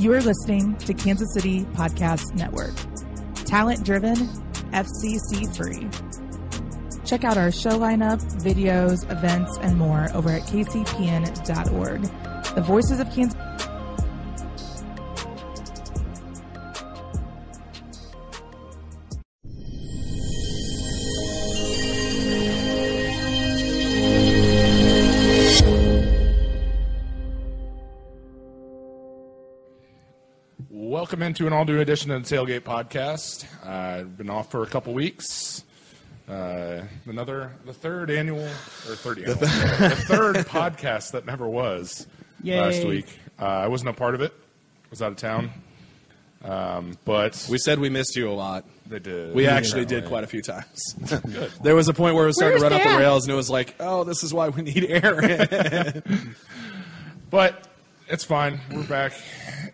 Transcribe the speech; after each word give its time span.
You 0.00 0.14
are 0.14 0.22
listening 0.22 0.76
to 0.78 0.94
Kansas 0.94 1.30
City 1.34 1.66
Podcast 1.74 2.32
Network. 2.34 2.72
Talent 3.44 3.84
driven, 3.84 4.16
FCC 4.72 5.54
free. 5.54 5.90
Check 7.04 7.22
out 7.22 7.36
our 7.36 7.52
show 7.52 7.78
lineup, 7.78 8.18
videos, 8.40 9.04
events, 9.12 9.58
and 9.60 9.76
more 9.76 10.08
over 10.14 10.30
at 10.30 10.40
kcpn.org. 10.44 12.00
The 12.54 12.62
voices 12.62 12.98
of 12.98 13.12
Kansas. 13.12 13.38
Welcome 31.20 31.32
into 31.32 31.46
an 31.46 31.52
all 31.52 31.66
new 31.66 31.80
edition 31.80 32.10
of 32.12 32.26
the 32.26 32.34
Tailgate 32.34 32.60
Podcast. 32.60 33.44
Uh, 33.62 34.04
been 34.04 34.30
off 34.30 34.50
for 34.50 34.62
a 34.62 34.66
couple 34.66 34.94
weeks. 34.94 35.62
Uh, 36.26 36.80
another, 37.04 37.52
the 37.66 37.74
third 37.74 38.10
annual, 38.10 38.42
or 38.42 38.94
third 38.96 39.18
annual, 39.18 39.34
the 39.34 40.02
third 40.08 40.36
podcast 40.46 41.10
that 41.12 41.26
never 41.26 41.46
was 41.46 42.06
Yay. 42.42 42.58
last 42.58 42.86
week. 42.86 43.04
Uh, 43.38 43.44
I 43.44 43.68
wasn't 43.68 43.90
a 43.90 43.92
part 43.92 44.14
of 44.14 44.22
it. 44.22 44.32
I 44.32 44.86
was 44.88 45.02
out 45.02 45.12
of 45.12 45.18
town. 45.18 45.50
Um, 46.42 46.96
but 47.04 47.46
We 47.50 47.58
said 47.58 47.80
we 47.80 47.90
missed 47.90 48.16
you 48.16 48.30
a 48.30 48.32
lot. 48.32 48.64
they 48.86 48.98
did. 48.98 49.34
We 49.34 49.46
actually 49.46 49.84
did 49.84 50.06
quite 50.06 50.24
a 50.24 50.26
few 50.26 50.40
times. 50.40 50.94
there 51.62 51.76
was 51.76 51.88
a 51.88 51.92
point 51.92 52.14
where 52.14 52.24
it 52.24 52.28
was 52.28 52.36
starting 52.36 52.56
to 52.60 52.62
Where's 52.62 52.72
run 52.72 52.80
up 52.80 52.82
Dad? 52.82 52.94
the 52.94 52.98
rails, 52.98 53.24
and 53.26 53.32
it 53.34 53.36
was 53.36 53.50
like, 53.50 53.74
oh, 53.78 54.04
this 54.04 54.24
is 54.24 54.32
why 54.32 54.48
we 54.48 54.62
need 54.62 54.86
Aaron. 54.88 56.02
But 57.30 57.68
it's 58.10 58.24
fine. 58.24 58.60
We're 58.72 58.82
back 58.84 59.12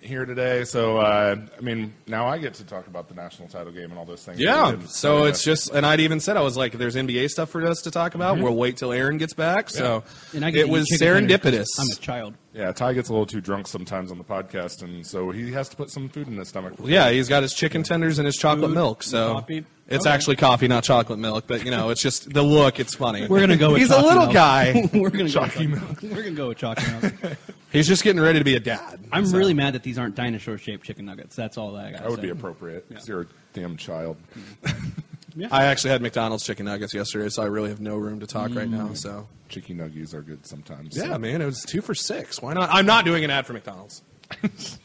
here 0.01 0.25
today. 0.25 0.65
So, 0.65 0.99
uh, 0.99 1.37
I 1.57 1.61
mean, 1.61 1.95
now 2.07 2.27
I 2.27 2.39
get 2.39 2.55
to 2.55 2.65
talk 2.65 2.87
about 2.87 3.09
the 3.09 3.15
national 3.15 3.49
title 3.49 3.73
game 3.73 3.91
and 3.91 3.99
all 3.99 4.05
those 4.05 4.25
things. 4.25 4.39
yeah. 4.39 4.77
So 4.87 5.25
it's 5.25 5.43
just, 5.43 5.71
and 5.71 5.85
I'd 5.87 6.01
even 6.01 6.21
said, 6.21 6.37
I 6.37 6.43
was 6.43 6.57
like, 6.57 6.73
there's 6.73 6.95
NBA 6.97 7.29
stuff 7.31 7.51
for 7.51 7.65
us 7.67 7.83
to 7.83 7.91
talk 7.91 8.15
about. 8.15 8.39
We'll 8.39 8.55
wait 8.55 8.77
till 8.77 8.93
Aaron 8.93 9.19
gets 9.19 9.35
back. 9.35 9.71
So 9.71 10.05
And 10.35 10.45
I 10.45 10.51
get 10.51 10.61
it 10.63 10.69
was 10.69 10.87
chicken 10.87 11.29
tenders 11.29 11.41
'cause 11.41 11.53
serendipitous. 11.53 11.67
I'm 11.81 11.91
a 11.91 11.95
child. 12.01 12.35
Yeah, 12.57 12.73
Ty 12.73 12.95
gets 12.95 13.11
a 13.11 13.13
little 13.13 13.27
too 13.27 13.43
drunk 13.43 13.67
sometimes 13.67 14.11
on 14.11 14.17
the 14.17 14.25
podcast, 14.25 14.83
and 14.83 15.07
so 15.07 15.31
he 15.31 15.53
has 15.53 15.69
to 15.69 15.77
put 15.77 15.91
some 15.91 16.09
food 16.09 16.27
in 16.27 16.39
his 16.39 16.49
stomach. 16.49 16.73
Yeah, 16.83 17.11
he's 17.11 17.29
got 17.29 17.43
his 17.43 17.53
chicken 17.53 17.83
tenders 17.83 18.19
and 18.19 18.25
his 18.25 18.37
chocolate 18.37 18.69
Food, 18.71 18.75
milk. 18.75 19.03
So 19.03 19.35
coffee. 19.35 19.67
it's 19.89 20.07
Okay. 20.07 20.15
actually 20.15 20.37
coffee, 20.37 20.67
not 20.67 20.83
chocolate 20.83 21.19
milk. 21.19 21.45
But 21.47 21.67
you 21.67 21.71
know, 21.71 21.91
it's 21.91 22.01
just 22.01 22.33
the 22.33 22.43
look. 22.43 22.81
It's 22.81 22.95
funny. 22.95 23.27
We're 23.29 23.41
gonna 23.41 23.59
go. 23.59 23.73
With 23.73 23.83
he's 23.83 23.91
a 23.91 23.95
chalky 23.97 24.07
little 24.09 24.23
milk. 24.23 24.33
guy. 24.33 24.89
We're 24.95 25.11
gonna 25.11 25.29
Chalky 25.29 25.67
go. 25.67 25.77
milk. 25.77 26.01
With, 26.01 26.13
we're 26.13 26.23
gonna 26.23 26.31
go 26.35 26.49
with 26.49 26.57
chalky 26.57 26.91
milk. 27.03 27.15
he's 27.73 27.87
just 27.87 28.03
getting 28.03 28.23
ready 28.23 28.39
to 28.39 28.45
be 28.45 28.57
a 28.57 28.61
dad. 28.61 29.01
I'm 29.13 29.27
So- 29.27 29.37
really 29.37 29.53
mad 29.55 29.75
that 29.75 29.83
these 29.83 29.99
aren't 29.99 30.15
dinosaur-shaped 30.15 30.83
chicken 30.87 31.05
nuggets. 31.05 31.37
That's 31.37 31.59
all 31.59 31.73
that 31.73 31.85
I 31.87 31.91
got. 31.93 32.03
That 32.05 32.11
would 32.11 32.23
be 32.23 32.31
appropriate. 32.31 32.87
'cause 32.91 33.07
You're 33.07 33.21
a 33.23 33.27
damn 33.53 33.77
child. 33.77 34.17
Mm-hmm. 34.65 34.89
I 35.51 35.65
actually 35.65 35.91
had 35.91 36.03
McDonald's 36.03 36.45
chicken 36.45 36.67
nuggets 36.67 36.95
yesterday, 36.95 37.29
so 37.29 37.43
I 37.43 37.47
really 37.47 37.69
have 37.69 37.81
no 37.81 37.97
room 37.97 38.21
to 38.21 38.27
talk 38.27 38.55
right 38.55 38.69
now. 38.69 38.95
So 38.95 39.29
chicken 39.49 39.77
nuggets 39.77 40.15
are 40.15 40.23
good 40.23 40.47
sometimes. 40.47 40.97
yeah, 40.97 41.17
man, 41.19 41.43
it 41.43 41.47
was 41.47 41.63
two 41.63 41.81
for 41.83 41.95
six. 41.95 42.41
Why 42.41 42.55
not? 42.55 42.71
I'm 42.73 42.87
not 42.87 43.05
doing 43.05 43.23
an 43.25 43.31
ad 43.31 43.47
for 43.47 43.53
McDonald's. 43.53 44.03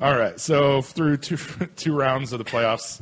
All 0.00 0.16
right. 0.16 0.38
So 0.38 0.82
through 0.82 1.18
two 1.18 1.36
two 1.76 1.94
rounds 1.96 2.32
of 2.32 2.38
the 2.38 2.44
playoffs, 2.44 3.00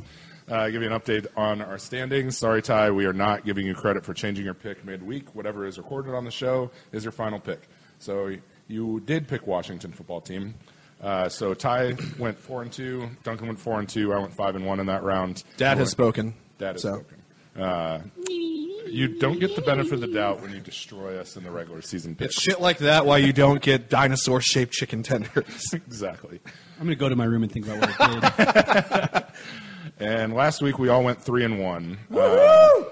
uh, 0.49 0.69
give 0.69 0.81
you 0.81 0.91
an 0.91 0.97
update 0.99 1.27
on 1.35 1.61
our 1.61 1.77
standings. 1.77 2.37
Sorry, 2.37 2.61
Ty, 2.61 2.91
we 2.91 3.05
are 3.05 3.13
not 3.13 3.45
giving 3.45 3.65
you 3.65 3.75
credit 3.75 4.05
for 4.05 4.13
changing 4.13 4.45
your 4.45 4.53
pick 4.53 4.85
midweek. 4.85 5.35
Whatever 5.35 5.65
is 5.65 5.77
recorded 5.77 6.13
on 6.13 6.23
the 6.23 6.31
show 6.31 6.71
is 6.91 7.03
your 7.03 7.11
final 7.11 7.39
pick. 7.39 7.67
So 7.99 8.35
you 8.67 9.01
did 9.01 9.27
pick 9.27 9.45
Washington 9.47 9.91
football 9.91 10.21
team. 10.21 10.55
Uh, 11.01 11.27
so 11.29 11.53
Ty 11.53 11.97
went 12.17 12.39
four 12.39 12.61
and 12.61 12.71
two. 12.71 13.09
Duncan 13.23 13.47
went 13.47 13.59
four 13.59 13.79
and 13.79 13.89
two. 13.89 14.13
I 14.13 14.19
went 14.19 14.33
five 14.33 14.55
and 14.55 14.65
one 14.65 14.79
in 14.79 14.85
that 14.87 15.03
round. 15.03 15.43
Dad 15.57 15.73
You 15.73 15.79
has 15.79 15.79
went- 15.79 15.89
spoken. 15.89 16.33
Dad 16.57 16.73
has 16.73 16.81
so. 16.81 16.95
spoken. 16.95 17.21
Uh, 17.61 18.01
you 18.27 19.17
don't 19.17 19.39
get 19.39 19.55
the 19.55 19.61
benefit 19.61 19.93
of 19.93 20.01
the 20.01 20.07
doubt 20.07 20.41
when 20.41 20.51
you 20.51 20.59
destroy 20.59 21.17
us 21.17 21.37
in 21.37 21.43
the 21.43 21.51
regular 21.51 21.81
season 21.81 22.13
pick. 22.13 22.25
It's 22.25 22.41
shit 22.41 22.59
like 22.59 22.79
that 22.79 23.05
why 23.05 23.19
you 23.19 23.31
don't 23.31 23.61
get 23.61 23.89
dinosaur-shaped 23.89 24.73
chicken 24.73 25.03
tenders. 25.03 25.69
exactly. 25.73 26.41
I'm 26.77 26.85
gonna 26.85 26.95
go 26.95 27.07
to 27.07 27.15
my 27.15 27.23
room 27.23 27.43
and 27.43 27.51
think 27.51 27.65
about 27.67 27.79
what 27.79 27.95
I 28.01 29.09
did. 29.09 29.23
And 29.97 30.33
last 30.33 30.61
week 30.61 30.77
we 30.77 30.89
all 30.89 31.03
went 31.03 31.21
three 31.21 31.45
and 31.45 31.59
one. 31.59 31.97
Uh, 32.13 32.83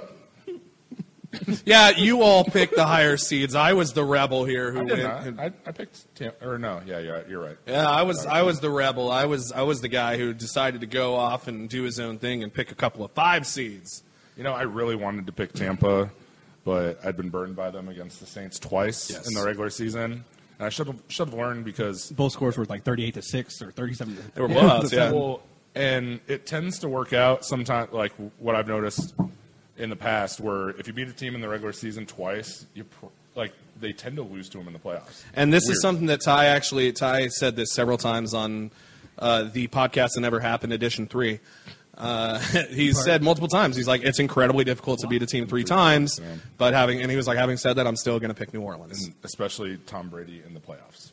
yeah, 1.65 1.89
you 1.91 2.21
all 2.21 2.43
picked 2.43 2.75
the 2.75 2.85
higher 2.85 3.17
seeds. 3.17 3.55
I 3.55 3.73
was 3.73 3.93
the 3.93 4.03
rebel 4.03 4.45
here 4.45 4.71
who 4.71 4.81
I, 4.81 4.83
did 4.85 5.03
went. 5.03 5.35
not. 5.37 5.45
I, 5.45 5.51
I 5.67 5.71
picked 5.71 6.15
Tam- 6.15 6.33
or 6.41 6.57
no, 6.57 6.81
yeah, 6.85 6.99
yeah, 6.99 7.21
you're 7.27 7.41
right. 7.43 7.57
Yeah, 7.67 7.89
I 7.89 8.03
was 8.03 8.25
I 8.25 8.41
was 8.43 8.59
the 8.59 8.69
rebel. 8.69 9.09
I 9.11 9.25
was 9.25 9.51
I 9.51 9.61
was 9.63 9.81
the 9.81 9.87
guy 9.87 10.17
who 10.17 10.33
decided 10.33 10.81
to 10.81 10.87
go 10.87 11.15
off 11.15 11.47
and 11.47 11.67
do 11.69 11.83
his 11.83 11.99
own 11.99 12.19
thing 12.19 12.43
and 12.43 12.53
pick 12.53 12.71
a 12.71 12.75
couple 12.75 13.03
of 13.03 13.11
five 13.11 13.45
seeds. 13.47 14.03
You 14.37 14.43
know, 14.43 14.53
I 14.53 14.63
really 14.63 14.95
wanted 14.95 15.25
to 15.27 15.31
pick 15.31 15.53
Tampa, 15.53 16.09
but 16.65 16.99
I'd 17.05 17.17
been 17.17 17.29
burned 17.29 17.55
by 17.55 17.69
them 17.71 17.87
against 17.89 18.19
the 18.19 18.25
Saints 18.25 18.57
twice 18.59 19.09
Yes. 19.11 19.27
in 19.27 19.33
the 19.33 19.43
regular 19.45 19.69
season. 19.69 20.23
And 20.59 20.65
I 20.67 20.69
should 20.69 20.87
have 20.87 20.99
should 21.07 21.29
have 21.29 21.37
learned 21.37 21.65
because 21.65 22.11
Both 22.11 22.33
scores 22.33 22.57
were 22.57 22.65
like 22.65 22.83
38 22.83 23.15
to 23.15 23.21
six 23.21 23.61
or 23.61 23.71
37. 23.71 24.15
To 24.15 24.21
They 24.35 24.41
were 24.41 24.47
blowouts, 24.47 24.91
yeah. 24.93 25.11
well, 25.11 25.41
and 25.75 26.19
it 26.27 26.45
tends 26.45 26.79
to 26.79 26.87
work 26.89 27.11
out 27.13 27.43
sometimes. 27.45 27.91
Like 27.91 28.13
what 28.37 28.55
I've 28.55 28.67
noticed 28.67 29.15
in 29.77 29.89
the 29.89 29.95
past, 29.95 30.39
where 30.39 30.69
if 30.71 30.87
you 30.87 30.93
beat 30.93 31.07
a 31.07 31.13
team 31.13 31.35
in 31.35 31.41
the 31.41 31.49
regular 31.49 31.73
season 31.73 32.05
twice, 32.05 32.65
you 32.73 32.83
pr- 32.83 33.07
like 33.35 33.53
they 33.79 33.91
tend 33.91 34.15
to 34.17 34.21
lose 34.23 34.47
to 34.49 34.57
them 34.59 34.67
in 34.67 34.73
the 34.73 34.79
playoffs. 34.79 35.23
And 35.33 35.51
this 35.51 35.63
Weird. 35.65 35.75
is 35.77 35.81
something 35.81 36.05
that 36.07 36.21
Ty 36.21 36.45
actually 36.45 36.91
Ty 36.91 37.27
said 37.29 37.55
this 37.55 37.73
several 37.73 37.97
times 37.97 38.33
on 38.33 38.71
uh, 39.17 39.43
the 39.43 39.67
podcast 39.67 40.11
that 40.15 40.21
never 40.21 40.39
happened, 40.39 40.73
edition 40.73 41.07
three. 41.07 41.39
Uh, 41.97 42.39
he 42.69 42.91
said 42.93 43.21
multiple 43.23 43.47
times. 43.47 43.75
He's 43.75 43.87
like, 43.87 44.03
it's 44.03 44.19
incredibly 44.19 44.63
difficult 44.63 44.99
to 44.99 45.07
beat 45.07 45.21
a 45.21 45.27
team 45.27 45.47
three 45.47 45.63
times, 45.63 46.19
but 46.57 46.73
having 46.73 47.01
and 47.01 47.09
he 47.11 47.17
was 47.17 47.27
like, 47.27 47.37
having 47.37 47.57
said 47.57 47.73
that, 47.77 47.87
I'm 47.87 47.95
still 47.95 48.19
going 48.19 48.29
to 48.33 48.35
pick 48.35 48.53
New 48.53 48.61
Orleans. 48.61 49.05
and 49.05 49.15
especially 49.23 49.77
Tom 49.77 50.09
Brady 50.09 50.41
in 50.45 50.53
the 50.53 50.59
playoffs. 50.59 51.11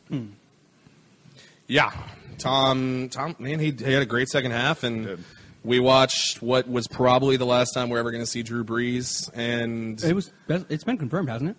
Yeah, 1.66 1.92
Tom. 2.38 3.08
Tom, 3.10 3.36
man, 3.38 3.60
he, 3.60 3.70
he 3.70 3.92
had 3.92 4.02
a 4.02 4.06
great 4.06 4.28
second 4.28 4.50
half, 4.50 4.82
and 4.82 5.06
Did. 5.06 5.24
We 5.62 5.80
watched 5.80 6.42
what 6.42 6.68
was 6.68 6.86
probably 6.88 7.36
the 7.36 7.46
last 7.46 7.72
time 7.72 7.90
we're 7.90 7.98
ever 7.98 8.10
going 8.10 8.22
to 8.22 8.30
see 8.30 8.42
Drew 8.42 8.64
Brees, 8.64 9.30
and 9.34 10.02
It 10.02 10.14
was. 10.14 10.32
It's 10.48 10.84
been 10.84 10.98
confirmed, 10.98 11.28
hasn't 11.28 11.50
it? 11.50 11.56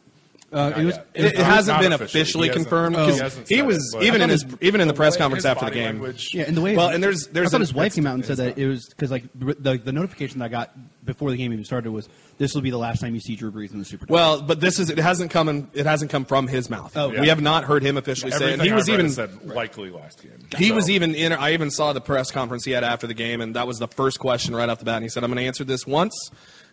Uh, 0.54 0.74
it 0.76 0.84
was. 0.84 0.96
yet. 0.96 1.08
It, 1.14 1.26
it 1.26 1.36
hasn't 1.38 1.80
been 1.80 1.94
officially. 1.94 2.22
officially 2.22 2.48
He 2.48 2.50
hasn't- 2.50 2.68
confirmed 2.68 2.96
Oh. 2.98 3.30
He 3.48 3.56
he 3.56 3.62
was 3.62 3.96
it, 3.96 4.04
even 4.04 4.22
in 4.22 4.30
his 4.30 4.44
his- 4.44 4.56
even 4.60 4.82
in 4.82 4.88
the 4.90 4.94
press 4.94 5.16
conference 5.16 5.46
after 5.46 5.66
the 5.66 5.72
game. 5.72 5.86
language- 6.02 6.30
Yeah, 6.34 6.44
and 6.46 6.58
the 6.58 6.62
way 6.62 6.76
Well, 6.76 6.90
and 6.90 7.02
there's 7.02 7.28
there's 7.28 7.48
I 7.48 7.52
thought 7.52 7.56
an- 7.58 7.62
his 7.62 7.74
wife 7.74 7.96
came 7.96 8.06
out 8.06 8.16
and 8.16 8.26
said 8.26 8.36
that 8.38 8.58
it 8.58 8.68
was 8.68 8.86
because 8.90 9.12
like 9.12 9.24
the 9.34 9.80
the 9.84 9.92
notification 9.94 10.40
that 10.40 10.46
I 10.46 10.50
got 10.50 10.72
before 11.06 11.32
the 11.32 11.38
game 11.38 11.54
even 11.54 11.64
started 11.64 11.92
was 11.92 12.10
this 12.38 12.54
will 12.54 12.62
be 12.62 12.70
the 12.70 12.78
last 12.78 13.00
time 13.00 13.14
you 13.14 13.22
see 13.22 13.36
Drew 13.36 13.52
Brees 13.52 13.72
in 13.72 13.80
the 13.80 13.86
Super. 13.86 14.06
Bowl. 14.06 14.14
Well, 14.16 14.42
but 14.42 14.60
this 14.60 14.78
is 14.78 14.90
it 14.90 14.98
hasn't 14.98 15.32
come 15.32 15.48
in, 15.48 15.70
it 15.74 15.86
hasn't 15.86 16.12
come 16.12 16.26
from 16.26 16.48
his 16.48 16.70
mouth. 16.70 16.96
Oh, 16.98 17.10
we 17.10 17.30
have 17.30 17.42
not 17.42 17.64
heard 17.64 17.82
him 17.82 17.96
officially 17.96 18.32
say 18.32 18.54
it. 18.54 18.62
He 18.62 18.74
was 18.74 18.84
I've 18.84 18.88
read 18.90 18.94
even 19.00 19.12
said 19.12 19.46
likely 19.46 19.90
last 19.90 20.22
game. 20.22 20.34
he 20.58 20.74
was 20.74 20.90
even 20.90 21.16
in. 21.16 21.32
I 21.32 21.54
even 21.54 21.72
saw 21.72 21.94
the 21.94 22.02
press 22.02 22.30
conference 22.30 22.66
he 22.66 22.72
had 22.72 22.84
after 22.84 23.08
the 23.08 23.14
game, 23.14 23.40
and 23.40 23.56
that 23.56 23.68
was 23.68 23.80
the 23.80 23.88
first 23.88 24.20
question 24.20 24.54
right 24.54 24.68
off 24.68 24.80
the 24.80 24.86
bat. 24.86 24.96
And 24.96 25.04
he 25.04 25.10
said, 25.10 25.24
"I'm 25.24 25.30
going 25.30 25.42
to 25.42 25.48
answer 25.48 25.64
this 25.64 25.88
once," 25.88 26.14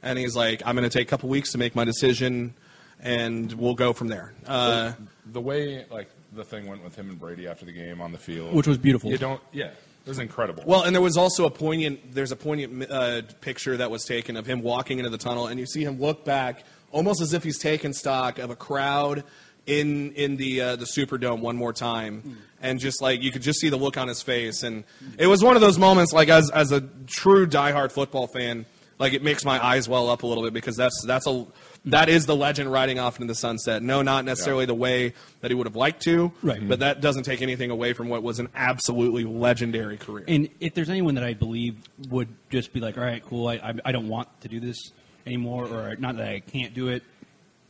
and 0.02 0.18
he's 0.18 0.34
like, 0.34 0.62
"I'm 0.66 0.74
going 0.74 0.88
to 0.88 0.92
take 0.98 1.06
a 1.06 1.10
couple 1.10 1.28
weeks 1.28 1.52
to 1.52 1.58
make 1.58 1.76
my 1.76 1.84
decision, 1.84 2.54
and 3.00 3.52
we'll 3.52 3.74
go 3.74 3.92
from 3.92 4.08
there." 4.08 4.34
Uh, 4.46 4.92
the 5.32 5.40
way 5.40 5.84
like 5.90 6.08
the 6.32 6.44
thing 6.44 6.66
went 6.66 6.82
with 6.84 6.96
him 6.96 7.10
and 7.10 7.18
Brady 7.18 7.46
after 7.46 7.64
the 7.64 7.72
game 7.72 8.00
on 8.00 8.12
the 8.12 8.18
field, 8.18 8.54
Which 8.54 8.66
was 8.66 8.78
beautiful. 8.78 9.10
You 9.10 9.18
don't, 9.18 9.40
yeah, 9.52 9.66
it 9.66 10.08
was 10.08 10.18
incredible. 10.18 10.62
Well, 10.66 10.82
and 10.82 10.94
there 10.94 11.02
was 11.02 11.16
also 11.16 11.44
a 11.46 11.50
poignant. 11.50 12.14
There's 12.14 12.32
a 12.32 12.36
poignant 12.36 12.90
uh, 12.90 13.22
picture 13.40 13.76
that 13.76 13.90
was 13.90 14.04
taken 14.04 14.36
of 14.36 14.46
him 14.46 14.62
walking 14.62 14.98
into 14.98 15.10
the 15.10 15.18
tunnel, 15.18 15.46
and 15.46 15.58
you 15.58 15.66
see 15.66 15.84
him 15.84 16.00
look 16.00 16.24
back, 16.24 16.64
almost 16.90 17.20
as 17.20 17.32
if 17.32 17.44
he's 17.44 17.58
taking 17.58 17.92
stock 17.92 18.38
of 18.38 18.50
a 18.50 18.56
crowd 18.56 19.24
in 19.66 20.12
in 20.12 20.36
the 20.36 20.60
uh, 20.60 20.76
the 20.76 20.86
Superdome 20.86 21.40
one 21.40 21.56
more 21.56 21.72
time, 21.72 22.38
and 22.60 22.80
just 22.80 23.02
like 23.02 23.22
you 23.22 23.30
could 23.30 23.42
just 23.42 23.60
see 23.60 23.68
the 23.68 23.76
look 23.76 23.96
on 23.98 24.08
his 24.08 24.22
face, 24.22 24.62
and 24.62 24.84
it 25.18 25.26
was 25.26 25.42
one 25.44 25.56
of 25.56 25.60
those 25.60 25.78
moments. 25.78 26.12
Like 26.12 26.28
as 26.30 26.50
as 26.50 26.72
a 26.72 26.80
true 27.06 27.46
diehard 27.46 27.92
football 27.92 28.26
fan, 28.26 28.64
like 28.98 29.12
it 29.12 29.22
makes 29.22 29.44
my 29.44 29.62
eyes 29.64 29.88
well 29.88 30.08
up 30.08 30.22
a 30.22 30.26
little 30.26 30.42
bit 30.42 30.54
because 30.54 30.76
that's 30.76 31.04
that's 31.06 31.26
a 31.26 31.46
that 31.86 32.08
is 32.08 32.26
the 32.26 32.36
legend 32.36 32.70
riding 32.70 32.98
off 32.98 33.16
into 33.16 33.26
the 33.28 33.34
sunset. 33.34 33.82
No, 33.82 34.02
not 34.02 34.24
necessarily 34.24 34.62
Yeah. 34.62 34.66
the 34.66 34.74
way 34.74 35.14
that 35.40 35.50
he 35.50 35.54
would 35.54 35.66
have 35.66 35.76
liked 35.76 36.02
to, 36.02 36.32
Right. 36.42 36.66
But 36.66 36.80
that 36.80 37.00
doesn't 37.00 37.22
take 37.22 37.40
anything 37.42 37.70
away 37.70 37.92
from 37.92 38.08
what 38.08 38.22
was 38.22 38.38
an 38.40 38.48
absolutely 38.54 39.24
legendary 39.24 39.96
career. 39.96 40.24
And 40.28 40.48
if 40.60 40.74
there's 40.74 40.90
anyone 40.90 41.14
that 41.14 41.24
I 41.24 41.34
believe 41.34 41.76
would 42.10 42.28
just 42.50 42.72
be 42.72 42.80
like, 42.80 42.98
all 42.98 43.04
right, 43.04 43.24
cool, 43.24 43.48
I, 43.48 43.54
I, 43.54 43.74
I 43.86 43.92
don't 43.92 44.08
want 44.08 44.28
to 44.42 44.48
do 44.48 44.60
this 44.60 44.90
anymore, 45.26 45.66
or 45.66 45.96
not 45.96 46.16
that 46.16 46.28
I 46.28 46.40
can't 46.40 46.74
do 46.74 46.88
it, 46.88 47.02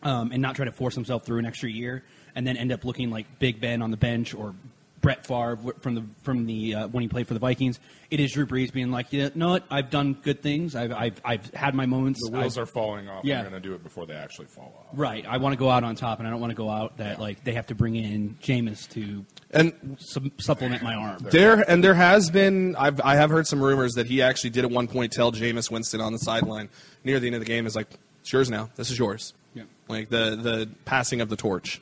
um, 0.03 0.33
and 0.33 0.41
not 0.43 0.57
try 0.57 0.65
to 0.65 0.73
force 0.73 0.95
himself 0.95 1.25
through 1.25 1.39
an 1.39 1.47
extra 1.47 1.71
year, 1.71 2.03
and 2.35 2.47
then 2.47 2.57
end 2.57 2.73
up 2.73 2.85
looking 2.85 3.11
like 3.11 3.39
Big 3.39 3.61
Ben 3.61 3.83
on 3.83 3.91
the 3.91 3.97
bench 3.97 4.35
or 4.35 4.55
Brett 5.01 5.27
Favre 5.27 5.57
from 5.81 5.95
the 5.95 6.05
from 6.23 6.47
the 6.47 6.75
uh, 6.75 6.89
when 6.89 7.03
he 7.03 7.09
played 7.09 7.29
for 7.29 7.35
the 7.35 7.41
Vikings. 7.41 7.79
It 8.11 8.21
is 8.21 8.33
Drew 8.33 8.47
Brees 8.47 8.73
being 8.73 8.91
like, 8.91 9.13
you 9.13 9.31
know 9.35 9.51
what, 9.51 9.65
I've 9.71 9.91
done 9.91 10.15
good 10.15 10.43
things, 10.43 10.75
I've 10.75 10.93
I've, 10.93 11.21
I've 11.25 11.51
had 11.55 11.75
my 11.75 11.85
moments. 11.87 12.21
the 12.25 12.31
wheels 12.37 12.57
I've- 12.57 12.63
are 12.63 12.67
falling 12.67 13.07
off. 13.09 13.23
Yeah. 13.25 13.39
I'm 13.41 13.51
going 13.51 13.61
to 13.63 13.69
do 13.69 13.75
it 13.75 13.83
before 13.83 14.07
they 14.07 14.15
actually 14.15 14.47
fall 14.47 14.75
off. 14.79 14.99
Right, 14.99 15.27
I 15.27 15.37
want 15.37 15.53
to 15.53 15.59
go 15.59 15.69
out 15.69 15.85
on 15.85 15.95
top, 15.95 16.19
and 16.19 16.27
I 16.27 16.31
don't 16.31 16.41
want 16.41 16.51
to 16.51 16.57
go 16.57 16.71
out 16.71 16.97
that 16.97 17.19
Yeah. 17.19 17.23
like 17.23 17.45
they 17.45 17.53
have 17.53 17.67
to 17.67 17.75
bring 17.75 17.97
in 17.97 18.37
Jameis 18.43 18.89
to 18.91 19.25
And 19.51 19.97
sub- 20.01 20.41
supplement 20.41 20.83
my 20.83 20.95
arm. 20.95 21.19
there 21.31 21.61
and 21.71 21.85
there 21.85 21.95
has 21.95 22.31
been 22.31 22.75
I've 22.77 23.01
I 23.03 23.17
have 23.17 23.31
heard 23.31 23.47
some 23.47 23.61
rumors 23.63 23.93
that 23.95 24.07
he 24.07 24.23
actually 24.23 24.51
did 24.51 24.65
at 24.65 24.71
one 24.71 24.89
point 24.89 25.13
tell 25.13 25.31
Jameis 25.31 25.71
Winston 25.71 26.01
on 26.01 26.13
the 26.13 26.19
sideline 26.19 26.71
near 27.05 27.21
the 27.21 27.27
end 27.27 27.37
of 27.37 27.41
the 27.41 27.47
game 27.47 27.67
is 27.67 27.77
like, 27.77 27.89
"It's 28.23 28.33
yours 28.33 28.49
now. 28.51 28.71
This 28.77 28.91
is 28.91 28.99
yours." 28.99 29.35
Yeah. 29.55 29.65
Like 29.87 30.09
the 30.09 30.35
the 30.37 30.69
passing 30.87 31.21
of 31.21 31.29
the 31.29 31.37
torch. 31.37 31.81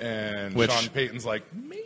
Yeah. 0.00 0.06
And 0.06 0.54
Which- 0.54 0.70
Sean 0.70 0.88
Payton's 0.90 1.24
like, 1.24 1.42
maybe. 1.54 1.82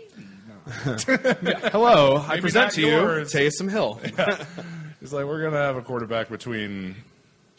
Hello, 0.68 2.18
I 2.18 2.28
Maybe 2.28 2.40
present 2.42 2.64
not 2.66 2.72
to 2.72 2.80
you. 2.82 2.88
Taysom 3.24 3.70
Hill. 3.70 3.94
He's 5.00 5.12
like, 5.14 5.24
we're 5.24 5.40
going 5.40 5.52
to 5.52 5.58
have 5.58 5.76
a 5.76 5.82
quarterback 5.82 6.28
between 6.28 6.94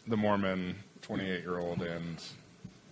the 0.07 0.15
Mormon 0.17 0.75
28 1.01 1.41
year 1.41 1.57
old 1.57 1.81
and 1.81 2.17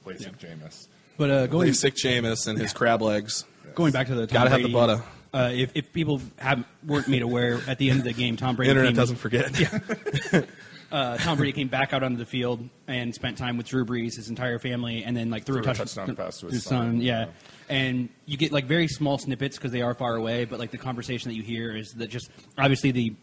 LASIK 0.06 0.38
Jameis. 0.40 0.88
But 1.18 1.30
uh, 1.30 1.48
going 1.48 1.74
Sick 1.74 1.96
Jameis 1.96 2.48
and 2.48 2.58
his 2.58 2.74
crab 2.74 3.02
legs. 3.02 3.46
going 3.76 3.92
back 3.92 4.08
to 4.08 4.16
the 4.16 4.26
Tom 4.28 4.34
Gotta 4.34 4.50
have 4.50 4.60
the 4.62 4.70
Brady, 4.70 4.74
butter. 4.74 5.04
Uh, 5.34 5.52
if, 5.54 5.72
if 5.76 5.94
people 5.94 6.22
haven't 6.38 6.66
weren't 6.86 7.08
made 7.08 7.22
aware 7.22 7.60
at 7.68 7.78
the 7.78 7.90
end 7.92 8.00
of 8.00 8.06
the 8.06 8.14
game, 8.14 8.38
Tom 8.38 8.56
Brady 8.56 8.72
Internet 8.72 8.90
came, 8.92 8.96
doesn't 8.96 9.16
forget. 9.18 9.52
uh, 10.92 11.18
Tom 11.18 11.38
Brady 11.38 11.52
came 11.54 11.68
back 11.68 11.94
out 11.94 12.04
onto 12.04 12.18
the 12.18 12.26
field 12.26 12.68
and 12.88 13.14
spent 13.14 13.38
time 13.38 13.58
with 13.58 13.68
Drew 13.68 13.86
Brees, 13.86 14.16
his 14.16 14.30
entire 14.30 14.60
family, 14.60 15.04
and 15.04 15.16
then 15.16 15.30
like 15.30 15.44
threw, 15.46 15.56
Threw 15.56 15.64
a 15.70 15.72
a 15.72 15.76
touch- 15.76 15.94
touchdown 15.96 16.16
pass 16.16 16.40
to 16.40 16.46
his 16.48 16.56
his 16.56 16.64
son. 16.64 16.94
son. 16.94 17.02
Yeah, 17.02 17.28
and 17.70 18.10
you 18.26 18.38
get 18.38 18.52
like 18.52 18.66
very 18.66 18.88
small 18.88 19.18
snippets 19.18 19.58
because 19.58 19.72
they 19.72 19.82
are 19.82 19.94
far 19.94 20.16
away, 20.16 20.46
but 20.46 20.60
like 20.60 20.72
the 20.72 20.78
conversation 20.78 21.30
that 21.30 21.36
you 21.36 21.44
hear 21.44 21.76
is 21.76 21.94
that 21.98 22.10
just 22.10 22.30
obviously 22.58 22.92
the 22.92 23.14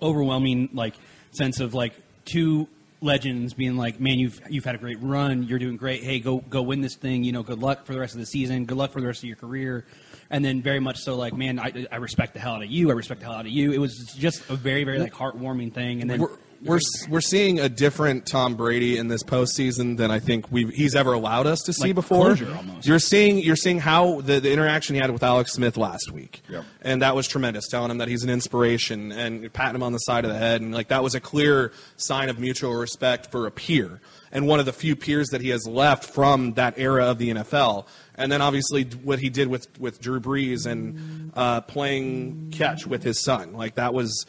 overwhelming 0.00 0.70
like 0.72 0.94
sense 1.32 1.60
of 1.60 1.74
like 1.74 1.94
two 2.24 2.68
legends 3.00 3.52
being 3.54 3.76
like, 3.76 4.00
"Man, 4.00 4.18
you've 4.18 4.40
you've 4.48 4.64
had 4.64 4.74
a 4.74 4.78
great 4.78 5.00
run. 5.02 5.42
You're 5.44 5.58
doing 5.58 5.76
great. 5.76 6.02
Hey, 6.02 6.20
go 6.20 6.38
go 6.38 6.62
win 6.62 6.80
this 6.80 6.96
thing. 6.96 7.24
You 7.24 7.32
know, 7.32 7.42
good 7.42 7.58
luck 7.60 7.84
for 7.86 7.92
the 7.94 8.00
rest 8.00 8.14
of 8.14 8.20
the 8.20 8.26
season. 8.26 8.64
Good 8.64 8.76
luck 8.78 8.92
for 8.92 9.00
the 9.00 9.06
rest 9.06 9.20
of 9.20 9.24
your 9.28 9.36
career." 9.36 9.84
And 10.30 10.42
then 10.42 10.62
very 10.62 10.80
much 10.80 10.96
so, 11.00 11.16
like, 11.16 11.34
man, 11.34 11.58
I, 11.58 11.86
I 11.92 11.96
respect 11.96 12.32
the 12.32 12.40
hell 12.40 12.54
out 12.54 12.62
of 12.62 12.70
you. 12.70 12.88
I 12.88 12.94
respect 12.94 13.20
the 13.20 13.26
hell 13.26 13.34
out 13.34 13.44
of 13.44 13.52
you. 13.52 13.70
It 13.72 13.76
was 13.78 14.14
just 14.16 14.48
a 14.48 14.56
very, 14.56 14.82
very 14.82 14.98
like 14.98 15.12
heartwarming 15.12 15.74
thing. 15.74 16.00
And 16.00 16.08
then 16.08 16.20
we're 16.22 16.30
we're 16.64 16.78
we're 17.08 17.20
seeing 17.20 17.58
a 17.60 17.68
different 17.68 18.26
Tom 18.26 18.54
Brady 18.54 18.96
in 18.96 19.08
this 19.08 19.22
postseason 19.22 19.96
than 19.96 20.10
I 20.10 20.18
think 20.20 20.50
we 20.52 20.66
he's 20.66 20.94
ever 20.94 21.12
allowed 21.12 21.46
us 21.46 21.60
to 21.62 21.72
see 21.72 21.88
Like 21.88 21.94
before. 21.96 22.36
You're 22.82 22.98
seeing 22.98 23.38
you're 23.38 23.56
seeing 23.56 23.78
how 23.78 24.20
the, 24.20 24.40
the 24.40 24.52
interaction 24.52 24.94
he 24.94 25.00
had 25.00 25.10
with 25.10 25.22
Alex 25.22 25.52
Smith 25.52 25.76
last 25.76 26.10
week, 26.12 26.42
Yep. 26.48 26.64
and 26.82 27.02
that 27.02 27.14
was 27.16 27.26
tremendous. 27.28 27.68
Telling 27.68 27.90
him 27.90 27.98
that 27.98 28.08
he's 28.08 28.24
an 28.24 28.30
inspiration 28.30 29.12
and 29.12 29.52
patting 29.52 29.74
him 29.76 29.82
on 29.82 29.92
the 29.92 29.98
side 29.98 30.24
of 30.24 30.30
the 30.32 30.38
head, 30.38 30.60
and 30.60 30.72
like 30.74 30.88
that 30.88 31.02
was 31.02 31.14
a 31.14 31.20
clear 31.20 31.72
sign 31.96 32.28
of 32.28 32.38
mutual 32.38 32.74
respect 32.74 33.30
for 33.30 33.46
a 33.46 33.50
peer 33.50 34.00
and 34.30 34.46
one 34.46 34.58
of 34.60 34.66
the 34.66 34.72
few 34.72 34.96
peers 34.96 35.28
that 35.28 35.40
he 35.42 35.50
has 35.50 35.66
left 35.66 36.04
from 36.04 36.54
that 36.54 36.74
era 36.78 37.04
of 37.06 37.18
the 37.18 37.30
NFL. 37.34 37.86
And 38.14 38.30
then 38.30 38.42
obviously 38.42 38.84
what 38.84 39.18
he 39.20 39.30
did 39.30 39.48
with, 39.48 39.68
with 39.80 40.00
Drew 40.00 40.20
Brees 40.20 40.66
and 40.66 41.32
uh, 41.34 41.62
playing 41.62 42.50
catch 42.52 42.86
with 42.86 43.02
his 43.02 43.22
son, 43.22 43.54
like 43.54 43.76
that 43.76 43.94
was 43.94 44.26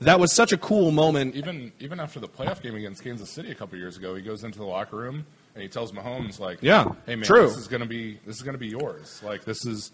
that 0.00 0.20
was 0.20 0.32
such 0.34 0.52
a 0.52 0.58
cool 0.58 0.90
moment. 0.90 1.34
Even 1.34 1.72
even 1.80 1.98
after 1.98 2.20
the 2.20 2.28
playoff 2.28 2.60
game 2.60 2.74
against 2.74 3.02
Kansas 3.02 3.30
City 3.30 3.50
a 3.50 3.54
couple 3.54 3.78
years 3.78 3.96
ago, 3.96 4.14
he 4.14 4.22
goes 4.22 4.44
into 4.44 4.58
the 4.58 4.66
locker 4.66 4.96
room 4.96 5.24
and 5.54 5.62
he 5.62 5.68
tells 5.68 5.92
Mahomes 5.92 6.38
like, 6.40 6.58
Yeah, 6.62 6.92
hey 7.06 7.16
man, 7.16 7.24
true. 7.24 7.46
this 7.48 7.56
is 7.56 7.68
gonna 7.68 7.86
be 7.86 8.18
this 8.26 8.36
is 8.36 8.42
gonna 8.42 8.58
be 8.58 8.68
yours. 8.68 9.22
Like 9.24 9.44
this 9.44 9.64
is 9.64 9.92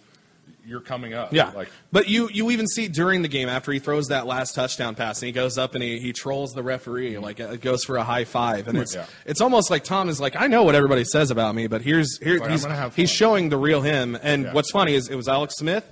you're 0.69 0.81
coming 0.81 1.15
up. 1.15 1.33
Yeah, 1.33 1.51
like 1.51 1.71
but 1.91 2.09
you 2.09 2.29
you 2.33 2.51
even 2.51 2.67
see 2.67 2.89
during 2.89 3.23
the 3.23 3.29
game 3.29 3.49
after 3.49 3.73
he 3.73 3.79
throws 3.79 4.09
that 4.09 4.27
last 4.27 4.55
touchdown 4.55 4.95
pass 4.95 5.21
and 5.23 5.27
he 5.27 5.33
goes 5.33 5.57
up 5.57 5.75
and 5.75 5.83
he, 5.83 5.99
he 5.99 6.13
trolls 6.13 6.53
the 6.53 6.63
referee 6.63 7.15
mm-hmm. 7.15 7.23
like 7.23 7.41
it 7.41 7.61
goes 7.63 7.85
for 7.85 7.97
a 7.97 8.05
high 8.05 8.25
five 8.25 8.69
and 8.69 8.77
it's 8.79 8.95
Yeah. 8.95 9.07
it's 9.25 9.41
almost 9.41 9.71
like 9.71 9.85
Tom 9.85 10.09
is 10.09 10.21
like 10.21 10.37
I 10.37 10.47
know 10.47 10.63
what 10.63 10.75
everybody 10.75 11.05
says 11.05 11.31
about 11.31 11.55
me 11.55 11.67
but 11.67 11.83
here's 11.83 12.19
here 12.23 12.39
Like, 12.39 12.51
he's, 12.51 12.67
he's 12.95 13.11
showing 13.11 13.49
the 13.49 13.57
real 13.57 13.81
him 13.81 14.19
and 14.23 14.45
Yeah. 14.45 14.53
what's 14.53 14.71
funny 14.71 14.95
is 14.95 15.09
it 15.09 15.15
was 15.17 15.29
Alex 15.29 15.55
Smith, 15.57 15.89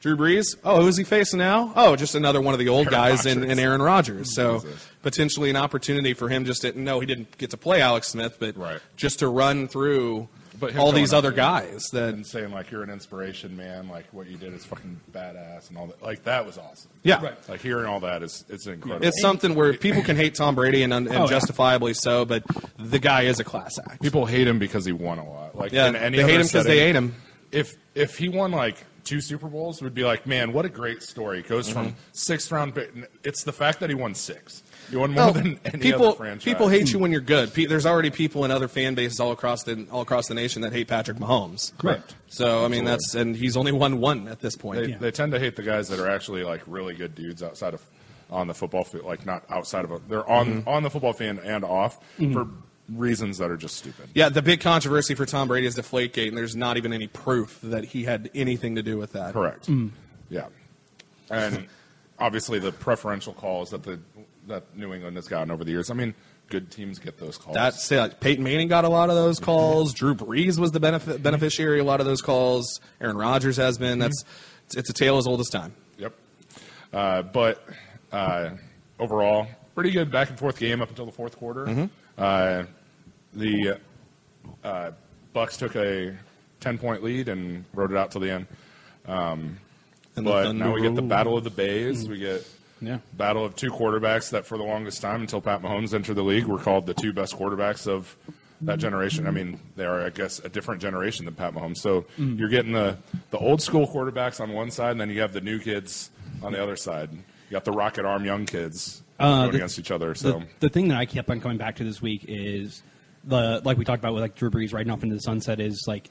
Drew 0.00 0.16
Brees. 0.16 0.56
Oh, 0.64 0.80
who's 0.82 0.96
he 0.96 1.04
facing 1.04 1.38
now? 1.40 1.72
Oh, 1.76 1.96
just 1.96 2.14
another 2.14 2.40
one 2.40 2.54
of 2.54 2.58
the 2.60 2.68
old 2.68 2.86
Aaron 2.86 2.90
guys 3.16 3.26
in, 3.26 3.42
in 3.42 3.58
Aaron 3.58 3.82
Rodgers. 3.82 4.28
Mm-hmm. 4.28 4.58
So 4.58 4.60
Jesus. 4.60 4.88
potentially 5.02 5.50
an 5.50 5.56
opportunity 5.56 6.14
for 6.14 6.28
him 6.28 6.44
just 6.44 6.62
to 6.62 6.78
no 6.78 7.00
he 7.00 7.06
didn't 7.06 7.36
get 7.36 7.50
to 7.50 7.56
play 7.56 7.80
Alex 7.82 8.08
Smith 8.08 8.36
but 8.38 8.56
Right. 8.56 8.80
just 8.96 9.18
to 9.18 9.28
run 9.28 9.68
through 9.68 10.28
But 10.60 10.76
all 10.76 10.92
these 10.92 11.12
other 11.12 11.32
guys 11.32 11.88
then 11.92 12.22
saying 12.22 12.52
like 12.52 12.70
you're 12.70 12.82
an 12.82 12.90
inspiration, 12.90 13.56
man. 13.56 13.88
Like 13.88 14.06
what 14.12 14.26
you 14.28 14.36
did 14.36 14.52
is 14.52 14.64
fucking 14.64 15.00
badass 15.12 15.68
and 15.70 15.78
all 15.78 15.86
that. 15.86 16.02
Like 16.02 16.24
that 16.24 16.44
was 16.46 16.58
awesome. 16.58 16.90
Yeah. 17.02 17.22
Right. 17.22 17.48
Like 17.48 17.60
hearing 17.62 17.86
all 17.86 18.00
that 18.00 18.22
is 18.22 18.44
it's 18.48 18.66
incredible. 18.66 19.06
It's 19.06 19.20
something 19.20 19.54
where 19.54 19.72
people 19.74 20.02
can 20.02 20.16
hate 20.16 20.34
Tom 20.34 20.54
Brady 20.54 20.82
and, 20.82 20.92
un- 20.92 21.08
and 21.08 21.16
Oh, 21.16 21.22
yeah. 21.22 21.26
justifiably 21.30 21.94
so, 21.94 22.24
but 22.24 22.44
the 22.78 22.98
guy 22.98 23.22
is 23.22 23.40
a 23.40 23.44
class 23.44 23.78
act. 23.78 24.02
People 24.02 24.26
hate 24.26 24.46
him 24.46 24.58
because 24.58 24.84
he 24.84 24.92
won 24.92 25.18
a 25.18 25.28
lot. 25.28 25.56
Like 25.56 25.72
Yeah, 25.72 25.88
in 25.88 25.96
any 25.96 26.18
they 26.18 26.22
hate 26.24 26.34
him 26.34 26.46
because 26.46 26.64
they 26.64 26.76
setting, 26.78 26.82
hate 26.86 26.96
him. 26.96 27.14
If 27.52 27.74
if 27.94 28.18
he 28.18 28.28
won 28.28 28.52
like 28.52 28.76
two 29.04 29.20
Super 29.20 29.48
Bowls, 29.48 29.82
we'd 29.82 29.94
be 29.94 30.04
like, 30.04 30.26
man, 30.26 30.52
what 30.52 30.64
a 30.64 30.68
great 30.68 31.02
story. 31.02 31.40
It 31.40 31.48
goes 31.48 31.68
from 31.68 31.86
mm-hmm. 31.88 31.96
sixth 32.12 32.52
round. 32.52 32.74
pick- 32.74 32.92
It's 33.24 33.44
the 33.44 33.52
fact 33.52 33.80
that 33.80 33.88
he 33.90 33.94
won 33.94 34.14
six. 34.14 34.62
He 34.90 34.96
won 34.96 35.12
more 35.12 35.26
No, 35.26 35.32
than 35.32 35.60
any 35.64 35.78
people 35.78 36.08
other 36.08 36.16
franchise. 36.16 36.44
people 36.44 36.68
hate 36.68 36.92
you 36.92 36.98
when 36.98 37.12
you're 37.12 37.20
good. 37.20 37.54
Pe- 37.54 37.66
There's 37.66 37.86
already 37.86 38.10
people 38.10 38.44
in 38.44 38.50
other 38.50 38.68
fan 38.68 38.94
bases 38.94 39.20
all 39.20 39.32
across 39.32 39.62
the 39.62 39.86
all 39.90 40.02
across 40.02 40.26
the 40.26 40.34
nation 40.34 40.62
that 40.62 40.72
hate 40.72 40.88
Patrick 40.88 41.18
Mahomes. 41.18 41.76
Correct. 41.78 42.14
So 42.28 42.64
I 42.64 42.68
mean 42.68 42.86
Absolutely. 42.86 42.90
that's 42.90 43.14
and 43.14 43.36
he's 43.36 43.56
only 43.56 43.72
won 43.72 44.00
one 44.00 44.28
at 44.28 44.40
this 44.40 44.56
point. 44.56 44.84
They, 44.84 44.92
they 44.92 45.10
tend 45.10 45.32
to 45.32 45.38
hate 45.38 45.56
the 45.56 45.62
guys 45.62 45.88
that 45.88 46.00
are 46.00 46.10
actually 46.10 46.44
like 46.44 46.62
really 46.66 46.94
good 46.94 47.14
dudes 47.14 47.42
outside 47.42 47.74
of 47.74 47.84
on 48.30 48.46
the 48.46 48.54
football 48.54 48.84
field, 48.84 49.04
like 49.04 49.26
not 49.26 49.44
outside 49.50 49.84
of 49.84 49.90
a, 49.90 50.00
they're 50.08 50.28
on 50.28 50.46
mm-hmm. 50.46 50.68
on 50.68 50.82
the 50.82 50.90
football 50.90 51.12
field 51.12 51.38
and 51.44 51.64
off 51.64 52.00
mm-hmm. 52.18 52.32
for 52.32 52.48
reasons 52.88 53.38
that 53.38 53.50
are 53.50 53.56
just 53.56 53.76
stupid. 53.76 54.08
Yeah, 54.14 54.28
the 54.28 54.42
big 54.42 54.60
controversy 54.60 55.14
for 55.14 55.26
Tom 55.26 55.48
Brady 55.48 55.66
is 55.66 55.76
Deflategate, 55.76 56.28
and 56.28 56.36
there's 56.36 56.56
not 56.56 56.76
even 56.76 56.92
any 56.92 57.06
proof 57.06 57.60
that 57.62 57.84
he 57.84 58.04
had 58.04 58.30
anything 58.34 58.76
to 58.76 58.82
do 58.82 58.98
with 58.98 59.12
that. 59.12 59.32
Correct. 59.32 59.68
Mm. 59.68 59.90
Yeah, 60.28 60.46
and 61.28 61.66
obviously 62.18 62.58
the 62.58 62.72
preferential 62.72 63.32
calls 63.32 63.70
that 63.70 63.82
the 63.82 63.98
that 64.46 64.76
New 64.76 64.92
England 64.92 65.16
has 65.16 65.28
gotten 65.28 65.50
over 65.50 65.64
the 65.64 65.70
years. 65.70 65.90
I 65.90 65.94
mean, 65.94 66.14
good 66.48 66.70
teams 66.70 66.98
get 66.98 67.18
those 67.18 67.38
calls. 67.38 67.54
That's 67.54 67.90
it. 67.92 68.20
Peyton 68.20 68.42
Manning 68.42 68.68
got 68.68 68.84
a 68.84 68.88
lot 68.88 69.10
of 69.10 69.16
those 69.16 69.38
calls. 69.40 69.94
Drew 69.94 70.14
Brees 70.14 70.58
was 70.58 70.72
the 70.72 70.80
benefit, 70.80 71.22
beneficiary 71.22 71.78
a 71.80 71.84
lot 71.84 72.00
of 72.00 72.06
those 72.06 72.20
calls. 72.20 72.80
Aaron 73.00 73.16
Rodgers 73.16 73.56
has 73.56 73.78
been. 73.78 73.98
That's 73.98 74.24
it's, 74.74 74.90
a 74.90 74.92
tale 74.92 75.18
as 75.18 75.26
old 75.26 75.40
as 75.40 75.48
time. 75.48 75.74
Yep. 75.98 76.14
Uh, 76.92 77.22
but 77.22 77.64
uh, 78.12 78.50
overall, 78.98 79.46
pretty 79.74 79.90
good 79.90 80.10
back 80.10 80.30
and 80.30 80.38
forth 80.38 80.58
game 80.58 80.82
up 80.82 80.88
until 80.90 81.06
the 81.06 81.12
fourth 81.12 81.36
quarter. 81.36 81.88
Uh, 82.18 82.64
the 83.32 83.78
uh, 84.64 84.90
Bucks 85.32 85.56
took 85.56 85.76
a 85.76 86.16
ten 86.58 86.78
point 86.78 87.02
lead 87.02 87.28
and 87.28 87.64
rode 87.72 87.92
it 87.92 87.96
out 87.96 88.10
till 88.10 88.20
the 88.20 88.30
end. 88.30 88.46
Um, 89.06 89.58
And 90.16 90.24
but 90.24 90.52
now 90.52 90.74
we 90.74 90.82
get 90.82 90.94
the 90.94 91.02
battle 91.02 91.36
of 91.38 91.44
the 91.44 91.50
Bays. 91.50 92.08
We 92.08 92.18
get 92.18 92.46
Yeah. 92.80 92.98
battle 93.12 93.44
of 93.44 93.54
two 93.56 93.70
quarterbacks 93.70 94.30
that 94.30 94.46
for 94.46 94.56
the 94.58 94.64
longest 94.64 95.02
time 95.02 95.20
until 95.20 95.40
Pat 95.40 95.62
Mahomes 95.62 95.92
entered 95.94 96.14
the 96.14 96.22
league 96.24 96.44
were 96.46 96.58
called 96.58 96.86
the 96.86 96.94
two 96.94 97.12
best 97.12 97.36
quarterbacks 97.36 97.86
of 97.86 98.16
that 98.62 98.78
generation. 98.78 99.26
I 99.26 99.30
mean, 99.30 99.58
they 99.76 99.84
are, 99.84 100.02
I 100.04 100.10
guess, 100.10 100.38
a 100.40 100.48
different 100.48 100.80
generation 100.82 101.24
than 101.24 101.34
Pat 101.34 101.54
Mahomes. 101.54 101.78
So 101.78 102.04
you're 102.18 102.48
getting 102.48 102.72
the, 102.72 102.96
the 103.30 103.38
old 103.38 103.62
school 103.62 103.86
quarterbacks 103.86 104.40
on 104.40 104.52
one 104.52 104.70
side, 104.70 104.92
and 104.92 105.00
then 105.00 105.10
you 105.10 105.20
have 105.20 105.32
the 105.32 105.40
new 105.40 105.58
kids 105.58 106.10
on 106.42 106.52
the 106.52 106.62
other 106.62 106.76
side. 106.76 107.10
You 107.12 107.20
got 107.52 107.64
the 107.64 107.72
rocket 107.72 108.04
arm 108.04 108.24
young 108.24 108.46
kids 108.46 109.02
Uh, 109.18 109.40
going 109.42 109.50
the- 109.52 109.56
against 109.58 109.78
each 109.78 109.90
other. 109.90 110.10
the, 110.12 110.18
So 110.18 110.42
the 110.60 110.68
thing 110.68 110.88
that 110.88 110.98
I 110.98 111.06
kept 111.06 111.30
on 111.30 111.40
coming 111.40 111.56
back 111.58 111.76
to 111.76 111.84
this 111.84 112.00
week 112.02 112.24
is 112.28 112.82
the 113.24 113.60
like 113.64 113.76
we 113.78 113.84
talked 113.84 114.02
about 114.02 114.14
with 114.14 114.22
like 114.22 114.34
Drew 114.36 114.50
Brees 114.50 114.72
riding 114.72 114.90
off 114.92 115.02
into 115.02 115.14
the 115.14 115.20
sunset 115.20 115.60
is 115.60 115.84
like 115.86 116.08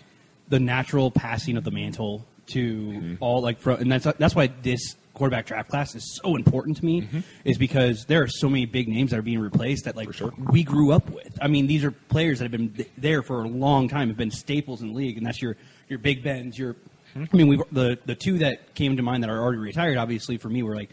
the 0.47 0.59
natural 0.59 1.09
passing 1.11 1.57
of 1.57 1.63
the 1.63 1.71
mantle 1.71 2.25
to 2.49 2.77
Mm-hmm. 2.77 3.13
all 3.19 3.41
like 3.41 3.59
from, 3.59 3.79
and 3.81 3.91
that's 3.91 4.05
that's 4.17 4.35
why 4.35 4.47
this 4.61 4.95
quarterback 5.13 5.45
draft 5.47 5.69
class 5.69 5.95
is 5.95 6.19
so 6.23 6.35
important 6.37 6.77
to 6.77 6.85
me 6.85 7.01
Mm-hmm. 7.01 7.19
is 7.43 7.57
because 7.57 8.05
there 8.05 8.21
are 8.23 8.27
so 8.27 8.47
many 8.49 8.65
big 8.65 8.87
names 8.87 9.11
that 9.11 9.19
are 9.19 9.23
being 9.23 9.39
replaced 9.39 9.85
that 9.85 9.95
like 9.95 10.13
sure. 10.13 10.33
we 10.51 10.63
grew 10.63 10.91
up 10.91 11.09
with. 11.09 11.37
I 11.41 11.47
mean, 11.47 11.67
these 11.67 11.83
are 11.83 11.91
players 11.91 12.39
that 12.39 12.45
have 12.45 12.51
been 12.51 12.69
th- 12.71 12.89
there 12.97 13.21
for 13.21 13.43
a 13.43 13.47
long 13.47 13.87
time, 13.89 14.07
have 14.09 14.17
been 14.17 14.31
staples 14.31 14.81
in 14.81 14.89
the 14.89 14.93
league, 14.93 15.17
and 15.17 15.25
that's 15.25 15.41
your 15.41 15.57
your 15.87 15.99
Big 15.99 16.23
Bens, 16.23 16.57
your. 16.57 16.75
Hmm? 17.13 17.23
I 17.33 17.35
mean, 17.37 17.47
we 17.47 17.57
the 17.71 17.97
the 18.05 18.15
two 18.15 18.37
that 18.39 18.73
came 18.75 18.95
to 18.97 19.03
mind 19.03 19.23
that 19.23 19.29
are 19.29 19.41
already 19.41 19.57
retired. 19.59 19.97
Obviously, 19.97 20.37
for 20.37 20.49
me, 20.49 20.61
were 20.63 20.75
like 20.75 20.89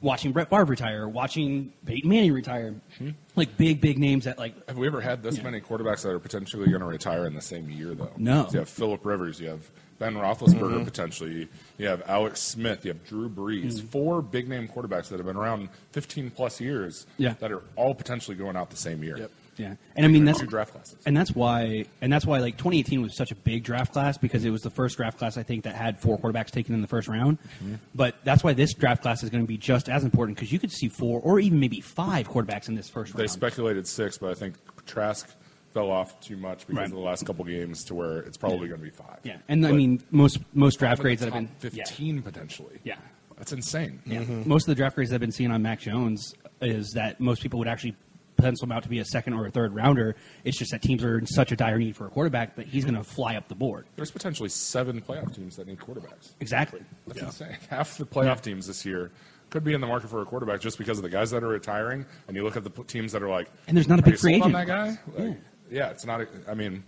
watching 0.00 0.30
Brett 0.30 0.48
Favre 0.50 0.64
retire, 0.64 1.08
watching 1.08 1.72
Peyton 1.84 2.08
Manning 2.08 2.32
retire, 2.32 2.74
Hmm? 2.98 3.10
like 3.34 3.56
big 3.56 3.80
big 3.80 3.98
names 3.98 4.24
that 4.26 4.38
like 4.38 4.54
have 4.68 4.76
we 4.78 4.86
ever 4.86 5.00
had 5.00 5.22
this 5.22 5.42
many 5.42 5.60
quarterbacks 5.60 6.02
that 6.02 6.10
are 6.10 6.18
potentially 6.20 6.68
going 6.68 6.80
to 6.80 6.86
retire 6.86 7.26
in 7.26 7.34
the 7.34 7.40
same 7.40 7.68
year, 7.70 7.94
though? 7.94 8.12
No. 8.16 8.46
You 8.52 8.60
have 8.60 8.68
Philip 8.68 9.04
Rivers, 9.04 9.40
you 9.40 9.48
have 9.48 9.68
Ben 9.98 10.14
Roethlisberger 10.14 10.58
Mm-hmm. 10.76 10.84
potentially, 10.84 11.48
you 11.76 11.86
have 11.88 12.02
Alex 12.06 12.40
Smith, 12.40 12.84
you 12.84 12.92
have 12.92 13.04
Drew 13.06 13.28
Brees, 13.28 13.82
four 13.82 14.22
big 14.22 14.48
name 14.48 14.68
quarterbacks 14.68 15.08
that 15.08 15.16
have 15.18 15.26
been 15.26 15.36
around 15.36 15.68
15 15.92 16.30
plus 16.30 16.60
years 16.60 17.06
Yeah. 17.16 17.34
that 17.40 17.50
are 17.50 17.62
all 17.76 17.94
potentially 17.94 18.36
going 18.36 18.56
out 18.56 18.70
the 18.70 18.76
same 18.76 19.02
year. 19.02 19.18
Yep. 19.18 19.30
Yeah, 19.56 19.74
and 19.96 20.06
I 20.06 20.08
mean 20.08 20.24
that's 20.24 20.40
draft 20.42 20.70
classes. 20.72 20.98
and 21.04 21.16
that's 21.16 21.32
why, 21.34 21.84
and 22.00 22.12
that's 22.12 22.24
why 22.24 22.38
like 22.38 22.56
2018 22.58 23.02
was 23.02 23.16
such 23.16 23.32
a 23.32 23.34
big 23.34 23.64
draft 23.64 23.92
class 23.92 24.16
because 24.16 24.44
it 24.44 24.50
was 24.50 24.62
the 24.62 24.70
first 24.70 24.96
draft 24.96 25.18
class 25.18 25.36
I 25.36 25.42
think 25.42 25.64
that 25.64 25.74
had 25.74 25.98
four 25.98 26.16
quarterbacks 26.16 26.52
taken 26.52 26.76
in 26.76 26.80
the 26.80 26.86
first 26.86 27.08
round. 27.08 27.38
Mm-hmm. 27.56 27.74
But 27.92 28.14
that's 28.22 28.44
why 28.44 28.52
this 28.52 28.72
draft 28.72 29.02
class 29.02 29.24
is 29.24 29.30
going 29.30 29.42
to 29.42 29.48
be 29.48 29.56
just 29.58 29.88
as 29.88 30.04
important 30.04 30.36
because 30.38 30.52
you 30.52 30.60
could 30.60 30.70
see 30.70 30.88
four 30.88 31.18
or 31.22 31.40
even 31.40 31.58
maybe 31.58 31.80
five 31.80 32.28
quarterbacks 32.28 32.68
in 32.68 32.76
this 32.76 32.88
first 32.88 33.14
They 33.14 33.22
round. 33.22 33.28
They 33.28 33.32
speculated 33.32 33.88
six, 33.88 34.16
but 34.16 34.30
I 34.30 34.34
think 34.34 34.54
Trask 34.86 35.28
fell 35.74 35.90
off 35.90 36.18
too 36.20 36.36
much 36.36 36.66
because 36.66 36.76
Right. 36.76 36.84
of 36.86 36.92
the 36.92 36.98
last 36.98 37.24
couple 37.26 37.44
games 37.44 37.84
to 37.84 37.94
where 37.94 38.18
it's 38.20 38.36
probably 38.36 38.68
going 38.68 38.80
to 38.80 38.84
be 38.84 38.90
five. 38.90 39.18
Yeah, 39.22 39.38
and 39.48 39.66
I 39.66 39.72
mean 39.72 40.02
most 40.10 40.38
most 40.54 40.78
draft 40.78 41.00
grades 41.00 41.20
that 41.20 41.32
have 41.32 41.44
top 41.48 41.60
been 41.60 41.70
yeah. 41.74 41.84
15 41.84 42.22
potentially. 42.22 42.78
Yeah. 42.84 42.96
That's 43.36 43.52
insane. 43.52 44.00
Yeah. 44.04 44.20
Mm-hmm. 44.22 44.48
Most 44.48 44.64
of 44.64 44.72
the 44.72 44.74
draft 44.74 44.96
grades 44.96 45.12
I've 45.12 45.20
been 45.20 45.30
seeing 45.30 45.52
on 45.52 45.62
Mac 45.62 45.78
Jones 45.80 46.34
is 46.60 46.90
that 46.94 47.20
most 47.20 47.40
people 47.40 47.60
would 47.60 47.68
actually 47.68 47.94
pencil 48.36 48.66
him 48.66 48.72
out 48.72 48.82
to 48.84 48.88
be 48.88 48.98
a 48.98 49.04
second 49.04 49.34
or 49.34 49.46
a 49.46 49.50
third 49.50 49.74
rounder. 49.74 50.16
It's 50.44 50.58
just 50.58 50.70
that 50.72 50.82
teams 50.82 51.04
are 51.04 51.18
in 51.18 51.26
such 51.26 51.52
a 51.52 51.56
dire 51.56 51.78
need 51.78 51.94
for 51.96 52.06
a 52.06 52.10
quarterback 52.10 52.56
that 52.56 52.66
he's 52.66 52.84
going 52.84 52.96
to 52.96 53.04
fly 53.04 53.36
up 53.36 53.46
the 53.48 53.54
board. 53.54 53.86
There's 53.96 54.10
potentially 54.10 54.48
seven 54.48 55.00
playoff 55.00 55.34
teams 55.34 55.54
that 55.56 55.66
need 55.68 55.78
quarterbacks. 55.78 56.32
Exactly. 56.40 56.80
That's 57.06 57.20
insane. 57.20 57.56
Half 57.70 57.98
the 57.98 58.06
playoff 58.06 58.40
teams 58.40 58.66
this 58.66 58.84
year 58.84 59.10
could 59.50 59.62
be 59.64 59.72
in 59.72 59.80
the 59.80 59.86
market 59.86 60.08
for 60.10 60.20
a 60.20 60.24
quarterback 60.24 60.60
just 60.60 60.76
because 60.78 60.98
of 60.98 61.02
the 61.04 61.08
guys 61.08 61.30
that 61.30 61.42
are 61.44 61.48
retiring. 61.48 62.06
And 62.26 62.36
you 62.36 62.42
look 62.44 62.56
at 62.56 62.64
the 62.64 62.70
teams 62.84 63.12
that 63.12 63.22
are 63.22 63.28
like, 63.30 63.48
And 63.68 63.76
there's 63.76 63.88
not 63.88 63.98
a 64.00 64.02
big 64.02 64.18
free 64.18 64.40
sold 64.40 64.52
on 64.54 64.60
agent." 64.62 64.68
that 64.68 65.06
guy. 65.16 65.22
Like, 65.24 65.28
yeah. 65.30 65.34
It's 65.70 66.04
not. 66.04 66.20
A, 66.20 66.28
I 66.48 66.54
mean, 66.54 66.84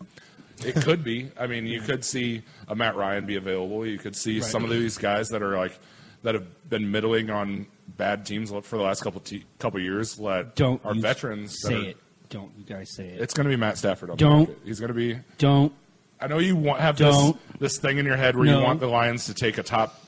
it 0.64 0.74
could 0.76 1.02
be. 1.04 1.30
I 1.38 1.46
mean, 1.46 1.66
you 1.66 1.80
could 1.80 2.04
see 2.04 2.42
a 2.68 2.74
Matt 2.74 2.96
Ryan 2.96 3.26
be 3.26 3.36
available. 3.36 3.86
You 3.86 3.98
could 3.98 4.16
see 4.16 4.40
some 4.40 4.64
of 4.64 4.70
these 4.70 4.98
guys 4.98 5.28
that 5.30 5.42
are 5.42 5.56
like 5.56 5.78
that 6.22 6.34
have 6.34 6.68
been 6.68 6.90
middling 6.90 7.30
on 7.30 7.66
bad 7.96 8.26
teams 8.26 8.50
for 8.50 8.76
the 8.76 8.82
last 8.82 9.02
couple 9.02 9.20
te- 9.20 9.44
couple 9.58 9.80
years. 9.80 10.18
Let 10.18 10.54
Don't 10.56 10.84
our 10.84 10.94
veterans 10.94 11.56
say 11.62 11.74
are- 11.74 11.88
it. 11.90 11.96
Don't 12.28 12.52
you 12.56 12.64
guys 12.64 12.94
say 12.94 13.08
it. 13.08 13.20
It's 13.20 13.34
going 13.34 13.44
to 13.46 13.50
be 13.50 13.56
Matt 13.56 13.76
Stafford 13.76 14.10
on 14.10 14.16
Don't. 14.16 14.56
He's 14.64 14.78
going 14.78 14.88
to 14.88 14.94
be. 14.94 15.18
Don't. 15.38 15.72
I 16.20 16.28
know 16.28 16.38
you 16.38 16.54
want 16.54 16.80
have 16.80 16.96
this, 16.96 17.16
Don't. 17.16 17.58
this 17.60 17.78
thing 17.78 17.98
in 17.98 18.06
your 18.06 18.16
head 18.16 18.36
where 18.36 18.44
No. 18.46 18.58
you 18.60 18.64
want 18.64 18.78
the 18.78 18.86
Lions 18.86 19.24
to 19.26 19.34
take 19.34 19.58
a 19.58 19.62
top 19.64 20.00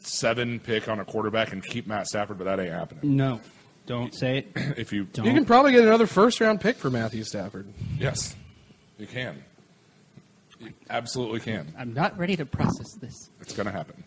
seven 0.00 0.60
pick 0.60 0.88
on 0.88 1.00
a 1.00 1.04
quarterback 1.04 1.52
and 1.52 1.64
keep 1.64 1.86
Matt 1.86 2.08
Stafford, 2.08 2.36
but 2.36 2.44
that 2.44 2.60
ain't 2.60 2.72
happening. 2.72 3.16
No. 3.16 3.40
Don't 3.86 4.14
say 4.14 4.38
it. 4.38 4.46
If 4.78 4.92
you 4.92 5.04
Don't. 5.04 5.26
You 5.26 5.32
can 5.32 5.44
probably 5.44 5.72
get 5.72 5.82
another 5.82 6.06
first 6.06 6.40
round 6.40 6.60
pick 6.60 6.76
for 6.76 6.90
Matthew 6.90 7.24
Stafford. 7.24 7.66
yes, 7.98 8.34
you 8.98 9.06
can. 9.06 9.42
You 10.60 10.72
absolutely 10.88 11.40
can. 11.40 11.72
I'm 11.76 11.92
not 11.92 12.16
ready 12.16 12.36
to 12.36 12.46
process 12.46 12.94
this. 13.00 13.30
It's 13.40 13.52
going 13.54 13.66
to 13.66 13.72
happen. 13.72 14.04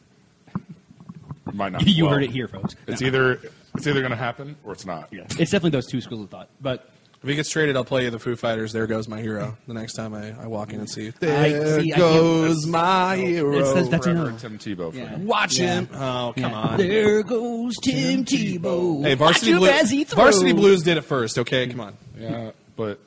Might 1.51 1.73
not. 1.73 1.85
you 1.87 2.05
well, 2.05 2.13
heard 2.13 2.23
it 2.23 2.31
here, 2.31 2.47
folks. 2.47 2.75
It's 2.87 3.01
No. 3.01 3.07
either 3.07 3.39
it's 3.75 3.85
either 3.85 3.99
going 3.99 4.11
to 4.11 4.17
happen 4.17 4.55
or 4.63 4.71
it's 4.71 4.85
not. 4.85 5.09
Yeah. 5.11 5.23
It's 5.23 5.51
definitely 5.51 5.71
those 5.71 5.87
two 5.87 5.99
schools 6.01 6.21
of 6.21 6.29
thought. 6.29 6.49
But 6.61 6.89
If 7.25 7.29
he 7.29 7.35
gets 7.35 7.49
traded, 7.49 7.75
I'll 7.75 7.83
play 7.83 8.03
you 8.03 8.11
the 8.11 8.19
Foo 8.19 8.35
Fighters. 8.35 8.71
There 8.71 8.85
goes 8.85 9.07
my 9.07 9.19
hero. 9.19 9.57
The 9.67 9.73
next 9.73 9.93
time 9.93 10.13
I, 10.13 10.39
I 10.39 10.45
walk 10.45 10.71
in 10.73 10.79
and 10.79 10.87
see, 10.87 11.07
I- 11.07 11.11
there 11.19 11.81
see, 11.81 11.91
I 11.91 11.97
goes 11.97 12.59
can't- 12.65 12.71
my 12.71 13.15
hero. 13.17 13.57
It 13.57 13.65
says 13.65 13.89
that's 13.89 14.05
Forever 14.05 14.31
no. 14.31 14.37
Tim 14.37 14.59
Tebow. 14.59 14.93
Yeah. 14.93 15.05
him. 15.07 15.25
Watch 15.25 15.57
Yeah. 15.57 15.73
him. 15.73 15.89
Oh, 15.93 16.33
come 16.37 16.51
Yeah. 16.51 16.53
on. 16.53 16.77
There 16.77 17.23
goes 17.23 17.77
Tim 17.77 18.25
Tebow. 18.25 19.03
Hey, 19.03 19.15
Varsity 19.15 19.53
Watch 19.55 19.63
him 19.63 19.75
as 19.75 19.89
he 19.89 19.97
Blues. 20.03 20.13
throws. 20.13 20.23
Varsity 20.23 20.53
Blues 20.53 20.83
did 20.83 20.97
it 20.97 21.01
first. 21.01 21.39
Okay, 21.39 21.65
come 21.67 21.79
on. 21.79 21.97
Yeah, 22.15 22.51
but 22.75 22.99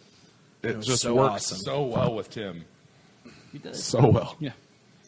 it, 0.65 0.77
was 0.77 0.87
just 0.87 1.03
so 1.03 1.15
works 1.15 1.35
awesome. 1.53 1.59
so 1.59 1.83
well 1.85 2.15
with 2.17 2.29
Tim. 2.29 2.65
He 3.53 3.59
does. 3.59 3.85
So 3.85 4.05
well. 4.09 4.35
Yeah. 4.41 4.51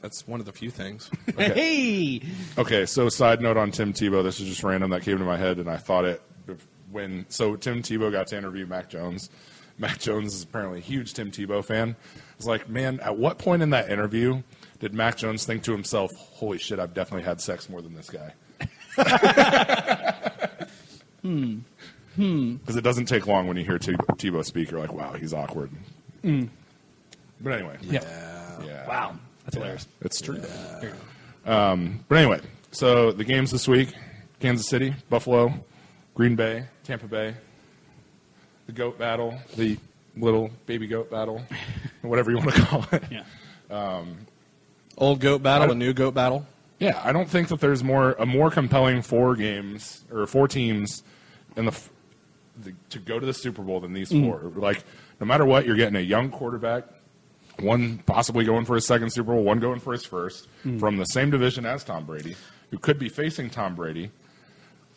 That's 0.03 0.27
one 0.29 0.39
of 0.39 0.47
the 0.47 0.53
few 0.53 0.71
things. 0.71 1.11
Hey. 1.37 2.23
Okay, 2.57 2.87
so 2.87 3.09
side 3.09 3.41
note 3.43 3.57
on 3.57 3.73
Tim 3.73 3.93
Tebow. 3.93 4.23
This 4.23 4.39
is 4.39 4.49
just 4.49 4.63
random 4.63 4.91
that 4.91 5.03
came 5.03 5.19
to 5.19 5.25
my 5.25 5.37
head, 5.37 5.59
and 5.59 5.69
I 5.69 5.79
thought 5.79 6.05
it 6.05 6.23
when. 6.91 7.27
So 7.29 7.57
Tim 7.57 7.83
Tebow 7.83 8.11
got 8.13 8.27
to 8.29 8.37
interview 8.39 8.67
Mac 8.67 8.89
Jones. 8.89 9.31
Mac 9.79 9.99
Jones 9.99 10.35
is 10.35 10.43
apparently 10.43 10.79
a 10.79 10.83
huge 10.83 11.15
Tim 11.15 11.31
Tebow 11.31 11.65
fan. 11.65 11.97
I 12.15 12.19
was 12.37 12.47
like, 12.47 12.69
man, 12.69 13.01
at 13.01 13.17
what 13.17 13.39
point 13.39 13.63
in 13.63 13.71
that 13.71 13.91
interview 13.91 14.43
did 14.79 14.93
Mac 14.95 15.17
Jones 15.17 15.45
think 15.47 15.63
to 15.65 15.73
himself, 15.73 16.11
"Holy 16.17 16.59
shit, 16.59 16.79
I've 16.79 16.93
definitely 16.95 17.25
had 17.25 17.41
sex 17.41 17.69
more 17.69 17.81
than 17.83 17.95
this 17.95 18.11
guy"? 18.11 18.33
hmm. 21.23 21.59
Hmm. 22.17 22.55
Because 22.57 22.77
it 22.77 22.83
doesn't 22.83 23.07
take 23.07 23.27
long 23.27 23.47
when 23.47 23.57
you 23.57 23.65
hear 23.65 23.79
T- 23.79 23.93
Tebow 23.93 24.45
speak. 24.45 24.71
You're 24.71 24.81
like, 24.81 24.93
wow, 24.93 25.13
he's 25.13 25.33
awkward. 25.33 25.71
But 26.23 27.53
anyway, 27.53 27.77
Yeah. 27.83 28.01
yeah. 28.65 28.87
Wow. 28.89 29.17
That's 29.45 29.57
Yeah, 29.57 29.63
hilarious. 29.63 29.89
It's 30.03 30.21
true. 30.21 30.43
Um, 31.47 32.05
but 32.09 32.19
anyway, 32.19 32.41
so 32.73 33.13
the 33.13 33.25
games 33.25 33.51
this 33.51 33.67
week: 33.67 33.95
Kansas 34.41 34.67
City, 34.69 34.95
Buffalo, 35.09 35.55
Green 36.15 36.37
Bay, 36.37 36.67
Tampa 36.91 37.07
Bay. 37.07 37.35
The 38.67 38.73
goat 38.73 38.99
battle, 38.99 39.39
the 39.55 39.79
little 40.17 40.51
baby 40.67 40.89
goat 40.89 41.09
battle, 41.09 41.41
whatever 42.03 42.33
you 42.33 42.39
want 42.39 42.53
to 42.53 42.63
call 42.63 42.85
it. 42.91 43.05
Yeah. 43.09 43.23
Um, 43.71 44.27
Old 44.99 45.21
goat 45.21 45.41
battle, 45.41 45.71
a 45.71 45.75
new 45.77 45.93
goat 45.93 46.15
battle. 46.15 46.45
Yeah, 46.81 47.01
I 47.05 47.13
don't 47.13 47.29
think 47.29 47.47
that 47.49 47.61
there's 47.61 47.85
more 47.85 48.17
a 48.19 48.27
more 48.27 48.51
compelling 48.51 49.03
four 49.03 49.37
games 49.37 50.05
or 50.11 50.27
four 50.27 50.49
teams 50.49 51.05
in 51.57 51.67
the, 51.67 51.81
the 52.61 52.75
to 52.89 52.99
go 52.99 53.21
to 53.21 53.25
the 53.25 53.35
Super 53.35 53.63
Bowl 53.63 53.79
than 53.79 53.93
these 53.93 54.11
mm. 54.11 54.25
four. 54.25 54.51
Like 54.61 54.83
no 55.21 55.27
matter 55.27 55.45
what, 55.45 55.67
you're 55.67 55.77
getting 55.77 55.95
a 55.97 56.01
young 56.01 56.29
quarterback, 56.31 56.87
one 57.61 57.99
possibly 57.99 58.45
going 58.45 58.65
for 58.65 58.75
his 58.75 58.85
second 58.85 59.11
Super 59.11 59.33
Bowl, 59.33 59.45
one 59.45 59.61
going 59.61 59.79
for 59.79 59.93
his 59.93 60.05
first 60.05 60.49
mm. 60.65 60.81
from 60.81 60.97
the 60.97 61.05
same 61.05 61.31
division 61.31 61.65
as 61.65 61.85
Tom 61.85 62.05
Brady, 62.05 62.35
who 62.73 62.79
could 62.79 62.99
be 62.99 63.09
facing 63.09 63.49
Tom 63.49 63.77
Brady. 63.77 64.11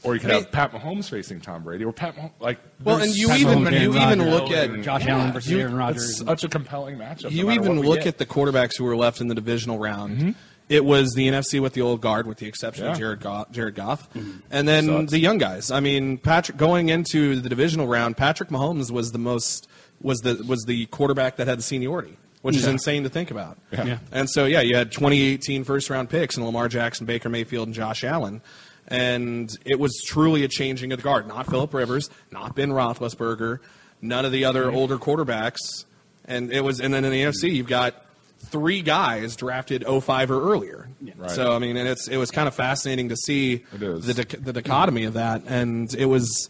Or 0.03 0.13
you 0.15 0.19
could 0.19 0.31
I 0.31 0.35
have 0.35 0.51
Pat 0.51 0.71
Mahomes 0.73 1.09
facing 1.09 1.39
Tom 1.41 1.63
Brady, 1.63 1.85
or 1.85 1.93
Pat 1.93 2.15
Mahomes, 2.15 2.31
like. 2.39 2.59
Well, 2.83 2.97
and 3.01 3.15
you 3.15 3.27
so 3.27 3.35
even- 3.35 3.63
many- 3.63 3.79
you 3.79 3.95
even 3.97 4.29
look 4.29 4.51
at- 4.51 4.81
Josh 4.81 5.05
Allen 5.07 5.31
versus 5.31 5.51
you- 5.51 5.59
Aaron 5.59 5.75
Rodgers. 5.75 6.09
It's 6.09 6.27
such 6.27 6.43
a 6.43 6.49
compelling 6.49 6.97
matchup. 6.97 7.31
You 7.31 7.47
matter 7.47 7.61
even 7.61 7.81
look 7.81 7.99
get. 7.99 8.07
at 8.07 8.17
the 8.17 8.25
quarterbacks 8.25 8.77
who 8.77 8.83
were 8.83 8.95
left 8.97 9.21
in 9.21 9.27
the 9.27 9.35
divisional 9.35 9.79
round. 9.79 10.17
Mm-hmm. 10.17 10.31
It 10.69 10.85
was 10.85 11.13
the 11.13 11.27
NFC 11.27 11.59
with 11.61 11.73
the 11.73 11.81
old 11.81 12.01
guard, 12.01 12.25
with 12.25 12.37
the 12.37 12.47
exception 12.47 12.85
of 12.87 12.93
Yeah. 12.93 12.99
Jared 12.99 13.19
Goff, 13.21 13.51
Jared 13.51 13.75
Goff, 13.75 14.11
mm-hmm. 14.13 14.31
and 14.49 14.67
then 14.67 14.85
Sucks. 14.87 15.11
the 15.11 15.19
young 15.19 15.37
guys. 15.37 15.71
I 15.71 15.79
mean, 15.81 16.17
Patrick 16.17 16.57
going 16.57 16.89
into 16.89 17.39
the 17.39 17.49
divisional 17.49 17.85
round, 17.87 18.15
Patrick 18.17 18.49
Mahomes 18.49 18.89
was 18.89 19.11
the 19.11 19.19
most 19.19 19.67
was 20.01 20.19
the 20.19 20.43
was 20.47 20.63
the 20.65 20.85
quarterback 20.87 21.35
that 21.37 21.47
had 21.47 21.59
the 21.59 21.63
seniority, 21.63 22.17
which 22.41 22.55
is 22.55 22.65
insane 22.65 23.03
to 23.03 23.09
think 23.09 23.29
about. 23.29 23.57
Yeah. 23.71 23.97
And 24.11 24.29
so, 24.29 24.45
yeah, 24.45 24.61
you 24.61 24.75
had 24.75 24.91
2018 24.91 25.63
first 25.65 25.89
round 25.89 26.09
picks 26.09 26.37
and 26.37 26.45
Lamar 26.45 26.69
Jackson, 26.69 27.05
Baker 27.05 27.29
Mayfield, 27.29 27.67
and 27.67 27.75
Josh 27.75 28.03
Allen. 28.03 28.41
And 28.87 29.49
it 29.65 29.79
was 29.79 30.01
truly 30.05 30.43
a 30.43 30.47
changing 30.47 30.91
of 30.91 30.99
the 30.99 31.03
guard. 31.03 31.27
Not 31.27 31.49
Philip 31.49 31.73
Rivers, 31.73 32.09
not 32.31 32.55
Ben 32.55 32.69
Roethlisberger, 32.69 33.59
none 34.01 34.25
of 34.25 34.31
the 34.31 34.45
other 34.45 34.71
older 34.71 34.97
quarterbacks. 34.97 35.85
And 36.25 36.51
it 36.51 36.61
was, 36.61 36.79
and 36.79 36.93
then 36.93 37.05
in 37.05 37.11
the 37.11 37.21
NFC, 37.23 37.53
you've 37.53 37.67
got 37.67 38.05
three 38.39 38.81
guys 38.81 39.35
drafted 39.35 39.85
05 39.85 40.31
or 40.31 40.51
earlier. 40.51 40.87
Right. 41.15 41.31
So 41.31 41.53
I 41.53 41.59
mean, 41.59 41.77
and 41.77 41.87
it's 41.87 42.07
it 42.07 42.17
was 42.17 42.31
kind 42.31 42.47
of 42.47 42.55
fascinating 42.55 43.09
to 43.09 43.15
see 43.15 43.65
the 43.73 44.13
dic- 44.13 44.43
the 44.43 44.53
dichotomy 44.53 45.05
of 45.05 45.13
that, 45.13 45.43
and 45.47 45.93
it 45.93 46.05
was. 46.05 46.49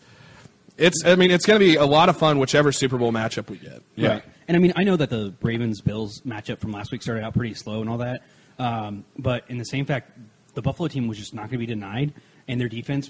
It's. 0.75 1.05
I 1.05 1.15
mean, 1.15 1.29
it's 1.29 1.45
going 1.45 1.59
to 1.59 1.65
be 1.65 1.75
a 1.75 1.85
lot 1.85 2.09
of 2.09 2.17
fun, 2.17 2.39
whichever 2.39 2.71
Super 2.71 2.97
Bowl 2.97 3.11
matchup 3.11 3.49
we 3.49 3.57
get. 3.57 3.83
Yeah. 3.95 4.09
Right. 4.09 4.23
And 4.47 4.57
I 4.57 4.59
mean, 4.59 4.73
I 4.75 4.83
know 4.83 4.95
that 4.97 5.09
the 5.09 5.33
Ravens 5.41 5.81
Bills 5.81 6.21
matchup 6.21 6.59
from 6.59 6.71
last 6.71 6.91
week 6.91 7.03
started 7.03 7.23
out 7.23 7.35
pretty 7.35 7.53
slow 7.53 7.81
and 7.81 7.89
all 7.89 7.99
that. 7.99 8.23
Um, 8.59 9.05
but 9.17 9.45
in 9.49 9.57
the 9.57 9.65
same 9.65 9.85
fact, 9.85 10.11
the 10.53 10.62
Buffalo 10.62 10.88
team 10.88 11.07
was 11.07 11.17
just 11.17 11.33
not 11.33 11.43
going 11.43 11.51
to 11.51 11.57
be 11.60 11.65
denied, 11.65 12.13
and 12.48 12.60
their 12.62 12.69
defense 12.69 13.10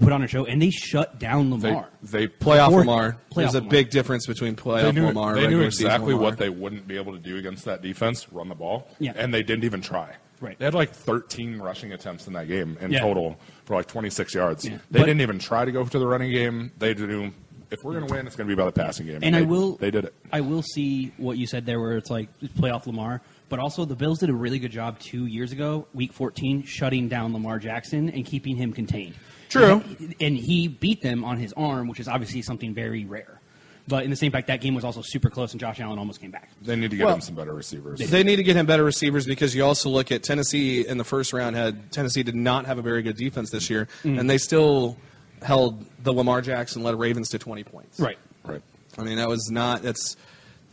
put 0.00 0.12
on 0.12 0.22
a 0.22 0.26
show, 0.26 0.44
and 0.44 0.60
they 0.60 0.70
shut 0.70 1.18
down 1.18 1.50
Lamar. 1.50 1.88
they 2.02 2.28
Playoff 2.28 2.70
Or- 2.70 2.80
Lamar. 2.80 3.12
playoff 3.30 3.34
There's 3.34 3.54
a 3.54 3.58
Lamar. 3.58 3.70
big 3.70 3.90
difference 3.90 4.26
between 4.26 4.56
playoff 4.56 4.82
they 4.82 4.92
knew, 4.92 5.06
Lamar. 5.06 5.34
they 5.34 5.46
knew 5.46 5.62
exactly 5.62 6.12
Lamar. 6.12 6.30
what 6.30 6.38
they 6.38 6.50
wouldn't 6.50 6.86
be 6.86 6.96
able 6.96 7.12
to 7.12 7.18
do 7.18 7.36
against 7.38 7.64
that 7.64 7.80
defense 7.82 8.30
run 8.32 8.48
the 8.48 8.54
ball 8.54 8.88
Yeah. 8.98 9.12
and 9.16 9.32
they 9.32 9.42
didn't 9.42 9.64
even 9.64 9.80
try 9.80 10.10
Right. 10.40 10.58
they 10.58 10.66
had 10.66 10.74
like 10.74 10.90
13 10.92 11.58
rushing 11.58 11.92
attempts 11.92 12.26
in 12.26 12.34
that 12.34 12.48
game 12.48 12.76
in 12.82 12.90
Yeah. 12.90 13.00
total 13.00 13.38
for 13.64 13.74
like 13.76 13.86
26 13.86 14.34
yards 14.34 14.66
Yeah. 14.66 14.78
they 14.90 14.98
But- 15.00 15.06
didn't 15.06 15.22
even 15.22 15.38
try 15.38 15.64
to 15.64 15.72
go 15.72 15.84
to 15.84 15.98
the 15.98 16.06
running 16.06 16.30
game 16.30 16.72
they 16.78 16.92
knew 16.92 17.30
if 17.70 17.82
we're 17.82 17.94
going 17.94 18.06
to 18.06 18.12
win 18.12 18.26
it's 18.26 18.36
going 18.36 18.46
to 18.48 18.54
be 18.54 18.60
about 18.60 18.74
the 18.74 18.80
passing 18.82 19.06
game 19.06 19.20
And 19.22 19.34
they, 19.34 19.38
I 19.38 19.42
will. 19.42 19.76
they 19.76 19.90
did 19.90 20.04
it 20.04 20.14
I 20.30 20.42
will 20.42 20.62
see 20.62 21.12
what 21.16 21.38
you 21.38 21.46
said 21.46 21.64
there, 21.64 21.80
where 21.80 21.96
it's 21.96 22.10
like 22.10 22.28
playoff 22.58 22.86
Lamar. 22.86 23.22
But 23.48 23.58
also, 23.60 23.84
the 23.84 23.94
Bills 23.94 24.18
did 24.18 24.28
a 24.30 24.34
really 24.34 24.58
good 24.58 24.72
job 24.72 24.98
two 24.98 25.26
years 25.26 25.52
ago, 25.52 25.86
Week 25.94 26.12
14, 26.12 26.64
shutting 26.64 27.08
down 27.08 27.32
Lamar 27.32 27.58
Jackson 27.60 28.08
and 28.10 28.24
keeping 28.26 28.56
him 28.56 28.72
contained. 28.72 29.14
True. 29.48 29.82
And, 30.00 30.14
and 30.20 30.36
he 30.36 30.66
beat 30.66 31.00
them 31.00 31.22
on 31.24 31.38
his 31.38 31.52
arm, 31.52 31.86
which 31.86 32.00
is 32.00 32.08
obviously 32.08 32.42
something 32.42 32.74
very 32.74 33.04
rare. 33.04 33.40
But 33.88 34.02
in 34.02 34.10
the 34.10 34.16
same 34.16 34.32
fact, 34.32 34.48
that 34.48 34.60
game 34.60 34.74
was 34.74 34.84
also 34.84 35.00
super 35.00 35.30
close, 35.30 35.52
and 35.52 35.60
Josh 35.60 35.78
Allen 35.78 35.96
almost 36.00 36.20
came 36.20 36.32
back. 36.32 36.50
they 36.60 36.74
need 36.74 36.90
to 36.90 36.96
get 36.96 37.06
Well, 37.06 37.14
him 37.14 37.20
some 37.20 37.36
better 37.36 37.54
receivers 37.54 38.00
They 38.00 38.24
need 38.24 38.34
to 38.36 38.42
get 38.42 38.56
him 38.56 38.66
better 38.66 38.82
receivers 38.82 39.26
because 39.26 39.54
you 39.54 39.62
also 39.64 39.90
look 39.90 40.10
at 40.10 40.24
Tennessee 40.24 40.84
in 40.84 40.98
the 40.98 41.04
first 41.04 41.32
round. 41.32 41.54
Had 41.54 41.92
Tennessee 41.92 42.24
did 42.24 42.34
not 42.34 42.66
have 42.66 42.78
a 42.78 42.82
very 42.82 43.02
good 43.02 43.16
defense 43.16 43.50
this 43.50 43.70
year, 43.70 43.86
Mm. 44.02 44.18
and 44.18 44.28
they 44.28 44.38
still 44.38 44.96
held 45.40 45.86
the 46.02 46.12
Lamar 46.12 46.42
Jackson 46.42 46.82
led 46.82 46.98
Ravens 46.98 47.28
to 47.28 47.38
20 47.38 47.62
points. 47.62 48.00
Right. 48.00 48.18
Right 48.44 48.62
I 48.98 49.04
mean, 49.04 49.18
that 49.18 49.28
was 49.28 49.48
not. 49.52 49.82
That's 49.82 50.16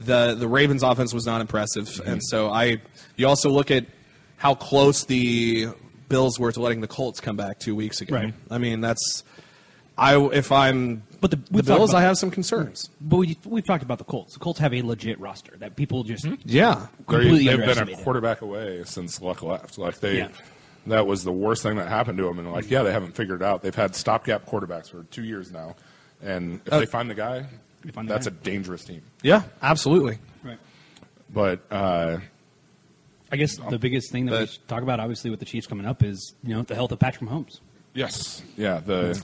the 0.05 0.35
the 0.35 0.47
Ravens' 0.47 0.83
offense 0.83 1.13
was 1.13 1.25
not 1.25 1.41
impressive, 1.41 1.85
Mm-hmm. 1.87 2.09
and 2.09 2.23
so 2.23 2.49
I. 2.49 2.81
You 3.15 3.27
also 3.27 3.49
look 3.49 3.69
at 3.71 3.85
how 4.37 4.55
close 4.55 5.05
the 5.05 5.67
Bills 6.09 6.39
were 6.39 6.51
to 6.51 6.59
letting 6.61 6.81
the 6.81 6.87
Colts 6.87 7.19
come 7.19 7.35
back 7.37 7.59
two 7.59 7.75
weeks 7.75 8.01
ago. 8.01 8.15
Right. 8.15 8.33
I 8.51 8.57
mean, 8.57 8.81
that's. 8.81 9.23
I 9.95 10.17
if 10.19 10.51
I'm 10.51 11.03
But 11.21 11.29
the- 11.31 11.37
the 11.51 11.61
Bills, 11.61 11.91
about- 11.91 11.99
I 11.99 12.01
have 12.01 12.17
some 12.17 12.31
concerns. 12.31 12.89
But 12.99 13.17
we, 13.17 13.37
we've 13.45 13.63
talked 13.65 13.83
about 13.83 13.99
the 13.99 14.03
Colts. 14.03 14.33
The 14.33 14.39
Colts 14.39 14.57
have 14.59 14.73
a 14.73 14.81
legit 14.81 15.19
roster 15.19 15.55
that 15.59 15.75
people 15.75 16.03
just 16.03 16.25
Yeah, 16.45 16.73
They're- 16.75 16.87
completely 17.19 17.45
they've 17.55 17.57
been 17.75 17.89
a 17.89 17.95
quarterback 18.03 18.41
away 18.41 18.81
since 18.85 19.21
Luck 19.21 19.43
left. 19.43 19.77
Like 19.77 19.99
they, 19.99 20.17
Yeah. 20.17 20.29
that 20.87 21.05
was 21.05 21.23
the 21.23 21.31
worst 21.31 21.61
thing 21.61 21.75
that 21.77 21.89
happened 21.89 22.17
to 22.17 22.23
them. 22.23 22.39
And 22.39 22.51
like, 22.51 22.71
yeah, 22.71 22.81
they 22.81 22.91
haven't 22.91 23.15
figured 23.15 23.41
it 23.43 23.45
out. 23.45 23.61
They've 23.61 23.73
had 23.75 23.95
stopgap 23.95 24.47
quarterbacks 24.47 24.89
for 24.89 25.03
two 25.11 25.23
years 25.23 25.51
now, 25.51 25.75
and 26.23 26.59
if 26.65 26.73
Uh, 26.73 26.79
they 26.79 26.87
find 26.87 27.07
the 27.07 27.13
guy, 27.15 27.45
Be 27.83 27.91
fun 27.91 28.07
to 28.07 28.13
that's 28.13 28.27
a 28.27 28.31
dangerous 28.31 28.83
team. 28.83 29.01
Yeah, 29.21 29.43
absolutely. 29.61 30.19
right. 30.43 30.57
But 31.29 31.61
uh, 31.71 32.19
I 33.31 33.35
guess 33.35 33.57
the 33.57 33.79
biggest 33.79 34.11
thing 34.11 34.27
that 34.27 34.39
we 34.39 34.45
should 34.47 34.67
talk 34.67 34.83
about, 34.83 34.99
obviously, 34.99 35.29
with 35.29 35.39
the 35.39 35.45
Chiefs 35.45 35.67
coming 35.67 35.85
up, 35.85 36.03
is 36.03 36.33
you 36.43 36.55
know 36.55 36.61
the 36.61 36.75
health 36.75 36.91
of 36.91 36.99
Patrick 36.99 37.29
Mahomes. 37.29 37.59
yes, 37.93 38.41
yeah, 38.55 38.79
the 38.79 39.21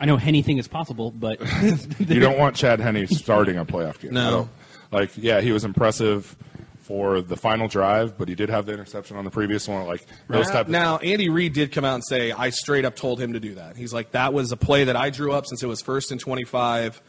I 0.00 0.06
know 0.06 0.16
anything 0.16 0.58
is 0.58 0.66
possible, 0.66 1.10
but 1.10 1.40
you 2.00 2.20
don't 2.20 2.38
want 2.38 2.56
Chad 2.56 2.80
Henne 2.80 3.06
starting 3.06 3.58
a 3.58 3.64
playoff 3.64 4.00
game. 4.00 4.14
No. 4.14 4.48
Like 4.90 5.10
yeah, 5.16 5.40
he 5.40 5.52
was 5.52 5.64
impressive 5.64 6.36
for 6.80 7.20
the 7.20 7.36
final 7.36 7.68
drive, 7.68 8.18
but 8.18 8.28
he 8.28 8.34
did 8.34 8.48
have 8.48 8.66
the 8.66 8.72
interception 8.72 9.16
on 9.16 9.24
the 9.24 9.30
previous 9.30 9.68
one. 9.68 9.86
Like 9.86 10.04
those 10.28 10.46
Now- 10.48 10.52
type 10.52 10.66
of 10.66 10.72
now, 10.72 10.96
Andy 10.98 11.28
Reid 11.28 11.52
did 11.52 11.70
come 11.70 11.84
out 11.84 11.94
and 11.94 12.04
say, 12.04 12.32
I 12.32 12.50
straight 12.50 12.84
up 12.84 12.96
told 12.96 13.20
him 13.20 13.34
to 13.34 13.40
do 13.40 13.54
that. 13.54 13.76
He's 13.76 13.92
like, 13.92 14.10
that 14.12 14.32
was 14.32 14.50
a 14.50 14.56
play 14.56 14.84
that 14.84 14.96
I 14.96 15.10
drew 15.10 15.30
up 15.32 15.46
since 15.46 15.62
it 15.62 15.68
was 15.68 15.80
first 15.82 16.10
and 16.10 16.20
25. 16.20 17.00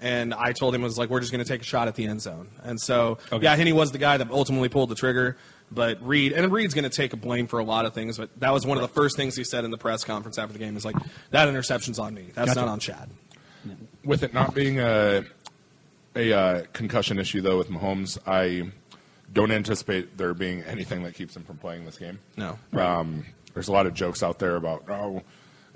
And 0.00 0.34
I 0.34 0.52
told 0.52 0.74
him, 0.74 0.82
it 0.82 0.84
was 0.84 0.98
like, 0.98 1.08
we're 1.08 1.20
just 1.20 1.32
going 1.32 1.42
to 1.42 1.48
take 1.48 1.62
a 1.62 1.64
shot 1.64 1.88
at 1.88 1.94
the 1.94 2.06
end 2.06 2.20
zone. 2.20 2.48
And 2.62 2.80
so, 2.80 3.18
Okay. 3.32 3.44
yeah, 3.44 3.56
Henne 3.56 3.74
was 3.74 3.92
the 3.92 3.98
guy 3.98 4.16
that 4.18 4.30
ultimately 4.30 4.68
pulled 4.68 4.90
the 4.90 4.94
trigger. 4.94 5.36
But 5.72 6.04
Reid, 6.06 6.32
and 6.32 6.52
Reid's 6.52 6.74
going 6.74 6.84
to 6.84 6.90
take 6.94 7.12
a 7.14 7.16
blame 7.16 7.46
for 7.46 7.58
a 7.58 7.64
lot 7.64 7.86
of 7.86 7.94
things. 7.94 8.18
But 8.18 8.28
that 8.40 8.52
was 8.52 8.66
one 8.66 8.76
of 8.76 8.82
the 8.82 8.88
first 8.88 9.16
things 9.16 9.34
he 9.34 9.44
said 9.44 9.64
in 9.64 9.70
the 9.70 9.78
press 9.78 10.04
conference 10.04 10.36
after 10.38 10.52
the 10.52 10.58
game 10.58 10.76
is 10.76 10.84
like, 10.84 10.96
that 11.30 11.48
interception's 11.48 11.98
on 11.98 12.12
me. 12.14 12.26
That's 12.34 12.48
Gotcha. 12.50 12.60
not 12.60 12.68
on 12.68 12.80
Chad. 12.80 13.08
with 14.04 14.22
it 14.22 14.34
not 14.34 14.54
being 14.54 14.78
a 14.78 15.24
a 16.16 16.32
uh, 16.32 16.62
concussion 16.72 17.18
issue 17.18 17.40
though 17.40 17.56
with 17.58 17.70
Mahomes, 17.70 18.18
I 18.26 18.70
don't 19.32 19.50
anticipate 19.50 20.16
there 20.18 20.34
being 20.34 20.62
anything 20.62 21.02
that 21.04 21.14
keeps 21.14 21.34
him 21.34 21.42
from 21.44 21.56
playing 21.56 21.86
this 21.86 21.96
game. 21.98 22.18
No. 22.36 22.58
Um, 22.74 23.24
there's 23.54 23.68
a 23.68 23.72
lot 23.72 23.86
of 23.86 23.94
jokes 23.94 24.22
out 24.22 24.38
there 24.38 24.56
about 24.56 24.84
oh, 24.88 25.22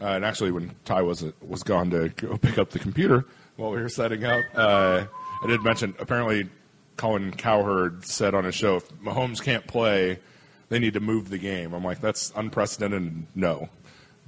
uh, 0.01 0.05
and 0.07 0.25
actually 0.25 0.53
when 0.53 0.75
Ty 0.85 1.03
was 1.03 1.25
was 1.41 1.63
gone 1.63 1.91
to 1.91 2.11
go 2.11 2.37
pick 2.37 2.59
up 2.59 2.71
the 2.71 2.79
computer 2.79 3.25
while 3.59 3.73
we 3.73 3.83
were 3.83 3.89
setting 3.89 4.25
up, 4.25 4.45
uh, 4.55 5.05
I 5.43 5.47
did 5.47 5.63
mention 5.63 5.95
apparently 5.99 6.49
Colin 6.97 7.33
Cowherd 7.33 8.07
said 8.07 8.35
on 8.35 8.45
his 8.45 8.55
show 8.55 8.77
if 8.77 8.89
Mahomes 9.01 9.43
can't 9.43 9.67
play, 9.67 10.21
they 10.69 10.79
need 10.79 10.95
to 10.95 11.01
move 11.01 11.29
the 11.29 11.39
game. 11.39 11.75
I'm 11.75 11.85
like 11.85 12.01
that's 12.01 12.33
unprecedented. 12.35 13.27
No. 13.35 13.69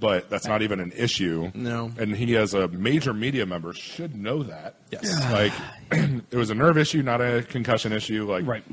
But 0.01 0.31
that's 0.31 0.47
not 0.47 0.63
even 0.63 0.81
an 0.81 0.93
issue. 0.93 1.53
No. 1.55 1.93
And 1.99 2.17
he, 2.17 2.35
as 2.35 2.55
a 2.55 2.69
major 2.69 3.13
media 3.13 3.45
member, 3.45 3.75
should 3.75 4.17
know 4.17 4.43
that. 4.45 4.77
Yes. 4.91 5.31
Like, 5.31 5.53
it 6.31 6.37
was 6.37 6.49
a 6.49 6.55
nerve 6.55 6.79
issue, 6.79 7.03
not 7.03 7.21
a 7.21 7.43
concussion 7.43 7.93
issue. 7.93 8.27
Like, 8.27 8.47
right. 8.47 8.65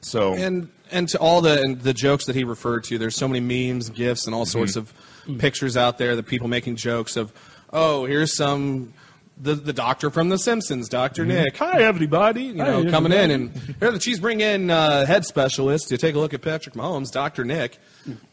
So, 0.00 0.32
and 0.32 0.70
and 0.90 1.08
to 1.10 1.18
all 1.18 1.42
the 1.42 1.60
and 1.60 1.78
the 1.80 1.92
jokes 1.92 2.24
that 2.24 2.34
he 2.34 2.44
referred 2.44 2.84
to, 2.84 2.96
there's 2.96 3.16
so 3.16 3.28
many 3.28 3.40
memes, 3.40 3.90
gifs, 3.90 4.24
and 4.24 4.34
all 4.34 4.46
sorts 4.46 4.74
of 4.74 4.94
pictures 5.38 5.76
out 5.76 5.98
there 5.98 6.16
that 6.16 6.24
people 6.24 6.48
making 6.48 6.76
jokes 6.76 7.18
of, 7.18 7.34
oh, 7.70 8.06
here's 8.06 8.34
some 8.34 8.94
the 9.42 9.54
the 9.56 9.72
doctor 9.72 10.08
from 10.10 10.28
The 10.28 10.38
Simpsons, 10.38 10.88
Doctor 10.88 11.24
Nick. 11.26 11.56
Hi 11.56 11.82
everybody, 11.82 12.44
you 12.44 12.54
know, 12.54 12.88
coming 12.90 13.12
in 13.12 13.30
and 13.30 13.50
here 13.80 13.90
the 13.90 13.98
Chiefs 13.98 14.20
bring 14.20 14.40
in 14.40 14.70
uh, 14.70 15.04
head 15.04 15.24
specialist 15.24 15.88
to 15.88 15.98
take 15.98 16.14
a 16.14 16.18
look 16.18 16.32
at 16.32 16.42
Patrick 16.42 16.74
Mahomes, 16.76 17.10
Doctor 17.10 17.44
Nick, 17.44 17.78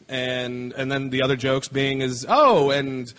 and 0.07 0.71
and 0.73 0.91
then 0.91 1.09
the 1.09 1.21
other 1.23 1.35
jokes 1.35 1.67
being 1.67 2.01
is 2.01 2.25
oh 2.29 2.69
and. 2.71 3.11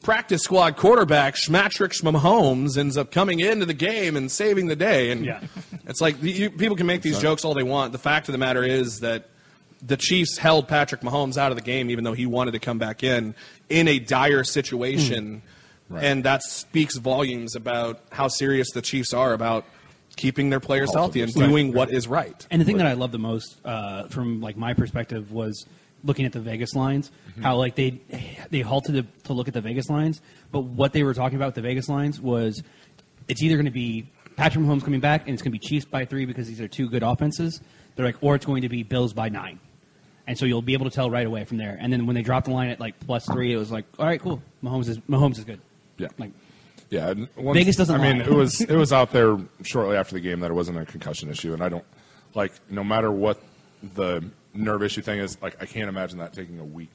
Practice 0.00 0.42
squad 0.42 0.76
quarterback 0.76 1.34
Schmatrick 1.34 2.00
Mahomes 2.04 2.78
ends 2.78 2.96
up 2.96 3.10
coming 3.10 3.40
into 3.40 3.66
the 3.66 3.74
game 3.74 4.14
and 4.16 4.30
saving 4.30 4.68
the 4.68 4.76
day, 4.76 5.10
and 5.10 5.26
Yeah. 5.26 5.40
it's 5.88 6.00
like 6.00 6.22
you, 6.22 6.50
people 6.50 6.76
can 6.76 6.86
make 6.86 7.02
these 7.02 7.18
jokes 7.18 7.44
all 7.44 7.52
they 7.52 7.64
want. 7.64 7.90
The 7.90 7.98
fact 7.98 8.28
of 8.28 8.32
the 8.32 8.38
matter 8.38 8.62
is 8.62 9.00
that 9.00 9.28
the 9.84 9.96
Chiefs 9.96 10.38
held 10.38 10.68
Patrick 10.68 11.00
Mahomes 11.00 11.36
out 11.36 11.50
of 11.50 11.56
the 11.56 11.64
game, 11.64 11.90
even 11.90 12.04
though 12.04 12.12
he 12.12 12.26
wanted 12.26 12.52
to 12.52 12.60
come 12.60 12.78
back 12.78 13.02
in 13.02 13.34
in 13.68 13.88
a 13.88 13.98
dire 13.98 14.44
situation, 14.44 15.42
Right. 15.90 16.04
and 16.04 16.24
that 16.24 16.42
speaks 16.42 16.96
volumes 16.98 17.54
about 17.56 18.00
how 18.10 18.28
serious 18.28 18.70
the 18.72 18.82
Chiefs 18.82 19.14
are 19.14 19.32
about 19.32 19.64
keeping 20.16 20.50
their 20.50 20.60
players 20.60 20.92
Health 20.92 21.14
healthy 21.14 21.22
and 21.22 21.32
doing 21.32 21.72
what 21.72 21.90
is 21.90 22.06
right. 22.06 22.46
And 22.50 22.60
the 22.60 22.66
thing 22.66 22.78
that 22.78 22.86
I 22.86 22.92
love 22.92 23.12
the 23.12 23.18
most, 23.18 23.58
uh, 23.64 24.08
from 24.08 24.40
like 24.40 24.56
my 24.56 24.74
perspective, 24.74 25.32
was 25.32 25.64
looking 26.04 26.26
at 26.26 26.32
the 26.32 26.40
Vegas 26.40 26.74
lines. 26.74 27.10
How 27.42 27.56
like 27.56 27.74
they 27.74 28.00
they 28.50 28.60
halted 28.60 28.94
to, 28.96 29.26
to 29.28 29.32
look 29.32 29.48
at 29.48 29.54
the 29.54 29.60
Vegas 29.60 29.88
lines, 29.88 30.20
but 30.50 30.60
what 30.60 30.92
they 30.92 31.02
were 31.04 31.14
talking 31.14 31.36
about 31.36 31.46
with 31.46 31.54
the 31.54 31.62
Vegas 31.62 31.88
lines 31.88 32.20
was 32.20 32.62
it's 33.28 33.42
either 33.42 33.56
going 33.56 33.66
to 33.66 33.70
be 33.70 34.10
Patrick 34.36 34.64
Mahomes 34.64 34.82
coming 34.82 35.00
back 35.00 35.22
and 35.22 35.30
it's 35.30 35.42
going 35.42 35.52
to 35.52 35.58
be 35.58 35.64
Chiefs 35.64 35.86
by 35.86 36.04
three 36.04 36.24
because 36.24 36.48
these 36.48 36.60
are 36.60 36.68
two 36.68 36.88
good 36.88 37.02
offenses. 37.02 37.60
They're 37.94 38.06
like, 38.06 38.16
or 38.20 38.34
it's 38.34 38.46
going 38.46 38.62
to 38.62 38.68
be 38.68 38.82
Bills 38.82 39.12
by 39.12 39.28
nine. 39.28 39.60
And 40.26 40.38
so 40.38 40.46
you'll 40.46 40.62
be 40.62 40.74
able 40.74 40.88
to 40.88 40.94
tell 40.94 41.10
right 41.10 41.26
away 41.26 41.44
from 41.44 41.56
there. 41.56 41.76
And 41.80 41.92
then 41.92 42.06
when 42.06 42.14
they 42.14 42.22
dropped 42.22 42.46
the 42.46 42.52
line 42.52 42.68
at 42.68 42.78
like 42.78 43.00
plus 43.00 43.24
three, 43.24 43.52
it 43.52 43.56
was 43.56 43.70
like, 43.70 43.86
all 43.98 44.06
right, 44.06 44.20
cool. 44.20 44.42
Mahomes 44.62 44.88
is 44.88 44.98
Mahomes 44.98 45.38
is 45.38 45.44
good. 45.44 45.60
Yeah. 45.98 46.08
Like 46.18 46.32
yeah. 46.90 47.14
once- 47.36 47.58
Vegas 47.58 47.76
doesn't 47.76 48.00
I 48.00 48.02
mean, 48.02 48.18
lie. 48.20 48.24
it 48.26 48.32
was 48.32 48.60
it 48.60 48.76
was 48.76 48.92
out 48.92 49.12
there 49.12 49.38
shortly 49.62 49.96
after 49.96 50.14
the 50.14 50.20
game 50.20 50.40
that 50.40 50.50
it 50.50 50.54
wasn't 50.54 50.78
a 50.78 50.86
concussion 50.86 51.30
issue, 51.30 51.52
and 51.52 51.62
I 51.62 51.68
don't 51.68 51.84
like 52.34 52.52
no 52.70 52.82
matter 52.82 53.10
what 53.10 53.42
the 53.94 54.24
nerve 54.54 54.82
issue 54.82 55.02
thing 55.02 55.18
is. 55.20 55.40
Like, 55.40 55.60
I 55.62 55.66
can't 55.66 55.88
imagine 55.88 56.18
that 56.18 56.32
taking 56.32 56.58
a 56.58 56.64
week 56.64 56.92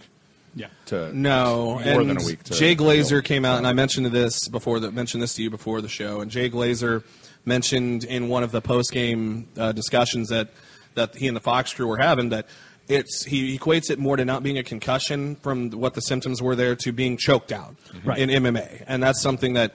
yeah. 0.55 0.67
to 0.87 1.13
No, 1.17 1.79
more 1.85 2.01
and 2.01 2.09
than 2.09 2.21
a 2.21 2.25
week. 2.25 2.43
To 2.43 2.53
Jay 2.53 2.75
Glazer 2.75 3.09
heal. 3.09 3.21
came 3.21 3.45
out, 3.45 3.57
and 3.57 3.67
I 3.67 3.73
mentioned 3.73 4.05
this 4.07 4.47
before. 4.47 4.79
The, 4.79 4.91
mentioned 4.91 5.23
this 5.23 5.35
to 5.35 5.43
you 5.43 5.49
before 5.49 5.81
the 5.81 5.89
show, 5.89 6.21
and 6.21 6.29
Jay 6.29 6.49
Glazer 6.49 7.03
mentioned 7.45 8.03
in 8.03 8.29
one 8.29 8.43
of 8.43 8.51
the 8.51 8.61
post 8.61 8.91
game 8.91 9.47
uh, 9.57 9.71
discussions 9.71 10.29
that 10.29 10.49
that 10.95 11.15
he 11.15 11.27
and 11.27 11.35
the 11.35 11.41
Fox 11.41 11.73
crew 11.73 11.87
were 11.87 11.97
having 11.97 12.29
that 12.29 12.47
it's 12.93 13.23
he 13.25 13.58
equates 13.58 13.89
it 13.89 13.99
more 13.99 14.15
to 14.17 14.25
not 14.25 14.43
being 14.43 14.58
a 14.58 14.63
concussion 14.63 15.36
from 15.38 15.71
what 15.71 15.93
the 15.93 16.01
symptoms 16.01 16.41
were 16.41 16.56
there 16.56 16.75
to 16.77 16.91
being 16.91 17.17
choked 17.17 17.51
out 17.51 17.75
Right. 18.06 18.19
in 18.19 18.29
MMA, 18.29 18.84
and 18.88 19.01
that's 19.03 19.21
something 19.21 19.53
that. 19.53 19.73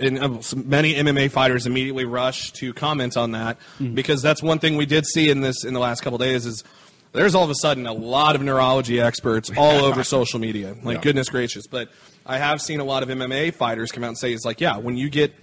And 0.00 0.16
uh, 0.16 0.28
many 0.54 0.94
MMA 0.94 1.28
fighters 1.28 1.66
immediately 1.66 2.04
rush 2.04 2.52
to 2.52 2.72
comment 2.72 3.16
on 3.16 3.32
that 3.32 3.58
Mm-hmm. 3.80 3.94
because 3.96 4.22
that's 4.22 4.40
one 4.42 4.60
thing 4.60 4.76
we 4.76 4.86
did 4.86 5.04
see 5.06 5.28
in 5.28 5.40
this 5.40 5.64
in 5.64 5.74
the 5.74 5.80
last 5.80 6.02
couple 6.02 6.14
of 6.16 6.20
days 6.22 6.46
is 6.46 6.62
there's 7.12 7.34
all 7.34 7.42
of 7.42 7.50
a 7.50 7.54
sudden 7.56 7.84
a 7.86 7.92
lot 7.92 8.36
of 8.36 8.42
neurology 8.42 9.00
experts 9.00 9.50
all 9.56 9.84
over 9.86 10.04
social 10.04 10.38
media. 10.38 10.76
Like 10.84 10.98
Yeah. 10.98 11.02
goodness 11.02 11.28
gracious! 11.30 11.66
But 11.66 11.88
I 12.24 12.38
have 12.38 12.60
seen 12.62 12.78
a 12.78 12.84
lot 12.84 13.02
of 13.02 13.08
MMA 13.08 13.54
fighters 13.54 13.90
come 13.90 14.04
out 14.04 14.08
and 14.08 14.18
say 14.18 14.32
it's 14.32 14.44
like, 14.44 14.60
yeah, 14.60 14.76
when 14.76 14.96
you 14.96 15.10
get 15.10 15.34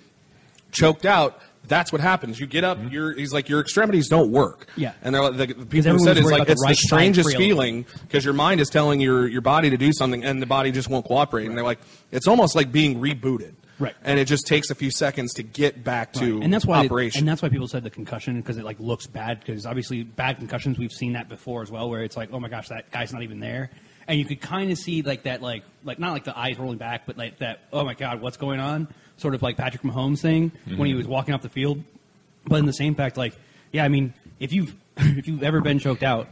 choked 0.72 1.06
out, 1.06 1.38
that's 1.68 1.92
what 1.92 2.02
happens. 2.02 2.40
You 2.40 2.48
get 2.48 2.64
up, 2.64 2.78
mm-hmm. 2.78 2.90
your 2.90 3.14
he's 3.14 3.34
like 3.34 3.50
your 3.50 3.60
extremities 3.60 4.08
don't 4.08 4.32
work. 4.32 4.68
Yeah. 4.76 4.94
and 5.02 5.14
they're 5.14 5.22
like, 5.22 5.38
the, 5.38 5.54
the 5.54 5.66
people 5.66 5.92
who 5.92 6.00
said 6.00 6.18
it's 6.18 6.30
like 6.30 6.50
it's 6.50 6.62
the, 6.62 6.66
right 6.66 6.76
side 6.76 6.88
strangest 6.88 7.38
feeling 7.38 7.86
because 8.02 8.26
your 8.26 8.34
mind 8.34 8.62
is 8.62 8.70
telling 8.70 9.02
your 9.02 9.28
your 9.28 9.42
body 9.42 9.70
to 9.70 9.78
do 9.78 9.92
something 9.94 10.24
and 10.24 10.42
the 10.42 10.46
body 10.46 10.72
just 10.72 10.90
won't 10.90 11.06
cooperate. 11.06 11.48
And 11.48 11.58
they're 11.58 11.64
like, 11.64 11.80
it's 12.12 12.28
almost 12.28 12.56
like 12.56 12.72
being 12.72 13.00
rebooted. 13.00 13.54
Right. 13.78 13.94
and 14.04 14.18
it 14.18 14.26
just 14.26 14.48
takes 14.48 14.70
a 14.70 14.76
few 14.76 14.90
seconds 14.90 15.34
to 15.34 15.44
get 15.44 15.84
back 15.84 16.14
to 16.14 16.42
and 16.42 16.54
that's 16.54 16.66
why 16.66 16.86
operation. 16.86 17.20
and 17.20 17.28
that's 17.28 17.42
why 17.42 17.50
people 17.50 17.68
said 17.68 17.84
the 17.84 17.90
concussion 17.90 18.40
because 18.40 18.56
it 18.56 18.64
like 18.64 18.80
looks 18.80 19.06
bad 19.06 19.42
because 19.42 19.66
obviously 19.66 20.02
bad 20.02 20.38
concussions 20.38 20.78
we've 20.78 20.94
seen 20.94 21.12
that 21.12 21.28
before 21.28 21.62
as 21.62 21.70
well 21.70 21.90
where 21.90 22.02
it's 22.02 22.16
like 22.16 22.30
oh 22.32 22.40
my 22.40 22.48
gosh 22.48 22.70
that 22.70 22.90
guy's 22.92 23.12
not 23.12 23.22
even 23.22 23.42
there 23.42 23.70
and 24.08 24.18
you 24.18 24.24
could 24.24 24.40
kind 24.40 24.72
of 24.72 24.78
see 24.78 25.02
like 25.02 25.24
that 25.24 25.42
like 25.42 25.64
like 25.84 26.00
not 26.00 26.14
like 26.14 26.24
the 26.24 26.38
eyes 26.38 26.58
rolling 26.58 26.78
back 26.78 27.06
but 27.06 27.18
like 27.18 27.40
that 27.40 27.64
oh 27.74 27.84
my 27.84 27.94
god 27.94 28.22
what's 28.22 28.38
going 28.38 28.62
on 28.62 28.88
sort 29.18 29.36
of 29.36 29.42
like 29.42 29.58
Patrick 29.58 29.84
Mahomes 29.84 30.22
thing 30.22 30.52
when 30.66 30.78
he 30.78 30.92
mm-hmm. 30.92 30.98
was 30.98 31.08
walking 31.08 31.34
off 31.34 31.42
the 31.42 31.50
field. 31.50 31.84
But 32.46 32.58
in 32.58 32.66
the 32.66 32.74
same 32.74 32.96
fact 32.96 33.18
like 33.18 33.36
yeah 33.72 33.84
I 33.84 33.88
mean 33.88 34.14
if 34.40 34.54
you've 34.54 34.76
if 34.98 35.28
you've 35.28 35.44
ever 35.44 35.62
been 35.62 35.80
choked 35.80 36.04
out 36.04 36.28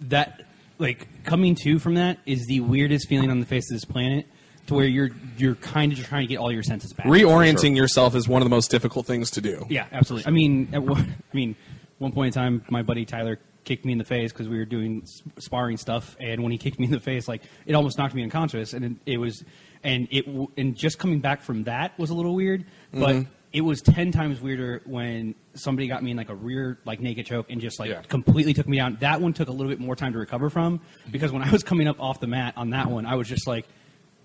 that 0.00 0.46
like 0.78 1.24
coming 1.24 1.54
to 1.54 1.78
from 1.78 1.94
that 1.94 2.18
is 2.26 2.46
the 2.46 2.60
weirdest 2.60 3.08
feeling 3.08 3.30
on 3.30 3.40
the 3.40 3.46
face 3.46 3.70
of 3.70 3.76
this 3.76 3.84
planet 3.84 4.26
to 4.66 4.74
where 4.74 4.86
you're 4.86 5.10
you're 5.36 5.54
kind 5.56 5.92
of 5.92 5.98
just 5.98 6.08
trying 6.08 6.22
to 6.22 6.26
get 6.26 6.38
all 6.38 6.52
your 6.52 6.62
senses 6.62 6.92
back. 6.92 7.06
Reorienting 7.06 7.76
yourself 7.76 8.14
is 8.14 8.28
one 8.28 8.42
of 8.42 8.46
the 8.46 8.54
most 8.54 8.70
difficult 8.70 9.06
things 9.06 9.30
to 9.32 9.40
do. 9.40 9.66
yeah, 9.68 9.86
absolutely. 9.92 10.28
I 10.28 10.30
mean, 10.30 10.68
at 10.72 10.82
one, 10.82 11.00
I 11.32 11.36
mean, 11.36 11.56
one 11.98 12.12
point 12.12 12.34
in 12.34 12.42
time, 12.42 12.64
my 12.70 12.82
buddy 12.82 13.04
Tyler 13.04 13.38
kicked 13.64 13.84
me 13.84 13.92
in 13.92 13.98
the 13.98 14.04
face 14.04 14.32
because 14.32 14.48
we 14.48 14.58
were 14.58 14.64
doing 14.64 15.06
sparring 15.38 15.76
stuff, 15.76 16.16
and 16.20 16.42
when 16.42 16.52
he 16.52 16.58
kicked 16.58 16.78
me 16.78 16.86
in 16.86 16.92
the 16.92 17.00
face, 17.00 17.28
like 17.28 17.42
it 17.66 17.74
almost 17.74 17.98
knocked 17.98 18.14
me 18.14 18.22
unconscious, 18.22 18.72
and 18.72 18.84
it, 18.84 18.92
it 19.14 19.18
was, 19.18 19.44
and 19.84 20.08
it, 20.10 20.26
w- 20.26 20.50
and 20.56 20.76
just 20.76 20.98
coming 20.98 21.20
back 21.20 21.42
from 21.42 21.64
that 21.64 21.98
was 21.98 22.10
a 22.10 22.14
little 22.14 22.34
weird, 22.34 22.64
but 22.92 23.14
mm-hmm. 23.14 23.30
it 23.52 23.62
was 23.62 23.80
ten 23.82 24.12
times 24.12 24.40
weirder 24.40 24.82
when 24.84 25.34
somebody 25.54 25.88
got 25.88 26.02
me 26.02 26.10
in 26.12 26.16
like 26.16 26.28
a 26.30 26.34
rear 26.34 26.78
like 26.84 27.00
naked 27.00 27.26
choke 27.26 27.46
and 27.50 27.60
just 27.60 27.78
like 27.78 27.90
Yeah. 27.90 28.02
completely 28.02 28.54
took 28.54 28.68
me 28.68 28.76
down. 28.76 28.96
That 29.00 29.20
one 29.20 29.32
took 29.32 29.48
a 29.48 29.52
little 29.52 29.68
bit 29.70 29.80
more 29.80 29.96
time 29.96 30.12
to 30.12 30.18
recover 30.18 30.50
from 30.50 30.80
because 31.10 31.32
when 31.32 31.42
I 31.42 31.50
was 31.50 31.62
coming 31.62 31.88
up 31.88 32.00
off 32.00 32.20
the 32.20 32.26
mat 32.26 32.54
on 32.56 32.70
that 32.70 32.88
one, 32.88 33.06
I 33.06 33.16
was 33.16 33.28
just 33.28 33.46
like, 33.46 33.66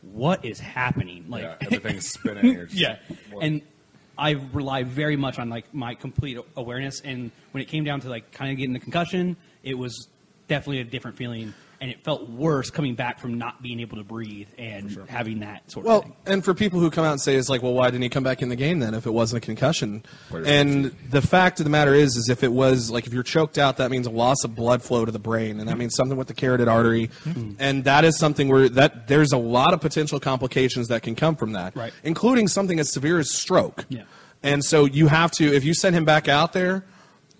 "What 0.02 0.46
is 0.46 0.60
happening?" 0.60 1.26
Like 1.28 1.44
Yeah, 1.44 1.56
everything's 1.62 2.08
spinning. 2.14 2.54
Just 2.56 2.74
yeah, 2.74 2.98
what? 3.32 3.44
and 3.44 3.62
I 4.18 4.32
rely 4.32 4.84
very 4.84 5.16
much 5.16 5.38
on 5.38 5.50
like 5.50 5.74
my 5.74 5.94
complete 5.96 6.38
awareness. 6.56 7.02
And 7.02 7.32
when 7.52 7.62
it 7.62 7.68
came 7.68 7.84
down 7.84 8.00
to 8.02 8.10
like 8.10 8.32
kind 8.32 8.52
of 8.52 8.58
getting 8.58 8.74
the 8.74 8.80
concussion, 8.80 9.38
it 9.64 9.78
was 9.78 10.08
definitely 10.48 10.80
a 10.80 10.84
different 10.86 11.18
feeling, 11.18 11.54
and 11.80 11.92
it 11.92 12.04
felt 12.04 12.30
worse 12.30 12.70
coming 12.70 12.96
back 12.96 13.20
from 13.20 13.38
not 13.38 13.62
being 13.62 13.80
able 13.80 13.98
to 13.98 14.04
breathe 14.04 14.48
and 14.58 14.98
having 15.08 15.40
that 15.40 15.70
sort 15.72 15.86
of 15.86 16.04
thing. 16.04 16.12
Well, 16.12 16.18
and 16.26 16.44
for 16.44 16.54
people 16.54 16.80
who 16.80 16.90
come 16.90 17.06
out 17.06 17.12
and 17.12 17.22
say 17.22 17.36
it's 17.36 17.50
like, 17.50 17.62
well, 17.62 17.74
why 17.74 17.88
didn't 17.90 18.04
he 18.04 18.10
come 18.10 18.24
back 18.24 18.42
in 18.42 18.50
the 18.50 18.56
game 18.56 18.80
then 18.80 18.94
if 18.94 19.06
it 19.06 19.12
wasn't 19.12 19.44
a 19.44 19.46
concussion? 19.46 20.04
And 20.32 20.86
safety. 20.86 21.08
the 21.10 21.22
fact 21.22 21.60
of 21.60 21.64
the 21.66 21.70
matter 21.70 21.94
is, 21.94 22.16
is 22.16 22.30
if 22.30 22.44
it 22.44 22.52
was 22.52 22.90
like 22.90 23.08
if 23.08 23.14
you're 23.14 23.24
choked 23.24 23.58
out, 23.58 23.78
that 23.78 23.92
means 23.92 24.08
a 24.08 24.12
loss 24.12 24.44
of 24.44 24.56
blood 24.56 24.82
flow 24.82 25.06
to 25.06 25.12
the 25.12 25.20
brain, 25.20 25.60
and 25.60 25.68
that 25.68 25.74
mm-hmm. 25.74 25.80
means 25.80 25.96
something 25.96 26.18
with 26.18 26.28
the 26.28 26.34
carotid 26.34 26.68
artery, 26.68 27.10
mm-hmm. 27.24 27.54
and 27.60 27.84
that 27.84 28.06
is 28.06 28.18
something 28.18 28.50
where 28.50 28.70
that 28.70 29.08
there's 29.08 29.32
a 29.32 29.38
lot 29.38 29.74
of 29.74 29.82
potential 29.82 30.20
complications 30.20 30.88
that 30.88 31.04
can 31.04 31.16
come 31.16 31.36
from 31.36 31.54
that, 31.54 31.76
Right. 31.76 31.94
including 32.04 32.48
something 32.48 32.80
as 32.80 32.92
severe 32.92 33.20
as 33.20 33.34
stroke. 33.34 33.86
Yeah. 33.90 34.04
And 34.44 34.64
so 34.64 34.86
you 34.86 35.08
have 35.08 35.32
to, 35.34 35.46
if 35.46 35.64
you 35.64 35.74
send 35.74 35.96
him 35.96 36.06
back 36.06 36.28
out 36.28 36.54
there 36.54 36.86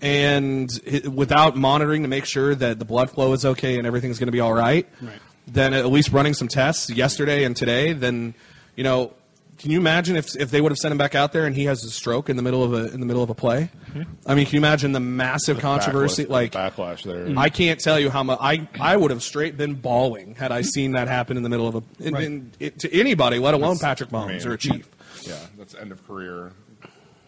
and 0.02 0.70
without 1.14 1.56
monitoring 1.56 2.04
to 2.04 2.08
make 2.08 2.26
sure 2.26 2.54
that 2.56 2.80
the 2.80 2.86
blood 2.86 3.10
flow 3.10 3.34
is 3.34 3.46
okay 3.46 3.78
and 3.78 3.88
everything's 3.88 4.20
going 4.20 4.28
to 4.28 4.32
be 4.32 4.40
all 4.40 4.54
right, 4.54 4.88
Right. 5.02 5.20
then 5.48 5.74
at 5.74 5.86
least 5.88 6.12
running 6.12 6.34
some 6.34 6.48
tests 6.48 6.90
yesterday 6.90 7.44
and 7.44 7.56
today, 7.56 7.94
then, 7.94 8.34
you 8.76 8.84
know, 8.84 9.14
can 9.58 9.72
you 9.72 9.80
imagine 9.80 10.16
if, 10.16 10.36
if 10.40 10.52
they 10.52 10.62
would 10.62 10.72
have 10.72 10.78
sent 10.78 10.92
him 10.92 11.00
back 11.00 11.16
out 11.16 11.34
there 11.34 11.48
and 11.48 11.56
he 11.56 11.66
has 11.66 11.84
a 11.84 11.90
stroke 11.90 12.30
in 12.30 12.36
the 12.38 12.44
middle 12.44 12.64
of 12.64 12.74
a 12.74 12.94
in 12.94 13.00
the 13.00 13.08
middle 13.08 13.24
of 13.24 13.32
a 13.32 13.34
play? 13.34 13.72
Mm-hmm. 13.90 14.04
I 14.28 14.36
mean, 14.36 14.46
can 14.46 14.54
you 14.54 14.60
imagine 14.60 14.92
the 14.92 15.00
massive 15.00 15.58
controversy? 15.60 16.26
Backlash- 16.26 16.30
Like 16.30 16.52
backlash 16.52 17.02
there. 17.02 17.34
I 17.36 17.50
can't 17.50 17.80
tell 17.80 18.00
you 18.00 18.12
how 18.12 18.22
much 18.22 18.38
I, 18.40 18.68
I 18.80 18.96
would 18.96 19.10
have 19.10 19.24
straight 19.24 19.58
been 19.58 19.74
bawling 19.74 20.36
had 20.36 20.52
I 20.52 20.62
seen 20.62 20.92
that 20.92 21.08
happen 21.08 21.38
in 21.38 21.44
the 21.44 21.50
middle 21.50 21.68
of 21.68 21.74
a 21.76 21.84
in, 22.00 22.14
Right. 22.14 22.24
in, 22.26 22.52
it, 22.60 22.78
to 22.82 22.94
anybody, 23.00 23.40
let 23.40 23.56
alone 23.56 23.78
That's- 23.78 23.82
Patrick 23.82 24.14
I 24.14 24.18
Mahomes 24.18 24.40
mean, 24.44 24.48
or 24.48 24.54
a 24.54 24.58
Chief. 24.60 24.88
Yeah, 25.24 25.40
that's 25.58 25.74
end 25.74 25.92
of 25.92 26.06
career, 26.08 26.52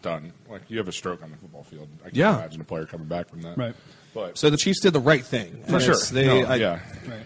done. 0.04 0.32
Like 0.50 0.62
you 0.68 0.78
have 0.80 0.88
a 0.88 0.92
stroke 0.92 1.22
on 1.24 1.32
the 1.32 1.38
football 1.38 1.64
field. 1.64 1.88
I 2.02 2.04
can't 2.06 2.16
Yeah. 2.18 2.38
imagine 2.38 2.62
a 2.62 2.64
player 2.64 2.86
coming 2.86 3.08
back 3.08 3.30
from 3.30 3.42
that. 3.44 3.58
Right. 3.58 3.76
But 4.14 4.38
So 4.38 4.50
the 4.50 4.58
Chiefs 4.58 4.80
did 4.82 4.94
the 4.94 5.00
right 5.00 5.24
thing 5.24 5.64
for 5.68 5.80
sure, 5.80 5.96
They, 6.12 6.26
No, 6.26 6.42
I- 6.48 6.56
yeah. 6.56 6.80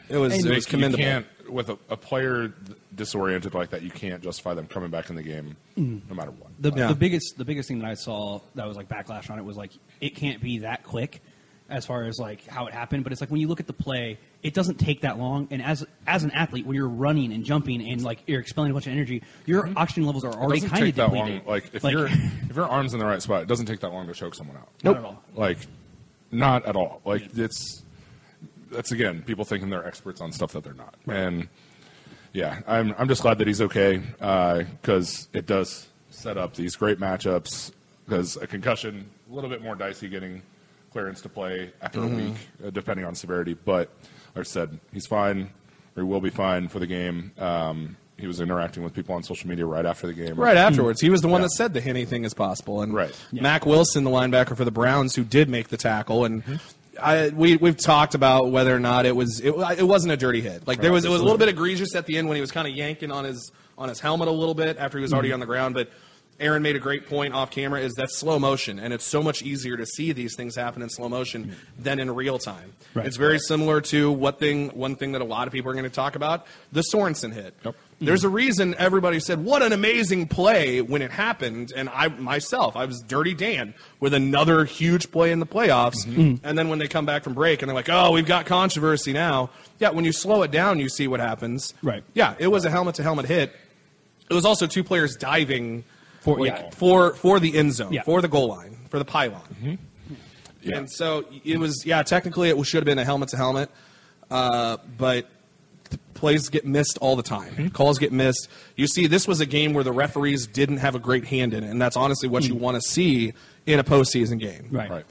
it 0.10 0.18
was 0.18 0.34
And 0.34 0.46
it 0.46 0.50
was 0.54 0.66
you 0.66 0.70
commendable. 0.72 1.04
can't 1.04 1.26
with 1.50 1.70
a, 1.70 1.78
a 1.90 1.98
player 1.98 2.50
th- 2.50 2.78
disoriented 2.96 3.54
like 3.54 3.70
that. 3.72 3.82
You 3.82 3.90
can't 3.92 4.22
justify 4.24 4.54
them 4.54 4.66
coming 4.68 4.90
back 4.90 5.10
in 5.10 5.16
the 5.16 5.24
game, 5.24 5.56
mm. 5.78 6.02
no 6.10 6.16
matter 6.16 6.32
what. 6.32 6.50
The, 6.60 6.72
Yeah. 6.76 6.88
the 6.88 6.96
biggest 6.96 7.38
the 7.38 7.46
biggest 7.46 7.68
thing 7.70 7.80
that 7.80 7.90
I 7.90 7.94
saw 7.96 8.40
that 8.56 8.68
was 8.68 8.76
like 8.78 8.90
backlash 8.90 9.30
on 9.30 9.40
it 9.40 9.46
was 9.46 9.56
like 9.58 9.72
it 10.02 10.16
can't 10.16 10.42
be 10.42 10.60
that 10.60 10.84
quick 10.84 11.22
as 11.70 11.86
far 11.86 12.04
as 12.04 12.20
like 12.20 12.46
how 12.48 12.68
it 12.68 12.74
happened. 12.74 13.04
But 13.04 13.12
it's 13.12 13.22
like 13.22 13.32
when 13.32 13.42
you 13.42 13.48
look 13.48 13.60
at 13.60 13.68
the 13.68 13.74
play, 13.74 14.20
it 14.42 14.54
doesn't 14.54 14.76
take 14.78 15.02
that 15.02 15.18
long. 15.18 15.48
And 15.52 15.62
as 15.62 15.86
as 16.06 16.24
an 16.24 16.32
athlete, 16.32 16.66
when 16.66 16.76
you're 16.76 16.88
running 16.88 17.34
and 17.34 17.44
jumping 17.44 17.88
and 17.90 18.04
like 18.04 18.24
you're 18.28 18.42
expelling 18.42 18.72
a 18.72 18.74
bunch 18.74 18.88
of 18.88 18.94
energy, 18.94 19.24
your 19.46 19.64
mm-hmm. 19.64 19.78
oxygen 19.78 20.06
levels 20.06 20.24
are 20.24 20.34
already 20.34 20.62
kind 20.62 20.88
of 20.88 20.96
depleted. 20.96 21.46
long. 21.46 21.48
Like 21.48 21.74
if 21.74 21.84
your 21.84 22.08
if 22.50 22.56
your 22.56 22.68
arm's 22.68 22.94
in 22.94 23.00
the 23.00 23.06
right 23.06 23.22
spot, 23.22 23.44
it 23.44 23.48
doesn't 23.48 23.66
take 23.66 23.80
that 23.82 23.90
long 23.90 24.08
to 24.08 24.14
choke 24.14 24.36
someone 24.36 24.58
out. 24.58 24.70
Not 24.84 24.98
at 24.98 25.04
all. 25.04 25.24
Like, 25.36 25.58
not 26.32 26.66
at 26.66 26.76
all. 26.76 27.02
Like 27.06 27.36
it's 27.36 27.84
that's 28.72 28.92
again 28.92 29.22
people 29.22 29.46
thinking 29.46 29.70
they're 29.70 29.86
experts 29.86 30.22
on 30.22 30.32
stuff 30.32 30.54
that 30.54 30.64
they're 30.64 30.74
not. 30.74 30.96
And 31.08 31.48
yeah, 32.34 32.62
I'm 32.68 32.94
I'm 32.98 33.08
just 33.08 33.22
glad 33.22 33.38
that 33.40 33.48
he's 33.48 33.62
okay 33.62 34.02
uh, 34.20 34.64
because 34.82 35.28
it 35.34 35.46
does 35.46 35.88
set 36.10 36.38
up 36.38 36.56
these 36.56 36.76
great 36.76 37.00
matchups. 37.00 37.72
Because 38.06 38.36
a 38.36 38.48
concussion, 38.48 39.10
a 39.32 39.34
little 39.34 39.50
bit 39.50 39.62
more 39.62 39.76
dicey 39.76 40.10
getting 40.10 40.42
clearance 40.94 41.20
to 41.22 41.30
play 41.30 41.72
after 41.82 42.00
Mm-hmm. 42.00 42.20
a 42.20 42.24
week, 42.24 42.36
uh, 42.66 42.70
depending 42.70 43.06
on 43.06 43.16
severity. 43.16 43.54
But 43.56 43.90
like 44.36 44.42
I 44.42 44.44
said, 44.44 44.80
he's 44.94 45.06
fine 45.08 45.50
or 45.98 46.04
he 46.04 46.10
will 46.10 46.22
be 46.22 46.30
fine 46.30 46.68
for 46.70 46.80
the 46.80 46.88
game. 46.88 47.32
Um, 47.38 47.98
he 48.18 48.28
was 48.28 48.40
interacting 48.40 48.84
with 48.84 48.94
people 48.94 49.16
on 49.16 49.24
social 49.24 49.50
media 49.50 49.66
right 49.66 49.86
after 49.86 50.08
the 50.08 50.14
game. 50.14 50.36
Right 50.36 50.56
afterwards, 50.56 51.02
he 51.02 51.10
was 51.10 51.22
the 51.22 51.28
one 51.28 51.42
Yeah. 51.42 51.48
that 51.48 51.52
said 51.52 51.74
the 51.74 51.84
anything 51.84 52.24
is 52.24 52.34
possible. 52.34 52.82
And 52.82 52.94
Right. 52.94 53.14
Mack 53.34 53.66
Wilson, 53.66 54.04
the 54.06 54.12
linebacker 54.12 54.56
for 54.56 54.64
the 54.66 54.72
Browns, 54.72 55.16
who 55.16 55.24
did 55.24 55.50
make 55.50 55.68
the 55.70 55.78
tackle, 55.78 56.24
and 56.26 56.44
Mm-hmm. 56.44 56.56
I, 57.02 57.30
we 57.30 57.58
we've 57.58 57.76
talked 57.76 58.14
about 58.14 58.52
whether 58.52 58.74
or 58.74 58.80
not 58.80 59.08
it 59.08 59.16
was 59.16 59.40
it, 59.40 59.52
it 59.80 59.84
wasn't 59.88 60.14
a 60.14 60.18
dirty 60.18 60.42
hit. 60.42 60.68
Like 60.68 60.80
there 60.80 60.94
was 60.94 61.06
it 61.06 61.10
was 61.10 61.22
a 61.22 61.24
little 61.24 61.40
bit 61.40 61.50
egregious 61.50 61.96
at 61.96 62.06
the 62.06 62.18
end 62.20 62.28
when 62.28 62.36
he 62.36 62.42
was 62.42 62.52
kind 62.52 62.68
of 62.68 62.76
yanking 62.76 63.12
on 63.12 63.24
his 63.26 63.52
on 63.80 63.90
his 63.90 64.00
helmet 64.00 64.28
a 64.28 64.32
little 64.32 64.54
bit 64.54 64.78
after 64.78 65.00
he 65.00 65.02
was 65.02 65.10
Mm-hmm. 65.10 65.16
already 65.16 65.34
on 65.34 65.40
the 65.40 65.48
ground, 65.48 65.74
but. 65.74 65.90
Aaron 66.40 66.64
made 66.64 66.76
a 66.76 66.80
great 66.80 67.08
point 67.08 67.34
off 67.34 67.52
camera 67.52 67.80
is 67.80 67.94
that 67.94 68.12
slow 68.12 68.40
motion, 68.40 68.80
and 68.80 68.94
it's 68.94 69.06
so 69.06 69.22
much 69.22 69.42
easier 69.42 69.78
to 69.78 69.86
see 69.86 70.12
these 70.12 70.36
things 70.36 70.56
happen 70.56 70.82
in 70.82 70.90
slow 70.90 71.08
motion 71.08 71.56
than 71.78 72.00
in 72.00 72.14
real 72.14 72.40
time. 72.40 72.74
Right. 72.94 73.06
It's 73.06 73.18
very 73.18 73.40
similar 73.40 73.82
to 73.82 74.12
what 74.12 74.40
thing 74.40 74.70
one 74.70 74.96
thing 74.96 75.14
that 75.14 75.22
a 75.22 75.26
lot 75.26 75.48
of 75.48 75.54
people 75.54 75.72
are 75.72 75.74
going 75.74 75.84
to 75.86 75.90
talk 75.90 76.16
about 76.16 76.46
the 76.72 76.84
Sorensen 76.94 77.34
hit. 77.34 77.56
Yep. 77.64 77.76
There's 78.00 78.24
a 78.24 78.28
mm-hmm. 78.28 78.36
reason 78.36 78.76
everybody 78.78 79.20
said, 79.20 79.44
"What 79.44 79.62
an 79.62 79.72
amazing 79.72 80.28
play!" 80.28 80.82
when 80.82 81.02
it 81.02 81.12
happened, 81.12 81.72
and 81.76 81.88
I 81.90 82.08
myself, 82.10 82.76
I 82.76 82.86
was 82.86 83.02
Dirty 83.02 83.34
Dan 83.34 83.74
with 84.00 84.14
another 84.14 84.66
huge 84.66 85.12
play 85.12 85.32
in 85.32 85.40
the 85.40 85.46
playoffs. 85.46 86.06
Mm-hmm. 86.06 86.22
Mm. 86.22 86.40
And 86.44 86.58
then 86.58 86.70
when 86.70 86.80
they 86.80 86.88
come 86.88 87.06
back 87.06 87.24
from 87.24 87.34
break 87.34 87.62
and 87.62 87.70
they're 87.70 87.76
like, 87.76 87.90
"Oh, 87.90 88.12
we've 88.12 88.26
got 88.26 88.46
controversy 88.46 89.14
now." 89.14 89.50
Yeah, 89.80 89.90
when 89.90 90.06
you 90.06 90.12
slow 90.12 90.42
it 90.42 90.52
down, 90.52 90.80
you 90.80 90.90
see 90.90 91.08
what 91.08 91.20
happens. 91.20 91.74
Right. 91.82 92.04
Yeah, 92.14 92.36
it 92.40 92.48
was 92.48 92.66
a 92.66 92.70
helmet 92.70 92.96
to 92.96 93.04
helmet 93.04 93.28
hit. 93.28 93.56
It 94.30 94.34
was 94.34 94.46
also 94.46 94.68
two 94.68 94.84
players 94.84 95.16
diving 95.16 95.84
For- 96.24 96.40
like, 96.40 96.48
yeah. 96.52 96.70
for 96.72 97.14
for 97.16 97.40
the 97.40 97.56
end 97.58 97.74
zone, 97.74 97.94
Yeah. 97.94 98.04
for 98.04 98.22
the 98.22 98.28
goal 98.28 98.48
line, 98.48 98.78
for 98.90 98.98
the 99.00 99.06
pylon. 99.06 99.78
Yeah. 100.62 100.78
And 100.78 100.90
so 100.92 101.26
it 101.44 101.60
was, 101.60 101.86
yeah, 101.86 102.04
technically 102.04 102.50
it 102.50 102.64
should 102.66 102.78
have 102.78 102.86
been 102.86 102.98
a 103.00 103.04
helmet 103.04 103.30
to 103.30 103.38
helmet, 103.38 103.70
uh, 104.32 104.78
but 104.98 105.28
the 105.90 105.98
plays 106.14 106.48
get 106.48 106.66
missed 106.66 106.98
all 107.00 107.18
the 107.18 107.24
time. 107.24 107.52
Mm-hmm. 107.52 107.68
Calls 107.70 108.00
get 108.00 108.14
missed. 108.14 108.48
You 108.78 108.88
see, 108.88 109.08
this 109.08 109.28
was 109.28 109.42
a 109.42 109.46
game 109.46 109.74
where 109.74 109.84
the 109.84 109.92
referees 109.92 110.48
didn't 110.48 110.78
have 110.78 110.96
a 110.96 111.00
great 111.00 111.26
hand 111.26 111.54
in 111.54 111.64
it, 111.66 111.70
and 111.70 111.82
that's 111.82 111.98
honestly 111.98 112.30
what 112.30 112.46
you 112.48 112.56
want 112.56 112.76
to 112.76 112.82
see 112.82 113.34
in 113.66 113.80
a 113.80 113.84
postseason 113.84 114.40
game. 114.40 114.70
Right. 114.72 114.90
Right. 114.90 115.06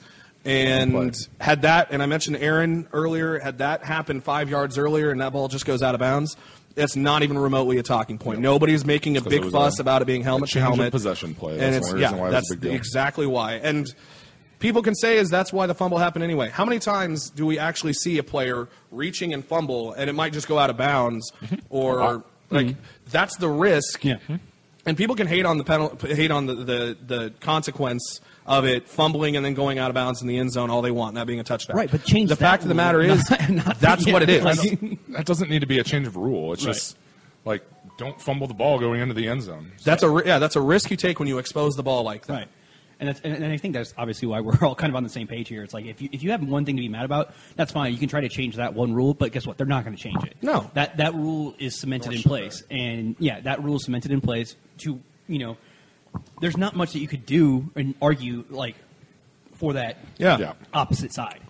And 0.45 0.93
Play. 0.93 1.13
had 1.41 1.63
that, 1.63 1.89
and 1.93 2.03
I 2.03 2.07
mentioned 2.07 2.37
Aaron 2.39 2.89
earlier, 2.93 3.39
had 3.39 3.59
that 3.59 3.85
happened 3.85 4.25
five 4.25 4.49
yards 4.51 4.77
earlier 4.79 5.11
and 5.11 5.21
that 5.21 5.33
ball 5.33 5.47
just 5.49 5.67
goes 5.67 5.83
out 5.83 5.95
of 5.95 6.01
bounds, 6.01 6.37
it's 6.77 6.97
not 6.97 7.23
even 7.23 7.39
remotely 7.39 7.79
a 7.79 7.83
talking 7.83 8.19
point. 8.19 8.41
Nobody's 8.41 8.85
making 8.85 9.17
a 9.17 9.21
big 9.21 9.51
fuss 9.51 9.79
a- 9.79 9.83
about 9.83 10.03
it 10.03 10.07
being 10.07 10.23
helmet 10.23 10.49
a 10.49 10.53
to 10.53 10.55
change 10.55 10.63
of 10.63 10.77
helmet. 10.77 10.93
possession 10.93 11.35
play. 11.35 11.53
and 11.59 11.75
That's 11.75 11.91
it's 11.91 12.01
yeah, 12.01 12.13
why 12.13 12.17
it 12.17 12.21
was 12.21 12.29
a 12.29 12.33
that's 12.33 12.51
big 12.51 12.61
deal. 12.61 12.73
exactly 12.73 13.27
why. 13.27 13.55
And 13.55 13.87
people 14.59 14.83
can 14.83 14.95
say 14.95 15.19
is 15.19 15.29
that's 15.29 15.53
why 15.53 15.67
the 15.67 15.75
fumble 15.75 15.99
happened 15.99 16.25
anyway. 16.25 16.49
How 16.49 16.65
many 16.65 16.79
times 16.79 17.31
do 17.31 17.45
we 17.47 17.59
actually 17.59 17.93
see 17.93 18.19
a 18.19 18.23
player 18.23 18.69
reaching 18.91 19.35
and 19.35 19.45
fumble 19.45 19.93
and 19.93 20.09
it 20.09 20.15
might 20.15 20.33
just 20.33 20.49
go 20.49 20.59
out 20.59 20.71
of 20.71 20.77
bounds 20.77 21.31
mm-hmm. 21.43 21.57
or 21.69 22.25
like 22.51 22.67
mm-hmm. 22.67 22.81
that's 23.11 23.37
the 23.37 23.49
risk. 23.49 24.05
Yeah. 24.05 24.15
Mm-hmm. 24.15 24.37
And 24.85 24.97
people 24.97 25.15
can 25.15 25.27
hate 25.27 25.47
on 25.47 25.59
the 25.59 25.65
penalty, 25.65 26.15
hate 26.15 26.31
on 26.31 26.47
the, 26.47 26.55
the, 26.55 26.97
the 27.07 27.35
consequence 27.41 28.21
of 28.47 28.65
it 28.65 28.89
fumbling 28.89 29.37
and 29.37 29.45
then 29.45 29.55
going 29.55 29.79
out 29.79 29.91
of 29.91 29.95
bounds 29.95 30.21
in 30.23 30.29
the 30.29 30.37
end 30.39 30.51
zone 30.53 30.69
all 30.71 30.83
they 30.83 30.91
want, 30.91 31.15
not 31.15 31.27
being 31.27 31.41
a 31.41 31.45
touchdown. 31.45 31.77
Right, 31.77 31.91
but 31.91 32.05
change 32.05 32.29
the 32.29 32.35
that 32.35 32.41
fact 32.45 32.63
of 32.63 32.69
the 32.69 32.75
matter 32.75 33.01
is 33.01 33.29
not- 33.31 33.51
not- 33.51 33.81
that's 33.81 34.07
what 34.07 34.23
it 34.23 34.29
yeah, 34.29 34.49
is. 34.49 34.65
like- 34.83 35.07
that 35.09 35.27
doesn't 35.27 35.49
need 35.51 35.61
to 35.61 35.67
be 35.67 35.79
a 35.79 35.85
change 35.85 36.07
of 36.07 36.17
rule. 36.17 36.53
It's 36.53 36.65
Right. 36.67 36.75
just 36.75 36.97
like 37.45 37.63
don't 37.99 38.21
fumble 38.21 38.47
the 38.47 38.55
ball 38.55 38.79
going 38.79 39.01
into 39.01 39.15
the 39.15 39.29
end 39.29 39.43
zone. 39.43 39.71
that's 39.85 40.03
a 40.03 40.23
yeah, 40.25 40.39
that's 40.39 40.57
a 40.57 40.61
risk 40.61 40.91
you 40.91 40.97
take 40.97 41.19
when 41.19 41.29
you 41.29 41.39
expose 41.39 41.75
the 41.75 41.83
ball 41.83 42.03
like 42.03 42.27
that. 42.27 42.33
Right. 42.35 42.49
And, 43.01 43.09
that's, 43.09 43.21
and, 43.25 43.35
and 43.35 43.45
I 43.53 43.57
think 43.57 43.75
that's 43.75 43.93
obviously 43.99 44.29
why 44.29 44.41
we're 44.41 44.57
all 44.63 44.77
kind 44.77 44.91
of 44.91 44.95
on 44.97 45.03
the 45.03 45.09
same 45.09 45.27
page 45.27 45.49
here. 45.49 45.65
It's 45.65 45.75
like 45.75 45.87
if 45.87 46.01
you 46.01 46.09
if 46.13 46.23
you 46.23 46.31
have 46.31 46.43
one 46.43 46.65
thing 46.65 46.77
to 46.77 46.81
be 46.83 46.89
mad 46.89 47.05
about, 47.05 47.35
that's 47.57 47.73
fine. 47.73 47.93
You 47.93 47.99
can 47.99 48.09
try 48.09 48.21
to 48.21 48.29
change 48.29 48.57
that 48.57 48.75
one 48.75 48.93
rule, 48.95 49.13
but 49.13 49.33
guess 49.33 49.45
what? 49.47 49.57
They're 49.59 49.67
not 49.67 49.85
going 49.85 49.97
to 49.97 50.03
change 50.03 50.23
it. 50.25 50.37
No. 50.41 50.71
that 50.75 50.97
that 50.99 51.15
rule 51.15 51.55
is 51.59 51.79
cemented 51.79 52.13
in 52.13 52.19
should 52.19 52.29
place, 52.29 52.63
and 52.71 53.17
yeah, 53.19 53.41
that 53.41 53.63
rule 53.63 53.77
is 53.77 53.85
cemented 53.85 54.11
in 54.13 54.21
place 54.21 54.55
to 54.79 55.01
you 55.29 55.39
know. 55.39 55.57
There's 56.41 56.57
not 56.57 56.75
much 56.77 56.93
that 56.93 56.99
you 56.99 57.09
could 57.09 57.25
do 57.27 57.71
and 57.77 57.95
argue 58.03 58.45
like 58.51 58.77
for 59.55 59.75
that 59.75 59.99
Yeah. 60.19 60.39
Yeah. 60.39 60.53
opposite 60.75 61.13
side. 61.13 61.41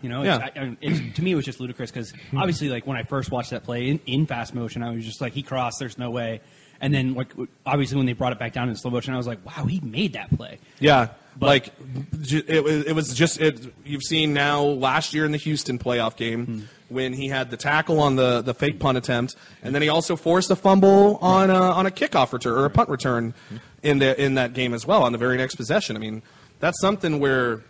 You 0.00 0.08
know, 0.08 0.22
Yeah. 0.22 0.46
it's, 0.46 0.56
I, 0.56 0.60
I, 0.62 0.76
it's, 0.80 1.00
to 1.16 1.22
me, 1.22 1.32
it 1.32 1.34
was 1.34 1.44
just 1.44 1.60
ludicrous 1.60 1.90
because 1.90 2.12
obviously, 2.36 2.68
like 2.68 2.86
when 2.86 2.96
I 2.96 3.02
first 3.02 3.30
watched 3.30 3.50
that 3.50 3.64
play 3.64 3.88
in, 3.88 4.00
in 4.06 4.26
fast 4.26 4.54
motion, 4.54 4.82
I 4.82 4.90
was 4.94 5.04
just 5.04 5.20
like, 5.20 5.32
he 5.32 5.42
crossed, 5.42 5.78
there's 5.78 5.98
no 5.98 6.10
way. 6.10 6.40
And 6.80 6.94
then, 6.94 7.14
like 7.14 7.32
obviously, 7.66 7.96
when 7.96 8.06
they 8.06 8.12
brought 8.12 8.32
it 8.32 8.38
back 8.38 8.52
down 8.52 8.68
in 8.68 8.76
slow 8.76 8.92
motion, 8.92 9.12
I 9.12 9.16
was 9.16 9.26
like, 9.26 9.44
wow, 9.44 9.64
he 9.66 9.80
made 9.80 10.12
that 10.12 10.30
play. 10.36 10.58
Yeah, 10.78 11.08
But- 11.36 11.46
like 11.46 12.20
ju- 12.22 12.44
it, 12.46 12.62
was- 12.62 12.84
it 12.84 12.92
was 12.94 13.12
just 13.14 13.40
it. 13.40 13.74
You've 13.84 14.04
seen 14.04 14.32
now 14.32 14.62
last 14.62 15.12
year 15.12 15.24
in 15.24 15.32
the 15.32 15.38
Houston 15.38 15.78
playoff 15.80 16.14
game 16.16 16.46
Hmm. 16.46 16.60
when 16.88 17.12
he 17.14 17.26
had 17.26 17.50
the 17.50 17.56
tackle 17.56 17.98
on 18.00 18.14
the, 18.14 18.42
the 18.42 18.54
fake 18.54 18.78
punt 18.78 18.96
attempt, 18.96 19.34
and 19.64 19.74
then 19.74 19.82
he 19.82 19.88
also 19.88 20.14
forced 20.14 20.52
a 20.52 20.56
fumble 20.56 21.16
on 21.20 21.50
a, 21.50 21.54
on 21.60 21.86
a 21.86 21.90
kickoff 21.90 22.32
return 22.32 22.56
or 22.56 22.64
a 22.64 22.70
punt 22.70 22.88
return 22.88 23.34
in 23.82 23.98
the 23.98 24.20
in 24.22 24.34
that 24.34 24.52
game 24.54 24.74
as 24.74 24.86
well 24.86 25.02
on 25.02 25.12
the 25.12 25.18
very 25.18 25.36
next 25.36 25.54
possession. 25.56 25.96
I 25.96 25.98
mean, 26.00 26.22
that's 26.60 26.80
something 26.80 27.20
where 27.20 27.62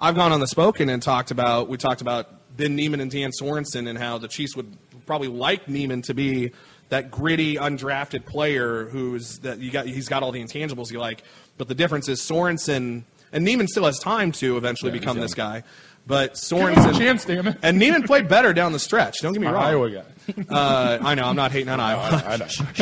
I've 0.00 0.14
gone 0.14 0.32
on 0.32 0.40
the 0.40 0.46
spoken 0.48 0.88
and 0.88 1.02
talked 1.02 1.30
about. 1.30 1.68
We 1.68 1.76
talked 1.76 2.00
about 2.00 2.56
Ben 2.56 2.74
Niemann 2.76 3.00
and 3.00 3.10
Dan 3.10 3.30
Sorensen 3.40 3.88
and 3.88 3.98
how 3.98 4.18
the 4.18 4.28
Chiefs 4.28 4.56
would 4.56 4.76
probably 5.06 5.28
like 5.28 5.68
Niemann 5.68 6.02
to 6.02 6.14
be 6.14 6.52
that 6.88 7.10
gritty, 7.10 7.56
undrafted 7.56 8.26
player 8.26 8.84
who's 8.86 9.38
that 9.40 9.58
you 9.60 9.70
got. 9.70 9.86
He's 9.86 10.08
got 10.08 10.22
all 10.22 10.32
the 10.32 10.42
intangibles 10.42 10.90
you 10.90 10.98
like, 11.00 11.22
but 11.58 11.68
the 11.68 11.74
difference 11.74 12.08
is 12.08 12.20
Sorensen 12.20 13.04
and 13.32 13.44
Niemann 13.44 13.66
still 13.68 13.86
has 13.86 13.98
time 13.98 14.30
to 14.32 14.56
eventually 14.58 14.92
Yeah, 14.92 14.98
become 14.98 15.18
this 15.20 15.34
guy. 15.34 15.62
But 16.06 16.30
him 16.30 16.32
a 16.32 16.74
Sorensen, 16.74 16.98
chance, 16.98 17.24
damn 17.24 17.46
it. 17.46 17.56
and 17.62 17.78
Niemann 17.78 18.02
played 18.02 18.28
better 18.28 18.52
down 18.52 18.72
the 18.72 18.78
stretch. 18.80 19.20
Don't 19.22 19.32
get 19.32 19.40
me 19.40 19.46
Our 19.46 19.54
wrong. 19.54 19.62
Iowa 19.62 19.90
guy. 19.90 20.02
Uh, 20.48 20.98
I 21.02 21.14
know 21.14 21.24
I'm 21.24 21.36
not 21.36 21.50
hating 21.52 21.68
on 21.68 21.80
Iowa. 21.80 22.22
I 22.26 22.36
know. 22.36 22.46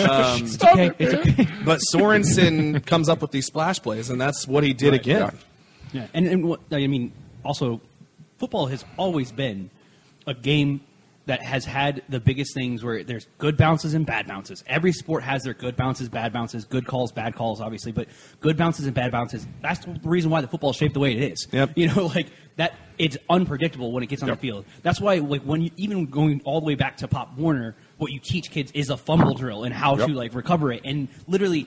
It's 0.45 0.63
okay. 0.65 0.91
It's 0.99 1.15
okay. 1.15 1.49
But 1.65 1.81
Sorensen 1.93 2.85
comes 2.85 3.09
up 3.09 3.23
with 3.23 3.31
these 3.31 3.47
splash 3.47 3.81
plays, 3.81 4.11
and 4.11 4.21
that's 4.21 4.47
what 4.47 4.63
he 4.65 4.73
did 4.75 4.91
Right, 4.93 5.01
again. 5.01 5.21
yeah. 5.21 5.31
Yeah, 6.03 6.07
and, 6.15 6.27
and 6.27 6.45
what, 6.45 6.61
I 6.71 6.87
mean, 6.87 7.13
also, 7.45 7.81
football 8.39 8.67
has 8.67 8.85
always 8.97 9.33
been 9.33 9.71
a 10.27 10.35
game 10.35 10.83
that 11.31 11.41
has 11.43 11.65
had 11.65 12.03
the 12.09 12.19
biggest 12.19 12.55
things 12.55 12.83
where 12.83 13.05
there's 13.05 13.29
good 13.39 13.57
bounces 13.57 13.95
and 13.95 14.05
bad 14.05 14.27
bounces. 14.27 14.65
Every 14.67 14.91
sport 14.93 15.23
has 15.23 15.45
their 15.45 15.55
good 15.55 15.77
bounces, 15.77 16.09
bad 16.09 16.33
bounces, 16.33 16.65
good 16.65 16.89
calls, 16.89 17.13
bad 17.13 17.37
calls, 17.37 17.61
obviously, 17.61 17.93
but 17.93 18.09
good 18.41 18.57
bounces 18.57 18.87
and 18.87 18.95
bad 18.95 19.13
bounces. 19.13 19.47
That's 19.63 19.79
the 19.85 19.97
reason 20.03 20.29
why 20.33 20.41
the 20.41 20.49
football 20.49 20.71
is 20.71 20.77
shaped 20.77 20.95
the 20.95 20.99
way 21.01 21.13
it 21.17 21.33
is. 21.33 21.47
Yep. 21.53 21.71
You 21.77 21.87
know, 21.87 22.07
like 22.15 22.27
that. 22.57 22.75
It's 22.99 23.17
unpredictable 23.31 23.93
when 23.93 24.03
it 24.03 24.09
gets 24.09 24.23
on 24.23 24.29
Yep. 24.29 24.39
the 24.39 24.43
field. 24.49 24.65
That's 24.83 25.01
why, 25.01 25.19
like, 25.19 25.43
when 25.43 25.63
you, 25.63 25.71
even 25.79 26.05
going 26.07 26.43
all 26.45 26.61
the 26.61 26.67
way 26.67 26.75
back 26.75 26.99
to 26.99 27.09
Pop 27.09 27.39
Warner, 27.39 27.75
what 27.97 28.11
you 28.13 28.19
teach 28.19 28.51
kids 28.51 28.73
is 28.73 28.91
a 28.91 28.97
fumble 28.99 29.33
drill 29.35 29.63
and 29.65 29.73
how 29.73 29.97
Yep. 29.97 30.09
to 30.09 30.15
like 30.15 30.35
recover 30.35 30.71
it, 30.73 30.83
and 30.85 31.09
literally 31.29 31.67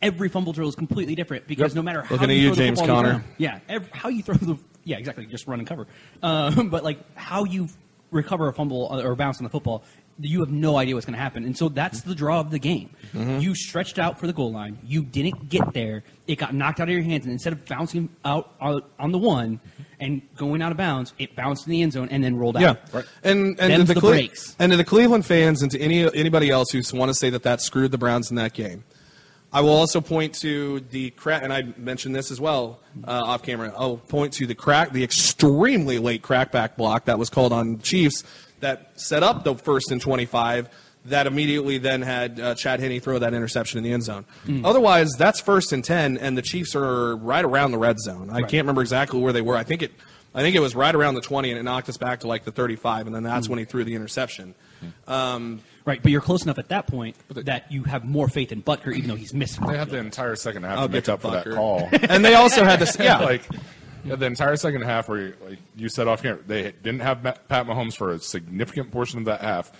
every 0.00 0.28
fumble 0.28 0.52
drill 0.52 0.68
is 0.68 0.74
completely 0.76 1.14
different 1.14 1.46
because 1.46 1.72
Yep. 1.72 1.76
no 1.76 1.82
matter 1.82 2.02
how 2.02 2.14
Looking 2.14 2.30
you 2.30 2.36
at 2.36 2.40
you, 2.42 2.48
throw 2.48 2.54
the 2.54 2.62
James 2.62 2.80
Conner. 2.80 3.08
ground- 3.10 3.24
yeah, 3.38 3.58
ev 3.68 3.90
how 3.92 4.08
you 4.08 4.22
throw 4.22 4.36
the 4.36 4.56
yeah 4.84 4.96
exactly 4.96 5.26
just 5.26 5.46
run 5.48 5.58
and 5.58 5.68
cover, 5.68 5.86
um, 6.22 6.68
but 6.70 6.84
like 6.84 6.98
how 7.16 7.44
you 7.44 7.68
recover 8.10 8.48
a 8.48 8.52
fumble 8.52 8.84
or 9.04 9.14
bounce 9.14 9.38
on 9.38 9.44
the 9.44 9.50
football, 9.50 9.82
you 10.20 10.40
have 10.40 10.50
no 10.50 10.76
idea 10.76 10.94
what's 10.94 11.06
going 11.06 11.16
to 11.16 11.22
happen, 11.22 11.44
and 11.44 11.56
so 11.56 11.68
that's 11.68 12.00
the 12.00 12.14
draw 12.14 12.40
of 12.40 12.50
the 12.50 12.58
game. 12.58 12.90
Mm-hmm. 13.14 13.38
You 13.38 13.54
stretched 13.54 14.00
out 14.00 14.18
for 14.18 14.26
the 14.26 14.32
goal 14.32 14.50
line, 14.50 14.76
you 14.84 15.04
didn't 15.04 15.48
get 15.48 15.72
there, 15.74 16.02
it 16.26 16.36
got 16.36 16.52
knocked 16.54 16.80
out 16.80 16.88
of 16.88 16.92
your 16.92 17.02
hands, 17.02 17.24
and 17.24 17.32
instead 17.32 17.52
of 17.52 17.64
bouncing 17.66 18.08
out 18.24 18.52
on 18.60 19.12
the 19.12 19.18
one 19.18 19.60
and 20.00 20.22
going 20.36 20.60
out 20.60 20.72
of 20.72 20.76
bounds, 20.78 21.12
it 21.20 21.36
bounced 21.36 21.66
in 21.66 21.70
the 21.70 21.82
end 21.82 21.92
zone 21.92 22.08
and 22.10 22.24
then 22.24 22.36
rolled 22.36 22.56
out. 22.56 22.62
Yeah, 22.62 22.74
Right. 22.92 23.04
and 23.22 23.60
and 23.60 23.86
the, 23.86 23.94
the 23.94 24.00
Cle- 24.00 24.10
breaks. 24.10 24.56
and 24.58 24.72
to 24.72 24.76
the 24.76 24.84
Cleveland 24.84 25.24
fans 25.24 25.62
and 25.62 25.70
to 25.70 25.80
any 25.80 26.02
anybody 26.14 26.50
else 26.50 26.70
who 26.72 26.82
want 26.96 27.10
to 27.10 27.14
say 27.14 27.30
that 27.30 27.44
that 27.44 27.60
screwed 27.60 27.92
the 27.92 27.98
Browns 27.98 28.30
in 28.30 28.36
that 28.36 28.54
game, 28.54 28.82
I 29.52 29.62
will 29.62 29.70
also 29.70 30.00
point 30.02 30.34
to 30.36 30.80
the 30.80 31.10
crack, 31.10 31.42
and 31.42 31.52
I 31.52 31.62
mentioned 31.78 32.14
this 32.14 32.30
as 32.30 32.40
well 32.40 32.80
uh, 33.06 33.10
off 33.24 33.42
camera. 33.42 33.72
I'll 33.76 33.96
point 33.96 34.34
to 34.34 34.46
the 34.46 34.54
crack, 34.54 34.92
the 34.92 35.02
extremely 35.04 35.98
late 35.98 36.22
crackback 36.22 36.76
block 36.76 37.06
that 37.06 37.18
was 37.18 37.30
called 37.30 37.52
on 37.52 37.78
Chiefs 37.80 38.24
that 38.60 39.00
set 39.00 39.22
up 39.22 39.44
the 39.44 39.54
first 39.54 39.90
and 39.90 40.00
twenty-five. 40.00 40.68
That 41.06 41.26
immediately 41.26 41.78
then 41.78 42.02
had 42.02 42.38
uh, 42.38 42.54
Chad 42.56 42.80
Henne 42.80 43.00
throw 43.00 43.18
that 43.20 43.32
interception 43.32 43.78
in 43.78 43.84
the 43.84 43.92
end 43.92 44.02
zone. 44.02 44.26
Hmm. 44.44 44.66
Otherwise, 44.66 45.12
that's 45.16 45.40
first 45.40 45.72
and 45.72 45.82
ten, 45.82 46.18
and 46.18 46.36
the 46.36 46.42
Chiefs 46.42 46.74
are 46.76 47.16
right 47.16 47.44
around 47.44 47.70
the 47.70 47.78
red 47.78 47.98
zone. 47.98 48.28
I 48.28 48.40
can't 48.40 48.64
remember 48.64 48.82
exactly 48.82 49.18
where 49.18 49.32
they 49.32 49.40
were. 49.40 49.56
I 49.56 49.62
think 49.62 49.80
it, 49.80 49.92
I 50.34 50.42
think 50.42 50.56
it 50.56 50.60
was 50.60 50.74
right 50.74 50.94
around 50.94 51.14
the 51.14 51.22
twenty, 51.22 51.48
and 51.50 51.58
it 51.58 51.62
knocked 51.62 51.88
us 51.88 51.96
back 51.96 52.20
to 52.20 52.26
like 52.28 52.44
the 52.44 52.52
thirty-five, 52.52 53.06
and 53.06 53.14
then 53.14 53.22
that's 53.22 53.46
Hmm. 53.46 53.52
when 53.52 53.58
he 53.60 53.64
threw 53.64 53.84
the 53.84 53.94
interception. 53.94 54.54
Um, 55.06 55.60
Right, 55.88 56.02
but 56.02 56.12
you're 56.12 56.20
close 56.20 56.42
enough 56.44 56.58
at 56.58 56.68
that 56.68 56.86
point 56.86 57.16
that 57.30 57.72
you 57.72 57.84
have 57.84 58.04
more 58.04 58.28
faith 58.28 58.52
in 58.52 58.62
Butker, 58.62 58.94
even 58.94 59.08
though 59.08 59.14
he's 59.16 59.32
missing. 59.32 59.66
They 59.66 59.78
had 59.78 59.88
the 59.88 59.96
entire 59.96 60.36
second 60.36 60.64
half 60.64 60.78
I'll 60.78 60.86
to 60.86 60.92
get 60.92 60.96
make 60.98 61.04
to 61.04 61.12
up 61.14 61.22
for 61.22 61.30
that 61.30 61.46
Butker. 61.46 61.54
call. 61.54 61.88
and 62.10 62.22
they 62.22 62.34
also 62.34 62.62
had 62.62 62.78
this, 62.78 62.98
yeah, 63.00 63.18
like 63.24 63.42
yeah, 64.04 64.14
the 64.16 64.26
entire 64.26 64.56
second 64.56 64.82
half 64.82 65.08
where 65.08 65.18
you, 65.18 65.34
like 65.48 65.58
you 65.76 65.88
said 65.88 66.06
off 66.06 66.22
camera, 66.22 66.40
they 66.46 66.62
didn't 66.82 67.00
have 67.00 67.24
Ma- 67.24 67.32
Pat 67.48 67.66
Mahomes 67.66 67.96
for 67.96 68.10
a 68.10 68.18
significant 68.18 68.90
portion 68.90 69.18
of 69.20 69.24
that 69.24 69.40
half. 69.40 69.72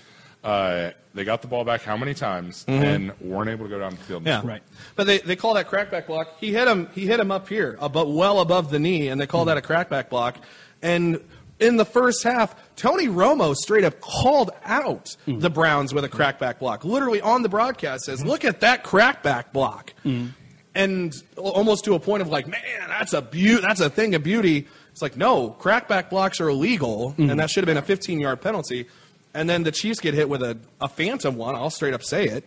Uh, 0.43 0.93
they 1.15 1.25
got 1.25 1.43
the 1.43 1.49
ball 1.49 1.65
back 1.65 1.83
how 1.83 1.97
many 1.97 2.15
times 2.15 2.65
and 2.69 3.13
weren't 3.21 3.51
able 3.51 3.65
to 3.67 3.69
go 3.71 3.79
down 3.79 3.91
the 3.91 3.97
field. 3.99 4.27
and 4.27 4.29
Mm-hmm. 4.29 4.29
Yeah, 4.29 4.39
score. 4.39 4.51
Right. 4.51 4.63
But 4.97 5.07
they, 5.09 5.19
they 5.19 5.37
call 5.37 5.55
that 5.55 5.69
crackback 5.69 6.07
block. 6.07 6.39
He 6.41 6.53
hit 6.53 6.67
him. 6.69 6.89
He 6.95 7.07
hit 7.07 7.21
him 7.21 7.31
up 7.31 7.49
here, 7.49 7.77
but 7.93 8.09
well 8.09 8.41
above 8.41 8.71
the 8.71 8.79
knee, 8.79 9.09
and 9.09 9.21
they 9.21 9.27
call 9.27 9.45
that 9.47 9.59
a 9.59 9.61
crackback 9.61 10.09
block. 10.09 10.37
And 10.81 11.21
in 11.61 11.77
the 11.77 11.85
first 11.85 12.23
half, 12.23 12.55
Tony 12.77 13.07
Romo 13.07 13.55
straight 13.55 13.85
up 13.85 14.01
called 14.01 14.51
out 14.65 15.17
mm. 15.27 15.41
the 15.41 15.51
Browns 15.51 15.93
with 15.93 16.05
a 16.05 16.09
crackback 16.09 16.59
block. 16.59 16.85
Literally 16.85 17.21
on 17.21 17.43
the 17.43 17.49
broadcast 17.49 18.05
says, 18.05 18.21
mm-hmm. 18.21 18.29
"Look 18.29 18.45
at 18.45 18.61
that 18.61 18.85
crackback 18.85 19.53
block," 19.53 19.93
mm-hmm. 20.05 20.29
and 20.75 21.15
almost 21.37 21.85
to 21.85 21.95
a 21.95 22.01
point 22.01 22.23
of 22.23 22.29
like, 22.29 22.47
"Man, 22.47 22.61
that's 22.89 23.13
a 23.13 23.23
beau- 23.23 23.61
That's 23.61 23.81
a 23.81 23.91
thing 23.91 24.15
of 24.15 24.23
beauty." 24.23 24.67
It's 24.93 25.03
like, 25.03 25.17
no, 25.17 25.57
crackback 25.61 26.11
blocks 26.11 26.41
are 26.41 26.49
illegal, 26.49 27.15
and 27.17 27.29
mm-hmm. 27.29 27.37
that 27.39 27.51
should 27.51 27.63
have 27.63 27.69
been 27.69 27.77
a 27.77 27.83
15 27.83 28.19
yard 28.19 28.41
penalty. 28.41 28.87
And 29.33 29.49
then 29.49 29.63
the 29.63 29.71
Chiefs 29.71 30.01
get 30.01 30.15
hit 30.15 30.29
with 30.29 30.43
a, 30.43 30.59
a 30.81 30.89
phantom 30.89 31.37
one. 31.37 31.55
I'll 31.55 31.71
straight 31.71 31.95
up 31.95 32.03
say 32.03 32.27
it. 32.27 32.45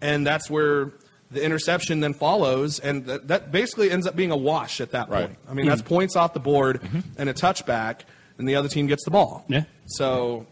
And 0.00 0.26
that's 0.26 0.48
where 0.48 0.92
the 1.30 1.44
interception 1.44 2.00
then 2.00 2.14
follows. 2.14 2.78
And 2.78 3.04
that, 3.04 3.28
that 3.28 3.52
basically 3.52 3.90
ends 3.90 4.06
up 4.06 4.16
being 4.16 4.30
a 4.30 4.36
wash 4.36 4.80
at 4.80 4.92
that 4.92 5.10
Right. 5.10 5.26
point. 5.26 5.38
I 5.48 5.52
mean, 5.52 5.66
that's 5.66 5.82
points 5.82 6.16
off 6.16 6.32
the 6.32 6.40
board 6.40 6.80
and 7.18 7.28
a 7.28 7.34
touchback, 7.34 8.00
and 8.40 8.48
the 8.48 8.56
other 8.56 8.68
team 8.68 8.88
gets 8.88 9.04
the 9.04 9.10
ball. 9.12 9.44
Yeah. 9.48 9.64
So, 9.86 10.46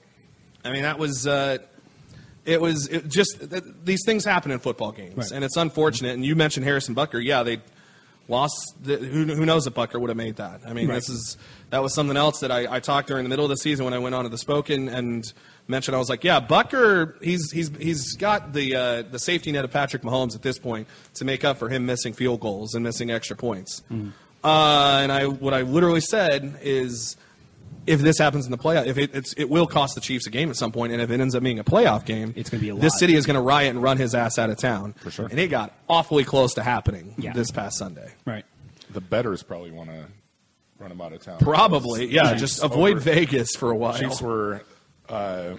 I 0.65 0.71
mean, 0.71 0.83
that 0.83 0.99
was. 0.99 1.27
Uh, 1.27 1.59
it 2.45 2.61
was 2.63 2.87
it 2.89 3.09
just 3.09 3.51
th- 3.51 3.63
these 3.85 4.01
things 4.07 4.25
happen 4.25 4.51
in 4.53 4.59
football 4.59 4.93
games, 4.93 5.17
Right. 5.17 5.33
and 5.33 5.45
it's 5.45 5.57
unfortunate. 5.57 6.15
And 6.15 6.25
you 6.25 6.35
mentioned 6.35 6.65
Harrison 6.65 6.95
Butker. 6.95 7.23
Yeah, 7.23 7.43
they 7.43 7.61
lost. 8.27 8.55
The, 8.83 8.97
who, 8.97 9.25
who 9.27 9.45
knows 9.45 9.67
if 9.67 9.75
Butker 9.75 10.01
would 10.01 10.09
have 10.09 10.17
made 10.17 10.37
that? 10.37 10.63
I 10.67 10.73
mean, 10.73 10.89
Right. 10.89 10.95
this 10.95 11.11
is 11.11 11.37
that 11.69 11.83
was 11.83 11.93
something 11.95 12.17
else 12.17 12.41
that 12.41 12.51
I, 12.51 12.77
I 12.77 12.81
talked 12.81 13.09
during 13.09 13.25
the 13.25 13.29
middle 13.29 13.45
of 13.45 13.51
the 13.51 13.57
season 13.59 13.85
when 13.85 13.93
I 13.93 13.99
went 13.99 14.15
on 14.15 14.25
to 14.25 14.31
the 14.31 14.39
Spoken 14.39 14.89
and 14.89 15.31
mentioned. 15.67 15.95
I 15.95 15.99
was 15.99 16.09
like, 16.09 16.25
yeah, 16.25 16.41
Butker. 16.41 17.23
He's 17.23 17.51
he's 17.53 17.69
he's 17.77 18.15
got 18.17 18.55
the 18.55 18.75
uh, 18.75 19.03
the 19.03 19.19
safety 19.19 19.53
net 19.53 19.67
of 19.67 19.71
Patrick 19.71 20.01
Mahomes 20.03 20.35
at 20.35 20.41
this 20.41 20.59
point 20.59 20.89
to 21.15 21.27
make 21.27 21.45
up 21.45 21.59
for 21.59 21.69
him 21.69 21.85
missing 21.85 22.15
field 22.15 22.41
goals 22.41 22.75
and 22.75 22.83
missing 22.83 23.11
extra 23.11 23.37
points. 23.37 23.83
Mm-hmm. 23.93 24.09
Uh, 24.43 25.01
and 25.03 25.13
I 25.13 25.27
what 25.27 25.53
I 25.53 25.63
literally 25.63 26.01
said 26.01 26.59
is. 26.63 27.17
If 27.89 28.01
this 28.01 28.19
happens 28.19 28.45
in 28.45 28.51
the 28.53 28.59
playoff, 28.59 28.87
if 28.87 28.99
it, 28.99 29.15
it's, 29.15 29.33
it 29.35 29.45
will 29.51 29.67
cost 29.67 29.95
the 29.95 30.01
Chiefs 30.01 30.27
a 30.27 30.31
game 30.31 30.51
at 30.51 30.57
some 30.57 30.73
point, 30.73 30.93
and 30.93 31.01
if 31.03 31.11
it 31.11 31.21
ends 31.21 31.35
up 31.35 31.43
being 31.43 31.59
a 31.59 31.65
playoff 31.65 32.05
game, 32.05 32.33
It's 32.37 32.51
gonna 32.51 32.61
be 32.61 32.69
a 32.69 32.75
This 32.75 32.99
city 32.99 33.15
is 33.15 33.27
going 33.27 33.35
to 33.37 33.41
riot 33.41 33.71
and 33.71 33.83
run 33.83 33.97
his 33.97 34.15
ass 34.15 34.39
out 34.39 34.51
of 34.51 34.59
town. 34.59 34.93
For 34.95 35.11
sure. 35.11 35.27
And 35.27 35.39
it 35.39 35.49
got 35.49 35.73
awfully 35.89 36.25
close 36.25 36.55
to 36.55 36.63
happening 36.63 37.15
Yeah. 37.19 37.33
this 37.33 37.51
past 37.51 37.79
Sunday. 37.79 38.13
Right. 38.25 38.45
The 38.91 39.01
betters 39.01 39.43
probably 39.43 39.71
want 39.71 39.91
to 39.91 40.07
run 40.79 40.93
him 40.93 41.01
out 41.01 41.13
of 41.13 41.23
town. 41.23 41.39
Probably, 41.39 42.07
yeah. 42.07 42.31
Chiefs 42.31 42.41
Just 42.41 42.63
avoid 42.65 42.93
over- 42.97 43.01
Vegas 43.01 43.57
for 43.57 43.71
a 43.71 43.77
while. 43.77 43.95
Chiefs 43.99 44.23
were 44.23 44.63
uh, 45.09 45.55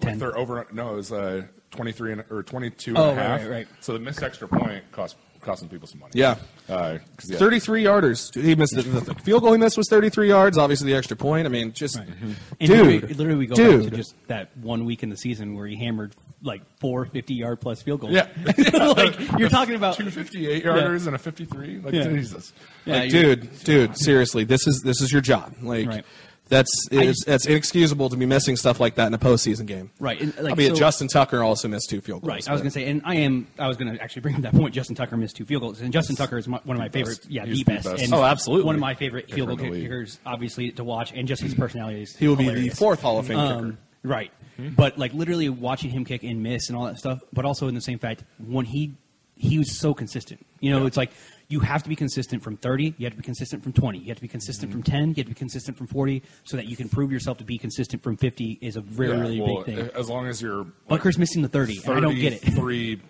Ten. 0.00 0.18
they're 0.18 0.36
over. 0.36 0.66
No, 0.72 0.94
it 0.94 0.96
was 0.96 1.12
uh, 1.12 1.42
twenty 1.70 1.92
three 1.92 2.12
and 2.12 2.24
or 2.30 2.42
twenty 2.42 2.70
two 2.70 2.94
Oh, 2.96 3.10
and 3.10 3.18
a 3.18 3.22
right, 3.22 3.28
half. 3.28 3.40
right, 3.42 3.50
right. 3.50 3.68
So 3.80 3.92
the 3.92 3.98
missed 3.98 4.22
extra 4.22 4.48
point 4.48 4.82
cost 4.92 5.16
costing 5.40 5.68
people 5.68 5.86
some 5.88 6.00
money. 6.00 6.12
Yeah. 6.14 6.36
Uh, 6.68 6.98
'cause, 7.16 7.30
yeah. 7.30 7.38
33 7.38 7.82
yarders. 7.84 8.34
He 8.40 8.54
missed 8.54 8.74
the, 8.76 8.82
the 8.82 9.14
field 9.16 9.42
goal 9.42 9.52
he 9.52 9.58
missed 9.58 9.76
was 9.76 9.88
33 9.88 10.28
yards. 10.28 10.56
Obviously, 10.58 10.90
the 10.92 10.96
extra 10.98 11.16
point. 11.16 11.46
I 11.46 11.50
mean, 11.50 11.72
just 11.72 11.96
And 11.96 12.36
dude, 12.58 12.68
literally, 12.70 13.00
literally 13.00 13.38
we 13.38 13.46
go 13.46 13.54
dude. 13.56 13.82
back 13.82 13.90
to 13.90 13.96
just 13.96 14.14
that 14.28 14.56
one 14.58 14.84
week 14.84 15.02
in 15.02 15.08
the 15.10 15.16
season 15.16 15.54
where 15.56 15.66
he 15.66 15.76
hammered 15.76 16.14
like 16.42 16.62
four 16.78 17.04
50 17.04 17.34
yard 17.34 17.60
plus 17.60 17.82
field 17.82 18.00
goals. 18.00 18.12
Yeah. 18.14 18.28
like 18.96 19.38
you're 19.38 19.48
talking 19.50 19.74
about 19.74 19.96
two 19.96 20.10
fifty 20.10 20.48
eight 20.48 20.64
yarders 20.64 21.06
and 21.06 21.14
a 21.14 21.18
fifty 21.18 21.44
three. 21.44 21.78
Like 21.78 21.92
Yeah. 21.92 22.04
Jesus. 22.08 22.52
Yeah, 22.86 22.94
like, 22.94 23.12
you- 23.12 23.36
dude, 23.36 23.64
dude, 23.64 23.98
seriously, 23.98 24.44
this 24.44 24.66
is 24.66 24.80
this 24.84 25.00
is 25.02 25.12
your 25.12 25.20
job. 25.20 25.54
Like, 25.62 25.86
Right. 25.88 26.04
That's 26.50 26.70
it's, 26.90 27.02
just- 27.06 27.26
that's 27.26 27.46
inexcusable 27.46 28.10
to 28.10 28.16
be 28.18 28.26
missing 28.26 28.56
stuff 28.56 28.78
like 28.80 28.96
that 28.96 29.06
in 29.06 29.14
a 29.14 29.18
postseason 29.18 29.64
game. 29.64 29.90
Right. 29.98 30.20
And, 30.20 30.36
like, 30.38 30.52
I 30.52 30.54
mean, 30.56 30.74
so- 30.74 30.80
Justin 30.80 31.08
Tucker 31.08 31.42
also 31.42 31.66
missed 31.68 31.88
two 31.88 32.02
field 32.02 32.20
goals. 32.20 32.28
Right. 32.28 32.48
I 32.48 32.52
was 32.52 32.60
going 32.60 32.70
to 32.70 32.74
say, 32.78 32.86
and 32.90 33.00
I 33.06 33.14
am. 33.16 33.46
I 33.58 33.66
was 33.68 33.78
going 33.78 33.94
to 33.94 34.02
actually 34.02 34.20
bring 34.22 34.34
up 34.34 34.42
that 34.42 34.52
point. 34.54 34.74
Justin 34.74 34.94
Tucker 34.96 35.16
missed 35.16 35.36
two 35.36 35.46
field 35.46 35.62
goals, 35.62 35.80
and 35.80 35.92
Justin 35.92 36.16
Tucker 36.16 36.36
is 36.36 36.46
my, 36.46 36.60
one 36.64 36.76
of 36.76 36.80
my 36.80 36.90
favorite. 36.90 37.24
Yeah, 37.28 37.46
He's 37.46 37.58
the 37.58 37.64
the 37.64 37.72
best. 37.76 37.88
best. 37.90 38.02
And 38.02 38.12
Oh, 38.12 38.22
absolutely. 38.22 38.66
One 38.66 38.74
of 38.74 38.80
my 38.82 38.94
favorite 38.94 39.30
field 39.30 39.48
goal 39.48 39.58
in 39.58 39.64
the 39.64 39.70
league. 39.70 39.82
kickers, 39.84 40.18
obviously, 40.26 40.70
to 40.72 40.84
watch, 40.84 41.12
and 41.14 41.26
just 41.26 41.40
his 41.40 41.54
personality 41.54 42.02
is 42.02 42.14
he 42.16 42.28
will 42.28 42.36
be 42.36 42.52
the 42.52 42.68
fourth 42.68 43.00
Hall 43.00 43.18
of 43.18 43.26
Fame 43.26 43.38
kicker. 43.38 43.54
Um, 43.54 43.78
right. 44.02 44.30
But 44.76 44.98
like 44.98 45.14
literally 45.14 45.48
watching 45.48 45.88
him 45.90 46.04
kick 46.04 46.22
and 46.22 46.42
miss 46.42 46.68
and 46.68 46.76
all 46.76 46.84
that 46.84 46.98
stuff, 46.98 47.20
but 47.32 47.46
also 47.46 47.66
in 47.68 47.74
the 47.74 47.80
same 47.80 47.98
fact, 47.98 48.24
when 48.44 48.66
he 48.66 48.94
he 49.36 49.56
was 49.56 49.78
so 49.78 49.94
consistent. 49.94 50.44
You 50.60 50.70
know, 50.70 50.84
it's 50.84 50.98
like 50.98 51.12
you 51.50 51.60
have 51.60 51.82
to 51.82 51.88
be 51.88 51.96
consistent 51.96 52.42
from 52.42 52.56
30, 52.56 52.94
you 52.96 53.04
have 53.04 53.12
to 53.12 53.16
be 53.16 53.22
consistent 53.22 53.62
from 53.62 53.72
20, 53.72 53.98
you 53.98 54.06
have 54.06 54.16
to 54.16 54.22
be 54.22 54.28
consistent 54.28 54.72
from 54.72 54.82
10, 54.82 55.00
you 55.00 55.06
have 55.08 55.16
to 55.16 55.24
be 55.24 55.34
consistent 55.34 55.76
from 55.76 55.88
40, 55.88 56.22
so 56.44 56.56
that 56.56 56.66
you 56.66 56.76
can 56.76 56.88
prove 56.88 57.12
yourself 57.12 57.38
to 57.38 57.44
be 57.44 57.58
consistent 57.58 58.02
from 58.02 58.16
50 58.16 58.58
is 58.62 58.76
a 58.76 58.82
really, 58.82 59.16
Yeah, 59.16 59.20
really 59.20 59.40
well, 59.40 59.64
big 59.64 59.76
thing. 59.76 59.90
As 59.94 60.08
long 60.08 60.26
as 60.26 60.40
you're 60.40 60.64
Butker's 60.88 61.18
missing 61.18 61.42
the 61.42 61.48
30, 61.48 61.80
and 61.84 61.94
I 61.94 62.00
don't 62.00 62.14
get 62.14 62.32
it. 62.32 62.40
33, 62.40 63.02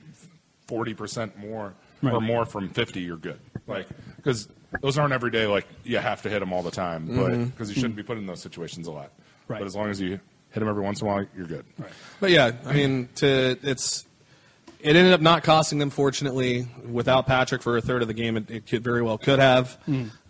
40 0.66 0.94
percent 0.94 1.38
more 1.38 1.74
Right. 2.03 2.14
or 2.14 2.20
more 2.20 2.46
from 2.46 2.70
fifty, 2.70 3.00
you're 3.00 3.18
good. 3.18 3.38
Like 3.66 3.87
because 4.16 4.48
those 4.81 4.96
aren't 4.96 5.12
every 5.12 5.31
day. 5.31 5.46
Like 5.46 5.66
you 5.85 5.98
have 5.98 6.22
to 6.22 6.31
hit 6.31 6.40
them 6.40 6.53
all 6.53 6.62
the 6.62 6.70
time, 6.70 7.07
but 7.07 7.33
mm-hmm. 7.33 7.44
because 7.44 7.68
you 7.68 7.74
shouldn't 7.74 7.96
be 7.96 8.03
put 8.03 8.16
in 8.16 8.26
those 8.26 8.40
situations 8.40 8.87
a 8.87 8.90
lot. 8.90 9.12
Right. 9.48 9.59
But 9.59 9.66
as 9.66 9.76
long 9.76 9.90
as 9.90 10.00
you 10.00 10.18
hit 10.50 10.61
them 10.61 10.68
every 10.68 10.83
once 10.83 11.03
in 11.03 11.07
a 11.07 11.11
while, 11.11 11.26
you're 11.37 11.46
good. 11.46 11.66
Right. 11.79 11.90
But 12.20 12.31
yeah, 12.31 12.53
I 12.64 12.72
mean, 12.72 13.09
to 13.16 13.59
it's 13.62 14.07
it 14.83 14.97
ended 14.97 15.12
up 15.12 15.21
not 15.21 15.43
costing 15.43 15.79
them. 15.79 15.90
Fortunately, 15.90 16.66
without 16.90 17.27
Patrick 17.27 17.62
for 17.62 17.77
a 17.77 17.81
third 17.81 18.03
of 18.03 18.09
the 18.09 18.14
game, 18.14 18.37
it, 18.37 18.51
it 18.51 18.66
could 18.66 18.83
very 18.85 19.03
well 19.03 19.19
could 19.19 19.38
have. 19.38 19.79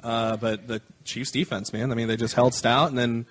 Uh, 0.02 0.36
but 0.36 0.66
the 0.68 0.82
Chiefs' 1.04 1.30
defense, 1.30 1.72
man, 1.72 1.90
I 1.90 1.94
mean, 1.94 2.08
they 2.08 2.16
just 2.16 2.34
held 2.34 2.54
stout, 2.54 2.88
and 2.90 2.98
then 2.98 3.26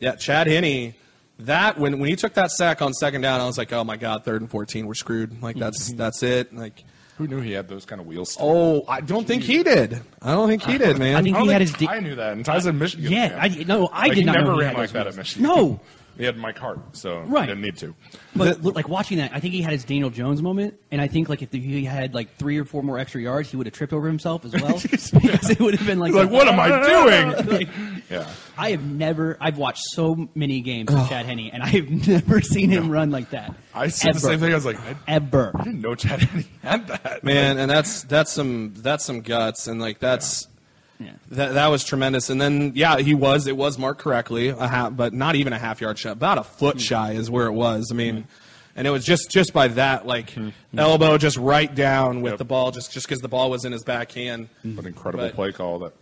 yeah, 0.00 0.14
Chad 0.16 0.46
Henne. 0.46 0.94
That 1.42 1.78
when 1.78 2.00
when 2.00 2.10
he 2.10 2.16
took 2.16 2.34
that 2.34 2.50
sack 2.50 2.82
on 2.82 2.92
second 2.92 3.20
down, 3.20 3.40
I 3.40 3.46
was 3.46 3.56
like, 3.58 3.72
oh 3.72 3.84
my 3.84 3.96
god, 3.96 4.24
third 4.24 4.40
and 4.40 4.50
fourteen, 4.50 4.86
we're 4.88 4.94
screwed. 4.94 5.40
Like 5.42 5.56
that's 5.56 5.92
that's 5.96 6.22
it. 6.22 6.54
Like. 6.54 6.84
Who 7.16 7.26
knew 7.26 7.40
he 7.40 7.50
had 7.50 7.66
those 7.66 7.84
kind 7.84 8.00
of 8.00 8.06
wheels? 8.06 8.34
still? 8.34 8.46
Oh, 8.46 8.84
I 8.86 9.00
don't 9.00 9.26
think 9.26 9.42
he 9.42 9.64
did. 9.64 10.00
I 10.22 10.34
don't 10.34 10.48
think 10.48 10.62
he 10.62 10.78
did, 10.78 10.98
man. 11.00 11.16
I 11.16 11.22
think 11.22 11.36
he 11.36 11.48
had 11.48 11.60
his. 11.60 11.72
di- 11.72 11.86
Ty 11.86 11.98
knew 11.98 12.14
that, 12.14 12.32
and 12.34 12.44
Ty's 12.44 12.64
in 12.66 12.78
Michigan. 12.78 13.10
yeah. 13.10 13.36
I 13.40 13.48
no, 13.48 13.88
I 13.88 14.02
Like, 14.02 14.10
did 14.10 14.18
he 14.18 14.24
not 14.24 14.36
never 14.36 14.46
know 14.46 14.54
he 14.54 14.60
ran 14.60 14.68
had 14.68 14.78
like 14.78 14.90
those 14.90 14.92
that 14.92 15.06
at. 15.08 15.16
Michigan. 15.16 15.42
No, 15.42 15.80
he 16.18 16.24
had 16.24 16.36
Mike 16.36 16.58
Hart, 16.58 16.80
so 16.96 17.20
Right. 17.20 17.42
he 17.42 17.46
didn't 17.46 17.62
need 17.62 17.76
to. 17.78 17.94
But 18.36 18.62
look, 18.62 18.74
like 18.74 18.88
watching 18.88 19.18
that, 19.18 19.30
I 19.32 19.40
think 19.40 19.54
he 19.54 19.62
had 19.62 19.72
his 19.72 19.84
Daniel 19.84 20.10
Jones 20.10 20.42
moment, 20.42 20.74
and 20.90 21.00
I 21.00 21.06
think 21.06 21.28
like 21.28 21.40
if 21.42 21.50
he 21.52 21.84
had 21.84 22.14
like 22.14 22.36
three 22.36 22.58
or 22.58 22.64
four 22.64 22.82
more 22.82 22.98
extra 22.98 23.20
yards, 23.22 23.50
he 23.50 23.56
would 23.56 23.66
have 23.66 23.72
tripped 23.74 23.92
over 23.92 24.06
himself 24.06 24.44
as 24.44 24.52
well 24.52 24.78
because 24.82 25.50
it 25.50 25.58
would 25.60 25.74
have 25.74 25.86
been 25.86 25.98
like, 25.98 26.12
Like, 26.12 26.30
what 26.30 26.46
am 26.48 26.58
I 26.60 26.68
doing? 27.46 27.48
Like, 27.58 27.68
Yeah. 28.10 28.28
I 28.56 28.72
have 28.72 28.84
never. 28.84 29.36
I've 29.40 29.56
watched 29.58 29.82
so 29.90 30.28
many 30.34 30.60
games 30.60 30.90
with 30.92 31.08
Chad 31.08 31.24
Henne, 31.26 31.50
and 31.52 31.62
I 31.62 31.68
have 31.68 31.88
never 32.08 32.40
seen 32.40 32.70
him 32.70 32.90
run 32.90 33.10
like 33.10 33.30
that. 33.30 33.54
I 33.72 33.88
said 33.88 34.14
the 34.14 34.20
same 34.20 34.40
thing. 34.40 34.50
I 34.50 34.54
was 34.56 34.64
like, 34.66 34.80
I 34.80 34.96
Ever. 35.06 35.52
I 35.54 35.62
didn't 35.64 35.80
know 35.80 35.94
Chad 35.94 36.20
Henne 36.22 36.44
had 36.62 36.88
that. 36.88 37.22
man, 37.24 37.58
and 37.58 37.70
that's 37.70 38.02
that's 38.02 38.32
some 38.32 38.74
that's 38.76 39.04
some 39.04 39.20
guts, 39.20 39.68
and 39.68 39.80
like 39.80 40.00
that's 40.00 40.46
Yeah. 40.46 40.57
That 41.30 41.54
that 41.54 41.66
was 41.68 41.84
tremendous. 41.84 42.30
And 42.30 42.40
then 42.40 42.72
yeah, 42.74 42.98
he 42.98 43.14
was 43.14 43.46
it 43.46 43.56
was 43.56 43.78
marked 43.78 44.00
correctly, 44.00 44.48
a 44.48 44.68
half, 44.68 44.96
but 44.96 45.12
not 45.12 45.36
even 45.36 45.52
a 45.52 45.58
half 45.58 45.80
yard 45.80 45.98
shy, 45.98 46.10
about 46.10 46.38
a 46.38 46.44
foot 46.44 46.76
hmm. 46.76 46.80
shy 46.80 47.12
is 47.12 47.30
where 47.30 47.46
it 47.46 47.52
was. 47.52 47.90
I 47.92 47.94
mean, 47.94 48.22
hmm. 48.22 48.28
and 48.76 48.86
it 48.86 48.90
was 48.90 49.04
just 49.04 49.30
just 49.30 49.52
by 49.52 49.68
that 49.68 50.06
like 50.06 50.30
hmm. 50.30 50.50
elbow 50.76 51.18
just 51.18 51.36
right 51.36 51.72
down 51.72 52.20
with 52.22 52.32
Yep. 52.32 52.38
the 52.38 52.44
ball, 52.44 52.70
just 52.70 52.92
just 52.92 53.06
because 53.06 53.20
the 53.20 53.28
ball 53.28 53.50
was 53.50 53.64
in 53.64 53.72
his 53.72 53.84
backhand. 53.84 54.48
An 54.62 54.86
incredible 54.86 55.24
But- 55.26 55.34
play 55.34 55.52
call 55.52 55.78
that 55.80 55.92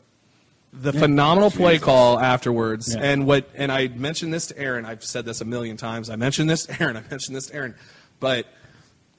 the 0.72 0.92
phenomenal 0.92 1.50
play 1.50 1.74
Jesus. 1.74 1.84
call 1.84 2.20
afterwards 2.20 2.94
Yeah. 2.94 3.02
and 3.02 3.26
what 3.26 3.48
and 3.54 3.72
i 3.72 3.88
mentioned 3.88 4.34
this 4.34 4.48
to 4.48 4.58
aaron 4.58 4.84
i've 4.84 5.02
said 5.02 5.24
this 5.24 5.40
a 5.40 5.44
million 5.44 5.76
times 5.76 6.10
i 6.10 6.16
mentioned 6.16 6.50
this 6.50 6.66
to 6.66 6.76
aaron 6.82 6.96
i 6.96 7.02
mentioned 7.08 7.34
this 7.34 7.46
to 7.46 7.54
aaron 7.54 7.74
but 8.20 8.46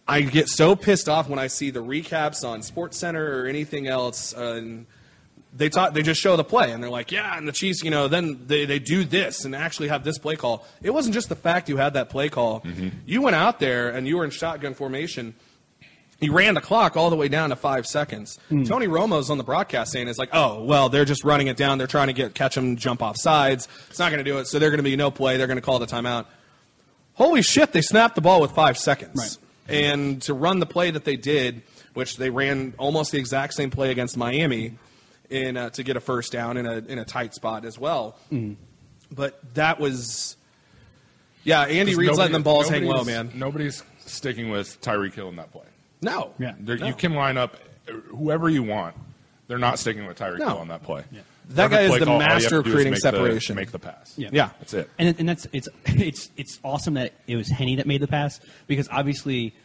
i 0.07 0.21
get 0.21 0.49
so 0.49 0.75
pissed 0.75 1.09
off 1.09 1.27
when 1.29 1.39
i 1.39 1.47
see 1.47 1.71
the 1.71 1.83
recaps 1.83 2.47
on 2.47 2.59
SportsCenter 2.59 3.41
or 3.41 3.47
anything 3.47 3.87
else 3.87 4.35
uh, 4.35 4.55
and 4.57 4.85
they 5.53 5.69
talk 5.69 5.93
they 5.93 6.01
just 6.01 6.21
show 6.21 6.35
the 6.35 6.43
play 6.43 6.71
and 6.71 6.83
they're 6.83 6.89
like 6.89 7.11
yeah 7.11 7.37
and 7.37 7.47
the 7.47 7.51
chiefs 7.51 7.83
you 7.83 7.89
know 7.89 8.07
then 8.07 8.39
they, 8.47 8.65
they 8.65 8.79
do 8.79 9.03
this 9.03 9.45
and 9.45 9.55
actually 9.55 9.87
have 9.87 10.03
this 10.03 10.17
play 10.17 10.35
call 10.35 10.65
it 10.81 10.91
wasn't 10.91 11.13
just 11.13 11.29
the 11.29 11.35
fact 11.35 11.69
you 11.69 11.77
had 11.77 11.93
that 11.93 12.09
play 12.09 12.29
call 12.29 12.61
mm-hmm. 12.61 12.89
you 13.05 13.21
went 13.21 13.35
out 13.35 13.59
there 13.59 13.89
and 13.89 14.07
you 14.07 14.17
were 14.17 14.25
in 14.25 14.29
shotgun 14.29 14.73
formation 14.73 15.33
he 16.19 16.29
ran 16.29 16.55
the 16.55 16.61
clock 16.61 16.97
all 16.97 17.09
the 17.09 17.15
way 17.15 17.27
down 17.27 17.49
to 17.51 17.55
five 17.55 17.85
seconds. 17.85 18.39
Hmm. 18.49 18.63
Tony 18.63 18.87
Romo's 18.87 19.29
on 19.29 19.37
the 19.37 19.43
broadcast 19.43 19.91
saying 19.91 20.07
it's 20.07 20.17
like, 20.17 20.29
oh 20.33 20.63
well, 20.63 20.89
they're 20.89 21.05
just 21.05 21.23
running 21.23 21.47
it 21.47 21.57
down. 21.57 21.77
They're 21.77 21.87
trying 21.87 22.07
to 22.07 22.13
get 22.13 22.33
catch 22.33 22.57
him 22.57 22.75
jump 22.75 23.01
off 23.01 23.17
sides. 23.17 23.67
It's 23.89 23.99
not 23.99 24.11
going 24.11 24.23
to 24.23 24.29
do 24.29 24.39
it. 24.39 24.47
So 24.47 24.57
they're 24.57 24.71
going 24.71 24.79
to 24.79 24.83
be 24.83 24.95
no 24.95 25.11
play. 25.11 25.37
They're 25.37 25.47
going 25.47 25.57
to 25.57 25.61
call 25.61 25.79
the 25.79 25.85
timeout. 25.85 26.25
Holy 27.13 27.41
shit! 27.41 27.71
They 27.71 27.81
snapped 27.81 28.15
the 28.15 28.21
ball 28.21 28.41
with 28.41 28.51
five 28.51 28.77
seconds. 28.77 29.39
Right. 29.67 29.75
And 29.75 30.21
to 30.23 30.33
run 30.33 30.59
the 30.59 30.65
play 30.65 30.91
that 30.91 31.03
they 31.03 31.17
did, 31.17 31.61
which 31.93 32.17
they 32.17 32.29
ran 32.29 32.73
almost 32.77 33.11
the 33.11 33.19
exact 33.19 33.53
same 33.53 33.69
play 33.69 33.91
against 33.91 34.17
Miami, 34.17 34.77
in 35.29 35.57
uh, 35.57 35.69
to 35.71 35.83
get 35.83 35.97
a 35.97 35.99
first 35.99 36.31
down 36.31 36.57
in 36.57 36.65
a 36.65 36.77
in 36.77 36.99
a 36.99 37.05
tight 37.05 37.33
spot 37.33 37.65
as 37.65 37.77
well. 37.77 38.17
But 39.09 39.39
that 39.55 39.79
was, 39.79 40.35
yeah, 41.43 41.61
Andy 41.61 41.91
Just 41.91 41.97
Reid's 41.97 42.17
letting 42.17 42.31
nobody- 42.31 42.33
them 42.33 42.43
balls 42.43 42.69
hang 42.69 42.85
low, 42.85 43.03
man. 43.03 43.31
Nobody's 43.35 43.83
sticking 43.99 44.49
with 44.49 44.81
Tyreek 44.81 45.13
Hill 45.13 45.29
in 45.29 45.37
that 45.37 45.51
play. 45.51 45.63
No, 46.01 46.33
Yeah. 46.37 46.53
There, 46.59 46.77
No. 46.77 46.87
You 46.87 46.93
can 46.93 47.13
line 47.13 47.37
up 47.37 47.55
uh, 47.89 47.93
whoever 47.93 48.49
you 48.49 48.63
want. 48.63 48.95
They're 49.47 49.57
not 49.57 49.79
sticking 49.79 50.05
with 50.05 50.19
Tyreek 50.19 50.39
No. 50.39 50.47
Hill 50.49 50.57
on 50.57 50.67
that 50.67 50.83
play. 50.83 51.03
That 51.51 51.69
Perfect 51.69 51.71
guy 51.71 51.81
is 51.83 51.99
the 51.99 52.05
call. 52.05 52.15
All 52.15 52.21
you 52.21 52.27
have 52.27 52.41
master 52.41 52.57
of 52.57 52.63
creating 52.65 52.91
make 52.91 53.01
the- 53.01 53.11
separation. 53.11 53.55
make 53.55 53.71
the 53.71 53.79
pass. 53.79 54.13
Yeah. 54.17 54.29
Yeah. 54.33 54.49
That's 54.59 54.73
it. 54.73 54.89
And 54.99 55.15
and 55.19 55.29
that's 55.29 55.47
it's 55.53 55.69
it's 55.85 56.29
it's 56.35 56.59
awesome 56.63 56.95
that 56.95 57.13
it 57.27 57.37
was 57.37 57.49
Henne 57.49 57.77
that 57.77 57.87
made 57.87 58.01
the 58.01 58.07
pass 58.07 58.41
because 58.67 58.89
obviously 58.91 59.55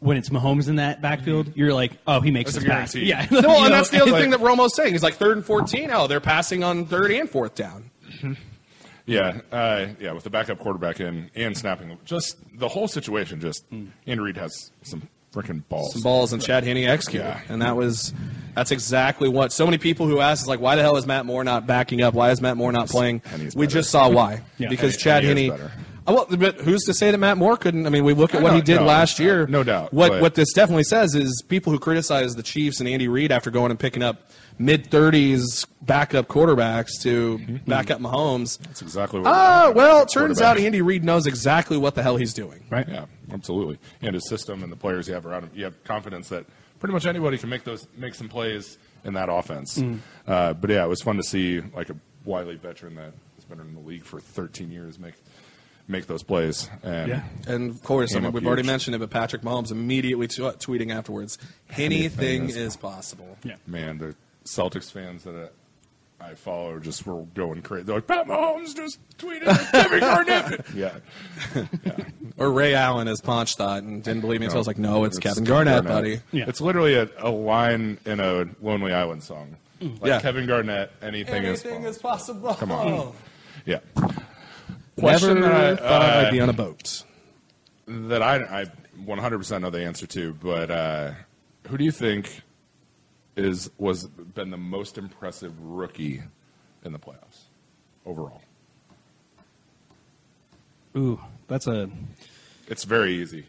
when 0.00 0.16
it's 0.16 0.28
Mahomes 0.28 0.68
in 0.68 0.76
that 0.76 1.00
backfield, 1.00 1.52
you're 1.56 1.72
like, 1.72 1.92
oh, 2.06 2.20
he 2.20 2.30
makes 2.30 2.52
That's 2.52 2.64
this 2.64 2.70
a 2.72 2.74
pass. 2.74 2.92
guarantee. 2.94 3.08
Yeah, 3.10 3.26
No, 3.30 3.38
and 3.38 3.64
know, 3.64 3.68
that's 3.70 3.90
the 3.90 4.02
other 4.02 4.12
thing 4.12 4.30
that 4.30 4.40
Romo's 4.40 4.74
saying. 4.74 4.92
He's 4.92 5.02
like 5.02 5.14
third 5.14 5.36
and 5.36 5.44
fourteen. 5.46 5.90
Oh, 5.90 6.06
they're 6.06 6.20
passing 6.20 6.62
on 6.62 6.86
third 6.86 7.10
and 7.10 7.28
fourth 7.30 7.54
down. 7.54 7.90
Yeah, 9.08 9.40
uh, 9.52 9.86
yeah, 10.00 10.10
with 10.12 10.24
the 10.24 10.30
backup 10.30 10.58
quarterback 10.58 10.98
in 10.98 11.30
and 11.36 11.56
snapping, 11.56 11.96
just 12.04 12.38
the 12.58 12.66
whole 12.66 12.88
situation. 12.88 13.40
Just 13.40 13.64
Andy 13.70 14.18
Reid 14.20 14.36
has 14.36 14.72
some 14.82 15.08
freaking 15.32 15.62
balls. 15.68 15.92
Some 15.92 16.02
balls 16.02 16.32
and 16.32 16.42
Chad 16.42 16.64
Henne 16.64 16.78
executed, 16.78 17.24
Yeah. 17.24 17.40
and 17.48 17.62
that 17.62 17.76
was 17.76 18.12
that's 18.56 18.72
exactly 18.72 19.28
what 19.28 19.52
so 19.52 19.64
many 19.64 19.78
people 19.78 20.08
who 20.08 20.18
ask 20.18 20.42
is 20.42 20.48
like, 20.48 20.58
why 20.58 20.74
the 20.74 20.82
hell 20.82 20.96
is 20.96 21.06
Matt 21.06 21.24
Moore 21.24 21.44
not 21.44 21.68
backing 21.68 22.02
up? 22.02 22.14
Why 22.14 22.32
is 22.32 22.40
Matt 22.40 22.56
Moore 22.56 22.72
not 22.72 22.88
playing? 22.88 23.20
Henne's 23.26 23.54
We 23.54 23.66
better. 23.66 23.74
just 23.78 23.90
saw 23.92 24.08
why 24.08 24.42
Yeah. 24.58 24.70
because 24.70 24.94
Henne- 24.94 25.22
Chad 25.22 25.22
Henne 25.24 25.70
is 26.08 26.14
Henne. 26.14 26.26
better. 26.26 26.26
Uh, 26.26 26.26
Well, 26.40 26.54
but 26.56 26.64
who's 26.64 26.82
to 26.84 26.94
say 26.94 27.10
that 27.10 27.18
Matt 27.18 27.36
Moore 27.38 27.56
couldn't? 27.56 27.86
I 27.86 27.90
mean, 27.90 28.04
we 28.04 28.14
look 28.14 28.34
at 28.34 28.42
what 28.42 28.54
he 28.54 28.60
did 28.60 28.76
no, 28.80 28.84
last 28.86 29.18
year. 29.18 29.46
no 29.46 29.62
doubt, 29.62 29.92
What 29.92 30.10
but- 30.12 30.20
what 30.22 30.34
this 30.34 30.52
definitely 30.52 30.84
says 30.84 31.14
is 31.14 31.42
people 31.48 31.72
who 31.72 31.78
criticize 31.78 32.34
the 32.34 32.42
Chiefs 32.42 32.80
and 32.80 32.88
Andy 32.88 33.08
Reid 33.08 33.32
after 33.32 33.50
going 33.50 33.70
and 33.70 33.78
picking 33.80 34.02
up 34.02 34.30
mid 34.58 34.90
thirties 34.90 35.66
backup 35.82 36.26
quarterbacks 36.28 37.00
to 37.02 37.38
back 37.66 37.90
up 37.90 38.00
Mahomes. 38.00 38.58
That's 38.58 38.82
exactly 38.82 39.20
what. 39.20 39.28
Ah, 39.28 39.72
well, 39.74 40.02
it 40.02 40.08
turns 40.12 40.40
out 40.40 40.58
Andy 40.58 40.82
Reid 40.82 41.04
knows 41.04 41.26
exactly 41.26 41.76
what 41.76 41.94
the 41.94 42.02
hell 42.02 42.16
he's 42.16 42.34
doing. 42.34 42.64
right? 42.70 42.88
Yeah, 42.88 43.04
absolutely. 43.32 43.78
And 44.02 44.14
his 44.14 44.28
system 44.28 44.62
and 44.62 44.72
the 44.72 44.76
players 44.76 45.08
you 45.08 45.14
have 45.14 45.26
around 45.26 45.44
him, 45.44 45.50
you 45.54 45.64
have 45.64 45.82
confidence 45.84 46.28
that 46.30 46.46
pretty 46.80 46.92
much 46.92 47.06
anybody 47.06 47.38
can 47.38 47.48
make 47.48 47.64
those 47.64 47.86
make 47.96 48.14
some 48.14 48.28
plays 48.28 48.78
in 49.04 49.14
that 49.14 49.28
offense. 49.28 49.78
Mm. 49.78 49.98
Uh, 50.26 50.52
but 50.54 50.70
yeah, 50.70 50.84
it 50.84 50.88
was 50.88 51.02
fun 51.02 51.16
to 51.16 51.22
see 51.22 51.60
like 51.74 51.90
a 51.90 51.96
wily 52.24 52.56
veteran 52.56 52.94
that 52.96 53.12
has 53.36 53.44
been 53.44 53.60
in 53.60 53.74
the 53.74 53.80
league 53.80 54.02
for 54.04 54.18
13 54.20 54.70
years 54.72 54.98
make 54.98 55.14
make 55.88 56.06
those 56.06 56.22
plays. 56.22 56.68
And 56.82 57.08
Yeah. 57.08 57.22
And 57.46 57.70
of 57.70 57.82
course, 57.82 58.14
I 58.14 58.20
mean, 58.20 58.32
we've 58.32 58.46
already 58.46 58.62
mentioned 58.64 58.94
it, 58.96 58.98
but 58.98 59.10
Patrick 59.10 59.42
Mahomes 59.42 59.70
immediately 59.70 60.26
t- 60.28 60.42
tweeting 60.42 60.94
afterwards, 60.94 61.38
anything 61.70 61.92
Anything 61.92 62.48
is 62.50 62.56
is 62.56 62.76
possible. 62.76 63.36
Yeah. 63.44 63.56
man, 63.66 63.98
the 63.98 64.14
Celtics 64.44 64.90
fans 64.90 65.24
that 65.24 65.34
uh, 65.36 65.48
I 66.20 66.34
follow 66.34 66.72
are 66.72 66.80
just 66.80 67.06
were 67.06 67.22
going 67.34 67.62
crazy. 67.62 67.84
They're 67.84 67.96
like, 67.96 68.06
Pat 68.06 68.26
Mahomes 68.26 68.74
just 68.74 68.98
tweeted 69.18 69.46
at 69.46 69.70
Kevin 69.70 70.00
Garnett. 70.00 70.60
yeah, 70.74 70.94
yeah. 71.84 71.96
Or 72.38 72.50
Ray 72.50 72.74
Allen, 72.74 73.08
as 73.08 73.22
Ponch 73.22 73.54
thought, 73.56 73.82
and 73.82 74.02
didn't 74.02 74.20
believe 74.20 74.40
me 74.40 74.46
until 74.46 74.58
I 74.58 74.60
was 74.60 74.66
like, 74.66 74.76
no, 74.76 75.04
it's, 75.04 75.16
It's 75.16 75.26
Kevin 75.26 75.44
Garnett, 75.44 75.84
buddy. 75.84 76.20
Yeah. 76.32 76.44
It's 76.48 76.60
literally 76.60 76.92
a, 76.94 77.08
a 77.18 77.30
line 77.30 77.96
in 78.04 78.20
a 78.20 78.46
Lonely 78.60 78.92
Island 78.92 79.22
song. 79.22 79.56
Like 79.80 79.92
Yeah. 80.04 80.20
Kevin 80.20 80.46
Garnett, 80.46 80.90
anything, 81.00 81.46
Anything 81.46 81.84
is 81.84 81.96
is 81.96 82.02
possible. 82.02 82.52
Come 82.54 82.72
on. 82.72 83.12
Yeah. 83.64 83.78
Never 84.96 85.18
Question 85.18 85.40
that 85.42 85.52
I, 85.52 85.76
thought 85.76 86.02
I'd 86.02 86.24
uh, 86.26 86.30
be 86.30 86.40
on 86.40 86.48
a 86.48 86.54
boat. 86.54 87.04
that 87.86 88.22
I, 88.22 88.62
I 88.62 88.64
100% 88.98 89.60
know 89.60 89.68
the 89.68 89.84
answer 89.84 90.06
to, 90.06 90.32
but 90.32 90.70
uh, 90.70 91.10
who 91.68 91.76
do 91.76 91.84
you 91.84 91.90
think 91.90 92.40
is 93.36 93.70
was 93.76 94.06
been 94.06 94.50
the 94.50 94.56
most 94.56 94.96
impressive 94.96 95.52
rookie 95.60 96.22
in 96.82 96.92
the 96.92 96.98
playoffs 96.98 97.42
overall? 98.06 98.40
Ooh, 100.96 101.20
that's 101.46 101.66
a 101.66 101.90
It's 102.68 102.84
very 102.84 103.20
easy. 103.20 103.44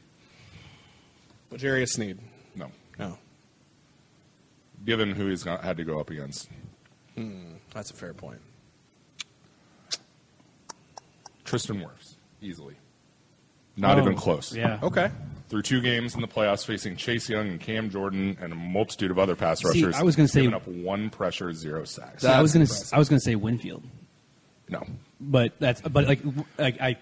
Jarius 1.53 1.91
Sneed. 1.91 2.19
No, 2.55 2.71
No, 2.99 3.17
given 4.83 5.11
who 5.11 5.27
he's 5.27 5.43
got, 5.43 5.63
had 5.63 5.77
to 5.77 5.85
go 5.85 5.97
up 5.99 6.09
against. 6.09 6.49
that's 7.73 7.89
a 7.89 7.93
fair 7.93 8.13
point. 8.13 8.41
Tristan 11.47 11.79
Wirfs, 11.79 12.15
easily. 12.41 12.75
Not 13.75 13.97
Oh, 13.97 14.01
even 14.01 14.15
close. 14.15 14.55
Yeah. 14.55 14.79
Okay. 14.83 15.09
Through 15.49 15.61
two 15.61 15.81
games 15.81 16.13
in 16.13 16.21
the 16.21 16.27
playoffs, 16.27 16.65
facing 16.65 16.97
Chase 16.97 17.29
Young 17.29 17.47
and 17.47 17.59
Cam 17.59 17.89
Jordan 17.89 18.37
and 18.41 18.51
a 18.51 18.55
multitude 18.55 19.11
of 19.11 19.17
other 19.17 19.35
pass 19.35 19.59
See, 19.61 19.67
rushers. 19.83 19.95
I 19.95 20.03
was 20.03 20.15
gonna 20.15 20.27
say- 20.27 20.45
up 20.47 20.67
one 20.67 21.09
pressure, 21.09 21.53
zero 21.53 21.85
sacks. 21.85 22.23
See, 22.23 22.27
I 22.27 22.41
was 22.41 22.53
gonna. 22.53 22.67
I 22.91 22.99
was 22.99 23.07
gonna 23.07 23.21
say 23.21 23.35
Winfield, 23.35 23.83
no, 24.69 24.83
but 25.21 25.53
that's 25.59 25.79
but 25.81 26.05
like 26.05 26.19
like 26.57 26.81
I 26.81 26.97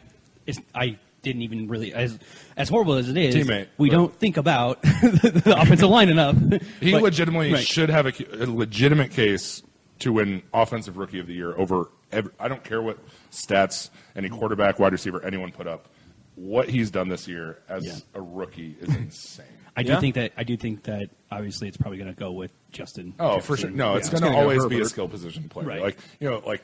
it's, 0.45 0.59
I 0.75 0.99
didn't 1.23 1.41
even 1.41 1.67
really 1.69 1.91
as 1.91 2.19
as 2.55 2.69
horrible 2.69 2.93
as 2.95 3.09
it 3.09 3.17
is. 3.17 3.33
Teammate, 3.33 3.67
we 3.79 3.89
but- 3.89 3.95
don't 3.95 4.13
think 4.15 4.37
about 4.37 4.79
the, 4.83 5.41
the 5.43 5.59
offensive 5.59 5.89
line 5.89 6.09
enough. 6.09 6.35
He 6.79 6.91
But- 6.91 7.01
legitimately 7.01 7.53
right. 7.53 7.65
should 7.65 7.89
have 7.89 8.05
a, 8.05 8.13
a 8.43 8.45
legitimate 8.45 9.09
case 9.11 9.63
to 9.99 10.11
win 10.13 10.43
Offensive 10.53 10.97
Rookie 10.97 11.19
of 11.19 11.25
the 11.25 11.33
Year 11.33 11.57
over. 11.57 11.89
Every, 12.11 12.31
I 12.39 12.47
don't 12.47 12.63
care 12.63 12.81
what 12.81 12.99
stats 13.35 13.89
any 14.15 14.29
quarterback, 14.29 14.79
wide 14.79 14.91
receiver, 14.93 15.23
anyone 15.23 15.51
put 15.51 15.67
up. 15.67 15.87
What 16.35 16.67
he's 16.69 16.91
done 16.91 17.07
this 17.09 17.27
year 17.27 17.59
as 17.69 17.85
Yeah. 17.85 17.93
a 18.13 18.21
rookie 18.21 18.75
is 18.81 18.93
insane. 18.95 19.45
I 19.77 19.83
do 19.83 19.91
Yeah. 19.93 19.99
think 19.99 20.15
that 20.15 20.31
I 20.37 20.43
do 20.43 20.57
think 20.57 20.83
that 20.83 21.09
obviously 21.31 21.67
it's 21.67 21.77
probably 21.77 21.97
going 21.97 22.13
to 22.13 22.19
go 22.19 22.31
with 22.31 22.51
Justin. 22.71 23.13
Oh, 23.19 23.39
for 23.39 23.55
sure. 23.57 23.69
No, 23.69 23.95
it's 23.95 24.07
Yeah. 24.07 24.11
going 24.19 24.21
to 24.23 24.27
gonna 24.29 24.35
go 24.35 24.41
always 24.41 24.65
be 24.67 24.81
a 24.81 24.85
skill 24.85 25.07
position 25.07 25.47
player. 25.49 25.67
Right. 25.67 25.81
Like 25.81 25.97
you 26.19 26.29
know, 26.29 26.41
like 26.45 26.63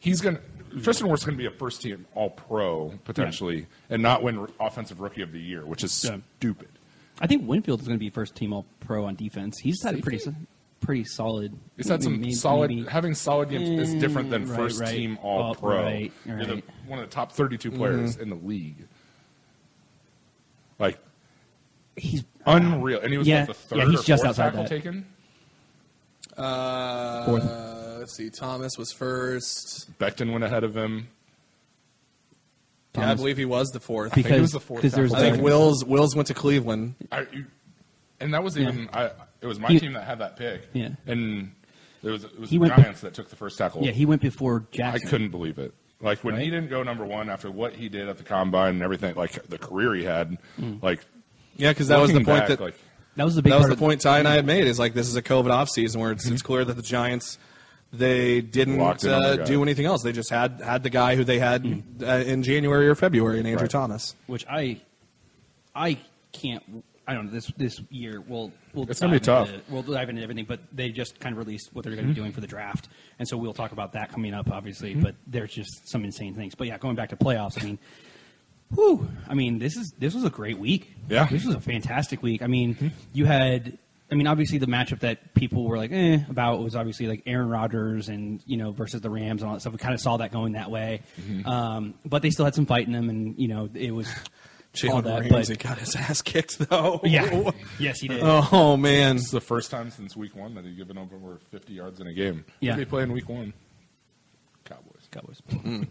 he's 0.00 0.20
going. 0.20 0.36
to 0.36 0.80
Tristan 0.80 1.06
Wirfs 1.08 1.26
going 1.26 1.36
to 1.36 1.42
be 1.42 1.46
a 1.46 1.50
first 1.50 1.82
team 1.82 2.06
All 2.14 2.30
Pro 2.30 2.94
potentially, 3.04 3.66
and 3.90 4.02
not 4.02 4.22
win 4.22 4.46
Offensive 4.58 5.00
Rookie 5.00 5.22
of 5.22 5.30
the 5.30 5.38
Year, 5.40 5.66
which 5.66 5.84
is 5.84 6.02
Yeah. 6.04 6.16
stupid. 6.38 6.68
I 7.20 7.26
think 7.26 7.46
Winfield 7.46 7.80
is 7.82 7.86
going 7.86 7.98
to 7.98 8.02
be 8.04 8.08
first 8.10 8.34
team 8.34 8.52
All 8.54 8.64
Pro 8.80 9.04
on 9.04 9.14
defense. 9.14 9.58
He's 9.58 9.82
had 9.84 9.96
a 9.96 9.98
pretty 10.02 10.18
Safety? 10.18 10.40
s- 10.40 10.46
pretty 10.82 11.04
solid. 11.04 11.56
He's 11.76 11.88
had 11.88 12.02
some 12.02 12.20
maybe- 12.20 12.32
solid. 12.34 12.70
maybe- 12.70 12.88
Having 12.88 13.14
solid 13.14 13.48
games 13.48 13.88
is 13.88 13.94
different 13.94 14.28
than 14.30 14.46
right, 14.48 14.56
first 14.56 14.80
right. 14.80 14.90
team 14.90 15.18
All 15.22 15.54
Pro. 15.54 15.82
right, 15.82 16.12
You're 16.26 16.44
the, 16.44 16.62
one 16.86 16.98
of 16.98 17.08
the 17.08 17.14
top 17.14 17.32
32 17.32 17.70
players 17.70 18.14
Mm-hmm. 18.14 18.22
in 18.22 18.28
the 18.30 18.46
league. 18.46 18.86
Like 20.78 20.98
He's 21.96 22.24
unreal, 22.46 23.00
and 23.00 23.12
he 23.12 23.18
was 23.18 23.26
Yeah, 23.28 23.40
what, 23.40 23.48
the 23.48 23.54
third 23.54 23.78
yeah, 23.78 23.84
he's 23.90 24.00
or 24.00 24.02
just 24.04 24.22
fourth 24.22 24.28
outside 24.30 24.44
tackle 24.50 24.62
that. 24.64 24.68
taken. 24.68 25.06
Uh, 26.36 27.26
Fourth. 27.26 27.44
let's 27.98 28.16
see. 28.16 28.30
Thomas 28.30 28.78
was 28.78 28.92
first. 28.92 29.90
Becton 29.98 30.32
went 30.32 30.44
ahead 30.44 30.64
of 30.64 30.74
him. 30.76 31.08
Yeah, 32.96 33.10
I 33.10 33.14
believe 33.14 33.36
he 33.38 33.44
was 33.44 33.68
the 33.70 33.80
fourth. 33.80 34.12
think 34.14 34.26
he 34.26 34.32
because 34.32 34.40
was 34.42 34.52
the 34.52 34.60
fourth 34.60 34.84
I 34.84 34.88
think 35.30 35.42
Wills 35.42 35.84
Wills 35.84 36.14
went 36.14 36.28
to 36.28 36.34
Cleveland. 36.34 36.94
I, 37.10 37.26
you- 37.32 37.46
and 38.20 38.34
that 38.34 38.42
was 38.44 38.58
even. 38.58 38.88
I, 38.92 39.10
it 39.42 39.46
was 39.46 39.58
my 39.58 39.68
He- 39.68 39.80
team 39.80 39.92
that 39.94 40.04
had 40.04 40.20
that 40.20 40.36
pick. 40.36 40.68
Yeah. 40.72 40.90
and 41.06 41.52
it 42.02 42.10
was 42.10 42.24
it 42.24 42.38
was 42.40 42.50
He 42.50 42.56
the 42.56 42.60
went 42.62 42.76
Giants 42.76 43.00
that 43.02 43.14
took 43.14 43.28
the 43.28 43.36
first 43.36 43.58
tackle. 43.58 43.84
yeah 43.84 43.92
he 43.92 44.06
went 44.06 44.22
before 44.22 44.66
Jackson. 44.72 45.06
I 45.06 45.10
couldn't 45.10 45.30
believe 45.30 45.58
it. 45.58 45.74
Like 46.00 46.24
when 46.24 46.36
he 46.40 46.46
didn't 46.50 46.68
go 46.68 46.82
number 46.82 47.04
one 47.04 47.28
after 47.30 47.50
what 47.50 47.74
he 47.74 47.88
did 47.88 48.08
at 48.08 48.18
the 48.18 48.24
combine 48.24 48.74
and 48.74 48.82
everything, 48.82 49.14
like 49.14 49.46
the 49.48 49.58
career 49.58 49.94
he 49.94 50.04
had, 50.04 50.38
Mm. 50.60 50.82
like 50.82 51.04
Yeah, 51.56 51.70
because 51.70 51.88
that 51.88 52.00
was 52.00 52.10
the 52.12 52.24
point 52.24 52.26
back, 52.40 52.48
that 52.48 52.60
like 52.60 52.74
That 53.16 53.24
was 53.24 53.34
the 53.36 53.42
big 53.42 53.52
that 53.52 53.58
was 53.58 53.66
the 53.68 53.74
of- 53.74 53.78
point 53.78 54.00
Ty 54.00 54.18
and 54.20 54.26
I 54.26 54.34
had 54.34 54.46
made. 54.46 54.66
Is 54.66 54.78
like 54.78 54.94
this 54.94 55.06
is 55.08 55.16
a 55.16 55.22
COVID 55.22 55.50
off 55.50 55.68
season 55.68 56.00
where 56.00 56.10
it's, 56.12 56.26
it's 56.26 56.42
clear 56.50 56.64
that 56.64 56.74
the 56.74 56.82
Giants 56.82 57.38
they 57.92 58.40
didn't 58.40 58.78
Locked 58.78 59.04
in 59.04 59.10
uh, 59.10 59.36
their 59.36 59.44
do 59.44 59.62
anything 59.62 59.84
else. 59.84 60.02
They 60.02 60.12
just 60.12 60.30
had 60.30 60.62
had 60.64 60.82
the 60.82 60.88
guy 60.88 61.14
who 61.14 61.24
they 61.24 61.38
had 61.38 61.82
uh, 62.02 62.06
in 62.06 62.42
January 62.42 62.88
or 62.88 62.94
February, 62.94 63.38
and 63.38 63.46
Andrew 63.46 63.64
Right. 63.64 63.70
Thomas. 63.70 64.14
which 64.26 64.46
I 64.48 64.80
I 65.74 65.98
can't. 66.32 66.84
I 67.06 67.14
don't 67.14 67.26
know 67.26 67.32
this 67.32 67.46
this 67.56 67.80
year. 67.90 68.20
We'll 68.20 68.52
we'll 68.74 68.88
It's 68.90 69.00
gonna 69.00 69.12
be 69.12 69.18
dive 69.18 69.46
tough. 69.46 69.48
into- 69.54 69.62
we'll 69.72 69.82
dive 69.82 70.08
into 70.08 70.22
everything, 70.22 70.44
but 70.44 70.60
they 70.72 70.90
just 70.90 71.18
kind 71.20 71.32
of 71.32 71.38
released 71.38 71.70
what 71.72 71.84
they're 71.84 71.94
going 71.94 72.06
to 72.06 72.12
be 72.14 72.18
doing 72.18 72.32
for 72.32 72.40
the 72.40 72.46
draft, 72.46 72.88
and 73.18 73.26
so 73.26 73.36
we'll 73.36 73.52
talk 73.54 73.72
about 73.72 73.92
that 73.94 74.10
coming 74.10 74.34
up, 74.34 74.50
obviously. 74.50 74.94
But 74.94 75.16
there's 75.26 75.52
just 75.52 75.88
some 75.88 76.04
insane 76.04 76.34
things. 76.34 76.54
But 76.54 76.68
yeah, 76.68 76.78
going 76.78 76.94
back 76.96 77.08
to 77.08 77.16
playoffs, 77.16 77.60
I 77.60 77.64
mean, 77.64 77.78
whew, 78.74 79.08
I 79.28 79.34
mean 79.34 79.58
this 79.58 79.76
is 79.76 79.92
this 79.98 80.14
was 80.14 80.24
a 80.24 80.30
great 80.30 80.58
week. 80.58 80.94
Yeah. 81.08 81.24
this 81.26 81.44
was 81.44 81.54
a 81.54 81.60
fantastic 81.60 82.22
week. 82.22 82.42
I 82.42 82.46
mean, 82.46 82.92
you 83.12 83.24
had. 83.26 83.78
I 84.10 84.14
mean, 84.14 84.26
obviously, 84.26 84.58
the 84.58 84.66
matchup 84.66 85.00
that 85.00 85.32
people 85.32 85.64
were 85.64 85.78
like, 85.78 85.90
eh, 85.90 86.18
about 86.28 86.62
was 86.62 86.76
obviously 86.76 87.06
like 87.06 87.22
Aaron 87.24 87.48
Rodgers 87.48 88.10
and 88.10 88.42
you 88.46 88.58
know 88.58 88.70
versus 88.70 89.00
the 89.00 89.08
Rams 89.08 89.40
and 89.40 89.48
all 89.48 89.54
that 89.54 89.60
stuff. 89.60 89.72
We 89.72 89.78
kind 89.78 89.94
of 89.94 90.00
saw 90.02 90.18
that 90.18 90.30
going 90.32 90.52
that 90.52 90.70
way, 90.70 91.00
um, 91.46 91.94
but 92.04 92.20
they 92.20 92.28
still 92.28 92.44
had 92.44 92.54
some 92.54 92.66
fight 92.66 92.86
in 92.86 92.92
them, 92.92 93.08
and 93.08 93.34
you 93.38 93.48
know 93.48 93.70
it 93.72 93.90
was 93.90 94.12
Jalen 94.74 95.04
that. 95.04 95.30
Ramsey 95.30 95.54
But 95.54 95.62
got 95.62 95.78
his 95.78 95.94
ass 95.96 96.22
kicked 96.22 96.58
though. 96.58 97.00
yeah, 97.04 97.50
yes, 97.78 98.00
he 98.00 98.08
did. 98.08 98.20
Oh 98.22 98.76
man. 98.76 99.16
This 99.16 99.26
is 99.26 99.30
the 99.30 99.40
first 99.40 99.70
time 99.70 99.90
since 99.90 100.16
week 100.16 100.34
one 100.34 100.54
that 100.54 100.64
he's 100.64 100.76
given 100.76 100.96
up 100.98 101.12
over 101.12 101.38
50 101.50 101.72
yards 101.74 102.00
in 102.00 102.06
a 102.06 102.12
game. 102.14 102.44
Yeah. 102.60 102.72
Who 102.72 102.78
did 102.78 102.86
he 102.86 102.90
play 102.90 103.02
in 103.02 103.12
week 103.12 103.28
one? 103.28 103.52
Cowboys. 104.64 105.08
Cowboys. 105.10 105.42
Mm. 105.62 105.86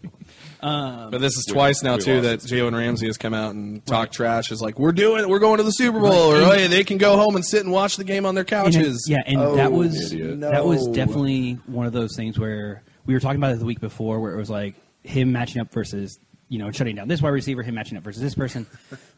Um, 0.66 1.10
but 1.10 1.20
this 1.20 1.36
is 1.36 1.44
We- 1.48 1.54
twice 1.54 1.82
now 1.82 1.96
we 1.96 2.02
too 2.02 2.20
that 2.22 2.40
this. 2.40 2.50
Jalen 2.50 2.76
Ramsey 2.76 3.06
has 3.06 3.18
come 3.18 3.34
out 3.34 3.54
and 3.54 3.84
talked 3.84 4.14
trash. 4.14 4.50
Is 4.52 4.62
like 4.62 4.78
we're 4.78 4.92
doing, 4.92 5.28
we're 5.28 5.38
going 5.40 5.56
to 5.58 5.62
the 5.64 5.70
Super 5.72 5.98
Bowl, 6.00 6.32
or 6.32 6.40
Right. 6.40 6.42
oh, 6.42 6.52
yeah, 6.54 6.66
they 6.68 6.84
can 6.84 6.98
go 6.98 7.16
home 7.16 7.34
and 7.36 7.44
sit 7.44 7.62
and 7.64 7.72
watch 7.72 7.96
the 7.96 8.04
game 8.04 8.24
on 8.26 8.34
their 8.34 8.42
And 8.42 8.48
couches. 8.48 9.06
it- 9.08 9.10
yeah, 9.12 9.22
and 9.26 9.38
Oh, 9.40 9.56
that 9.56 9.72
was 9.72 10.12
idiot. 10.12 10.40
that 10.40 10.64
was 10.64 10.86
definitely 10.88 11.54
one 11.66 11.86
of 11.86 11.92
those 11.92 12.14
things 12.16 12.38
where 12.38 12.82
we 13.06 13.14
were 13.14 13.20
talking 13.20 13.36
about 13.38 13.52
it 13.54 13.58
the 13.58 13.64
week 13.64 13.80
before, 13.80 14.20
where 14.20 14.32
it 14.32 14.36
was 14.36 14.48
like 14.50 14.74
him 15.02 15.32
matching 15.32 15.60
up 15.60 15.72
versus 15.72 16.18
you 16.52 16.58
know 16.58 16.70
shutting 16.70 16.94
down 16.96 17.08
this 17.08 17.22
wide 17.22 17.30
receiver, 17.30 17.62
him 17.62 17.74
matching 17.74 17.96
up 17.96 18.04
versus 18.04 18.20
this 18.20 18.34
person, 18.34 18.66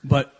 but 0.04 0.32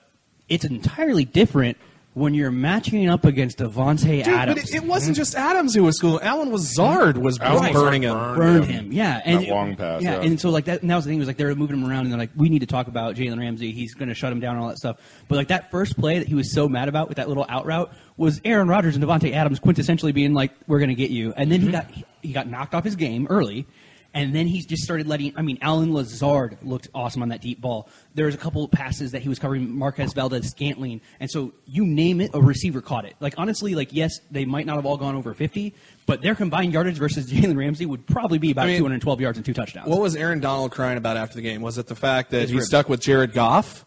it's 0.49 0.65
entirely 0.65 1.25
different 1.25 1.77
when 2.13 2.33
you're 2.33 2.53
matching 2.53 3.09
up 3.09 3.25
against 3.25 3.59
Davante 3.59 4.23
Dude, 4.23 4.29
Adams. 4.29 4.61
but 4.61 4.71
it, 4.71 4.77
it 4.77 4.85
wasn't 4.85 5.17
just 5.17 5.35
Adams 5.35 5.75
who 5.75 5.83
was 5.83 5.99
cool. 5.99 6.21
Allen 6.23 6.53
Lazard 6.53 7.19
was 7.19 7.41
Alan 7.41 7.65
was 7.65 7.73
burning 7.73 8.03
him. 8.03 8.13
burned 8.15 8.37
burned 8.37 8.65
him. 8.67 8.93
Yeah, 8.93 9.21
and 9.25 9.43
That 9.43 9.49
long 9.49 9.75
pass, 9.75 10.03
Yeah, 10.03 10.13
yeah. 10.13 10.23
and 10.23 10.41
so 10.41 10.51
like 10.51 10.67
that. 10.67 10.83
And 10.83 10.91
that 10.91 10.95
was 10.95 11.05
the 11.05 11.11
thing 11.11 11.19
was 11.19 11.27
like 11.27 11.37
they 11.37 11.45
were 11.45 11.57
moving 11.57 11.77
him 11.77 11.91
around, 11.91 12.05
and 12.05 12.13
they're 12.13 12.19
like, 12.19 12.31
we 12.37 12.49
need 12.49 12.61
to 12.61 12.67
talk 12.67 12.87
about 12.87 13.17
Jalen 13.17 13.41
Ramsey. 13.41 13.73
He's 13.73 13.95
going 13.95 14.09
to 14.09 14.15
shut 14.15 14.31
him 14.31 14.39
down 14.39 14.55
and 14.55 14.63
all 14.63 14.69
that 14.69 14.79
stuff. 14.79 14.99
But 15.27 15.35
like 15.35 15.49
that 15.49 15.73
first 15.73 15.99
play 15.99 16.21
that 16.21 16.29
he 16.29 16.37
was 16.37 16.55
so 16.55 16.69
mad 16.69 16.89
about 16.89 17.09
with 17.09 17.17
that 17.17 17.27
little 17.27 17.45
out 17.49 17.67
route 17.67 17.93
was 18.17 18.41
Aaron 18.45 18.69
Rodgers 18.69 18.95
and 18.95 19.05
Davante 19.05 19.33
Adams 19.33 19.59
quintessentially 19.59 20.15
being 20.15 20.35
like, 20.35 20.53
we're 20.69 20.79
going 20.79 20.91
to 20.91 20.95
get 20.95 21.11
you. 21.11 21.33
And 21.37 21.51
then 21.51 21.61
he 21.61 21.67
mm-hmm. 21.67 21.91
got 21.91 22.05
he 22.23 22.33
got 22.33 22.47
knocked 22.47 22.75
off 22.75 22.85
his 22.85 22.95
game 22.95 23.27
early. 23.29 23.67
And 24.15 24.33
then 24.33 24.47
he 24.47 24.62
just 24.62 24.85
started 24.85 25.09
letting. 25.09 25.33
I 25.37 25.43
mean, 25.43 25.59
Allen 25.61 25.93
Lazard 25.93 26.57
looked 26.62 26.89
awesome 26.95 27.21
on 27.23 27.31
that 27.31 27.43
deep 27.43 27.61
ball. 27.61 27.89
There 28.15 28.27
was 28.27 28.35
a 28.37 28.39
couple 28.39 28.62
of 28.62 28.71
passes 28.71 29.11
that 29.11 29.23
he 29.23 29.29
was 29.29 29.41
covering 29.41 29.77
Marquez 29.77 30.12
Valdes-Scantling, 30.12 31.01
and 31.19 31.29
so 31.29 31.53
you 31.67 31.85
name 31.85 32.21
it, 32.21 32.31
a 32.33 32.41
receiver 32.41 32.81
caught 32.81 33.05
it. 33.07 33.17
Like 33.19 33.35
honestly, 33.39 33.75
like 33.75 33.93
yes, 33.93 34.21
they 34.31 34.45
might 34.45 34.67
not 34.67 34.77
have 34.77 34.87
all 34.87 34.97
gone 34.97 35.17
over 35.17 35.35
fifty, 35.35 35.75
but 36.07 36.23
their 36.23 36.37
combined 36.37 36.73
yardage 36.73 36.97
versus 36.97 37.27
Jalen 37.33 37.57
Ramsey 37.57 37.87
would 37.87 38.07
probably 38.07 38.39
be 38.39 38.53
about 38.53 38.67
I 38.67 38.69
mean, 38.69 38.79
212 38.79 39.21
yards 39.21 39.39
and 39.39 39.45
two 39.45 39.53
touchdowns. 39.53 39.89
What 39.89 40.01
was 40.01 40.15
Aaron 40.15 40.39
Donald 40.39 40.71
crying 40.71 40.97
about 40.97 41.17
after 41.17 41.35
the 41.35 41.43
game? 41.43 41.61
Was 41.61 41.79
it 41.79 41.89
the 41.89 41.97
fact 41.97 42.31
that 42.31 42.49
he 42.49 42.61
stuck 42.61 42.89
with 42.89 43.01
Jared 43.01 43.33
Goff 43.33 43.85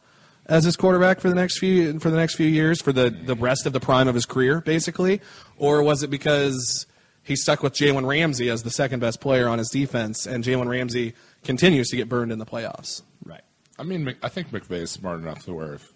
as 0.48 0.64
his 0.64 0.76
quarterback 0.76 1.20
for 1.20 1.30
the 1.30 1.36
next 1.36 1.60
few 1.60 2.00
for 2.00 2.10
the 2.10 2.18
next 2.18 2.36
few 2.36 2.48
years 2.48 2.82
for 2.82 2.92
the 2.92 3.10
the 3.10 3.36
rest 3.36 3.66
of 3.66 3.74
the 3.74 3.80
prime 3.80 4.08
of 4.08 4.16
his 4.16 4.26
career, 4.26 4.62
basically, 4.62 5.22
or 5.58 5.84
was 5.84 6.04
it 6.04 6.10
because 6.10 6.87
he 7.28 7.36
stuck 7.36 7.62
with 7.62 7.74
Jalen 7.74 8.08
Ramsey 8.08 8.50
as 8.50 8.64
the 8.64 8.72
second 8.72 9.02
best 9.02 9.20
player 9.20 9.50
on 9.50 9.58
his 9.58 9.68
defense, 9.70 10.26
and 10.26 10.46
Jalen 10.46 10.70
Ramsey 10.70 11.14
continues 11.44 11.90
to 11.90 11.98
get 11.98 12.08
burned 12.08 12.32
in 12.32 12.40
the 12.40 12.46
playoffs? 12.46 13.02
right? 13.26 13.42
I 13.78 13.84
mean, 13.84 14.16
I 14.24 14.30
think 14.30 14.52
McVay 14.52 14.80
is 14.84 14.92
smart 14.92 15.20
enough 15.20 15.44
to 15.44 15.54
where 15.54 15.74
if, 15.74 15.94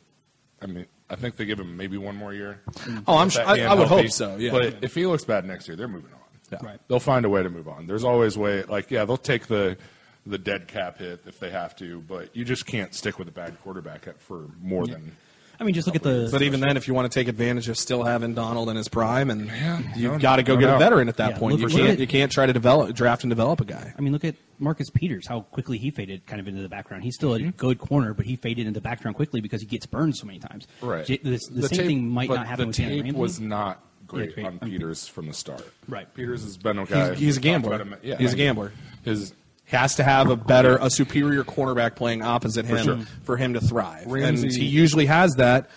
I 0.61 0.65
mean, 0.65 0.85
I 1.09 1.15
think 1.15 1.37
they 1.37 1.45
give 1.45 1.59
him 1.59 1.77
maybe 1.77 1.97
one 1.97 2.17
more 2.17 2.33
year. 2.33 2.61
Mm-hmm. 2.71 2.99
Oh, 3.07 3.17
I'm 3.17 3.29
sure. 3.29 3.43
I, 3.43 3.61
I 3.61 3.73
would 3.73 3.87
healthy. 3.87 4.03
hope 4.03 4.11
so. 4.11 4.35
Yeah. 4.35 4.51
But 4.51 4.83
if 4.83 4.93
he 4.93 5.05
looks 5.05 5.23
bad 5.23 5.45
next 5.45 5.67
year, 5.67 5.77
they're 5.77 5.87
moving 5.87 6.11
on. 6.11 6.19
Yeah. 6.51 6.59
Right. 6.61 6.79
They'll 6.89 6.99
find 6.99 7.25
a 7.25 7.29
way 7.29 7.41
to 7.41 7.49
move 7.49 7.69
on. 7.69 7.87
There's 7.87 8.03
always 8.03 8.37
way. 8.37 8.63
Like, 8.63 8.91
yeah, 8.91 9.05
they'll 9.05 9.17
take 9.17 9.47
the 9.47 9.77
the 10.25 10.37
dead 10.37 10.67
cap 10.67 10.99
hit 10.99 11.21
if 11.25 11.39
they 11.39 11.49
have 11.49 11.75
to, 11.77 12.01
but 12.01 12.35
you 12.35 12.45
just 12.45 12.65
can't 12.65 12.93
stick 12.93 13.17
with 13.17 13.27
a 13.27 13.31
bad 13.31 13.59
quarterback 13.63 14.05
for 14.19 14.49
more 14.61 14.85
than. 14.85 15.15
I 15.61 15.63
mean, 15.63 15.75
just 15.75 15.85
look 15.87 15.95
at 15.95 16.01
the. 16.01 16.27
But 16.31 16.41
even 16.41 16.59
then, 16.59 16.75
if 16.75 16.87
you 16.87 16.95
want 16.95 17.11
to 17.11 17.19
take 17.19 17.27
advantage 17.27 17.69
of 17.69 17.77
still 17.77 18.03
having 18.03 18.33
Donald 18.33 18.67
in 18.69 18.75
his 18.75 18.87
prime, 18.87 19.29
and 19.29 19.45
Yeah, 19.45 19.79
you've 19.95 20.11
no- 20.13 20.17
got 20.19 20.37
to 20.37 20.43
go 20.43 20.55
no 20.55 20.59
get 20.61 20.69
a 20.75 20.79
veteran 20.79 21.07
at 21.07 21.17
that 21.17 21.31
Yeah, 21.33 21.37
point. 21.37 21.59
look- 21.59 21.71
you 21.71 21.77
can't 21.77 21.89
at- 21.91 21.99
you 21.99 22.07
can't 22.07 22.31
try 22.31 22.47
to 22.47 22.53
develop 22.53 22.95
draft 22.95 23.23
and 23.23 23.29
develop 23.29 23.61
a 23.61 23.65
guy. 23.65 23.93
I 23.95 24.01
mean, 24.01 24.11
look 24.11 24.25
at 24.25 24.35
Marcus 24.57 24.89
Peters, 24.89 25.27
how 25.27 25.41
quickly 25.41 25.77
he 25.77 25.91
faded 25.91 26.25
kind 26.25 26.39
of 26.39 26.47
into 26.47 26.63
the 26.63 26.69
background. 26.69 27.03
He's 27.03 27.13
still 27.15 27.35
a 27.35 27.39
mm-hmm. 27.39 27.49
good 27.51 27.77
corner, 27.77 28.15
but 28.15 28.25
he 28.25 28.37
faded 28.37 28.65
into 28.65 28.79
the 28.79 28.83
background 28.83 29.15
quickly 29.15 29.39
because 29.39 29.61
he 29.61 29.67
gets 29.67 29.85
burned 29.85 30.17
so 30.17 30.25
many 30.25 30.39
times. 30.39 30.65
Right. 30.81 31.05
J- 31.05 31.17
The, 31.23 31.29
the 31.29 31.39
same 31.39 31.69
tape- 31.69 31.85
thing 31.87 32.07
might 32.09 32.29
not 32.29 32.47
happen 32.47 32.63
the 32.63 32.67
with 32.67 32.75
Jalen 32.77 32.87
tape 32.89 33.03
Ramsey. 33.03 33.19
was 33.19 33.39
not 33.39 33.83
great 34.07 34.33
great. 34.33 34.45
on 34.47 34.57
Peters 34.59 35.07
from 35.07 35.27
the 35.27 35.33
start. 35.33 35.65
Right. 35.87 36.11
Peters 36.15 36.41
has 36.43 36.57
been 36.57 36.79
a 36.79 36.85
guy. 36.85 37.05
He's- 37.09 37.19
he's 37.19 37.37
a 37.37 37.39
gambler. 37.39 37.77
him- 37.77 37.95
Yeah, 38.01 38.17
He's 38.17 38.29
a 38.29 38.31
I 38.31 38.35
mean, 38.35 38.37
gambler. 38.45 38.71
His 39.03 39.33
has 39.71 39.95
to 39.95 40.03
have 40.03 40.29
a 40.29 40.35
better, 40.35 40.77
a 40.81 40.89
superior 40.89 41.43
cornerback 41.43 41.95
playing 41.95 42.21
opposite 42.21 42.65
him 42.65 42.83
sure. 42.83 42.99
for 43.23 43.37
him 43.37 43.53
to 43.53 43.61
thrive. 43.61 44.05
Ramsey- 44.07 44.47
and 44.47 44.55
he 44.55 44.65
usually 44.65 45.05
has 45.05 45.35
that 45.35 45.69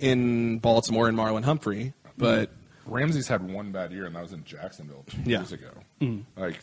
in 0.00 0.58
Baltimore 0.58 1.08
and 1.08 1.16
Marlon 1.16 1.44
Humphrey. 1.44 1.92
Mm. 2.06 2.10
But 2.18 2.50
Ramsey's 2.86 3.28
had 3.28 3.48
one 3.48 3.70
bad 3.72 3.92
year, 3.92 4.06
and 4.06 4.16
that 4.16 4.22
was 4.22 4.32
in 4.32 4.44
Jacksonville 4.44 5.04
two 5.08 5.18
Yeah. 5.24 5.38
years 5.40 5.52
ago. 5.52 5.70
Mm. 6.00 6.22
Like 6.36 6.58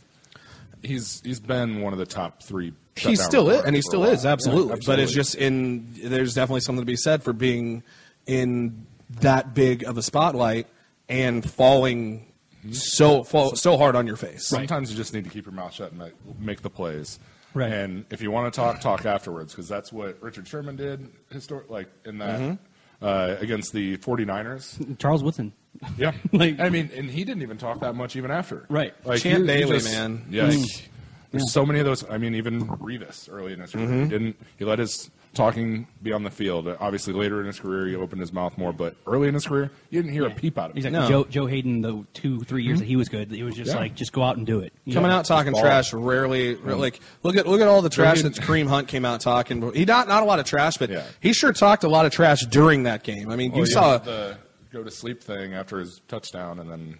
he's 0.82 1.22
he's 1.24 1.40
been 1.40 1.82
one 1.82 1.94
of 1.94 2.00
the 2.00 2.06
top 2.06 2.42
three. 2.44 2.74
he 2.96 3.16
still 3.16 3.50
is, 3.50 3.64
and 3.64 3.76
he 3.76 3.82
still 3.82 4.04
is 4.04 4.26
absolutely. 4.26 4.74
Yeah, 4.74 4.84
But 4.86 5.00
it's 5.00 5.12
just 5.14 5.36
in 5.36 5.88
there's 6.04 6.34
definitely 6.34 6.62
something 6.62 6.82
to 6.82 6.86
be 6.86 6.98
said 6.98 7.24
for 7.24 7.34
being 7.34 7.84
in 8.26 8.86
that 9.22 9.54
big 9.54 9.84
of 9.84 9.98
a 9.98 10.02
spotlight 10.02 10.68
and 11.08 11.50
falling 11.50 12.26
so 12.72 13.24
fall, 13.24 13.55
so 13.55 13.78
hard 13.78 13.95
on 13.95 14.05
your 14.07 14.16
face. 14.18 14.47
Sometimes 14.47 14.91
you 14.91 14.97
just 14.97 15.14
need 15.14 15.24
to 15.24 15.30
keep 15.30 15.45
your 15.45 15.53
mouth 15.53 15.74
shut 15.74 15.91
and 15.91 15.99
make, 15.99 16.14
make 16.39 16.62
the 16.62 16.70
plays. 16.70 17.20
Right. 17.53 17.72
And 17.72 18.05
if 18.12 18.22
you 18.22 18.30
want 18.32 18.53
to 18.53 18.60
talk, 18.60 18.80
talk 18.82 19.05
afterwards 19.05 19.53
because 19.53 19.68
that's 19.68 19.91
what 19.91 20.22
Richard 20.22 20.47
Sherman 20.47 20.76
did 20.76 21.10
histor- 21.32 21.68
like 21.70 21.88
in 22.05 22.20
that 22.20 22.39
Mm-hmm. 22.39 23.05
uh, 23.05 23.36
against 23.39 23.74
the 23.74 23.97
49ers. 23.97 24.97
Charles 24.99 25.24
Woodson. 25.24 25.53
Yeah. 25.97 26.12
Like- 26.32 26.60
I 26.60 26.70
mean, 26.70 26.91
and 26.95 27.10
he 27.10 27.24
didn't 27.24 27.41
even 27.41 27.57
talk 27.57 27.80
that 27.80 27.95
much 27.95 28.16
even 28.16 28.30
after. 28.32 28.66
Right. 28.70 28.93
Like 29.05 29.22
Champ 29.22 29.45
he- 29.45 29.51
he 29.51 29.60
Bailey, 29.60 29.78
just- 29.78 29.91
man. 29.91 30.26
Yeah. 30.30 30.49
Mm. 30.49 30.60
like, 30.62 30.89
there's 31.32 31.51
so 31.51 31.66
many 31.66 31.80
of 31.80 31.86
those. 31.86 32.07
I 32.10 32.18
mean, 32.18 32.36
even 32.36 32.68
Revis 32.68 33.30
early 33.32 33.53
in 33.53 33.60
his 33.60 33.72
career 33.72 33.86
Mm-hmm. 33.88 34.03
he 34.03 34.10
didn't. 34.10 34.36
He 34.57 34.66
let 34.66 34.80
his 34.80 35.10
talking 35.34 35.88
beyond 36.02 36.26
the 36.26 36.32
field. 36.32 36.68
Obviously, 36.80 37.14
later 37.14 37.40
in 37.40 37.46
his 37.48 37.60
career, 37.60 37.88
he 37.88 37.96
opened 37.96 38.20
his 38.22 38.34
mouth 38.34 38.58
more. 38.58 38.74
But 38.74 38.96
early 39.08 39.28
in 39.28 39.34
his 39.34 39.46
career, 39.48 39.72
you 39.90 40.02
didn't 40.02 40.14
hear 40.14 40.26
a 40.26 40.32
peep 40.32 40.58
out 40.58 40.72
of 40.72 40.76
him. 40.76 40.78
Exactly. 40.78 41.00
No. 41.00 41.08
Joe, 41.08 41.24
Joe 41.30 41.46
Haden, 41.46 41.82
the 41.82 42.06
two, 42.14 42.42
three 42.42 42.64
years 42.64 42.78
hmm? 42.78 42.82
that 42.82 42.86
he 42.88 42.96
was 42.96 43.10
good, 43.10 43.32
it 43.32 43.44
was 43.44 43.56
just 43.56 43.72
Yeah. 43.72 43.78
like, 43.78 43.96
just 43.96 44.12
go 44.14 44.24
out 44.24 44.38
and 44.38 44.46
do 44.46 44.60
it. 44.60 44.74
You 44.86 44.94
Coming 44.94 45.10
know? 45.10 45.18
out 45.18 45.26
talking 45.26 45.54
trash 45.54 45.94
rarely. 45.94 46.56
Like 46.56 47.00
look 47.24 47.36
at 47.36 47.48
look 47.48 47.62
at 47.62 47.68
all 47.68 47.82
the 47.82 47.90
trash 47.90 48.24
Look 48.24 48.34
that 48.34 48.42
at- 48.44 48.48
Kareem 48.50 48.68
Hunt 48.68 48.88
came 48.88 49.06
out 49.06 49.22
talking. 49.22 49.74
He 49.74 49.86
not 49.86 50.08
not 50.08 50.24
a 50.24 50.26
lot 50.26 50.40
of 50.40 50.46
trash, 50.46 50.78
but 50.78 50.90
Yeah. 50.90 51.04
he 51.20 51.34
sure 51.34 51.54
talked 51.54 51.84
a 51.84 51.90
lot 51.90 52.06
of 52.06 52.12
trash 52.12 52.42
during 52.46 52.84
that 52.84 53.04
game. 53.04 53.30
I 53.30 53.36
mean, 53.36 53.52
you 53.52 53.60
Well, 53.64 53.66
saw 53.68 53.98
the 54.00 54.38
go 54.72 54.84
to 54.84 54.92
sleep 54.92 55.24
thing 55.24 55.54
after 55.54 55.80
his 55.80 56.02
touchdown, 56.08 56.60
and 56.60 56.70
then 56.70 56.98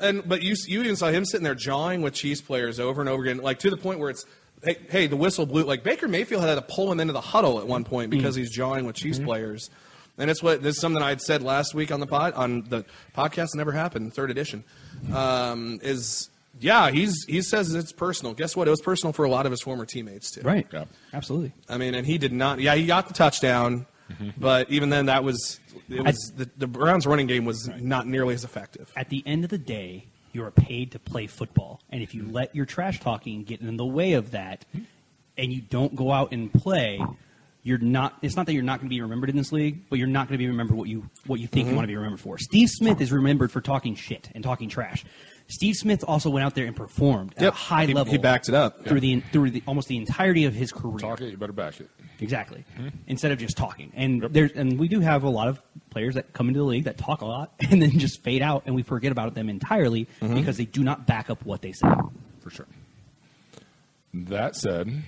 And 0.00 0.28
but 0.28 0.42
you 0.42 0.54
you 0.66 0.80
even 0.82 0.96
saw 0.96 1.08
him 1.08 1.24
sitting 1.24 1.44
there 1.44 1.54
jawing 1.54 2.02
with 2.02 2.14
Chiefs 2.14 2.40
players 2.40 2.80
over 2.80 3.00
and 3.00 3.08
over 3.08 3.22
again, 3.22 3.38
like 3.38 3.58
to 3.60 3.70
the 3.70 3.76
point 3.76 3.98
where 3.98 4.10
it's 4.10 4.24
hey, 4.62 4.78
hey 4.90 5.06
the 5.06 5.16
whistle 5.16 5.46
blew. 5.46 5.64
Like 5.64 5.82
Baker 5.82 6.08
Mayfield 6.08 6.42
had 6.42 6.54
to 6.56 6.62
pull 6.62 6.90
him 6.90 7.00
into 7.00 7.12
the 7.12 7.20
huddle 7.20 7.58
at 7.60 7.66
one 7.66 7.84
point 7.84 8.10
because 8.10 8.34
mm. 8.34 8.40
he's 8.40 8.50
jawing 8.50 8.86
with 8.86 8.96
Chiefs 8.96 9.18
mm-hmm. 9.18 9.26
players. 9.26 9.70
And 10.18 10.30
it's 10.30 10.42
what 10.42 10.62
this 10.62 10.76
is 10.76 10.80
something 10.80 11.02
I 11.02 11.08
had 11.08 11.20
said 11.20 11.42
last 11.42 11.74
week 11.74 11.90
on 11.90 12.00
the 12.00 12.06
pod 12.06 12.34
on 12.34 12.64
the 12.68 12.84
podcast 13.16 13.54
never 13.54 13.72
happened, 13.72 14.14
third 14.14 14.30
edition. 14.30 14.62
Um, 15.12 15.80
is 15.82 16.28
yeah, 16.60 16.90
he's 16.90 17.24
he 17.26 17.40
says 17.42 17.74
it's 17.74 17.92
personal. 17.92 18.34
Guess 18.34 18.54
what? 18.54 18.68
It 18.68 18.70
was 18.70 18.82
personal 18.82 19.12
for 19.12 19.24
a 19.24 19.30
lot 19.30 19.46
of 19.46 19.52
his 19.52 19.62
former 19.62 19.86
teammates 19.86 20.30
too. 20.30 20.42
Right. 20.42 20.66
Yeah. 20.72 20.84
Absolutely. 21.12 21.52
I 21.68 21.78
mean, 21.78 21.94
and 21.94 22.06
he 22.06 22.18
did 22.18 22.32
not. 22.32 22.60
Yeah, 22.60 22.74
he 22.74 22.86
got 22.86 23.08
the 23.08 23.14
touchdown, 23.14 23.86
mm-hmm. 24.10 24.30
but 24.38 24.70
even 24.70 24.90
then, 24.90 25.06
that 25.06 25.24
was 25.24 25.60
it 25.88 26.04
was 26.04 26.32
the, 26.36 26.50
the 26.58 26.66
Browns' 26.66 27.06
running 27.06 27.26
game 27.26 27.44
was 27.44 27.68
not 27.80 28.06
nearly 28.06 28.34
as 28.34 28.44
effective. 28.44 28.92
At 28.96 29.08
the 29.08 29.22
end 29.26 29.44
of 29.44 29.50
the 29.50 29.58
day, 29.58 30.06
you 30.32 30.44
are 30.44 30.50
paid 30.50 30.92
to 30.92 30.98
play 30.98 31.26
football. 31.26 31.80
And 31.90 32.02
if 32.02 32.14
you 32.14 32.26
let 32.30 32.54
your 32.54 32.66
trash 32.66 33.00
talking 33.00 33.44
get 33.44 33.60
in 33.60 33.76
the 33.76 33.86
way 33.86 34.14
of 34.14 34.32
that 34.32 34.64
and 35.36 35.52
you 35.52 35.60
don't 35.60 35.94
go 35.94 36.10
out 36.10 36.32
and 36.32 36.52
play, 36.52 37.00
you're 37.62 37.78
not 37.78 38.16
it's 38.22 38.36
not 38.36 38.46
that 38.46 38.54
you're 38.54 38.62
not 38.62 38.80
going 38.80 38.88
to 38.88 38.94
be 38.94 39.00
remembered 39.00 39.30
in 39.30 39.36
this 39.36 39.52
league, 39.52 39.88
but 39.88 39.98
you're 39.98 40.08
not 40.08 40.28
going 40.28 40.34
to 40.34 40.38
be 40.38 40.48
remembered 40.48 40.76
what 40.76 40.88
you 40.88 41.08
what 41.26 41.40
you 41.40 41.46
think 41.46 41.66
you 41.66 41.70
mm-hmm. 41.70 41.76
want 41.76 41.84
to 41.84 41.88
be 41.88 41.96
remembered 41.96 42.20
for. 42.20 42.38
Steve 42.38 42.68
Smith 42.68 43.00
is 43.00 43.12
remembered 43.12 43.52
for 43.52 43.60
talking 43.60 43.94
shit 43.94 44.30
and 44.34 44.42
talking 44.42 44.68
trash. 44.68 45.04
Steve 45.52 45.76
Smith 45.76 46.02
also 46.08 46.30
went 46.30 46.46
out 46.46 46.54
there 46.54 46.64
and 46.64 46.74
performed 46.74 47.34
at 47.36 47.44
a 47.44 47.50
high 47.50 47.84
He- 47.84 47.92
level. 47.92 48.10
he 48.10 48.16
backed 48.16 48.48
it 48.48 48.54
up. 48.54 48.86
through 48.86 49.00
the 49.00 49.20
through 49.32 49.50
the 49.50 49.62
almost 49.66 49.86
the 49.86 49.98
entirety 49.98 50.46
of 50.46 50.54
his 50.54 50.72
career. 50.72 50.96
talk 50.96 51.20
it, 51.20 51.30
you 51.30 51.36
better 51.36 51.52
back 51.52 51.78
it. 51.78 51.90
Exactly. 52.20 52.64
Mm-hmm. 52.78 52.88
Instead 53.06 53.32
of 53.32 53.38
just 53.38 53.54
talking. 53.54 53.92
And 53.94 54.22
there's 54.22 54.52
and 54.52 54.78
we 54.78 54.88
do 54.88 55.00
have 55.00 55.24
a 55.24 55.28
lot 55.28 55.48
of 55.48 55.60
players 55.90 56.14
that 56.14 56.32
come 56.32 56.48
into 56.48 56.60
the 56.60 56.64
league 56.64 56.84
that 56.84 56.96
talk 56.96 57.20
a 57.20 57.26
lot 57.26 57.52
and 57.70 57.82
then 57.82 57.98
just 57.98 58.22
fade 58.22 58.40
out 58.40 58.62
and 58.64 58.74
we 58.74 58.82
forget 58.82 59.12
about 59.12 59.34
them 59.34 59.50
entirely 59.50 60.08
mm-hmm. 60.22 60.34
because 60.36 60.56
they 60.56 60.64
do 60.64 60.82
not 60.82 61.06
back 61.06 61.28
up 61.28 61.44
what 61.44 61.60
they 61.60 61.72
say. 61.72 61.88
for 62.40 62.48
sure. 62.48 62.68
That 64.14 64.56
said, 64.56 65.02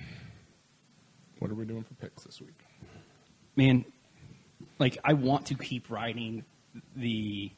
what 1.39 1.49
are 1.49 1.55
we 1.55 1.65
doing 1.65 1.83
for 1.83 1.95
picks 1.95 2.23
this 2.23 2.39
week? 2.39 2.59
Man, 3.55 3.83
like 4.77 4.99
I 5.03 5.13
want 5.13 5.47
to 5.47 5.55
keep 5.55 5.89
riding 5.89 6.45
the 6.95 7.51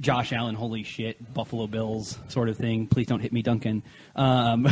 Josh 0.00 0.32
Allen, 0.32 0.54
holy 0.54 0.82
shit, 0.82 1.32
Buffalo 1.32 1.66
Bills 1.66 2.18
sort 2.28 2.48
of 2.48 2.56
thing. 2.56 2.86
Please 2.86 3.06
don't 3.06 3.20
hit 3.20 3.32
me, 3.32 3.42
Duncan. 3.42 3.82
Um, 4.14 4.62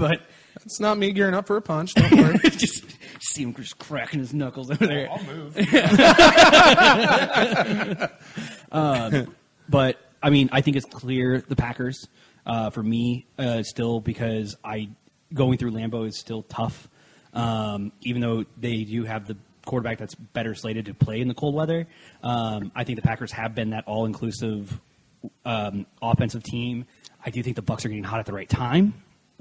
but 0.00 0.22
It's 0.64 0.80
not 0.80 0.98
me 0.98 1.12
gearing 1.12 1.34
up 1.34 1.46
for 1.46 1.56
a 1.56 1.62
punch. 1.62 1.94
Don't 1.94 2.12
worry. 2.12 2.38
just 2.50 2.84
see 3.20 3.42
him 3.42 3.54
just 3.54 3.78
cracking 3.78 4.20
his 4.20 4.34
knuckles 4.34 4.70
over 4.70 4.86
there. 4.86 5.08
I'll 5.10 5.24
move. 5.24 5.56
But 9.68 9.98
I 10.22 10.30
mean, 10.30 10.48
I 10.50 10.62
think 10.62 10.76
it's 10.76 10.86
clear 10.86 11.42
the 11.46 11.56
Packers 11.56 12.08
uh, 12.46 12.70
for 12.70 12.82
me 12.82 13.26
uh, 13.38 13.62
still 13.62 14.00
because 14.00 14.56
I 14.64 14.88
going 15.32 15.58
through 15.58 15.72
Lambeau 15.72 16.08
is 16.08 16.18
still 16.18 16.42
tough. 16.42 16.88
Um, 17.34 17.92
even 18.00 18.22
though 18.22 18.46
they 18.56 18.84
do 18.84 19.04
have 19.04 19.26
the 19.26 19.36
quarterback 19.68 19.98
that's 19.98 20.14
better 20.16 20.54
slated 20.54 20.86
to 20.86 20.94
play 20.94 21.20
in 21.20 21.28
the 21.28 21.34
cold 21.34 21.54
weather, 21.54 21.86
um, 22.22 22.72
I 22.74 22.82
think 22.84 22.96
the 22.96 23.06
Packers 23.06 23.30
have 23.32 23.54
been 23.54 23.70
that 23.70 23.84
all 23.86 24.04
inclusive 24.06 24.80
um, 25.44 25.86
offensive 26.02 26.42
team. 26.42 26.86
I 27.24 27.30
do 27.30 27.42
think 27.42 27.56
the 27.56 27.62
Bucs 27.62 27.84
are 27.84 27.88
getting 27.88 28.04
hot 28.04 28.20
at 28.20 28.26
the 28.26 28.32
right 28.32 28.48
time, 28.48 28.94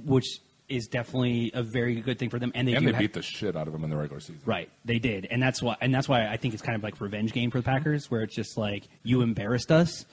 which 0.03 0.39
is 0.69 0.87
definitely 0.87 1.51
a 1.53 1.63
very 1.63 2.01
good 2.01 2.19
thing 2.19 2.29
for 2.29 2.39
them. 2.39 2.51
And 2.53 2.67
they 2.67 2.73
and 2.73 2.85
they 2.85 2.91
have- 2.91 2.99
beat 2.99 3.13
the 3.13 3.21
shit 3.21 3.55
out 3.55 3.67
of 3.67 3.73
them 3.73 3.83
in 3.83 3.89
the 3.89 3.95
regular 3.95 4.19
season. 4.19 4.41
Right, 4.45 4.69
they 4.85 4.99
did, 4.99 5.25
and 5.31 5.41
that's 5.41 5.61
why, 5.61 5.77
and 5.79 5.93
that's 5.93 6.09
why 6.09 6.27
I 6.27 6.37
think 6.37 6.53
it's 6.53 6.63
kind 6.63 6.75
of 6.75 6.83
like 6.83 6.99
revenge 6.99 7.31
game 7.31 7.51
for 7.51 7.59
the 7.59 7.63
Packers, 7.63 8.11
where 8.11 8.21
it's 8.21 8.35
just 8.35 8.57
like 8.57 8.83
you 9.03 9.21
embarrassed 9.21 9.71
us, 9.71 10.05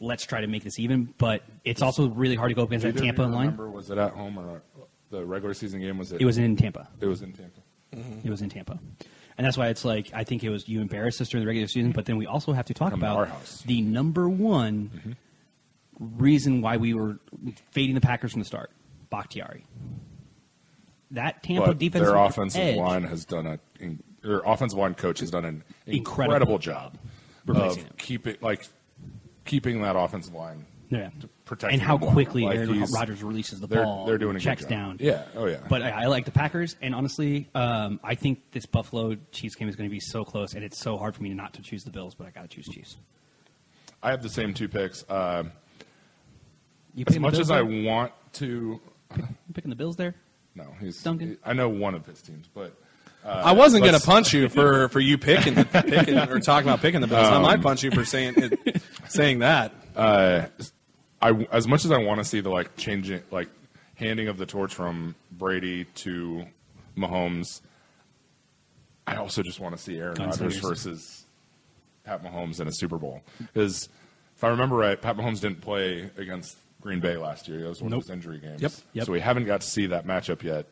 let's 0.00 0.24
try 0.24 0.40
to 0.40 0.46
make 0.46 0.64
this 0.64 0.78
even. 0.78 1.12
But 1.18 1.42
it's 1.64 1.82
also 1.82 2.08
really 2.08 2.36
hard 2.36 2.50
to 2.50 2.54
go 2.54 2.62
against 2.62 2.84
that 2.86 2.96
Tampa 2.96 3.22
line. 3.22 3.32
Remember, 3.46 3.70
was 3.70 3.90
it 3.90 3.98
at 3.98 4.12
home 4.12 4.38
or 4.38 4.62
the 5.10 5.24
regular 5.26 5.52
season 5.52 5.80
game? 5.80 5.98
Was 5.98 6.12
it? 6.12 6.20
It 6.22 6.24
was 6.24 6.38
in 6.38 6.56
Tampa. 6.56 6.88
It 7.00 7.06
was 7.06 7.20
in 7.22 7.32
Tampa. 7.32 7.60
It 8.24 8.30
was 8.30 8.40
in 8.40 8.48
Tampa, 8.48 8.78
and 9.38 9.46
that's 9.46 9.56
why 9.56 9.68
it's 9.68 9.84
like 9.84 10.10
I 10.14 10.24
think 10.24 10.44
it 10.44 10.50
was 10.50 10.68
you 10.68 10.80
embarrassed 10.80 11.20
us 11.20 11.28
during 11.28 11.44
the 11.44 11.48
regular 11.48 11.68
season, 11.68 11.92
but 11.92 12.06
then 12.06 12.16
we 12.16 12.26
also 12.26 12.52
have 12.52 12.66
to 12.66 12.74
talk 12.74 12.90
Come 12.90 13.00
to 13.00 13.06
about 13.06 13.28
house. 13.28 13.62
the 13.66 13.80
number 13.80 14.28
one 14.28 15.16
reason 15.98 16.60
why 16.62 16.76
we 16.76 16.94
were 16.94 17.18
fading 17.70 17.94
the 17.94 18.00
Packers 18.00 18.32
from 18.32 18.40
the 18.40 18.46
start, 18.46 18.70
Bakhtiari. 19.10 19.64
That 21.12 21.42
Tampa 21.42 21.68
But 21.68 21.78
defensive 21.78 22.08
their 22.08 22.16
offensive 22.16 22.60
edge, 22.60 22.76
line 22.78 23.02
has 23.04 23.24
done 23.24 23.46
a. 23.46 23.58
Their 24.22 24.40
offensive 24.40 24.78
line 24.78 24.94
coach 24.94 25.20
has 25.20 25.30
done 25.30 25.44
an 25.44 25.64
Incredible 25.86 26.56
incredible, 26.56 26.58
job 26.58 26.96
replacing 27.44 27.84
of 27.84 27.96
keeping 27.96 28.36
like 28.40 28.66
keeping 29.44 29.82
that 29.82 29.96
offensive 29.96 30.32
line. 30.32 30.64
Yeah. 30.92 31.10
to 31.20 31.28
protect 31.46 31.72
and 31.72 31.80
how 31.82 31.96
them 31.96 32.04
more. 32.06 32.12
quickly 32.12 32.42
Like, 32.44 32.56
Aaron 32.58 32.74
he's- 32.74 32.92
Rodgers 32.94 33.22
releases 33.22 33.60
the 33.60 33.66
they're- 33.66 33.82
ball, 33.82 34.06
they're 34.06 34.18
doing 34.18 34.36
a 34.36 34.38
good 34.38 34.44
checks 34.44 34.60
job. 34.62 34.70
down. 34.70 34.96
Yeah. 35.00 35.24
Oh, 35.34 35.46
yeah. 35.46 35.56
But 35.68 35.82
I, 35.82 35.90
I 36.02 36.06
like 36.06 36.24
the 36.26 36.30
Packers, 36.30 36.76
and 36.82 36.94
honestly, 36.94 37.48
um, 37.54 37.98
I 38.04 38.14
think 38.14 38.50
this 38.52 38.66
Buffalo 38.66 39.16
Chiefs 39.32 39.54
game 39.54 39.68
is 39.68 39.76
going 39.76 39.88
to 39.88 39.92
be 39.92 40.00
so 40.00 40.24
close, 40.24 40.54
and 40.54 40.62
it's 40.64 40.78
so 40.78 40.96
hard 40.98 41.14
for 41.16 41.22
me 41.22 41.32
not 41.34 41.54
to 41.54 41.62
choose 41.62 41.82
the 41.84 41.90
Bills, 41.90 42.14
but 42.14 42.26
I 42.26 42.30
got 42.30 42.42
to 42.42 42.48
choose 42.48 42.66
Chiefs. 42.68 42.96
I 44.02 44.10
have 44.10 44.22
the 44.22 44.28
same 44.28 44.52
two 44.54 44.68
picks. 44.68 45.04
Uh, 45.08 45.44
You 46.94 47.00
as 47.02 47.04
picking 47.06 47.14
the 47.14 47.20
much 47.20 47.32
Bills 47.32 47.40
as 47.46 47.50
I 47.50 47.62
there? 47.62 47.84
want 47.84 48.12
to, 48.34 48.80
You 49.16 49.24
picking 49.54 49.70
the 49.70 49.76
Bills 49.76 49.96
there. 49.96 50.14
no, 50.54 50.66
he's. 50.80 51.02
Duncan? 51.02 51.38
I 51.44 51.52
know 51.54 51.68
one 51.68 51.94
of 51.94 52.04
his 52.06 52.20
teams, 52.20 52.48
but 52.52 52.74
I 53.24 53.52
wasn't 53.52 53.82
going 53.82 53.92
to 53.92 53.96
let's- 53.98 54.04
punch 54.06 54.32
you 54.32 54.48
for, 54.48 54.88
for 54.88 54.98
you 55.00 55.16
picking 55.16 55.54
picking 55.64 56.18
or 56.18 56.40
talking 56.40 56.68
about 56.68 56.80
picking 56.80 57.00
the 57.00 57.06
Bills. 57.06 57.28
I 57.28 57.38
might 57.38 57.62
punch 57.62 57.82
you 57.84 57.90
for 57.92 58.04
saying 58.04 58.34
it, 58.36 58.82
saying 59.08 59.38
that. 59.40 59.72
I 61.22 61.30
as 61.52 61.66
much 61.68 61.84
as 61.84 61.90
I 61.92 61.98
want 61.98 62.18
to 62.18 62.24
see 62.24 62.40
the 62.40 62.50
like 62.50 62.76
changing 62.76 63.22
like 63.30 63.48
handing 63.94 64.28
of 64.28 64.36
the 64.38 64.46
torch 64.46 64.74
from 64.74 65.14
Brady 65.30 65.84
to 65.84 66.44
Mahomes, 66.96 67.60
I 69.06 69.16
also 69.16 69.42
just 69.42 69.60
want 69.60 69.76
to 69.76 69.82
see 69.82 69.98
Aaron 69.98 70.16
Rodgers 70.18 70.58
versus 70.58 71.24
Pat 72.04 72.22
Mahomes 72.24 72.60
in 72.60 72.68
a 72.68 72.72
Super 72.72 72.98
Bowl. 72.98 73.22
Because 73.38 73.88
if 74.36 74.44
I 74.44 74.48
remember 74.48 74.76
right, 74.76 75.00
Pat 75.00 75.16
Mahomes 75.16 75.40
didn't 75.40 75.60
play 75.60 76.10
against 76.16 76.56
Green 76.80 77.00
Bay 77.00 77.16
last 77.16 77.48
year. 77.48 77.62
That 77.62 77.68
was 77.68 77.82
one 77.82 77.90
Nope. 77.92 78.02
of 78.02 78.04
his 78.08 78.10
injury 78.10 78.38
games. 78.38 78.60
Yep. 78.60 78.72
Yep. 78.94 79.06
So 79.06 79.12
we 79.12 79.20
haven't 79.20 79.44
got 79.44 79.60
to 79.60 79.66
see 79.66 79.86
that 79.86 80.06
matchup 80.06 80.42
yet. 80.42 80.66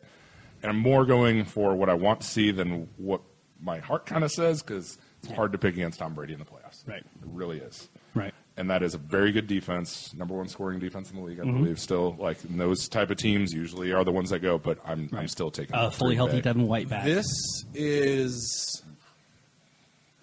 And 0.61 0.69
I'm 0.69 0.77
more 0.77 1.05
going 1.05 1.45
for 1.45 1.75
what 1.75 1.89
I 1.89 1.93
want 1.93 2.21
to 2.21 2.27
see 2.27 2.51
than 2.51 2.87
what 2.97 3.21
my 3.61 3.79
heart 3.79 4.05
kind 4.05 4.23
of 4.23 4.31
says 4.31 4.61
because 4.61 4.97
it's 5.23 5.31
hard 5.31 5.51
to 5.53 5.57
pick 5.57 5.73
against 5.75 5.99
Tom 5.99 6.13
Brady 6.13 6.33
in 6.33 6.39
the 6.39 6.45
playoffs. 6.45 6.87
Right. 6.87 6.99
It 6.99 7.05
really 7.23 7.59
is 7.59 7.89
Right. 8.13 8.33
And 8.57 8.69
that 8.69 8.83
is 8.83 8.93
a 8.93 8.97
very 8.97 9.31
good 9.31 9.47
defense, 9.47 10.13
number 10.13 10.33
one 10.35 10.47
scoring 10.47 10.79
defense 10.79 11.09
in 11.09 11.17
the 11.17 11.23
league. 11.23 11.39
I 11.39 11.43
Mm-hmm. 11.43 11.57
believe 11.63 11.79
still 11.79 12.15
like 12.19 12.37
those 12.41 12.87
type 12.89 13.09
of 13.09 13.17
teams 13.17 13.53
usually 13.53 13.91
are 13.93 14.03
the 14.03 14.11
ones 14.11 14.29
that 14.31 14.39
go. 14.39 14.57
But 14.57 14.77
I'm 14.85 15.09
I'm 15.13 15.27
still 15.27 15.51
taking 15.51 15.75
Uh, 15.75 15.89
fully 15.89 16.15
healthy 16.15 16.37
Bay. 16.37 16.41
Devin 16.41 16.67
White 16.67 16.89
back. 16.89 17.05
This 17.05 17.25
is. 17.73 18.83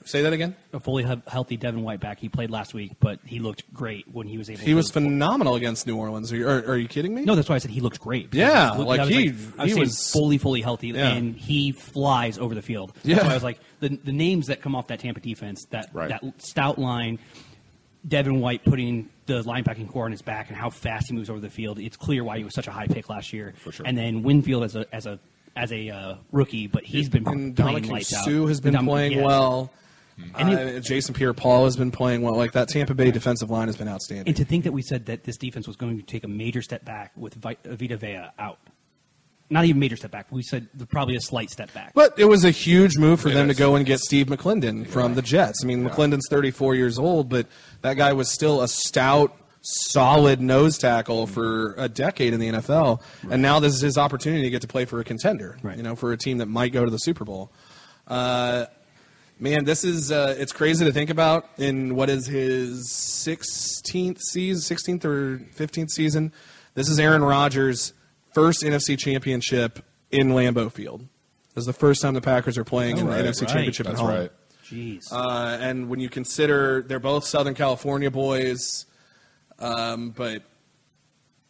Say 0.05 0.22
that 0.22 0.33
again. 0.33 0.57
a 0.72 0.81
fully 0.81 1.05
he- 1.05 1.22
healthy 1.26 1.59
Devin 1.59 1.83
White 1.83 2.01
back. 2.01 2.18
He 2.18 2.31
played 2.31 2.51
last 2.51 2.72
week, 2.72 2.93
but 2.99 3.18
he 3.26 3.41
looked 3.41 3.70
great 3.74 4.07
when 4.11 4.26
he 4.26 4.39
was 4.39 4.49
able. 4.49 4.61
He 4.61 4.68
to 4.68 4.74
was 4.74 4.91
phenomenal 4.91 5.55
against 5.55 5.87
New 5.87 5.97
Orleans. 5.99 6.33
Are 6.33 6.37
you, 6.37 6.49
are, 6.49 6.64
are 6.66 6.79
you 6.79 6.89
kidding 6.89 7.14
me? 7.14 7.26
No, 7.26 7.35
that's 7.35 7.47
why 7.51 7.57
I 7.57 7.59
said 7.59 7.72
he 7.72 7.83
looked 7.83 8.01
great. 8.01 8.33
Yeah, 8.33 8.70
Because 8.70 8.87
like 8.87 9.01
was 9.01 9.09
he- 9.11 9.35
I 9.59 9.64
was 9.64 9.72
he 9.74 9.79
was- 9.81 10.11
fully, 10.11 10.39
fully 10.39 10.62
healthy, 10.62 10.89
Yeah. 10.89 11.09
and 11.11 11.37
he 11.37 11.72
flies 11.72 12.39
over 12.39 12.55
the 12.55 12.62
field. 12.62 12.95
Yeah. 13.05 13.16
That's 13.16 13.26
why 13.26 13.33
I 13.33 13.35
was 13.35 13.43
like 13.43 13.61
the 13.81 13.89
the 14.03 14.12
names 14.12 14.47
that 14.47 14.62
come 14.62 14.74
off 14.74 14.87
that 14.87 15.01
Tampa 15.01 15.20
defense, 15.20 15.66
that 15.72 15.91
Right. 15.93 16.09
that 16.09 16.22
stout 16.39 16.79
line, 16.79 17.18
Devin 18.07 18.40
White 18.40 18.64
putting 18.64 19.09
the 19.26 19.42
linebacking 19.42 19.90
core 19.90 20.05
on 20.05 20.12
his 20.12 20.22
back, 20.22 20.49
and 20.49 20.57
how 20.57 20.70
fast 20.70 21.09
he 21.09 21.14
moves 21.14 21.28
over 21.28 21.40
the 21.40 21.51
field. 21.51 21.78
It's 21.78 21.96
clear 21.96 22.24
why 22.24 22.38
he 22.38 22.44
was 22.44 22.55
such 22.55 22.68
a 22.68 22.72
high 22.72 22.86
pick 22.86 23.09
last 23.09 23.32
year. 23.32 23.55
For 23.57 23.72
sure. 23.72 23.86
And 23.86 23.96
then 23.96 24.22
Winfield 24.22 24.64
as 24.64 24.76
a 24.76 24.86
as 24.94 25.07
a 25.07 25.18
as 25.57 25.72
a 25.72 25.90
uh, 25.90 26.14
rookie, 26.32 26.66
but 26.66 26.84
he's 26.84 27.09
been 27.09 27.26
And 27.26 27.26
playing 27.26 27.53
Dominic 27.55 27.90
lights 27.90 28.14
out. 28.14 28.24
Suh 28.24 28.46
has 28.46 28.61
been 28.61 28.74
Dom- 28.74 28.86
playing 28.86 29.18
yeah. 29.18 29.24
well. 29.24 29.72
And 30.34 30.51
uh, 30.51 30.80
Jason 30.80 31.14
Pierre-Paul 31.14 31.64
has 31.64 31.76
been 31.76 31.92
playing 31.92 32.22
well. 32.22 32.34
Like 32.34 32.53
that 32.53 32.68
Tampa 32.68 32.92
Bay 32.94 33.12
defensive 33.12 33.51
line 33.51 33.68
has 33.68 33.76
been 33.76 33.86
outstanding. 33.88 34.26
And 34.26 34.36
to 34.36 34.44
think 34.44 34.64
that 34.64 34.72
we 34.72 34.82
said 34.82 35.07
that 35.07 35.22
this 35.22 35.36
defense 35.36 35.68
was 35.68 35.76
going 35.76 35.96
to 35.96 36.03
take 36.03 36.24
a 36.24 36.28
major 36.28 36.61
step 36.61 36.84
back 36.84 37.12
with 37.16 37.34
Vi- 37.34 37.57
Vita 37.64 37.96
Vea 37.96 38.30
out. 38.36 38.59
Not 39.51 39.64
even 39.64 39.80
major 39.80 39.96
step 39.96 40.11
back. 40.11 40.26
We 40.30 40.42
said 40.42 40.68
probably 40.90 41.16
a 41.16 41.20
slight 41.20 41.51
step 41.51 41.72
back. 41.72 41.92
But 41.94 42.18
it 42.18 42.26
was 42.26 42.44
a 42.44 42.51
huge 42.51 42.99
move 42.99 43.20
for 43.20 43.28
It 43.30 43.34
them 43.34 43.49
to 43.49 43.55
go 43.55 43.76
and 43.76 43.86
get 43.86 44.01
Steve 44.01 44.26
McLendon 44.26 44.86
from 44.86 45.14
the 45.14 45.22
Jets. 45.22 45.64
I 45.64 45.66
mean, 45.66 45.82
McLendon's 45.88 46.26
34 46.28 46.74
years 46.74 46.99
old, 46.99 47.28
but 47.30 47.46
that 47.80 47.94
guy 47.94 48.12
was 48.12 48.30
still 48.30 48.61
a 48.61 48.68
stout, 48.68 49.34
solid 49.62 50.40
nose 50.42 50.76
tackle 50.76 51.26
for 51.26 51.74
a 51.78 51.88
decade 51.88 52.34
in 52.34 52.40
the 52.40 52.49
NFL. 52.49 53.01
And 53.30 53.40
now 53.40 53.59
this 53.59 53.74
is 53.74 53.80
his 53.80 53.96
opportunity 53.96 54.42
to 54.42 54.51
get 54.51 54.61
to 54.62 54.68
play 54.68 54.84
for 54.84 55.01
a 55.01 55.05
contender, 55.05 55.57
Right. 55.62 55.76
you 55.78 55.82
know, 55.82 55.96
for 55.96 56.12
a 56.12 56.16
team 56.18 56.38
that 56.38 56.46
might 56.46 56.72
go 56.72 56.84
to 56.84 56.90
the 56.90 56.99
Super 56.99 57.24
Bowl. 57.24 57.51
Uh, 58.07 58.66
man, 59.40 59.64
this 59.64 59.82
is 59.82 60.12
uh, 60.12 60.34
it's 60.38 60.53
crazy 60.53 60.84
to 60.84 60.92
think 60.92 61.09
about 61.09 61.49
in 61.57 61.94
what 61.94 62.11
is 62.11 62.26
his 62.26 62.86
16th 63.26 64.18
season, 64.20 64.76
16th 64.76 65.05
or 65.07 65.38
15th 65.57 65.90
season. 65.90 66.32
This 66.74 66.88
is 66.88 66.99
Aaron 66.99 67.22
Rodgers' 67.24 67.92
first 68.39 68.62
NFC 68.62 68.97
championship 68.97 69.84
in 70.11 70.28
Lambeau 70.28 70.70
Field. 70.70 71.01
This 71.55 71.62
is 71.62 71.66
the 71.66 71.72
first 71.72 72.03
time 72.03 72.14
the 72.14 72.20
Packers 72.20 72.57
are 72.57 72.64
playing 72.64 72.99
in 72.99 73.07
the 73.07 73.12
NFC 73.12 73.43
right. 73.43 73.49
championship 73.49 73.86
That's 73.86 74.01
at 74.01 74.07
home. 74.07 74.14
right. 74.14 74.32
Jeez. 74.64 75.12
Uh, 75.12 75.59
and 75.61 75.89
when 75.89 75.99
you 75.99 76.09
consider 76.09 76.82
they're 76.82 77.01
both 77.01 77.24
Southern 77.24 77.55
California 77.55 78.11
boys, 78.11 78.86
um, 79.59 80.11
but 80.11 80.43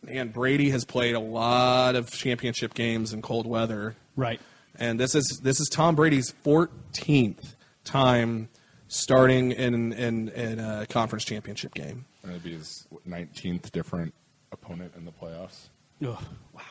man, 0.02 0.28
Brady 0.28 0.70
has 0.70 0.84
played 0.84 1.14
a 1.14 1.20
lot 1.20 1.94
of 1.94 2.10
championship 2.10 2.74
games 2.74 3.12
in 3.12 3.22
cold 3.22 3.46
weather. 3.46 3.96
right. 4.16 4.40
And 4.80 4.98
this 5.00 5.16
is 5.16 5.40
this 5.42 5.58
is 5.58 5.68
Tom 5.68 5.96
Brady's 5.96 6.32
14th 6.44 7.54
time 7.84 8.48
starting 8.86 9.50
in 9.50 9.92
in, 9.92 10.28
in 10.28 10.60
a 10.60 10.86
conference 10.86 11.24
championship 11.24 11.74
game. 11.74 12.04
And 12.22 12.30
it'd 12.30 12.44
be 12.44 12.54
his 12.54 12.86
19th 13.06 13.72
different 13.72 14.14
opponent 14.52 14.92
in 14.96 15.04
the 15.04 15.10
playoffs. 15.10 15.68
Ugh, 16.06 16.16
wow. 16.54 16.62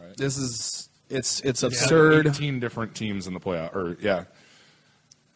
Right. 0.00 0.16
This 0.16 0.36
is 0.36 0.88
it's 1.10 1.40
it's 1.40 1.62
absurd. 1.62 2.26
18 2.28 2.60
different 2.60 2.94
teams 2.94 3.26
in 3.26 3.34
the 3.34 3.40
playoff. 3.40 3.74
Or 3.74 3.96
yeah, 4.00 4.24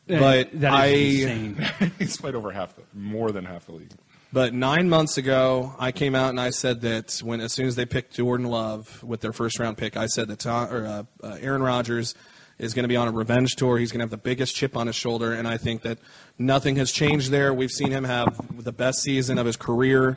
But 0.07 0.61
that 0.61 0.73
I- 0.73 0.87
is 0.87 1.25
insane. 1.25 1.93
he's 1.99 2.17
played 2.17 2.35
over 2.35 2.51
half, 2.51 2.75
the, 2.77 2.83
more 2.95 3.31
than 3.31 3.45
half 3.45 3.67
the 3.67 3.73
league. 3.73 3.93
But 4.33 4.55
nine 4.55 4.89
months 4.89 5.19
ago, 5.19 5.75
I 5.79 5.93
came 5.93 6.15
out 6.15 6.31
and 6.31 6.41
I 6.41 6.51
said 6.51 6.81
that 6.83 7.21
when 7.23 7.41
as 7.43 7.53
soon 7.53 7.67
as 7.67 7.77
they 7.77 7.85
picked 7.85 8.15
Jordan 8.15 8.47
Love 8.47 9.03
with 9.05 9.21
their 9.21 9.33
first 9.33 9.59
round 9.59 9.77
pick, 9.77 9.97
I 9.97 10.07
said 10.07 10.29
that 10.29 10.39
Tom, 10.39 10.73
or, 10.73 10.87
uh, 10.87 11.03
uh, 11.23 11.37
Aaron 11.41 11.63
Rodgers 11.63 12.15
is 12.59 12.73
going 12.73 12.85
to 12.85 12.89
be 12.89 12.97
on 12.97 13.09
a 13.09 13.11
revenge 13.11 13.57
tour. 13.57 13.77
He's 13.77 13.93
going 13.93 13.99
to 13.99 14.05
have 14.05 14.11
the 14.11 14.17
biggest 14.17 14.55
chip 14.55 14.75
on 14.75 14.87
his 14.87 14.97
shoulder, 14.97 15.35
and 15.35 15.47
I 15.47 15.59
think 15.59 15.83
that 15.83 15.99
nothing 16.39 16.77
has 16.77 16.91
changed 16.93 17.31
there. 17.31 17.53
We've 17.53 17.71
seen 17.71 17.91
him 17.91 18.05
have 18.05 18.41
the 18.65 18.73
best 18.73 19.01
season 19.03 19.37
of 19.37 19.45
his 19.45 19.57
career, 19.57 20.17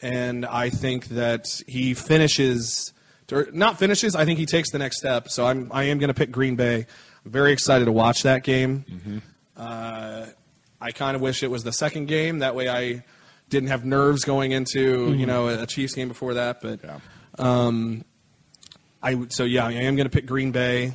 and 0.00 0.46
I 0.46 0.70
think 0.70 1.08
that 1.08 1.60
he 1.66 1.92
finishes, 1.92 2.92
or 3.32 3.48
not 3.52 3.78
finishes. 3.78 4.14
I 4.14 4.24
think 4.24 4.38
he 4.38 4.46
takes 4.46 4.70
the 4.70 4.78
next 4.78 4.98
step. 4.98 5.28
So 5.28 5.46
I'm 5.46 5.70
I 5.72 5.84
am 5.84 5.98
going 5.98 6.08
to 6.08 6.14
pick 6.14 6.30
Green 6.30 6.56
Bay. 6.56 6.86
I'm 7.24 7.30
very 7.30 7.52
excited 7.52 7.86
to 7.86 7.92
watch 7.92 8.22
that 8.22 8.44
game. 8.44 9.22
Uh, 9.56 10.26
I 10.80 10.92
kind 10.92 11.16
of 11.16 11.22
wish 11.22 11.42
it 11.42 11.50
was 11.50 11.64
the 11.64 11.72
second 11.72 12.06
game. 12.06 12.40
That 12.40 12.54
way, 12.54 12.68
I 12.68 13.04
didn't 13.48 13.68
have 13.70 13.84
nerves 13.84 14.24
going 14.24 14.52
into 14.52 15.12
you 15.14 15.26
know 15.26 15.48
a 15.48 15.66
Chiefs 15.66 15.94
game 15.94 16.08
before 16.08 16.34
that. 16.34 16.60
But 16.60 16.80
Yeah. 16.84 17.00
I 19.02 19.14
would- 19.14 19.32
so 19.32 19.44
yeah, 19.44 19.66
I 19.66 19.72
am 19.72 19.96
going 19.96 20.06
to 20.06 20.10
pick 20.10 20.26
Green 20.26 20.50
Bay, 20.52 20.92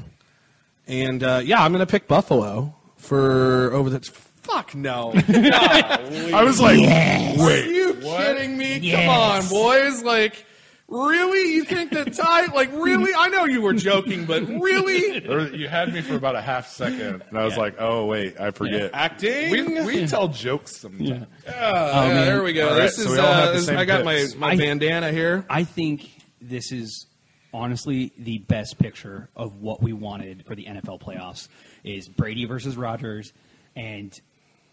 and 0.88 1.24
uh, 1.24 1.42
yeah, 1.44 1.64
I'm 1.64 1.72
going 1.72 1.86
to 1.86 1.90
pick 1.92 2.08
Buffalo 2.08 2.76
for 2.98 3.72
over 3.74 3.90
the. 3.90 4.00
Fuck 4.42 4.74
no. 4.74 5.14
I 5.30 6.44
was 6.44 6.60
like, 6.60 6.80
Are 6.80 7.46
wait, 7.46 7.68
you 7.68 7.94
what? 8.02 8.18
kidding 8.36 8.58
me? 8.58 8.92
Come 8.92 9.08
on, 9.08 9.48
boys. 9.48 10.02
Like, 10.04 10.46
really? 10.92 11.54
You 11.56 11.64
think 11.64 11.92
that 11.92 12.14
Ty? 12.14 12.54
Like, 12.54 12.72
really? 12.74 13.12
I 13.18 13.30
know 13.30 13.46
you 13.46 13.62
were 13.62 13.74
joking, 13.74 14.26
but 14.26 14.48
really? 14.48 15.24
You 15.58 15.68
had 15.68 15.94
me 15.94 16.02
for 16.02 16.16
about 16.16 16.36
a 16.36 16.42
half 16.42 16.68
second, 16.68 17.24
and 17.28 17.38
I 17.38 17.46
was 17.46 17.58
like, 17.58 17.76
"Oh 17.80 18.06
wait, 18.06 18.40
I 18.40 18.52
forget." 18.52 18.92
Acting? 18.94 19.52
We, 19.52 19.82
we 19.86 20.08
tell 20.08 20.28
jokes 20.28 20.78
sometimes. 20.78 21.10
Yeah, 21.10 21.26
yeah, 21.48 22.26
there 22.26 22.44
we 22.44 22.54
go. 22.54 22.68
All 22.70 22.74
right, 22.74 22.82
this 22.84 22.98
so 22.98 23.04
is. 23.04 23.12
we 23.12 23.20
uh, 23.20 23.52
the 23.54 23.62
same 23.62 23.78
I 23.78 23.86
got 23.86 24.06
my, 24.06 24.28
my 24.38 24.50
I- 24.52 24.56
bandana 24.58 25.12
here. 25.12 25.46
I 25.50 25.64
think 25.64 26.10
this 26.42 26.72
is 26.72 27.08
honestly 27.54 28.12
the 28.18 28.38
best 28.40 28.78
picture 28.80 29.30
of 29.36 29.62
what 29.62 29.82
we 29.82 29.94
wanted 29.94 30.46
for 30.46 30.56
the 30.56 30.66
NFL 30.66 31.02
playoffs 31.02 31.48
is 31.84 32.08
Brady 32.08 32.46
versus 32.46 32.78
Rodgers 32.78 33.34
and 33.76 34.14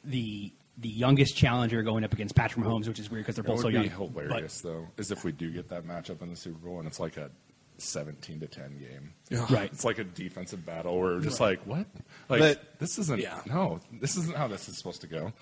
the 0.04 0.52
the 0.80 0.88
youngest 0.88 1.36
challenger 1.36 1.82
going 1.82 2.04
up 2.04 2.12
against 2.12 2.34
Patrick 2.36 2.64
Mahomes, 2.64 2.86
which 2.88 2.98
is 3.00 3.10
weird 3.10 3.24
because 3.24 3.34
they're 3.36 3.42
What 3.42 3.56
both 3.56 3.64
would 3.64 3.74
so 3.74 3.80
be 3.82 3.88
young. 3.88 4.12
hilarious 4.12 4.60
though 4.60 4.86
is 4.96 5.10
if 5.10 5.24
we 5.24 5.32
do 5.32 5.50
get 5.50 5.68
that 5.70 5.84
matchup 5.84 6.22
in 6.22 6.30
the 6.30 6.36
Super 6.36 6.58
Bowl, 6.68 6.78
and 6.78 6.86
it's 6.86 7.00
like 7.00 7.16
a 7.16 7.30
seventeen 7.78 8.40
to 8.40 8.46
ten 8.46 8.78
game. 8.78 9.12
But, 9.30 9.50
right. 9.50 9.72
It's 9.72 9.84
like 9.84 9.98
a 9.98 10.04
defensive 10.04 10.64
battle 10.64 10.98
where 11.00 11.14
we're 11.14 11.20
just 11.20 11.40
like, 11.40 11.60
"What? 11.66 11.86
Like 12.28 12.40
But- 12.40 12.78
this 12.78 12.98
isn't? 12.98 13.20
yeah. 13.20 13.40
No, 13.46 13.80
this 14.00 14.16
isn't 14.16 14.36
how 14.36 14.48
this 14.48 14.68
is 14.68 14.76
supposed 14.78 15.00
to 15.02 15.06
go." 15.06 15.32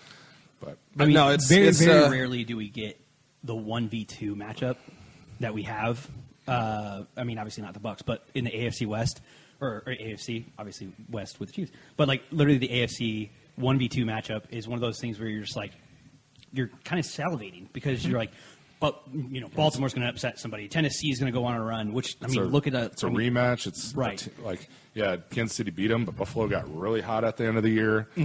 But 0.60 0.78
I 0.98 1.04
mean, 1.04 1.14
no, 1.14 1.28
it's- 1.28 1.48
very 1.48 1.66
it's, 1.68 1.80
very 1.82 2.04
uh, 2.04 2.10
rarely 2.10 2.44
do 2.44 2.56
we 2.56 2.68
get 2.70 2.98
the 3.44 3.54
one 3.54 3.88
v 3.88 4.04
two 4.04 4.34
matchup 4.34 4.76
that 5.40 5.52
we 5.52 5.62
have. 5.64 6.08
Uh, 6.48 7.02
I 7.16 7.24
mean, 7.24 7.38
obviously 7.38 7.62
not 7.62 7.74
the 7.74 7.80
Bucs, 7.80 8.00
but 8.06 8.24
in 8.34 8.44
the 8.44 8.50
AFC 8.50 8.86
West 8.86 9.20
or, 9.60 9.82
or 9.86 9.94
AFC, 10.00 10.44
obviously 10.58 10.92
West 11.10 11.40
with 11.40 11.48
the 11.50 11.54
Chiefs. 11.54 11.72
But 11.96 12.08
like 12.08 12.22
literally, 12.30 12.58
the 12.58 12.68
AFC 12.68 13.30
one 13.56 13.78
v 13.78 13.88
two 13.88 14.04
matchup 14.04 14.42
is 14.50 14.68
one 14.68 14.76
of 14.76 14.80
those 14.82 15.00
things 15.00 15.18
where 15.18 15.28
you're 15.28 15.42
just 15.44 15.56
like 15.56 15.72
you're 16.52 16.70
kind 16.84 16.98
of 17.00 17.06
salivating 17.06 17.66
because 17.72 18.06
you're 18.06 18.18
like. 18.18 18.30
But 18.78 19.00
you 19.10 19.40
know, 19.40 19.48
Baltimore's 19.48 19.94
going 19.94 20.02
to 20.06 20.10
upset 20.10 20.38
somebody. 20.38 20.68
Tennessee's 20.68 21.18
going 21.18 21.32
to 21.32 21.36
go 21.36 21.46
on 21.46 21.54
a 21.56 21.64
run. 21.64 21.94
Which 21.94 22.14
I 22.22 22.26
mean, 22.26 22.40
a, 22.40 22.44
look 22.44 22.66
at 22.66 22.74
a. 22.74 22.84
it's 22.84 23.02
a 23.02 23.06
I 23.06 23.10
mean, 23.10 23.32
rematch. 23.32 23.66
It's 23.66 23.94
Right. 23.94 24.18
t- 24.18 24.30
like 24.42 24.68
yeah, 24.92 25.16
Kansas 25.30 25.56
City 25.56 25.70
beat 25.70 25.86
them, 25.88 26.04
but 26.04 26.14
Buffalo 26.14 26.46
got 26.46 26.70
really 26.78 27.00
hot 27.00 27.24
at 27.24 27.38
the 27.38 27.46
end 27.46 27.56
of 27.56 27.62
the 27.62 27.70
year. 27.70 28.06
It's, 28.16 28.18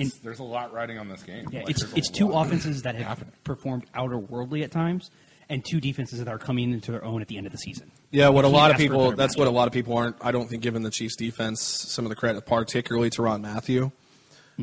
And- 0.00 0.12
there's 0.24 0.40
a 0.40 0.44
lot 0.44 0.72
riding 0.72 0.98
on 0.98 1.08
this 1.08 1.22
game. 1.22 1.44
Mm-hmm. 1.46 1.54
Yeah, 1.54 1.60
Like, 1.60 1.70
it's 1.70 1.82
it's 1.94 2.10
two 2.10 2.32
offenses 2.32 2.82
that 2.82 2.96
have 2.96 3.06
happening. 3.06 3.32
performed 3.44 3.84
outer 3.94 4.18
worldly 4.18 4.64
at 4.64 4.72
times, 4.72 5.08
and 5.48 5.64
two 5.64 5.80
defenses 5.80 6.18
that 6.18 6.26
are 6.28 6.38
coming 6.38 6.72
into 6.72 6.90
their 6.90 7.04
own 7.04 7.22
at 7.22 7.28
the 7.28 7.36
end 7.36 7.46
of 7.46 7.52
the 7.52 7.58
season. 7.58 7.92
Yeah, 8.10 8.30
what 8.30 8.44
a 8.44 8.48
lot 8.48 8.72
of 8.72 8.74
ask 8.74 8.80
for 8.80 8.84
a 8.86 8.88
people, 8.88 9.04
better 9.04 9.16
that's 9.16 9.36
what 9.38 9.46
a 9.46 9.50
lot 9.52 9.68
of 9.68 9.72
people 9.72 9.96
aren't, 9.96 10.16
I 10.20 10.32
don't 10.32 10.48
think, 10.48 10.62
giving 10.64 10.82
the 10.82 10.90
Chiefs 10.90 11.14
defense 11.14 11.62
some 11.62 12.04
of 12.04 12.08
the 12.08 12.16
credit, 12.16 12.44
particularly 12.44 13.08
to 13.10 13.22
Ron 13.22 13.40
Mathieu. 13.42 13.92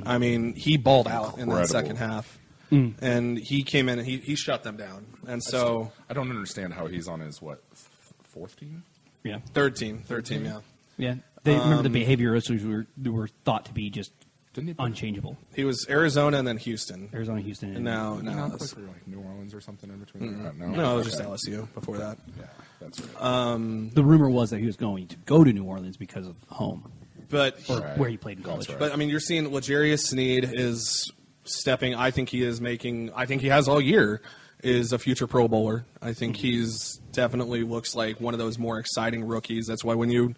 I 0.06 0.18
mean, 0.18 0.54
he 0.56 0.78
balled 0.78 1.08
out 1.08 1.38
in 1.38 1.50
that 1.50 1.68
second 1.70 1.98
half. 1.98 2.40
Mm. 2.72 2.96
And 3.02 3.38
he 3.38 3.62
came 3.64 3.88
in 3.90 4.00
and 4.00 4.08
he, 4.08 4.18
he 4.18 4.36
shut 4.36 4.64
them 4.64 4.76
down. 4.76 5.06
And 5.28 5.44
so, 5.44 5.92
I 6.10 6.14
don't 6.14 6.30
understand 6.32 6.74
how 6.74 6.88
he's 6.88 7.08
on 7.08 7.20
his 7.20 7.40
what 7.42 7.62
f- 7.72 7.90
fourth 8.24 8.60
team. 8.60 8.84
Yeah, 9.24 9.38
third 9.54 9.76
team, 9.76 10.00
third 10.00 10.26
team, 10.26 10.46
yeah. 10.46 10.60
yeah. 10.98 11.16
They 11.44 11.54
remember 11.54 11.86
Um, 11.88 11.94
the 11.94 12.06
behaviorists 12.06 12.66
were 12.66 13.12
were 13.12 13.28
thought 13.44 13.66
to 13.66 13.74
be 13.74 13.92
just 13.92 14.12
Didn't 14.56 14.70
he 14.70 14.74
play- 14.74 14.86
unchangeable. 14.88 15.38
He 15.54 15.64
was 15.64 15.86
Arizona 15.90 16.38
and 16.40 16.48
then 16.48 16.58
Houston. 16.58 17.10
Arizona, 17.14 17.40
Houston, 17.42 17.70
and 17.70 17.78
And 17.78 17.86
now, 17.86 18.16
Did 18.16 18.24
he 18.24 18.30
now 18.32 18.36
not 18.36 18.48
play 18.50 18.56
it's, 18.66 18.74
for 18.74 18.80
like 18.82 19.08
New 19.08 19.20
Orleans 19.20 19.54
or 19.54 19.62
something 19.62 19.90
in 19.92 20.00
between? 20.00 20.42
there? 20.44 20.52
Uh, 20.52 20.54
no, 20.58 20.68
no, 20.76 20.94
it 20.96 20.98
was 20.98 21.08
Okay. 21.16 21.18
just 21.30 21.48
LSU 21.48 21.72
before 21.76 21.98
that. 22.00 22.18
Yeah, 22.38 22.46
that's 22.82 23.00
right. 23.00 23.22
Um, 23.22 23.92
the 23.94 24.04
rumor 24.04 24.30
was 24.30 24.50
that 24.50 24.60
he 24.60 24.66
was 24.66 24.76
going 24.76 25.08
to 25.10 25.16
go 25.26 25.44
to 25.44 25.54
New 25.54 25.66
Orleans 25.66 25.98
because 25.98 26.26
of 26.28 26.36
home 26.50 26.92
But 27.30 27.58
or 27.70 27.80
Right. 27.80 27.98
where 27.98 28.10
he 28.10 28.18
played 28.18 28.38
in 28.38 28.44
college. 28.44 28.70
right. 28.70 28.80
But 28.80 28.92
I 28.92 28.96
mean, 28.96 29.10
you're 29.10 29.20
seeing 29.20 29.48
L'Jarius 29.48 30.00
Sneed 30.08 30.50
is 30.54 31.12
stepping. 31.44 31.96
I 31.96 32.12
think 32.12 32.30
he 32.30 32.44
is 32.44 32.60
making. 32.62 33.12
I 33.16 33.26
think 33.26 33.42
he 33.42 33.48
has 33.50 33.68
all 33.68 33.82
year. 33.82 34.22
Is 34.64 34.94
a 34.94 34.98
future 34.98 35.28
Pro 35.28 35.48
Bowler. 35.48 35.86
I 36.02 36.14
think 36.14 36.38
he's 36.38 37.00
definitely 37.12 37.62
looks 37.64 37.94
like 37.94 38.20
one 38.20 38.34
of 38.34 38.40
those 38.40 38.58
more 38.58 38.80
exciting 38.80 39.24
rookies. 39.24 39.68
That's 39.68 39.84
why 39.84 39.94
when 39.94 40.10
you 40.10 40.34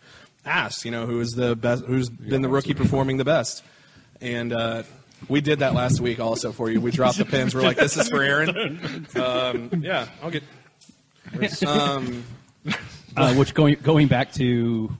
ask, 0.45 0.83
you 0.83 0.91
know, 0.91 1.05
who 1.05 1.21
is 1.21 1.31
the 1.31 1.55
best, 1.55 1.85
who's 1.85 2.09
been 2.09 2.41
the 2.41 2.49
rookie 2.49 2.73
performing 2.73 3.15
the 3.17 3.23
best, 3.23 3.63
and 4.19 4.51
uh, 4.51 4.83
we 5.29 5.39
did 5.39 5.59
that 5.59 5.73
last 5.75 6.01
week 6.01 6.19
also 6.19 6.51
for 6.51 6.69
you. 6.69 6.81
We 6.81 6.91
dropped 6.91 7.19
the 7.19 7.25
pins. 7.25 7.55
We're 7.55 7.61
like, 7.61 7.77
this 7.77 7.95
is 7.95 8.09
for 8.09 8.21
Aaron. 8.21 9.07
Um, 9.15 9.69
yeah, 9.81 10.07
I'll 10.21 10.31
get. 10.31 10.43
Um, 11.65 12.23
uh, 13.15 13.33
which 13.35 13.53
going 13.53 13.75
going 13.81 14.07
back 14.07 14.33
to 14.33 14.91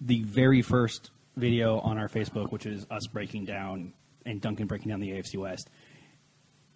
the 0.00 0.22
very 0.22 0.62
first 0.62 1.10
video 1.36 1.78
on 1.80 1.98
our 1.98 2.08
Facebook, 2.08 2.52
which 2.52 2.66
is 2.66 2.86
us 2.90 3.06
breaking 3.06 3.44
down 3.44 3.92
and 4.26 4.40
Duncan 4.40 4.66
breaking 4.66 4.90
down 4.90 5.00
the 5.00 5.10
AFC 5.10 5.36
West. 5.36 5.68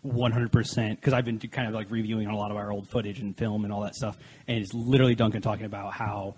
One 0.03 0.31
hundred 0.31 0.53
percent, 0.53 1.01
because 1.01 1.13
I've 1.13 1.25
been 1.25 1.39
kind 1.41 1.67
of 1.67 1.75
like 1.75 1.91
reviewing 1.91 2.29
a 2.29 2.37
lot 2.37 2.51
of 2.51 2.57
our 2.57 2.71
old 2.71 2.89
footage 2.89 3.19
and 3.19 3.37
film 3.37 3.65
and 3.65 3.73
all 3.73 3.81
that 3.83 3.97
stuff, 3.97 4.17
and 4.47 4.59
it's 4.59 4.73
literally 4.73 5.17
Duncan 5.17 5.43
talking 5.43 5.67
about 5.67 5.93
how 5.93 6.37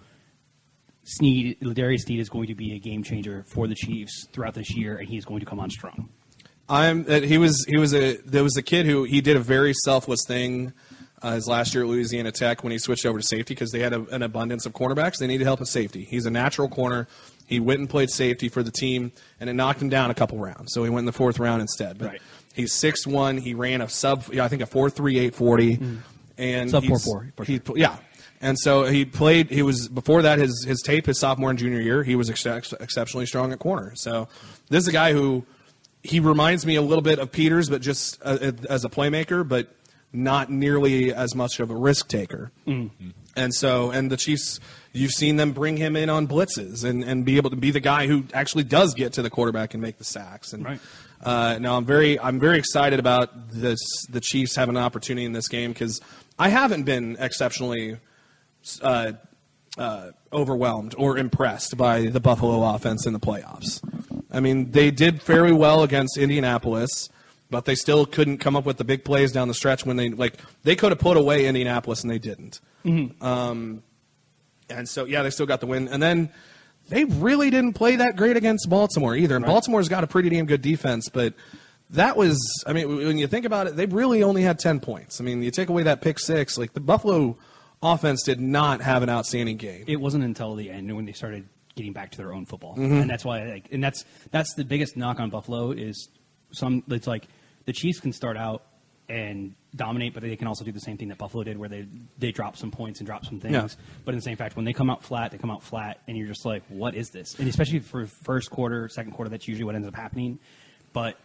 Sneed, 1.05 1.59
Darius 1.61 2.05
Sneed 2.05 2.21
is 2.21 2.29
going 2.29 2.49
to 2.49 2.55
be 2.55 2.75
a 2.75 2.79
game 2.79 3.03
changer 3.03 3.45
for 3.53 3.67
the 3.67 3.75
Chiefs 3.75 4.27
throughout 4.33 4.55
this 4.55 4.75
year, 4.75 4.97
and 4.97 5.09
he's 5.09 5.25
going 5.25 5.41
to 5.41 5.47
come 5.47 5.61
on 5.61 5.69
strong. 5.71 6.09
I'm. 6.69 7.05
He 7.05 7.37
was. 7.37 7.65
He 7.69 7.77
was 7.77 7.95
a. 7.95 8.17
There 8.19 8.45
was 8.45 8.57
a 8.57 8.63
kid 8.63 8.87
who 8.87 9.05
he 9.05 9.21
did 9.21 9.37
a 9.37 9.41
very 9.41 9.75
selfless 9.75 10.21
thing. 10.27 10.73
Uh, 11.23 11.33
his 11.33 11.47
last 11.47 11.75
year 11.75 11.85
at 11.85 11.91
Louisiana 11.91 12.33
Tech 12.33 12.65
when 12.65 12.71
he 12.71 12.79
switched 12.79 13.05
over 13.05 13.19
to 13.19 13.27
safety 13.27 13.53
because 13.53 13.71
they 13.73 13.81
had 13.81 13.93
a, 13.93 14.07
an 14.07 14.23
abundance 14.23 14.65
of 14.65 14.73
cornerbacks. 14.73 15.19
They 15.19 15.27
needed 15.27 15.45
help 15.45 15.61
at 15.61 15.67
safety. 15.67 16.07
He's 16.09 16.25
a 16.25 16.31
natural 16.31 16.67
corner. 16.67 17.09
He 17.51 17.59
went 17.59 17.81
and 17.81 17.91
played 17.91 18.11
safety 18.11 18.49
for 18.49 18.63
the 18.63 18.71
team, 18.71 19.11
and 19.41 19.51
it 19.51 19.55
knocked 19.55 19.83
him 19.83 19.89
down 19.89 20.11
a 20.11 20.15
couple 20.15 20.39
rounds. 20.39 20.73
So 20.73 20.85
he 20.85 20.89
went 20.89 21.01
in 21.01 21.07
the 21.07 21.13
fourth 21.13 21.41
round 21.41 21.61
instead. 21.61 21.99
But 21.99 22.07
Right. 22.07 22.23
He's 22.55 22.73
six 22.73 23.07
one. 23.07 23.39
He 23.39 23.55
ran 23.55 23.81
a 23.81 23.89
sub. 23.89 24.25
I 24.41 24.47
think 24.47 24.63
a 24.63 24.67
four 24.67 24.89
three 24.89 25.19
eight 25.19 25.35
forty, 25.35 25.81
and 26.39 26.71
sub 26.71 26.85
four 26.85 26.99
4.4, 26.99 27.33
for 27.37 27.45
He, 27.45 27.61
yeah. 27.75 27.97
And 28.41 28.57
so 28.59 28.85
he 28.85 29.05
played. 29.05 29.51
He 29.51 29.63
was 29.63 29.89
before 29.89 30.23
that 30.23 30.39
his 30.39 30.65
his 30.67 30.81
tape 30.81 31.07
his 31.07 31.19
sophomore 31.19 31.51
and 31.51 31.59
junior 31.59 31.81
year. 31.81 32.05
He 32.05 32.15
was 32.15 32.31
ex- 32.31 32.73
exceptionally 32.73 33.27
strong 33.27 33.53
at 33.53 33.59
corner. 33.59 33.93
So 33.97 34.29
this 34.69 34.85
is 34.85 34.89
a 34.89 34.93
guy 34.93 35.13
who 35.13 35.45
he 36.03 36.21
reminds 36.21 36.65
me 36.65 36.77
a 36.77 36.83
little 36.83 37.03
bit 37.03 37.19
of 37.19 37.33
Peters, 37.33 37.69
but 37.69 37.83
just 37.83 38.19
uh, 38.25 38.53
as 38.69 38.85
a 38.85 38.89
playmaker, 38.89 39.47
but 39.47 39.75
not 40.13 40.51
nearly 40.51 41.13
as 41.13 41.35
much 41.35 41.61
of 41.61 41.71
a 41.71 41.77
risk 41.77 42.09
taker. 42.09 42.51
And 43.37 43.55
so, 43.55 43.91
and 43.91 44.11
the 44.11 44.17
Chiefs, 44.17 44.59
you've 44.93 45.13
seen 45.13 45.37
them 45.37 45.53
bring 45.53 45.77
him 45.77 45.95
in 45.97 46.11
on 46.11 46.27
blitzes 46.27 46.85
and, 46.85 47.05
and 47.05 47.25
be 47.25 47.37
able 47.37 47.51
to 47.51 47.57
be 47.57 47.71
the 47.71 47.81
guy 47.81 48.07
who 48.07 48.25
actually 48.35 48.65
does 48.65 48.95
get 48.95 49.13
to 49.15 49.23
the 49.23 49.31
quarterback 49.31 49.75
and 49.75 49.83
make 49.83 49.99
the 49.99 50.05
sacks. 50.05 50.53
And 50.53 50.65
Right. 50.65 50.81
uh, 51.23 51.59
now 51.61 51.77
I'm 51.77 51.85
very, 51.85 52.19
I'm 52.19 52.41
very 52.41 52.59
excited 52.59 52.99
about 52.99 53.51
this, 53.51 53.79
the 54.09 54.21
Chiefs 54.21 54.57
having 54.57 54.77
an 54.77 54.83
opportunity 54.83 55.25
in 55.25 55.33
this 55.33 55.49
game 55.49 55.73
because 55.73 56.01
I 56.39 56.49
haven't 56.49 56.85
been 56.85 57.17
exceptionally 57.21 57.99
uh, 58.83 59.13
uh, 59.79 60.11
overwhelmed 60.33 60.95
or 60.99 61.17
impressed 61.19 61.77
by 61.77 62.07
the 62.07 62.21
Buffalo 62.21 62.75
offense 62.75 63.07
in 63.07 63.13
the 63.13 63.21
playoffs. 63.21 63.81
I 64.33 64.41
mean, 64.41 64.71
they 64.73 64.91
did 64.91 65.23
fairly 65.23 65.53
well 65.53 65.83
against 65.83 66.17
Indianapolis, 66.19 67.09
but 67.51 67.65
they 67.65 67.75
still 67.75 68.07
couldn't 68.07 68.39
come 68.39 68.55
up 68.57 68.65
with 68.65 68.77
the 68.77 68.85
big 68.85 69.05
plays 69.05 69.33
down 69.33 69.49
the 69.49 69.55
stretch 69.55 69.85
when 69.85 69.97
they 69.97 70.09
like 70.11 70.35
they 70.63 70.77
could 70.77 70.93
have 70.93 71.01
put 71.01 71.17
away 71.17 71.47
Indianapolis 71.47 72.03
and 72.03 72.11
they 72.11 72.19
didn't. 72.19 72.61
Um, 73.21 73.83
and 74.71 74.89
so 74.89 75.05
yeah, 75.05 75.23
they 75.23 75.31
still 75.31 75.47
got 75.47 75.61
the 75.61 75.67
win. 75.67 75.89
And 75.89 76.03
then 76.03 76.31
they 76.89 77.05
really 77.05 77.51
didn't 77.51 77.75
play 77.75 77.97
that 77.97 78.17
great 78.17 78.37
against 78.37 78.69
Baltimore 78.69 79.15
either. 79.17 79.37
And 79.37 79.45
Baltimore's 79.45 79.89
got 79.89 80.05
a 80.05 80.07
pretty 80.07 80.29
damn 80.31 80.47
good 80.47 80.63
defense, 80.63 81.09
but 81.13 81.35
that 81.91 82.17
was 82.17 82.39
I 82.67 82.73
mean 82.73 82.97
when 82.97 83.19
you 83.19 83.27
think 83.27 83.45
about 83.47 83.67
it, 83.67 83.77
they 83.77 83.87
really 83.87 84.23
only 84.23 84.43
had 84.43 84.59
10 84.59 84.81
points. 84.81 85.21
I 85.21 85.25
mean, 85.25 85.43
you 85.43 85.51
take 85.51 85.69
away 85.69 85.83
that 85.85 86.01
pick 86.01 86.19
6, 86.19 86.57
like 86.59 86.73
the 86.73 86.81
Buffalo 86.81 87.37
offense 87.83 88.23
did 88.23 88.41
not 88.41 88.81
have 88.83 89.03
an 89.03 89.09
outstanding 89.09 89.57
game. 89.57 89.85
it 89.87 89.97
wasn't 89.97 90.23
until 90.25 90.55
the 90.55 90.71
end 90.71 90.95
when 90.95 91.05
they 91.07 91.13
started 91.13 91.49
getting 91.77 91.93
back 91.93 92.11
to 92.11 92.19
their 92.19 92.33
own 92.35 92.45
football, 92.45 92.75
Mm-hmm. 92.77 92.93
and 93.03 93.09
that's 93.11 93.25
why, 93.25 93.45
like, 93.45 93.69
and 93.73 93.83
that's 93.83 94.05
that's 94.31 94.55
the 94.55 94.65
biggest 94.65 94.97
knock 94.97 95.19
on 95.21 95.31
Buffalo 95.31 95.71
is 95.73 96.09
some. 96.53 96.83
It's 96.89 97.07
like 97.07 97.27
the 97.65 97.73
Chiefs 97.73 98.01
can 98.01 98.13
start 98.13 98.37
out 98.37 98.65
and 99.11 99.55
dominate, 99.75 100.15
but 100.15 100.23
they 100.23 100.37
can 100.37 100.47
also 100.47 100.65
do 100.65 100.73
the 100.73 100.81
same 100.81 100.97
thing 100.97 101.09
that 101.09 101.19
Buffalo 101.19 101.43
did, 101.43 101.59
where 101.59 101.69
they 101.69 101.87
they 102.19 102.31
drop 102.31 102.57
some 102.57 102.71
points 102.71 103.01
and 103.01 103.07
drop 103.07 103.27
some 103.27 103.41
things. 103.41 103.53
Yeah. 103.53 103.85
But 104.05 104.13
in 104.15 104.19
the 104.19 104.23
same 104.23 104.37
fact, 104.37 104.57
when 104.57 104.65
they 104.65 104.73
come 104.73 104.89
out 104.89 105.03
flat, 105.03 105.33
they 105.33 105.39
come 105.39 105.51
out 105.51 105.63
flat, 105.63 106.01
and 106.07 106.17
you're 106.17 106.29
just 106.29 106.45
like, 106.45 106.63
what 106.69 106.95
is 106.95 107.11
this? 107.11 107.35
And 107.39 107.49
especially 107.49 107.81
for 107.81 108.07
first 108.07 108.51
quarter, 108.51 108.89
second 108.89 109.13
quarter, 109.13 109.29
that's 109.29 109.49
usually 109.49 109.65
what 109.65 109.75
ends 109.75 109.89
up 109.89 109.97
happening. 109.97 110.39
But 110.93 111.17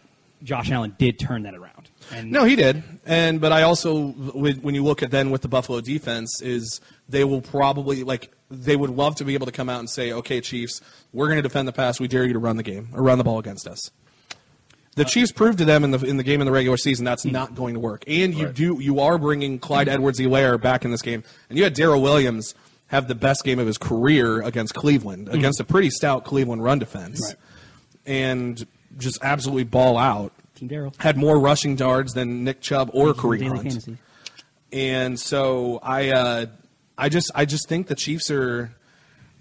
Josh 0.42 0.70
Allen 0.70 0.94
did 0.98 1.18
turn 1.18 1.44
that 1.44 1.54
around. 1.54 1.90
And 2.12 2.30
No, 2.30 2.44
he 2.44 2.56
did. 2.56 2.82
And 3.06 3.40
but 3.40 3.52
I 3.52 3.62
also 3.62 4.08
when 4.08 4.56
when 4.56 4.74
you 4.74 4.84
look 4.84 5.02
at 5.02 5.10
then 5.10 5.30
with 5.30 5.42
the 5.42 5.48
Buffalo 5.48 5.80
defense 5.80 6.42
is 6.42 6.80
they 7.08 7.24
will 7.24 7.40
probably 7.40 8.02
like 8.02 8.32
they 8.50 8.76
would 8.76 8.90
love 8.90 9.14
to 9.16 9.24
be 9.24 9.34
able 9.34 9.46
to 9.46 9.52
come 9.52 9.68
out 9.68 9.78
and 9.80 9.88
say, 9.88 10.12
"Okay, 10.12 10.40
Chiefs, 10.40 10.80
we're 11.12 11.26
going 11.26 11.38
to 11.38 11.42
defend 11.42 11.66
the 11.68 11.72
pass. 11.72 12.00
We 12.00 12.08
dare 12.08 12.24
you 12.24 12.32
to 12.32 12.38
run 12.38 12.56
the 12.56 12.62
game 12.62 12.88
or 12.92 13.02
run 13.02 13.18
the 13.18 13.24
ball 13.24 13.38
against 13.38 13.66
us." 13.66 13.90
The 14.96 15.04
Chiefs 15.04 15.30
proved 15.30 15.58
to 15.58 15.64
them 15.64 15.84
in 15.84 15.92
the 15.92 16.04
in 16.04 16.16
the 16.16 16.22
game 16.24 16.40
in 16.40 16.46
the 16.46 16.52
regular 16.52 16.76
season 16.76 17.04
that's 17.04 17.24
not 17.24 17.54
going 17.54 17.74
to 17.74 17.80
work. 17.80 18.02
And 18.08 18.34
you 18.34 18.46
Right. 18.46 18.54
do 18.54 18.78
you 18.80 18.98
are 19.00 19.18
bringing 19.18 19.58
Clyde 19.58 19.88
Edwards-Helaire 19.88 20.60
back 20.60 20.84
in 20.84 20.90
this 20.90 21.02
game. 21.02 21.22
And 21.48 21.56
you 21.58 21.64
had 21.64 21.74
Darrel 21.74 22.02
Williams 22.02 22.54
have 22.88 23.06
the 23.08 23.14
best 23.14 23.44
game 23.44 23.58
of 23.58 23.66
his 23.66 23.78
career 23.78 24.40
against 24.42 24.74
Cleveland, 24.74 25.28
against 25.28 25.60
a 25.60 25.64
pretty 25.64 25.90
stout 25.90 26.24
Cleveland 26.24 26.62
run 26.64 26.78
defense. 26.78 27.20
Right. 27.24 27.36
and 28.06 28.66
just 28.98 29.18
absolutely 29.22 29.64
ball 29.64 29.98
out. 29.98 30.32
Team 30.54 30.68
Daryl. 30.70 30.94
Had 31.02 31.16
more 31.18 31.38
rushing 31.38 31.76
yards 31.76 32.14
than 32.14 32.44
Nick 32.44 32.60
Chubb 32.62 32.90
or 32.94 33.12
Kareem 33.12 33.48
Hunt. 33.48 33.62
fantasy. 33.64 33.96
And 34.72 35.18
so 35.20 35.78
I, 35.82 36.10
uh, 36.10 36.46
I 36.96 37.08
just, 37.10 37.30
I 37.34 37.44
just 37.44 37.68
think 37.68 37.88
the 37.88 37.94
Chiefs 37.94 38.30
are. 38.30 38.72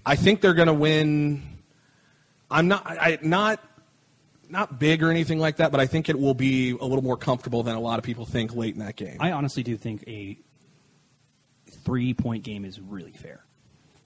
I 0.06 0.16
think 0.16 0.41
they're 0.41 0.53
going 0.53 0.68
to 0.68 0.74
win. 0.74 1.43
I'm 2.51 2.68
not, 2.68 2.86
I 2.86 3.18
not, 3.22 3.60
not 4.50 4.80
big 4.80 5.04
or 5.04 5.10
anything 5.10 5.39
like 5.39 5.58
that, 5.58 5.72
but 5.72 5.80
I 5.80 5.88
think 5.88 6.10
it 6.10 6.20
will 6.20 6.34
be 6.34 6.72
a 6.72 6.86
little 6.86 7.04
more 7.04 7.18
comfortable 7.18 7.64
than 7.64 7.76
a 7.76 7.80
lot 7.80 8.00
of 8.00 8.06
people 8.06 8.26
think 8.26 8.56
late 8.56 8.74
in 8.74 8.80
that 8.80 8.96
game. 8.96 9.18
I 9.20 9.32
honestly 9.32 9.64
do 9.64 9.78
think 9.78 10.04
a 10.08 10.38
three 11.84 12.14
point 12.14 12.43
game 12.43 12.66
is 12.66 12.80
really 12.80 13.14
fair 13.14 13.46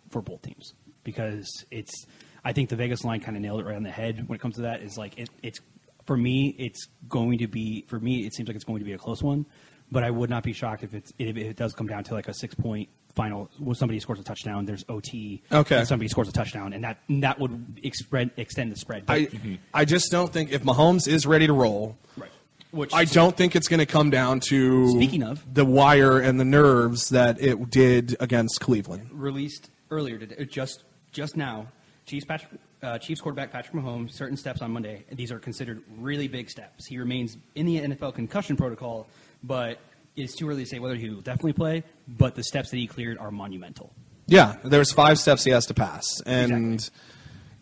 for 0.10 0.22
both 0.22 0.42
teams 0.42 0.74
because 1.04 1.66
it's. 1.72 2.06
I 2.44 2.54
think 2.54 2.70
the 2.70 2.78
Vegas 2.78 3.04
line 3.04 3.20
kind 3.20 3.36
of 3.36 3.44
nailed 3.44 3.60
it 3.60 3.66
right 3.66 3.76
on 3.76 3.84
the 3.84 3.92
head 3.92 4.28
when 4.30 4.38
it 4.38 4.42
comes 4.42 4.56
to 4.56 4.62
that. 4.62 4.82
Is 4.82 4.98
like 4.98 5.18
it, 5.20 5.30
it's 5.44 5.60
for 6.06 6.16
me, 6.16 6.56
it's 6.58 6.88
going 7.08 7.38
to 7.40 7.48
be 7.48 7.86
for 7.88 8.00
me. 8.00 8.26
It 8.26 8.34
seems 8.34 8.48
like 8.48 8.56
it's 8.56 8.66
going 8.66 8.80
to 8.80 8.86
be 8.86 8.94
a 8.94 8.98
close 8.98 9.22
one, 9.22 9.46
but 9.92 10.04
I 10.04 10.10
would 10.10 10.30
not 10.30 10.44
be 10.44 10.54
shocked 10.54 10.84
if 10.84 10.94
it's 10.94 11.12
if 11.20 11.36
it 11.36 11.58
does 11.58 11.74
come 11.74 11.88
down 11.88 12.04
to 12.06 12.14
like 12.14 12.28
a 12.28 12.34
six 12.34 12.56
point 12.56 12.90
final. 13.16 13.49
well, 13.60 13.76
somebody 13.76 13.99
scores 13.99 14.20
a 14.20 14.24
touchdown, 14.24 14.66
there's 14.66 14.86
OT. 14.89 15.41
Okay. 15.51 15.78
and 15.78 15.88
somebody 15.88 16.07
scores 16.07 16.28
a 16.30 16.32
touchdown, 16.32 16.74
and 16.74 16.84
that 16.84 16.97
that 17.10 17.39
would 17.39 17.80
extend 17.84 18.32
extend 18.38 18.72
the 18.72 18.76
spread. 18.78 19.05
But, 19.05 19.14
I, 19.14 19.60
I 19.74 19.86
just 19.86 20.12
don't 20.12 20.32
think 20.32 20.51
if 20.51 20.64
Mahomes 20.64 21.07
is 21.07 21.26
ready 21.26 21.47
to 21.47 21.53
roll, 21.53 21.97
right. 22.18 22.30
Which 22.72 22.93
I 22.93 23.05
don't 23.05 23.36
think 23.36 23.55
it's 23.55 23.68
going 23.68 23.80
to 23.80 23.86
come 23.88 24.10
down 24.12 24.39
to 24.49 24.89
Speaking 24.91 25.24
of- 25.24 25.43
the 25.53 25.66
wire 25.66 26.20
and 26.20 26.39
the 26.39 26.45
nerves 26.45 27.10
that 27.10 27.41
it 27.41 27.70
did 27.70 28.16
against 28.20 28.60
Cleveland. 28.62 29.10
released 29.12 29.70
earlier 29.89 30.18
today, 30.20 30.36
uh, 30.39 30.43
just 30.43 30.84
just 31.12 31.36
now. 31.36 31.68
Chiefs 32.05 32.26
Patrick, 32.26 32.51
uh, 32.82 32.97
Chiefs 32.97 33.22
quarterback 33.22 33.51
Patrick 33.51 33.76
Mahomes 33.76 34.12
certain 34.14 34.36
steps 34.38 34.62
on 34.64 34.72
Monday. 34.72 35.05
These 35.12 35.32
are 35.32 35.38
considered 35.39 35.84
really 35.97 36.28
big 36.28 36.49
steps. 36.49 36.88
He 36.88 36.97
remains 36.97 37.38
in 37.55 37.66
the 37.68 37.80
NFL 37.82 38.16
concussion 38.16 38.55
protocol, 38.55 39.07
but 39.43 39.78
it's 40.24 40.36
too 40.36 40.50
early 40.50 40.64
to 40.64 40.70
say 40.70 40.80
whether 40.80 40.96
he 40.96 41.10
will 41.10 41.22
definitely 41.22 41.54
play. 41.54 41.84
But 42.08 42.36
the 42.36 42.44
steps 42.44 42.70
that 42.72 42.78
he 42.78 42.88
cleared 42.88 43.18
are 43.18 43.32
monumental. 43.32 43.92
Yeah, 44.28 44.58
there's 44.64 44.92
five 44.92 45.18
steps 45.20 45.44
he 45.44 45.52
has 45.52 45.66
to 45.68 45.74
pass, 45.74 46.06
and 46.26 46.74
Exactly. 46.76 47.00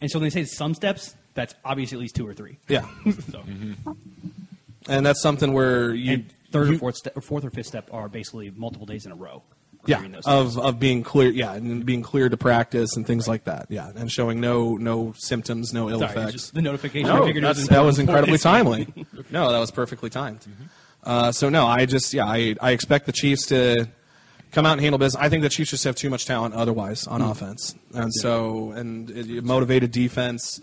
And 0.01 0.11
so 0.11 0.19
when 0.19 0.25
they 0.25 0.29
say 0.29 0.43
some 0.45 0.73
steps, 0.75 1.15
that's 1.33 1.55
obviously 1.65 1.97
at 1.97 2.01
least 2.01 2.15
two 2.15 2.27
or 2.27 2.33
three. 2.33 2.57
yeah, 2.67 2.85
So, 3.31 3.41
and 4.89 5.05
that's 5.05 5.21
something 5.21 5.53
where 5.53 5.93
you 5.93 6.13
and 6.13 6.33
third 6.51 6.67
you- 6.69 6.75
or 6.75 6.79
fourth, 6.79 6.95
step, 6.97 7.17
or 7.17 7.21
fourth 7.21 7.45
or 7.45 7.49
fifth 7.49 7.67
step 7.67 7.89
are 7.91 8.07
basically 8.09 8.51
multiple 8.51 8.85
days 8.85 9.05
in 9.05 9.11
a 9.11 9.15
row. 9.15 9.43
yeah 9.85 9.97
clearing 9.97 10.11
those 10.11 10.23
steps. 10.23 10.55
of 10.55 10.59
of 10.59 10.79
being 10.79 11.03
clear, 11.03 11.29
yeah, 11.31 11.53
and 11.53 11.85
being 11.85 12.01
clear 12.03 12.29
to 12.29 12.37
practice 12.37 12.95
and 12.95 13.05
things 13.07 13.27
like 13.27 13.45
that, 13.45 13.67
yeah, 13.69 13.91
and 13.95 14.11
showing 14.11 14.39
no 14.41 14.75
no 14.77 15.13
symptoms, 15.17 15.73
no 15.73 15.89
ill 15.89 15.99
Sorry, 15.99 16.11
effects. 16.11 16.31
just 16.33 16.53
the 16.53 16.61
notification. 16.61 17.09
I 17.09 17.19
No, 17.19 17.25
figured 17.25 17.43
it 17.43 17.47
was 17.47 17.67
that 17.67 17.79
was 17.81 17.97
incredibly 17.99 18.37
for 18.37 18.43
this 18.43 18.43
game. 18.43 18.51
timely. 18.53 19.05
no, 19.31 19.51
that 19.51 19.59
was 19.59 19.71
perfectly 19.71 20.09
timed. 20.09 20.41
Mm-hmm. 20.41 20.63
Uh, 21.07 21.31
so 21.31 21.47
no, 21.47 21.65
I 21.65 21.85
just 21.85 22.13
yeah, 22.13 22.25
I 22.25 22.55
I 22.59 22.71
expect 22.71 23.05
the 23.05 23.13
Chiefs 23.13 23.45
to 23.47 23.87
come 24.51 24.65
out 24.65 24.73
and 24.73 24.81
handle 24.81 24.99
business. 24.99 25.23
I 25.23 25.29
think 25.29 25.41
the 25.41 25.49
Chiefs 25.49 25.71
just 25.71 25.85
have 25.85 25.95
too 25.95 26.09
much 26.09 26.25
talent 26.25 26.53
otherwise 26.53 27.07
on 27.07 27.21
offense, 27.21 27.75
and 27.93 28.13
so 28.13 28.71
and 28.71 29.09
it, 29.09 29.43
motivated 29.45 29.91
defense. 29.91 30.59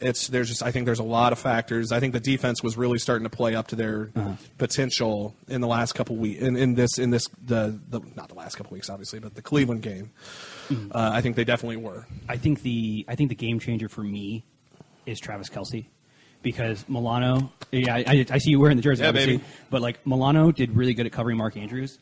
It's 0.00 0.28
there's 0.28 0.48
just 0.48 0.62
I 0.62 0.70
think 0.70 0.86
there's 0.86 1.00
a 1.00 1.04
lot 1.04 1.32
of 1.32 1.38
factors. 1.38 1.92
I 1.92 2.00
think 2.00 2.14
the 2.14 2.20
defense 2.20 2.62
was 2.62 2.78
really 2.78 2.98
starting 2.98 3.24
to 3.24 3.30
play 3.30 3.54
up 3.54 3.68
to 3.68 3.76
their 3.76 4.10
potential 4.56 5.36
in 5.48 5.60
the 5.60 5.68
last 5.68 5.92
couple 5.92 6.16
weeks. 6.16 6.40
In, 6.40 6.56
in 6.56 6.74
this 6.74 6.98
in 6.98 7.10
this 7.10 7.28
the, 7.44 7.78
the 7.90 8.00
not 8.16 8.30
the 8.30 8.34
last 8.34 8.56
couple 8.56 8.72
weeks 8.72 8.88
obviously, 8.88 9.18
but 9.18 9.34
the 9.34 9.42
Cleveland 9.42 9.82
game. 9.82 10.10
Uh, 10.70 11.10
I 11.12 11.20
think 11.20 11.36
they 11.36 11.44
definitely 11.44 11.76
were. 11.76 12.06
I 12.26 12.38
think 12.38 12.62
the 12.62 13.04
I 13.06 13.16
think 13.16 13.28
the 13.28 13.36
game 13.36 13.60
changer 13.60 13.90
for 13.90 14.02
me 14.02 14.44
is 15.04 15.20
Travis 15.20 15.50
Kelce 15.50 15.84
because 16.44 16.84
Milano. 16.88 17.50
Yeah, 17.72 17.96
I, 17.96 18.24
I, 18.30 18.38
see 18.38 18.50
you 18.50 18.60
wearing 18.60 18.76
the 18.76 18.82
jersey, 18.82 19.02
Yeah, 19.02 19.08
obviously, 19.08 19.38
baby. 19.38 19.48
but 19.70 19.82
like 19.82 20.06
Milano 20.06 20.52
did 20.52 20.76
really 20.76 20.94
good 20.94 21.06
at 21.06 21.12
covering 21.12 21.36
Mark 21.36 21.56
Andrews. 21.56 21.98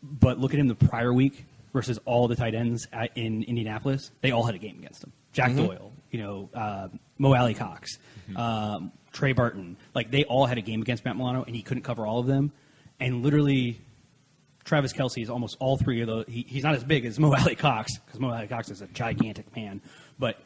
But 0.00 0.38
look 0.38 0.54
at 0.54 0.60
him 0.60 0.68
the 0.68 0.76
prior 0.76 1.12
week 1.12 1.44
versus 1.72 1.98
all 2.04 2.28
the 2.28 2.36
tight 2.36 2.54
ends 2.54 2.86
at, 2.92 3.16
in 3.16 3.42
Indianapolis. 3.42 4.12
They 4.20 4.30
all 4.30 4.44
had 4.44 4.54
a 4.54 4.58
game 4.58 4.78
against 4.78 5.02
him. 5.02 5.12
Jack 5.32 5.50
Mm-hmm. 5.50 5.66
Doyle, 5.66 5.92
you 6.12 6.20
know, 6.22 6.50
uh, 6.54 6.88
Mo 7.18 7.34
Alie-Cox, 7.34 7.98
um, 8.36 8.92
Trey 9.12 9.32
Burton. 9.32 9.76
Like 9.94 10.10
they 10.12 10.24
all 10.24 10.46
had 10.46 10.56
a 10.58 10.62
game 10.62 10.82
against 10.82 11.04
Matt 11.04 11.16
Milano, 11.16 11.42
and 11.42 11.56
he 11.56 11.62
couldn't 11.62 11.82
cover 11.82 12.06
all 12.06 12.20
of 12.20 12.26
them. 12.26 12.52
And 13.00 13.22
literally, 13.24 13.80
Travis 14.64 14.92
Kelce 14.92 15.22
is 15.22 15.30
almost 15.30 15.56
all 15.58 15.76
three 15.76 16.00
of 16.00 16.06
those. 16.06 16.26
He, 16.28 16.44
he's 16.48 16.62
not 16.62 16.74
as 16.74 16.84
big 16.84 17.04
as 17.06 17.18
Mo 17.18 17.34
Alie-Cox 17.34 17.98
because 17.98 18.20
Mo 18.20 18.30
Alie-Cox 18.30 18.70
is 18.70 18.82
a 18.82 18.86
gigantic 18.88 19.54
man, 19.56 19.80
but 20.18 20.38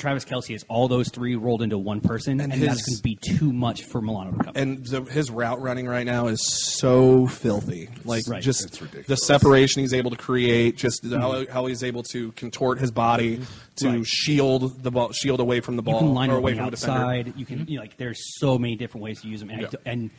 Travis 0.00 0.24
Kelce 0.24 0.54
is 0.54 0.64
all 0.68 0.88
those 0.88 1.08
three 1.10 1.36
rolled 1.36 1.62
into 1.62 1.78
one 1.78 2.00
person, 2.00 2.40
And 2.40 2.52
and, 2.52 2.62
that's 2.62 2.82
going 2.82 2.96
to 2.96 3.02
be 3.02 3.16
too 3.16 3.52
much 3.52 3.84
for 3.84 4.00
Milano 4.02 4.32
to 4.32 4.44
cover. 4.44 4.58
and 4.58 4.84
the, 4.84 5.02
his 5.02 5.30
route 5.30 5.60
running 5.60 5.86
right 5.86 6.04
now 6.06 6.26
is 6.26 6.40
so 6.78 7.26
filthy. 7.28 7.88
Like 8.04 8.24
Right. 8.26 8.42
just 8.42 8.64
It's 8.64 8.80
ridiculous. 8.80 9.06
the 9.06 9.16
separation 9.16 9.82
he's 9.82 9.94
able 9.94 10.10
to 10.10 10.16
create, 10.16 10.76
just 10.76 11.00
the- 11.02 11.20
how, 11.20 11.44
how 11.46 11.66
he's 11.66 11.84
able 11.84 12.02
to 12.12 12.32
contort 12.32 12.78
his 12.80 12.90
body 12.90 13.40
to 13.76 13.88
Right. 13.88 14.06
shield 14.06 14.82
the 14.82 14.90
ball, 14.90 15.12
shield 15.12 15.38
away 15.40 15.60
from 15.60 15.76
the 15.76 15.82
you 15.82 15.92
ball 15.92 15.98
can 16.00 16.14
line 16.14 16.30
or 16.30 16.34
him 16.34 16.38
away 16.38 16.52
on 16.52 16.56
the 16.56 16.62
from 16.62 16.70
the 16.70 16.76
defender. 16.76 17.00
outside. 17.00 17.34
You 17.36 17.46
can, 17.46 17.66
you 17.68 17.76
know, 17.76 17.82
like, 17.82 17.96
there's 17.96 18.38
so 18.40 18.58
many 18.58 18.76
different 18.76 19.04
ways 19.04 19.20
to 19.22 19.28
use 19.28 19.42
him, 19.42 19.50
and, 19.50 19.60
I 19.60 19.62
Yeah. 19.62 19.68
d- 19.70 19.76
and 19.86 20.10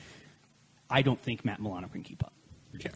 I 0.89 1.01
don't 1.01 1.19
think 1.19 1.43
Matt 1.43 1.59
Milano 1.61 1.87
can 1.87 2.03
keep 2.03 2.23
up. 2.23 2.33
You 2.73 2.79
can't. 2.79 2.95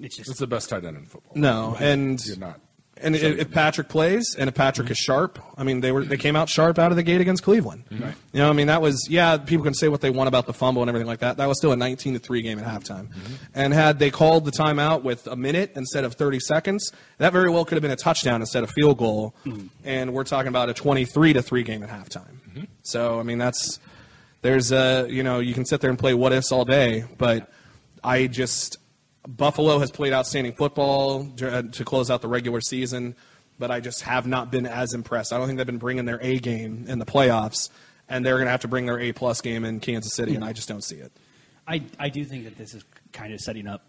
It's 0.00 0.16
just 0.16 0.30
It's 0.30 0.40
the 0.40 0.46
best 0.46 0.68
tight 0.68 0.84
end 0.84 0.96
in 0.96 1.04
football. 1.06 1.32
No, 1.36 1.76
and 1.78 2.24
You're 2.26 2.36
not. 2.36 2.60
And 3.02 3.16
shutting 3.16 3.38
if, 3.38 3.50
Patrick 3.50 3.88
plays 3.88 4.34
and 4.38 4.48
if 4.48 4.54
Patrick 4.54 4.86
mm-hmm. 4.86 4.92
is 4.92 4.98
sharp, 4.98 5.38
I 5.56 5.64
mean 5.64 5.80
they 5.80 5.92
were 5.92 6.04
they 6.04 6.16
came 6.16 6.36
out 6.36 6.48
sharp 6.48 6.78
out 6.78 6.90
of 6.90 6.96
the 6.96 7.02
gate 7.02 7.20
against 7.20 7.42
Cleveland. 7.42 7.84
Mm-hmm. 7.90 8.04
Right. 8.04 8.14
You 8.32 8.40
know, 8.40 8.50
I 8.50 8.52
mean 8.52 8.66
that 8.66 8.82
was 8.82 9.06
yeah. 9.10 9.36
People 9.38 9.64
can 9.64 9.74
say 9.74 9.88
what 9.88 10.00
they 10.00 10.10
want 10.10 10.28
about 10.28 10.46
the 10.46 10.52
fumble 10.52 10.82
and 10.82 10.88
everything 10.88 11.06
like 11.06 11.20
that. 11.20 11.36
That 11.36 11.48
was 11.48 11.58
still 11.58 11.72
a 11.72 11.76
19 11.76 12.14
to 12.14 12.18
three 12.18 12.42
game 12.42 12.58
at 12.58 12.64
halftime. 12.64 13.08
Mm-hmm. 13.08 13.34
And 13.54 13.74
had 13.74 13.98
they 13.98 14.10
called 14.10 14.44
the 14.44 14.52
timeout 14.52 15.02
with 15.02 15.26
a 15.26 15.36
minute 15.36 15.72
instead 15.76 16.04
of 16.04 16.14
30 16.14 16.40
seconds, 16.40 16.92
that 17.18 17.32
very 17.32 17.50
well 17.50 17.64
could 17.64 17.76
have 17.76 17.82
been 17.82 17.90
a 17.90 17.96
touchdown 17.96 18.40
instead 18.40 18.62
of 18.62 18.70
field 18.70 18.98
goal. 18.98 19.34
And 19.84 20.12
we're 20.12 20.24
talking 20.24 20.48
about 20.48 20.68
a 20.68 20.74
23 20.74 21.32
to 21.34 21.42
three 21.42 21.62
game 21.62 21.82
at 21.82 21.90
halftime. 21.90 22.38
So 22.82 23.18
I 23.18 23.22
mean 23.22 23.38
that's 23.38 23.78
there's 24.42 24.72
a 24.72 25.06
you 25.08 25.22
know 25.22 25.38
you 25.38 25.54
can 25.54 25.64
sit 25.64 25.80
there 25.80 25.90
and 25.90 25.98
play 25.98 26.14
what 26.14 26.32
ifs 26.32 26.52
all 26.52 26.64
day, 26.64 27.04
but 27.18 27.50
I 28.04 28.26
just 28.26 28.76
Buffalo 29.26 29.78
has 29.78 29.90
played 29.90 30.12
outstanding 30.12 30.52
football 30.52 31.26
to 31.36 31.58
uh, 31.58 31.62
to 31.62 31.84
close 31.84 32.10
out 32.10 32.22
the 32.22 32.28
regular 32.28 32.60
season, 32.60 33.14
but 33.58 33.70
I 33.70 33.80
just 33.80 34.02
have 34.02 34.26
not 34.26 34.50
been 34.50 34.66
as 34.66 34.94
impressed. 34.94 35.32
I 35.32 35.38
don't 35.38 35.46
think 35.46 35.58
they've 35.58 35.66
been 35.66 35.78
bringing 35.78 36.04
their 36.04 36.20
A 36.20 36.38
game 36.38 36.86
in 36.88 36.98
the 36.98 37.06
playoffs, 37.06 37.70
and 38.08 38.26
they're 38.26 38.36
going 38.36 38.46
to 38.46 38.50
have 38.50 38.62
to 38.62 38.68
bring 38.68 38.86
their 38.86 38.98
A 38.98 39.12
plus 39.12 39.40
game 39.40 39.64
in 39.64 39.80
Kansas 39.80 40.14
City, 40.14 40.34
and 40.34 40.44
I 40.44 40.52
just 40.52 40.68
don't 40.68 40.82
see 40.82 40.96
it. 40.96 41.12
I, 41.66 41.82
I 41.98 42.08
do 42.08 42.24
think 42.24 42.44
that 42.44 42.58
this 42.58 42.74
is 42.74 42.84
kind 43.12 43.32
of 43.32 43.40
setting 43.40 43.68
up 43.68 43.84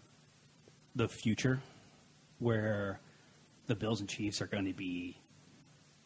the 0.94 1.08
future 1.08 1.60
where 2.38 3.00
the 3.66 3.74
Bills 3.74 4.00
and 4.00 4.08
Chiefs 4.08 4.40
are 4.40 4.46
going 4.46 4.66
to 4.66 4.72
be 4.72 5.16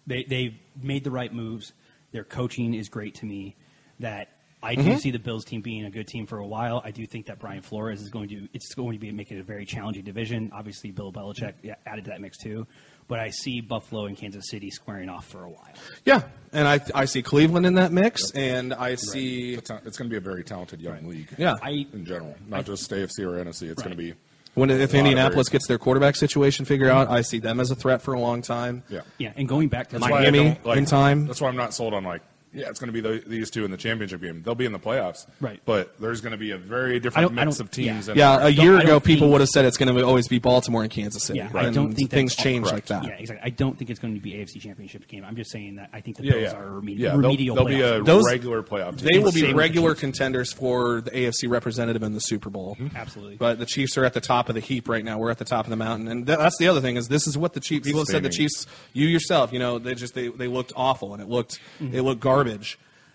they 0.09 0.25
they've 0.25 0.55
made 0.83 1.05
the 1.05 1.11
right 1.11 1.33
moves. 1.33 1.73
Their 2.11 2.25
coaching 2.25 2.75
is 2.75 2.89
great 2.89 3.15
to 3.17 3.27
me. 3.27 3.55
That 4.01 4.29
I 4.69 4.75
do 4.75 4.83
mm-hmm. 4.83 4.97
see 4.99 5.11
the 5.11 5.19
Bills 5.19 5.47
team 5.47 5.63
being 5.63 5.87
a 5.87 5.91
good 5.91 6.07
team 6.07 6.27
for 6.27 6.37
a 6.37 6.47
while. 6.47 6.83
I 6.85 6.91
do 6.91 7.07
think 7.07 7.27
that 7.27 7.39
Brian 7.39 7.63
Flores 7.63 8.03
is 8.03 8.11
going 8.11 8.29
to 8.29 8.49
it's 8.53 8.75
going 8.75 8.93
to 8.93 8.99
be 8.99 9.11
making 9.11 9.39
it 9.39 9.41
a 9.41 9.45
very 9.45 9.65
challenging 9.65 10.05
division. 10.05 10.51
Obviously, 10.55 10.91
Bill 10.91 11.11
Belichick 11.11 11.55
yeah, 11.63 11.77
added 11.87 12.05
to 12.05 12.11
that 12.11 12.21
mix 12.21 12.37
too. 12.37 12.67
But 13.09 13.19
I 13.19 13.31
see 13.31 13.63
Buffalo 13.63 14.05
and 14.05 14.15
Kansas 14.15 14.51
City 14.51 14.69
squaring 14.71 15.09
off 15.09 15.27
for 15.27 15.43
a 15.43 15.49
while. 15.49 15.73
Yeah, 16.05 16.21
and 16.53 16.69
I 16.69 16.81
I 16.95 17.07
see 17.07 17.23
Cleveland 17.23 17.65
in 17.65 17.77
that 17.77 17.93
mix, 17.93 18.31
and 18.33 18.75
I 18.75 18.97
see 18.97 19.55
It's, 19.55 19.71
a 19.71 19.81
it's 19.87 19.97
going 19.97 20.11
to 20.11 20.13
be 20.13 20.19
a 20.19 20.21
very 20.21 20.45
talented 20.45 20.83
young 20.83 21.09
league. 21.09 21.31
yeah. 21.39 21.55
I 21.63 21.87
in 21.91 22.05
general, 22.05 22.37
not 22.47 22.67
just 22.67 22.91
AFC 22.91 23.21
or 23.21 23.43
NFC. 23.43 23.71
It's 23.71 23.83
going 23.83 23.97
to 23.97 24.03
be 24.03 24.13
when 24.53 24.69
if 24.69 24.93
Indianapolis 24.93 25.49
very- 25.49 25.55
gets 25.55 25.67
their 25.67 25.79
quarterback 25.79 26.15
situation 26.15 26.67
figured 26.67 26.91
out, 26.91 27.07
mm-hmm. 27.07 27.15
I 27.15 27.23
see 27.23 27.39
them 27.39 27.59
as 27.59 27.71
a 27.71 27.75
threat 27.75 28.03
for 28.03 28.13
a 28.13 28.21
long 28.21 28.43
time. 28.43 28.83
yeah. 28.91 29.01
yeah, 29.17 29.33
and 29.35 29.49
going 29.49 29.69
back 29.69 29.89
to 29.89 29.99
That's 29.99 30.11
Miami 30.11 30.59
like, 30.63 30.77
in 30.77 30.85
time. 30.85 31.27
That's 31.27 31.41
why 31.41 31.49
I'm 31.49 31.57
not 31.57 31.73
sold 31.73 31.95
on 31.95 32.05
like 32.05 32.21
yeah, 32.59 32.69
it's 32.69 32.81
going 32.81 32.93
to 32.93 32.93
be 32.93 33.01
the, 33.01 33.23
these 33.27 33.51
two 33.51 33.65
in 33.65 33.71
the 33.71 33.77
championship 33.77 34.21
game. 34.21 34.43
They'll 34.43 34.55
be 34.55 34.67
in 34.67 34.73
the 34.73 34.79
playoffs, 34.79 35.27
Right. 35.41 35.61
But 35.65 35.99
there's 36.01 36.21
going 36.21 36.33
to 36.33 36.37
be 36.39 36.51
a 36.51 36.59
very 36.59 36.99
different 37.01 37.33
mix 37.33 37.61
of 37.61 37.71
teams. 37.71 38.09
yeah. 38.09 38.15
Yeah, 38.17 38.47
a 38.47 38.49
year 38.49 38.79
ago, 38.79 39.01
people 39.01 39.23
think- 39.27 39.33
would 39.33 39.41
have 39.41 39.49
said 39.51 39.65
it's 39.65 39.77
going 39.77 39.95
to 39.95 40.03
always 40.05 40.29
be 40.29 40.39
Baltimore 40.39 40.83
and 40.83 40.91
Kansas 40.91 41.23
City. 41.25 41.39
Yeah, 41.39 41.51
I 41.55 41.71
don't 41.71 41.93
think 41.95 42.11
things 42.11 42.35
change 42.35 42.67
correct. 42.67 42.91
like 42.91 43.03
that. 43.03 43.09
Yeah, 43.09 43.17
exactly. 43.19 43.47
I 43.47 43.51
don't 43.51 43.79
think 43.79 43.91
it's 43.91 44.01
going 44.01 44.15
to 44.15 44.21
be 44.21 44.33
AFC 44.33 44.61
Championship 44.61 45.07
game. 45.09 45.25
I'm 45.25 45.37
just 45.37 45.51
saying 45.51 45.77
that 45.77 45.91
I 45.93 46.01
think 46.01 46.17
the 46.17 46.25
Bills 46.25 46.43
yeah, 46.43 46.55
are 46.57 46.67
remedi- 46.81 46.99
yeah. 46.99 47.11
They'll, 47.11 47.19
remedial. 47.19 47.57
they'll 47.57 47.65
be 47.67 47.81
a. 47.81 48.03
Those- 48.03 48.25
regular 48.27 48.63
playoff 48.63 48.99
team. 48.99 49.09
They 49.13 49.19
will 49.19 49.33
be 49.33 49.53
regular 49.53 49.95
contenders 49.95 50.53
for 50.53 51.01
the 51.01 51.11
AFC 51.11 51.49
representative 51.49 52.03
in 52.03 52.13
the 52.15 52.21
Super 52.21 52.51
Bowl. 52.51 52.77
Mm-hmm. 52.81 52.97
Absolutely. 52.97 53.37
But 53.37 53.59
the 53.59 53.67
Chiefs 53.67 53.97
are 53.97 54.05
at 54.05 54.15
the 54.15 54.21
top 54.21 54.49
of 54.49 54.55
the 54.55 54.61
heap 54.61 54.89
right 54.89 55.05
now. 55.05 55.19
We're 55.19 55.31
at 55.31 55.39
the 55.39 55.45
top 55.45 55.65
of 55.67 55.71
the 55.71 55.77
mountain, 55.77 56.09
and 56.09 56.27
th- 56.27 56.39
that's 56.39 56.59
the 56.59 56.69
other 56.69 56.81
thing 56.81 56.97
is 56.97 57.09
this 57.09 57.27
is 57.27 57.37
what 57.39 57.53
the 57.53 57.61
Chiefs. 57.61 57.87
People 57.87 58.01
have 58.01 58.09
said 58.09 58.23
the 58.23 58.29
Chiefs. 58.31 58.67
You 58.93 59.07
yourself, 59.07 59.53
you 59.53 59.59
know, 59.59 59.79
they 59.79 59.95
just 59.95 60.15
they, 60.15 60.29
they 60.29 60.49
looked 60.49 60.73
awful 60.77 61.13
and 61.15 61.23
it 61.23 61.29
looked 61.29 61.59
Mm-hmm. 61.81 61.95
it 61.95 62.03
looked 62.03 62.21
garbage, 62.21 62.48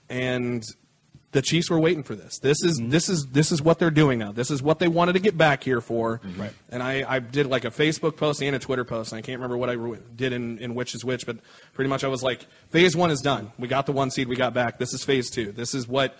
and 0.09 0.63
the 1.31 1.41
Chiefs 1.41 1.69
were 1.71 1.79
waiting 1.79 2.03
for 2.03 2.13
this. 2.13 2.37
This 2.39 2.63
is 2.63 2.79
this 2.83 3.09
is 3.09 3.25
this 3.31 3.51
is 3.51 3.59
what 3.61 3.79
they're 3.79 3.89
doing 3.89 4.19
now. 4.19 4.31
This 4.31 4.51
is 4.51 4.61
what 4.61 4.77
they 4.77 4.87
wanted 4.87 5.13
to 5.13 5.19
get 5.19 5.35
back 5.35 5.63
here 5.63 5.81
for. 5.81 6.21
Right. 6.37 6.53
And 6.69 6.83
I, 6.83 7.03
I 7.07 7.19
did 7.19 7.47
like 7.47 7.65
a 7.65 7.71
Facebook 7.71 8.17
post 8.17 8.41
and 8.43 8.55
a 8.55 8.59
Twitter 8.59 8.83
post. 8.85 9.11
And 9.11 9.17
I 9.17 9.23
can't 9.23 9.39
remember 9.39 9.57
what 9.57 9.69
I 9.71 9.75
did 10.15 10.31
in, 10.31 10.59
in 10.59 10.75
which 10.75 10.93
is 10.93 11.03
which, 11.03 11.25
but 11.25 11.37
pretty 11.73 11.89
much 11.89 12.03
I 12.03 12.07
was 12.07 12.21
like, 12.21 12.45
phase 12.69 12.95
one 12.95 13.09
is 13.09 13.19
done. 13.21 13.51
We 13.57 13.67
got 13.67 13.87
the 13.87 13.93
one 13.93 14.11
seed. 14.11 14.27
We 14.27 14.35
got 14.35 14.53
back. 14.53 14.77
This 14.77 14.93
is 14.93 15.03
phase 15.03 15.31
two. 15.31 15.51
This 15.51 15.73
is 15.73 15.87
what 15.87 16.15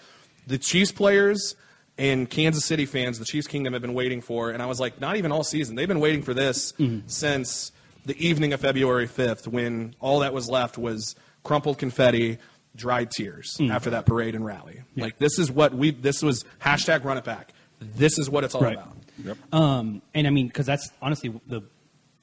the 0.48 0.58
Chiefs 0.58 0.92
players 0.92 1.56
and 1.96 2.28
Kansas 2.28 2.66
City 2.66 2.88
fans, 2.88 3.20
the 3.20 3.26
Chiefs 3.26 3.46
Kingdom, 3.46 3.74
have 3.74 3.84
been 3.84 3.94
waiting 3.94 4.20
for. 4.22 4.50
And 4.50 4.64
I 4.64 4.66
was 4.66 4.80
like, 4.80 5.00
not 5.00 5.16
even 5.18 5.32
all 5.32 5.44
season. 5.44 5.76
They've 5.76 5.88
been 5.88 6.00
waiting 6.00 6.24
for 6.24 6.34
this 6.34 6.72
Mm-hmm. 6.80 7.08
since 7.08 7.72
the 8.08 8.18
evening 8.18 8.52
of 8.52 8.62
February 8.62 9.08
5th, 9.08 9.48
when 9.48 9.94
all 10.00 10.22
that 10.22 10.34
was 10.34 10.50
left 10.50 10.76
was 10.80 11.16
crumpled 11.44 11.78
confetti, 11.78 12.40
dried 12.76 13.12
tears 13.12 13.56
Mm. 13.60 13.72
after 13.72 13.92
that 13.92 14.06
parade 14.06 14.36
and 14.36 14.46
rally. 14.46 14.82
Like 14.96 15.18
this 15.20 15.38
is 15.40 15.52
what 15.52 15.74
we. 15.74 15.92
This 15.92 16.22
was 16.22 16.44
hashtag 16.62 17.04
Run 17.04 17.18
It 17.18 17.24
Back. 17.24 17.54
This 17.80 18.18
is 18.18 18.30
what 18.30 18.44
it's 18.44 18.56
all 18.56 18.62
Right. 18.62 18.74
about. 18.78 18.98
Yep. 19.24 19.38
Um, 19.54 20.02
and 20.14 20.26
I 20.26 20.30
mean, 20.32 20.48
because 20.48 20.66
that's 20.66 20.90
honestly 21.02 21.34
the 21.48 21.62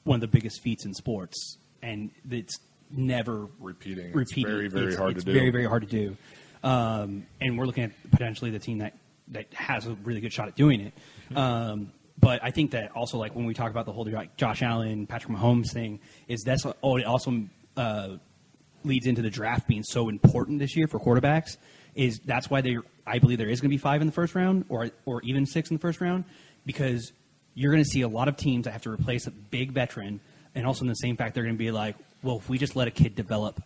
one 0.05 0.17
of 0.17 0.21
the 0.23 0.27
biggest 0.29 0.61
feats 0.63 0.85
in 0.85 0.95
sports, 0.95 1.59
and 1.83 2.11
it's 2.31 2.59
never 2.91 3.47
Repeating. 3.61 4.07
It's 4.07 4.17
Repeating. 4.17 4.51
very, 4.53 4.69
very 4.69 4.85
It's- 4.87 4.99
hard 4.99 5.17
it's 5.17 5.25
to 5.25 5.33
do. 5.33 5.39
Very, 5.39 5.51
very 5.51 5.67
hard 5.67 5.83
to 5.83 5.89
do. 5.89 6.17
Um, 6.65 7.27
and 7.41 7.57
we're 7.59 7.67
looking 7.67 7.85
at 7.85 7.93
potentially 8.11 8.51
the 8.51 8.59
team 8.59 8.79
that 8.79 8.95
that 9.29 9.53
has 9.55 9.87
a 9.87 9.95
really 10.03 10.21
good 10.21 10.33
shot 10.33 10.49
at 10.49 10.57
doing 10.57 10.81
it. 10.81 10.93
Um, 11.37 11.93
but 12.19 12.43
I 12.43 12.51
think 12.51 12.73
that 12.73 12.91
also, 12.97 13.17
like 13.17 13.37
when 13.37 13.45
we 13.47 13.55
talk 13.55 13.71
about 13.71 13.87
the 13.87 13.93
whole 13.93 14.09
Josh 14.37 14.63
Allen, 14.63 15.07
Patrick 15.07 15.33
Mahomes 15.39 15.73
thing, 15.73 16.01
is 16.27 16.43
that's 16.43 16.67
oh, 16.83 16.97
it 16.97 17.05
also 17.05 17.45
uh, 17.77 18.17
leads 18.85 19.07
into 19.07 19.23
the 19.23 19.31
draft 19.31 19.67
being 19.67 19.83
so 19.83 20.09
important 20.09 20.59
this 20.59 20.77
year 20.77 20.87
for 20.87 20.99
quarterbacks. 20.99 21.57
Is 21.95 22.21
that's 22.21 22.49
why 22.49 22.61
they 22.61 22.77
I 23.07 23.19
believe 23.19 23.39
there 23.39 23.49
is 23.49 23.61
going 23.61 23.71
to 23.71 23.75
be 23.75 23.79
five 23.79 24.01
in 24.01 24.07
the 24.07 24.13
first 24.13 24.35
round, 24.35 24.65
or 24.69 24.91
or 25.07 25.23
even 25.23 25.47
six 25.47 25.71
in 25.71 25.77
the 25.77 25.81
first 25.81 26.01
round, 26.01 26.25
because 26.65 27.13
you're 27.55 27.73
going 27.73 27.83
to 27.83 27.91
see 27.91 28.03
a 28.03 28.09
lot 28.09 28.29
of 28.29 28.37
teams 28.37 28.65
that 28.65 28.71
have 28.73 28.83
to 28.83 28.91
replace 28.91 29.27
a 29.27 29.31
big 29.33 29.73
veteran, 29.73 30.21
and 30.55 30.67
also 30.67 30.83
in 30.83 30.89
the 30.89 30.95
same 30.95 31.17
fact 31.17 31.35
they're 31.35 31.45
going 31.45 31.57
to 31.57 31.59
be 31.59 31.73
like, 31.73 31.97
well, 32.23 32.37
if 32.39 32.49
we 32.49 32.59
just 32.59 32.77
let 32.77 32.89
a 32.89 32.93
kid 32.93 33.15
develop. 33.15 33.63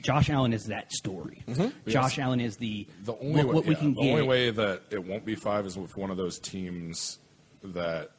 Josh 0.00 0.30
Allen 0.30 0.54
is 0.54 0.64
that 0.64 0.90
story. 0.90 1.42
Mm-hmm. 1.46 1.90
Josh 1.90 2.18
Allen 2.18 2.40
is 2.40 2.56
the, 2.56 2.86
The 3.04 3.14
only 3.18 3.44
what, 3.44 3.46
way, 3.46 3.54
what 3.54 3.64
we 3.66 3.74
yeah, 3.74 3.78
can 3.78 3.94
the 3.94 4.00
get. 4.00 4.10
only 4.10 4.22
way 4.22 4.50
that 4.50 4.82
it 4.90 5.04
won't 5.04 5.26
be 5.26 5.34
five 5.34 5.66
is 5.66 5.76
if 5.76 5.94
one 5.98 6.10
of 6.10 6.16
those 6.16 6.38
teams 6.38 7.18
that 7.62 8.12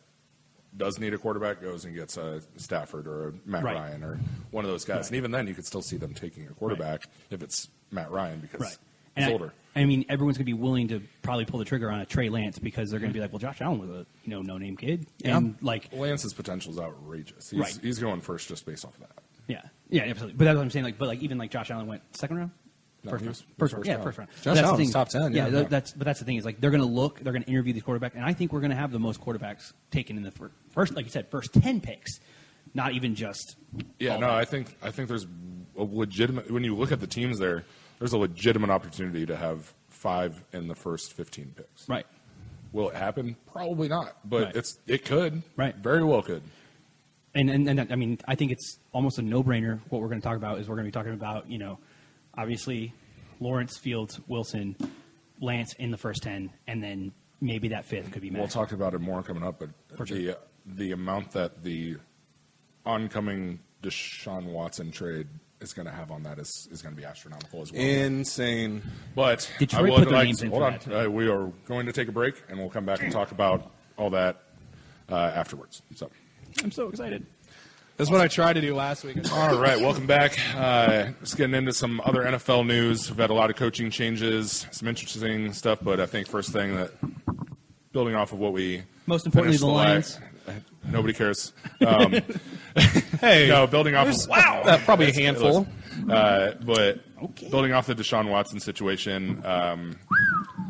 does 0.78 1.00
need 1.00 1.14
a 1.14 1.18
quarterback 1.18 1.62
goes 1.62 1.86
and 1.86 1.96
gets 1.96 2.18
a 2.18 2.42
Stafford 2.58 3.08
or 3.08 3.30
a 3.30 3.34
Matt 3.46 3.64
Right. 3.64 3.76
Ryan 3.76 4.04
or 4.04 4.20
one 4.52 4.64
of 4.66 4.72
those 4.72 4.86
guys. 4.86 5.08
And 5.08 5.18
even 5.18 5.32
then, 5.32 5.48
you 5.48 5.54
could 5.54 5.66
still 5.66 5.82
see 5.82 5.98
them 5.98 6.14
taking 6.14 6.46
a 6.48 6.52
quarterback 6.52 7.04
if 7.32 7.42
it's 7.44 7.70
Matt 7.92 8.12
Ryan 8.12 8.40
because 8.40 8.62
Right. 8.62 8.78
he's 9.16 9.28
I, 9.28 9.32
older. 9.32 9.54
I 9.76 9.86
mean, 9.86 10.06
everyone's 10.10 10.38
going 10.38 10.46
to 10.46 10.52
be 10.52 10.54
willing 10.60 10.88
to 10.90 11.02
probably 11.22 11.46
pull 11.46 11.60
the 11.60 11.66
trigger 11.66 11.92
on 11.92 12.00
a 12.00 12.06
Trey 12.06 12.30
Lance 12.30 12.58
because 12.58 12.90
they're 12.90 13.00
going 13.00 13.12
to 13.12 13.14
be 13.14 13.20
like, 13.22 13.32
well, 13.32 13.40
Josh 13.40 13.62
Allen 13.62 13.80
was 13.80 13.90
a 13.90 14.06
you 14.24 14.32
know 14.32 14.42
no 14.42 14.58
name 14.58 14.76
kid, 14.78 15.06
and 15.24 15.56
like 15.62 15.90
Lance's 15.94 16.34
potential 16.34 16.72
is 16.72 16.80
outrageous. 16.80 17.50
He's, 17.52 17.60
Right. 17.60 17.80
he's 17.82 18.00
going 18.00 18.22
first 18.22 18.48
just 18.48 18.66
based 18.66 18.86
off 18.86 18.94
of 18.96 19.02
that. 19.02 19.12
yeah, 19.48 19.62
yeah, 19.90 20.04
absolutely. 20.04 20.38
But 20.38 20.46
that's 20.46 20.56
what 20.56 20.64
I'm 20.64 20.70
saying. 20.72 20.86
Like, 20.86 20.98
but 20.98 21.08
like 21.08 21.20
even 21.22 21.38
like 21.38 21.52
Josh 21.52 21.70
Allen 21.72 21.88
went 21.88 22.02
second 22.16 22.38
round. 22.38 22.52
No, 23.08 23.12
First 23.12 23.22
he 23.22 23.28
round. 23.28 23.38
was- 23.38 23.46
First 23.58 23.72
he 23.72 23.76
round. 23.76 23.80
was 23.80 23.88
Yeah, 23.88 23.96
first 23.96 24.04
first 24.06 24.18
round. 24.20 24.30
Josh 24.30 24.44
But 24.44 24.54
that's 24.54 24.60
the 24.62 24.68
Allen's 24.68 24.84
thing. 24.88 24.94
top 24.94 25.10
10, 25.10 25.34
yeah. 25.34 25.50
th- 25.50 25.68
that's 25.70 25.92
but 25.94 26.06
that's 26.06 26.20
the 26.20 26.26
thing 26.26 26.36
is 26.38 26.46
like 26.46 26.60
they're 26.62 26.72
going 26.72 26.82
to 26.84 26.88
look, 26.88 27.20
they're 27.20 27.34
going 27.34 27.44
to 27.44 27.50
interview 27.50 27.74
these 27.74 27.84
quarterbacks, 27.84 28.16
and 28.16 28.24
I 28.24 28.34
think 28.34 28.54
we're 28.54 28.60
going 28.60 28.70
to 28.72 28.76
have 28.78 28.92
the 28.92 29.00
most 29.00 29.20
quarterbacks 29.22 29.74
taken 29.92 30.18
in 30.18 30.24
the 30.24 30.32
fir- 30.32 30.52
first, 30.70 30.96
like 30.96 31.06
you 31.06 31.12
said, 31.12 31.28
first 31.30 31.54
ten 31.54 31.82
picks, 31.82 32.20
not 32.74 32.94
even 32.94 33.16
just. 33.16 33.56
Yeah, 34.00 34.14
no, 34.18 34.28
that. 34.28 34.36
I 34.36 34.46
think 34.46 34.76
I 34.82 34.92
think 34.92 35.08
there's 35.10 35.26
a 35.78 35.84
legitimate 35.84 36.50
when 36.52 36.64
you 36.64 36.76
look 36.76 36.92
at 36.92 37.00
the 37.00 37.08
teams 37.08 37.40
there, 37.40 37.64
there's 38.00 38.14
a 38.14 38.18
legitimate 38.18 38.70
opportunity 38.70 39.26
to 39.26 39.36
have 39.36 39.74
five 39.90 40.44
in 40.54 40.68
the 40.68 40.76
first 40.76 41.14
15 41.14 41.54
picks. 41.56 41.90
right. 41.90 42.06
Will 42.74 42.90
it 42.90 42.96
happen? 42.96 43.36
Probably 43.52 43.88
not, 43.88 44.18
but 44.30 44.44
Right. 44.44 44.56
it's 44.56 44.78
it 44.88 45.06
could. 45.06 45.42
Right. 45.56 45.76
Very 45.76 46.04
well 46.04 46.22
could. 46.22 46.44
and, 47.34 47.50
and 47.50 47.68
and 47.70 47.92
I 47.92 47.96
mean, 47.96 48.20
I 48.28 48.36
think 48.36 48.52
it's 48.52 48.78
almost 48.94 49.18
a 49.20 49.22
no-brainer. 49.22 49.80
What 49.90 50.02
we're 50.02 50.10
going 50.10 50.20
to 50.22 50.28
talk 50.28 50.36
about 50.38 50.60
is 50.60 50.68
we're 50.68 50.76
going 50.76 50.86
to 50.86 50.92
be 50.92 50.94
talking 50.94 51.14
about, 51.14 51.50
you 51.50 51.58
know, 51.60 51.80
obviously 52.38 52.94
Lawrence, 53.40 53.78
Fields, 53.78 54.20
Wilson, 54.28 54.76
Lance 55.42 55.74
in 55.74 55.92
the 55.92 55.98
first 55.98 56.24
ten, 56.24 56.52
and 56.68 56.84
then 56.84 57.12
maybe 57.42 57.70
that 57.70 57.86
fifth 57.86 58.12
could 58.12 58.22
be 58.22 58.30
Matt. 58.30 58.40
We'll 58.40 58.48
talk 58.50 58.72
about 58.72 58.94
it 58.94 59.00
more 59.00 59.22
coming 59.24 59.44
up, 59.44 59.60
but 59.60 59.70
For 59.96 60.06
sure. 60.06 60.18
the 60.18 60.38
the 60.66 60.92
amount 60.92 61.32
that 61.32 61.64
the 61.64 61.98
oncoming 62.86 63.60
Deshaun 63.84 64.46
Watson 64.46 64.92
trade 64.92 65.28
is 65.62 65.74
going 65.74 65.86
to 65.88 65.92
have 65.92 66.12
on 66.12 66.24
that 66.24 66.38
is, 66.40 66.68
is 66.72 66.82
going 66.82 66.94
to 66.94 67.00
be 67.02 67.06
astronomical 67.06 67.62
as 67.62 67.72
well. 67.72 67.82
Insane. 67.82 68.82
but 69.16 69.50
Detroit 69.60 69.80
I 69.80 69.82
would 69.82 69.94
put 70.00 70.10
their 70.10 70.18
like 70.18 70.26
names 70.26 70.40
to- 70.40 70.46
in 70.46 70.52
hold 70.52 70.64
on. 70.64 70.80
Uh, 70.94 71.10
we 71.10 71.28
are 71.30 71.52
going 71.68 71.86
to 71.88 71.94
take 71.94 72.08
a 72.08 72.12
break, 72.12 72.36
and 72.50 72.60
we'll 72.60 72.70
come 72.70 72.86
back 72.86 73.02
and 73.02 73.12
talk 73.12 73.32
about 73.32 73.72
all 73.98 74.10
that 74.12 74.44
uh, 75.10 75.16
afterwards. 75.16 75.82
So. 75.96 76.10
I'm 76.64 76.72
so 76.72 76.90
excited. 76.90 77.26
That's 77.98 78.12
what 78.12 78.22
I 78.22 78.28
tried 78.28 78.54
to 78.54 78.62
do 78.62 78.76
last 78.76 79.04
week. 79.04 79.18
All 79.34 79.60
right, 79.60 79.80
welcome 79.80 80.06
back. 80.06 80.38
Uh, 80.56 81.08
just 81.22 81.36
getting 81.36 81.56
into 81.56 81.74
some 81.74 82.00
other 82.06 82.22
NFL 82.24 82.66
news. 82.68 83.10
We've 83.10 83.18
had 83.18 83.32
a 83.32 83.34
lot 83.34 83.50
of 83.50 83.56
coaching 83.56 83.90
changes, 83.90 84.68
some 84.72 84.88
interesting 84.88 85.52
stuff, 85.54 85.80
but 85.82 86.00
I 86.00 86.06
think 86.06 86.28
first 86.28 86.52
thing 86.52 86.76
that, 86.76 86.92
building 87.94 88.14
off 88.14 88.32
of 88.34 88.38
what 88.40 88.54
we 88.54 88.84
Most 89.08 89.26
importantly, 89.26 89.58
the 89.58 89.66
la- 89.66 89.74
Lions. 89.74 90.20
nobody 90.88 91.14
cares. 91.16 91.54
Um, 91.86 92.12
hey, 93.20 93.48
no, 93.50 93.66
building 93.66 93.96
off 93.96 94.08
of 94.10 94.30
wow, 94.30 94.62
uh, 94.66 94.78
probably 94.86 95.10
a 95.10 95.14
handful. 95.14 95.68
uh, 96.10 96.52
but 96.64 97.00
Okay. 97.24 97.50
building 97.50 97.74
off 97.74 97.88
the 97.88 97.96
Deshaun 97.96 98.30
Watson 98.30 98.60
situation, 98.60 99.44
um, 99.44 99.98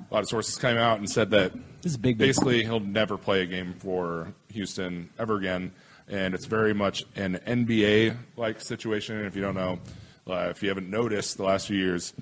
a 0.10 0.14
lot 0.14 0.24
of 0.24 0.30
sources 0.30 0.56
came 0.58 0.78
out 0.78 0.98
and 1.00 1.10
said 1.10 1.32
that 1.32 1.52
This 1.82 1.92
is 1.92 1.98
big, 1.98 2.18
big. 2.18 2.30
basically 2.30 2.64
he'll 2.64 2.80
never 2.80 3.18
play 3.18 3.42
a 3.42 3.46
game 3.46 3.74
for 3.80 4.34
Houston 4.54 5.10
ever 5.20 5.36
again, 5.36 5.74
and 6.08 6.34
it's 6.34 6.46
very 6.46 6.74
much 6.74 7.06
an 7.16 7.40
NBA 7.46 8.16
like 8.38 8.62
situation. 8.62 9.24
If 9.26 9.36
you 9.36 9.42
don't 9.42 9.56
know, 9.56 9.80
uh, 10.28 10.48
if 10.50 10.62
you 10.64 10.70
haven't 10.70 10.90
noticed, 10.90 11.38
the 11.38 11.44
last 11.44 11.68
few 11.68 11.78
years, 11.78 12.14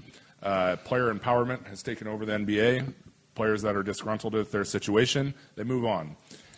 uh, 0.43 0.75
player 0.77 1.13
empowerment 1.13 1.67
has 1.67 1.81
taken 1.83 2.07
over 2.07 2.25
the 2.25 2.33
NBA. 2.33 2.93
Players 3.35 3.63
that 3.63 3.75
are 3.75 3.83
disgruntled 3.83 4.33
with 4.33 4.51
their 4.53 4.63
situation, 4.63 5.33
they 5.55 5.63
move 5.65 5.83
on, 5.83 6.15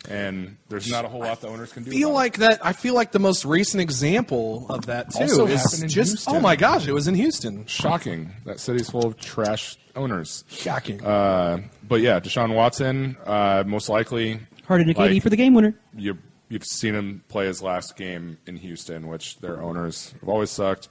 and 0.08 0.56
there's 0.68 0.88
not 0.88 1.04
a 1.04 1.08
whole 1.08 1.18
lot 1.22 1.40
the 1.40 1.48
owners 1.48 1.72
can 1.72 1.82
do. 1.82 1.90
feel 1.90 2.10
about 2.10 2.12
it. 2.12 2.14
like 2.14 2.36
that. 2.36 2.64
I 2.64 2.72
feel 2.72 2.94
like 2.94 3.10
the 3.10 3.18
most 3.18 3.44
recent 3.44 3.80
example 3.80 4.66
of 4.70 4.86
that 4.86 5.10
too 5.10 5.22
Also 5.22 5.48
is 5.48 5.60
happened 5.60 5.82
in 5.82 5.88
just. 5.88 6.10
Houston. 6.12 6.36
Oh 6.36 6.40
my 6.40 6.54
gosh, 6.54 6.86
it 6.86 6.92
was 6.92 7.08
in 7.08 7.16
Houston. 7.16 7.66
shocking. 7.66 8.30
That 8.44 8.60
city's 8.60 8.88
full 8.88 9.04
of 9.04 9.18
trash 9.18 9.76
owners. 9.96 10.44
Shocking. 10.48 11.04
Uh, 11.04 11.62
but 11.82 12.00
yeah, 12.00 12.20
Deshaun 12.20 12.54
Watson, 12.54 13.16
uh, 13.26 13.64
most 13.66 13.88
likely. 13.88 14.38
Hard 14.68 14.86
to 14.86 14.96
like, 14.96 15.20
for 15.20 15.30
the 15.30 15.36
game 15.36 15.54
winner. 15.54 15.74
you, 15.96 16.16
you've 16.48 16.64
seen 16.64 16.94
him 16.94 17.22
play 17.28 17.46
his 17.46 17.62
last 17.62 17.96
game 17.96 18.38
in 18.46 18.56
Houston, 18.56 19.08
which 19.08 19.38
their 19.38 19.60
owners 19.62 20.14
have 20.20 20.28
always 20.28 20.50
sucked. 20.50 20.88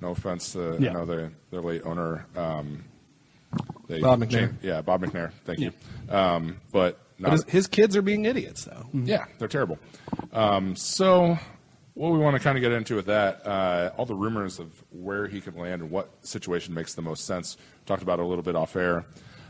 No 0.00 0.10
offense 0.10 0.52
to 0.52 0.76
Yeah. 0.80 0.88
you 0.88 0.90
know, 0.92 1.06
their, 1.06 1.32
their 1.50 1.60
late 1.60 1.82
owner. 1.84 2.26
Um, 2.36 2.84
they 3.88 4.00
Bob 4.00 4.20
McNair. 4.20 4.54
Yeah, 4.62 4.80
Bob 4.82 5.02
McNair. 5.02 5.30
Thank 5.44 5.60
you. 5.60 5.72
Um, 6.08 6.60
but 6.72 6.98
but 7.20 7.32
his, 7.32 7.44
his 7.44 7.66
kids 7.68 7.96
are 7.96 8.02
being 8.02 8.24
idiots, 8.24 8.64
though. 8.64 8.86
yeah, 8.92 9.26
they're 9.38 9.46
terrible. 9.48 9.78
Um, 10.32 10.74
so, 10.74 11.38
what 11.94 12.10
we 12.12 12.18
want 12.18 12.34
to 12.34 12.40
kind 12.40 12.56
of 12.58 12.62
get 12.62 12.72
into 12.72 12.96
with 12.96 13.06
that, 13.06 13.46
uh, 13.46 13.90
all 13.96 14.06
the 14.06 14.14
rumors 14.14 14.58
of 14.58 14.82
where 14.90 15.28
he 15.28 15.40
could 15.40 15.54
land 15.56 15.82
and 15.82 15.90
what 15.90 16.10
situation 16.26 16.74
makes 16.74 16.94
the 16.94 17.02
most 17.02 17.26
sense. 17.26 17.56
Talked 17.86 18.02
about 18.02 18.18
it 18.18 18.22
a 18.22 18.26
little 18.26 18.42
bit 18.42 18.56
off 18.56 18.74
air. 18.74 19.04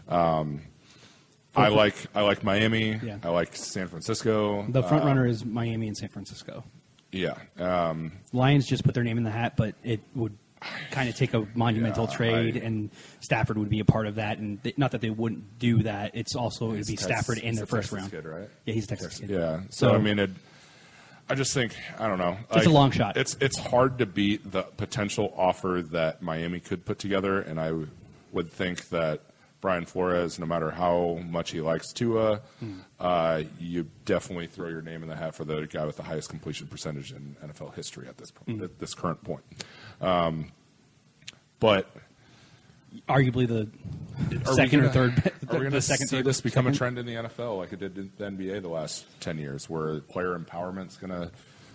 Um, 0.09 0.61
I 1.55 1.69
like 1.69 1.95
I 2.15 2.23
like 2.23 2.43
Miami. 2.45 2.99
Yeah. 3.03 3.19
I 3.23 3.29
like 3.29 3.55
San 3.57 3.89
Francisco. 3.89 4.65
The 4.69 4.83
front 4.83 5.05
runner 5.05 5.27
is 5.27 5.45
Miami 5.45 5.87
and 5.89 5.97
San 5.97 6.09
Francisco. 6.09 6.65
yeah. 7.11 7.35
Um, 7.59 8.13
Lions 8.33 8.67
just 8.67 8.85
put 8.85 8.95
their 8.95 9.05
name 9.05 9.19
in 9.19 9.25
the 9.25 9.31
hat, 9.31 9.55
but 9.57 9.75
it 9.85 10.01
would 10.15 10.37
kind 10.91 11.09
of 11.09 11.17
take 11.17 11.35
a 11.35 11.47
monumental 11.55 12.07
Yeah, 12.09 12.17
trade, 12.17 12.57
I- 12.57 12.61
and 12.67 12.91
Stafford 13.21 13.59
would 13.59 13.69
be 13.69 13.81
a 13.81 13.85
part 13.85 14.07
of 14.07 14.15
that. 14.15 14.39
And 14.39 14.63
th- 14.63 14.79
not 14.79 14.93
that 14.93 15.01
they 15.03 15.11
wouldn't 15.11 15.59
do 15.59 15.83
that; 15.83 16.13
it's 16.15 16.35
also 16.37 16.67
it 16.73 16.77
would 16.79 16.87
be 16.87 16.97
Texas- 16.97 17.05
Stafford 17.07 17.39
in 17.39 17.55
their 17.57 17.65
a 17.65 17.67
first 17.67 17.91
Texas 17.91 17.99
round. 17.99 18.11
kid, 18.13 18.25
right? 18.25 18.49
Yeah, 18.65 18.75
he's 18.75 18.85
a 18.85 18.89
Texas 18.89 19.19
kid. 19.19 19.31
Yeah. 19.31 19.61
So, 19.71 19.89
So- 19.89 19.95
I 19.95 19.99
mean, 19.99 20.19
it, 20.19 20.31
I 21.29 21.35
just 21.35 21.53
think 21.53 21.75
I 21.99 22.07
don't 22.09 22.19
know. 22.19 22.37
It's 22.53 22.67
a 22.67 22.71
long 22.71 22.91
shot. 22.93 23.17
It's 23.17 23.37
it's 23.41 23.59
hard 23.59 23.99
to 23.99 24.07
beat 24.07 24.51
the 24.51 24.63
potential 24.63 25.33
offer 25.37 25.83
that 25.91 26.23
Miami 26.23 26.61
could 26.61 26.85
put 26.85 26.99
together, 26.99 27.41
and 27.41 27.61
I 27.61 27.69
w- 27.69 27.89
would 28.33 28.51
think 28.53 28.89
that 28.91 29.21
Brian 29.63 29.87
Flores, 29.87 30.39
no 30.41 30.45
matter 30.45 30.71
how 30.73 31.21
much 31.31 31.53
he 31.53 31.61
likes 31.63 31.93
Tua, 31.93 32.41
Hmm. 32.59 32.81
uh, 33.01 33.43
you 33.61 33.89
definitely 34.05 34.49
throw 34.49 34.69
your 34.69 34.83
name 34.83 35.03
in 35.05 35.09
the 35.09 35.15
hat 35.17 35.35
for 35.37 35.45
the 35.45 35.67
guy 35.69 35.87
with 35.87 35.97
the 35.97 36.03
highest 36.03 36.29
completion 36.29 36.67
percentage 36.67 37.13
in 37.13 37.37
NFL 37.43 37.71
history 37.75 38.09
at 38.09 38.19
this 38.19 38.31
point, 38.33 38.59
Hmm. 38.59 38.65
at 38.65 38.79
this 38.81 38.93
current 38.93 39.23
point. 39.25 39.45
Um, 40.03 40.51
but 41.61 41.89
Arguably 43.09 43.47
the 43.49 43.69
second 44.53 44.81
or 44.81 44.89
gonna- 44.89 44.93
third. 44.93 45.13
Are 45.19 45.33
we 45.33 45.41
the 45.41 45.47
going 45.59 45.71
to 45.73 45.81
second, 45.81 46.09
see 46.09 46.21
this 46.23 46.41
become 46.43 46.67
a 46.67 46.73
trend 46.73 46.99
in 46.99 47.07
the 47.07 47.15
NFL 47.15 47.57
like 47.57 47.73
it 47.73 47.79
did 47.79 47.97
in 47.97 48.13
the 48.19 48.25
NBA 48.27 48.61
the 48.61 48.69
last 48.69 49.07
ten 49.21 49.39
years, 49.39 49.71
where 49.71 50.01
player 50.01 50.37
empowerment's 50.39 50.97
going 50.99 51.11
to 51.13 51.31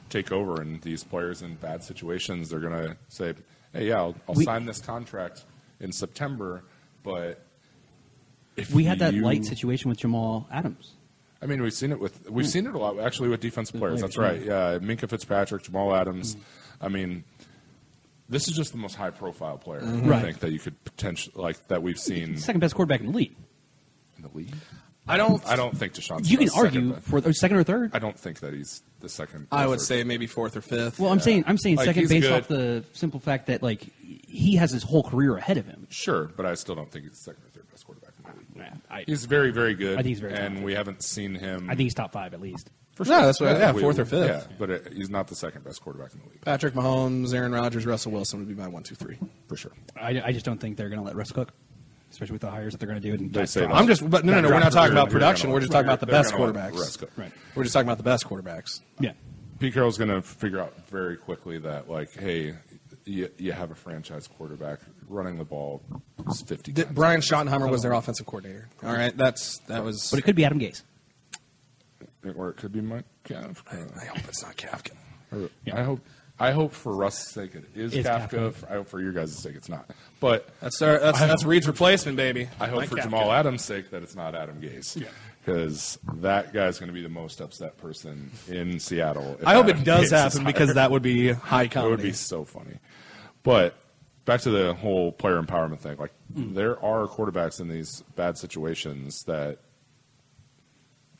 take 0.09 0.31
over, 0.31 0.61
and 0.61 0.79
these 0.83 1.03
players 1.03 1.41
in 1.41 1.55
bad 1.55 1.83
situations 1.83 2.49
they're 2.49 2.59
going 2.59 2.89
to 2.89 2.97
say, 3.07 3.33
"Hey, 3.73 3.87
yeah, 3.87 3.95
I'll, 3.95 4.15
I'll 4.29 4.35
We- 4.35 4.43
sign 4.43 4.65
this 4.65 4.79
contract 4.79 5.45
in 5.79 5.91
September, 5.91 6.63
but 7.01 7.41
If 8.57 8.73
we 8.73 8.83
had 8.83 8.99
that 8.99 9.13
you- 9.13 9.21
light 9.23 9.45
situation 9.45 9.89
with 9.89 9.99
Jamal 9.99 10.47
Adams. 10.51 10.93
I 11.41 11.45
mean, 11.45 11.61
we've 11.61 11.73
seen 11.73 11.91
it 11.91 11.99
with 11.99 12.29
we've 12.29 12.45
hmm. 12.45 12.49
seen 12.49 12.67
it 12.67 12.73
a 12.73 12.79
lot 12.79 12.99
actually 12.99 13.29
with 13.29 13.39
defensive 13.41 13.79
players. 13.79 14.01
players, 14.01 14.15
That's 14.15 14.17
right. 14.17 14.41
Yeah, 14.41 14.79
Minkah 14.79 15.07
Fitzpatrick, 15.07 15.63
Jamal 15.63 15.95
Adams. 15.95 16.33
Hmm. 16.33 16.41
I 16.81 16.89
mean, 16.89 17.23
this 18.27 18.47
is 18.47 18.55
just 18.55 18.71
the 18.71 18.77
most 18.79 18.95
high 18.95 19.11
profile 19.11 19.57
player 19.57 19.81
I 19.83 19.85
Right. 19.85 20.21
think 20.23 20.39
that 20.39 20.51
you 20.51 20.59
could 20.59 20.83
potentially 20.83 21.41
like 21.41 21.67
that 21.67 21.83
we've 21.83 21.99
seen 21.99 22.37
Second 22.37 22.59
best 22.59 22.75
quarterback 22.75 23.01
in 23.01 23.11
the 23.11 23.17
league. 23.17 23.35
in 24.17 24.23
the 24.23 24.29
league. 24.35 24.53
I 25.09 25.15
don't. 25.15 25.45
I 25.47 25.55
don't 25.55 25.77
think 25.77 25.93
Deshaun's. 25.93 26.29
You 26.29 26.37
can 26.37 26.47
the 26.47 26.51
second 26.51 26.65
argue 26.65 26.93
best. 26.93 27.05
for 27.07 27.17
or 27.19 27.33
second 27.33 27.57
or 27.57 27.63
third. 27.63 27.91
I 27.93 27.99
don't 27.99 28.19
think 28.19 28.39
that 28.41 28.53
he's 28.53 28.81
the 28.99 29.07
second. 29.07 29.47
I 29.51 29.65
would 29.65 29.79
third. 29.79 29.85
say 29.85 30.03
maybe 30.03 30.27
fourth 30.27 30.57
or 30.57 30.61
fifth. 30.61 30.99
Well, 30.99 31.11
I'm 31.11 31.21
saying 31.21 31.45
I'm 31.47 31.57
saying 31.57 31.77
Like, 31.77 31.85
second 31.85 32.01
he's 32.01 32.09
based 32.09 32.27
good. 32.27 32.33
off 32.33 32.47
the 32.49 32.83
simple 32.93 33.19
fact 33.19 33.47
that 33.47 33.63
like 33.63 33.87
he 34.01 34.55
has 34.57 34.71
his 34.71 34.83
whole 34.83 35.03
career 35.03 35.37
ahead 35.37 35.57
of 35.57 35.65
him. 35.65 35.87
Sure, 35.89 36.25
but 36.35 36.45
I 36.45 36.55
still 36.55 36.75
don't 36.75 36.91
think 36.91 37.05
he's 37.05 37.17
second 37.19 37.41
or 37.45 37.49
third 37.51 37.69
best 37.71 37.85
quarterback 37.85 38.11
in 38.17 38.31
the 38.31 38.37
league. 38.37 38.47
Yeah, 38.55 38.56
I, 38.89 39.03
He's 39.05 39.25
very, 39.25 39.51
very 39.51 39.73
good. 39.75 39.93
I 39.93 39.97
think 39.97 40.07
he's 40.07 40.19
very 40.19 40.33
and 40.33 40.39
talented. 40.39 40.63
we 40.63 40.73
haven't 40.73 41.03
seen 41.03 41.35
him. 41.35 41.65
I 41.69 41.75
think 41.75 41.81
he's 41.85 41.93
top 41.93 42.11
five 42.13 42.33
at 42.33 42.41
least. 42.41 42.69
for 42.95 43.05
sure. 43.05 43.15
No, 43.19 43.25
that's 43.25 43.39
what- 43.39 43.57
yeah, 43.57 43.71
we- 43.71 43.81
fourth 43.81 43.99
or 43.99 44.05
fifth. 44.05 44.27
Yeah, 44.49 44.55
but 44.57 44.69
uh 44.71 44.79
he's 44.93 45.09
not 45.09 45.27
the 45.27 45.35
second 45.35 45.63
best 45.63 45.81
quarterback 45.81 46.13
in 46.13 46.19
the 46.19 46.25
league 46.29 46.41
Patrick 46.41 46.73
Mahomes, 46.73 47.33
Aaron 47.33 47.51
Rodgers, 47.51 47.85
Russell 47.85 48.11
Wilson 48.11 48.39
would 48.39 48.47
be 48.47 48.55
my 48.55 48.67
one, 48.67 48.83
two, 48.83 48.95
three. 48.95 49.17
for 49.47 49.55
sure. 49.55 49.71
I, 49.99 50.21
I 50.25 50.31
just 50.31 50.45
don't 50.45 50.59
think 50.59 50.77
they're 50.77 50.89
going 50.89 50.99
to 50.99 51.05
let 51.05 51.15
Russ 51.15 51.31
cook, 51.31 51.53
especially 52.11 52.33
with 52.33 52.41
the 52.41 52.49
hires 52.51 52.73
that 52.73 52.79
they're 52.79 52.89
going 52.89 53.01
to 53.01 53.07
do. 53.07 53.13
And 53.13 53.33
They 53.33 53.45
say 53.45 53.61
that. 53.61 53.71
I'm 53.73 53.87
just, 53.87 54.07
but 54.09 54.25
no, 54.25 54.33
no, 54.33 54.41
no. 54.41 54.49
We're 54.49 54.59
not 54.59 54.71
talking 54.71 54.91
about 54.93 55.09
production. 55.09 55.51
We're 55.51 55.59
just 55.59 55.71
talking 55.71 55.87
about 55.87 55.99
the 55.99 56.07
best 56.07 56.33
quarterbacks. 56.33 56.73
Russ 56.73 56.97
cook. 56.97 57.11
Right. 57.17 57.31
We're 57.55 57.63
just 57.63 57.73
talking 57.73 57.87
about 57.87 57.97
the 57.97 58.03
best 58.03 58.25
quarterbacks. 58.25 58.81
Yeah. 58.99 59.11
Pete 59.59 59.73
Carroll's 59.73 59.97
going 59.97 60.09
to 60.11 60.21
figure 60.21 60.59
out 60.59 60.73
very 60.89 61.17
quickly 61.17 61.57
that, 61.59 61.89
like, 61.89 62.13
hey, 62.13 62.53
you, 63.05 63.29
you 63.37 63.51
have 63.53 63.71
a 63.71 63.75
franchise 63.75 64.27
quarterback 64.27 64.79
running 65.07 65.37
the 65.37 65.45
ball 65.45 65.81
is 66.29 66.41
50 66.41 66.73
Th- 66.73 66.85
times. 66.87 66.95
Brian 66.95 67.21
Schottenheimer 67.21 67.69
was 67.69 67.81
their 67.83 67.93
offensive 67.93 68.25
coordinator. 68.25 68.67
All 68.83 68.93
right, 68.93 69.15
that's 69.15 69.59
that 69.67 69.83
was. 69.83 70.09
But 70.11 70.19
it 70.19 70.23
could 70.23 70.35
be 70.35 70.45
Adam 70.45 70.59
Gase. 70.59 70.83
Or 72.35 72.49
it 72.49 72.57
could 72.57 72.73
be 72.73 72.81
Mike 72.81 73.05
Kafka. 73.25 73.97
I 74.01 74.05
hope 74.05 74.27
it's 74.27 74.43
not 74.43 74.55
Kafka. 74.57 74.91
Or- 75.31 75.49
Yeah. 75.65 75.79
I 75.79 75.83
hope 75.83 76.01
I 76.39 76.51
hope 76.51 76.73
for 76.73 76.93
Russ's 76.93 77.29
sake 77.31 77.55
it 77.55 77.63
is, 77.75 77.93
Is 77.95 78.05
Kafka. 78.05 78.29
Kafka. 78.51 78.69
I 78.71 78.73
hope 78.75 78.87
for 78.89 79.01
your 79.01 79.11
guys' 79.11 79.35
sake 79.37 79.55
it's 79.55 79.69
not. 79.69 79.89
But 80.19 80.47
That's 80.61 80.81
our, 80.81 80.99
that's 80.99 81.19
that's 81.19 81.43
Reid's 81.45 81.67
replacement, 81.67 82.15
baby. 82.17 82.47
I 82.59 82.67
hope 82.67 82.79
Mike 82.79 82.89
for 82.89 82.95
Kafka. 82.97 83.03
Jamal 83.03 83.31
Adams' 83.31 83.63
sake 83.63 83.89
that 83.91 84.03
it's 84.03 84.15
not 84.15 84.35
Adam 84.35 84.61
Gase. 84.61 85.03
Because 85.43 85.97
that 86.15 86.53
guy's 86.53 86.77
going 86.77 86.87
to 86.89 86.93
be 86.93 87.01
the 87.01 87.07
most 87.09 87.39
upset 87.39 87.77
person 87.77 88.29
in 88.49 88.79
Seattle. 88.79 89.37
if 89.39 89.47
I 89.47 89.53
hope 89.53 89.65
Adam 89.67 89.79
it 89.81 89.83
does 89.85 89.99
Gase 90.01 90.03
is 90.03 90.11
happen 90.11 90.43
because 90.43 90.67
hired. 90.67 90.77
that 90.77 90.91
would 90.91 91.01
be 91.01 91.31
high 91.31 91.67
comedy. 91.67 91.67
It 91.67 91.71
comedy. 91.71 91.89
would 91.91 92.01
be 92.03 92.11
so 92.13 92.43
funny. 92.45 92.77
But 93.43 93.73
back 94.27 94.41
to 94.41 94.51
the 94.51 94.73
whole 94.75 95.11
player 95.11 95.41
empowerment 95.41 95.79
thing. 95.79 95.97
Like 95.97 96.11
hmm. 96.33 96.53
there 96.53 96.83
are 96.83 97.07
quarterbacks 97.07 97.59
in 97.59 97.69
these 97.69 98.03
bad 98.15 98.37
situations 98.37 99.23
that 99.25 99.57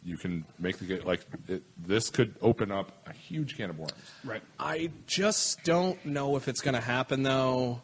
you 0.04 0.18
can 0.18 0.46
make 0.60 0.78
the 0.78 0.86
game. 0.86 1.02
Like 1.06 1.26
it, 1.48 1.64
this 1.78 2.10
could 2.12 2.36
open 2.42 2.72
up 2.72 2.92
a 3.08 3.14
huge 3.14 3.58
can 3.58 3.72
of 3.72 3.80
worms. 3.80 3.94
Right. 4.24 4.44
I 4.60 4.92
just 5.08 5.64
don't 5.64 6.06
know 6.06 6.36
if 6.36 6.48
it's 6.48 6.62
going 6.62 6.76
to 6.76 6.82
happen 6.82 7.24
though, 7.24 7.82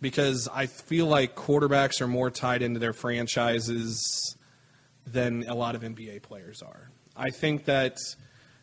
because 0.00 0.48
I 0.52 0.66
feel 0.66 1.06
like 1.06 1.36
quarterbacks 1.36 2.00
are 2.00 2.08
more 2.08 2.30
tied 2.30 2.62
into 2.62 2.80
their 2.80 2.94
franchises 2.94 4.36
than 5.06 5.44
a 5.48 5.54
lot 5.54 5.74
of 5.74 5.82
NBA 5.82 6.22
players 6.22 6.62
are. 6.62 6.90
I 7.14 7.30
think 7.30 7.66
that 7.66 7.98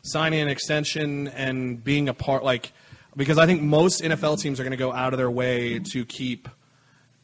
signing 0.01 0.41
an 0.41 0.49
extension 0.49 1.27
and 1.29 1.83
being 1.83 2.09
a 2.09 2.13
part, 2.13 2.43
like, 2.43 2.73
because 3.15 3.37
I 3.37 3.45
think 3.45 3.61
most 3.61 4.01
NFL 4.01 4.39
teams 4.41 4.59
are 4.59 4.63
going 4.63 4.71
to 4.71 4.77
go 4.77 4.91
out 4.91 5.13
of 5.13 5.17
their 5.17 5.31
way 5.31 5.79
to 5.91 6.05
keep 6.05 6.47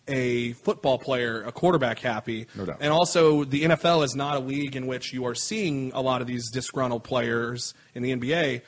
a 0.08 0.54
football 0.54 0.98
player, 0.98 1.44
a 1.44 1.52
quarterback 1.52 2.00
happy. 2.00 2.48
No 2.56 2.66
doubt. 2.66 2.78
And 2.82 2.92
also, 2.92 3.44
the 3.44 3.64
NFL 3.64 4.04
is 4.04 4.16
not 4.16 4.38
a 4.38 4.40
league 4.40 4.76
in 4.76 4.88
which 4.88 5.14
you 5.14 5.26
are 5.26 5.36
seeing 5.36 5.92
a 5.94 6.02
lot 6.02 6.22
of 6.22 6.28
these 6.28 6.50
disgruntled 6.50 7.04
players 7.04 7.74
in 7.94 8.04
the 8.04 8.16
NBA. 8.16 8.62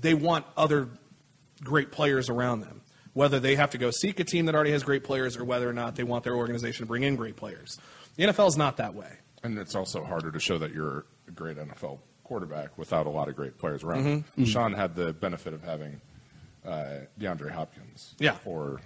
They 0.00 0.14
want 0.14 0.44
other 0.56 0.88
great 1.62 1.92
players 1.92 2.28
around 2.28 2.60
them. 2.60 2.82
Whether 3.12 3.40
they 3.40 3.56
have 3.56 3.70
to 3.70 3.78
go 3.78 3.90
seek 3.90 4.20
a 4.20 4.24
team 4.24 4.46
that 4.46 4.54
already 4.54 4.70
has 4.70 4.82
great 4.84 5.02
players 5.02 5.36
or 5.36 5.44
whether 5.44 5.68
or 5.68 5.72
not 5.72 5.96
they 5.96 6.04
want 6.04 6.22
their 6.22 6.36
organization 6.36 6.84
to 6.84 6.86
bring 6.86 7.02
in 7.02 7.16
great 7.16 7.36
players. 7.36 7.78
The 8.16 8.24
NFL 8.24 8.48
is 8.48 8.56
not 8.56 8.76
that 8.76 8.94
way. 8.94 9.18
And 9.42 9.58
it's 9.58 9.74
also 9.74 10.04
harder 10.04 10.30
to 10.30 10.38
show 10.38 10.58
that 10.58 10.72
you're 10.72 11.06
a 11.26 11.32
great 11.32 11.56
NFL 11.56 11.98
quarterback 12.22 12.78
without 12.78 13.06
a 13.06 13.10
lot 13.10 13.28
of 13.28 13.34
great 13.34 13.58
players 13.58 13.82
around. 13.82 14.04
Mm-hmm. 14.04 14.44
Sean 14.44 14.72
had 14.72 14.94
the 14.94 15.12
benefit 15.12 15.54
of 15.54 15.62
having 15.64 16.00
uh, 16.66 16.84
DeAndre 17.18 17.50
Hopkins 17.50 18.14
Yeah. 18.18 18.32
for 18.32 18.80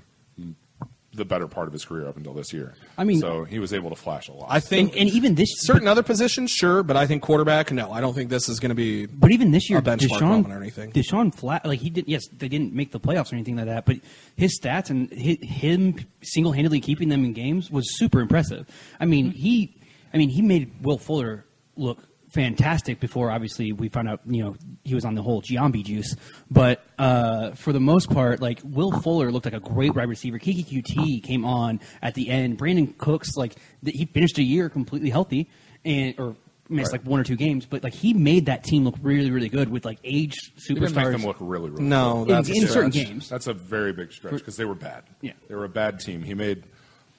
the 1.16 1.24
better 1.24 1.46
part 1.46 1.68
of 1.68 1.72
his 1.72 1.84
career 1.84 2.08
up 2.08 2.16
until 2.16 2.34
this 2.34 2.52
year. 2.52 2.74
I 2.98 3.04
mean- 3.04 3.20
so 3.20 3.44
he 3.44 3.60
was 3.60 3.72
able 3.72 3.88
to 3.90 3.94
flash 3.94 4.26
a 4.28 4.32
lot. 4.32 4.48
I 4.50 4.58
think 4.58 4.90
And, 4.94 5.02
and 5.02 5.10
even 5.10 5.36
this 5.36 5.48
certain 5.58 5.86
other 5.86 6.02
positions, 6.02 6.50
sure, 6.50 6.82
but 6.82 6.96
I 6.96 7.06
think 7.06 7.22
quarterback, 7.22 7.70
no. 7.70 7.92
I 7.92 8.00
don't 8.00 8.14
think 8.14 8.30
this 8.30 8.48
is 8.48 8.58
going 8.58 8.70
to 8.70 8.74
be. 8.74 9.06
But 9.06 9.30
even 9.30 9.52
this 9.52 9.70
year, 9.70 9.78
a 9.78 9.82
benchmark 9.82 10.08
Deshaun, 10.18 10.48
or 10.50 10.56
anything. 10.60 10.90
Deshaun 10.90 11.32
flat 11.32 11.64
like 11.64 11.78
he 11.78 11.88
didn't. 11.88 12.08
Yes, 12.08 12.22
they 12.36 12.48
didn't 12.48 12.72
make 12.72 12.90
the 12.90 12.98
playoffs 12.98 13.30
or 13.32 13.36
anything 13.36 13.54
like 13.54 13.66
that. 13.66 13.84
But 13.86 13.98
his 14.36 14.58
stats 14.60 14.90
and 14.90 15.08
hi 15.12 15.38
him 15.40 16.04
single 16.22 16.50
handedly 16.50 16.80
keeping 16.80 17.10
them 17.10 17.24
in 17.24 17.32
games 17.32 17.70
was 17.70 17.96
super 17.96 18.20
impressive. 18.20 18.66
I 18.98 19.04
mean, 19.04 19.30
he, 19.30 19.76
I 20.12 20.16
mean, 20.16 20.30
he 20.30 20.42
made 20.42 20.82
Will 20.82 20.98
Fuller 20.98 21.44
look 21.76 21.98
fantastic 22.34 23.00
before. 23.00 23.30
Obviously, 23.30 23.72
we 23.72 23.88
found 23.88 24.08
out 24.08 24.20
you 24.26 24.42
know 24.44 24.56
he 24.82 24.94
was 24.94 25.04
on 25.04 25.14
the 25.14 25.22
whole 25.22 25.40
Giambi 25.40 25.84
juice. 25.84 26.14
But 26.50 26.84
uh, 26.98 27.52
for 27.52 27.72
the 27.72 27.80
most 27.80 28.10
part, 28.10 28.40
like 28.42 28.60
Will 28.64 28.90
Fuller 29.00 29.30
looked 29.32 29.46
like 29.46 29.54
a 29.54 29.60
great 29.60 29.94
wide 29.94 30.08
receiver. 30.08 30.38
Keke 30.38 30.66
Coutee 30.66 31.22
came 31.22 31.44
on 31.44 31.80
at 32.02 32.14
the 32.14 32.28
end. 32.28 32.58
Brandin 32.58 32.96
Cooks 32.98 33.36
like 33.36 33.54
th- 33.84 33.96
he 33.96 34.04
finished 34.06 34.36
a 34.38 34.42
year 34.42 34.68
completely 34.68 35.10
healthy 35.10 35.48
and 35.84 36.14
or 36.18 36.36
missed 36.68 36.92
Right. 36.92 37.00
like 37.00 37.06
one 37.10 37.20
or 37.20 37.24
two 37.24 37.36
games, 37.36 37.66
but 37.66 37.82
like 37.84 37.92
he 37.92 38.14
made 38.14 38.46
that 38.46 38.64
team 38.64 38.84
look 38.84 38.94
really, 39.02 39.30
really 39.30 39.50
good 39.50 39.68
with 39.68 39.84
like 39.84 39.98
age 40.02 40.34
he 40.66 40.72
didn't 40.74 40.94
make 40.94 41.04
superstars. 41.04 41.12
them 41.12 41.22
look 41.24 41.36
really, 41.38 41.68
really 41.70 41.84
No, 41.84 42.24
good. 42.24 42.34
that's 42.36 42.48
in, 42.48 42.56
a 42.56 42.60
in 42.62 42.68
certain 42.68 42.90
games. 42.90 43.28
That's 43.28 43.46
a 43.46 43.52
very 43.52 43.92
big 43.92 44.12
stretch 44.12 44.32
because 44.34 44.56
they 44.56 44.64
were 44.64 44.74
bad. 44.74 45.04
Yeah. 45.20 45.32
they 45.48 45.54
were 45.54 45.64
a 45.64 45.68
bad 45.68 46.00
team. 46.00 46.22
He 46.22 46.32
made. 46.34 46.64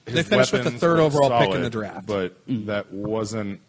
His 0.07 0.15
They 0.15 0.23
finished 0.23 0.51
with 0.53 0.63
the 0.65 0.71
third 0.71 0.97
look 0.97 1.13
overall 1.13 1.39
pick 1.39 1.55
in 1.55 1.61
the 1.63 1.69
draft. 1.69 2.05
but 2.07 2.37
that 2.47 2.91
wasn't. 2.91 3.59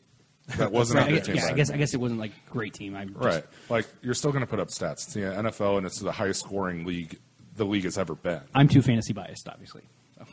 That 0.59 0.70
wasn't 0.70 1.01
Right, 1.01 1.09
a 1.09 1.11
I, 1.11 1.14
good 1.16 1.24
team. 1.24 1.34
yeah, 1.36 1.47
I 1.47 1.53
guess 1.55 1.70
I 1.70 1.76
guess 1.76 1.92
it 1.94 2.01
wasn't 2.01 2.20
like 2.20 2.30
great 2.51 2.72
team. 2.72 2.94
I 2.94 3.05
just, 3.05 3.16
Right. 3.18 3.44
Like 3.68 3.86
you're 4.03 4.14
still 4.14 4.30
going 4.30 4.42
to 4.44 4.47
put 4.47 4.61
up 4.61 4.68
stats. 4.68 4.92
It's 5.05 5.14
the 5.14 5.20
NFL, 5.20 5.78
and 5.78 5.86
it's 5.86 5.99
the 5.99 6.12
highest 6.12 6.40
scoring 6.40 6.84
league 6.84 7.18
the 7.57 7.64
league 7.64 7.84
has 7.84 7.99
ever 7.99 8.14
been. 8.14 8.40
I'm 8.55 8.68
too 8.68 8.80
fantasy 8.82 9.12
biased, 9.12 9.49
obviously. 9.49 9.82
So. 10.18 10.24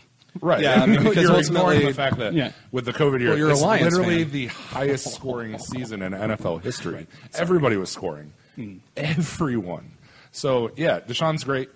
Right. 0.41 0.61
Yeah, 0.61 0.83
I 0.83 0.85
mean, 0.87 1.03
because 1.03 1.23
you're 1.23 1.39
ignoring 1.39 1.85
the 1.87 1.93
fact 1.93 2.17
that 2.17 2.33
Yeah. 2.33 2.51
with 2.71 2.85
the 2.85 2.93
COVID 2.93 3.21
year, 3.21 3.29
Well, 3.29 3.37
you're 3.39 3.51
it's 3.51 3.61
literally 3.61 4.23
fan. 4.23 4.31
the 4.33 4.45
highest 4.47 5.13
scoring 5.13 5.57
season 5.57 6.01
in 6.03 6.11
NFL 6.13 6.61
history. 6.61 7.07
Everybody 7.33 7.77
was 7.77 7.89
scoring. 7.89 8.33
Hmm. 8.55 8.77
Everyone. 8.95 9.93
So 10.31 10.71
yeah, 10.75 10.99
Deshaun's 10.99 11.43
great. 11.43 11.69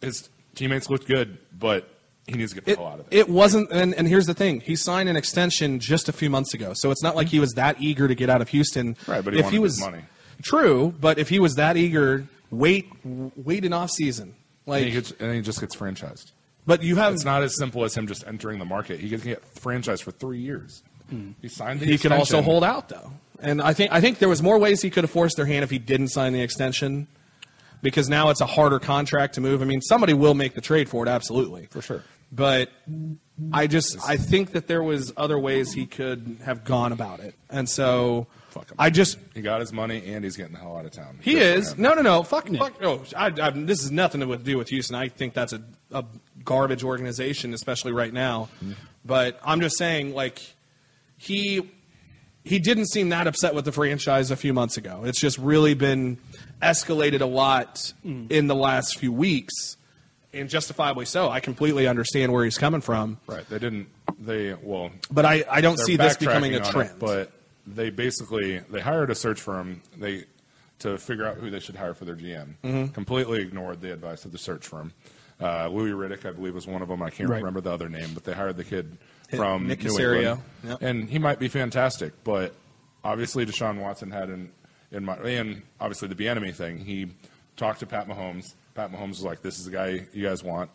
His 0.00 0.28
teammates 0.56 0.90
looked 0.90 1.06
good, 1.06 1.38
but 1.56 1.88
he 2.26 2.34
needs 2.34 2.52
to 2.52 2.56
get 2.56 2.64
the 2.64 2.72
It, 2.72 2.78
hell 2.78 2.86
out 2.86 3.00
of 3.00 3.10
there. 3.10 3.20
it 3.20 3.28
wasn't, 3.28 3.70
and, 3.70 3.94
and 3.94 4.08
here's 4.08 4.26
the 4.26 4.34
thing: 4.34 4.60
he 4.60 4.76
signed 4.76 5.08
an 5.08 5.16
extension 5.16 5.78
just 5.80 6.08
a 6.08 6.12
few 6.12 6.30
months 6.30 6.54
ago, 6.54 6.72
so 6.74 6.90
it's 6.90 7.02
not 7.02 7.16
like 7.16 7.28
he 7.28 7.38
was 7.40 7.52
that 7.52 7.76
eager 7.80 8.08
to 8.08 8.14
get 8.14 8.30
out 8.30 8.40
of 8.40 8.48
Houston. 8.48 8.96
Right, 9.06 9.24
but 9.24 9.34
he 9.34 9.40
if 9.40 9.50
he 9.50 9.58
was 9.58 9.80
money. 9.80 10.02
true, 10.42 10.94
but 11.00 11.18
if 11.18 11.28
he 11.28 11.38
was 11.38 11.54
that 11.54 11.76
eager, 11.76 12.26
wait, 12.50 12.90
wait 13.04 13.64
an 13.64 13.72
off 13.72 13.90
season. 13.90 14.28
and, 14.28 14.36
Like, 14.66 14.84
he 14.84 14.90
gets, 14.92 15.12
and 15.20 15.34
he 15.34 15.40
just 15.42 15.60
gets 15.60 15.76
franchised. 15.76 16.32
but 16.66 16.82
you 16.82 16.96
have 16.96 17.12
It's 17.14 17.24
not 17.24 17.42
as 17.42 17.56
simple 17.56 17.84
as 17.84 17.94
him 17.94 18.06
just 18.06 18.26
entering 18.26 18.58
the 18.58 18.64
market. 18.64 19.00
He 19.00 19.08
to 19.10 19.16
get 19.18 19.54
franchised 19.54 20.02
for 20.02 20.10
three 20.12 20.38
years. 20.40 20.82
He 21.42 21.48
signed 21.48 21.80
the 21.80 21.84
Hmm. 21.86 21.92
he 21.92 21.98
can 21.98 22.12
also 22.12 22.40
hold 22.42 22.64
out 22.64 22.88
though, 22.88 23.12
and 23.38 23.60
I 23.60 23.74
think 23.74 23.92
I 23.92 24.00
think 24.00 24.18
there 24.18 24.28
was 24.30 24.42
more 24.42 24.58
ways 24.58 24.80
he 24.80 24.88
could 24.90 25.04
have 25.04 25.10
forced 25.10 25.36
their 25.36 25.44
hand 25.46 25.62
if 25.62 25.70
he 25.70 25.78
didn't 25.78 26.08
sign 26.08 26.32
the 26.32 26.40
extension, 26.40 27.06
because 27.84 28.08
now 28.08 28.30
it's 28.30 28.40
a 28.40 28.46
harder 28.46 28.80
contract 28.80 29.34
to 29.34 29.40
move. 29.40 29.62
I 29.62 29.66
mean, 29.66 29.82
somebody 29.82 30.14
will 30.14 30.34
make 30.34 30.54
the 30.54 30.60
trade 30.60 30.88
for 30.88 31.06
it, 31.06 31.08
absolutely, 31.08 31.66
For 31.70 31.82
sure. 31.82 32.02
But 32.32 32.70
I 33.52 33.68
just 33.68 33.98
I 34.08 34.16
think 34.16 34.52
that 34.52 34.66
there 34.66 34.82
was 34.82 35.12
other 35.16 35.38
ways 35.38 35.72
he 35.72 35.86
could 35.86 36.38
have 36.44 36.64
gone 36.64 36.90
about 36.90 37.20
it, 37.20 37.36
and 37.48 37.68
so 37.68 38.26
Fuck 38.48 38.70
him. 38.70 38.76
I 38.78 38.90
just 38.90 39.18
He 39.34 39.42
got 39.42 39.60
his 39.60 39.72
money 39.72 40.02
and 40.06 40.24
he's 40.24 40.36
getting 40.36 40.52
the 40.52 40.60
hell 40.60 40.76
out 40.76 40.84
of 40.84 40.92
town. 40.92 41.18
he 41.20 41.34
Good 41.34 41.58
is 41.58 41.76
no 41.76 41.94
no 41.94 42.02
no 42.02 42.22
fuck 42.22 42.48
fuck 42.48 42.80
no 42.80 43.02
I, 43.16 43.26
I, 43.26 43.50
this 43.50 43.82
is 43.82 43.90
nothing 43.90 44.20
to 44.20 44.36
do 44.36 44.56
with 44.56 44.68
Houston. 44.68 44.94
I 44.94 45.08
think 45.08 45.34
that's 45.34 45.52
a, 45.52 45.60
a 45.92 46.04
garbage 46.44 46.84
organization, 46.84 47.52
especially 47.52 47.92
right 47.92 48.12
now. 48.12 48.48
Mm-hmm. 48.56 48.72
But 49.04 49.40
I'm 49.44 49.60
just 49.60 49.76
saying 49.76 50.14
like 50.14 50.40
he 51.16 51.68
he 52.44 52.58
didn't 52.58 52.86
seem 52.86 53.08
that 53.08 53.26
upset 53.26 53.54
with 53.54 53.64
the 53.64 53.72
franchise 53.72 54.30
a 54.30 54.36
few 54.36 54.52
months 54.52 54.76
ago. 54.76 55.02
It's 55.04 55.20
just 55.20 55.38
really 55.38 55.74
been 55.74 56.18
escalated 56.64 57.20
a 57.20 57.26
lot 57.26 57.92
in 58.04 58.46
the 58.46 58.54
last 58.54 58.98
few 58.98 59.12
weeks, 59.12 59.76
and 60.32 60.48
justifiably 60.48 61.04
so. 61.04 61.28
I 61.30 61.40
completely 61.40 61.86
understand 61.86 62.32
where 62.32 62.44
he's 62.44 62.58
coming 62.58 62.80
from, 62.80 63.18
Right. 63.26 63.48
They 63.48 63.58
didn't. 63.58 63.88
They 64.18 64.54
well. 64.54 64.90
but 65.10 65.24
I, 65.24 65.44
I 65.50 65.60
don't 65.60 65.78
see 65.78 65.96
this 65.96 66.16
becoming 66.16 66.54
a 66.54 66.60
trend. 66.60 66.90
it, 66.90 66.98
but 66.98 67.30
they 67.66 67.90
basically 67.90 68.58
they 68.58 68.80
hired 68.80 69.10
a 69.10 69.14
search 69.14 69.40
firm. 69.40 69.80
They 69.96 70.24
to 70.80 70.98
figure 70.98 71.26
out 71.26 71.36
who 71.36 71.50
they 71.50 71.60
should 71.60 71.76
hire 71.76 71.94
for 71.94 72.04
their 72.04 72.16
GM. 72.16 72.54
Mm-hmm. 72.64 72.86
Completely 72.88 73.40
ignored 73.42 73.80
the 73.80 73.92
advice 73.92 74.24
of 74.24 74.32
the 74.32 74.38
search 74.38 74.66
firm. 74.66 74.92
Uh, 75.40 75.68
Louis 75.68 75.90
Riddick, 75.90 76.26
I 76.26 76.32
believe, 76.32 76.54
was 76.54 76.66
one 76.66 76.82
of 76.82 76.88
them. 76.88 77.02
I 77.02 77.10
can't 77.10 77.28
Right. 77.28 77.38
remember 77.38 77.60
the 77.60 77.72
other 77.72 77.88
name, 77.88 78.10
but 78.14 78.24
they 78.24 78.32
hired 78.32 78.56
the 78.56 78.64
kid 78.64 78.96
Hit- 79.28 79.36
from 79.38 79.66
Nick 79.66 79.82
New 79.82 79.90
Caserio. 79.90 80.16
England, 80.16 80.42
Yep. 80.64 80.82
and 80.82 81.10
he 81.10 81.18
might 81.18 81.38
be 81.38 81.48
fantastic. 81.48 82.12
But 82.24 82.54
obviously, 83.02 83.44
Deshaun 83.46 83.78
Watson 83.80 84.10
had 84.10 84.30
in 84.30 84.50
in 84.94 85.04
my 85.04 85.16
and 85.16 85.62
obviously 85.80 86.08
the 86.08 86.14
Bieniemy 86.14 86.54
thing. 86.54 86.78
He 86.78 87.08
talked 87.56 87.80
to 87.80 87.86
Pat 87.86 88.08
Mahomes. 88.08 88.54
Pat 88.74 88.90
Mahomes 88.92 89.10
was 89.10 89.24
like, 89.24 89.42
"This 89.42 89.58
is 89.58 89.66
the 89.66 89.70
guy 89.72 90.06
you 90.12 90.22
guys 90.26 90.42
want." 90.42 90.70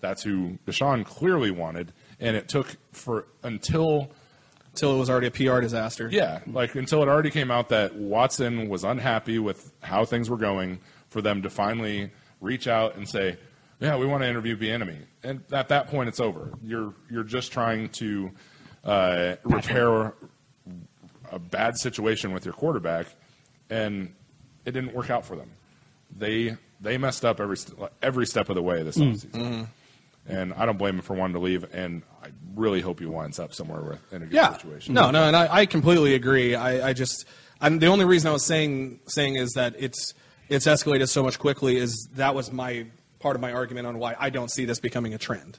That's 0.00 0.22
who 0.22 0.58
Deshaun 0.66 1.04
clearly 1.04 1.50
wanted, 1.50 1.92
and 2.20 2.36
it 2.36 2.48
took 2.48 2.76
for 2.92 3.26
until 3.42 4.10
Until 4.72 4.94
it 4.94 4.98
was 4.98 5.10
already 5.10 5.26
a 5.26 5.30
PR 5.30 5.60
disaster. 5.60 6.08
yeah, 6.12 6.40
like 6.46 6.74
until 6.76 7.02
it 7.02 7.08
already 7.08 7.30
came 7.30 7.50
out 7.50 7.68
that 7.70 7.94
Watson 7.96 8.68
was 8.68 8.84
unhappy 8.84 9.38
with 9.40 9.72
how 9.80 10.04
things 10.04 10.30
were 10.30 10.36
going, 10.36 10.78
for 11.08 11.20
them 11.20 11.42
to 11.42 11.50
finally 11.50 12.10
reach 12.40 12.68
out 12.68 12.94
and 12.96 13.08
say, 13.08 13.38
"Yeah, 13.80 13.96
we 13.96 14.06
want 14.06 14.22
to 14.22 14.28
interview 14.28 14.56
Bieniemy," 14.56 14.98
and 15.24 15.42
at 15.52 15.68
that 15.68 15.88
point, 15.88 16.08
it's 16.08 16.20
over. 16.20 16.52
You're 16.62 16.94
you're 17.10 17.24
just 17.24 17.50
trying 17.50 17.88
to 18.00 18.30
uh, 18.84 19.34
repair 19.42 20.14
a 21.32 21.38
bad 21.40 21.76
situation 21.76 22.32
with 22.32 22.44
your 22.44 22.54
quarterback, 22.54 23.06
and 23.70 24.14
it 24.64 24.72
didn't 24.72 24.94
work 24.94 25.10
out 25.10 25.24
for 25.24 25.36
them. 25.36 25.50
They 26.16 26.56
they 26.80 26.98
messed 26.98 27.24
up 27.24 27.40
every 27.40 27.56
every 28.02 28.26
step 28.26 28.48
of 28.48 28.54
the 28.54 28.62
way 28.62 28.82
this 28.82 28.96
mm. 28.96 29.12
offseason. 29.12 29.66
And 30.26 30.52
I 30.54 30.66
don't 30.66 30.76
blame 30.76 30.96
him 30.96 31.00
for 31.00 31.14
wanting 31.14 31.34
to 31.34 31.40
leave, 31.40 31.64
and 31.72 32.02
I 32.22 32.28
really 32.54 32.82
hope 32.82 33.00
he 33.00 33.06
winds 33.06 33.38
up 33.38 33.54
somewhere 33.54 33.80
with, 33.80 34.12
in 34.12 34.22
a 34.22 34.26
good 34.26 34.34
yeah. 34.34 34.52
situation. 34.52 34.92
No, 34.92 35.10
no, 35.10 35.24
and 35.24 35.34
I, 35.34 35.60
I 35.60 35.64
completely 35.64 36.14
agree. 36.14 36.54
I, 36.54 36.90
I 36.90 36.92
just, 36.92 37.24
I'm, 37.62 37.78
the 37.78 37.86
only 37.86 38.04
reason 38.04 38.28
I 38.28 38.34
was 38.34 38.44
saying 38.44 39.00
saying 39.06 39.36
is 39.36 39.52
that 39.52 39.74
it's 39.78 40.12
it's 40.50 40.66
escalated 40.66 41.08
so 41.08 41.22
much 41.22 41.38
quickly. 41.38 41.78
Is 41.78 42.08
that 42.16 42.34
was 42.34 42.52
my 42.52 42.84
part 43.20 43.36
of 43.36 43.42
my 43.42 43.52
argument 43.52 43.86
on 43.86 43.98
why 43.98 44.16
I 44.18 44.28
don't 44.28 44.50
see 44.50 44.66
this 44.66 44.80
becoming 44.80 45.14
a 45.14 45.18
trend. 45.18 45.58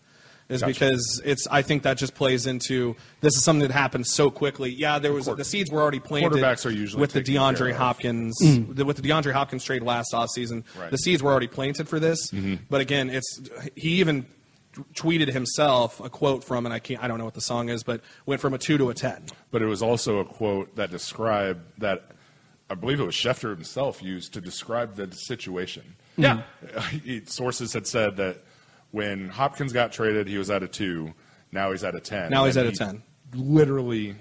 Is 0.50 0.62
Gotcha. 0.62 0.74
because 0.74 1.22
it's. 1.24 1.48
I 1.52 1.62
think 1.62 1.84
that 1.84 1.98
just 1.98 2.16
plays 2.16 2.48
into 2.48 2.96
this 3.22 3.36
is 3.38 3.44
something 3.44 3.68
that 3.68 3.74
happened 3.74 4.08
so 4.08 4.32
quickly. 4.32 4.72
Yeah, 4.72 4.98
there 4.98 5.14
was 5.14 5.28
the 5.28 5.46
seeds 5.46 5.70
were 5.70 5.80
already 5.80 6.00
planted. 6.00 6.42
Quarterbacks 6.42 6.66
are 6.66 6.72
usually 6.72 7.02
with 7.02 7.14
the 7.14 7.22
DeAndre 7.22 7.70
of. 7.70 7.78
Hopkins 7.78 8.36
mm. 8.44 8.76
the, 8.76 8.84
with 8.84 8.98
the 8.98 9.08
DeAndre 9.08 9.32
Hopkins 9.32 9.64
trade 9.64 9.84
last 9.84 10.12
offseason. 10.12 10.64
Right. 10.76 10.90
The 10.90 10.98
seeds 10.98 11.22
were 11.22 11.30
already 11.30 11.48
planted 11.48 11.88
for 11.88 12.00
this. 12.00 12.32
Mm-hmm. 12.32 12.64
But 12.68 12.82
again, 12.82 13.12
it's 13.12 13.42
he 13.76 14.00
even 14.00 14.26
tweeted 14.94 15.32
himself 15.32 16.00
a 16.00 16.10
quote 16.10 16.44
from, 16.44 16.66
and 16.66 16.74
I 16.74 16.80
can't, 16.80 17.04
I 17.04 17.08
don't 17.08 17.18
know 17.18 17.26
what 17.26 17.34
the 17.34 17.42
song 17.42 17.70
is, 17.70 17.84
but 17.84 18.02
went 18.26 18.42
from 18.42 18.54
a 18.54 18.58
two 18.58 18.78
to 18.78 18.90
a 18.90 18.94
ten. 18.94 19.26
but 19.52 19.62
it 19.62 19.66
was 19.66 19.82
also 19.82 20.20
a 20.20 20.26
quote 20.26 20.76
that 20.78 20.92
described 20.92 21.62
that 21.80 22.12
I 22.70 22.76
believe 22.76 23.00
it 23.00 23.06
was 23.06 23.16
Schefter 23.16 23.50
himself 23.50 24.02
used 24.04 24.34
to 24.34 24.42
describe 24.42 24.96
the 24.96 25.12
situation. 25.12 25.96
Yeah. 26.18 26.44
He- 27.04 27.24
Sources 27.26 27.74
had 27.74 27.88
said 27.88 28.18
that 28.18 28.44
when 28.92 29.30
Hopkins 29.30 29.74
got 29.74 29.92
traded, 29.92 30.28
he 30.28 30.38
was 30.38 30.50
at 30.50 30.64
a 30.64 30.68
two. 30.68 31.14
Now 31.52 31.72
he's 31.72 31.84
at 31.84 31.96
a 31.96 32.00
ten. 32.00 32.30
Now 32.30 32.46
he's 32.46 32.58
at 32.58 32.66
a 32.66 32.72
10. 32.72 33.04
Literally 33.34 34.16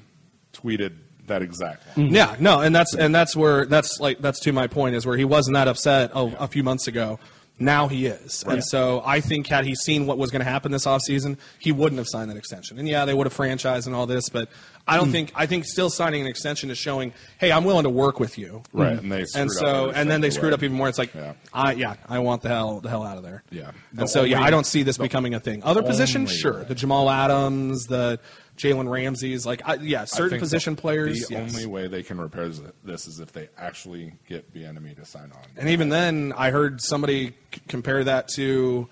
tweeted 0.53 0.97
that 1.27 1.43
exact 1.43 1.87
line. 1.87 2.07
Mm-hmm. 2.07 2.15
Yeah, 2.15 2.37
no, 2.39 2.61
and 2.61 2.75
that's 2.75 2.95
and 2.95 3.15
that's 3.15 3.37
where 3.37 3.67
that's 3.67 4.01
like 4.01 4.19
that's 4.21 4.41
to 4.41 4.53
my 4.53 4.67
point 4.67 4.95
is 4.95 5.07
where 5.07 5.17
he 5.17 5.25
wasn't 5.25 5.55
that 5.55 5.69
upset 5.69 6.11
a, 6.15 6.45
a 6.45 6.49
few 6.49 6.63
months 6.63 6.89
ago. 6.89 7.19
Now 7.59 7.89
he 7.89 8.07
is, 8.07 8.45
and 8.47 8.63
so 8.65 9.03
I 9.05 9.21
think 9.21 9.49
had 9.49 9.65
he 9.65 9.75
seen 9.75 10.07
what 10.07 10.17
was 10.17 10.31
going 10.31 10.45
to 10.45 10.51
happen 10.51 10.71
this 10.71 10.87
offseason, 10.87 11.39
he 11.59 11.73
wouldn't 11.73 11.99
have 11.99 12.07
signed 12.09 12.31
that 12.31 12.37
extension. 12.37 12.79
And 12.79 12.87
yeah, 12.87 13.05
they 13.05 13.15
would 13.15 13.27
have 13.27 13.37
franchised 13.37 13.87
and 13.87 13.97
all 13.97 14.07
this, 14.07 14.29
but 14.29 14.49
I 14.87 14.97
don't 14.97 15.07
hmm. 15.07 15.13
think 15.13 15.33
I 15.35 15.47
think 15.47 15.65
still 15.67 15.91
signing 15.91 16.23
an 16.23 16.27
extension 16.27 16.71
is 16.71 16.79
showing, 16.79 17.13
hey, 17.39 17.53
I'm 17.53 17.65
willing 17.65 17.83
to 17.83 17.91
work 17.91 18.21
with 18.21 18.39
you. 18.39 18.63
Right, 18.73 18.99
and 18.99 19.13
they 19.13 19.25
screwed 19.27 19.43
and 19.43 19.53
so 19.53 19.91
and 19.91 20.11
then 20.11 20.21
they 20.21 20.31
step 20.31 20.45
of 20.45 20.51
the 20.51 20.51
screwed 20.51 20.51
way. 20.51 20.55
up 20.55 20.63
even 20.63 20.77
more. 20.77 20.89
It's 20.89 20.99
like, 20.99 21.15
Yeah. 21.15 21.35
I 21.53 21.73
yeah, 21.73 21.97
I 22.09 22.21
want 22.21 22.43
the 22.43 22.49
hell 22.49 22.81
the 22.81 22.89
hell 22.89 23.05
out 23.05 23.19
of 23.19 23.23
there. 23.23 23.43
Yeah. 23.51 23.73
The 23.93 24.03
and 24.03 24.11
so 24.11 24.25
yeah, 24.25 24.41
I 24.41 24.51
don't 24.51 24.67
see 24.67 24.83
this 24.83 24.97
becoming 24.97 25.35
a 25.35 25.41
thing. 25.41 25.63
Other 25.63 25.83
positions, 25.83 26.33
sure, 26.33 26.61
way. 26.61 26.65
the 26.65 26.75
Jamal 26.75 27.11
Adams, 27.11 27.87
the 27.87 28.19
Jalen 28.59 28.91
Ramsey's, 28.91 29.47
like 29.47 29.63
I, 29.65 29.75
yeah, 29.77 30.05
certain 30.05 30.39
position 30.39 30.77
players. 30.77 31.27
The 31.29 31.35
yes. 31.35 31.55
only 31.55 31.67
way 31.67 31.87
they 31.89 32.03
can 32.03 32.21
repair 32.21 32.49
this 32.85 33.07
is 33.07 33.21
if 33.21 33.33
they 33.33 33.49
actually 33.57 34.15
get 34.29 34.53
Bieniemy 34.53 34.97
to 34.97 35.05
sign 35.05 35.31
on. 35.33 35.43
And 35.57 35.69
even 35.69 35.89
then, 35.89 36.33
I 36.37 36.51
heard 36.51 36.81
somebody 36.81 37.35
c- 37.55 37.61
compare 37.69 38.03
that 38.05 38.29
to 38.37 38.89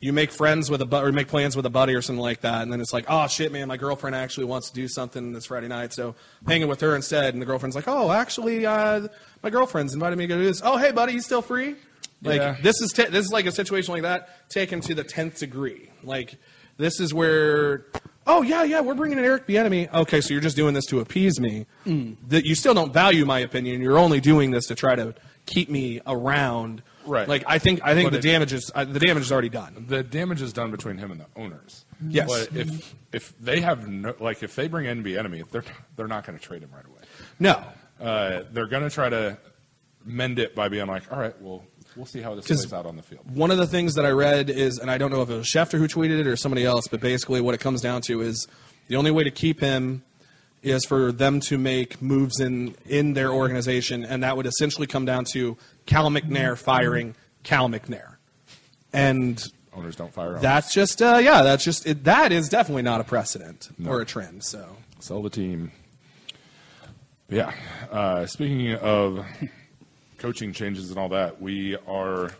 you 0.00 0.12
make 0.12 0.30
friends 0.30 0.70
with 0.70 0.80
a 0.80 0.86
bu- 0.86 0.98
or 0.98 1.10
make 1.10 1.26
plans 1.26 1.56
with 1.56 1.66
a 1.66 1.70
buddy 1.70 1.92
or 1.94 2.00
something 2.00 2.22
like 2.22 2.42
that, 2.42 2.62
and 2.62 2.72
then 2.72 2.80
it's 2.80 2.92
like, 2.92 3.06
oh 3.08 3.26
shit, 3.26 3.50
man, 3.50 3.66
my 3.66 3.76
girlfriend 3.76 4.14
actually 4.14 4.46
wants 4.46 4.68
to 4.70 4.74
do 4.74 4.86
something 4.86 5.32
this 5.32 5.46
Friday 5.46 5.66
night, 5.66 5.92
so 5.92 6.14
hanging 6.46 6.68
with 6.68 6.80
her 6.80 6.94
instead. 6.94 7.34
And 7.34 7.42
the 7.42 7.46
girlfriend's 7.46 7.74
like, 7.74 7.88
oh, 7.88 8.12
actually, 8.12 8.64
uh, 8.64 9.08
my 9.42 9.50
girlfriend's 9.50 9.94
invited 9.94 10.16
me 10.16 10.24
to 10.24 10.28
go 10.28 10.38
do 10.38 10.44
this. 10.44 10.62
Oh, 10.64 10.76
hey, 10.76 10.92
buddy, 10.92 11.14
you 11.14 11.20
still 11.20 11.42
free? 11.42 11.74
Like 12.22 12.40
Yeah. 12.40 12.56
this 12.62 12.80
is 12.80 12.92
ta 12.92 13.04
this 13.10 13.26
is 13.26 13.32
like 13.32 13.46
a 13.46 13.52
situation 13.52 13.92
like 13.92 14.02
that 14.02 14.48
taken 14.48 14.80
to 14.82 14.94
the 14.94 15.02
tenth 15.04 15.40
degree. 15.40 15.90
Like 16.04 16.36
this 16.76 17.00
is 17.00 17.12
where. 17.12 17.86
Oh 18.30 18.42
yeah, 18.42 18.62
yeah, 18.62 18.80
we're 18.80 18.94
bringing 18.94 19.18
in 19.18 19.24
Eric 19.24 19.46
Bieniemy. 19.46 19.92
Okay, 19.92 20.20
so 20.20 20.34
you're 20.34 20.42
just 20.42 20.54
doing 20.56 20.74
this 20.74 20.84
to 20.86 21.00
appease 21.00 21.40
me. 21.40 21.66
That 22.28 22.44
you 22.44 22.54
still 22.54 22.74
don't 22.74 22.92
value 22.92 23.24
my 23.24 23.38
opinion. 23.40 23.80
You're 23.80 23.98
only 23.98 24.20
doing 24.20 24.50
this 24.50 24.66
to 24.66 24.74
try 24.74 24.94
to 24.94 25.14
keep 25.46 25.70
me 25.70 26.00
around. 26.06 26.82
Right. 27.06 27.26
Like 27.26 27.44
I 27.46 27.58
think 27.58 27.80
I 27.82 27.94
think 27.94 28.10
But 28.12 28.20
the 28.20 28.28
it- 28.28 28.30
damage 28.32 28.52
is 28.52 28.70
uh, 28.74 28.84
the 28.84 29.00
damage 29.00 29.22
is 29.22 29.32
already 29.32 29.48
done. 29.48 29.86
the 29.88 30.02
damage 30.02 30.42
is 30.42 30.52
done 30.52 30.70
between 30.70 30.98
him 30.98 31.10
and 31.10 31.20
the 31.20 31.26
owners. 31.36 31.86
Yes. 32.06 32.28
But 32.28 32.54
if 32.54 32.94
if 33.12 33.38
they 33.40 33.60
have 33.62 33.88
no, 33.88 34.14
like 34.20 34.42
if 34.42 34.54
they 34.54 34.68
bring 34.68 34.84
in 34.86 35.02
Bieniemy, 35.02 35.50
they're 35.50 35.64
they're 35.96 36.06
not 36.06 36.26
going 36.26 36.38
to 36.38 36.44
trade 36.44 36.62
him 36.62 36.70
right 36.74 36.84
away. 36.84 37.00
No, 37.40 37.64
Uh, 37.98 38.42
they're 38.52 38.66
going 38.68 38.82
to 38.82 38.90
try 38.90 39.08
to 39.08 39.38
mend 40.04 40.38
it 40.38 40.54
by 40.54 40.68
being 40.68 40.86
like, 40.86 41.10
all 41.10 41.18
right, 41.18 41.34
well, 41.40 41.64
we'll 41.96 42.06
see 42.06 42.20
how 42.20 42.34
this 42.34 42.46
plays 42.46 42.72
out 42.72 42.86
on 42.86 42.96
the 42.96 43.02
field. 43.02 43.22
one 43.34 43.50
of 43.50 43.58
the 43.58 43.66
things 43.66 43.94
that 43.94 44.04
I 44.06 44.10
read 44.10 44.50
is, 44.50 44.78
and 44.78 44.90
I 44.90 44.98
don't 44.98 45.10
know 45.10 45.22
if 45.22 45.30
it 45.30 45.34
was 45.36 45.46
Schefter 45.46 45.78
who 45.78 45.86
tweeted 45.88 46.18
it 46.20 46.26
or 46.26 46.36
somebody 46.36 46.64
else, 46.64 46.86
but 46.88 47.00
basically 47.00 47.40
what 47.40 47.54
it 47.54 47.58
comes 47.60 47.80
down 47.80 48.02
to 48.02 48.20
is 48.20 48.46
the 48.88 48.96
only 48.96 49.10
way 49.10 49.24
to 49.24 49.30
keep 49.30 49.60
him 49.60 50.02
is 50.62 50.84
for 50.84 51.12
them 51.12 51.38
to 51.40 51.56
make 51.56 52.02
moves 52.02 52.40
in 52.40 52.74
in 52.86 53.12
their 53.14 53.30
organization, 53.32 54.04
and 54.04 54.22
that 54.22 54.36
would 54.36 54.46
essentially 54.46 54.86
come 54.86 55.04
down 55.04 55.24
to 55.32 55.56
Cal 55.86 56.10
McNair 56.10 56.58
firing 56.58 57.14
Cal 57.44 57.68
McNair, 57.68 58.16
and 58.92 59.42
Owners 59.72 59.94
don't 59.94 60.12
fire 60.12 60.30
owners. 60.30 60.42
that's 60.42 60.72
just 60.74 61.00
uh, 61.00 61.18
yeah, 61.22 61.42
that's 61.42 61.62
just 61.62 61.86
it, 61.86 62.02
that 62.04 62.32
is 62.32 62.48
definitely 62.48 62.82
not 62.82 63.00
a 63.00 63.04
precedent 63.04 63.68
or 63.86 64.00
a 64.00 64.04
trend. 64.04 64.42
So 64.42 64.76
Sell 65.00 65.22
the 65.22 65.30
team. 65.30 65.70
Yeah. 67.30 67.52
Uh, 67.90 68.26
speaking 68.26 68.74
of 68.74 69.24
coaching 70.18 70.52
changes 70.52 70.90
and 70.90 70.98
all 70.98 71.08
that, 71.10 71.40
we 71.40 71.76
are 71.86 72.30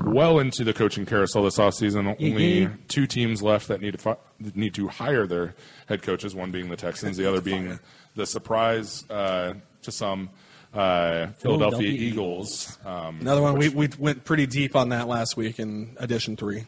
well 0.00 0.38
into 0.38 0.64
the 0.64 0.72
coaching 0.72 1.06
carousel 1.06 1.44
this 1.44 1.58
offseason. 1.58 2.16
Only 2.20 2.68
two 2.88 3.06
teams 3.06 3.42
left 3.42 3.68
that 3.68 3.80
need 3.80 3.92
to 3.92 3.98
fi- 3.98 4.16
need 4.54 4.74
to 4.74 4.88
hire 4.88 5.26
their 5.26 5.54
head 5.86 6.02
coaches. 6.02 6.34
One 6.34 6.50
being 6.50 6.68
the 6.68 6.76
Texans, 6.76 7.16
the 7.16 7.28
other 7.28 7.40
being 7.40 7.78
the 8.14 8.26
surprise 8.26 9.04
uh, 9.10 9.54
to 9.82 9.92
some 9.92 10.30
uh, 10.74 11.28
Philadelphia 11.38 11.80
Philadelphia 11.80 11.88
Eagles. 11.88 12.78
Um, 12.84 13.20
another 13.20 13.42
one 13.42 13.58
we 13.58 13.68
we 13.68 13.88
went 13.98 14.24
pretty 14.24 14.46
deep 14.46 14.76
on 14.76 14.90
that 14.90 15.08
last 15.08 15.36
week 15.36 15.58
in 15.58 15.96
edition 15.98 16.36
three. 16.36 16.64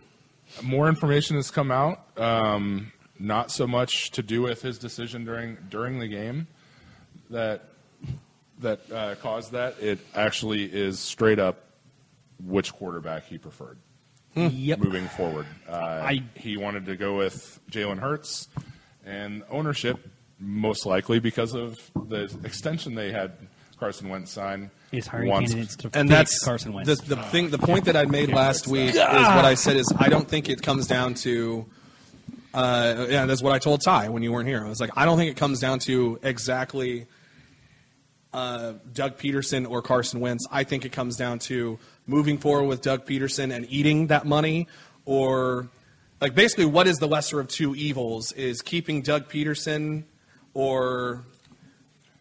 more 0.63 0.89
information 0.89 1.37
has 1.37 1.51
come 1.51 1.71
out. 1.71 2.07
Um, 2.19 2.93
not 3.19 3.51
so 3.51 3.67
much 3.67 4.11
to 4.13 4.23
do 4.23 4.43
with 4.43 4.63
his 4.63 4.79
decision 4.79 5.25
during 5.25 5.59
during 5.69 5.99
the 5.99 6.09
game 6.09 6.47
that 7.31 7.65
that 8.61 8.81
uh, 8.93 9.15
caused 9.17 9.53
that. 9.53 9.77
It 9.81 9.99
actually 10.15 10.65
is 10.65 10.99
straight 10.99 11.39
up 11.39 11.65
which 12.45 12.73
quarterback 12.73 13.25
he 13.27 13.39
preferred 13.39 13.79
Yep. 14.37 14.79
moving 14.81 15.09
forward. 15.09 15.47
Uh, 15.69 15.73
I- 15.75 16.23
he 16.35 16.57
wanted 16.57 16.87
to 16.87 16.97
go 16.97 17.17
with 17.17 17.59
Jalen 17.71 17.99
Hurts 17.99 18.49
and 19.05 19.43
ownership, 19.51 19.99
most 20.39 20.87
likely 20.87 21.19
because 21.19 21.55
of 21.55 21.77
the 22.07 22.25
extension 22.45 22.95
they 22.95 23.11
had 23.11 23.33
Carson 23.81 24.09
Wentz 24.09 24.31
sign. 24.31 24.71
Is 24.93 25.07
hiring 25.09 25.29
wants- 25.29 25.51
candidates 25.51 25.77
to 25.77 25.91
and 25.95 26.09
fix 26.09 26.19
that's 26.31 26.45
Carson 26.45 26.73
Wentz. 26.73 27.01
The, 27.01 27.17
the 27.17 27.23
thing, 27.25 27.51
the 27.51 27.59
point 27.59 27.85
that 27.87 27.97
I 27.97 28.05
made 28.05 28.29
last 28.31 28.67
week 28.69 28.91
is 28.91 28.97
what 28.97 29.45
I 29.45 29.55
said 29.55 29.77
is 29.77 29.93
I 29.99 30.09
don't 30.09 30.29
think 30.29 30.49
it 30.49 30.63
comes 30.63 30.87
down 30.87 31.15
to. 31.15 31.67
Uh, 32.55 33.07
yeah, 33.11 33.27
that's 33.27 33.43
what 33.43 33.53
I 33.53 33.59
told 33.59 33.83
Ty 33.85 34.09
when 34.09 34.23
you 34.23 34.33
weren't 34.33 34.49
here. 34.49 34.65
I 34.65 34.69
was 34.69 34.81
like, 34.81 34.91
I 34.97 35.05
don't 35.05 35.19
think 35.19 35.31
it 35.31 35.37
comes 35.37 35.61
down 35.61 35.81
to 35.81 36.19
exactly 36.23 37.07
uh, 38.33 38.75
Doug 38.93 39.17
Pederson 39.19 39.69
or 39.69 39.83
Carson 39.83 40.21
Wentz. 40.21 40.47
I 40.51 40.65
think 40.65 40.85
it 40.85 40.93
comes 40.93 41.17
down 41.17 41.39
to 41.41 41.79
moving 42.07 42.39
forward 42.39 42.67
with 42.67 42.83
Doug 42.83 43.07
Pederson 43.07 43.55
and 43.55 43.67
eating 43.71 44.09
that 44.09 44.27
money, 44.27 44.69
or 45.05 45.69
like 46.21 46.35
basically, 46.35 46.67
what 46.67 46.87
is 46.87 46.99
the 46.99 47.09
lesser 47.09 47.41
of 47.41 47.49
two 47.49 47.75
evils? 47.75 48.33
Is 48.33 48.61
keeping 48.63 49.03
Doug 49.03 49.29
Pederson 49.29 50.05
or 50.55 51.25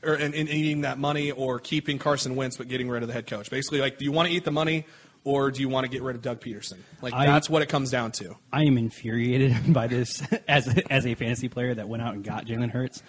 or 0.04 0.14
and, 0.14 0.34
and 0.36 0.48
eating 0.50 0.82
that 0.82 0.98
money, 0.98 1.32
or 1.32 1.60
keeping 1.60 1.98
Carson 2.00 2.36
Wentz 2.36 2.58
but 2.58 2.68
getting 2.68 2.88
rid 2.90 3.04
of 3.04 3.08
the 3.08 3.14
head 3.14 3.28
coach. 3.28 3.50
Basically, 3.50 3.80
like, 3.82 3.98
do 3.98 4.06
you 4.06 4.12
want 4.12 4.30
to 4.30 4.34
eat 4.34 4.46
the 4.46 4.52
money, 4.52 4.86
or 5.24 5.52
do 5.52 5.60
you 5.60 5.68
want 5.70 5.86
to 5.86 5.90
get 5.90 6.04
rid 6.04 6.16
of 6.16 6.22
Doug 6.22 6.40
Pederson? 6.40 6.78
Like, 7.02 7.14
I- 7.14 7.26
that's 7.26 7.50
what 7.50 7.62
it 7.64 7.70
comes 7.70 7.90
down 7.90 8.12
to. 8.14 8.38
I 8.54 8.64
am 8.64 8.78
infuriated 8.78 9.56
by 9.74 9.88
this 9.88 10.22
as 10.48 10.68
a, 10.68 10.94
as 10.94 11.06
a 11.06 11.16
fantasy 11.16 11.50
player 11.50 11.74
that 11.74 11.90
went 11.90 12.04
out 12.04 12.14
and 12.14 12.24
got 12.24 12.46
Jalen 12.46 12.70
Hurts 12.72 13.02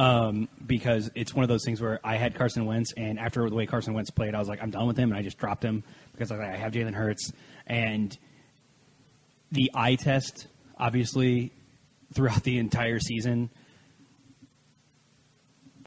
um, 0.00 0.48
because 0.66 1.10
it's 1.14 1.34
one 1.34 1.42
of 1.42 1.50
those 1.50 1.62
things 1.62 1.78
where 1.78 2.00
I 2.02 2.16
had 2.16 2.34
Carson 2.34 2.64
Wentz, 2.64 2.94
and 2.96 3.18
after 3.18 3.46
the 3.46 3.54
way 3.54 3.66
Carson 3.66 3.92
Wentz 3.92 4.08
played, 4.10 4.34
I 4.34 4.38
was 4.38 4.48
like, 4.48 4.62
I'm 4.62 4.70
done 4.70 4.86
with 4.86 4.96
him, 4.96 5.10
and 5.10 5.18
I 5.18 5.22
just 5.22 5.36
dropped 5.36 5.62
him 5.62 5.84
because 6.12 6.32
I, 6.32 6.36
like, 6.36 6.54
I 6.54 6.56
have 6.56 6.72
Jalen 6.72 6.94
Hurts, 6.94 7.30
and 7.66 8.16
the 9.52 9.70
eye 9.74 9.96
test, 9.96 10.46
obviously, 10.78 11.52
throughout 12.14 12.44
the 12.44 12.56
entire 12.56 12.98
season, 12.98 13.50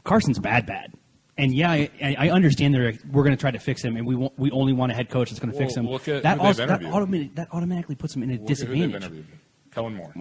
Carson's 0.04 0.38
bad, 0.38 0.66
bad. 0.66 0.92
And 1.36 1.52
yeah, 1.52 1.72
I, 1.72 1.90
I 2.00 2.30
understand 2.30 2.72
they're 2.72 2.92
we're 3.10 3.24
going 3.24 3.36
to 3.36 3.40
try 3.40 3.50
to 3.50 3.58
fix 3.58 3.82
him, 3.82 3.96
and 3.96 4.06
we 4.06 4.14
we 4.36 4.52
only 4.52 4.74
want 4.74 4.92
a 4.92 4.94
head 4.94 5.10
coach 5.10 5.30
that's 5.30 5.40
going 5.40 5.52
to 5.52 5.58
fix 5.58 5.74
him. 5.74 5.86
that, 5.86 6.38
also, 6.38 6.64
that, 6.66 6.70
interviewed. 6.70 6.92
automatic, 6.92 7.34
that 7.34 7.48
automatically 7.50 7.96
puts 7.96 8.14
him 8.14 8.22
in 8.22 8.30
a 8.30 8.34
Look 8.34 8.42
at 8.48 8.58
who 8.58 8.66
they've 8.66 8.92
disadvantage. 8.92 9.24
Kellen 9.72 9.96
Moore. 9.96 10.14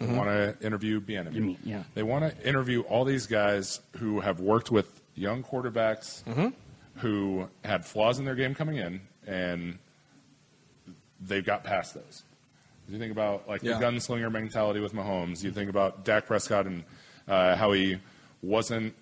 They 0.00 0.06
mm-hmm. 0.06 0.16
want 0.16 0.30
to 0.30 0.66
interview. 0.66 0.98
Bieniemy, 1.00 1.58
yeah. 1.62 1.82
They 1.94 2.02
want 2.02 2.24
to 2.24 2.48
interview 2.48 2.80
all 2.82 3.04
these 3.04 3.26
guys 3.26 3.80
who 3.98 4.20
have 4.20 4.40
worked 4.40 4.70
with 4.70 5.02
young 5.14 5.44
quarterbacks 5.44 6.24
mm-hmm. 6.24 6.48
who 7.00 7.48
had 7.62 7.84
flaws 7.84 8.18
in 8.18 8.24
their 8.24 8.34
game 8.34 8.54
coming 8.54 8.76
in, 8.76 9.02
and 9.26 9.78
they've 11.20 11.44
got 11.44 11.64
past 11.64 11.94
those. 11.94 12.22
You 12.88 12.98
think 12.98 13.12
about 13.12 13.46
like 13.46 13.62
Yeah. 13.62 13.78
the 13.78 13.84
gunslinger 13.84 14.32
mentality 14.32 14.80
with 14.80 14.94
Mahomes. 14.94 15.44
You 15.44 15.52
think 15.52 15.68
about 15.68 16.04
Dak 16.04 16.26
Prescott 16.26 16.66
and 16.66 16.82
uh, 17.28 17.54
how 17.54 17.72
he 17.72 17.98
wasn't 18.42 18.94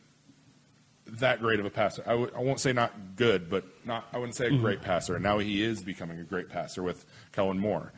that 1.06 1.40
great 1.40 1.60
of 1.60 1.64
a 1.64 1.70
passer. 1.70 2.02
I 2.06 2.10
w- 2.10 2.30
I 2.36 2.40
won't 2.40 2.60
say 2.60 2.72
not 2.72 2.92
good, 3.16 3.48
but 3.48 3.64
not. 3.86 4.06
I 4.12 4.18
wouldn't 4.18 4.34
say 4.34 4.46
a 4.46 4.50
mm-hmm. 4.50 4.62
great 4.62 4.82
passer. 4.82 5.14
And 5.14 5.22
now 5.22 5.38
he 5.38 5.62
is 5.62 5.82
becoming 5.82 6.18
a 6.18 6.24
great 6.24 6.48
passer 6.48 6.82
with 6.82 7.06
Kellen 7.32 7.58
Moore. 7.58 7.92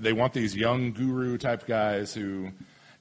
They 0.00 0.12
want 0.12 0.32
these 0.32 0.56
young 0.56 0.92
guru 0.92 1.36
type 1.38 1.66
guys 1.66 2.14
who, 2.14 2.50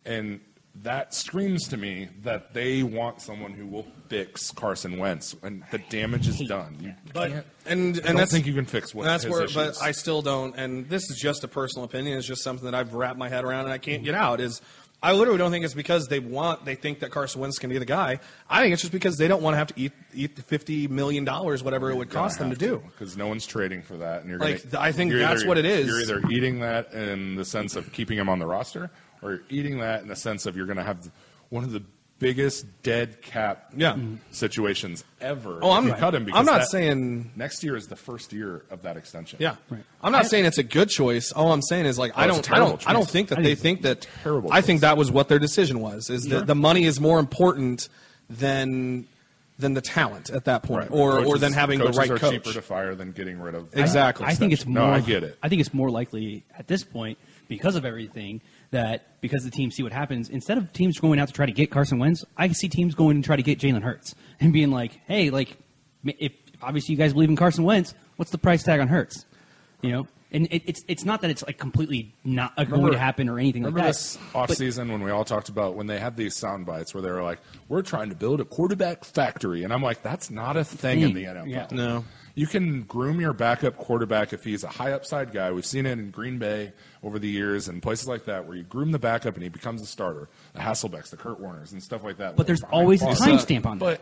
and 0.06 0.40
that 0.84 1.14
screams 1.14 1.68
to 1.70 1.78
me 1.78 2.10
that 2.24 2.54
they 2.54 2.84
want 2.84 3.22
someone 3.22 3.52
who 3.54 3.66
will 3.68 3.86
fix 4.08 4.52
Carson 4.52 4.98
Wentz, 4.98 5.36
and 5.44 5.64
the 5.72 5.78
damage 5.90 6.28
is 6.28 6.40
done. 6.48 6.78
You 6.80 6.94
But 7.14 7.32
can't. 7.32 7.46
and 7.66 7.98
I 8.04 8.08
don't 8.08 8.16
that's 8.18 8.32
think 8.32 8.46
you 8.46 8.54
can 8.54 8.66
fix 8.66 8.94
what 8.96 9.04
that's 9.06 9.24
his 9.24 9.32
where. 9.32 9.44
issues. 9.44 9.56
But 9.78 9.82
I 9.84 9.92
still 9.92 10.22
don't. 10.22 10.56
And 10.56 10.88
this 10.90 11.10
is 11.10 11.20
just 11.20 11.44
a 11.44 11.48
personal 11.48 11.84
opinion. 11.86 12.18
It's 12.18 12.28
just 12.28 12.44
something 12.44 12.66
that 12.66 12.76
I've 12.76 12.94
wrapped 12.94 13.18
my 13.20 13.30
head 13.30 13.44
around 13.44 13.66
and 13.66 13.74
I 13.74 13.78
can't 13.78 14.04
get 14.04 14.16
out. 14.16 14.40
Is 14.40 14.62
I 15.02 15.14
literally 15.14 15.38
don't 15.38 15.52
think 15.52 15.64
it's 15.64 15.74
because 15.74 16.10
they 16.10 16.20
want 16.20 16.66
they 16.66 16.76
think 16.76 17.00
that 17.00 17.12
Carson 17.12 17.40
Wentz 17.40 17.58
can 17.58 17.70
be 17.70 17.78
the 17.78 17.86
guy. 17.86 18.20
I 18.50 18.62
think 18.62 18.74
it's 18.74 18.82
just 18.82 18.92
because 18.92 19.18
they 19.18 19.30
don't 19.30 19.42
want 19.42 19.54
to 19.54 19.58
have 19.58 19.68
to 19.68 19.74
eat 19.78 19.94
eat 20.14 20.36
the 20.36 20.42
fifty 20.42 20.88
million 20.90 21.24
dollars 21.24 21.64
whatever 21.64 21.90
it 21.90 21.96
would 21.96 22.10
cost 22.10 22.38
them 22.38 22.50
to 22.50 22.56
do. 22.58 22.84
because 22.92 23.16
no 23.16 23.28
one's 23.28 23.46
trading 23.46 23.82
for 23.82 23.96
that, 23.98 24.22
and 24.22 24.30
you're 24.30 24.40
Like, 24.40 24.70
gonna, 24.72 24.84
I 24.84 24.92
think 24.92 25.14
that's 25.14 25.46
what 25.46 25.58
it 25.58 25.66
is. 25.66 25.88
You're 25.88 26.02
either 26.02 26.22
eating 26.30 26.60
that 26.60 26.92
in 26.94 27.36
the 27.36 27.46
sense 27.46 27.76
of 27.78 27.94
keeping 27.94 28.18
him 28.18 28.28
on 28.28 28.40
the 28.40 28.46
roster, 28.46 28.92
or 29.22 29.32
you're 29.32 29.42
eating 29.50 29.80
that 29.80 30.02
in 30.02 30.10
the 30.10 30.16
sense 30.18 30.46
of 30.46 30.58
you're 30.58 30.66
going 30.66 30.78
to 30.78 30.84
have 30.84 31.10
one 31.50 31.64
of 31.64 31.72
the 31.72 31.82
biggest 32.20 32.66
dead 32.84 33.22
cap 33.22 33.72
Yeah. 33.76 33.94
Mm-hmm. 33.94 34.16
situations 34.32 35.04
ever. 35.22 35.60
Oh, 35.62 35.72
I'm 35.72 35.88
you 35.88 35.94
cut 35.94 36.14
him. 36.14 36.26
Because 36.26 36.40
I'm 36.40 36.46
not 36.46 36.60
that- 36.62 36.68
saying 36.70 37.32
next 37.36 37.64
year 37.64 37.76
is 37.76 37.88
the 37.88 37.96
first 37.96 38.34
year 38.34 38.64
of 38.70 38.82
that 38.84 38.98
extension. 38.98 39.38
Yeah, 39.42 39.56
Right. 39.70 39.84
I'm 40.04 40.12
not 40.12 40.28
saying 40.28 40.46
it's 40.46 40.58
a 40.58 40.64
good 40.64 40.90
choice. 40.90 41.32
All 41.32 41.52
I'm 41.52 41.62
saying 41.62 41.86
is 41.86 41.98
like 41.98 42.12
oh, 42.16 42.22
I 42.22 42.26
Oh, 42.30 42.38
it's 42.38 42.48
a 42.48 42.52
don't, 42.52 42.54
I 42.54 42.60
don't, 42.60 42.90
I 42.90 42.94
don't 42.94 43.10
think 43.10 43.30
that 43.30 43.40
I 43.40 43.42
they 43.42 43.56
think 43.56 43.82
think 43.82 43.82
that. 43.84 44.08
terrible 44.24 44.52
I 44.52 44.62
think 44.62 44.82
that 44.82 44.98
was 44.98 45.12
what 45.12 45.30
their 45.30 45.40
decision 45.40 45.80
was. 45.80 46.10
Is 46.10 46.24
that 46.26 46.46
the 46.46 46.56
money 46.56 46.84
is 46.84 47.00
more 47.00 47.20
important 47.20 47.88
than 48.30 49.08
than 49.58 49.74
the 49.74 49.82
talent 49.82 50.30
at 50.30 50.46
that 50.46 50.64
point, 50.64 50.90
Right. 50.90 51.00
or 51.00 51.26
or 51.26 51.38
than 51.38 51.52
having 51.54 51.80
the 51.80 51.90
right 51.92 52.10
are 52.10 52.18
coach. 52.18 52.32
cheaper 52.32 52.54
to 52.54 52.62
fire 52.62 52.96
than 52.96 53.12
getting 53.12 53.40
rid 53.40 53.56
of. 53.56 53.70
Exactly. 53.78 54.26
I 54.26 54.34
think 54.34 54.54
it's 54.54 54.66
more. 54.66 54.86
No, 54.88 54.94
I 54.94 55.02
get 55.02 55.24
it. 55.24 55.38
I 55.44 55.50
think 55.50 55.60
it's 55.62 55.74
more 55.74 55.90
likely 55.90 56.44
at 56.58 56.68
this 56.68 56.84
point 56.84 57.18
because 57.50 57.76
of 57.76 57.84
everything 57.84 58.40
that 58.72 59.20
because 59.22 59.44
the 59.44 59.52
teams 59.52 59.76
see 59.76 59.84
what 59.84 59.92
happens. 59.92 60.30
Instead 60.30 60.58
of 60.58 60.72
teams 60.74 61.00
going 61.00 61.20
out 61.20 61.28
to 61.28 61.34
try 61.34 61.46
to 61.46 61.52
get 61.52 61.72
Carson 61.72 62.00
Wentz, 62.00 62.24
I 62.38 62.48
see 62.50 62.70
teams 62.70 62.96
going 62.96 63.18
and 63.18 63.24
try 63.24 63.36
to 63.36 63.44
get 63.44 63.60
Jalen 63.60 63.84
Hurts 63.84 64.16
and 64.40 64.54
being 64.54 64.72
like, 64.72 65.00
"Hey, 65.08 65.30
like, 65.30 65.58
if 66.06 66.34
obviously 66.62 66.94
you 66.94 66.98
guys 66.98 67.14
believe 67.14 67.30
in 67.30 67.36
Carson 67.36 67.64
Wentz, 67.64 67.94
what's 68.18 68.32
the 68.32 68.38
price 68.38 68.64
tag 68.64 68.80
on 68.80 68.88
Hurts?" 68.88 69.26
You 69.82 69.92
know, 69.92 70.08
and 70.32 70.48
it, 70.52 70.64
it's 70.66 70.84
it's 70.88 71.06
not 71.06 71.22
that 71.22 71.32
it's 71.32 71.44
like 71.46 71.58
completely 71.58 72.14
not 72.24 72.54
uh, 72.58 72.64
going 72.64 72.92
to 72.92 73.00
happen 73.00 73.30
or 73.30 73.40
anything 73.40 73.64
like 73.64 73.74
Remember 73.74 73.88
that. 73.92 73.96
this 73.96 74.18
off 74.36 74.52
season 74.52 74.92
when 74.92 75.02
we 75.04 75.12
all 75.12 75.26
talked 75.26 75.50
about 75.50 75.76
when 75.76 75.88
they 75.88 76.00
had 76.00 76.16
these 76.16 76.36
sound 76.36 76.66
bites 76.66 76.94
where 76.94 77.02
they 77.02 77.12
were 77.12 77.24
like, 77.24 77.40
"We're 77.68 77.82
trying 77.82 78.10
to 78.10 78.16
build 78.16 78.40
a 78.40 78.46
quarterback 78.46 79.04
factory," 79.04 79.64
and 79.64 79.74
I'm 79.74 79.82
like, 79.82 80.04
"That's 80.04 80.30
not 80.30 80.58
a 80.58 80.64
thing 80.64 81.02
in 81.02 81.14
the 81.14 81.24
NFL." 81.26 81.48
Yeah. 81.48 81.68
No. 81.72 82.04
You 82.40 82.48
can 82.48 82.84
groom 82.84 83.20
your 83.20 83.34
backup 83.34 83.76
quarterback 83.76 84.32
if 84.32 84.46
he's 84.46 84.64
a 84.64 84.70
high 84.70 84.94
upside 84.94 85.34
guy. 85.34 85.52
We've 85.52 85.66
seen 85.66 85.86
it 85.86 86.00
in 86.00 86.10
Green 86.10 86.40
Bay 86.40 86.72
over 87.04 87.20
the 87.20 87.28
years 87.28 87.68
and 87.68 87.82
places 87.82 88.08
like 88.08 88.24
that 88.26 88.48
where 88.48 88.56
you 88.56 88.64
groom 88.64 88.94
the 88.94 89.00
backup 89.00 89.34
and 89.34 89.44
he 89.44 89.50
becomes 89.50 89.82
a 89.82 89.86
starter. 89.86 90.30
The 90.54 90.62
Hasselbecks, 90.62 91.10
the 91.10 91.18
Kurt 91.18 91.42
Warners, 91.42 91.74
and 91.74 91.84
stuff 91.84 92.02
like 92.02 92.16
that. 92.20 92.38
But 92.38 92.48
there's 92.48 92.64
always 92.64 93.02
a 93.02 93.08
timestamp 93.08 93.66
on 93.66 93.80
that. 93.80 94.00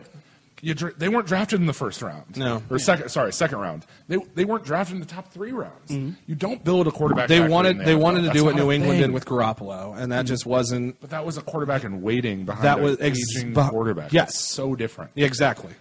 you, 0.62 0.74
they 0.74 1.08
weren't 1.08 1.26
drafted 1.26 1.58
in 1.58 1.66
the 1.66 1.72
first 1.72 2.00
round. 2.00 2.36
No. 2.36 2.62
or 2.70 2.78
second. 2.78 3.08
Sorry, 3.08 3.32
second 3.32 3.58
round. 3.58 3.84
They 4.06 4.18
they 4.36 4.44
weren't 4.44 4.64
drafted 4.64 4.94
in 4.94 5.00
the 5.00 5.06
top 5.08 5.32
three 5.32 5.50
rounds. 5.50 5.90
Mm-hmm. 5.90 6.10
You 6.28 6.36
don't 6.36 6.62
build 6.62 6.86
a 6.86 6.92
quarterback. 6.92 7.26
they 7.26 7.40
wanted 7.40 7.80
they 7.80 7.96
wanted 7.96 8.20
to 8.20 8.26
That's 8.26 8.38
do 8.38 8.44
what 8.44 8.54
New 8.54 8.70
England 8.70 9.00
thing. 9.00 9.08
did 9.08 9.10
with 9.10 9.24
Garoppolo, 9.24 9.98
and 10.00 10.12
that 10.12 10.18
mm-hmm. 10.20 10.26
just 10.26 10.46
wasn't 10.46 11.00
But 11.00 11.10
that 11.10 11.26
was 11.26 11.38
a 11.38 11.42
quarterback 11.42 11.82
in 11.82 12.02
waiting 12.02 12.44
behind 12.44 12.64
That 12.64 12.76
that 12.76 12.82
was 12.84 12.98
was 12.98 13.06
ex- 13.06 13.18
aging 13.36 13.52
but- 13.52 13.70
quarterback. 13.70 14.12
yes. 14.12 14.30
It's 14.30 14.38
so 14.38 14.76
different. 14.76 15.10
yeah, 15.16 15.26
exactly. 15.26 15.72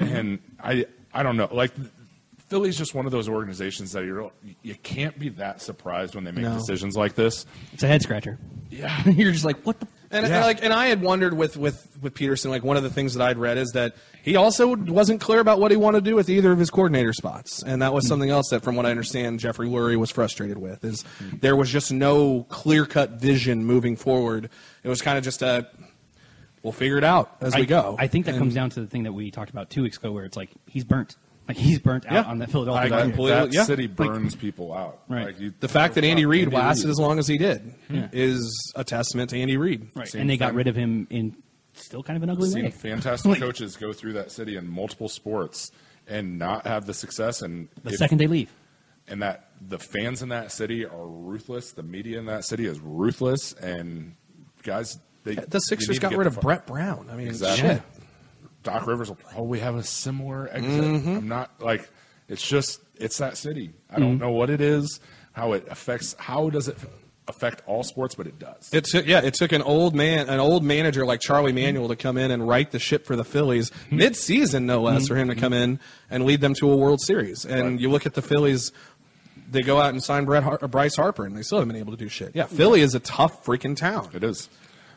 And 0.00 0.40
I 0.60 0.86
I 1.16 1.22
don't 1.22 1.36
know. 1.36 1.48
Like 1.50 1.72
Philly's 2.48 2.76
just 2.76 2.94
one 2.94 3.06
of 3.06 3.12
those 3.12 3.28
organizations 3.28 3.92
that 3.92 4.04
you're 4.04 4.30
you 4.62 4.74
can't 4.76 5.18
be 5.18 5.30
that 5.30 5.60
surprised 5.60 6.14
when 6.14 6.24
they 6.24 6.30
make 6.30 6.44
No. 6.44 6.54
decisions 6.54 6.96
like 6.96 7.14
this. 7.14 7.46
it's 7.72 7.82
a 7.82 7.88
head 7.88 8.02
scratcher. 8.02 8.38
Yeah. 8.70 9.02
You're 9.08 9.32
just 9.32 9.44
like, 9.44 9.62
what 9.64 9.80
the. 9.80 9.88
And, 10.10 10.24
and 10.24 10.32
Yeah. 10.32 10.44
like, 10.44 10.62
and 10.62 10.72
I 10.72 10.86
had 10.86 11.02
wondered 11.02 11.34
with, 11.34 11.56
with, 11.56 11.98
with 12.00 12.14
Pederson, 12.14 12.50
like 12.50 12.62
one 12.62 12.76
of 12.76 12.84
the 12.84 12.90
things 12.90 13.14
that 13.14 13.24
I'd 13.26 13.38
read 13.38 13.58
is 13.58 13.72
that 13.72 13.96
he 14.22 14.36
also 14.36 14.76
wasn't 14.76 15.20
clear 15.20 15.40
about 15.40 15.58
what 15.58 15.72
he 15.72 15.76
wanted 15.76 16.04
to 16.04 16.10
do 16.10 16.14
with 16.14 16.28
either 16.28 16.52
of 16.52 16.58
his 16.58 16.70
coordinator 16.70 17.12
spots, 17.12 17.62
and 17.62 17.82
that 17.82 17.92
was 17.92 18.04
hmm. 18.04 18.08
something 18.08 18.30
else 18.30 18.50
that, 18.50 18.62
from 18.62 18.76
what 18.76 18.86
I 18.86 18.90
understand, 18.90 19.40
Jeffrey 19.40 19.68
Lurie 19.68 19.96
was 19.96 20.10
frustrated 20.10 20.58
with. 20.58 20.84
Is 20.84 21.02
hmm. 21.18 21.38
there 21.40 21.56
was 21.56 21.70
just 21.70 21.90
no 21.92 22.44
clear 22.48 22.86
cut 22.86 23.12
vision 23.12 23.64
moving 23.64 23.96
forward. 23.96 24.50
It 24.84 24.88
was 24.88 25.02
kind 25.02 25.18
of 25.18 25.24
just 25.24 25.42
a, 25.42 25.68
we'll 26.62 26.72
figure 26.72 26.98
it 26.98 27.04
out 27.04 27.36
as 27.40 27.54
I, 27.54 27.60
we 27.60 27.66
go. 27.66 27.96
I 27.98 28.06
think 28.06 28.26
that 28.26 28.32
And 28.34 28.38
comes 28.40 28.54
down 28.54 28.70
to 28.70 28.80
the 28.80 28.86
thing 28.86 29.04
that 29.04 29.12
we 29.12 29.30
talked 29.30 29.50
about 29.50 29.70
two 29.70 29.82
weeks 29.82 29.96
ago, 29.96 30.12
where 30.12 30.24
it's 30.24 30.36
like 30.36 30.50
he's 30.66 30.84
burnt. 30.84 31.16
Like 31.48 31.56
he's 31.56 31.78
burnt 31.78 32.06
out 32.06 32.12
Yeah. 32.12 32.22
on 32.24 32.38
that 32.38 32.48
I 32.48 32.52
Philadelphia. 32.52 32.90
that, 32.90 33.02
completely- 33.02 33.30
that 33.30 33.52
yeah. 33.52 33.64
city 33.64 33.86
burns 33.86 34.34
people 34.34 34.72
out. 34.74 35.02
Right. 35.08 35.26
Like 35.26 35.38
you, 35.40 35.54
the 35.60 35.68
fact 35.68 35.94
that 35.94 36.02
Andy 36.02 36.26
Reid 36.26 36.44
Andy 36.44 36.56
lasted 36.56 36.84
Reid. 36.86 36.90
as 36.90 36.98
long 36.98 37.18
as 37.20 37.28
he 37.28 37.38
did 37.38 37.72
Yeah. 37.88 38.08
is 38.12 38.72
a 38.74 38.82
testament 38.82 39.30
to 39.30 39.38
Andy 39.38 39.56
Reid. 39.56 39.88
Right, 39.94 40.08
Same 40.08 40.22
and 40.22 40.30
they 40.30 40.36
got 40.36 40.54
rid 40.54 40.66
of 40.66 40.74
him 40.74 41.06
in 41.08 41.36
still 41.74 42.02
kind 42.02 42.16
of 42.16 42.22
an 42.24 42.30
ugly 42.30 42.50
seen 42.50 42.64
way. 42.64 42.70
fantastic 42.72 43.28
Like, 43.30 43.38
coaches 43.38 43.76
go 43.76 43.92
through 43.92 44.14
that 44.14 44.32
city 44.32 44.56
in 44.56 44.66
multiple 44.68 45.08
sports 45.08 45.70
and 46.08 46.36
not 46.38 46.66
have 46.66 46.84
the 46.86 46.94
success 46.94 47.42
and 47.42 47.68
The 47.84 47.90
it- 47.90 47.98
second 47.98 48.18
they 48.18 48.26
leave, 48.26 48.50
and 49.06 49.22
that 49.22 49.50
the 49.68 49.78
fans 49.78 50.22
in 50.22 50.30
that 50.30 50.50
city 50.50 50.84
are 50.84 51.06
ruthless. 51.06 51.70
The 51.72 51.82
media 51.84 52.18
in 52.18 52.26
that 52.26 52.44
city 52.44 52.66
is 52.66 52.80
ruthless, 52.80 53.52
and 53.52 54.14
guys, 54.64 54.98
they, 55.26 55.34
The 55.34 55.58
Sixers 55.60 55.98
got 55.98 56.14
rid 56.16 56.26
of 56.26 56.36
fu- 56.36 56.40
Brett 56.40 56.66
Brown. 56.66 57.08
I 57.12 57.16
mean, 57.16 57.28
Exactly. 57.28 57.68
shit. 57.68 57.82
Doc 58.62 58.86
Rivers 58.86 59.08
will 59.08 59.16
probably 59.16 59.60
have 59.60 59.76
a 59.76 59.82
similar 59.82 60.48
exit. 60.50 60.84
Mm-hmm. 60.84 61.08
I'm 61.18 61.28
not 61.28 61.60
like 61.60 61.88
it's 62.28 62.46
just 62.46 62.80
it's 62.96 63.18
that 63.18 63.36
city. 63.36 63.70
I 63.90 63.94
Mm-hmm. 63.94 64.02
don't 64.02 64.18
know 64.18 64.30
what 64.32 64.50
it 64.50 64.60
is, 64.60 64.98
how 65.32 65.52
it 65.52 65.66
affects, 65.70 66.14
how 66.18 66.50
does 66.50 66.66
it 66.68 66.76
affect 67.28 67.62
all 67.66 67.82
sports, 67.84 68.14
but 68.14 68.26
it 68.26 68.38
does. 68.38 68.70
It 68.72 68.84
took 68.84 69.06
yeah, 69.06 69.20
it 69.20 69.34
took 69.34 69.52
an 69.52 69.62
old 69.62 69.94
man, 69.94 70.28
an 70.28 70.40
old 70.40 70.64
manager 70.64 71.04
like 71.06 71.20
Charlie 71.20 71.52
Manuel 71.52 71.88
to 71.88 71.96
come 71.96 72.16
in 72.18 72.30
and 72.30 72.46
right 72.46 72.68
the 72.70 72.78
ship 72.78 73.04
for 73.06 73.14
the 73.16 73.24
Phillies 73.24 73.70
mid-season, 73.90 74.66
no 74.66 74.80
less, 74.82 75.06
for 75.08 75.16
him 75.16 75.28
to 75.28 75.34
come 75.36 75.52
in 75.52 75.78
and 76.10 76.24
lead 76.24 76.40
them 76.40 76.54
to 76.54 76.70
a 76.70 76.76
World 76.76 77.00
Series. 77.00 77.44
And 77.44 77.62
Right. 77.72 77.80
you 77.80 77.90
look 77.90 78.06
at 78.06 78.14
the 78.14 78.22
Phillies, 78.22 78.72
they 79.50 79.62
go 79.62 79.80
out 79.80 79.90
and 79.90 80.02
sign 80.02 80.24
Brett 80.24 80.42
Har- 80.42 80.58
uh, 80.62 80.66
Bryce 80.68 80.96
Harper, 80.96 81.24
and 81.24 81.36
they 81.36 81.42
still 81.42 81.58
haven't 81.58 81.72
been 81.72 81.80
able 81.80 81.92
to 81.92 81.96
do 81.98 82.08
shit. 82.08 82.32
Yeah, 82.34 82.46
Philly 82.46 82.80
is 82.80 82.94
a 82.96 83.00
tough 83.00 83.44
freaking 83.44 83.76
town. 83.76 84.08
It 84.12 84.24
is. 84.24 84.48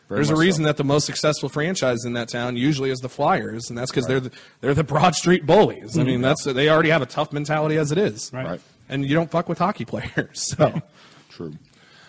Very 0.09 0.17
There's 0.17 0.31
a 0.31 0.35
reason 0.35 0.63
so. 0.63 0.69
that 0.69 0.77
the 0.77 0.83
most 0.83 1.05
successful 1.05 1.49
franchise 1.49 2.03
in 2.03 2.13
that 2.13 2.29
town 2.29 2.57
usually 2.57 2.89
is 2.89 2.97
the 2.99 3.09
Flyers, 3.09 3.69
and 3.69 3.77
that's 3.77 3.91
because 3.91 4.07
they're 4.07 4.19
the, 4.19 4.31
they're 4.59 4.73
the 4.73 4.83
Broad 4.83 5.13
Street 5.13 5.45
bullies. 5.45 5.95
I 5.95 6.01
mm-hmm. 6.01 6.07
mean, 6.07 6.21
that's 6.21 6.45
they 6.45 6.67
already 6.67 6.89
have 6.89 7.03
a 7.03 7.05
tough 7.05 7.31
mentality 7.31 7.77
as 7.77 7.91
it 7.91 7.99
is, 7.99 8.31
Right. 8.33 8.45
Right. 8.45 8.61
And 8.89 9.05
you 9.05 9.13
don't 9.13 9.29
fuck 9.29 9.47
with 9.47 9.59
hockey 9.59 9.85
players, 9.85 10.31
so. 10.57 10.81
True. 11.29 11.53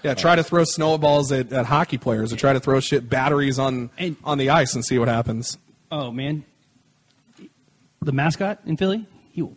Yeah, 0.02 0.14
try 0.14 0.35
to 0.35 0.43
throw 0.43 0.64
snowballs 0.64 1.31
at, 1.31 1.52
at 1.52 1.66
hockey 1.66 1.98
players 1.98 2.32
or 2.32 2.36
try 2.36 2.55
to 2.55 2.60
throw 2.60 2.81
shit 2.81 3.10
batteries 3.10 3.59
on 3.59 3.90
And- 3.98 4.16
on 4.24 4.39
the 4.39 4.48
ice 4.48 4.74
and 4.74 4.82
see 4.82 4.98
what 4.98 5.09
happens. 5.09 5.59
oh 5.93 6.10
man, 6.10 6.44
the 8.01 8.12
mascot 8.12 8.60
in 8.64 8.78
Philly, 8.78 9.05
he 9.32 9.43
will 9.43 9.56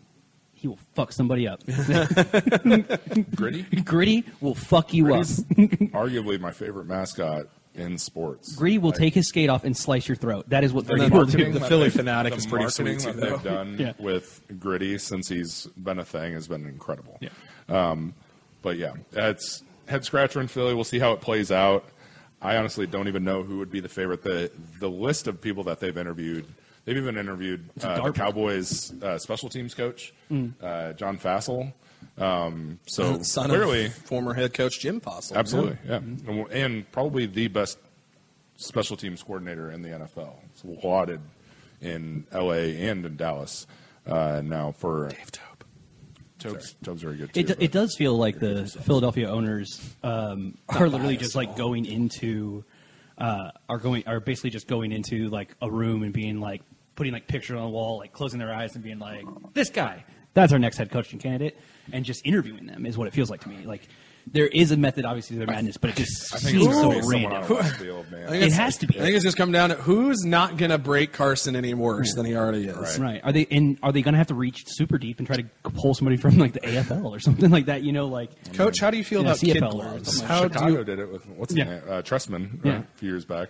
he 0.54 0.68
will 0.68 0.80
fuck 0.96 1.14
somebody 1.14 1.48
up. 1.48 1.66
Gritty. 3.36 3.64
Gritty 3.84 4.26
will 4.42 4.56
fuck 4.56 4.94
you 4.94 5.14
up. 5.14 5.22
Arguably 5.26 6.42
my 6.42 6.52
favorite 6.52 6.88
mascot 6.88 7.46
in 7.76 7.98
sports. 7.98 8.56
Gritty 8.56 8.78
will 8.78 8.90
Like, 8.92 9.00
take 9.00 9.14
his 9.16 9.28
skate 9.28 9.50
off 9.50 9.64
and 9.64 9.76
slice 9.76 10.08
your 10.08 10.16
throat. 10.16 10.50
That 10.50 10.64
is 10.64 10.72
what 10.74 10.86
the 10.86 10.96
Gritty 10.96 11.10
will 11.16 11.26
do. 11.26 11.52
The 11.52 11.60
Philly 11.62 11.90
they- 11.90 11.98
fanatic 11.98 12.34
the 12.34 12.38
is 12.38 12.46
pretty 12.46 12.66
marketing 12.66 13.00
sweet, 13.00 13.16
that 13.16 13.24
too, 13.24 13.30
they've 13.32 13.44
done 13.44 13.78
Yeah. 13.80 13.94
with 14.00 14.42
Gritty 14.60 14.98
since 15.00 15.28
he's 15.30 15.66
been 15.78 16.00
a 16.00 16.06
thing 16.06 16.34
has 16.34 16.48
been 16.48 16.66
incredible. 16.68 17.18
Yeah. 17.22 17.30
Um, 17.70 18.14
but 18.62 18.78
yeah, 18.78 18.94
it's 19.14 19.64
head 19.88 20.06
scratcher 20.06 20.40
in 20.42 20.48
Philly. 20.48 20.74
We'll 20.74 20.84
see 20.84 21.00
how 21.00 21.14
it 21.14 21.22
plays 21.22 21.52
out. 21.52 21.86
I 22.42 22.58
honestly 22.58 22.86
don't 22.88 23.08
even 23.08 23.24
know 23.24 23.42
who 23.44 23.58
would 23.60 23.72
be 23.72 23.80
the 23.80 23.90
favorite. 23.90 24.22
The 24.24 24.52
the 24.80 24.90
list 24.90 25.28
of 25.28 25.40
people 25.42 25.64
that 25.66 25.80
they've 25.80 25.98
interviewed. 25.98 26.46
They've 26.86 26.98
even 26.98 27.18
interviewed 27.18 27.70
a 27.82 27.88
uh, 27.90 28.06
the 28.08 28.12
Cowboys 28.12 28.92
uh, 29.02 29.18
special 29.18 29.48
teams 29.48 29.74
coach, 29.74 30.14
Mm. 30.30 30.52
uh, 30.62 30.92
John 30.94 31.18
Fassel. 31.18 31.72
Um, 32.18 32.80
so 32.86 33.20
Son 33.24 33.50
clearly, 33.50 33.88
of 33.88 33.94
former 33.94 34.34
head 34.34 34.54
coach 34.54 34.80
Jim 34.80 35.02
Fassel. 35.02 35.36
absolutely, 35.36 35.78
yeah, 35.88 35.98
And, 35.98 36.48
and 36.52 36.92
probably 36.92 37.26
the 37.26 37.48
best 37.48 37.78
special 38.58 38.96
teams 38.98 39.24
coordinator 39.24 39.72
in 39.72 39.82
the 39.82 39.90
NFL. 39.90 40.36
It's 40.52 40.84
lauded 40.84 41.22
in 41.82 42.26
L.A. 42.32 42.88
and 42.88 43.06
in 43.06 43.16
Dallas 43.18 43.68
uh, 44.06 44.42
now 44.44 44.72
for 44.72 45.10
Dave 45.10 45.32
Toub. 45.32 45.64
Toub's, 46.40 46.76
Toub's 46.84 47.02
very 47.02 47.16
good 47.16 47.34
too. 47.34 47.40
It, 47.40 47.48
do- 47.48 47.56
it 47.60 47.72
does 47.72 47.96
feel 47.96 48.18
like 48.18 48.40
the 48.40 48.66
Philadelphia 48.66 49.30
owners 49.30 49.96
um, 50.04 50.58
are 50.70 50.90
literally 50.90 51.18
just 51.18 51.36
like 51.36 51.56
going 51.56 51.86
into 51.86 52.64
uh, 53.18 53.52
are 53.70 53.78
going 53.78 54.04
are 54.08 54.20
basically 54.20 54.50
just 54.50 54.68
going 54.68 54.92
into 54.92 55.30
like 55.30 55.56
a 55.62 55.70
room 55.70 56.04
and 56.04 56.12
being 56.14 56.40
like 56.40 56.62
putting 56.96 57.14
like 57.14 57.28
pictures 57.28 57.58
on 57.58 57.64
the 57.64 57.70
wall, 57.70 57.98
like 58.00 58.12
closing 58.12 58.40
their 58.40 58.54
eyes 58.54 58.76
and 58.76 58.84
being 58.84 59.00
like, 59.00 59.24
"This 59.54 59.70
guy, 59.70 60.04
that's 60.34 60.52
our 60.52 60.60
next 60.60 60.78
head 60.78 60.92
coaching 60.92 61.20
candidate," 61.20 61.58
and 61.92 62.06
just 62.06 62.26
interviewing 62.26 62.66
them 62.66 62.86
is 62.86 62.98
what 62.98 63.08
it 63.08 63.14
feels 63.14 63.30
like 63.30 63.42
to 63.42 63.50
me. 63.50 63.66
Like 63.66 63.88
there 64.26 64.48
is 64.48 64.72
a 64.72 64.78
method, 64.78 65.04
obviously, 65.04 65.36
to 65.36 65.46
their 65.46 65.54
madness, 65.54 65.76
but 65.76 65.90
it 65.90 65.98
just 65.98 66.34
I 66.34 66.38
think 66.38 66.56
it's 66.56 66.64
seems 66.64 66.74
going 66.76 66.76
so 66.76 66.90
to 66.92 66.96
be 66.96 67.02
someone 67.02 67.32
random. 67.34 67.44
on 67.44 67.52
a 67.52 67.54
left 67.62 67.80
field, 67.82 68.12
man. 68.12 68.24
I 68.24 68.30
think 68.30 68.44
It 68.44 68.46
it's- 68.46 68.58
has 68.58 68.78
to 68.78 68.88
be. 68.88 68.98
I 68.98 69.02
think 69.04 69.16
it's 69.16 69.24
just 69.26 69.36
come 69.36 69.52
down 69.52 69.70
to 69.72 69.76
who's 69.76 70.24
not 70.24 70.56
going 70.56 70.72
to 70.72 70.78
break 70.78 71.12
Carson 71.12 71.58
any 71.58 71.74
worse 71.74 72.14
than 72.14 72.26
he 72.26 72.34
already 72.34 72.66
is. 72.68 72.78
Right. 72.78 73.00
Right? 73.00 73.22
Are 73.26 73.34
they 73.34 73.42
in? 73.42 73.78
Are 73.84 73.92
they 73.92 74.02
going 74.02 74.14
to 74.14 74.18
have 74.20 74.28
to 74.28 74.34
reach 74.36 74.64
super 74.68 74.98
deep 74.98 75.18
and 75.18 75.28
try 75.28 75.36
to 75.36 75.44
pull 75.72 75.94
somebody 75.94 76.16
from 76.16 76.38
like 76.38 76.54
the 76.54 76.62
AFL 76.62 77.04
or 77.12 77.20
something 77.20 77.52
like 77.52 77.66
that? 77.66 77.84
You 77.84 77.92
know, 77.92 78.08
like 78.08 78.54
Coach, 78.54 78.80
how 78.80 78.90
do 78.92 78.98
you 78.98 79.04
feel 79.04 79.24
Yeah, 79.24 79.28
about 79.32 79.40
kid 79.42 79.58
CFL 79.58 79.68
or 79.68 79.72
gloves? 79.72 80.08
something 80.18 80.30
like 80.30 80.30
How 80.30 80.48
do 80.48 80.54
Chicago 80.54 80.78
you, 80.80 80.84
did 80.86 81.00
it 81.00 81.12
with 81.12 81.26
what's 81.28 81.52
his 81.52 81.58
Yeah. 81.58 81.64
name? 81.66 81.82
Uh, 81.86 82.02
Trestman 82.02 82.66
uh, 82.66 82.70
Yeah. 82.70 82.80
a 82.80 82.98
few 82.98 83.10
years 83.10 83.26
back. 83.26 83.50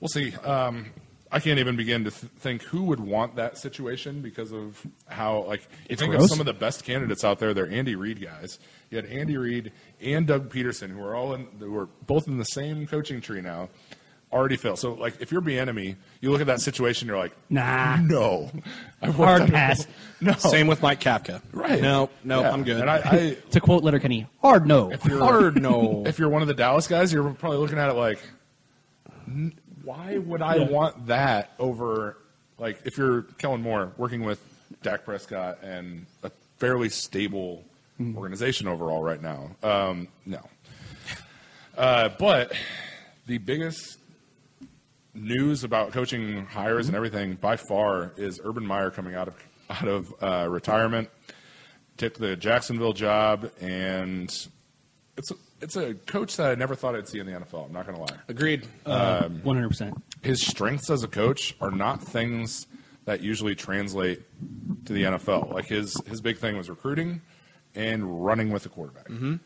We'll 0.00 0.08
see. 0.08 0.34
Um, 0.36 0.86
I 1.32 1.38
can't 1.40 1.58
even 1.60 1.76
begin 1.76 2.04
to 2.04 2.10
th- 2.10 2.32
think 2.38 2.62
who 2.62 2.82
would 2.84 2.98
want 3.00 3.36
that 3.36 3.56
situation 3.56 4.20
because 4.20 4.52
of 4.52 4.84
how 5.08 5.42
like 5.44 5.62
you 5.88 5.94
think 5.96 6.12
of 6.14 6.22
some 6.28 6.40
of 6.40 6.46
the 6.46 6.52
best 6.52 6.84
candidates 6.84 7.24
out 7.24 7.38
there. 7.38 7.54
They're 7.54 7.70
Andy 7.70 7.94
Reid 7.94 8.20
guys. 8.20 8.58
You 8.90 8.96
had 8.96 9.06
Andy 9.06 9.36
Reid 9.36 9.70
and 10.00 10.26
Doug 10.26 10.52
Pederson, 10.52 10.90
who 10.90 11.00
are 11.02 11.14
all 11.14 11.34
in, 11.34 11.46
who 11.60 11.76
are 11.76 11.86
both 12.06 12.26
in 12.26 12.38
the 12.38 12.44
same 12.44 12.86
coaching 12.86 13.20
tree 13.20 13.40
now. 13.40 13.68
Already 14.32 14.56
failed. 14.56 14.78
So, 14.78 14.92
like, 14.94 15.20
if 15.20 15.32
you're 15.32 15.40
Bieniemy, 15.40 15.96
you 16.20 16.30
look 16.30 16.40
at 16.40 16.46
that 16.46 16.60
situation, 16.60 17.08
you're 17.08 17.18
like, 17.18 17.32
Nah. 17.48 17.96
no, 17.96 18.48
I 19.02 19.06
want 19.10 19.16
Hard 19.16 19.50
pass. 19.50 19.86
No, 20.20 20.34
Same 20.34 20.66
with 20.68 20.82
Mike 20.82 21.00
Kafka. 21.00 21.40
right? 21.52 21.80
No, 21.80 22.10
no, 22.22 22.40
Yeah. 22.42 22.52
I'm 22.52 22.62
good. 22.62 22.80
And 22.80 22.88
I, 22.90 22.96
I 22.98 23.36
to 23.52 23.60
quote 23.60 23.82
Letterkenny, 23.82 24.26
hard 24.40 24.66
no. 24.66 24.92
if 24.92 25.04
you're 25.04 25.18
Hard 25.18 25.60
no. 25.60 26.04
if 26.06 26.18
you're 26.20 26.28
one 26.28 26.42
of 26.42 26.48
the 26.48 26.54
Dallas 26.54 26.86
guys, 26.86 27.12
you're 27.12 27.28
probably 27.34 27.58
looking 27.58 27.78
at 27.78 27.88
it 27.88 27.94
like, 27.94 28.20
"N- 29.26 29.52
why 29.84 30.18
would 30.18 30.42
I 30.42 30.58
want 30.58 31.06
that 31.06 31.52
over 31.58 32.16
like 32.58 32.80
if 32.84 32.98
you're 32.98 33.22
Kellen 33.38 33.62
Moore 33.62 33.92
working 33.96 34.24
with 34.24 34.42
Dak 34.82 35.04
Prescott 35.04 35.58
and 35.62 36.06
a 36.22 36.30
fairly 36.58 36.88
stable 36.88 37.64
organization 38.16 38.68
overall 38.68 39.02
right 39.02 39.20
now? 39.22 39.50
Um, 39.62 40.08
no, 40.26 40.46
uh, 41.76 42.10
but 42.18 42.52
the 43.26 43.38
biggest 43.38 43.98
news 45.14 45.64
about 45.64 45.92
coaching 45.92 46.46
hires 46.46 46.86
and 46.86 46.96
everything 46.96 47.34
by 47.34 47.56
far 47.56 48.12
is 48.16 48.40
Urban 48.44 48.66
Meyer 48.66 48.90
coming 48.90 49.14
out 49.14 49.28
of 49.28 49.34
out 49.70 49.88
of 49.88 50.12
uh, 50.22 50.48
retirement, 50.48 51.08
took 51.96 52.14
the 52.14 52.36
Jacksonville 52.36 52.92
job, 52.92 53.50
and 53.60 54.30
it's 55.16 55.30
a, 55.30 55.34
it's 55.60 55.76
a 55.76 55.94
coach 55.94 56.36
that 56.36 56.50
I 56.50 56.54
never 56.54 56.74
thought 56.74 56.94
I'd 56.94 57.08
see 57.08 57.18
in 57.18 57.26
the 57.26 57.32
NFL. 57.32 57.66
I'm 57.66 57.72
not 57.72 57.86
going 57.86 57.96
to 57.96 58.02
lie. 58.02 58.20
Agreed. 58.28 58.66
Uh, 58.86 59.22
um, 59.26 59.40
one 59.42 59.56
hundred 59.56 59.68
percent. 59.68 60.02
His 60.22 60.40
strengths 60.46 60.90
as 60.90 61.02
a 61.04 61.08
coach 61.08 61.54
are 61.60 61.70
not 61.70 62.02
things 62.02 62.66
that 63.04 63.22
usually 63.22 63.54
translate 63.54 64.22
to 64.86 64.92
the 64.92 65.02
NFL. 65.04 65.52
Like 65.52 65.66
his 65.66 65.94
his 66.06 66.20
big 66.20 66.38
thing 66.38 66.56
was 66.56 66.68
recruiting 66.68 67.20
and 67.74 68.24
running 68.24 68.50
with 68.50 68.62
the 68.64 68.68
quarterback. 68.68 69.08
Mm-hmm. 69.08 69.36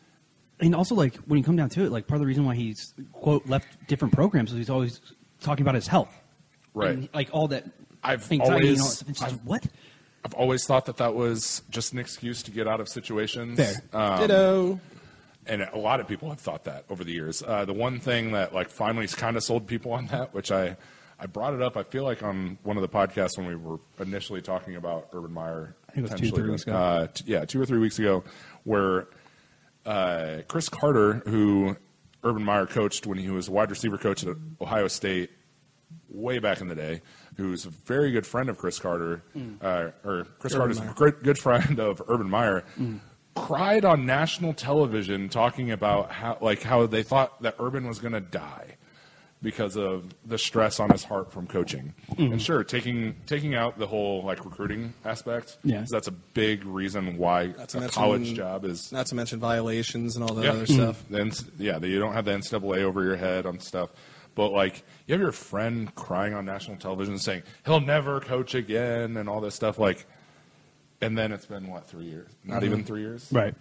And 0.61 0.75
also, 0.75 0.95
like 0.95 1.15
when 1.27 1.37
you 1.37 1.43
come 1.43 1.55
down 1.57 1.69
to 1.71 1.83
it, 1.83 1.91
like 1.91 2.07
part 2.07 2.15
of 2.17 2.21
the 2.21 2.27
reason 2.27 2.45
why 2.45 2.55
he's 2.55 2.93
quote 3.11 3.45
left 3.47 3.87
different 3.87 4.13
programs 4.13 4.51
is 4.51 4.57
he's 4.57 4.69
always 4.69 5.01
talking 5.41 5.63
about 5.63 5.75
his 5.75 5.87
health, 5.87 6.13
Right. 6.73 6.91
And, 6.91 7.09
like 7.13 7.29
all 7.33 7.47
that 7.49 7.65
I've 8.03 8.29
anxiety 8.31 8.33
and 8.33 8.41
all 8.41 8.49
that 8.49 8.63
always- 8.65 8.93
stuff. 8.95 9.09
It's 9.09 9.19
just, 9.19 9.33
I've- 9.33 9.41
what? 9.43 9.65
I've 10.23 10.33
always 10.33 10.65
thought 10.65 10.85
that 10.87 10.97
that 10.97 11.13
was 11.13 11.61
just 11.69 11.93
an 11.93 11.99
excuse 11.99 12.41
to 12.43 12.51
get 12.51 12.67
out 12.67 12.79
of 12.79 12.89
situations. 12.89 13.59
Fair. 13.59 13.75
Um, 13.93 14.19
Ditto. 14.21 14.79
And 15.47 15.61
a 15.61 15.77
lot 15.77 15.99
of 15.99 16.07
people 16.07 16.29
have 16.29 16.39
thought 16.39 16.63
that 16.63 16.85
over 16.89 17.03
the 17.03 17.11
years. 17.11 17.43
Uh, 17.45 17.65
the 17.65 17.73
one 17.73 17.99
thing 17.99 18.31
that 18.31 18.53
like 18.53 18.69
finally 18.69 19.07
kind 19.07 19.37
of 19.37 19.43
sold 19.43 19.67
people 19.67 19.93
on 19.93 20.07
that, 20.07 20.33
which 20.33 20.51
I 20.51 20.75
I 21.19 21.27
brought 21.27 21.53
it 21.53 21.61
up, 21.61 21.77
I 21.77 21.83
feel 21.83 22.03
like 22.03 22.23
on 22.23 22.57
one 22.63 22.77
of 22.77 22.81
the 22.81 22.89
podcasts 22.89 23.37
when 23.37 23.47
we 23.47 23.55
were 23.55 23.79
initially 23.99 24.41
talking 24.41 24.75
about 24.75 25.09
Urban 25.13 25.31
Meyer. 25.31 25.75
I 25.87 25.91
think 25.93 25.99
it 25.99 26.01
was 26.01 26.09
two, 26.11 26.15
potentially, 26.15 26.41
three 26.41 26.49
weeks 26.51 26.63
ago. 26.63 26.73
Uh, 26.75 27.07
t- 27.07 27.23
yeah, 27.27 27.45
two 27.45 27.61
or 27.61 27.65
three 27.65 27.79
weeks 27.79 27.99
ago, 27.99 28.23
where 28.63 29.07
uh, 29.85 30.41
Cris 30.47 30.67
Carter, 30.67 31.21
who 31.25 31.77
Urban 32.23 32.43
Meyer 32.43 32.65
coached 32.65 33.05
when 33.05 33.17
he 33.17 33.29
was 33.29 33.47
a 33.47 33.51
wide 33.51 33.69
receiver 33.69 33.97
coach 33.97 34.25
at 34.25 34.35
Ohio 34.59 34.87
State 34.87 35.29
way 36.09 36.39
back 36.39 36.59
in 36.59 36.67
the 36.67 36.75
day, 36.75 37.01
who's 37.37 37.65
a 37.65 37.69
very 37.69 38.11
good 38.11 38.25
friend 38.25 38.49
of 38.49 38.57
Cris 38.57 38.79
Carter, 38.79 39.23
uh, 39.61 39.89
or 40.03 40.25
Chris 40.39 40.53
Urban 40.53 40.59
Carter's 40.59 40.79
Meyer. 40.79 40.89
a 40.89 40.93
great, 40.93 41.23
good 41.23 41.37
friend 41.37 41.79
of 41.79 42.01
Urban 42.07 42.29
Meyer, 42.29 42.63
cried 43.35 43.85
on 43.85 44.05
national 44.05 44.53
television 44.53 45.29
talking 45.29 45.71
about 45.71 46.11
how 46.11 46.37
like 46.41 46.63
how 46.63 46.87
they 46.87 47.03
thought 47.03 47.41
that 47.41 47.55
Urban 47.59 47.87
was 47.87 47.99
going 47.99 48.13
to 48.13 48.21
die 48.21 48.75
because 49.41 49.77
of 49.77 50.05
the 50.25 50.37
stress 50.37 50.79
on 50.79 50.89
his 50.89 51.03
heart 51.03 51.31
from 51.31 51.45
coaching. 51.45 51.93
Mm. 52.13 52.31
And 52.33 52.41
sure, 52.41 52.63
taking 52.63 53.15
taking 53.27 53.53
out 53.53 53.77
the 53.77 53.85
whole 53.85 54.23
like 54.23 54.43
recruiting 54.43 54.93
aspect, 55.03 55.57
yeah. 55.63 55.85
that's 55.89 56.07
a 56.07 56.11
big 56.11 56.65
reason 56.65 57.17
why 57.17 57.47
Not 57.47 57.73
a 57.75 57.79
mention- 57.81 57.89
college 57.89 58.33
job 58.33 58.65
is 58.65 58.91
Not 58.91 59.05
to 59.07 59.15
mention 59.15 59.39
violations 59.39 60.15
and 60.15 60.23
all 60.23 60.33
that 60.35 60.45
yeah. 60.45 60.51
other 60.51 60.65
mm. 60.65 60.73
stuff. 60.73 61.03
Then 61.09 61.31
yeah, 61.59 61.77
you 61.79 61.99
don't 61.99 62.13
have 62.13 62.25
the 62.25 62.31
NCAA 62.31 62.81
over 62.81 63.03
your 63.03 63.17
head 63.17 63.45
on 63.45 63.59
stuff. 63.59 63.91
But 64.33 64.49
like 64.49 64.83
you 65.07 65.13
have 65.13 65.21
your 65.21 65.31
friend 65.31 65.93
crying 65.95 66.33
on 66.33 66.45
national 66.45 66.77
television 66.77 67.17
saying 67.19 67.43
he'll 67.65 67.79
never 67.79 68.19
coach 68.19 68.55
again 68.55 69.15
and 69.17 69.29
all 69.29 69.41
this 69.41 69.55
stuff 69.55 69.77
like 69.77 70.05
and 71.05 71.17
then 71.17 71.31
it's 71.31 71.45
been 71.45 71.67
what, 71.67 71.87
three 71.87 72.05
years? 72.05 72.29
Not 72.43 72.63
even 72.63 72.83
three 72.83 73.01
years? 73.01 73.27
Right. 73.31 73.53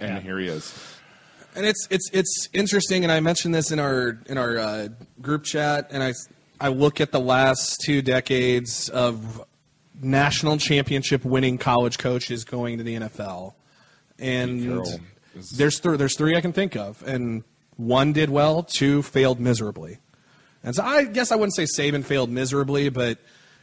And 0.00 0.16
Yeah. 0.16 0.20
here 0.20 0.38
he 0.38 0.46
is. 0.46 0.72
And 1.56 1.66
it's 1.66 1.86
it's 1.90 2.08
it's 2.12 2.48
interesting, 2.52 3.02
and 3.02 3.10
I 3.12 3.18
mentioned 3.20 3.54
this 3.54 3.70
in 3.72 3.78
our 3.80 4.20
in 4.26 4.38
our 4.38 4.56
uh, 4.58 4.88
group 5.20 5.42
chat, 5.44 5.88
and 5.90 6.02
I 6.02 6.12
I 6.60 6.68
look 6.68 7.00
at 7.00 7.10
the 7.10 7.18
last 7.20 7.80
two 7.84 8.02
decades 8.02 8.88
of 8.90 9.44
national 10.00 10.58
championship 10.58 11.24
winning 11.24 11.58
college 11.58 11.98
coaches 11.98 12.44
going 12.44 12.78
to 12.78 12.84
the 12.84 12.94
NFL, 12.94 13.54
and 14.18 14.60
is- 15.34 15.50
there's 15.56 15.80
th- 15.80 15.98
there's 15.98 16.16
three 16.16 16.36
I 16.36 16.40
can 16.40 16.52
think 16.52 16.76
of, 16.76 17.02
and 17.06 17.42
one 17.76 18.12
did 18.12 18.30
well, 18.30 18.62
two 18.62 19.02
failed 19.02 19.40
miserably, 19.40 19.98
and 20.62 20.74
so 20.76 20.84
I 20.84 21.04
guess 21.04 21.32
I 21.32 21.36
wouldn't 21.36 21.56
say 21.56 21.64
Saban 21.64 22.04
failed 22.04 22.30
miserably, 22.30 22.88
but. 22.90 23.18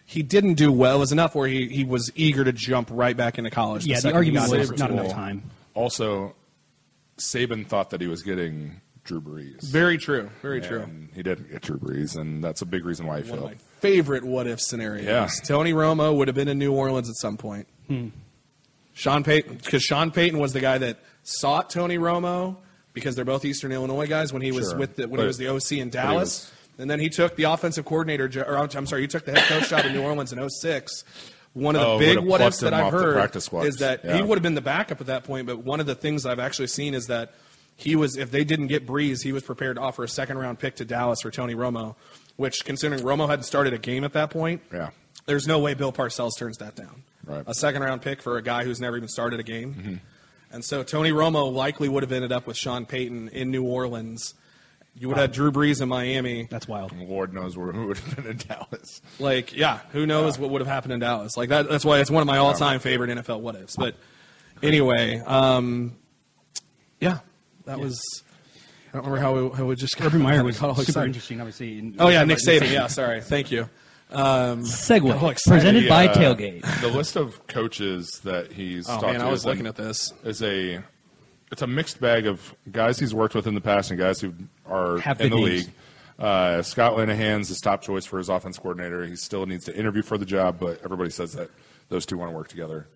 He 0.09 0.23
didn't 0.23 0.53
do 0.53 0.71
well. 0.71 0.95
It 0.95 0.99
was 0.99 1.11
enough 1.11 1.35
where 1.35 1.49
he, 1.49 1.67
he 1.67 1.84
was 1.84 2.09
eager 2.15 2.45
to 2.45 2.53
jump 2.53 2.88
right 2.91 3.15
back 3.15 3.38
into 3.38 3.49
college. 3.49 3.85
Yeah, 3.85 3.95
the 3.95 4.01
second 4.03 4.13
he 4.23 4.38
argument 4.38 4.57
was 4.57 4.69
the 4.69 4.77
not 4.77 4.89
enough 4.91 5.11
time. 5.11 5.43
Also, 5.73 6.34
Saban 7.17 7.67
thought 7.67 7.89
that 7.89 7.99
he 7.99 8.07
was 8.07 8.23
getting 8.23 8.79
Drew 9.03 9.19
Brees. 9.19 9.63
Very 9.63 9.97
true. 9.97 10.29
Very 10.41 10.61
true. 10.61 10.88
He 11.13 11.23
didn't 11.23 11.51
get 11.51 11.61
Drew 11.61 11.77
Brees, 11.77 12.15
and 12.17 12.41
that's 12.41 12.61
a 12.61 12.65
big 12.65 12.85
reason 12.85 13.05
why 13.05 13.21
he 13.21 13.29
One 13.29 13.39
of 13.39 13.45
my 13.45 13.55
favorite 13.81 14.23
what 14.23 14.47
if 14.47 14.61
scenarios. 14.61 15.05
Yeah. 15.05 15.27
Tony 15.43 15.73
Romo 15.73 16.15
would 16.15 16.29
have 16.29 16.35
been 16.35 16.47
in 16.47 16.57
New 16.57 16.71
Orleans 16.73 17.09
at 17.09 17.17
some 17.17 17.35
point. 17.35 17.67
Hmm. 17.88 18.07
Sean 18.93 19.25
Payton, 19.25 19.57
because 19.57 19.84
Sean 19.84 20.11
Payton 20.11 20.39
was 20.39 20.53
the 20.53 20.61
guy 20.61 20.77
that 20.77 20.99
sought 21.23 21.69
Tony 21.69 21.97
Romo 21.97 22.55
because 22.93 23.15
they're 23.15 23.25
both 23.25 23.43
Eastern 23.45 23.71
Illinois 23.73 24.07
guys 24.07 24.31
when 24.31 24.41
he 24.41 24.51
was 24.53 24.69
Sure. 24.69 24.79
with 24.79 24.95
the, 24.95 25.03
when 25.09 25.17
But- 25.17 25.23
he 25.23 25.27
was 25.27 25.38
the 25.38 25.49
OC 25.49 25.71
in 25.81 25.88
he 25.88 25.91
Dallas. 25.91 26.51
And 26.77 26.89
then 26.89 26.99
he 26.99 27.09
took 27.09 27.35
the 27.35 27.43
offensive 27.43 27.85
coordinator, 27.85 28.25
or 28.47 28.57
I'm 28.57 28.85
sorry, 28.85 29.01
he 29.01 29.07
took 29.07 29.25
the 29.25 29.31
head 29.39 29.43
coach 29.49 29.69
job 29.69 29.85
in 29.85 29.93
New 29.93 30.03
Orleans 30.03 30.31
in 30.31 30.39
06. 30.49 31.03
One 31.53 31.75
of 31.75 31.81
the 31.81 31.87
Oh, 31.87 31.97
big 31.99 32.19
what 32.19 32.39
ifs 32.41 32.59
that 32.59 32.73
I've 32.73 32.91
heard 32.93 33.35
is 33.35 33.77
that 33.77 34.01
Yeah. 34.05 34.17
he 34.17 34.21
would 34.21 34.37
have 34.37 34.43
been 34.43 34.53
the 34.53 34.61
backup 34.61 35.01
at 35.01 35.07
that 35.07 35.23
point. 35.23 35.47
But 35.47 35.59
one 35.63 35.79
of 35.79 35.87
the 35.87 35.95
things 35.95 36.25
I've 36.25 36.39
actually 36.39 36.67
seen 36.67 36.93
is 36.93 37.07
that 37.07 37.33
he 37.75 37.95
was, 37.95 38.15
if 38.15 38.29
they 38.29 38.43
didn't 38.43 38.67
get 38.67 38.85
Brees, 38.85 39.23
he 39.23 39.31
was 39.31 39.41
prepared 39.43 39.77
to 39.77 39.81
offer 39.81 40.03
a 40.03 40.07
second 40.09 40.37
round 40.37 40.59
pick 40.59 40.75
to 40.75 40.85
Dallas 40.85 41.21
for 41.21 41.31
Tony 41.31 41.55
Romo. 41.55 41.95
Which, 42.35 42.63
considering 42.65 43.01
Romo 43.01 43.27
hadn't 43.27 43.45
started 43.45 43.73
a 43.73 43.79
game 43.79 44.03
at 44.03 44.13
that 44.13 44.29
point, 44.29 44.61
Yeah. 44.71 44.89
there's 45.25 45.47
no 45.47 45.57
way 45.57 45.73
Bill 45.73 45.91
Parcells 45.91 46.37
turns 46.37 46.57
that 46.59 46.75
down. 46.75 47.01
Right. 47.25 47.43
A 47.47 47.55
second 47.55 47.81
round 47.81 48.03
pick 48.03 48.21
for 48.21 48.37
a 48.37 48.43
guy 48.43 48.63
who's 48.63 48.79
never 48.79 48.95
even 48.95 49.09
started 49.09 49.39
a 49.39 49.43
game. 49.43 50.01
And 50.51 50.63
so 50.63 50.83
Tony 50.83 51.11
Romo 51.11 51.51
likely 51.51 51.89
would 51.89 52.03
have 52.03 52.11
ended 52.11 52.31
up 52.31 52.45
with 52.45 52.55
Sean 52.55 52.85
Payton 52.85 53.29
in 53.29 53.49
New 53.49 53.63
Orleans. 53.63 54.35
You 54.99 55.09
would 55.09 55.17
have 55.17 55.31
Drew 55.31 55.51
Brees 55.51 55.81
in 55.81 55.89
Miami. 55.89 56.47
That's 56.49 56.67
wild. 56.67 56.91
Lord 56.97 57.33
knows 57.33 57.55
where 57.55 57.71
who 57.71 57.87
would 57.87 57.97
have 57.99 58.15
been 58.15 58.25
in 58.31 58.37
Dallas. 58.37 59.01
Like, 59.19 59.55
yeah, 59.55 59.79
who 59.91 60.05
knows 60.07 60.39
what 60.39 60.49
would 60.49 60.61
have 60.61 60.67
happened 60.67 60.93
in 60.93 60.99
Dallas? 60.99 61.37
Like 61.37 61.49
that. 61.49 61.69
That's 61.69 61.85
why 61.85 61.99
it's 61.99 62.09
one 62.09 62.21
of 62.21 62.27
my 62.27 62.37
all-time 62.37 62.79
favorite 62.79 63.09
NFL 63.11 63.41
what 63.41 63.55
ifs. 63.55 63.75
But 63.75 63.95
anyway, 64.63 65.19
um, 65.25 65.95
yeah, 66.99 67.19
that 67.65 67.79
was. 67.79 68.01
I 68.93 68.97
don't 68.99 69.05
remember 69.05 69.19
how 69.19 69.49
we, 69.49 69.55
how 69.57 69.65
we 69.65 69.75
just 69.75 69.99
Urban 70.01 70.21
Meyer 70.21 70.35
kinda 70.37 70.45
was 70.45 70.59
got 70.59 70.69
all 70.69 70.75
super 70.75 70.89
excited. 70.89 71.07
interesting, 71.07 71.39
obviously. 71.41 71.77
and- 71.79 71.95
Oh 71.99 72.07
yeah, 72.09 72.23
Nick 72.23 72.39
Saban. 72.39 72.71
Yeah, 72.71 72.87
sorry. 72.87 73.21
Thank 73.21 73.51
you. 73.51 73.69
Segue. 74.11 75.21
Oh, 75.21 75.27
excited. 75.29 75.59
presented 75.61 75.89
by 75.89 76.07
Uh, 76.07 76.13
Tailgate. 76.15 76.81
The 76.81 76.87
list 76.87 77.15
of 77.17 77.45
coaches 77.47 78.09
that 78.23 78.51
he's 78.53 78.87
Oh 78.89 78.93
talked 78.93 79.07
man, 79.07 79.19
to 79.19 79.25
I 79.25 79.29
was 79.29 79.45
looking 79.45 79.61
an- 79.61 79.67
at 79.67 79.75
this. 79.75 80.13
is 80.23 80.41
a 80.41 80.79
it's 81.51 81.61
a 81.61 81.67
mixed 81.67 81.99
bag 81.99 82.27
of 82.27 82.55
guys 82.71 82.99
he's 82.99 83.13
worked 83.13 83.35
with 83.35 83.47
in 83.47 83.55
the 83.55 83.61
past 83.61 83.91
and 83.91 83.99
guys 83.99 84.19
who 84.19 84.33
are 84.65 84.99
Have 84.99 85.21
in 85.21 85.29
the 85.29 85.37
league. 85.37 85.69
Uh, 86.19 86.61
Scott 86.63 86.93
Linehan's 86.93 87.49
his 87.49 87.61
top 87.61 87.81
choice 87.81 88.05
for 88.05 88.17
his 88.17 88.29
offense 88.29 88.57
coordinator. 88.57 89.05
He 89.05 89.15
still 89.15 89.45
needs 89.45 89.65
to 89.65 89.75
interview 89.75 90.01
for 90.01 90.17
the 90.17 90.25
job, 90.25 90.57
but 90.59 90.81
everybody 90.83 91.11
says 91.11 91.33
that 91.33 91.49
those 91.89 92.05
two 92.05 92.17
want 92.17 92.31
to 92.31 92.35
work 92.35 92.47
together. 92.47 92.87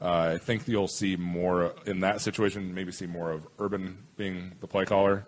Uh, 0.00 0.32
I 0.34 0.38
think 0.38 0.66
you'll 0.66 0.88
see 0.88 1.16
more 1.16 1.74
in 1.84 2.00
that 2.00 2.20
situation. 2.20 2.72
Maybe 2.72 2.92
see 2.92 3.06
more 3.06 3.32
of 3.32 3.46
Urban 3.58 3.98
being 4.16 4.52
the 4.60 4.66
play 4.66 4.84
caller 4.86 5.26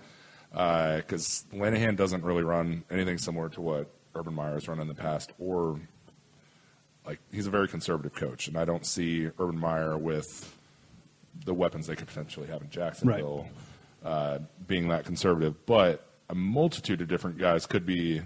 because 0.51 1.45
Linehan 1.53 1.97
doesn't 1.97 2.25
really 2.25 2.43
run 2.43 2.85
anything 2.91 3.19
similar 3.19 3.49
to 3.51 3.61
what 3.61 3.91
Urban 4.15 4.35
Meyer 4.35 4.55
has 4.55 4.69
run 4.69 4.81
in 4.81 4.89
the 4.89 4.95
past, 4.95 5.33
or 5.39 5.81
like 7.05 7.19
he's 7.33 7.47
a 7.47 7.51
very 7.51 7.69
conservative 7.69 8.15
coach, 8.15 8.49
and 8.49 8.57
I 8.57 8.65
don't 8.65 8.87
see 8.87 9.29
Urban 9.39 9.59
Meyer 9.59 9.99
with 9.99 10.57
the 11.45 11.55
weapons 11.55 11.87
they 11.87 11.97
could 11.97 12.09
potentially 12.09 12.47
have 12.47 12.63
in 12.63 12.71
Jacksonville 12.71 13.47
uh, 14.05 14.39
being 14.67 14.89
that 14.89 15.05
conservative. 15.05 15.65
But 15.67 16.07
a 16.29 16.35
multitude 16.35 17.01
of 17.01 17.09
different 17.09 17.39
guys 17.39 17.67
could 17.67 17.87
be 17.87 18.23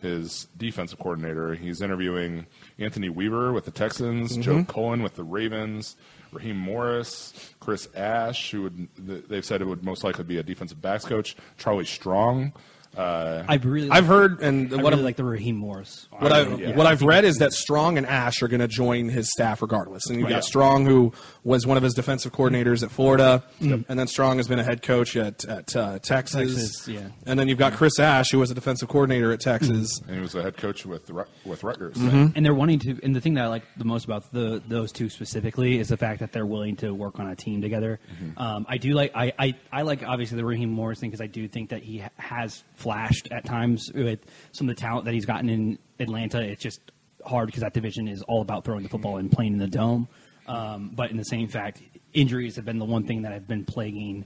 his 0.00 0.46
defensive 0.56 0.98
coordinator. 0.98 1.54
He's 1.54 1.80
interviewing 1.80 2.46
Anthony 2.78 3.08
Weaver 3.08 3.52
with 3.52 3.64
the 3.64 3.70
Texans, 3.70 4.36
Joe 4.36 4.64
Cullen 4.64 5.02
with 5.02 5.14
the 5.14 5.24
Ravens, 5.24 5.96
Raheem 6.32 6.56
Morris, 6.56 7.54
Chris 7.60 7.88
Ash, 7.94 8.50
who 8.50 8.62
would 8.62 8.88
they've 9.28 9.44
said 9.44 9.62
it 9.62 9.66
would 9.66 9.84
most 9.84 10.04
likely 10.04 10.24
be 10.24 10.38
a 10.38 10.42
defensive 10.42 10.80
backs 10.82 11.04
coach, 11.04 11.36
Charlie 11.56 11.86
Strong. 11.86 12.52
Uh, 12.96 13.44
I 13.46 13.56
really, 13.56 13.90
I've 13.90 14.06
heard, 14.06 14.40
and 14.40 14.72
I 14.72 14.76
what 14.76 14.84
really 14.90 14.98
I'm, 15.00 15.04
like 15.04 15.16
the 15.16 15.24
Raheem 15.24 15.56
Morris. 15.56 16.08
what 16.10 16.32
I 16.32 16.42
yeah. 16.56 16.74
what 16.76 16.86
I've 16.86 17.02
read 17.02 17.24
is 17.24 17.36
that 17.36 17.52
Strong 17.52 17.98
and 17.98 18.06
Ash 18.06 18.42
are 18.42 18.48
going 18.48 18.60
to 18.60 18.68
join 18.68 19.08
his 19.10 19.30
staff 19.30 19.60
regardless. 19.60 20.06
And 20.08 20.18
you've 20.18 20.30
Yeah. 20.30 20.36
got 20.36 20.44
Strong, 20.44 20.86
who 20.86 21.12
was 21.44 21.66
one 21.66 21.76
of 21.76 21.82
his 21.82 21.92
defensive 21.94 22.32
coordinators 22.32 22.82
at 22.82 22.90
Florida, 22.90 23.44
and 23.60 23.84
then 23.88 24.06
Strong 24.06 24.38
has 24.38 24.48
been 24.48 24.58
a 24.58 24.64
head 24.64 24.82
coach 24.82 25.16
at 25.16 25.44
at 25.44 25.76
uh, 25.76 25.98
Texas. 25.98 26.52
Texas, 26.56 26.88
yeah. 26.88 27.08
And 27.26 27.38
then 27.38 27.48
you've 27.48 27.58
got 27.58 27.74
Chris 27.74 27.98
Ash, 28.00 28.30
who 28.30 28.38
was 28.38 28.50
a 28.50 28.54
defensive 28.54 28.88
coordinator 28.88 29.30
at 29.32 29.40
Texas. 29.40 30.00
and 30.06 30.14
he 30.16 30.20
was 30.22 30.34
a 30.34 30.42
head 30.42 30.56
coach 30.56 30.86
with 30.86 31.10
with 31.44 31.64
Rutgers. 31.64 31.96
and 31.98 32.44
they're 32.44 32.54
wanting 32.54 32.78
to. 32.80 32.98
And 33.02 33.14
the 33.14 33.20
thing 33.20 33.34
that 33.34 33.44
I 33.44 33.48
like 33.48 33.64
the 33.76 33.84
most 33.84 34.06
about 34.06 34.32
the 34.32 34.62
those 34.66 34.90
two 34.92 35.10
specifically 35.10 35.78
is 35.78 35.88
the 35.88 35.96
fact 35.98 36.20
that 36.20 36.32
they're 36.32 36.46
willing 36.46 36.76
to 36.76 36.92
work 36.92 37.20
on 37.20 37.28
a 37.28 37.36
team 37.36 37.60
together. 37.60 38.00
Um, 38.38 38.64
I 38.68 38.78
do 38.78 38.92
like 38.94 39.12
I, 39.14 39.32
I, 39.38 39.54
I 39.70 39.82
like 39.82 40.02
obviously 40.02 40.36
the 40.38 40.44
Raheem 40.44 40.70
Morris 40.70 41.00
thing 41.00 41.10
because 41.10 41.20
I 41.20 41.26
do 41.26 41.46
think 41.46 41.70
that 41.70 41.82
he 41.82 42.02
has 42.16 42.64
flashed 42.86 43.26
at 43.32 43.44
times 43.44 43.90
with 43.92 44.20
some 44.52 44.68
of 44.70 44.76
the 44.76 44.80
talent 44.80 45.06
that 45.06 45.12
he's 45.12 45.26
gotten 45.26 45.48
in 45.48 45.76
Atlanta. 45.98 46.40
It's 46.40 46.62
just 46.62 46.80
hard 47.24 47.46
because 47.46 47.62
that 47.62 47.74
division 47.74 48.06
is 48.06 48.22
all 48.22 48.42
about 48.42 48.64
throwing 48.64 48.84
the 48.84 48.88
football 48.88 49.16
and 49.16 49.30
playing 49.30 49.54
in 49.54 49.58
the 49.58 49.66
dome. 49.66 50.06
Um, 50.46 50.92
but 50.94 51.10
in 51.10 51.16
the 51.16 51.24
same 51.24 51.48
fact, 51.48 51.82
injuries 52.12 52.54
have 52.54 52.64
been 52.64 52.78
the 52.78 52.84
one 52.84 53.04
thing 53.04 53.22
that 53.22 53.32
have 53.32 53.48
been 53.48 53.64
plaguing 53.64 54.24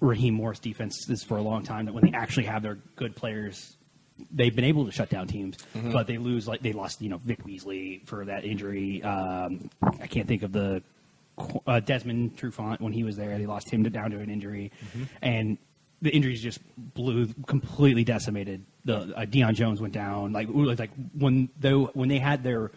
Raheem 0.00 0.34
Morris 0.34 0.60
defenses 0.60 1.24
for 1.24 1.38
a 1.38 1.42
long 1.42 1.64
time. 1.64 1.86
That 1.86 1.92
when 1.94 2.04
they 2.04 2.16
actually 2.16 2.44
have 2.44 2.62
their 2.62 2.76
good 2.94 3.16
players 3.16 3.76
they've 4.32 4.54
been 4.54 4.64
able 4.64 4.84
to 4.84 4.92
shut 4.92 5.08
down 5.08 5.26
teams, 5.26 5.56
but 5.92 6.06
they 6.06 6.18
lose 6.18 6.46
like 6.46 6.60
they 6.60 6.72
lost 6.72 7.02
you 7.02 7.08
know 7.08 7.18
Vic 7.18 7.44
Beasley 7.44 8.02
for 8.04 8.24
that 8.26 8.44
injury. 8.44 9.02
Um, 9.02 9.70
I 9.82 10.06
can't 10.06 10.28
think 10.28 10.44
of 10.44 10.52
the 10.52 10.82
uh, 11.66 11.80
Desmond 11.80 12.36
Trufant 12.36 12.80
when 12.80 12.92
he 12.92 13.02
was 13.02 13.16
there. 13.16 13.36
They 13.38 13.46
lost 13.46 13.70
him 13.70 13.84
to, 13.84 13.90
down 13.90 14.10
to 14.12 14.18
an 14.18 14.30
injury, 14.30 14.70
and 15.22 15.58
the 16.02 16.10
injuries 16.10 16.40
just 16.42 16.60
blew 16.76 17.26
completely 17.46 18.04
decimated. 18.04 18.64
The 18.84 19.14
uh, 19.16 19.24
Deion 19.26 19.54
Jones 19.54 19.80
went 19.80 19.94
down. 19.94 20.32
Like 20.32 20.48
like 20.50 20.90
when 21.14 21.48
though 21.58 21.86
when 21.94 22.08
they 22.08 22.18
had 22.18 22.42
their 22.44 22.70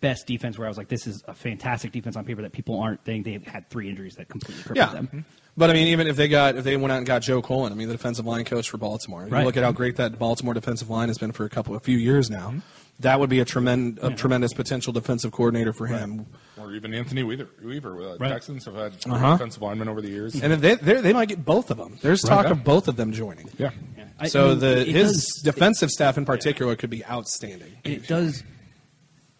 best 0.00 0.26
defense, 0.26 0.58
where 0.58 0.66
I 0.66 0.68
was 0.70 0.76
like, 0.76 0.88
this 0.88 1.06
is 1.06 1.22
a 1.26 1.34
fantastic 1.34 1.92
defense 1.92 2.16
on 2.16 2.24
paper 2.24 2.42
that 2.42 2.52
people 2.52 2.78
aren't. 2.80 3.04
Thinking 3.04 3.40
They 3.42 3.50
had 3.50 3.70
three 3.70 3.88
injuries 3.88 4.16
that 4.16 4.28
completely 4.28 4.62
crippled 4.62 4.88
Yeah. 4.88 4.92
them. 5.00 5.24
But 5.56 5.70
I 5.70 5.72
mean, 5.72 5.86
even 5.88 6.08
if 6.08 6.16
they 6.16 6.26
got 6.28 6.56
if 6.56 6.64
they 6.64 6.76
went 6.76 6.92
out 6.92 6.98
and 6.98 7.06
got 7.06 7.22
Joe 7.22 7.40
Cullen, 7.40 7.72
I 7.72 7.76
mean, 7.76 7.86
the 7.88 7.94
defensive 7.94 8.26
line 8.26 8.44
coach 8.44 8.68
for 8.68 8.76
Baltimore. 8.76 9.24
You 9.24 9.30
Right. 9.30 9.46
look 9.46 9.56
at 9.56 9.62
how 9.62 9.72
great 9.72 9.96
that 9.96 10.18
Baltimore 10.18 10.52
defensive 10.52 10.90
line 10.90 11.08
has 11.08 11.16
been 11.18 11.32
for 11.32 11.44
a 11.44 11.48
couple, 11.48 11.74
a 11.76 11.80
few 11.80 11.96
years 11.96 12.28
now. 12.28 12.54
That 13.00 13.18
would 13.18 13.28
be 13.28 13.40
a 13.40 13.44
tremendous, 13.44 14.02
a 14.04 14.10
tremendous 14.14 14.52
potential 14.52 14.92
defensive 14.92 15.32
coordinator 15.32 15.72
for 15.72 15.86
him. 15.86 16.26
Or 16.56 16.72
even 16.72 16.94
Anthony 16.94 17.22
Weaver. 17.24 17.48
Weaver 17.62 18.00
uh, 18.00 18.16
Right. 18.18 18.28
Texans 18.30 18.64
have 18.66 18.76
had 18.76 18.92
Uh-huh. 19.06 19.32
defensive 19.32 19.60
linemen 19.62 19.88
over 19.88 20.00
the 20.00 20.08
years. 20.08 20.34
And 20.40 20.52
they 20.62 20.76
they're- 20.76 21.12
might 21.12 21.28
get 21.28 21.44
both 21.44 21.70
of 21.72 21.76
them. 21.76 21.98
There's 22.02 22.22
talk 22.22 22.46
Yeah. 22.46 22.52
of 22.52 22.62
both 22.64 22.86
of 22.86 22.94
them 22.96 23.12
joining. 23.12 23.50
yeah. 23.58 23.70
Yeah. 23.96 24.04
I- 24.20 24.24
I 24.24 24.28
So 24.28 24.50
mean, 24.50 24.60
the 24.60 24.84
his 24.84 25.12
does- 25.12 25.42
defensive 25.42 25.90
staff 25.90 26.16
in 26.16 26.24
particular 26.24 26.76
could 26.76 26.90
be 26.90 27.04
outstanding. 27.04 27.72
it 27.82 28.06
does 28.06 28.44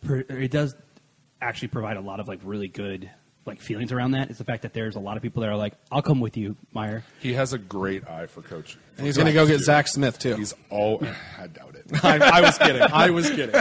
it 0.09 0.51
does 0.51 0.74
actually 1.40 1.68
provide 1.68 1.97
a 1.97 2.01
lot 2.01 2.20
of 2.20 2.28
like 2.28 2.40
really 2.44 2.68
good 2.68 3.09
like 3.47 3.60
feelings 3.60 3.93
around 3.93 4.12
that 4.12 4.31
is 4.31 4.39
the 4.39 4.44
fact 4.44 4.62
that 4.62 4.72
there's 4.72 4.97
a 4.97 5.01
lot 5.01 5.16
of 5.16 5.22
people 5.22 5.40
that 5.43 5.48
are 5.51 5.56
like 5.56 5.74
i'll 5.93 6.01
come 6.02 6.20
with 6.20 6.36
you 6.36 6.56
meyer 6.72 7.02
He 7.20 7.32
has 7.35 7.52
a 7.52 7.59
great 7.59 8.06
eye 8.06 8.26
for 8.26 8.43
coaching. 8.43 8.81
And 8.96 9.06
he's 9.06 9.16
going 9.16 9.26
to 9.26 9.32
go 9.32 9.46
get 9.46 9.60
Zach 9.60 9.88
Smith 9.88 10.18
too. 10.18 10.36
He's 10.36 10.54
all. 10.70 11.02
I 11.38 11.46
doubt 11.48 11.74
it. 11.74 12.04
I, 12.04 12.38
I 12.38 12.40
was 12.40 12.56
kidding. 12.58 12.80
I 12.92 13.10
was 13.10 13.28
kidding. 13.30 13.54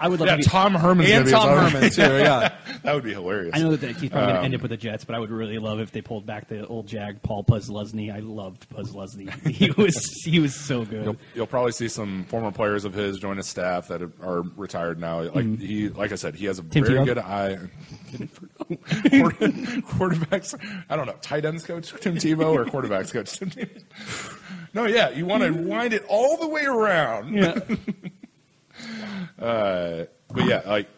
i 0.00 0.08
would 0.08 0.20
love 0.20 0.26
Yeah, 0.28 0.32
to 0.32 0.36
be 0.38 0.42
Tom 0.42 0.74
Herman's 0.74 1.10
and 1.10 1.24
gonna 1.24 1.24
be 1.24 1.30
his 1.30 1.32
Tom 1.32 1.70
Herman 1.70 1.90
too. 2.18 2.22
Yeah. 2.22 2.54
that 2.82 2.94
would 2.94 3.04
be 3.04 3.12
hilarious. 3.12 3.52
I 3.54 3.60
know 3.60 3.74
that 3.74 3.96
he's 3.96 4.10
probably 4.10 4.26
going 4.26 4.36
Um, 4.36 4.40
to 4.42 4.44
end 4.44 4.54
up 4.56 4.62
with 4.62 4.70
the 4.72 4.76
Jets, 4.76 5.04
but 5.04 5.14
I 5.14 5.18
would 5.18 5.30
really 5.30 5.58
love 5.58 5.80
if 5.80 5.92
they 5.92 6.02
pulled 6.02 6.26
back 6.26 6.48
the 6.48 6.66
old 6.66 6.88
Jag 6.88 7.22
Paul 7.22 7.44
Posluszny. 7.44 8.12
I 8.14 8.18
loved 8.18 8.68
Posluszny. 8.68 9.30
He 9.52 9.70
was 9.70 9.96
he 10.24 10.40
was 10.40 10.54
so 10.54 10.84
good. 10.84 11.04
You'll, 11.04 11.16
you'll 11.34 11.46
probably 11.46 11.72
see 11.72 11.88
some 11.88 12.24
former 12.24 12.50
players 12.50 12.84
of 12.84 12.92
his 12.94 13.18
join 13.18 13.36
his 13.38 13.46
staff 13.48 13.88
that 13.88 14.02
are 14.22 14.42
retired 14.56 14.98
now. 15.00 15.22
Like 15.22 15.58
he, 15.58 15.88
like 15.88 16.12
I 16.12 16.16
said, 16.16 16.34
he 16.34 16.46
has 16.46 16.58
a 16.58 16.62
Tim 16.64 16.84
very 16.84 16.98
Tebow? 16.98 17.04
good 17.06 17.18
eye. 17.18 17.58
Quarterbacks, 19.82 20.54
I 20.90 20.96
don't 20.96 21.06
know, 21.06 21.16
tight 21.22 21.44
ends 21.44 21.64
coach 21.64 21.92
Tim 22.00 22.16
Tebow 22.16 22.52
or 22.54 22.64
quarterbacks 22.66 23.12
coach 23.12 23.38
Tim 23.38 23.50
Tebow. 23.50 23.51
No, 24.74 24.86
yeah, 24.86 25.10
you 25.10 25.26
want 25.26 25.42
to 25.42 25.50
wind 25.52 25.92
it 25.92 26.02
all 26.08 26.38
the 26.38 26.48
way 26.48 26.64
around. 26.64 27.34
Yeah. 27.34 27.58
Uh, 29.38 30.04
but 30.28 30.44
yeah, 30.46 30.62
like 30.66 30.88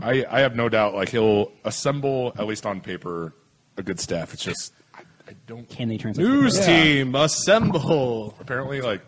I, 0.00 0.24
I 0.28 0.40
have 0.40 0.54
no 0.56 0.68
doubt, 0.68 0.94
like 0.94 1.08
he'll 1.08 1.52
assemble 1.64 2.32
at 2.38 2.46
least 2.46 2.66
on 2.66 2.80
paper 2.80 3.34
a 3.76 3.82
good 3.82 3.98
staff. 4.00 4.32
It's 4.34 4.42
just 4.44 4.72
I, 4.94 5.00
I 5.28 5.32
don't 5.46 5.68
Can 5.68 5.88
they 5.88 5.96
translate? 5.96 6.26
News 6.26 6.58
Yeah. 6.58 6.66
team 6.66 7.14
assemble. 7.14 8.36
apparently 8.40 8.80
like 8.80 9.02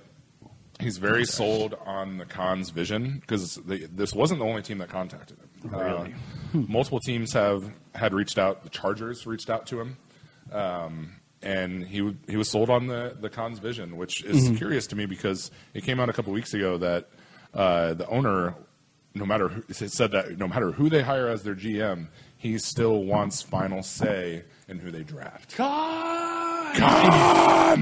he's 0.80 0.98
very 0.98 1.24
sold 1.24 1.74
on 1.84 2.18
the 2.18 2.24
Khan's 2.24 2.70
vision 2.70 3.18
because 3.20 3.56
this 3.66 4.14
wasn't 4.14 4.40
the 4.40 4.46
only 4.46 4.62
team 4.62 4.78
that 4.78 4.88
contacted 4.88 5.36
him. 5.38 5.70
Really? 5.70 6.14
Uh, 6.54 6.58
multiple 6.68 7.00
teams 7.00 7.32
have 7.32 7.70
had 7.94 8.14
reached 8.14 8.38
out. 8.38 8.62
The 8.64 8.70
Chargers 8.70 9.26
reached 9.26 9.50
out 9.50 9.66
to 9.68 9.80
him, 9.80 9.96
um, 10.52 11.12
and 11.46 11.86
he 11.86 12.16
he 12.28 12.36
was 12.36 12.50
sold 12.50 12.70
on 12.70 12.88
the 12.88 13.16
the 13.20 13.30
Khans 13.30 13.58
vision, 13.60 13.96
which 13.96 14.24
is 14.24 14.44
Mm-hmm. 14.44 14.56
curious 14.56 14.86
to 14.88 14.96
me 14.96 15.06
because 15.06 15.50
it 15.74 15.84
came 15.84 16.00
out 16.00 16.08
a 16.08 16.12
couple 16.12 16.32
weeks 16.32 16.52
ago 16.54 16.76
that 16.78 17.08
uh, 17.54 17.94
the 17.94 18.06
owner. 18.08 18.54
No 19.14 19.24
matter 19.24 19.48
who, 19.48 19.62
said 19.72 20.10
that 20.12 20.36
no 20.36 20.46
matter 20.46 20.72
who 20.72 20.90
they 20.90 21.00
hire 21.00 21.28
as 21.28 21.42
their 21.42 21.54
GM, 21.54 22.08
he 22.36 22.58
still 22.58 23.02
wants 23.04 23.40
final 23.40 23.82
say 23.82 24.44
in 24.68 24.78
who 24.78 24.90
they 24.90 25.04
draft. 25.04 25.54
Yeah. 25.58 27.72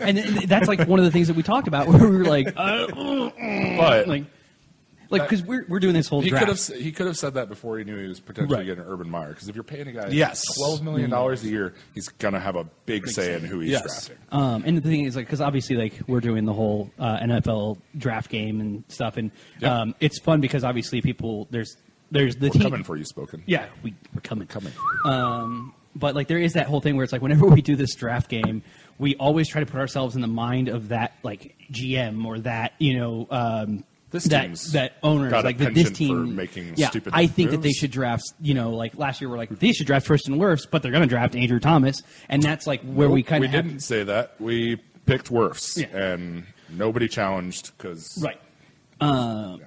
And, 0.00 0.18
and 0.18 0.48
that's 0.48 0.68
like 0.68 0.86
one 0.86 1.00
of 1.00 1.04
the 1.04 1.10
things 1.10 1.26
that 1.26 1.36
we 1.36 1.42
talked 1.42 1.66
about 1.66 1.88
where 1.88 1.98
we 2.08 2.18
were 2.18 2.24
like, 2.24 2.52
uh, 2.56 2.86
But 3.76 4.06
like, 4.06 4.24
like 5.10 5.22
because 5.22 5.42
we're 5.42 5.64
we're 5.68 5.80
doing 5.80 5.94
this 5.94 6.08
whole 6.08 6.20
He 6.20 6.30
draft. 6.30 6.46
could 6.46 6.56
have 6.56 6.82
he 6.82 6.92
could 6.92 7.06
have 7.06 7.16
said 7.16 7.34
that 7.34 7.48
before 7.48 7.78
he 7.78 7.84
knew 7.84 7.96
he 8.00 8.08
was 8.08 8.20
potentially 8.20 8.56
Right. 8.58 8.66
getting 8.66 8.84
Urban 8.84 9.08
Meyer. 9.10 9.28
Because 9.30 9.48
if 9.48 9.54
you're 9.54 9.64
paying 9.64 9.88
a 9.88 9.92
guy 9.92 10.08
Yes. 10.08 10.42
twelve 10.56 10.82
million 10.82 11.10
dollars 11.10 11.42
a 11.44 11.48
year, 11.48 11.74
he's 11.94 12.08
gonna 12.08 12.40
have 12.40 12.56
a 12.56 12.64
big, 12.86 13.08
say 13.08 13.34
in 13.34 13.44
who 13.44 13.60
he's 13.60 13.70
Yes. 13.70 13.82
drafting. 13.82 14.16
Um, 14.32 14.62
and 14.66 14.76
the 14.76 14.80
thing 14.82 15.04
is, 15.04 15.16
like, 15.16 15.26
because 15.26 15.40
obviously, 15.40 15.76
like, 15.76 15.94
we're 16.06 16.20
doing 16.20 16.44
the 16.44 16.52
whole 16.52 16.90
uh, 16.98 17.18
NFL 17.20 17.78
draft 17.96 18.30
game 18.30 18.60
and 18.60 18.84
stuff, 18.88 19.16
and 19.16 19.30
Yeah. 19.60 19.80
um, 19.80 19.94
it's 20.00 20.18
fun 20.20 20.40
because 20.40 20.64
obviously, 20.64 21.00
people 21.00 21.48
there's 21.50 21.76
there's 22.10 22.36
the 22.36 22.46
We're 22.48 22.52
team. 22.52 22.62
coming 22.62 22.82
for 22.84 22.96
you, 22.96 23.04
spoken. 23.04 23.42
Yeah, 23.46 23.66
we, 23.82 23.94
we're 24.14 24.22
coming. 24.22 24.46
coming. 24.48 24.72
Um, 25.04 25.74
but 25.94 26.14
like, 26.14 26.26
there 26.28 26.38
is 26.38 26.54
that 26.54 26.66
whole 26.66 26.80
thing 26.80 26.96
where 26.96 27.04
it's 27.04 27.12
like, 27.12 27.22
whenever 27.22 27.46
we 27.48 27.60
do 27.62 27.76
this 27.76 27.94
draft 27.94 28.30
game, 28.30 28.62
we 28.98 29.14
always 29.16 29.48
try 29.48 29.60
to 29.60 29.66
put 29.70 29.78
ourselves 29.80 30.14
in 30.14 30.22
the 30.22 30.26
mind 30.28 30.68
of 30.68 30.88
that 30.88 31.12
like 31.22 31.54
GM 31.70 32.24
or 32.24 32.38
that 32.40 32.72
you 32.78 32.98
know 32.98 33.26
um, 33.30 33.84
This 34.10 34.24
that 34.24 34.54
that 34.72 34.92
owners 35.02 35.32
like 35.44 35.58
that 35.58 35.74
this 35.74 35.90
team 35.90 36.34
making 36.34 36.74
yeah, 36.76 36.88
stupid 36.88 37.12
I 37.14 37.26
think 37.26 37.50
that 37.50 37.60
they 37.62 37.72
should 37.72 37.90
draft. 37.90 38.22
You 38.40 38.54
know, 38.54 38.70
like 38.70 38.96
last 38.96 39.20
year 39.20 39.28
we're 39.28 39.36
like 39.36 39.50
they 39.50 39.72
should 39.72 39.86
draft 39.86 40.06
Tristan 40.06 40.36
Wirfs, 40.38 40.66
but 40.70 40.82
they're 40.82 40.92
going 40.92 41.02
to 41.02 41.08
draft 41.08 41.36
Andrew 41.36 41.60
Thomas, 41.60 42.02
and 42.28 42.42
that's 42.42 42.66
like 42.66 42.80
where 42.82 43.10
we 43.10 43.20
Nope, 43.20 43.26
kind 43.26 43.40
we 43.42 43.46
of 43.46 43.52
didn't 43.52 43.80
say 43.80 44.04
that. 44.04 44.34
We 44.40 44.76
picked 45.04 45.28
Wirfs, 45.30 45.76
Yeah. 45.78 45.94
and 45.96 46.44
nobody 46.70 47.06
challenged 47.06 47.76
because 47.76 48.18
Right. 48.22 48.40
Uh, 49.00 49.58
yeah, 49.60 49.66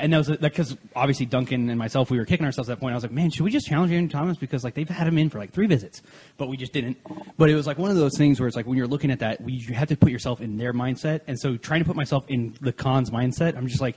and 0.00 0.12
that 0.12 0.18
was 0.18 0.28
because 0.28 0.76
obviously 0.94 1.26
Duncan 1.26 1.68
and 1.68 1.78
myself 1.78 2.10
we 2.10 2.18
were 2.18 2.24
kicking 2.24 2.46
ourselves 2.46 2.70
at 2.70 2.76
that 2.76 2.80
point. 2.80 2.92
I 2.92 2.96
was 2.96 3.04
like, 3.04 3.12
man, 3.12 3.30
should 3.30 3.42
we 3.42 3.50
just 3.50 3.66
challenge 3.66 3.92
Andrew 3.92 4.08
Thomas 4.08 4.36
because 4.36 4.64
like 4.64 4.74
they've 4.74 4.88
had 4.88 5.06
him 5.06 5.18
in 5.18 5.28
for 5.28 5.38
like 5.38 5.52
three 5.52 5.66
visits, 5.66 6.02
but 6.36 6.48
we 6.48 6.56
just 6.56 6.72
didn't. 6.72 6.98
But 7.36 7.50
it 7.50 7.54
was 7.54 7.66
like 7.66 7.78
one 7.78 7.90
of 7.90 7.96
those 7.96 8.16
things 8.16 8.38
where 8.38 8.46
it's 8.46 8.56
like 8.56 8.66
when 8.66 8.78
you're 8.78 8.86
looking 8.86 9.10
at 9.10 9.18
that, 9.20 9.40
we, 9.40 9.54
you 9.54 9.74
have 9.74 9.88
to 9.88 9.96
put 9.96 10.12
yourself 10.12 10.40
in 10.40 10.56
their 10.56 10.72
mindset, 10.72 11.20
and 11.26 11.38
so 11.38 11.56
trying 11.56 11.80
to 11.80 11.86
put 11.86 11.96
myself 11.96 12.24
in 12.28 12.56
the 12.60 12.72
Khans 12.72 13.10
mindset, 13.10 13.56
I'm 13.56 13.66
just 13.66 13.80
like. 13.80 13.96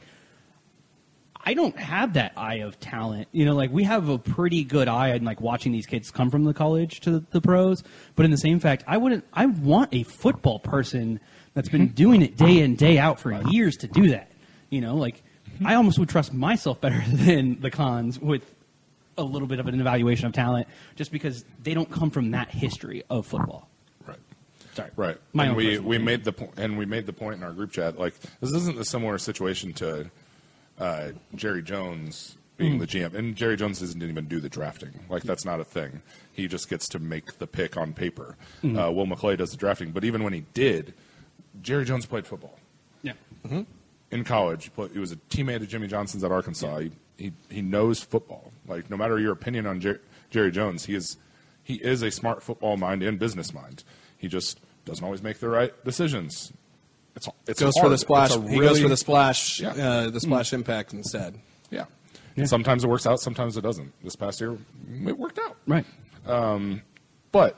I 1.47 1.53
don't 1.53 1.77
have 1.77 2.13
that 2.13 2.33
eye 2.35 2.61
of 2.61 2.79
talent. 2.79 3.27
You 3.31 3.45
know, 3.45 3.53
like 3.53 3.69
we 3.69 3.83
have 3.83 4.09
a 4.09 4.17
pretty 4.17 4.63
good 4.63 4.87
eye 4.87 5.11
on 5.11 5.23
like 5.23 5.39
watching 5.41 5.71
these 5.71 5.85
kids 5.85 6.09
come 6.09 6.31
from 6.31 6.43
the 6.43 6.55
college 6.55 7.01
to 7.01 7.11
the, 7.11 7.25
the 7.29 7.39
pros. 7.39 7.83
But 8.15 8.25
in 8.25 8.31
the 8.31 8.37
same 8.37 8.59
fact, 8.59 8.83
I 8.87 8.97
wouldn't. 8.97 9.25
I 9.31 9.45
want 9.45 9.93
a 9.93 10.01
football 10.01 10.57
person 10.57 11.19
that's 11.53 11.69
been 11.69 11.89
mm-hmm. 11.89 11.93
doing 11.93 12.21
it 12.23 12.35
day 12.35 12.61
in 12.61 12.75
day 12.75 12.97
out 12.97 13.19
for 13.19 13.31
years 13.51 13.75
to 13.77 13.87
do 13.87 14.09
that. 14.09 14.31
You 14.71 14.81
know, 14.81 14.95
like 14.95 15.21
I 15.63 15.75
almost 15.75 15.99
would 15.99 16.09
trust 16.09 16.33
myself 16.33 16.81
better 16.81 17.03
than 17.09 17.61
the 17.61 17.69
Khans 17.71 18.19
with 18.19 18.43
a 19.17 19.23
little 19.23 19.47
bit 19.47 19.59
of 19.59 19.67
an 19.67 19.79
evaluation 19.79 20.25
of 20.27 20.33
talent, 20.33 20.67
just 20.95 21.11
because 21.11 21.45
they 21.63 21.73
don't 21.73 21.89
come 21.89 22.09
from 22.09 22.31
that 22.31 22.49
history 22.49 23.03
of 23.09 23.25
football. 23.25 23.69
Right. 24.05 24.19
Sorry, 24.73 24.91
Right. 24.95 25.17
My 25.33 25.43
and 25.45 25.51
own 25.51 25.57
we, 25.57 25.65
we 25.65 25.75
opinion. 25.77 26.03
made 26.05 26.23
the 26.25 26.33
po- 26.33 26.51
and 26.57 26.77
we 26.77 26.85
made 26.85 27.05
the 27.05 27.13
point 27.13 27.35
in 27.37 27.43
our 27.43 27.53
group 27.53 27.71
chat 27.71 27.97
like 27.97 28.13
this 28.41 28.51
isn't 28.51 28.77
a 28.77 28.83
similar 28.83 29.17
situation 29.17 29.71
to 29.73 30.09
uh, 30.79 31.11
Jerry 31.35 31.61
Jones 31.61 32.37
being 32.57 32.79
the 32.79 32.87
GM 32.87 33.13
and 33.13 33.35
Jerry 33.35 33.57
Jones 33.57 33.79
doesn't 33.81 34.01
even 34.01 34.27
do 34.27 34.39
the 34.39 34.47
drafting 34.49 34.91
like 35.09 35.23
that's 35.23 35.43
not 35.43 35.59
a 35.59 35.65
thing 35.65 36.01
he 36.31 36.47
just 36.47 36.69
gets 36.69 36.87
to 36.89 36.99
make 36.99 37.37
the 37.37 37.47
pick 37.47 37.75
on 37.75 37.91
paper 37.93 38.37
uh, 38.63 38.89
Will 38.93 39.05
McClay 39.05 39.37
does 39.37 39.51
the 39.51 39.57
drafting 39.57 39.91
but 39.91 40.05
even 40.05 40.23
when 40.23 40.31
he 40.31 40.45
did 40.53 40.93
Jerry 41.61 41.83
Jones 41.83 42.05
played 42.05 42.25
football 42.25 42.57
Yeah. 43.03 43.11
In 44.11 44.23
college. 44.23 44.71
He 44.75 44.87
He 44.93 44.99
was 44.99 45.11
a 45.11 45.15
teammate 45.15 45.57
of 45.61 45.67
Jimmy 45.67 45.87
Johnson's 45.87 46.23
at 46.23 46.31
Arkansas. 46.31 46.77
He, 46.77 46.91
he 47.17 47.33
he 47.49 47.61
knows 47.61 48.01
football. 48.01 48.51
Like 48.67 48.89
no 48.89 48.97
matter 48.97 49.19
your 49.19 49.31
opinion 49.33 49.65
on 49.65 49.79
Jer- 49.81 50.01
Jerry 50.29 50.51
Jones, 50.51 50.85
he 50.85 50.95
is 50.95 51.17
he 51.63 51.75
is 51.75 52.01
a 52.03 52.11
smart 52.11 52.43
football 52.43 52.77
mind 52.77 53.03
and 53.03 53.17
business 53.19 53.53
mind. 53.53 53.83
He 54.17 54.27
just 54.27 54.59
doesn't 54.85 55.03
always 55.03 55.23
make 55.23 55.39
the 55.39 55.49
right 55.49 55.73
decisions. 55.83 56.53
It's 57.15 57.27
it's 57.47 57.59
goes 57.61 57.73
for 57.79 57.89
the 57.89 57.97
splash. 57.97 58.35
It's 58.35 58.45
a 58.45 58.49
he 58.49 58.59
goes 58.59 58.79
for 58.81 58.89
the 58.89 58.97
splash. 58.97 59.59
Yeah. 59.61 59.69
Uh, 59.71 60.09
the 60.09 60.19
splash 60.19 60.53
impact 60.53 60.93
instead. 60.93 61.39
yeah. 61.71 61.85
And 62.37 62.49
sometimes 62.49 62.83
it 62.83 62.89
works 62.89 63.07
out, 63.07 63.21
sometimes 63.21 63.55
it 63.55 63.61
doesn't. 63.61 63.93
This 64.03 64.17
past 64.17 64.41
year, 64.41 64.57
it 65.07 65.17
worked 65.17 65.39
out. 65.39 65.55
Right. 65.65 65.85
Um, 66.25 66.81
But 67.31 67.57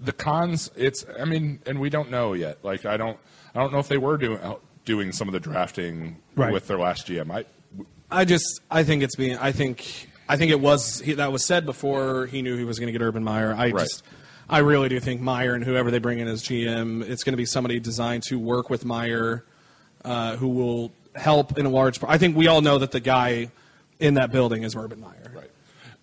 the 0.00 0.12
Khans, 0.12 0.70
it's 0.76 1.04
I 1.20 1.26
mean, 1.26 1.60
and 1.66 1.78
we 1.78 1.90
don't 1.90 2.10
know 2.10 2.32
yet. 2.32 2.64
Like 2.64 2.86
I 2.86 2.96
don't 2.96 3.18
I 3.54 3.60
don't 3.60 3.72
know 3.72 3.78
if 3.80 3.88
they 3.88 3.98
were 3.98 4.16
doing 4.16 4.38
doing 4.84 5.12
some 5.12 5.28
of 5.28 5.32
the 5.32 5.40
drafting 5.40 6.16
Right. 6.36 6.52
with 6.52 6.66
their 6.66 6.78
last 6.78 7.06
GM. 7.06 7.30
I 7.30 7.44
I 8.10 8.24
just 8.24 8.60
I 8.70 8.84
think 8.84 9.02
it's 9.02 9.16
being 9.16 9.36
I 9.38 9.52
think 9.52 10.08
I 10.28 10.36
think 10.36 10.50
it 10.50 10.60
was 10.60 11.00
he, 11.00 11.14
that 11.14 11.32
was 11.32 11.44
said 11.44 11.66
before 11.66 12.26
he 12.26 12.42
knew 12.42 12.56
he 12.56 12.64
was 12.64 12.78
going 12.78 12.86
to 12.92 12.92
get 12.98 13.04
Urban 13.04 13.24
Meyer. 13.24 13.52
I 13.52 13.70
Right. 13.70 13.78
just 13.78 14.02
I 14.48 14.58
really 14.58 14.88
do 14.88 15.00
think 15.00 15.20
Meyer 15.20 15.54
and 15.54 15.64
whoever 15.64 15.90
they 15.90 15.98
bring 15.98 16.18
in 16.18 16.28
as 16.28 16.42
GM, 16.42 17.02
it's 17.08 17.24
going 17.24 17.32
to 17.32 17.36
be 17.38 17.46
somebody 17.46 17.80
designed 17.80 18.22
to 18.24 18.38
work 18.38 18.68
with 18.68 18.84
Meyer, 18.84 19.44
uh, 20.04 20.36
who 20.36 20.48
will 20.48 20.92
help 21.14 21.56
in 21.58 21.64
a 21.64 21.70
large. 21.70 21.98
part. 21.98 22.12
I 22.12 22.18
think 22.18 22.36
we 22.36 22.46
all 22.46 22.60
know 22.60 22.76
that 22.78 22.90
the 22.90 23.00
guy 23.00 23.50
in 24.00 24.14
that 24.14 24.32
building 24.32 24.62
is 24.62 24.76
Urban 24.76 25.00
Meyer. 25.00 25.32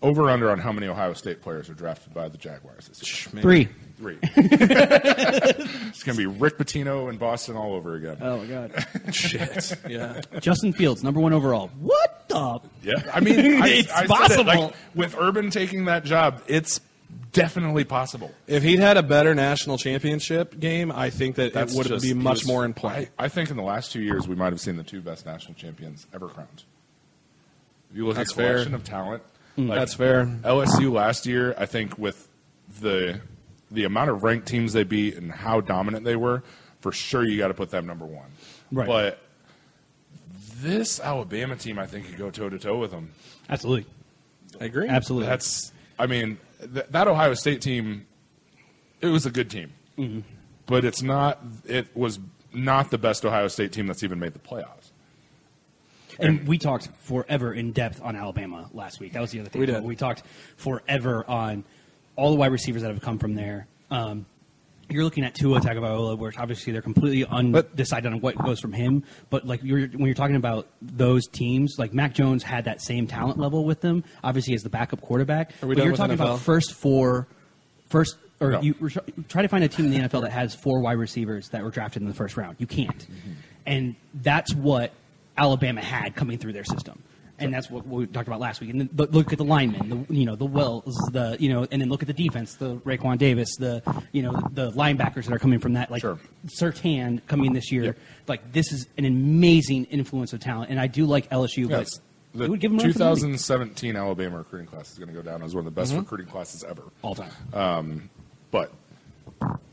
Right. 0.01 0.09
Over 0.09 0.29
under 0.29 0.49
on 0.51 0.59
how 0.59 0.71
many 0.71 0.87
Ohio 0.87 1.13
State 1.13 1.41
players 1.41 1.69
are 1.69 1.73
drafted 1.73 2.13
by 2.13 2.27
the 2.27 2.37
Jaguars 2.37 2.87
this 2.87 3.25
year? 3.25 3.33
Man. 3.35 3.41
Three. 3.43 3.69
Three. 3.97 4.17
it's 4.23 6.03
going 6.03 6.17
to 6.17 6.21
be 6.21 6.25
Rick 6.25 6.57
Pitino 6.57 7.09
in 7.09 7.17
Boston 7.17 7.55
all 7.55 7.73
over 7.73 7.95
again. 7.95 8.17
Oh 8.21 8.37
my 8.37 8.45
god. 8.45 8.85
Shit. 9.13 9.73
Yeah. 9.87 10.21
Justin 10.39 10.73
Fields, 10.73 11.03
number 11.03 11.19
one 11.19 11.33
overall. 11.33 11.69
What 11.79 12.27
the? 12.27 12.59
yeah. 12.83 13.11
I 13.13 13.19
mean, 13.19 13.61
I, 13.61 13.67
It's 13.69 13.91
I 13.91 13.95
said 13.97 14.05
it, 14.05 14.09
possible. 14.09 14.43
like, 14.45 14.73
with 14.95 15.15
Urban 15.17 15.49
taking 15.51 15.85
that 15.85 16.03
job, 16.03 16.41
it's 16.47 16.81
definitely 17.31 17.83
possible. 17.83 18.31
If 18.47 18.63
he'd 18.63 18.79
had 18.79 18.97
a 18.97 19.03
better 19.03 19.35
national 19.35 19.77
championship 19.77 20.59
game, 20.59 20.91
I 20.91 21.09
think 21.11 21.35
that 21.35 21.53
That's 21.53 21.73
it 21.73 21.77
would 21.77 21.87
just- 21.87 22.03
be 22.03 22.13
much 22.15 22.39
was- 22.39 22.47
more 22.47 22.65
in 22.65 22.73
play. 22.73 23.09
I, 23.19 23.25
I 23.25 23.29
think 23.29 23.51
in 23.51 23.57
the 23.57 23.63
last 23.63 23.91
two 23.91 24.01
years, 24.01 24.27
we 24.27 24.35
might 24.35 24.51
have 24.51 24.61
seen 24.61 24.77
the 24.77 24.83
two 24.83 25.01
best 25.01 25.25
national 25.27 25.53
champions 25.53 26.07
ever 26.13 26.27
crowned. 26.27 26.63
If 27.91 27.97
you 27.97 28.07
look 28.07 28.15
That's 28.15 28.31
at 28.31 28.35
collection 28.35 28.69
fair. 28.69 28.75
of 28.75 28.83
talent, 28.83 29.23
That's 29.57 29.93
fair. 29.93 30.25
LSU 30.25 30.91
last 30.91 31.25
year, 31.25 31.53
I 31.57 31.65
think 31.65 31.97
with 31.97 32.27
the 32.79 33.21
the 33.69 33.83
amount 33.85 34.09
of 34.09 34.23
ranked 34.23 34.47
teams 34.47 34.73
they 34.73 34.83
beat 34.83 35.15
and 35.15 35.31
how 35.31 35.61
dominant 35.61 36.03
they 36.03 36.15
were, 36.15 36.43
for 36.81 36.91
sure 36.91 37.23
you 37.25 37.37
got 37.37 37.47
to 37.49 37.53
put 37.53 37.69
them 37.69 37.85
number 37.85 38.05
one. 38.05 38.29
Right. 38.71 38.87
But 38.87 39.19
this 40.61 40.99
Alabama 40.99 41.55
team, 41.55 41.79
I 41.79 41.85
think, 41.87 42.07
could 42.07 42.17
go 42.17 42.29
toe 42.31 42.49
to 42.49 42.59
toe 42.59 42.77
with 42.77 42.91
them. 42.91 43.11
Absolutely. 43.49 43.85
I 44.59 44.65
agree. 44.65 44.87
Absolutely. 44.87 45.27
That's, 45.27 45.71
I 45.97 46.07
mean, 46.07 46.37
th- 46.73 46.85
that 46.89 47.07
Ohio 47.07 47.33
State 47.33 47.61
team, 47.61 48.05
it 48.99 49.07
was 49.07 49.25
a 49.25 49.31
good 49.31 49.49
team, 49.49 49.71
Mm-hmm. 49.97 50.19
but 50.65 50.83
it's 50.85 51.01
not. 51.01 51.39
It 51.65 51.95
was 51.95 52.19
not 52.53 52.91
the 52.91 52.97
best 52.97 53.23
Ohio 53.25 53.47
State 53.47 53.71
team 53.71 53.87
that's 53.87 54.03
even 54.03 54.19
made 54.19 54.33
the 54.33 54.39
playoffs. 54.39 54.80
And 56.19 56.47
we 56.47 56.57
talked 56.57 56.89
forever 56.99 57.53
in 57.53 57.71
depth 57.71 58.01
on 58.01 58.15
Alabama 58.15 58.69
last 58.73 58.99
week. 58.99 59.13
That 59.13 59.21
was 59.21 59.31
the 59.31 59.39
other 59.39 59.49
thing. 59.49 59.59
We 59.59 59.65
did. 59.65 59.83
We 59.83 59.95
talked 59.95 60.23
forever 60.57 61.23
on 61.27 61.63
all 62.15 62.31
the 62.31 62.37
wide 62.37 62.51
receivers 62.51 62.81
that 62.81 62.91
have 62.91 63.01
come 63.01 63.17
from 63.17 63.35
there. 63.35 63.67
Um, 63.89 64.25
you're 64.89 65.03
looking 65.03 65.23
at 65.23 65.33
Tua 65.35 65.61
Tagovailoa, 65.61 66.17
which 66.17 66.37
obviously 66.37 66.73
they're 66.73 66.81
completely 66.81 67.25
undecided 67.25 68.11
on 68.11 68.19
what 68.19 68.37
goes 68.37 68.59
from 68.59 68.73
him. 68.73 69.03
But 69.29 69.47
like 69.47 69.63
you're, 69.63 69.87
when 69.87 70.05
you're 70.05 70.13
talking 70.13 70.35
about 70.35 70.67
those 70.81 71.27
teams, 71.27 71.75
like 71.77 71.93
Mac 71.93 72.13
Jones 72.13 72.43
had 72.43 72.65
that 72.65 72.81
same 72.81 73.07
talent 73.07 73.39
level 73.39 73.63
with 73.63 73.79
them. 73.81 74.03
Obviously, 74.23 74.53
as 74.53 74.63
the 74.63 74.69
backup 74.69 75.01
quarterback. 75.01 75.53
Are 75.63 75.67
we 75.67 75.75
but 75.75 75.85
you're 75.85 75.95
talking 75.95 76.17
NFL? 76.17 76.21
about 76.21 76.39
first 76.39 76.73
four, 76.73 77.27
first 77.87 78.17
or 78.41 78.51
No. 78.51 78.61
you 78.61 78.73
try 79.29 79.41
to 79.43 79.47
find 79.47 79.63
a 79.63 79.67
team 79.69 79.85
in 79.85 79.91
the 79.91 79.99
NFL 80.09 80.23
that 80.23 80.31
has 80.31 80.55
four 80.55 80.81
wide 80.81 80.97
receivers 80.97 81.49
that 81.49 81.63
were 81.63 81.69
drafted 81.71 82.01
in 82.01 82.07
the 82.07 82.13
first 82.13 82.35
round. 82.35 82.57
You 82.59 82.67
can't, 82.67 83.07
and 83.65 83.95
that's 84.15 84.53
what 84.53 84.91
Alabama 85.37 85.81
had 85.81 86.15
coming 86.15 86.37
through 86.37 86.53
their 86.53 86.63
system. 86.63 87.01
And 87.39 87.51
that's 87.51 87.71
what 87.71 87.87
we 87.87 88.05
talked 88.05 88.27
about 88.27 88.39
last 88.39 88.61
week. 88.61 88.69
And 88.69 88.81
then 88.81 88.89
look 89.09 89.31
at 89.31 89.39
the 89.39 89.43
linemen, 89.43 90.05
the 90.07 90.13
you 90.13 90.25
know 90.27 90.35
the 90.35 90.45
Wells, 90.45 90.95
the 91.11 91.37
you 91.39 91.49
know, 91.49 91.65
and 91.71 91.81
then 91.81 91.89
look 91.89 92.03
at 92.03 92.07
the 92.07 92.13
defense, 92.13 92.53
the 92.53 92.75
Raekwon 92.81 93.17
Davis, 93.17 93.55
the 93.57 93.81
you 94.11 94.21
know 94.21 94.33
the 94.51 94.71
linebackers 94.73 95.25
that 95.25 95.31
are 95.33 95.39
coming 95.39 95.57
from 95.57 95.73
that, 95.73 95.89
like 95.89 96.01
Sure. 96.01 96.19
Surtain 96.45 97.19
coming 97.25 97.53
this 97.53 97.71
year. 97.71 97.83
Yep. 97.85 97.97
Like 98.27 98.51
this 98.51 98.71
is 98.71 98.85
an 98.95 99.05
amazing 99.05 99.85
influence 99.85 100.33
of 100.33 100.39
talent, 100.39 100.69
and 100.69 100.79
I 100.79 100.85
do 100.85 101.07
like 101.07 101.31
LSU, 101.31 101.67
Yes. 101.67 101.99
but 102.33 102.39
The 102.43 102.51
would 102.51 102.59
give 102.59 102.69
them 102.69 102.79
a 102.79 102.83
the 102.83 102.93
2017 102.93 103.95
Alabama 103.95 104.37
recruiting 104.37 104.67
class 104.67 104.91
is 104.91 104.99
going 104.99 105.09
to 105.09 105.15
go 105.15 105.23
down 105.23 105.41
as 105.41 105.55
one 105.55 105.65
of 105.65 105.65
the 105.65 105.71
best 105.81 105.93
Mm-hmm. 105.93 106.01
recruiting 106.01 106.27
classes 106.27 106.63
ever. 106.63 106.83
all 107.01 107.15
time. 107.15 108.09
But 108.51 108.71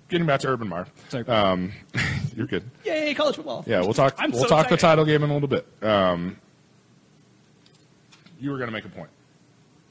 getting 0.08 0.26
back 0.26 0.40
to 0.40 0.48
Urban 0.48 0.68
Meyer, 0.68 0.86
Sorry. 1.08 1.26
um, 1.26 1.72
you're 2.36 2.46
good. 2.46 2.64
Yay, 2.84 3.14
college 3.14 3.36
football! 3.36 3.64
Yeah, 3.66 3.80
we'll 3.80 3.94
talk. 3.94 4.14
I'm 4.18 4.30
we'll 4.30 4.42
so 4.42 4.48
talk 4.48 4.68
the 4.68 4.76
title 4.76 5.04
game 5.04 5.22
in 5.22 5.30
a 5.30 5.32
little 5.32 5.48
bit. 5.48 5.66
Um, 5.82 6.36
you 8.40 8.50
were 8.50 8.58
going 8.58 8.68
to 8.68 8.72
make 8.72 8.84
a 8.84 8.88
point. 8.88 9.10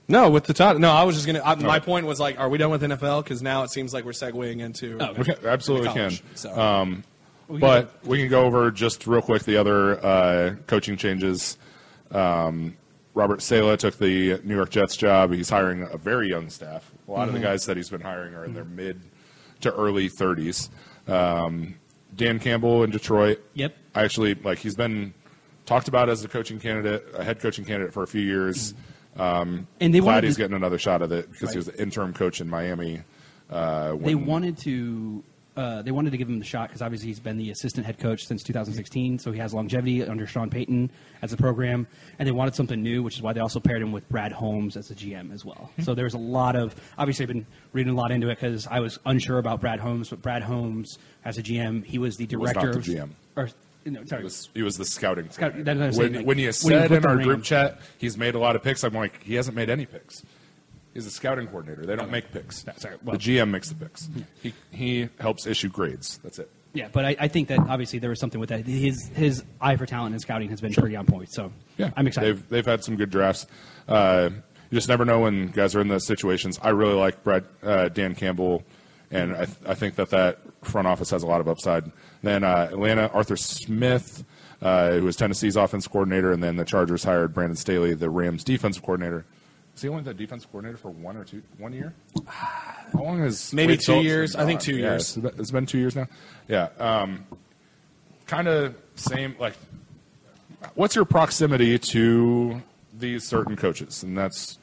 No, 0.07 0.29
with 0.29 0.45
the 0.45 0.53
title. 0.53 0.79
No, 0.79 0.91
I 0.91 1.03
was 1.03 1.15
just 1.15 1.27
gonna. 1.27 1.41
I, 1.43 1.55
my 1.55 1.79
point 1.79 2.05
was 2.05 2.19
like, 2.19 2.39
are 2.39 2.47
we 2.47 2.57
done 2.57 2.71
with 2.71 2.81
NFL? 2.81 3.23
Because 3.23 3.41
now 3.41 3.63
it 3.63 3.71
seems 3.71 3.93
like 3.93 4.05
we're 4.05 4.11
segueing 4.11 4.61
into. 4.61 4.97
Oh, 5.01 5.13
We 5.13 5.25
can, 5.25 5.35
absolutely 5.45 5.87
can. 5.89 5.95
college, 5.95 6.23
so. 6.35 6.57
Um, 6.57 7.03
but 7.49 8.05
we 8.05 8.17
can 8.19 8.29
go 8.29 8.45
over 8.45 8.71
just 8.71 9.05
real 9.07 9.21
quick 9.21 9.43
the 9.43 9.57
other 9.57 10.03
uh, 10.05 10.55
coaching 10.65 10.97
changes. 10.97 11.57
Um, 12.11 12.77
Robert 13.13 13.41
Saleh 13.41 13.79
took 13.79 13.97
the 13.97 14.39
New 14.43 14.55
York 14.55 14.69
Jets 14.69 14.95
job. 14.95 15.33
He's 15.33 15.49
hiring 15.49 15.87
a 15.91 15.97
very 15.97 16.29
young 16.29 16.49
staff. 16.49 16.89
A 17.07 17.11
lot 17.11 17.27
of 17.27 17.33
the 17.33 17.39
guys 17.39 17.65
that 17.65 17.75
he's 17.75 17.89
been 17.89 18.01
hiring 18.01 18.33
are 18.35 18.45
in 18.45 18.53
their 18.53 18.65
mid 18.65 19.01
to 19.61 19.73
early 19.73 20.09
30s. 20.09 20.69
Um, 21.07 21.75
Dan 22.15 22.39
Campbell 22.39 22.83
in 22.83 22.89
Detroit. 22.89 23.39
Yep. 23.53 23.75
I 23.95 24.03
actually 24.03 24.35
like 24.35 24.59
he's 24.59 24.75
been 24.75 25.13
talked 25.65 25.87
about 25.87 26.09
as 26.09 26.23
a 26.23 26.27
coaching 26.27 26.59
candidate, 26.59 27.05
a 27.13 27.23
head 27.23 27.39
coaching 27.39 27.65
candidate 27.65 27.93
for 27.93 28.03
a 28.03 28.07
few 28.07 28.21
years. 28.21 28.73
Um, 29.17 29.67
And 29.79 29.93
they 29.93 29.99
glad 29.99 30.23
he's 30.23 30.35
to- 30.35 30.41
getting 30.41 30.55
another 30.55 30.77
shot 30.77 31.01
at 31.01 31.11
it 31.11 31.31
because 31.31 31.51
he 31.51 31.57
was 31.57 31.65
the 31.67 31.81
interim 31.81 32.13
coach 32.13 32.39
in 32.41 32.49
Miami. 32.49 33.01
Uh, 33.49 33.95
they 33.95 34.15
wanted 34.15 34.57
to 34.59 35.23
uh, 35.57 35.81
they 35.81 35.91
wanted 35.91 36.11
to 36.11 36.17
give 36.17 36.29
him 36.29 36.39
the 36.39 36.45
shot 36.45 36.69
because 36.69 36.81
obviously 36.81 37.07
he's 37.07 37.19
been 37.19 37.37
the 37.37 37.49
assistant 37.51 37.85
head 37.85 37.97
coach 37.99 38.25
since 38.25 38.43
2016, 38.43 39.19
so 39.19 39.31
he 39.31 39.39
has 39.39 39.53
longevity 39.53 40.03
under 40.03 40.25
Sean 40.27 40.49
Payton 40.49 40.91
as 41.21 41.33
a 41.33 41.37
program, 41.37 41.87
and 42.19 42.27
they 42.27 42.31
wanted 42.31 42.55
something 42.55 42.81
new, 42.81 43.01
which 43.03 43.15
is 43.15 43.21
why 43.21 43.33
they 43.33 43.39
also 43.41 43.59
paired 43.59 43.81
him 43.81 43.91
with 43.91 44.07
Brad 44.07 44.31
Holmes 44.31 44.77
as 44.77 44.91
a 44.91 44.95
GM 44.95 45.33
as 45.33 45.43
well. 45.43 45.71
Hmm. 45.75 45.81
So 45.81 45.95
there's 45.95 46.13
a 46.13 46.19
lot 46.19 46.55
of 46.55 46.75
obviously 46.97 47.23
I've 47.23 47.29
been 47.29 47.45
reading 47.73 47.93
a 47.93 47.95
lot 47.97 48.11
into 48.11 48.29
it 48.29 48.35
because 48.39 48.67
I 48.67 48.79
was 48.79 48.99
unsure 49.05 49.39
about 49.39 49.59
Brad 49.59 49.79
Holmes, 49.79 50.09
but 50.11 50.21
Brad 50.21 50.43
Holmes 50.43 50.97
as 51.25 51.37
a 51.37 51.43
GM, 51.43 51.83
he 51.83 51.97
was 51.97 52.17
the 52.17 52.25
was 52.37 52.53
not 52.53 52.61
director 52.61 52.79
the 52.79 53.01
of 53.01 53.09
GM. 53.09 53.09
or 53.35 53.49
no, 53.85 54.03
sorry, 54.05 54.21
He 54.21 54.23
was, 54.25 54.49
he 54.53 54.61
was 54.63 54.77
the 54.77 54.85
scouting. 54.85 55.29
Scout- 55.31 55.53
coordinator. 55.53 55.79
that's 55.79 55.97
what 55.97 56.03
when, 56.03 56.13
saying, 56.13 56.25
like, 56.25 56.27
when 56.27 56.37
you 56.39 56.45
when 56.47 56.73
he 56.73 56.79
said 56.87 56.91
in 56.91 57.05
our 57.05 57.15
ring- 57.15 57.25
group 57.27 57.43
chat 57.43 57.79
he's 57.97 58.17
made 58.17 58.35
a 58.35 58.39
lot 58.39 58.55
of 58.55 58.61
picks, 58.63 58.83
I'm 58.83 58.93
like, 58.93 59.23
he 59.23 59.35
hasn't 59.35 59.55
made 59.55 59.69
any 59.69 59.85
picks. 59.85 60.23
He's 60.97 61.05
a 61.05 61.11
scouting 61.11 61.45
coordinator. 61.45 61.85
They 61.85 61.95
don't 61.95 62.09
make 62.09 62.31
picks. 62.31 62.65
sorry, 62.77 62.95
well- 63.03 63.15
the 63.17 63.23
GM 63.23 63.51
makes 63.51 63.69
the 63.69 63.75
picks. 63.75 64.09
He 64.41 64.53
he 64.71 65.09
helps 65.19 65.45
issue 65.45 65.69
grades. 65.69 66.17
That's 66.23 66.39
it. 66.39 66.49
yeah, 66.73 66.87
but 66.91 67.05
I, 67.05 67.15
I 67.19 67.27
think 67.27 67.49
that 67.49 67.59
obviously 67.59 67.99
there 67.99 68.09
was 68.09 68.19
something 68.19 68.39
with 68.41 68.49
that. 68.49 68.65
His 68.65 69.07
his 69.09 69.43
eye 69.61 69.75
for 69.75 69.85
talent 69.85 70.13
and 70.13 70.21
scouting 70.21 70.49
has 70.49 70.59
been 70.59 70.73
pretty 70.73 70.95
on 70.95 71.05
point. 71.05 71.31
So 71.31 71.51
Yeah, 71.77 71.91
I'm 71.95 72.07
excited. 72.07 72.35
They've 72.37 72.49
they've 72.49 72.65
had 72.65 72.83
some 72.83 72.95
good 72.95 73.11
drafts. 73.11 73.45
Uh, 73.87 74.29
you 74.71 74.75
just 74.75 74.89
never 74.89 75.05
know 75.05 75.19
when 75.19 75.49
guys 75.49 75.75
are 75.75 75.81
in 75.81 75.87
those 75.87 76.07
situations. 76.07 76.59
I 76.63 76.69
really 76.69 76.95
like 76.95 77.23
Brad 77.23 77.45
uh, 77.61 77.89
Dan 77.89 78.15
Campbell, 78.15 78.63
and 79.11 79.33
I, 79.35 79.45
th- 79.45 79.57
I 79.67 79.75
think 79.75 79.95
that 79.97 80.09
that 80.09 80.39
front 80.63 80.87
office 80.87 81.11
has 81.11 81.21
a 81.21 81.27
lot 81.27 81.41
of 81.41 81.47
upside. 81.47 81.91
Then 82.23 82.43
uh, 82.43 82.69
Atlanta, 82.71 83.07
Arthur 83.13 83.37
Smith. 83.37 84.25
uh, 84.61 84.93
who 84.93 85.03
was 85.03 85.15
Tennessee's 85.15 85.55
offense 85.55 85.87
coordinator, 85.87 86.31
and 86.31 86.43
then 86.43 86.55
the 86.55 86.65
Chargers 86.65 87.03
hired 87.03 87.31
Brandon 87.33 87.55
Staley, 87.55 87.93
the 87.93 88.09
Rams' 88.09 88.43
defensive 88.43 88.81
coordinator. 88.81 89.23
Was 89.77 89.83
he 89.83 89.89
only 89.89 90.01
the 90.01 90.13
defense 90.15 90.43
coordinator 90.43 90.75
for 90.79 90.89
one 90.89 91.15
or 91.17 91.23
two, 91.23 91.43
one 91.59 91.71
year? 91.71 91.93
How 92.25 92.99
long 92.99 93.21
is 93.21 93.53
Maybe 93.53 93.73
Wade 93.73 93.79
two 93.81 93.85
Phillips 93.91 94.05
years. 94.07 94.35
I 94.35 94.43
think 94.43 94.59
two 94.59 94.75
Yeah, 94.75 94.93
years. 94.93 95.15
it's 95.15 95.17
been- 95.17 95.39
it's 95.39 95.51
been 95.51 95.65
two 95.67 95.77
years 95.77 95.95
now. 95.95 96.07
Yeah, 96.47 96.69
um, 96.79 97.27
kind 98.25 98.47
of 98.47 98.73
same. 98.95 99.35
Like, 99.39 99.53
what's 100.73 100.95
your 100.95 101.05
proximity 101.05 101.77
to 101.77 102.59
these 102.97 103.23
certain 103.23 103.55
coaches? 103.55 104.01
And 104.01 104.17
that's 104.17 104.57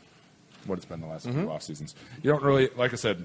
what 0.66 0.78
it's 0.78 0.85
been 0.86 1.01
the 1.01 1.07
last 1.07 1.28
Mm-hmm. 1.28 1.43
few 1.43 1.51
off 1.53 1.62
seasons. 1.62 1.95
You 2.20 2.32
don't 2.32 2.43
really, 2.43 2.70
like 2.77 2.93
I 2.93 2.97
said, 2.97 3.24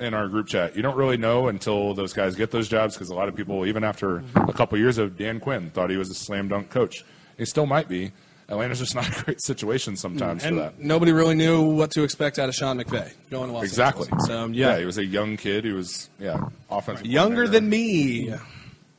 in 0.00 0.12
our 0.12 0.28
group 0.28 0.46
chat, 0.48 0.76
you 0.76 0.82
don't 0.82 0.96
really 0.98 1.16
know 1.16 1.48
until 1.48 1.94
those 1.94 2.12
guys 2.12 2.34
get 2.34 2.50
those 2.50 2.68
jobs 2.68 2.96
because 2.96 3.08
a 3.08 3.14
lot 3.14 3.30
of 3.30 3.34
people, 3.34 3.64
even 3.64 3.82
after 3.82 4.22
a 4.36 4.52
couple 4.52 4.76
years 4.76 4.98
of 4.98 5.16
Dan 5.16 5.40
Quinn, 5.40 5.70
thought 5.70 5.88
he 5.88 5.96
was 5.96 6.10
a 6.10 6.14
slam 6.14 6.48
dunk 6.48 6.68
coach. 6.68 7.02
He 7.38 7.46
still 7.46 7.64
might 7.64 7.88
be. 7.88 8.12
Atlanta's 8.48 8.78
just 8.78 8.94
not 8.94 9.06
a 9.08 9.24
great 9.24 9.42
situation 9.42 9.96
sometimes 9.96 10.44
for 10.44 10.54
that. 10.54 10.78
Nobody 10.78 11.12
really 11.12 11.34
knew 11.34 11.62
what 11.62 11.90
to 11.92 12.02
expect 12.02 12.38
out 12.38 12.48
of 12.48 12.54
Sean 12.54 12.78
McVay 12.78 13.12
going 13.30 13.48
to 13.48 13.52
Los 13.52 13.64
Exactly. 13.64 14.08
Angeles. 14.10 14.26
So 14.26 14.46
yeah, 14.46 14.78
he 14.78 14.84
was 14.86 14.96
a 14.98 15.04
young 15.04 15.36
kid 15.36 15.64
He 15.64 15.72
was 15.72 16.08
yeah 16.18 16.40
offensive. 16.70 17.06
younger 17.06 17.44
coordinator. 17.46 17.60
than 17.60 17.68
me. 17.70 18.34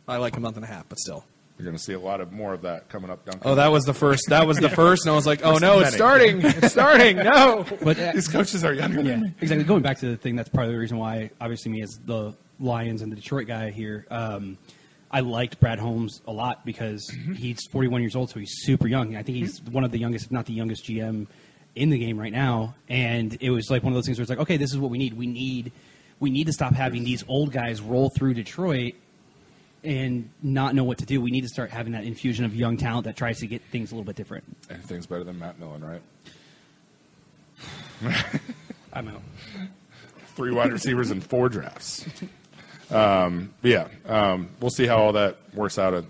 I 0.08 0.18
like 0.18 0.38
a 0.38 0.40
month 0.40 0.56
and 0.56 0.66
a 0.66 0.68
half, 0.68 0.88
but 0.90 1.00
still. 1.00 1.24
You're 1.58 1.66
going 1.66 1.76
to 1.76 1.84
see 1.84 1.92
a 1.94 2.00
lot 2.00 2.22
of 2.22 2.32
more 2.32 2.54
of 2.54 2.62
that 2.62 2.88
coming 2.88 3.10
up. 3.10 3.26
Duncan. 3.26 3.42
Oh, 3.44 3.56
that 3.56 3.68
was 3.70 3.84
the 3.84 3.94
first. 3.94 4.30
That 4.30 4.48
was 4.48 4.60
the 4.60 4.70
first, 4.84 5.06
and 5.06 5.12
I 5.12 5.16
was 5.16 5.28
like, 5.28 5.44
oh 5.46 5.58
no, 5.58 5.82
it's 5.82 5.94
starting. 5.94 6.40
It's 6.42 6.72
starting. 6.72 7.18
No. 7.18 7.66
But 7.84 8.00
uh, 8.00 8.12
these 8.14 8.28
coaches 8.30 8.64
are 8.64 8.74
younger. 8.74 9.02
yeah, 9.02 9.12
than 9.12 9.22
me. 9.24 9.34
exactly. 9.42 9.66
Going 9.66 9.82
back 9.82 9.98
to 10.00 10.06
the 10.10 10.16
thing, 10.16 10.36
that's 10.38 10.48
part 10.48 10.68
of 10.68 10.72
the 10.72 10.78
reason 10.80 10.98
why, 10.98 11.32
obviously, 11.42 11.72
me 11.72 11.82
as 11.82 12.00
the 12.06 12.34
Lions 12.62 13.02
and 13.02 13.12
the 13.12 13.16
Detroit 13.18 13.48
guy 13.48 13.72
here, 13.72 14.06
um, 14.10 14.58
I 15.12 15.22
liked 15.22 15.60
Brad 15.60 15.80
Holmes 15.80 16.22
a 16.28 16.32
lot 16.32 16.66
because 16.66 17.10
mm-hmm. 17.10 17.34
he's 17.34 17.66
41 17.72 18.02
years 18.02 18.16
old, 18.16 18.30
so 18.30 18.40
he's 18.40 18.54
super 18.62 18.88
young. 18.88 19.16
I 19.16 19.24
think 19.24 19.38
he's 19.38 19.60
mm-hmm. 19.60 19.74
one 19.74 19.84
of 19.84 19.92
the 19.92 20.00
youngest, 20.00 20.26
if 20.26 20.32
not 20.32 20.46
the 20.46 20.54
youngest 20.54 20.86
GM 20.86 21.28
in 21.76 21.90
the 21.90 21.98
game 21.98 22.20
right 22.20 22.32
now. 22.32 22.76
And 22.88 23.36
it 23.42 23.50
was 23.50 23.70
like 23.72 23.84
one 23.84 23.94
of 23.94 23.96
those 23.96 24.06
things 24.06 24.18
where 24.18 24.24
it's 24.24 24.30
like, 24.30 24.40
okay, 24.40 24.58
this 24.58 24.72
is 24.72 24.78
what 24.78 24.92
we 24.92 24.98
need. 24.98 25.14
We 25.14 25.28
need 25.28 25.72
we 26.20 26.30
need 26.30 26.48
to 26.48 26.54
stop 26.54 26.74
having 26.74 27.04
these 27.04 27.24
old 27.28 27.52
guys 27.52 27.82
roll 27.82 28.10
through 28.10 28.34
Detroit 28.34 28.96
and 29.84 30.30
not 30.44 30.76
know 30.76 30.84
what 30.84 30.98
to 30.98 31.06
do. 31.06 31.22
We 31.22 31.32
need 31.32 31.42
to 31.42 31.48
start 31.48 31.72
having 31.72 31.94
that 31.94 32.04
infusion 32.04 32.44
of 32.46 32.54
young 32.54 32.78
talent 32.78 33.06
that 33.06 33.16
tries 33.16 33.40
to 33.40 33.48
get 33.48 33.62
things 33.72 33.92
a 33.92 33.96
little 33.96 34.06
bit 34.06 34.18
different. 34.18 34.44
Anything's 34.70 35.06
better 35.06 35.24
than 35.24 35.40
Matt 35.40 35.58
Millen, 35.60 35.84
right? 35.84 36.02
I'm 38.94 39.08
out. 39.08 39.22
Three 40.36 40.52
wide 40.52 40.74
receivers 40.74 41.12
and 41.12 41.24
four 41.24 41.50
drafts. 41.50 42.06
Um, 42.92 43.54
but 43.62 43.72
yeah, 43.72 43.88
um, 44.06 44.50
we'll 44.60 44.72
see 44.72 44.86
how 44.88 44.98
all 44.98 45.14
that 45.14 45.38
works 45.54 45.78
out. 45.78 45.94
Uh, 45.94 46.02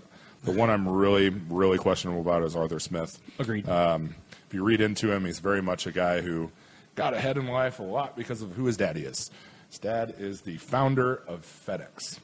The 0.44 0.52
one 0.52 0.70
I'm 0.70 0.88
really, 0.88 1.28
really 1.28 1.76
questionable 1.76 2.22
about 2.22 2.42
is 2.44 2.56
Arthur 2.56 2.80
Smith. 2.80 3.18
Agreed. 3.38 3.68
Um, 3.68 4.14
if 4.46 4.54
you 4.54 4.64
read 4.64 4.80
into 4.80 5.12
him, 5.12 5.24
he's 5.26 5.38
very 5.38 5.60
much 5.60 5.86
a 5.86 5.92
guy 5.92 6.22
who 6.22 6.50
got 6.94 7.12
ahead 7.14 7.36
in 7.36 7.46
life 7.46 7.78
a 7.78 7.82
lot 7.82 8.16
because 8.16 8.40
of 8.42 8.52
who 8.52 8.64
his 8.64 8.76
daddy 8.78 9.02
is. 9.02 9.30
His 9.68 9.78
dad 9.78 10.14
is 10.18 10.40
the 10.40 10.56
founder 10.56 11.16
of 11.28 11.42
FedEx. 11.66 12.18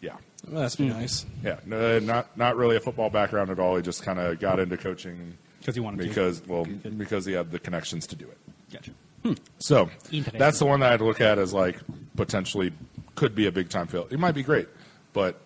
Yeah. 0.00 0.16
Well, 0.48 0.62
that's 0.62 0.76
be 0.76 0.88
nice. 0.88 1.24
Yeah, 1.42 1.60
no, 1.66 1.98
not 1.98 2.36
not 2.36 2.56
really 2.56 2.76
a 2.76 2.80
football 2.80 3.10
background 3.10 3.50
at 3.50 3.58
all. 3.58 3.76
He 3.76 3.82
just 3.82 4.02
kind 4.02 4.18
of 4.18 4.38
got 4.40 4.58
into 4.58 4.76
coaching 4.76 5.36
'Cause 5.64 5.74
he 5.74 5.80
wanted 5.80 6.02
to. 6.02 6.08
because 6.08 6.42
well 6.46 6.64
because 6.64 7.24
he 7.24 7.32
had 7.32 7.50
the 7.50 7.58
connections 7.58 8.06
to 8.08 8.16
do 8.16 8.26
it. 8.26 8.38
Gotcha. 8.72 8.90
So 9.58 9.90
that's 10.34 10.58
the 10.58 10.66
one 10.66 10.80
that 10.80 10.92
I'd 10.92 11.00
look 11.00 11.20
at 11.20 11.38
as 11.38 11.52
like 11.54 11.78
potentially 12.16 12.72
could 13.14 13.34
be 13.34 13.46
a 13.46 13.52
big 13.52 13.68
time 13.68 13.86
fail. 13.86 14.06
It 14.10 14.18
might 14.18 14.32
be 14.32 14.42
great, 14.42 14.68
but 15.12 15.40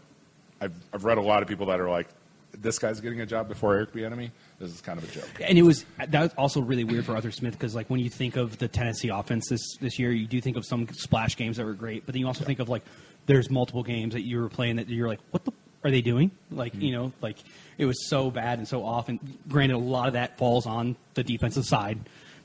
I've 0.61 0.75
I've 0.93 1.05
read 1.05 1.19
a 1.19 1.23
lot 1.23 1.43
of 1.43 1.49
people 1.49 1.67
that 1.67 1.81
are 1.81 1.89
like, 1.89 2.09
this 2.53 2.79
guy's 2.79 3.01
getting 3.01 3.21
a 3.21 3.27
job 3.27 3.49
before 3.49 3.75
Eric 3.75 3.93
Bieniemy. 3.93 4.31
This 4.59 4.71
is 4.71 4.81
kind 4.81 4.99
of 4.99 5.09
a 5.09 5.13
joke. 5.13 5.29
And 5.41 5.57
it 5.57 5.63
was 5.63 5.85
that 5.99 6.13
was 6.13 6.35
also 6.37 6.61
really 6.61 6.85
weird 6.85 7.05
for 7.05 7.15
Arthur 7.15 7.31
Smith 7.31 7.53
because 7.53 7.75
like 7.75 7.89
when 7.89 8.01
you 8.01 8.11
think 8.11 8.37
of 8.37 8.59
the 8.59 8.69
Tennessee 8.69 9.09
offense 9.09 9.49
this 9.49 9.77
this 9.81 9.99
year, 9.99 10.11
you 10.11 10.27
do 10.27 10.41
think 10.41 10.57
of 10.57 10.65
some 10.65 10.89
splash 10.89 11.37
games 11.37 11.57
that 11.59 11.65
were 11.65 11.75
great, 11.75 12.05
but 12.07 12.15
then 12.15 12.21
you 12.21 12.27
also 12.27 12.45
think 12.45 12.59
of 12.59 12.69
like 12.69 12.83
there's 13.27 13.51
multiple 13.51 13.83
games 13.83 14.15
that 14.15 14.23
you 14.23 14.41
were 14.41 14.49
playing 14.49 14.77
that 14.77 14.89
you're 14.89 15.09
like, 15.09 15.21
what 15.31 15.45
the 15.45 15.53
are 15.85 15.91
they 15.91 16.03
doing? 16.03 16.31
Like 16.51 16.75
you 16.75 16.93
know, 16.93 17.13
like 17.21 17.37
it 17.77 17.87
was 17.87 18.09
so 18.09 18.31
bad 18.31 18.59
and 18.59 18.67
so 18.67 18.85
off. 18.85 19.09
And 19.09 19.39
granted, 19.49 19.77
a 19.77 19.79
lot 19.79 20.09
of 20.09 20.15
that 20.15 20.39
falls 20.39 20.67
on 20.67 20.97
the 21.15 21.23
defensive 21.23 21.65
side 21.65 21.99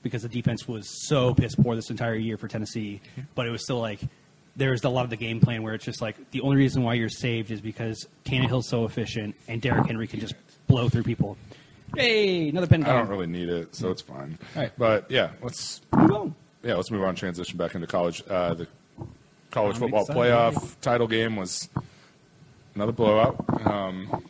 because 0.03 0.21
the 0.21 0.29
defense 0.29 0.67
was 0.67 0.87
so 1.07 1.33
piss 1.33 1.55
poor 1.55 1.75
this 1.75 1.89
entire 1.89 2.15
year 2.15 2.37
for 2.37 2.47
Tennessee. 2.47 3.01
But 3.33 3.47
it 3.47 3.49
was 3.49 3.63
still 3.63 3.79
like 3.79 3.99
there's 4.55 4.83
a 4.83 4.89
lot 4.89 5.03
of 5.03 5.09
the 5.09 5.15
game 5.15 5.39
plan 5.39 5.63
where 5.63 5.73
it's 5.73 5.83
just 5.85 6.01
like 6.01 6.29
the 6.31 6.41
only 6.41 6.57
reason 6.57 6.83
why 6.83 6.93
you're 6.93 7.09
saved 7.09 7.49
is 7.49 7.59
because 7.61 8.05
Tannehill's 8.25 8.67
so 8.69 8.85
efficient 8.85 9.35
and 9.47 9.59
Derrick 9.61 9.87
Henry 9.87 10.05
can 10.05 10.19
just 10.19 10.35
blow 10.67 10.89
through 10.89 11.03
people. 11.03 11.35
Hey, 11.95 12.49
another 12.49 12.67
pen. 12.67 12.83
I 12.83 12.93
don't 12.93 13.07
really 13.07 13.27
need 13.27 13.49
it, 13.49 13.75
so 13.75 13.89
it's 13.89 14.01
fine. 14.01 14.37
All 14.55 14.61
right. 14.61 14.71
But 14.77 15.09
yeah, 15.09 15.31
let's 15.41 15.81
Move 15.91 16.11
on. 16.11 16.35
yeah 16.63 16.75
let's 16.75 16.91
move 16.91 17.03
on. 17.03 17.15
Transition 17.15 17.57
back 17.57 17.73
into 17.75 17.87
college. 17.87 18.23
Uh, 18.29 18.53
the 18.53 18.67
college 19.51 19.75
I'm 19.75 19.81
football 19.81 20.01
excited. 20.01 20.19
playoff 20.19 20.79
title 20.81 21.07
game 21.07 21.35
was 21.35 21.69
another 22.75 22.91
blowout. 22.91 23.43
Um, 23.67 24.23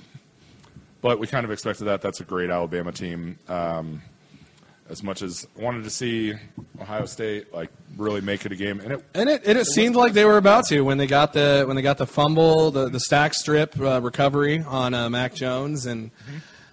but 1.01 1.19
we 1.19 1.27
kind 1.27 1.43
of 1.45 1.51
expected 1.51 1.85
that. 1.85 2.01
That's 2.01 2.21
a 2.21 2.23
great 2.25 2.49
Alabama 2.49 2.91
team. 2.91 3.37
Um, 3.49 4.01
as 4.89 5.01
much 5.01 5.21
as 5.21 5.47
I 5.57 5.61
wanted 5.63 5.83
to 5.85 5.89
see 5.89 6.33
Ohio 6.79 7.05
State 7.05 7.53
like 7.53 7.69
really 7.97 8.21
make 8.21 8.45
it 8.45 8.51
a 8.51 8.55
game, 8.55 8.79
and 8.79 8.93
it 8.93 9.05
And 9.13 9.29
it, 9.29 9.43
and 9.45 9.57
it 9.57 9.65
seemed 9.67 9.95
like 9.95 10.13
they 10.13 10.25
were 10.25 10.37
about 10.37 10.65
to 10.67 10.81
when 10.81 10.97
they 10.97 11.07
got 11.07 11.33
the 11.33 11.63
when 11.65 11.75
they 11.75 11.81
got 11.81 11.97
the 11.97 12.07
fumble, 12.07 12.71
the 12.71 12.89
the 12.89 12.99
stack 12.99 13.33
strip 13.33 13.79
uh, 13.79 14.01
recovery 14.01 14.63
on 14.67 14.93
uh, 14.93 15.09
Mac 15.09 15.33
Jones, 15.33 15.85
and 15.85 16.11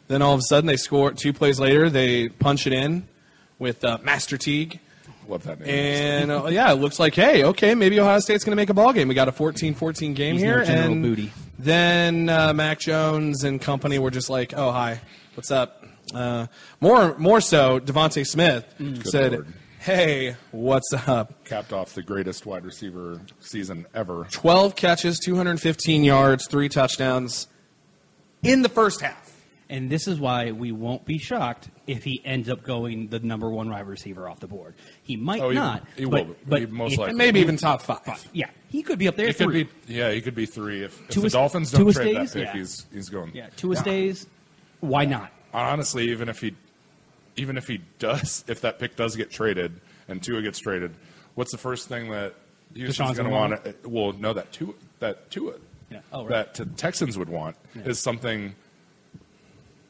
then 0.09 0.23
all 0.23 0.35
of 0.35 0.41
a 0.41 0.43
sudden 0.43 0.67
they 0.67 0.77
score 0.77 1.13
two 1.13 1.33
plays 1.33 1.61
later. 1.61 1.89
They 1.89 2.29
punch 2.29 2.67
it 2.67 2.73
in 2.73 3.07
with 3.59 3.85
uh, 3.85 3.99
Master 4.03 4.37
Teague, 4.37 4.81
love 5.29 5.45
that 5.45 5.61
name. 5.61 5.69
and 5.69 6.31
uh, 6.33 6.47
yeah, 6.47 6.73
it 6.73 6.77
looks 6.77 6.99
like 6.99 7.15
hey, 7.15 7.45
okay, 7.45 7.75
maybe 7.75 8.01
Ohio 8.01 8.19
State's 8.19 8.43
going 8.45 8.53
to 8.53 8.57
make 8.57 8.71
a 8.71 8.75
ball 8.75 8.93
game. 8.93 9.07
We 9.09 9.15
got 9.15 9.29
a 9.29 9.33
14-14 9.33 10.15
game 10.15 10.35
He's 10.35 10.43
here, 10.43 10.65
General 10.65 10.93
and 10.93 11.03
Booty. 11.03 11.33
then 11.59 12.29
uh, 12.29 12.53
Mac 12.55 12.81
Jones 12.81 13.45
and 13.45 13.61
company 13.61 13.99
were 13.99 14.11
just 14.11 14.29
like, 14.31 14.53
oh 14.57 14.73
hi, 14.73 15.01
what's 15.35 15.51
up? 15.51 15.85
Uh, 16.15 16.47
more 16.81 17.17
more 17.19 17.41
so, 17.41 17.79
DeVonta 17.81 18.27
Smith 18.27 18.65
said, 19.05 19.33
Lord. 19.33 19.53
hey, 19.81 20.37
what's 20.51 20.93
up? 21.07 21.45
capped 21.45 21.73
off 21.73 21.95
the 21.95 22.03
greatest 22.03 22.47
wide 22.47 22.65
receiver 22.65 23.21
season 23.41 23.87
ever. 23.95 24.27
12 24.31 24.75
catches, 24.77 25.19
215 25.21 26.05
yards, 26.05 26.47
three 26.49 26.69
touchdowns 26.69 27.47
in 28.43 28.63
the 28.63 28.69
first 28.69 29.01
half. 29.01 29.27
And 29.69 29.89
this 29.89 30.09
is 30.09 30.19
why 30.19 30.51
we 30.51 30.73
won't 30.73 31.05
be 31.05 31.19
shocked 31.19 31.69
if 31.87 32.03
he 32.03 32.21
ends 32.25 32.49
up 32.51 32.65
going 32.65 33.07
the 33.07 33.21
number 33.21 33.49
one 33.49 33.71
wide 33.71 33.87
receiver 33.87 34.29
off 34.29 34.41
the 34.41 34.49
board. 34.49 34.75
He 35.05 35.15
might 35.15 35.41
Oh, 35.41 35.51
he- 35.51 35.55
not. 35.55 35.87
he 35.97 36.07
but, 36.07 36.27
will. 36.27 36.37
But 36.45 36.61
He 36.63 36.67
most 36.67 36.95
if- 36.95 36.99
likely 36.99 37.15
maybe 37.15 37.39
even 37.39 37.57
top 37.57 37.81
five. 37.83 38.01
Yeah, 38.33 38.47
he 38.69 38.83
could 38.83 38.99
be 38.99 39.07
up 39.07 39.15
there. 39.15 39.29
He 39.29 39.33
could 39.35 39.53
be, 39.53 39.69
yeah, 39.87 40.11
he 40.11 40.21
could 40.23 40.35
be 40.35 40.45
three 40.47 40.83
if, 40.83 41.01
if 41.03 41.09
Two 41.11 41.21
the 41.21 41.27
is- 41.29 41.33
Dolphins 41.35 41.71
don't 41.71 41.87
is 41.89 41.95
trade 41.95 42.17
that 42.17 42.33
pick. 42.33 42.43
Yeah. 42.47 42.53
He's 42.53 42.85
he's 42.93 43.09
going. 43.11 43.31
Yeah, 43.33 43.47
two 43.57 43.73
stays. 43.77 44.27
Why 44.81 45.05
not? 45.05 45.31
Honestly, 45.53 46.11
even 46.11 46.29
if 46.29 46.41
he, 46.41 46.55
even 47.37 47.57
if 47.57 47.67
he 47.67 47.81
does, 47.99 48.45
if 48.49 48.61
that 48.63 48.79
pick 48.79 48.97
does 48.97 49.17
get 49.17 49.31
traded 49.31 49.81
and 50.09 50.23
Tua 50.23 50.43
gets 50.43 50.59
traded, 50.59 50.95
what's 51.35 51.53
the 51.53 51.59
first 51.59 51.89
thing 51.89 52.11
that 52.11 52.35
Houston's 52.75 53.17
going 53.19 53.29
to 53.29 53.35
want? 53.35 53.87
Well, 53.87 54.13
no, 54.13 54.33
that 54.33 54.53
Tua, 54.53 54.75
that 55.01 55.31
Tua, 55.31 55.55
Yeah. 55.91 56.01
Oh, 56.13 56.25
right. 56.25 56.53
that 56.55 56.77
Texans 56.77 57.19
would 57.19 57.29
want 57.29 57.57
is 57.75 57.99
something. 57.99 58.55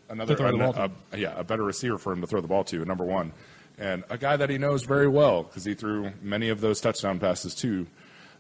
Another, 0.08 0.34
To 0.34 0.90
a- 1.12 1.16
yeah, 1.16 1.38
a 1.38 1.44
better 1.44 1.62
receiver 1.62 1.96
for 1.96 2.12
him 2.12 2.20
to 2.20 2.26
throw 2.26 2.40
the 2.40 2.48
ball 2.48 2.64
to, 2.64 2.84
number 2.84 3.04
one, 3.04 3.32
and 3.78 4.02
a 4.10 4.18
guy 4.18 4.36
that 4.36 4.50
he 4.50 4.58
knows 4.58 4.82
very 4.82 5.06
well 5.06 5.44
because 5.44 5.64
he 5.64 5.74
threw 5.74 6.10
many 6.20 6.48
of 6.48 6.60
those 6.60 6.80
touchdown 6.80 7.20
passes 7.20 7.54
to 7.56 7.86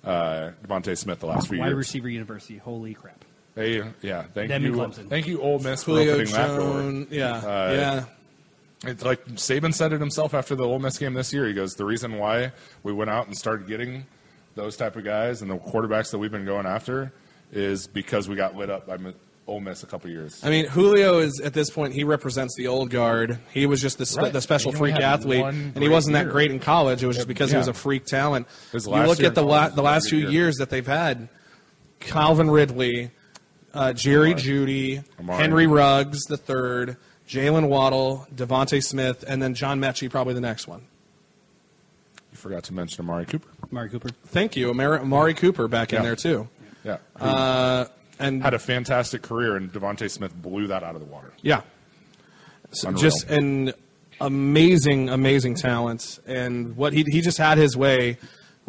uh, 0.02 0.50
DeVonta 0.66 0.98
Smith 0.98 1.20
the 1.20 1.26
last 1.26 1.46
few 1.46 1.58
Wide 1.60 1.66
years. 1.66 1.74
Wide 1.74 1.78
receiver 1.78 2.08
university. 2.08 2.56
Holy 2.56 2.92
crap. 2.94 3.24
Hey, 3.60 3.82
yeah, 4.02 4.22
thank 4.34 4.48
Them 4.48 4.64
you, 4.64 4.80
and 4.82 4.92
Clemson. 4.92 5.08
thank 5.08 5.26
you, 5.26 5.40
Ole 5.40 5.58
Miss, 5.58 5.84
for 5.84 5.90
Julio 5.92 6.14
opening 6.14 6.32
that 6.32 6.56
door. 6.56 7.06
Yeah. 7.10 7.36
Uh, 7.36 7.72
yeah. 7.72 8.04
It's 8.90 9.04
like 9.04 9.22
Saban 9.34 9.74
said 9.74 9.92
it 9.92 10.00
himself 10.00 10.32
after 10.32 10.54
the 10.54 10.64
Ole 10.64 10.78
Miss 10.78 10.96
game 10.98 11.12
this 11.14 11.32
year. 11.34 11.46
He 11.46 11.52
goes, 11.52 11.74
"The 11.74 11.84
reason 11.84 12.16
why 12.18 12.52
we 12.82 12.92
went 12.94 13.10
out 13.10 13.26
and 13.26 13.36
started 13.36 13.66
getting 13.68 14.06
those 14.54 14.76
type 14.76 14.96
of 14.96 15.04
guys 15.04 15.42
and 15.42 15.50
the 15.50 15.58
quarterbacks 15.58 16.10
that 16.12 16.18
we've 16.18 16.30
been 16.32 16.46
going 16.46 16.64
after 16.66 17.12
is 17.52 17.86
because 17.86 18.28
we 18.28 18.36
got 18.36 18.56
lit 18.56 18.70
up 18.70 18.86
by 18.86 18.96
Mi- 18.96 19.12
Ole 19.46 19.60
Miss 19.60 19.82
a 19.82 19.86
couple 19.86 20.08
years." 20.08 20.40
I 20.42 20.48
mean, 20.48 20.64
Julio 20.64 21.18
is 21.18 21.38
at 21.44 21.52
this 21.52 21.68
point. 21.68 21.92
He 21.92 22.04
represents 22.04 22.54
the 22.56 22.68
old 22.68 22.88
guard. 22.88 23.38
He 23.52 23.66
was 23.66 23.82
just 23.82 23.98
the, 23.98 24.06
spe- 24.06 24.16
Right. 24.18 24.32
the 24.32 24.40
special 24.40 24.70
He 24.72 24.78
only 24.78 24.92
freak 24.92 25.02
had 25.02 25.20
athlete, 25.20 25.42
one 25.42 25.54
and 25.54 25.74
he 25.74 25.80
great 25.80 25.90
wasn't 25.90 26.14
that 26.14 26.22
year. 26.24 26.32
great 26.32 26.50
in 26.50 26.58
college. 26.60 27.02
It 27.02 27.06
was 27.06 27.16
just 27.16 27.28
because 27.28 27.50
he 27.50 27.54
Yeah. 27.56 27.58
was 27.58 27.68
a 27.68 27.74
freak 27.74 28.06
talent. 28.06 28.46
His 28.72 28.86
you 28.86 28.92
last 28.92 29.08
look 29.08 29.18
year 29.18 29.28
at 29.28 29.34
the 29.34 29.42
in 29.42 29.48
la- 29.48 29.58
college 29.58 29.74
the 29.74 29.80
a 29.80 29.82
last 29.82 30.02
good 30.04 30.08
few 30.10 30.18
year. 30.20 30.30
years 30.30 30.56
that 30.56 30.70
they've 30.70 30.86
had: 30.86 31.28
Calvin 31.98 32.50
Ridley, 32.50 33.10
uh, 33.74 33.92
Jerry 33.92 34.30
Amari. 34.32 34.42
Jeudy, 34.42 35.04
Amari. 35.18 35.38
Henry 35.42 35.66
Ruggs 35.66 36.24
the 36.24 36.36
third, 36.36 36.96
Jaylen 37.28 37.68
Waddle, 37.68 38.26
DeVonta 38.34 38.82
Smith, 38.82 39.24
and 39.26 39.40
then 39.42 39.54
John 39.54 39.80
Metchie, 39.80 40.10
probably 40.10 40.34
the 40.34 40.40
next 40.40 40.66
one. 40.68 40.82
you 42.32 42.36
forgot 42.36 42.64
to 42.64 42.74
mention 42.74 43.04
Amari 43.04 43.26
Cooper. 43.26 43.48
Mari 43.70 43.88
Cooper. 43.90 44.08
Thank 44.26 44.56
you, 44.56 44.70
Amari, 44.70 44.98
Amari 45.00 45.34
Cooper 45.34 45.68
back 45.68 45.92
Yeah. 45.92 45.98
in 45.98 46.04
there 46.04 46.16
too. 46.16 46.48
Yeah, 46.84 46.98
Uh, 47.20 47.84
And- 48.18 48.42
had 48.42 48.54
a 48.54 48.58
fantastic 48.58 49.22
career, 49.22 49.56
and 49.56 49.72
DeVonta 49.72 50.10
Smith 50.10 50.34
blew 50.34 50.66
that 50.68 50.82
out 50.82 50.94
of 50.94 51.00
the 51.00 51.06
water. 51.06 51.32
Yeah. 51.42 51.62
So 52.72 52.92
just 52.92 53.28
an 53.30 53.72
amazing, 54.20 55.08
amazing 55.08 55.54
talent. 55.56 56.18
And 56.26 56.76
what 56.76 56.92
he, 56.92 57.04
he 57.08 57.20
just 57.20 57.38
had 57.38 57.58
his 57.58 57.76
way 57.76 58.18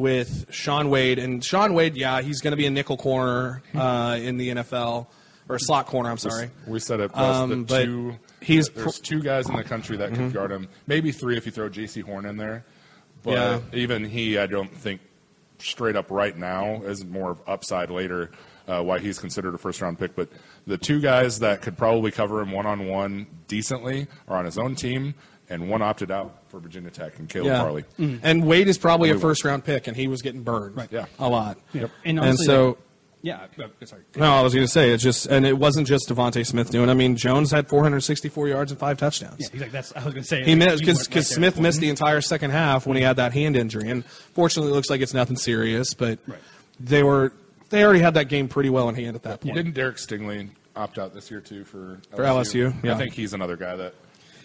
with 0.02 0.48
Shaun 0.54 0.90
Wade. 0.90 1.20
And 1.20 1.44
Shaun 1.44 1.74
Wade, 1.74 1.96
yeah, 1.96 2.22
he's 2.22 2.42
going 2.42 2.52
to 2.52 2.58
be 2.58 2.66
a 2.66 2.72
nickel 2.72 2.98
corner 2.98 3.62
uh, 3.76 4.18
in 4.22 4.38
the 4.38 4.50
NFL, 4.50 5.08
or 5.48 5.56
a 5.56 5.60
slot 5.60 5.86
corner, 5.86 6.10
I'm 6.10 6.18
sorry. 6.18 6.50
We 6.68 6.80
said 6.80 7.00
it 7.00 7.12
best. 7.14 7.20
Um, 7.22 7.50
the 7.50 7.56
but 7.58 7.84
two, 7.86 8.16
he's 8.42 8.70
there's 8.70 8.98
pr- 9.00 9.04
two 9.04 9.22
guys 9.22 9.48
in 9.48 9.56
the 9.56 9.64
country 9.64 9.98
that 9.98 10.14
can 10.14 10.32
guard 10.32 10.52
him. 10.52 10.68
Maybe 10.88 11.12
three 11.12 11.38
if 11.38 11.46
you 11.46 11.52
throw 11.52 11.70
Jaycee 11.70 12.04
Horn 12.04 12.26
in 12.26 12.38
there. 12.38 12.66
But 13.24 13.34
Yeah. 13.34 13.60
even 13.74 14.04
he, 14.06 14.38
I 14.40 14.48
don't 14.48 14.76
think 14.76 15.00
straight 15.60 15.96
up 15.96 16.10
right 16.10 16.36
now 16.36 16.82
is 16.84 17.06
more 17.06 17.32
of 17.32 17.42
upside 17.48 17.92
later. 17.92 18.32
Uh, 18.68 18.82
why 18.82 19.00
he's 19.00 19.20
considered 19.20 19.54
a 19.54 19.58
first 19.58 19.82
round 19.82 19.98
pick, 20.00 20.16
but 20.16 20.30
the 20.68 20.78
two 20.78 21.02
guys 21.02 21.40
that 21.40 21.62
could 21.62 21.76
probably 21.78 22.10
cover 22.12 22.40
him 22.42 22.52
one 22.52 22.66
on 22.66 22.88
one 22.88 23.26
decently 23.48 24.08
are 24.28 24.38
on 24.38 24.46
his 24.46 24.58
own 24.58 24.76
team, 24.76 25.14
and 25.52 25.70
one 25.70 25.82
opted 25.82 26.10
out 26.10 26.36
for 26.50 26.60
Virginia 26.60 26.90
Tech 26.90 27.20
and 27.20 27.30
Caleb 27.30 27.48
Yeah. 27.48 27.62
Farley. 27.62 27.84
And 28.24 28.44
Wade 28.46 28.68
is 28.68 28.78
probably 28.78 29.10
a 29.12 29.20
first 29.20 29.44
round 29.44 29.64
pick, 29.66 29.88
and 29.88 29.96
he 29.96 30.08
was 30.08 30.22
getting 30.22 30.42
burned 30.44 30.76
Right. 30.78 30.90
Yeah. 30.92 31.06
a 31.20 31.30
lot. 31.30 31.58
And, 31.74 31.90
And 32.06 32.20
honestly, 32.20 32.46
so. 32.46 32.78
yeah, 33.22 33.42
uh, 33.60 33.86
sorry. 33.86 34.02
No, 34.16 34.32
I 34.32 34.42
was 34.42 34.54
going 34.54 34.66
to 34.66 34.72
say 34.72 34.92
it's 34.92 35.04
just, 35.04 35.26
and 35.28 35.46
it 35.46 35.58
wasn't 35.58 35.88
just 35.88 36.10
DeVonta 36.10 36.46
Smith 36.46 36.72
doing. 36.72 36.90
I 36.90 36.94
mean, 36.94 37.16
Jones 37.18 37.52
had 37.52 37.68
464 37.68 38.48
yards 38.48 38.72
and 38.72 38.80
five 38.80 38.98
touchdowns. 38.98 39.36
Yeah, 39.40 39.48
he's 39.52 39.62
like 39.62 39.72
that's. 39.72 39.92
I 39.96 40.04
was 40.06 40.14
going 40.14 40.24
to 40.24 40.28
say 40.28 40.44
He 40.44 40.56
like, 40.56 40.70
missed 40.70 40.80
because 40.80 41.10
right. 41.10 41.26
Smith 41.26 41.60
missed 41.60 41.80
the 41.82 41.90
entire 41.90 42.22
second 42.22 42.52
half 42.52 42.88
when 42.88 42.98
he 42.98 43.04
had 43.04 43.18
that 43.18 43.34
hand 43.34 43.56
injury, 43.58 43.90
and 43.90 44.06
fortunately, 44.06 44.72
it 44.72 44.76
looks 44.76 44.90
like 44.90 45.02
it's 45.02 45.14
nothing 45.14 45.36
serious. 45.36 45.94
But 45.94 46.20
Right. 46.26 46.40
they 46.80 47.04
were 47.04 47.34
they 47.70 47.84
already 47.84 48.00
had 48.00 48.14
that 48.16 48.26
game 48.30 48.48
pretty 48.48 48.70
well 48.70 48.90
in 48.90 48.96
hand 48.96 49.16
at 49.16 49.24
that 49.24 49.42
point. 49.42 49.56
Didn't 49.56 49.74
Derek 49.74 49.98
Stingley 49.98 50.50
opt 50.76 50.98
out 50.98 51.14
this 51.14 51.30
year 51.30 51.42
too 51.42 51.64
for 51.66 52.00
LSU? 52.12 52.16
For 52.16 52.24
LSU, 52.24 52.84
yeah. 52.84 52.96
I 52.96 52.98
think 52.98 53.14
he's 53.14 53.34
another 53.34 53.56
guy 53.58 53.76
that 53.76 53.94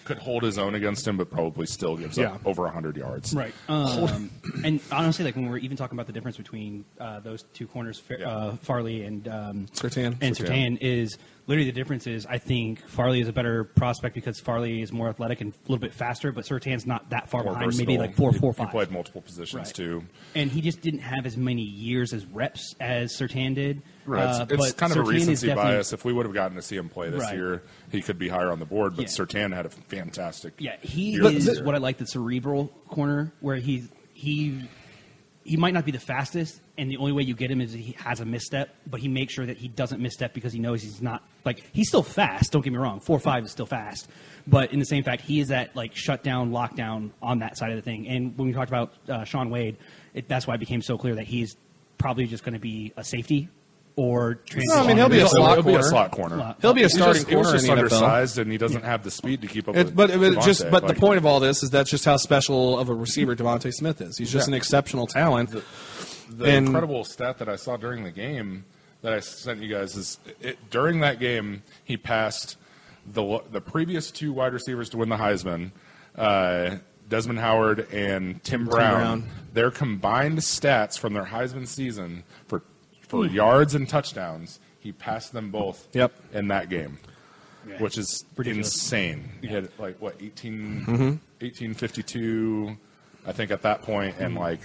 could 0.07 0.19
hold 0.19 0.43
his 0.43 0.57
own 0.57 0.75
against 0.75 1.07
him, 1.07 1.17
but 1.19 1.31
probably 1.31 1.67
still 1.67 1.97
gives 1.97 2.17
Yeah. 2.17 2.33
up 2.33 2.47
over 2.47 2.67
hundred 2.69 2.97
yards. 2.97 3.35
Right. 3.35 3.53
Um, 3.69 4.31
and 4.65 4.81
honestly, 4.91 5.25
like 5.25 5.37
when 5.37 5.51
we're 5.51 5.59
even 5.59 5.77
talking 5.77 5.97
about 5.97 6.07
the 6.07 6.13
difference 6.13 6.37
between 6.37 6.85
uh, 6.99 7.21
those 7.21 7.43
two 7.53 7.67
corners, 7.67 8.03
Yeah. 8.09 8.27
uh, 8.31 8.57
Farley 8.57 9.03
and 9.03 9.27
um, 9.29 9.67
Surtain. 9.75 10.17
and 10.21 10.35
Surtain. 10.37 10.47
Sertan, 10.47 10.79
is 10.81 11.19
literally 11.47 11.71
the 11.71 11.75
difference 11.77 12.07
is 12.07 12.25
I 12.27 12.39
think 12.39 12.87
Farley 12.89 13.21
is 13.21 13.29
a 13.29 13.33
better 13.33 13.65
prospect 13.65 14.15
because 14.15 14.41
Farley 14.41 14.81
is 14.81 14.93
more 14.93 15.09
athletic 15.09 15.41
and 15.41 15.53
a 15.53 15.57
little 15.71 15.79
bit 15.81 15.93
faster, 15.93 16.33
but 16.33 16.45
Surtain's 16.45 16.87
not 16.87 17.11
that 17.11 17.29
far 17.29 17.43
More 17.45 17.53
behind, 17.55 17.77
maybe 17.77 17.99
like 17.99 18.15
four, 18.15 18.33
He- 18.33 18.39
four, 18.39 18.55
He 18.57 18.65
played 18.67 18.91
multiple 18.91 19.21
positions 19.23 19.55
Right. 19.69 19.75
too. 19.75 20.05
and 20.35 20.51
he 20.51 20.61
just 20.61 20.81
didn't 20.81 21.01
have 21.01 21.27
as 21.27 21.37
many 21.37 21.63
years 21.63 22.13
as 22.13 22.25
reps 22.27 22.75
as 22.81 23.13
Surtain 23.17 23.55
did. 23.55 23.83
Right. 24.07 24.23
Uh, 24.25 24.43
it's 24.45 24.53
it's 24.53 24.67
but 24.73 24.77
kind 24.77 24.93
of 24.93 24.99
a 24.99 25.03
recency 25.03 25.53
bias. 25.53 25.93
If 25.93 26.05
we 26.05 26.13
would 26.13 26.27
have 26.27 26.35
gotten 26.35 26.57
to 26.57 26.63
see 26.63 26.77
him 26.77 26.89
play 26.89 27.11
this 27.11 27.23
Right. 27.23 27.35
year, 27.37 27.63
he 27.91 28.01
could 28.03 28.19
be 28.19 28.29
higher 28.29 28.51
on 28.51 28.59
the 28.59 28.65
board. 28.67 28.95
But 28.97 29.03
Yeah. 29.03 29.09
Surtain 29.09 29.53
had 29.55 29.67
a 29.67 29.71
fantastic. 29.71 30.55
Yeah, 30.59 30.77
he 30.81 31.13
year 31.13 31.27
is 31.27 31.45
this 31.45 31.61
what 31.61 31.75
I 31.75 31.79
like 31.79 31.99
the 31.99 32.07
cerebral 32.07 32.69
corner, 32.89 33.33
where 33.41 33.57
he 33.57 33.85
he 34.15 34.69
he 35.45 35.57
might 35.57 35.75
not 35.75 35.85
be 35.85 35.93
the 35.93 36.01
fastest, 36.01 36.61
and 36.77 36.91
the 36.91 36.97
only 36.97 37.13
way 37.13 37.23
you 37.23 37.33
get 37.35 37.51
him 37.51 37.61
is 37.61 37.73
he 37.73 37.95
has 38.01 38.19
a 38.19 38.25
misstep, 38.25 38.75
but 38.89 38.99
he 39.01 39.07
makes 39.07 39.33
sure 39.33 39.47
that 39.47 39.57
he 39.57 39.69
doesn't 39.69 40.01
misstep 40.01 40.35
because 40.35 40.53
he 40.53 40.59
knows 40.59 40.83
he's 40.83 41.01
not 41.01 41.23
like 41.45 41.63
he's 41.73 41.89
still 41.89 42.03
fast. 42.03 42.51
Don't 42.53 42.63
get 42.63 42.73
me 42.73 42.79
wrong, 42.79 43.01
four 43.01 43.19
five 43.21 43.45
is 43.45 43.51
still 43.53 43.67
fast, 43.67 44.09
but 44.47 44.73
in 44.73 44.79
the 44.81 44.85
same 44.87 45.05
fact, 45.05 45.23
he 45.23 45.39
is 45.41 45.49
that 45.49 45.75
like 45.77 45.95
shutdown, 45.95 46.51
lockdown 46.51 47.11
on 47.23 47.39
that 47.41 47.57
side 47.57 47.71
of 47.71 47.77
the 47.77 47.83
thing. 47.83 48.09
And 48.09 48.37
when 48.37 48.49
we 48.49 48.55
talked 48.55 48.71
about 48.71 48.95
uh, 49.09 49.25
Shaun 49.25 49.51
Wade, 49.51 49.77
it, 50.15 50.29
that's 50.29 50.47
why 50.47 50.55
it 50.55 50.59
became 50.61 50.83
so 50.83 50.99
clear 50.99 51.15
that 51.17 51.27
he's 51.27 51.57
probably 51.99 52.27
just 52.27 52.43
going 52.45 52.55
to 52.55 52.61
be 52.61 52.93
a 52.97 53.05
safety 53.05 53.49
or 53.97 54.41
No, 54.55 54.77
I 54.83 54.87
mean, 54.87 54.97
he'll 54.99 55.09
be 55.09 55.21
a 55.21 55.27
slot 55.29 55.55
he'll 55.57 55.63
be 55.63 55.71
a 55.71 55.77
corner. 55.79 55.89
slot 55.89 56.11
corner. 56.13 56.55
He'll 56.61 56.75
be 56.75 56.83
a 56.83 56.85
He's 56.85 56.95
starting 56.95 57.15
just, 57.23 57.29
he 57.31 57.35
was 57.37 57.47
corner 57.47 57.59
just 57.59 57.69
in 57.69 57.75
the 57.77 57.81
NFL. 57.83 57.85
undersized, 57.85 58.39
and 58.39 58.53
he 58.53 58.59
doesn't 58.59 58.85
have 58.85 59.03
the 59.03 59.11
speed 59.11 59.41
to 59.43 59.47
keep 59.49 59.69
up. 59.69 59.75
It, 59.77 59.87
with 59.87 59.97
but 59.97 60.11
but 60.19 60.41
just 60.43 60.63
DeVonta. 60.65 60.71
but 60.71 60.87
the 60.87 60.95
point 60.95 61.17
of 61.19 61.25
all 61.27 61.41
this 61.41 61.63
is 61.63 61.71
that's 61.71 61.91
just 61.91 62.05
how 62.05 62.17
special 62.19 62.79
of 62.79 62.89
a 62.91 62.95
receiver 62.95 63.35
DeVonta 63.35 63.73
Smith 63.73 64.01
is. 64.03 64.19
He's 64.19 64.31
just 64.31 64.49
Yeah. 64.49 64.53
an 64.53 64.57
exceptional 64.59 65.07
talent. 65.07 65.51
the 66.29 66.45
and- 66.45 66.67
incredible 66.67 67.05
stat 67.05 67.39
that 67.39 67.49
I 67.49 67.57
saw 67.57 67.77
during 67.77 68.05
the 68.05 68.11
game 68.11 68.65
that 69.03 69.13
I 69.15 69.21
sent 69.21 69.63
you 69.63 69.69
guys 69.75 69.97
is 69.97 70.19
it, 70.41 70.59
during 70.71 71.01
that 71.01 71.19
game 71.21 71.63
he 71.85 71.97
passed 71.97 72.57
the 73.11 73.41
the 73.51 73.61
previous 73.61 74.11
two 74.11 74.33
wide 74.33 74.53
receivers 74.53 74.89
to 74.91 74.99
win 74.99 75.09
the 75.09 75.17
Heisman, 75.17 75.71
uh, 76.17 76.77
Desmond 77.09 77.39
Howard 77.39 77.87
and 77.93 78.43
Tim 78.43 78.65
Brown, 78.67 79.21
Brown. 79.21 79.29
Their 79.55 79.71
combined 79.71 80.39
stats 80.41 80.99
from 80.99 81.15
their 81.15 81.25
Heisman 81.27 81.67
season 81.69 82.25
for 82.49 82.63
for 83.09 83.27
yards 83.27 83.75
and 83.75 83.89
touchdowns, 83.89 84.61
he 84.81 84.93
passed 84.93 85.33
them 85.33 85.51
both. 85.51 85.87
Yep. 85.93 86.13
in 86.33 86.49
that 86.49 86.69
game. 86.69 86.99
Yeah. 87.69 87.79
Which 87.79 87.99
is 87.99 88.25
Ridiculous. 88.37 88.73
insane. 88.75 89.29
He 89.41 89.49
had 89.49 89.69
like 89.79 90.01
what 90.01 90.15
18, 90.21 90.85
Mm-hmm. 90.87 90.93
1852, 91.41 92.77
I 93.27 93.33
think 93.33 93.51
at 93.51 93.63
that 93.63 93.83
point, 93.83 94.15
and 94.19 94.35
like 94.37 94.61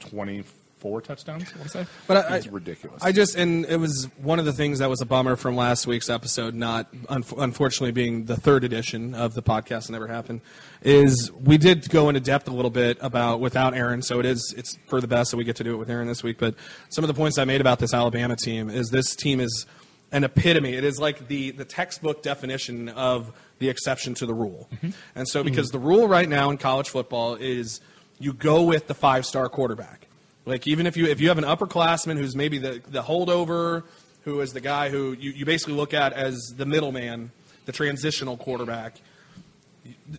twenty 0.00 0.42
four 0.82 1.00
touchdowns. 1.00 1.44
I 1.54 1.58
want 1.58 1.62
to 1.62 1.68
say, 1.68 1.80
Mm-hmm. 1.82 2.04
But 2.08 2.30
I, 2.30 2.36
it's 2.36 2.46
ridiculous. 2.48 3.02
I 3.02 3.12
just 3.12 3.36
and 3.36 3.64
it 3.66 3.78
was 3.78 4.08
one 4.20 4.38
of 4.38 4.44
the 4.44 4.52
things 4.52 4.80
that 4.80 4.90
was 4.90 5.00
a 5.00 5.06
bummer 5.06 5.36
from 5.36 5.56
last 5.56 5.86
week's 5.86 6.10
episode. 6.10 6.54
Not 6.54 6.92
unf- 6.92 7.40
unfortunately 7.40 7.92
being 7.92 8.24
the 8.26 8.36
third 8.36 8.64
edition 8.64 9.14
of 9.14 9.34
the 9.34 9.42
podcast 9.42 9.86
that 9.86 9.92
never 9.92 10.08
happened. 10.08 10.40
Is 10.82 11.30
we 11.32 11.56
did 11.58 11.88
go 11.88 12.08
into 12.08 12.20
depth 12.20 12.48
a 12.48 12.52
little 12.52 12.70
bit 12.70 12.98
about 13.00 13.40
without 13.40 13.74
Aaron, 13.74 14.02
so 14.02 14.18
it 14.18 14.26
is 14.26 14.52
it's 14.58 14.76
for 14.88 15.00
the 15.00 15.06
best 15.08 15.30
that 15.30 15.36
we 15.36 15.44
get 15.44 15.56
to 15.56 15.64
do 15.64 15.72
it 15.74 15.76
with 15.76 15.88
Aaron 15.88 16.08
this 16.08 16.22
week. 16.24 16.38
But 16.38 16.56
some 16.88 17.04
of 17.04 17.08
the 17.08 17.14
points 17.14 17.38
I 17.38 17.44
made 17.44 17.60
about 17.60 17.78
this 17.78 17.94
Alabama 17.94 18.34
team 18.36 18.68
is 18.68 18.90
this 18.90 19.14
team 19.14 19.38
is 19.40 19.64
an 20.10 20.24
epitome. 20.24 20.74
It 20.74 20.84
is 20.84 20.98
like 20.98 21.28
the 21.28 21.52
the 21.52 21.64
textbook 21.64 22.22
definition 22.22 22.88
of 22.88 23.32
the 23.60 23.68
exception 23.68 24.14
to 24.14 24.26
the 24.26 24.34
rule. 24.34 24.68
And 25.14 25.28
so 25.28 25.44
because 25.44 25.70
the 25.70 25.78
rule 25.78 26.08
right 26.08 26.28
now 26.28 26.50
in 26.50 26.58
college 26.58 26.88
football 26.90 27.36
is 27.36 27.80
you 28.18 28.32
go 28.32 28.62
with 28.64 28.88
the 28.88 28.94
five 28.94 29.24
star 29.24 29.48
quarterback. 29.48 30.01
Like 30.44 30.66
even 30.66 30.86
if 30.86 30.96
you 30.96 31.06
if 31.06 31.20
you 31.20 31.28
have 31.28 31.38
an 31.38 31.44
upperclassman 31.44 32.16
who's 32.18 32.34
maybe 32.34 32.58
the, 32.58 32.82
the 32.88 33.02
holdover, 33.02 33.84
who 34.24 34.40
is 34.40 34.52
the 34.52 34.60
guy 34.60 34.88
who 34.88 35.12
you, 35.12 35.30
you 35.30 35.44
basically 35.44 35.74
look 35.74 35.94
at 35.94 36.12
as 36.12 36.38
the 36.56 36.66
middleman, 36.66 37.30
the 37.66 37.72
transitional 37.72 38.36
quarterback. 38.36 39.00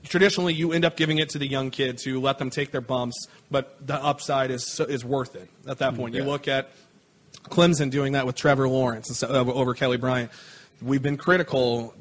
Traditionally, 0.03 0.53
you 0.53 0.73
end 0.73 0.83
up 0.85 0.97
giving 0.97 1.19
it 1.19 1.29
to 1.29 1.37
the 1.39 1.47
young 1.47 1.71
kids 1.71 2.03
who 2.03 2.19
let 2.19 2.37
them 2.37 2.49
take 2.49 2.71
their 2.71 2.81
bumps, 2.81 3.27
but 3.51 3.85
the 3.85 3.95
upside 3.95 4.51
is 4.51 4.79
is 4.89 5.05
worth 5.05 5.35
it 5.35 5.49
at 5.67 5.77
that 5.79 5.95
point. 5.95 6.15
You 6.15 6.23
look 6.23 6.47
at 6.47 6.69
Clemson 7.49 7.89
doing 7.89 8.13
that 8.13 8.25
with 8.25 8.35
Trevor 8.35 8.67
Lawrence 8.67 9.23
uh, 9.23 9.27
over 9.27 9.73
Kelly 9.73 9.97
Bryant. 9.97 10.31
We've 10.81 11.01
been 11.01 11.17
critical 11.17 11.93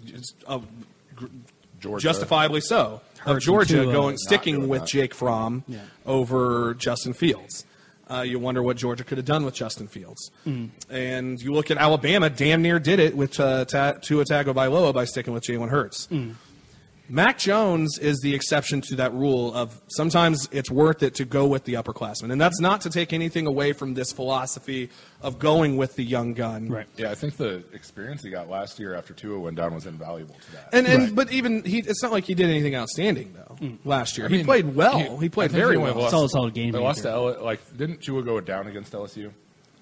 of 0.47 0.66
Georgia. 1.81 2.03
justifiably 2.03 2.61
so 2.61 3.01
of 3.27 3.40
Georgia 3.40 3.85
going 3.85 4.16
sticking 4.16 4.69
with 4.69 4.82
that. 4.82 4.89
Jake 4.89 5.15
Fromm 5.15 5.65
Yeah. 5.69 5.81
over 6.07 6.74
Justin 6.74 7.12
Fields. 7.12 7.65
Uh, 8.11 8.20
you 8.23 8.39
wonder 8.39 8.62
what 8.62 8.77
Georgia 8.77 9.05
could 9.05 9.16
have 9.19 9.24
done 9.24 9.45
with 9.45 9.55
Justin 9.55 9.87
Fields. 9.89 10.31
And 10.91 11.41
you 11.41 11.53
look 11.53 11.70
at 11.70 11.79
Alabama, 11.79 12.29
damn 12.29 12.61
near 12.61 12.79
did 12.79 12.99
it 12.99 13.16
with 13.16 13.39
uh, 13.41 13.65
Ta- 13.65 13.93
Tua 14.03 14.24
Tagovailoa 14.24 14.93
by 14.93 15.05
sticking 15.05 15.33
with 15.33 15.45
Jalen 15.45 15.69
Hurts. 15.70 16.09
Mac 17.09 17.37
Jones 17.39 17.99
is 17.99 18.20
the 18.20 18.35
exception 18.35 18.81
to 18.83 18.97
that 18.97 19.12
rule 19.12 19.53
of 19.55 19.81
sometimes 19.89 20.49
it's 20.53 20.70
worth 20.70 21.03
it 21.03 21.15
to 21.16 21.24
go 21.24 21.47
with 21.47 21.65
the 21.65 21.74
upperclassmen. 21.74 22.31
And 22.33 22.41
that's 22.41 22.61
not 22.61 22.81
to 22.83 22.91
take 22.91 23.12
anything 23.12 23.47
away 23.47 23.73
from 23.73 23.95
this 23.95 24.12
philosophy 24.12 24.89
of 25.20 25.39
going 25.39 25.77
with 25.77 25.97
the 25.97 26.05
young 26.05 26.33
gun. 26.33 26.69
Right. 26.69 26.87
Yeah, 26.97 27.11
I 27.11 27.15
think 27.15 27.37
the 27.37 27.65
experience 27.74 28.23
he 28.23 28.31
got 28.31 28.49
last 28.49 28.79
year 28.79 28.95
after 28.95 29.12
Tua 29.15 29.39
went 29.39 29.57
down 29.57 29.74
was 29.74 29.85
invaluable 29.87 30.37
to 30.37 30.53
that. 30.53 30.69
And, 30.73 30.87
and 30.87 31.03
Right. 31.03 31.15
but 31.15 31.33
even 31.33 31.65
he, 31.65 31.79
it's 31.81 32.03
not 32.03 32.12
like 32.12 32.24
he 32.24 32.35
did 32.35 32.49
anything 32.49 32.74
outstanding 32.74 33.35
though 33.35 33.57
mm. 33.57 33.79
last 33.85 34.16
year. 34.16 34.27
I 34.29 34.31
he 34.31 34.37
mean, 34.39 34.47
played 34.47 34.74
well. 34.74 35.19
He, 35.19 35.27
I 35.27 35.29
played 35.29 35.51
very 35.51 35.77
only 35.77 35.91
well. 35.93 36.03
lost- 36.03 36.12
Solid, 36.12 36.31
solid 36.31 36.55
game 36.55 36.73
They 36.73 36.79
lost 36.79 37.03
to. 37.03 37.11
L- 37.11 37.43
like 37.45 37.61
didn't 37.77 38.01
Tua 38.03 38.23
go 38.23 38.41
down 38.41 38.69
against 38.69 38.93
LSU? 38.93 39.33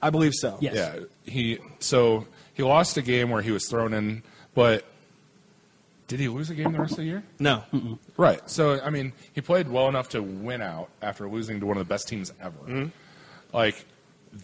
I 0.02 0.10
believe 0.10 0.32
so. 0.34 0.56
Yes. 0.60 0.74
Yeah, 0.74 1.04
he 1.30 1.58
so 1.78 2.26
he 2.54 2.62
lost 2.62 2.96
a 2.96 3.02
game 3.02 3.30
where 3.30 3.42
he 3.42 3.50
was 3.50 3.68
thrown 3.68 3.92
in, 3.92 4.22
but 4.54 4.84
did 6.10 6.18
he 6.18 6.26
lose 6.28 6.50
a 6.50 6.54
game 6.56 6.72
the 6.72 6.78
rest 6.80 6.92
of 6.92 6.98
the 6.98 7.04
year? 7.04 7.22
No. 7.38 7.62
Right. 8.16 8.40
So 8.50 8.80
I 8.82 8.90
mean, 8.90 9.12
he 9.32 9.40
played 9.40 9.68
well 9.68 9.88
enough 9.88 10.08
to 10.10 10.20
win 10.22 10.60
out 10.60 10.88
after 11.00 11.28
losing 11.28 11.60
to 11.60 11.66
one 11.66 11.76
of 11.76 11.86
the 11.86 11.88
best 11.88 12.08
teams 12.08 12.32
ever. 12.42 12.58
Mm-hmm. 12.66 12.86
Like 13.52 13.84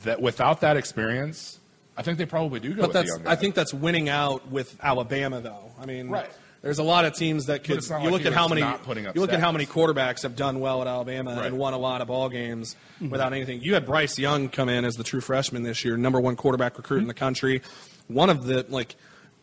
that, 0.04 0.22
without 0.22 0.60
that 0.60 0.76
experience, 0.76 1.58
I 1.96 2.02
think 2.02 2.18
they 2.18 2.26
probably 2.26 2.60
do 2.60 2.72
go. 2.72 2.82
But 2.82 2.88
with 2.88 2.92
that's 2.94 3.18
the. 3.18 3.28
I 3.28 3.34
think 3.34 3.56
that's 3.56 3.74
winning 3.74 4.08
out 4.08 4.48
with 4.48 4.76
Alabama 4.80 5.40
though. 5.40 5.72
I 5.80 5.86
mean, 5.86 6.08
Right. 6.08 6.30
There's 6.62 6.78
a 6.78 6.84
lot 6.84 7.04
of 7.04 7.14
teams 7.14 7.46
that 7.46 7.64
could. 7.64 7.84
You 7.84 7.96
like 7.96 8.10
look 8.10 8.26
at 8.26 8.32
how 8.32 8.46
many. 8.48 8.60
not 8.60 8.82
putting 8.84 9.06
up 9.06 9.14
You 9.14 9.20
look 9.20 9.32
at 9.32 9.40
how 9.40 9.50
many 9.52 9.66
quarterbacks 9.66 10.22
have 10.22 10.36
done 10.36 10.58
well 10.60 10.80
at 10.82 10.88
Alabama 10.88 11.34
Right. 11.36 11.46
and 11.46 11.58
won 11.58 11.74
a 11.74 11.78
lot 11.78 12.00
of 12.00 12.08
ball 12.08 12.28
games 12.28 12.76
without 13.00 13.32
anything. 13.32 13.60
You 13.60 13.74
had 13.74 13.86
Bryce 13.86 14.18
Young 14.18 14.48
come 14.48 14.68
in 14.68 14.84
as 14.84 14.94
the 14.94 15.04
true 15.04 15.20
freshman 15.20 15.64
this 15.64 15.84
year, 15.84 15.96
number 15.96 16.20
one 16.20 16.36
quarterback 16.36 16.76
recruit 16.76 17.02
in 17.02 17.08
the 17.08 17.14
country, 17.14 17.62
one 18.08 18.30
of 18.30 18.44
the 18.46 18.64
like 18.68 18.94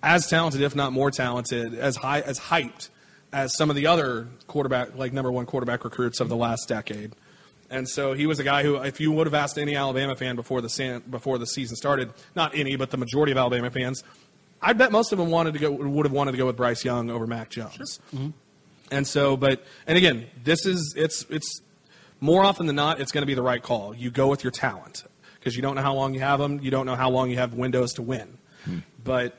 as 0.03 0.27
talented, 0.27 0.61
if 0.61 0.75
not 0.75 0.91
more 0.93 1.09
talented, 1.09 1.73
as 1.73 1.95
high 1.95 2.19
as 2.19 2.39
hyped 2.39 2.89
as 3.31 3.55
some 3.55 3.69
of 3.69 3.75
the 3.75 3.87
other 3.87 4.27
quarterback 4.45 4.95
like 4.95 5.13
number 5.13 5.31
one 5.31 5.45
quarterback 5.45 5.83
recruits 5.83 6.19
of 6.19 6.29
the 6.29 6.35
last 6.35 6.67
decade. 6.67 7.13
And 7.71 7.89
so 7.89 8.13
he 8.13 8.27
was 8.27 8.37
a 8.37 8.43
guy 8.43 8.61
who, 8.61 8.75
if 8.75 8.99
you 8.99 9.11
would 9.11 9.25
have 9.25 9.33
asked 9.33 9.57
any 9.57 9.75
Alabama 9.75 10.15
fan 10.15 10.35
before 10.35 10.61
the 10.61 10.69
san- 10.69 11.01
before 11.09 11.39
the 11.39 11.47
season 11.47 11.75
started, 11.75 12.13
not 12.35 12.53
any, 12.53 12.75
but 12.75 12.91
the 12.91 12.97
majority 12.97 13.31
of 13.31 13.37
Alabama 13.37 13.71
fans, 13.71 14.03
I 14.61 14.73
bet 14.73 14.91
most 14.91 15.11
of 15.11 15.17
them 15.17 15.31
wanted 15.31 15.53
to 15.53 15.59
go 15.59 15.71
would 15.71 16.05
have 16.05 16.13
wanted 16.13 16.33
to 16.33 16.37
go 16.37 16.45
with 16.45 16.57
Bryce 16.57 16.85
Young 16.85 17.09
over 17.09 17.25
Mac 17.25 17.49
Jones. 17.49 17.99
Mm-hmm. 18.13 18.29
And 18.91 19.07
so, 19.07 19.35
but 19.35 19.63
and 19.87 19.97
again, 19.97 20.27
this 20.43 20.65
is 20.67 20.93
it's 20.95 21.25
it's 21.29 21.61
more 22.19 22.43
often 22.43 22.67
than 22.67 22.75
not, 22.75 22.99
it's 23.01 23.11
going 23.11 23.23
to 23.23 23.27
be 23.27 23.33
the 23.33 23.41
right 23.41 23.63
call. 23.63 23.95
You 23.95 24.11
go 24.11 24.27
with 24.27 24.43
your 24.43 24.51
talent 24.51 25.03
because 25.39 25.55
you 25.55 25.61
don't 25.61 25.75
know 25.75 25.81
how 25.81 25.95
long 25.95 26.13
you 26.13 26.19
have 26.19 26.39
them. 26.39 26.59
You 26.61 26.69
don't 26.69 26.85
know 26.85 26.95
how 26.95 27.09
long 27.09 27.31
you 27.31 27.37
have 27.37 27.53
windows 27.53 27.93
to 27.93 28.01
win. 28.01 28.37
Hmm. 28.65 28.79
But 29.03 29.35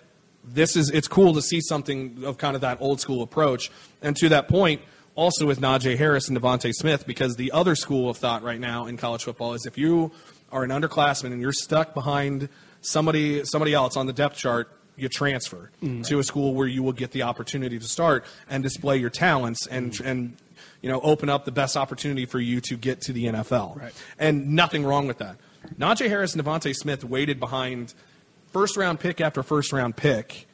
this 0.46 0.76
is 0.76 0.90
it's 0.90 1.08
cool 1.08 1.34
to 1.34 1.42
see 1.42 1.60
something 1.60 2.22
of 2.24 2.38
kind 2.38 2.54
of 2.54 2.60
that 2.62 2.78
old 2.80 3.00
school 3.00 3.22
approach. 3.22 3.70
And 4.02 4.16
to 4.16 4.28
that 4.30 4.48
point, 4.48 4.82
also 5.14 5.46
with 5.46 5.60
Najee 5.60 5.96
Harris 5.96 6.28
and 6.28 6.38
DeVonta 6.38 6.72
Smith, 6.72 7.06
because 7.06 7.36
the 7.36 7.52
other 7.52 7.74
school 7.74 8.10
of 8.10 8.16
thought 8.16 8.42
right 8.42 8.60
now 8.60 8.86
in 8.86 8.96
college 8.96 9.24
football 9.24 9.54
is 9.54 9.66
if 9.66 9.78
you 9.78 10.12
are 10.52 10.64
an 10.64 10.70
underclassman 10.70 11.32
and 11.32 11.40
you're 11.40 11.52
stuck 11.52 11.94
behind 11.94 12.48
somebody 12.80 13.44
somebody 13.44 13.74
else 13.74 13.96
on 13.96 14.06
the 14.06 14.12
depth 14.12 14.36
chart, 14.36 14.70
you 14.96 15.08
transfer 15.08 15.70
mm. 15.82 16.06
to 16.06 16.18
a 16.18 16.24
school 16.24 16.54
where 16.54 16.66
you 16.66 16.82
will 16.82 16.92
get 16.92 17.10
the 17.12 17.22
opportunity 17.22 17.78
to 17.78 17.86
start 17.86 18.24
and 18.48 18.62
display 18.62 18.96
your 18.96 19.10
talents 19.10 19.66
and 19.66 19.92
mm. 19.92 20.06
and 20.06 20.36
you 20.82 20.90
know 20.90 21.00
open 21.00 21.28
up 21.28 21.44
the 21.44 21.52
best 21.52 21.76
opportunity 21.76 22.26
for 22.26 22.40
you 22.40 22.60
to 22.60 22.76
get 22.76 23.00
to 23.02 23.12
the 23.12 23.26
NFL. 23.26 23.80
Right. 23.80 23.92
And 24.18 24.50
nothing 24.54 24.84
wrong 24.84 25.06
with 25.06 25.18
that. 25.18 25.36
Najee 25.78 26.08
Harris 26.08 26.34
and 26.34 26.44
DeVonta 26.44 26.74
Smith 26.74 27.04
waited 27.04 27.40
behind 27.40 27.94
first 28.54 28.78
round 28.78 28.98
pick 29.00 29.20
after 29.20 29.42
first 29.42 29.70
round 29.72 29.94
pick 29.96 30.46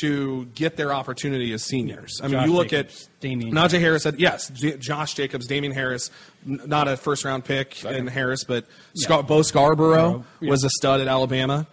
to 0.00 0.46
get 0.54 0.76
their 0.76 0.92
opportunity 0.94 1.52
as 1.52 1.62
seniors. 1.64 2.20
I 2.22 2.26
mean, 2.28 2.32
Josh 2.34 2.46
you 2.46 2.52
look 2.54 2.68
Jacobs, 2.68 3.04
at 3.12 3.20
Damien 3.20 3.52
Najee 3.54 3.80
Harris. 3.80 4.04
Said, 4.04 4.20
yes, 4.20 4.48
J- 4.50 4.76
Josh 4.78 5.14
Jacobs, 5.14 5.46
Damien 5.46 5.72
Harris, 5.74 6.10
n- 6.48 6.60
not 6.66 6.88
a 6.88 6.96
first 6.96 7.24
round 7.24 7.44
pick 7.44 7.84
in 7.84 8.06
Harris, 8.06 8.44
but 8.44 8.64
Scar- 8.94 9.22
Bo 9.22 9.42
Scarborough 9.42 10.24
Yeah. 10.40 10.50
was 10.50 10.62
a 10.64 10.70
stud 10.70 11.00
at 11.00 11.08
Alabama. 11.08 11.66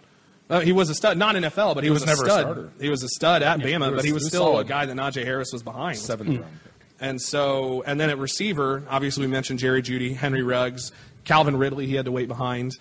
Uh, 0.50 0.58
he 0.60 0.72
was 0.72 0.90
a 0.90 0.94
stud, 0.96 1.16
not 1.16 1.36
in 1.36 1.44
NFL, 1.44 1.74
but 1.76 1.84
he, 1.84 1.90
was 1.90 2.00
was, 2.02 2.06
never 2.08 2.22
a 2.24 2.30
stud. 2.30 2.40
starter. 2.42 2.70
he 2.80 2.90
was 2.90 3.02
a 3.04 3.08
stud 3.08 3.42
at 3.44 3.60
Bama, 3.60 3.68
he 3.68 3.78
but 3.78 3.88
he 3.88 3.92
was 3.94 4.04
he 4.04 4.12
was 4.12 4.26
still 4.26 4.42
solid. 4.46 4.66
a 4.66 4.68
guy 4.68 4.84
that 4.84 4.96
Najee 4.96 5.24
Harris 5.24 5.50
was 5.52 5.62
behind. 5.62 5.96
Seventh 5.96 6.30
Hmm. 6.30 6.36
round 6.42 6.52
pick. 6.64 6.72
And 7.00 7.22
so, 7.22 7.82
and 7.86 7.98
then 7.98 8.10
at 8.10 8.18
receiver, 8.18 8.82
obviously 8.90 9.24
we 9.26 9.32
mentioned 9.32 9.60
Jerry 9.60 9.80
Jeudy, 9.80 10.14
Henry 10.14 10.42
Ruggs, 10.42 10.90
Calvin 11.24 11.56
Ridley. 11.56 11.86
He 11.86 11.94
had 11.94 12.04
to 12.06 12.12
wait 12.12 12.26
behind, 12.28 12.72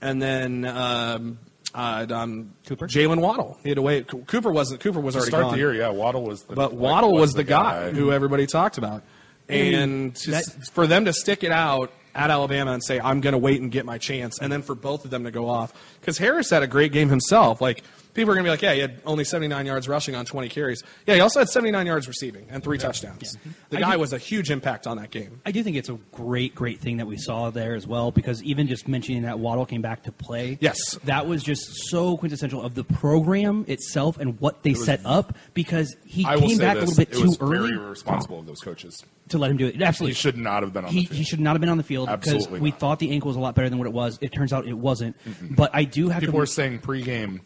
and 0.00 0.22
then 0.22 0.64
um, 0.64 1.38
uh, 1.76 2.06
um, 2.10 2.54
Cooper? 2.66 2.88
Jaylen 2.88 3.20
Waddle. 3.20 3.58
He 3.62 3.68
had 3.68 3.76
to 3.76 3.82
wait. 3.82 4.08
Cooper 4.26 4.50
wasn't. 4.50 4.80
Cooper 4.80 4.98
was 5.00 5.14
To 5.14 5.18
already 5.20 5.30
start 5.30 5.42
gone. 5.44 5.52
the 5.52 5.58
year, 5.58 5.74
yeah, 5.74 5.90
Waddle 5.90 6.24
was 6.24 6.42
the 6.44 6.54
but 6.56 6.72
Waddle 6.72 7.12
was 7.12 7.34
the 7.34 7.44
guy, 7.44 7.90
who 7.92 8.10
everybody 8.12 8.46
talked 8.46 8.78
about, 8.78 9.02
and 9.48 10.14
that- 10.26 10.68
for 10.72 10.86
them 10.86 11.04
to 11.04 11.12
stick 11.12 11.44
it 11.44 11.52
out 11.52 11.92
at 12.14 12.30
Alabama 12.30 12.72
and 12.72 12.82
say, 12.82 12.98
"I'm 12.98 13.20
going 13.20 13.32
to 13.32 13.38
wait 13.38 13.60
and 13.60 13.70
get 13.70 13.84
my 13.84 13.98
chance," 13.98 14.38
and 14.40 14.50
then 14.50 14.62
for 14.62 14.74
both 14.74 15.04
of 15.04 15.10
them 15.10 15.24
to 15.24 15.30
go 15.30 15.48
off 15.48 15.72
because 16.00 16.18
Harris 16.18 16.50
had 16.50 16.62
a 16.62 16.66
great 16.66 16.92
game 16.92 17.08
himself. 17.10 17.60
Like 17.60 17.82
people 18.16 18.32
are 18.32 18.34
going 18.34 18.44
to 18.44 18.48
be 18.48 18.50
like, 18.50 18.62
"Yeah, 18.62 18.74
he 18.74 18.80
had 18.80 19.00
only 19.06 19.22
79 19.24 19.66
yards 19.66 19.88
rushing 19.88 20.14
on 20.16 20.24
20 20.24 20.48
carries." 20.48 20.82
Yeah, 21.06 21.14
he 21.14 21.20
also 21.20 21.38
had 21.38 21.48
79 21.48 21.86
yards 21.86 22.08
receiving 22.08 22.46
and 22.50 22.64
three 22.64 22.78
touchdowns. 22.78 23.36
The 23.70 23.78
I 23.78 23.80
guy 23.80 23.92
do- 23.92 23.98
was 24.00 24.12
a 24.12 24.18
huge 24.18 24.50
impact 24.50 24.86
on 24.86 24.96
that 24.96 25.10
game. 25.10 25.40
I 25.46 25.52
do 25.52 25.62
think 25.62 25.76
it's 25.76 25.88
a 25.88 25.98
great, 26.12 26.54
great 26.54 26.80
thing 26.80 26.96
that 26.96 27.06
we 27.06 27.16
saw 27.18 27.50
there 27.50 27.74
as 27.76 27.86
well 27.86 28.10
because 28.10 28.42
even 28.42 28.66
just 28.66 28.88
mentioning 28.88 29.22
that 29.22 29.38
Waddle 29.38 29.66
came 29.66 29.82
back 29.82 30.02
to 30.04 30.12
play, 30.12 30.58
Yes. 30.60 30.78
that 31.04 31.26
was 31.26 31.42
just 31.44 31.64
so 31.90 32.16
quintessential 32.16 32.62
of 32.62 32.74
the 32.74 32.84
program 32.84 33.64
itself 33.68 34.18
and 34.18 34.40
what 34.40 34.62
they 34.62 34.74
set 34.74 35.00
up 35.04 35.36
because 35.54 35.94
he 36.06 36.24
I 36.24 36.36
came 36.38 36.58
back 36.58 36.76
this, 36.78 36.84
a 36.84 36.86
little 36.90 36.96
bit 37.04 37.12
it 37.12 37.20
too 37.20 37.26
was 37.28 37.40
early 37.40 37.68
very 37.68 37.74
irresponsible 37.74 38.40
of 38.40 38.46
those 38.46 38.60
coaches. 38.60 39.04
to 39.28 39.38
let 39.38 39.50
him 39.50 39.56
do 39.56 39.66
it. 39.66 39.80
Absolutely, 39.80 40.12
He 40.14 40.18
should 40.18 40.36
not 40.38 40.62
have 40.62 40.72
been 40.72 40.84
on 40.84 40.90
he, 40.90 41.00
the 41.02 41.06
field. 41.06 41.18
he 41.18 41.24
should 41.24 41.40
not 41.40 41.52
have 41.52 41.60
been 41.60 41.70
on 41.70 41.76
the 41.78 41.82
field 41.84 42.08
because 42.08 42.32
Absolutely 42.34 42.60
we 42.60 42.70
thought 42.70 42.98
the 42.98 43.10
ankle 43.10 43.28
was 43.28 43.36
a 43.36 43.40
lot 43.40 43.54
better 43.54 43.68
than 43.68 43.78
what 43.78 43.86
it 43.86 43.92
was. 43.92 44.18
It 44.20 44.32
turns 44.32 44.52
out 44.52 44.66
it 44.66 44.72
wasn't. 44.72 45.16
Mm-hmm. 45.24 45.54
But 45.54 45.70
I 45.74 45.84
do 45.84 46.08
have 46.08 46.20
People 46.20 46.34
to. 46.34 46.38
were 46.38 46.46
saying 46.46 46.78
pregame 46.80 47.40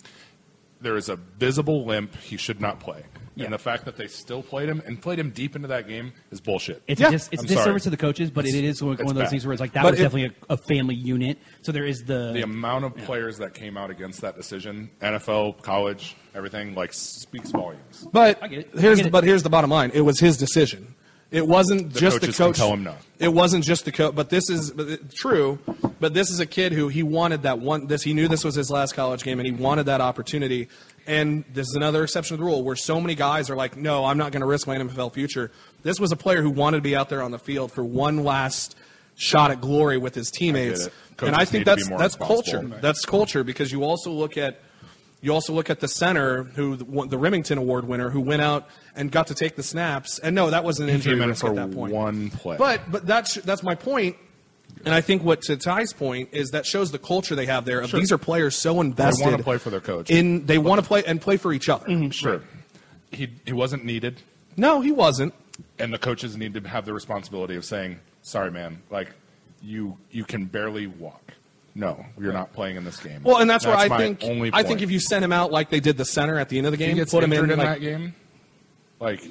there 0.80 0.96
is 0.96 1.08
a 1.08 1.16
visible 1.16 1.84
limp. 1.84 2.16
He 2.16 2.36
should 2.36 2.60
not 2.60 2.80
play. 2.80 3.02
Yeah. 3.36 3.44
And 3.44 3.54
the 3.54 3.58
fact 3.58 3.84
that 3.86 3.96
they 3.96 4.06
still 4.08 4.42
played 4.42 4.68
him 4.68 4.82
and 4.84 5.00
played 5.00 5.18
him 5.18 5.30
deep 5.30 5.54
into 5.56 5.68
that 5.68 5.86
game 5.88 6.12
is 6.30 6.40
bullshit. 6.40 6.82
It's 6.86 7.00
Yeah, 7.00 7.08
a 7.08 7.10
dis- 7.12 7.28
it's 7.32 7.40
I'm 7.42 7.46
a 7.46 7.48
disservice 7.48 7.64
sorry. 7.64 7.80
to 7.82 7.90
the 7.90 7.96
coaches, 7.96 8.30
but 8.30 8.44
it 8.44 8.54
is 8.54 8.82
one 8.82 8.94
it's 8.94 9.02
of 9.02 9.08
those 9.14 9.22
bad. 9.22 9.30
things 9.30 9.46
where 9.46 9.52
it's 9.52 9.60
like 9.60 9.72
that 9.74 9.82
But 9.84 9.92
was 9.92 10.00
it- 10.00 10.02
definitely 10.02 10.36
a, 10.50 10.52
a 10.54 10.56
family 10.56 10.94
unit. 10.96 11.38
So 11.62 11.72
there 11.72 11.86
is 11.86 12.02
the, 12.04 12.32
the 12.32 12.42
amount 12.42 12.84
of 12.86 12.96
players 12.96 13.38
that 13.38 13.54
came 13.54 13.76
out 13.78 13.88
against 13.88 14.20
that 14.22 14.36
decision, 14.36 14.90
NFL, 15.00 15.62
college, 15.62 16.16
everything, 16.34 16.74
like 16.74 16.92
speaks 16.92 17.50
volumes. 17.50 18.06
But 18.12 18.42
I 18.42 18.48
get 18.48 18.58
it. 18.58 18.70
I 18.76 18.80
here's 18.80 18.98
get 18.98 19.04
the, 19.04 19.08
it. 19.08 19.12
but 19.12 19.24
here's 19.24 19.42
the 19.42 19.50
bottom 19.50 19.70
line. 19.70 19.90
It 19.94 20.00
was 20.02 20.18
his 20.20 20.36
decision. 20.36 20.94
It 21.30 21.46
wasn't 21.46 21.92
The 21.92 22.00
just 22.00 22.20
the 22.20 22.32
coach. 22.32 22.56
tell 22.56 22.72
him 22.72 22.82
no. 22.82 22.94
It 23.20 23.32
wasn't 23.32 23.62
just 23.64 23.84
the 23.84 23.92
coach. 23.92 24.14
But 24.16 24.30
this 24.30 24.50
is 24.50 24.72
but 24.72 24.88
it- 24.88 25.14
true. 25.14 25.58
But 26.00 26.12
this 26.14 26.30
is 26.30 26.40
a 26.40 26.46
kid 26.46 26.72
who 26.72 26.88
he 26.88 27.02
wanted 27.02 27.42
that 27.42 27.60
one. 27.60 27.86
This 27.86 28.02
he 28.02 28.14
knew 28.14 28.26
this 28.26 28.42
was 28.42 28.54
his 28.54 28.70
last 28.70 28.94
college 28.94 29.22
game, 29.22 29.38
and 29.38 29.46
he 29.46 29.52
wanted 29.52 29.84
that 29.86 30.00
opportunity. 30.00 30.68
And 31.06 31.44
this 31.52 31.68
is 31.68 31.74
another 31.74 32.02
exception 32.02 32.36
to 32.36 32.40
the 32.40 32.44
rule 32.46 32.64
where 32.64 32.74
so 32.76 33.00
many 33.00 33.14
guys 33.14 33.48
are 33.50 33.56
like, 33.56 33.76
"No, 33.76 34.04
I'm 34.04 34.18
not 34.18 34.32
going 34.32 34.40
to 34.40 34.46
risk 34.46 34.66
my 34.66 34.76
NFL 34.76 35.10
future." 35.12 35.50
This 35.82 36.00
was 36.00 36.10
a 36.12 36.16
player 36.16 36.42
who 36.42 36.50
wanted 36.50 36.78
to 36.78 36.82
be 36.82 36.96
out 36.96 37.08
there 37.10 37.22
on 37.22 37.30
the 37.30 37.38
field 37.38 37.70
for 37.72 37.84
one 37.84 38.24
last 38.24 38.74
shot 39.14 39.50
at 39.50 39.60
glory 39.60 39.98
with 39.98 40.14
his 40.14 40.30
teammates. 40.30 40.86
it. 40.86 40.92
And 41.22 41.34
I 41.36 41.44
think 41.44 41.66
need 41.66 41.70
to 41.70 41.76
be 41.76 41.82
that's 41.98 42.16
that's 42.16 42.16
culture. 42.16 42.62
That's 42.80 43.04
culture 43.04 43.44
because 43.44 43.70
you 43.70 43.84
also 43.84 44.10
look 44.10 44.36
at 44.38 44.60
you 45.20 45.32
also 45.32 45.52
look 45.52 45.70
at 45.70 45.80
the 45.80 45.88
center, 45.88 46.44
who 46.44 46.76
the, 46.76 46.84
the 46.84 47.18
Rimington 47.18 47.58
Award 47.58 47.86
winner, 47.86 48.10
who 48.10 48.20
went 48.20 48.42
out 48.42 48.68
and 48.96 49.10
got 49.12 49.26
to 49.28 49.34
take 49.34 49.56
the 49.56 49.62
snaps. 49.62 50.18
And 50.18 50.34
no, 50.34 50.50
that 50.50 50.64
wasn't 50.64 50.88
an 50.88 50.96
injury 50.96 51.14
came 51.14 51.22
in 51.22 51.28
risk 51.28 51.42
for 51.42 51.50
at 51.50 51.56
that 51.56 51.72
point. 51.72 51.92
one 51.92 52.30
play. 52.30 52.56
But 52.56 52.90
but 52.90 53.06
that's 53.06 53.34
that's 53.34 53.62
my 53.62 53.74
point. 53.74 54.16
And 54.84 54.94
I 54.94 55.00
think 55.00 55.22
what 55.22 55.42
to 55.42 55.56
Ty's 55.56 55.92
point 55.92 56.30
is 56.32 56.50
that 56.50 56.64
shows 56.64 56.90
the 56.90 56.98
culture 56.98 57.34
they 57.34 57.46
have 57.46 57.64
there. 57.64 57.80
Of 57.80 57.90
Sure. 57.90 58.00
These 58.00 58.12
are 58.12 58.18
players 58.18 58.56
so 58.56 58.80
invested. 58.80 59.24
They 59.26 59.30
wanna 59.30 59.42
play 59.42 59.58
for 59.58 59.68
their 59.70 59.80
coach. 59.80 60.10
In 60.10 60.46
they 60.46 60.58
want 60.58 60.80
to 60.80 60.86
play 60.86 61.04
and 61.04 61.20
play 61.20 61.36
for 61.36 61.52
each 61.52 61.68
other. 61.68 61.86
Mm-hmm. 61.86 62.10
Sure. 62.10 62.42
He, 63.10 63.28
he 63.44 63.52
wasn't 63.52 63.84
needed, 63.84 64.22
No, 64.56 64.80
he 64.80 64.92
wasn't. 64.92 65.34
and 65.80 65.92
the 65.92 65.98
coaches 65.98 66.36
need 66.36 66.54
to 66.54 66.60
have 66.68 66.84
the 66.86 66.94
responsibility 66.94 67.56
of 67.56 67.64
saying, 67.64 67.98
sorry, 68.22 68.52
man, 68.52 68.82
like, 68.88 69.10
you, 69.60 69.98
you 70.12 70.24
can 70.24 70.44
barely 70.44 70.86
walk. 70.86 71.32
No, 71.74 72.04
you're 72.18 72.32
not 72.32 72.52
playing 72.52 72.76
in 72.76 72.84
this 72.84 72.98
game. 73.00 73.22
Well, 73.22 73.36
and 73.38 73.48
that's, 73.48 73.64
where 73.64 73.76
I 73.76 73.88
think 73.88 74.24
only 74.24 74.50
I 74.52 74.62
think 74.64 74.82
if 74.82 74.90
you 74.90 74.98
send 74.98 75.24
him 75.24 75.32
out 75.32 75.52
like 75.52 75.70
they 75.70 75.80
did 75.80 75.96
the 75.96 76.04
center 76.04 76.38
at 76.38 76.48
the 76.48 76.58
end 76.58 76.66
of 76.66 76.72
the 76.72 76.74
If 76.74 76.78
game, 76.80 76.88
he 76.90 76.94
gets 76.96 77.12
put 77.12 77.22
him 77.22 77.32
injured 77.32 77.50
in, 77.52 77.60
in, 77.60 77.64
like, 77.66 77.68
that 77.68 77.80
game, 77.80 78.14
like 78.98 79.22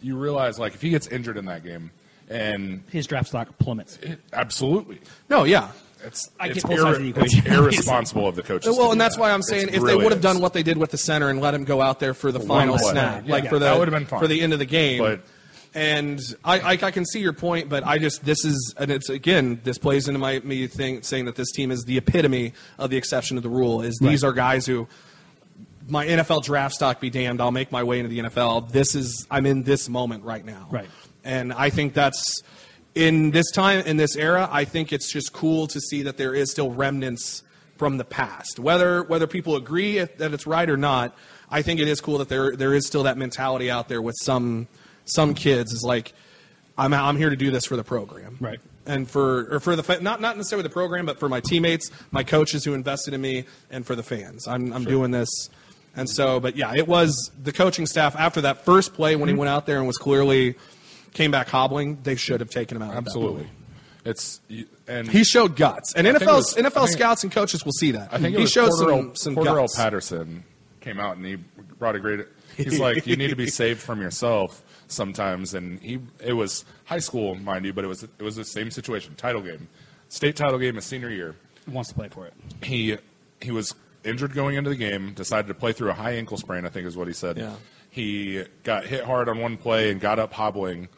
you 0.00 0.16
realize, 0.16 0.58
like 0.58 0.74
if 0.74 0.80
he 0.82 0.90
gets 0.90 1.06
injured 1.08 1.36
in 1.36 1.44
that 1.46 1.62
game, 1.62 1.90
and 2.28 2.82
his 2.90 3.06
draft 3.06 3.28
stock 3.28 3.58
plummets. 3.58 3.98
it, 3.98 4.18
absolutely, 4.32 5.00
no, 5.28 5.44
yeah. 5.44 5.70
it's 6.04 6.30
I 6.40 6.46
it's, 6.48 6.62
get 6.62 6.64
both 6.70 6.80
sides 6.80 6.98
of 6.98 7.14
the 7.14 7.20
it's 7.20 7.34
irresponsible 7.46 8.26
of 8.26 8.36
the 8.36 8.42
coaches. 8.42 8.74
to 8.74 8.78
Well, 8.78 8.88
do 8.88 8.92
and 8.92 9.00
that's 9.00 9.16
that. 9.16 9.20
why 9.20 9.30
I'm 9.30 9.40
It's 9.40 9.48
saying 9.50 9.68
if 9.72 9.82
they 9.82 9.94
would 9.94 10.12
have 10.12 10.22
done 10.22 10.40
what 10.40 10.54
they 10.54 10.62
did 10.62 10.78
with 10.78 10.90
the 10.90 10.98
center 10.98 11.28
and 11.28 11.40
let 11.42 11.52
him 11.54 11.64
go 11.64 11.80
out 11.82 12.00
there 12.00 12.14
for 12.14 12.32
the 12.32 12.38
one 12.38 12.48
final 12.48 12.78
snap, 12.78 13.24
Yeah, 13.26 13.32
like 13.32 13.44
yeah, 13.44 13.50
for 13.50 13.58
the 13.58 13.66
that 13.66 13.78
would've 13.78 13.92
been 13.92 14.06
fine. 14.06 14.20
for 14.20 14.26
the 14.28 14.40
end 14.40 14.52
of 14.54 14.58
the 14.58 14.64
game, 14.66 14.98
But- 15.02 15.20
and 15.74 16.20
I, 16.44 16.60
I 16.60 16.70
I 16.72 16.90
can 16.90 17.04
see 17.06 17.20
your 17.20 17.32
point, 17.32 17.68
but 17.68 17.86
I 17.86 17.98
just 17.98 18.24
this 18.24 18.44
is 18.44 18.74
and 18.78 18.90
it's 18.90 19.08
again 19.08 19.60
this 19.64 19.78
plays 19.78 20.08
into 20.08 20.18
my 20.18 20.40
me 20.40 20.66
thing 20.66 21.02
saying 21.02 21.24
that 21.26 21.36
this 21.36 21.50
team 21.52 21.70
is 21.70 21.84
the 21.84 21.96
epitome 21.98 22.52
of 22.78 22.90
the 22.90 22.96
exception 22.96 23.36
to 23.36 23.40
the 23.40 23.48
rule. 23.48 23.82
Is 23.82 23.98
these 24.00 24.22
Right. 24.22 24.28
are 24.30 24.32
guys 24.32 24.66
who 24.66 24.86
my 25.88 26.06
NFL 26.06 26.42
draft 26.44 26.74
stock 26.74 27.00
be 27.00 27.10
damned, 27.10 27.40
I'll 27.40 27.50
make 27.50 27.72
my 27.72 27.82
way 27.82 27.98
into 27.98 28.08
the 28.08 28.20
NFL. 28.20 28.70
This 28.70 28.94
is 28.94 29.26
I'm 29.30 29.46
in 29.46 29.62
this 29.62 29.88
moment 29.88 30.24
right 30.24 30.44
now, 30.44 30.68
Right. 30.70 30.88
And 31.24 31.52
I 31.52 31.70
think 31.70 31.94
that's 31.94 32.42
in 32.94 33.30
this 33.30 33.50
time 33.52 33.84
in 33.86 33.96
this 33.96 34.16
era. 34.16 34.48
I 34.52 34.64
think 34.64 34.92
it's 34.92 35.10
just 35.12 35.32
cool 35.32 35.66
to 35.68 35.80
see 35.80 36.02
that 36.02 36.16
there 36.18 36.34
is 36.34 36.50
still 36.50 36.70
remnants 36.70 37.42
from 37.78 37.96
the 37.96 38.04
past, 38.04 38.58
whether 38.58 39.02
whether 39.04 39.26
people 39.26 39.56
agree 39.56 39.98
if, 39.98 40.18
that 40.18 40.32
it's 40.34 40.46
right 40.46 40.68
or 40.68 40.76
not. 40.76 41.16
I 41.50 41.62
think 41.62 41.80
it 41.80 41.88
is 41.88 42.00
cool 42.00 42.18
that 42.18 42.28
there 42.28 42.54
there 42.54 42.74
is 42.74 42.86
still 42.86 43.04
that 43.04 43.16
mentality 43.16 43.70
out 43.70 43.88
there 43.88 44.02
with 44.02 44.16
some 44.22 44.68
some 45.04 45.34
kids 45.34 45.72
is 45.72 45.82
like 45.84 46.12
I'm 46.78 46.92
I'm 46.94 47.16
here 47.16 47.30
to 47.30 47.36
do 47.36 47.50
this 47.50 47.64
for 47.66 47.76
the 47.76 47.84
program, 47.84 48.36
Right. 48.40 48.60
And 48.84 49.08
for 49.08 49.46
or 49.54 49.60
for 49.60 49.76
the 49.76 49.98
not 50.00 50.20
not 50.20 50.36
necessarily 50.36 50.64
the 50.64 50.72
program, 50.72 51.06
but 51.06 51.20
for 51.20 51.28
my 51.28 51.38
teammates, 51.40 51.90
my 52.10 52.24
coaches 52.24 52.64
who 52.64 52.74
invested 52.74 53.14
in 53.14 53.20
me, 53.20 53.44
and 53.70 53.86
for 53.86 53.94
the 53.94 54.02
fans. 54.02 54.48
I'm 54.48 54.72
I'm 54.72 54.84
doing 54.84 55.12
this, 55.12 55.28
and 55.94 56.10
so 56.10 56.40
but 56.40 56.56
yeah, 56.56 56.74
it 56.74 56.88
was 56.88 57.30
the 57.40 57.52
coaching 57.52 57.86
staff 57.86 58.16
after 58.16 58.40
that 58.40 58.64
first 58.64 58.92
play 58.94 59.12
Mm-hmm. 59.12 59.20
when 59.20 59.28
he 59.28 59.34
went 59.36 59.50
out 59.50 59.66
there 59.66 59.78
and 59.78 59.86
was 59.86 59.98
clearly 59.98 60.56
came 61.12 61.30
back 61.30 61.48
hobbling. 61.48 61.98
They 62.02 62.16
should 62.16 62.40
have 62.40 62.50
taken 62.50 62.76
him 62.76 62.82
out. 62.82 62.94
absolutely. 62.96 63.48
It's 64.04 64.40
and 64.88 65.08
He 65.08 65.22
showed 65.22 65.54
guts, 65.54 65.94
and 65.94 66.04
NFL 66.04 66.26
was- 66.26 66.54
NFL 66.56 66.88
scouts 66.88 67.22
and 67.22 67.30
coaches 67.32 67.64
will 67.64 67.70
see 67.72 67.92
that. 67.92 68.08
I 68.12 68.18
think 68.18 68.36
he 68.36 68.46
showed 68.46 68.70
Cordarrelle, 68.70 69.16
some 69.16 69.36
some 69.36 69.36
Cordarrelle 69.36 69.60
guts. 69.68 69.76
Patterson 69.76 70.42
came 70.80 70.98
out 70.98 71.16
and 71.18 71.24
he 71.24 71.36
brought 71.78 71.94
a 71.94 72.00
great. 72.00 72.26
He's 72.56 72.80
like, 72.80 73.06
you 73.06 73.14
need 73.14 73.28
to 73.30 73.36
be 73.36 73.46
saved 73.60 73.80
from 73.80 74.00
yourself 74.00 74.60
sometimes, 74.92 75.54
and 75.54 75.80
he 75.80 75.98
it 76.24 76.34
was 76.34 76.64
high 76.84 76.98
school, 76.98 77.34
mind 77.34 77.64
you, 77.64 77.72
but 77.72 77.84
it 77.84 77.88
was 77.88 78.02
it 78.02 78.22
was 78.22 78.36
the 78.36 78.44
same 78.44 78.70
situation. 78.70 79.14
Title 79.16 79.40
game, 79.42 79.68
state 80.08 80.36
title 80.36 80.58
game, 80.58 80.76
his 80.76 80.84
senior 80.84 81.10
year. 81.10 81.36
Wants 81.66 81.90
to 81.90 81.94
play 81.94 82.08
for 82.08 82.26
it. 82.26 82.34
He 82.62 82.98
he 83.40 83.50
was 83.50 83.74
injured 84.04 84.34
going 84.34 84.56
into 84.56 84.70
the 84.70 84.76
game. 84.76 85.14
Decided 85.14 85.48
to 85.48 85.54
play 85.54 85.72
through 85.72 85.90
a 85.90 85.94
high 85.94 86.12
ankle 86.12 86.36
sprain. 86.36 86.66
I 86.66 86.68
think 86.68 86.86
is 86.86 86.96
what 86.96 87.08
he 87.08 87.14
said. 87.14 87.36
Yeah. 87.38 87.54
He 87.90 88.44
got 88.62 88.86
hit 88.86 89.04
hard 89.04 89.28
on 89.28 89.38
one 89.38 89.56
play 89.56 89.90
and 89.90 90.00
got 90.00 90.18
up 90.18 90.32
hobbling. 90.32 90.88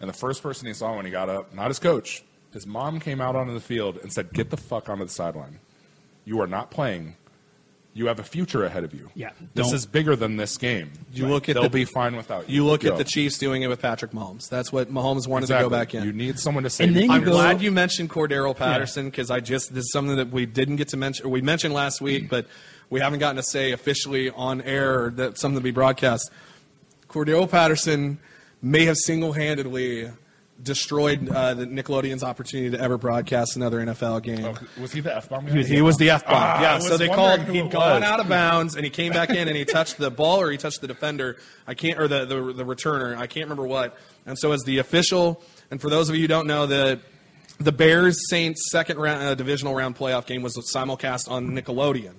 And 0.00 0.08
the 0.08 0.14
first 0.14 0.42
person 0.42 0.66
he 0.66 0.74
saw 0.74 0.96
when 0.96 1.04
he 1.04 1.10
got 1.10 1.28
up, 1.28 1.54
not 1.54 1.68
his 1.68 1.78
coach, 1.78 2.24
His 2.52 2.66
mom 2.66 3.00
came 3.00 3.20
out 3.20 3.34
onto 3.34 3.52
the 3.52 3.60
field 3.60 3.98
and 4.02 4.12
said, 4.12 4.32
"Get 4.32 4.50
the 4.50 4.56
fuck 4.56 4.88
onto 4.88 5.04
the 5.04 5.10
sideline. 5.10 5.58
You 6.24 6.40
are 6.40 6.46
not 6.46 6.70
playing. 6.70 7.16
You 7.96 8.08
have 8.08 8.18
a 8.18 8.24
future 8.24 8.64
ahead 8.64 8.82
of 8.82 8.92
you. 8.92 9.08
Yeah, 9.14 9.30
this 9.54 9.66
don't- 9.66 9.74
is 9.76 9.86
bigger 9.86 10.16
than 10.16 10.36
this 10.36 10.56
game. 10.56 10.90
You 11.12 11.28
look 11.28 11.48
at 11.48 11.54
they'll 11.54 11.62
the- 11.64 11.68
be 11.70 11.84
fine 11.84 12.16
without 12.16 12.50
you. 12.50 12.56
You 12.56 12.66
look 12.66 12.80
Go. 12.80 12.90
at 12.90 12.98
the 12.98 13.04
Chiefs 13.04 13.38
doing 13.38 13.62
it 13.62 13.68
with 13.68 13.80
Patrick 13.80 14.10
Mahomes. 14.10 14.48
That's 14.48 14.72
what 14.72 14.92
Mahomes 14.92 15.28
wanted 15.28 15.44
Exactly. 15.44 15.64
to 15.64 15.70
go 15.70 15.70
back 15.70 15.94
in. 15.94 16.02
You 16.04 16.12
need 16.12 16.40
someone 16.40 16.64
to 16.64 16.70
say. 16.70 16.84
And 16.84 16.96
then 16.96 17.04
you 17.04 17.12
I'm 17.12 17.22
go- 17.22 17.30
glad 17.30 17.62
you 17.62 17.70
mentioned 17.70 18.10
Cordarrelle 18.10 18.56
Patterson 18.56 19.06
because 19.10 19.30
I 19.30 19.38
just 19.38 19.72
this 19.72 19.84
is 19.84 19.92
something 19.92 20.16
that 20.16 20.30
we 20.30 20.44
didn't 20.44 20.76
get 20.76 20.88
to 20.88 20.96
mention. 20.96 21.24
Or 21.24 21.28
we 21.28 21.40
mentioned 21.40 21.72
last 21.72 22.00
week, 22.00 22.24
mm-hmm. 22.24 22.30
but 22.30 22.46
we 22.90 22.98
haven't 22.98 23.20
gotten 23.20 23.36
to 23.36 23.44
say 23.44 23.70
officially 23.70 24.28
on 24.30 24.60
air 24.62 25.04
or 25.04 25.10
that 25.12 25.38
something 25.38 25.60
to 25.60 25.62
be 25.64 25.70
broadcast. 25.70 26.30
Cordarrelle 27.08 27.48
Patterson 27.48 28.18
may 28.60 28.86
have 28.86 28.96
single-handedly 28.96 30.10
destroyed 30.64 31.28
uh, 31.28 31.54
the 31.54 31.66
Nickelodeon's 31.66 32.24
opportunity 32.24 32.70
to 32.76 32.82
ever 32.82 32.98
broadcast 32.98 33.54
another 33.54 33.78
NFL 33.78 34.22
game. 34.22 34.44
Oh, 34.44 34.80
was 34.80 34.92
he 34.92 35.00
the 35.00 35.14
f 35.14 35.28
bomb? 35.28 35.46
He 35.46 35.58
was, 35.58 35.68
he 35.68 35.82
was 35.82 35.96
the 35.98 36.10
F 36.10 36.24
bomb. 36.24 36.34
Ah, 36.34 36.60
yeah, 36.60 36.78
so 36.78 36.96
they 36.96 37.06
called. 37.08 37.40
who 37.40 37.52
He'd 37.52 37.66
it 37.66 37.70
gone 37.70 38.00
was. 38.00 38.10
out 38.10 38.18
of 38.20 38.28
bounds 38.28 38.74
and 38.74 38.84
he 38.84 38.90
came 38.90 39.12
back 39.12 39.30
in 39.30 39.46
and 39.46 39.56
he 39.56 39.64
touched 39.64 39.98
the 39.98 40.10
ball 40.10 40.40
or 40.40 40.50
he 40.50 40.56
touched 40.56 40.80
the 40.80 40.88
defender. 40.88 41.36
I 41.66 41.74
can't 41.74 42.00
or 42.00 42.08
the 42.08 42.24
the, 42.24 42.52
the 42.52 42.64
returner. 42.64 43.16
I 43.16 43.26
can't 43.26 43.44
remember 43.44 43.66
what. 43.66 43.96
And 44.26 44.38
so 44.38 44.52
as 44.52 44.62
the 44.62 44.78
official, 44.78 45.42
and 45.70 45.80
for 45.80 45.90
those 45.90 46.08
of 46.08 46.14
you 46.16 46.22
who 46.22 46.28
don't 46.28 46.46
know, 46.46 46.66
the 46.66 47.00
the 47.60 47.72
Bears 47.72 48.18
Saints 48.28 48.70
second 48.72 48.98
round 48.98 49.22
uh, 49.22 49.34
divisional 49.34 49.74
round 49.74 49.96
playoff 49.96 50.26
game 50.26 50.42
was 50.42 50.56
simulcast 50.74 51.30
on 51.30 51.50
Nickelodeon, 51.50 52.14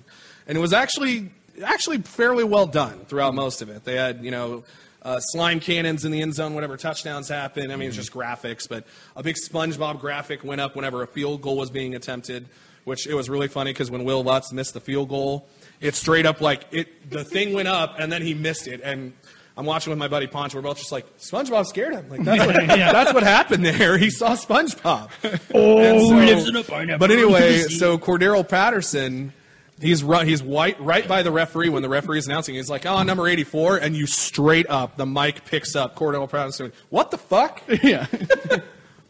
and 0.46 0.56
it 0.56 0.60
was 0.60 0.72
actually 0.72 1.30
actually 1.64 1.98
fairly 2.02 2.44
well 2.44 2.66
done 2.66 3.04
throughout 3.06 3.34
most 3.34 3.60
of 3.60 3.68
it. 3.68 3.84
They 3.84 3.96
had 3.96 4.24
you 4.24 4.30
know. 4.30 4.64
Uh, 5.06 5.20
slime 5.20 5.60
cannons 5.60 6.04
in 6.04 6.10
the 6.10 6.20
end 6.20 6.34
zone 6.34 6.52
whenever 6.52 6.76
touchdowns 6.76 7.28
happen. 7.28 7.70
I 7.70 7.76
mean, 7.76 7.86
it's 7.86 7.96
just 7.96 8.12
graphics, 8.12 8.68
but 8.68 8.84
a 9.14 9.22
big 9.22 9.36
SpongeBob 9.36 10.00
graphic 10.00 10.42
went 10.42 10.60
up 10.60 10.74
whenever 10.74 11.04
a 11.04 11.06
field 11.06 11.42
goal 11.42 11.56
was 11.56 11.70
being 11.70 11.94
attempted, 11.94 12.48
which 12.82 13.06
it 13.06 13.14
was 13.14 13.30
really 13.30 13.46
funny 13.46 13.72
because 13.72 13.88
when 13.88 14.02
Will 14.02 14.24
Lutz 14.24 14.50
missed 14.52 14.74
the 14.74 14.80
field 14.80 15.08
goal, 15.08 15.46
it 15.80 15.94
straight 15.94 16.26
up 16.26 16.40
like 16.40 16.64
it. 16.72 17.08
The 17.08 17.22
thing 17.22 17.52
went 17.52 17.68
up 17.68 18.00
and 18.00 18.10
then 18.10 18.20
he 18.20 18.34
missed 18.34 18.66
it, 18.66 18.80
and 18.82 19.12
I'm 19.56 19.64
watching 19.64 19.90
with 19.90 19.98
my 20.00 20.08
buddy 20.08 20.26
Ponch. 20.26 20.56
We're 20.56 20.60
both 20.60 20.78
just 20.78 20.90
like 20.90 21.06
SpongeBob 21.18 21.66
scared 21.66 21.94
him. 21.94 22.08
Like 22.08 22.24
that's 22.24 22.44
what, 22.44 22.56
that's 22.66 23.14
what 23.14 23.22
happened 23.22 23.64
there. 23.64 23.96
He 23.96 24.10
saw 24.10 24.34
SpongeBob. 24.34 25.10
Oh, 25.54 25.78
And 25.78 26.26
lives 26.26 26.48
in 26.48 26.56
a 26.56 26.64
pineapple. 26.64 26.98
But 27.06 27.12
anyway, 27.12 27.60
so 27.60 27.96
Cordarrelle 27.96 28.48
Patterson, 28.48 29.32
he's 29.80 30.02
run, 30.02 30.26
he's 30.26 30.42
white 30.42 30.80
right 30.80 31.06
by 31.06 31.22
the 31.22 31.30
referee 31.30 31.68
when 31.68 31.82
the 31.82 31.88
referee 31.88 32.18
is 32.18 32.26
announcing. 32.26 32.54
He's 32.54 32.70
like, 32.70 32.86
"Oh, 32.86 33.02
number 33.02 33.26
84," 33.28 33.78
and 33.78 33.96
you 33.96 34.06
straight 34.06 34.68
up 34.68 34.96
the 34.96 35.06
mic 35.06 35.44
picks 35.44 35.76
up 35.76 35.94
Cordarrelle 35.96 36.30
Patterson. 36.30 36.72
What 36.90 37.10
the 37.10 37.18
fuck? 37.18 37.62
yeah. 37.82 38.06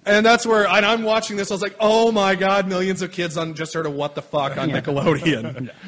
And 0.09 0.25
that's 0.25 0.47
where 0.47 0.69
and 0.69 0.87
I'm 0.87 1.03
watching 1.03 1.37
this. 1.37 1.51
I 1.51 1.55
was 1.55 1.63
like, 1.63 1.75
"Oh 1.81 2.13
my 2.13 2.37
god!" 2.37 2.69
Millions 2.69 3.03
of 3.03 3.11
kids 3.11 3.37
on 3.37 3.55
just 3.55 3.75
heard 3.75 3.87
of 3.87 3.93
"What 3.93 4.15
the 4.15 4.23
fuck" 4.23 4.57
on 4.57 4.71
Nickelodeon. 4.71 5.71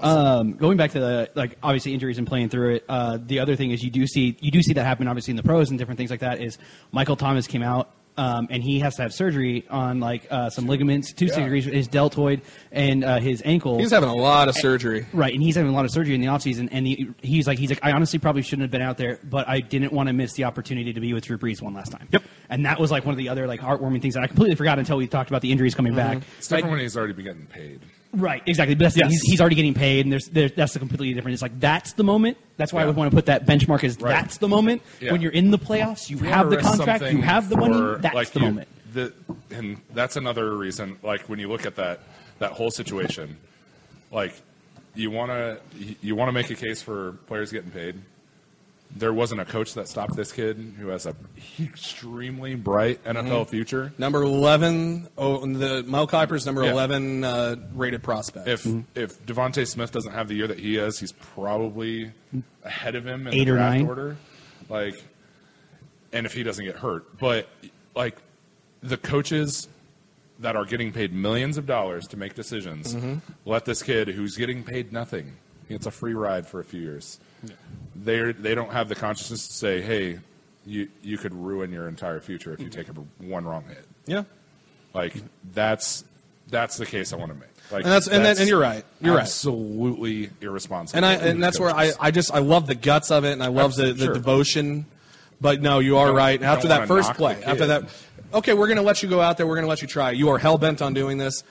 Um, 0.00 0.54
going 0.54 0.76
back 0.76 0.90
to 0.92 1.00
the 1.00 1.30
like 1.36 1.56
obviously 1.62 1.94
injuries 1.94 2.18
and 2.18 2.26
playing 2.26 2.48
through 2.48 2.74
it. 2.76 2.84
Uh, 2.88 3.18
the 3.24 3.38
other 3.38 3.54
thing 3.54 3.70
is 3.70 3.84
you 3.84 3.90
do 3.90 4.04
see 4.08 4.36
you 4.40 4.50
do 4.50 4.60
see 4.60 4.72
that 4.72 4.84
happen 4.84 5.06
obviously 5.06 5.30
in 5.30 5.36
the 5.36 5.44
pros 5.44 5.70
and 5.70 5.78
different 5.78 5.96
things 5.96 6.10
like 6.10 6.20
that. 6.20 6.40
Is 6.40 6.58
Michael 6.90 7.14
Thomas 7.14 7.46
came 7.46 7.62
out 7.62 7.88
um, 8.16 8.48
and 8.50 8.62
he 8.62 8.80
has 8.80 8.96
to 8.96 9.02
have 9.02 9.12
surgery 9.12 9.66
on 9.70 10.00
like 10.00 10.26
uh, 10.30 10.50
some 10.50 10.66
ligaments, 10.66 11.12
two 11.12 11.26
surgeries, 11.26 11.64
his 11.64 11.88
deltoid 11.88 12.42
and 12.70 13.04
uh, 13.04 13.18
his 13.18 13.42
ankle. 13.44 13.78
He's 13.78 13.90
having 13.90 14.08
a 14.08 14.14
lot 14.14 14.48
of 14.48 14.56
surgery. 14.56 15.06
Right, 15.12 15.32
and 15.32 15.42
he's 15.42 15.56
having 15.56 15.70
a 15.70 15.74
lot 15.74 15.84
of 15.84 15.90
surgery 15.90 16.14
in 16.14 16.20
the 16.20 16.26
offseason, 16.26 16.68
and 16.72 16.86
he, 16.86 17.08
he's 17.22 17.46
like, 17.46 17.58
he's 17.58 17.70
like, 17.70 17.80
I 17.82 17.92
honestly 17.92 18.18
probably 18.18 18.42
shouldn't 18.42 18.62
have 18.62 18.70
been 18.70 18.82
out 18.82 18.98
there, 18.98 19.18
but 19.24 19.48
I 19.48 19.60
didn't 19.60 19.92
want 19.92 20.08
to 20.08 20.12
miss 20.12 20.34
the 20.34 20.44
opportunity 20.44 20.92
to 20.92 21.00
be 21.00 21.12
with 21.14 21.24
Drew 21.24 21.38
Brees 21.38 21.62
one 21.62 21.74
last 21.74 21.92
time. 21.92 22.08
Yep, 22.12 22.22
and 22.48 22.66
that 22.66 22.78
was 22.78 22.90
like 22.90 23.04
one 23.04 23.12
of 23.12 23.18
the 23.18 23.28
other 23.28 23.46
like 23.46 23.60
heartwarming 23.60 24.02
things 24.02 24.14
that 24.14 24.22
I 24.22 24.26
completely 24.26 24.56
forgot 24.56 24.78
until 24.78 24.96
we 24.96 25.06
talked 25.06 25.30
about 25.30 25.42
the 25.42 25.50
injuries 25.50 25.74
coming 25.74 25.94
back. 25.94 26.22
It's 26.38 26.48
different 26.48 26.70
when 26.70 26.80
he's 26.80 26.96
already 26.96 27.14
been 27.14 27.24
getting 27.24 27.46
paid. 27.46 27.80
Right, 28.14 28.42
exactly. 28.46 28.74
But 28.74 28.84
that's 28.84 28.94
thing, 28.96 29.08
he's, 29.08 29.22
he's 29.22 29.40
already 29.40 29.56
getting 29.56 29.72
paid, 29.74 30.04
and 30.04 30.12
there's, 30.12 30.26
there's 30.26 30.52
that's 30.52 30.76
completely 30.76 31.14
different. 31.14 31.32
It's 31.32 31.42
like 31.42 31.58
that's 31.58 31.94
the 31.94 32.04
moment. 32.04 32.36
That's 32.58 32.72
why 32.72 32.82
I 32.82 32.84
would 32.86 32.94
want 32.96 33.10
to 33.10 33.14
put 33.16 33.26
that 33.26 33.46
benchmark 33.46 33.84
as 33.84 33.98
Right. 33.98 34.10
that's 34.12 34.36
the 34.38 34.48
moment 34.48 34.82
Yeah. 35.00 35.12
when 35.12 35.22
you're 35.22 35.32
in 35.32 35.50
the 35.50 35.58
playoffs. 35.58 36.10
You 36.10 36.18
have 36.18 36.50
the 36.50 36.58
contract, 36.58 37.04
you 37.10 37.22
have 37.22 37.48
the 37.48 37.56
money. 37.56 37.74
for, 37.74 37.96
That's 37.98 38.14
like, 38.14 38.30
the 38.30 38.40
you- 38.40 38.46
moment. 38.46 38.68
The, 38.92 39.14
and 39.50 39.78
that's 39.94 40.16
another 40.16 40.54
reason. 40.54 40.98
Like 41.02 41.22
when 41.22 41.38
you 41.38 41.48
look 41.48 41.64
at 41.64 41.76
that 41.76 42.00
that 42.40 42.52
whole 42.52 42.70
situation, 42.70 43.38
like 44.10 44.34
you 44.94 45.10
want 45.10 45.30
to 45.30 45.58
you 46.02 46.14
want 46.14 46.28
to 46.28 46.32
make 46.32 46.50
a 46.50 46.54
case 46.54 46.82
for 46.82 47.12
players 47.26 47.50
getting 47.50 47.70
paid. 47.70 47.96
There 48.94 49.12
wasn't 49.12 49.40
a 49.40 49.44
coach 49.46 49.72
that 49.74 49.88
stopped 49.88 50.16
this 50.16 50.32
kid 50.32 50.74
who 50.78 50.88
has 50.88 51.06
a 51.06 51.16
extremely 51.58 52.54
bright 52.54 53.02
NFL 53.04 53.22
Mm-hmm. 53.24 53.50
future. 53.50 53.92
Number 53.96 54.22
11, 54.22 55.08
oh, 55.16 55.46
the 55.46 55.82
Mel 55.84 56.06
Kiper's 56.06 56.44
number 56.44 56.62
Yeah. 56.64 56.72
11 56.72 57.24
uh, 57.24 57.56
rated 57.74 58.02
prospect. 58.02 58.48
If 58.48 58.66
if 58.94 59.24
DeVonta 59.24 59.66
Smith 59.66 59.92
doesn't 59.92 60.12
have 60.12 60.28
the 60.28 60.34
year 60.34 60.46
that 60.46 60.58
he 60.58 60.74
has, 60.74 60.98
he's 60.98 61.12
probably 61.12 62.12
ahead 62.64 62.94
of 62.94 63.06
him 63.06 63.26
in 63.26 63.34
Eight 63.34 63.44
the 63.44 63.52
or 63.52 63.56
draft 63.56 63.78
nine. 63.78 63.86
order. 63.86 64.16
Like, 64.68 65.02
and 66.12 66.26
if 66.26 66.34
he 66.34 66.42
doesn't 66.42 66.64
get 66.64 66.76
hurt, 66.76 67.18
but 67.18 67.48
like 67.94 68.18
the 68.82 68.96
coaches 68.98 69.68
that 70.38 70.54
are 70.56 70.64
getting 70.64 70.92
paid 70.92 71.12
millions 71.14 71.56
of 71.56 71.66
dollars 71.66 72.06
to 72.08 72.16
make 72.16 72.34
decisions 72.34 72.94
Mm-hmm. 72.94 73.14
let 73.46 73.64
this 73.64 73.82
kid 73.82 74.08
who's 74.08 74.36
getting 74.36 74.62
paid 74.64 74.92
nothing. 74.92 75.36
Gets 75.68 75.86
a 75.86 75.90
free 75.90 76.14
ride 76.14 76.46
for 76.46 76.60
a 76.60 76.64
few 76.64 76.80
years. 76.80 77.18
They 77.96 78.32
they 78.32 78.54
don't 78.54 78.70
have 78.72 78.88
the 78.88 78.94
consciousness 78.94 79.46
to 79.48 79.52
say, 79.54 79.80
hey. 79.80 80.18
You, 80.64 80.86
you 81.02 81.18
could 81.18 81.34
ruin 81.34 81.72
your 81.72 81.88
entire 81.88 82.20
future 82.20 82.52
if 82.54 82.60
you 82.60 82.68
take 82.68 82.86
a, 82.88 82.92
one 83.18 83.44
wrong 83.44 83.64
hit. 83.66 83.84
yeah. 84.06 84.22
Like 84.94 85.12
that's 85.52 86.04
that's 86.46 86.76
the 86.76 86.86
case 86.86 87.12
I 87.12 87.16
want 87.16 87.32
to 87.32 87.34
make. 87.34 87.48
Like 87.72 87.82
And 87.82 87.90
that's- 87.90 88.06
and 88.06 88.24
that- 88.24 88.38
and 88.38 88.48
you're 88.48 88.60
right. 88.60 88.84
You're 89.00 89.16
right. 89.16 89.22
absolutely 89.22 90.30
irresponsible. 90.40 90.98
and 90.98 91.04
I 91.04 91.14
and 91.14 91.42
that's 91.42 91.58
where 91.58 91.70
I. 91.74 91.90
I 91.98 92.12
just 92.12 92.32
I 92.32 92.38
love 92.38 92.68
the 92.68 92.76
guts 92.76 93.10
of 93.10 93.24
it 93.24 93.32
and 93.32 93.42
I 93.42 93.48
love 93.48 93.74
the, 93.74 93.86
Absolutely, 93.88 93.98
the 93.98 94.04
sure. 94.04 94.14
devotion. 94.14 94.86
But 95.40 95.60
no, 95.62 95.80
you 95.80 95.96
are 95.96 96.12
right. 96.12 96.38
you 96.38 96.46
After 96.46 96.68
that 96.68 96.86
first 96.86 97.14
play, 97.14 97.42
after 97.42 97.66
that, 97.66 97.88
okay, 98.32 98.54
we're 98.54 98.68
going 98.68 98.76
to 98.76 98.84
let 98.84 99.02
you 99.02 99.08
go 99.08 99.20
out 99.20 99.38
there. 99.38 99.48
We're 99.48 99.56
going 99.56 99.64
to 99.64 99.68
let 99.70 99.82
you 99.82 99.88
try. 99.88 100.12
You 100.12 100.28
are 100.28 100.38
hell 100.38 100.58
bent 100.58 100.80
on 100.80 100.94
doing 100.94 101.18
this. 101.18 101.42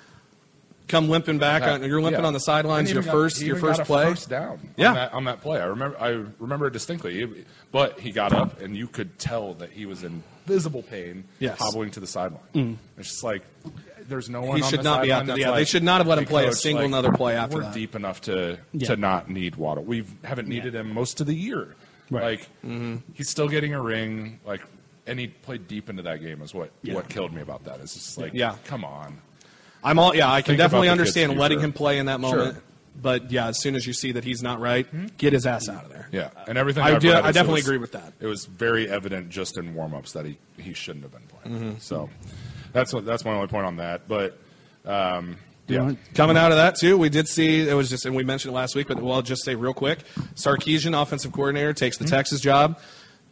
Come 0.91 1.09
limping 1.09 1.39
back. 1.39 1.63
on, 1.63 1.83
you're 1.83 2.01
limping 2.01 2.21
Yeah. 2.21 2.27
on 2.27 2.33
the 2.33 2.39
sidelines. 2.39 2.91
Your 2.91 3.01
got- 3.01 3.11
first 3.11 3.41
your 3.41 3.55
first 3.55 3.81
play. 3.83 4.05
first 4.05 4.29
down. 4.29 4.59
Yeah. 4.77 4.89
on 4.89 4.93
that, 4.95 5.13
on 5.13 5.23
that 5.25 5.41
play. 5.41 5.59
I 5.59 5.65
remember 5.65 5.97
I 5.99 6.23
remember 6.39 6.67
it 6.67 6.73
distinctly. 6.73 7.45
But 7.71 7.99
he 7.99 8.11
got 8.11 8.33
up 8.33 8.61
and 8.61 8.75
you 8.75 8.87
could 8.87 9.17
tell 9.17 9.53
that 9.55 9.71
he 9.71 9.85
was 9.85 10.03
in 10.03 10.21
visible 10.45 10.83
pain, 10.83 11.23
Yes. 11.39 11.57
hobbling 11.57 11.91
to 11.91 11.99
the 11.99 12.07
sideline. 12.07 12.41
Mm. 12.53 12.75
It's 12.97 13.09
just 13.09 13.23
like 13.23 13.43
there's 14.09 14.29
no 14.29 14.41
one. 14.41 14.57
He 14.57 14.63
on 14.63 14.69
should 14.69 14.79
the 14.81 14.83
not 14.83 15.03
be 15.03 15.11
out 15.13 15.25
there. 15.25 15.37
Yeah, 15.37 15.51
they 15.51 15.63
should 15.63 15.83
not 15.83 15.99
have 15.99 16.07
let 16.07 16.17
him 16.17 16.25
"Hey, 16.25 16.29
play 16.29 16.47
a 16.47 16.53
single 16.53 16.83
like, 16.83 16.89
another 16.89 17.11
play 17.13 17.35
after 17.37 17.57
We're 17.57 17.63
that." 17.63 17.73
deep 17.73 17.95
enough 17.95 18.21
to 18.21 18.59
Yeah. 18.73 18.87
to 18.87 18.97
not 18.97 19.29
need 19.29 19.55
Waddle. 19.55 19.83
We 19.83 20.03
haven't 20.23 20.47
needed 20.49 20.75
him 20.75 20.93
most 20.93 21.21
of 21.21 21.27
the 21.27 21.33
year. 21.35 21.75
Right. 22.09 22.23
Like 22.23 22.41
mm-hmm. 22.65 22.97
he's 23.13 23.29
still 23.29 23.47
getting 23.47 23.73
a 23.73 23.81
ring. 23.81 24.39
Like 24.45 24.61
and 25.07 25.17
he 25.17 25.27
played 25.27 25.67
deep 25.69 25.89
into 25.89 26.03
that 26.03 26.21
game. 26.21 26.41
Is 26.41 26.53
what 26.53 26.71
Yeah. 26.83 26.95
what 26.95 27.07
killed 27.07 27.31
me 27.33 27.41
about 27.41 27.63
that. 27.63 27.79
It's 27.79 27.93
just 27.93 28.17
like 28.17 28.33
Yeah. 28.33 28.55
come 28.65 28.83
on. 28.83 29.21
I'm 29.83 29.99
all 29.99 30.15
yeah. 30.15 30.31
I 30.31 30.41
can 30.41 30.53
Think 30.53 30.59
about 30.59 30.63
definitely 30.65 30.87
the 30.87 30.91
kid's 30.93 30.99
understand 30.99 31.39
letting 31.39 31.57
future. 31.59 31.65
him 31.65 31.73
play 31.73 31.97
in 31.99 32.05
that 32.07 32.19
moment. 32.19 32.53
Sure. 32.55 32.63
But 33.01 33.31
yeah, 33.31 33.47
as 33.47 33.59
soon 33.59 33.75
as 33.75 33.87
you 33.87 33.93
see 33.93 34.11
that 34.11 34.23
he's 34.23 34.43
not 34.43 34.59
right, 34.59 34.85
get 35.17 35.33
his 35.33 35.45
ass 35.47 35.67
out 35.69 35.85
of 35.85 35.89
there. 35.91 36.07
Yeah, 36.11 36.29
and 36.47 36.57
everything 36.57 36.83
I 36.83 36.95
I've 36.95 37.01
do- 37.01 37.09
read 37.11 37.23
I 37.23 37.29
is 37.29 37.29
it 37.29 37.33
definitely 37.39 37.59
was- 37.61 37.67
agree 37.67 37.77
with 37.77 37.91
that. 37.93 38.13
It 38.19 38.27
was 38.27 38.45
very 38.45 38.87
evident 38.89 39.29
just 39.29 39.57
in 39.57 39.73
warm-ups 39.73 40.11
that 40.11 40.25
he, 40.25 40.37
he 40.57 40.73
shouldn't 40.73 41.03
have 41.05 41.11
been 41.11 41.27
playing. 41.27 41.57
Mm-hmm. 41.73 41.79
So 41.79 42.09
that's 42.73 42.93
what 42.93 43.05
that's 43.05 43.25
my 43.25 43.31
only 43.31 43.47
point 43.47 43.65
on 43.65 43.77
that. 43.77 44.07
But 44.07 44.37
um, 44.85 45.37
Do 45.67 45.73
you 45.73 45.79
yeah, 45.79 45.85
want- 45.87 46.13
Coming 46.13 46.37
out 46.37 46.51
of 46.51 46.57
that 46.57 46.75
too, 46.75 46.95
we 46.97 47.09
did 47.09 47.27
see 47.27 47.67
it 47.67 47.73
was 47.73 47.89
just, 47.89 48.05
and 48.05 48.15
we 48.15 48.23
mentioned 48.23 48.53
it 48.53 48.55
last 48.55 48.75
week, 48.75 48.87
but 48.87 49.01
we'll 49.01 49.13
I'll 49.13 49.21
just 49.23 49.43
say 49.45 49.55
real 49.55 49.73
quick: 49.73 49.99
Sarkisian, 50.35 50.99
offensive 51.01 51.31
coordinator, 51.31 51.73
takes 51.73 51.95
Mm-hmm. 51.95 52.05
the 52.05 52.11
Texas 52.11 52.39
job. 52.41 52.77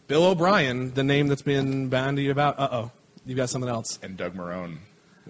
Bill 0.08 0.24
O'Brien, 0.26 0.94
the 0.96 1.04
name 1.04 1.28
that's 1.28 1.44
been 1.44 1.90
bandied 1.90 2.32
about. 2.32 2.58
Uh 2.58 2.70
oh, 2.72 2.92
you 3.26 3.36
got 3.36 3.50
something 3.52 3.70
else. 3.70 4.00
and 4.02 4.18
Doug 4.18 4.34
Marrone 4.36 4.78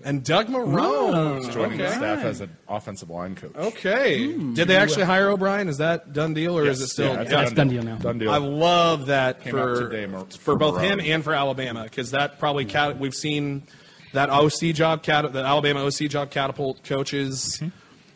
And 0.04 0.24
Doug 0.24 0.48
Marrone 0.48 1.52
joining 1.52 1.78
the 1.78 1.86
Okay. 1.88 1.96
staff 1.96 2.24
as 2.24 2.42
an 2.42 2.56
offensive 2.68 3.10
line 3.10 3.36
coach. 3.36 3.52
Okay, 3.56 4.28
did 4.54 4.68
they 4.68 4.76
actually 4.78 5.04
hire 5.06 5.30
O'Brien? 5.30 5.68
Is 5.68 5.78
that 5.78 6.14
done 6.14 6.34
deal, 6.34 6.58
or 6.58 6.66
is 6.66 6.80
it 6.80 6.84
Yes, 6.84 6.92
still? 6.92 7.14
yeah, 7.14 7.22
it's 7.22 7.32
Yeah, 7.32 7.42
it's 7.42 7.52
done 7.54 7.68
deal 7.70 7.84
now. 7.84 7.96
Done 7.98 8.18
deal. 8.20 8.32
I 8.32 8.38
love 8.38 9.08
that 9.08 9.44
Came 9.44 9.56
out 9.58 9.76
for 9.78 9.90
today, 9.90 10.06
Mar- 10.06 10.26
for 10.30 10.38
for 10.38 10.56
both 10.56 10.82
him 10.82 11.00
Marrone. 11.00 11.14
and 11.16 11.24
for 11.24 11.34
Alabama 11.34 11.84
because 11.84 12.12
that 12.12 12.40
probably 12.40 12.66
cat, 12.66 12.98
we've 13.00 13.14
seen 13.16 13.64
that 14.14 14.30
OC 14.30 14.74
job 14.74 15.04
cat 15.04 15.32
the 15.34 15.44
Alabama 15.44 15.84
OC 15.86 16.08
job 16.08 16.30
catapult 16.32 16.84
coaches, 16.84 17.58
Mm-hmm. 17.62 17.68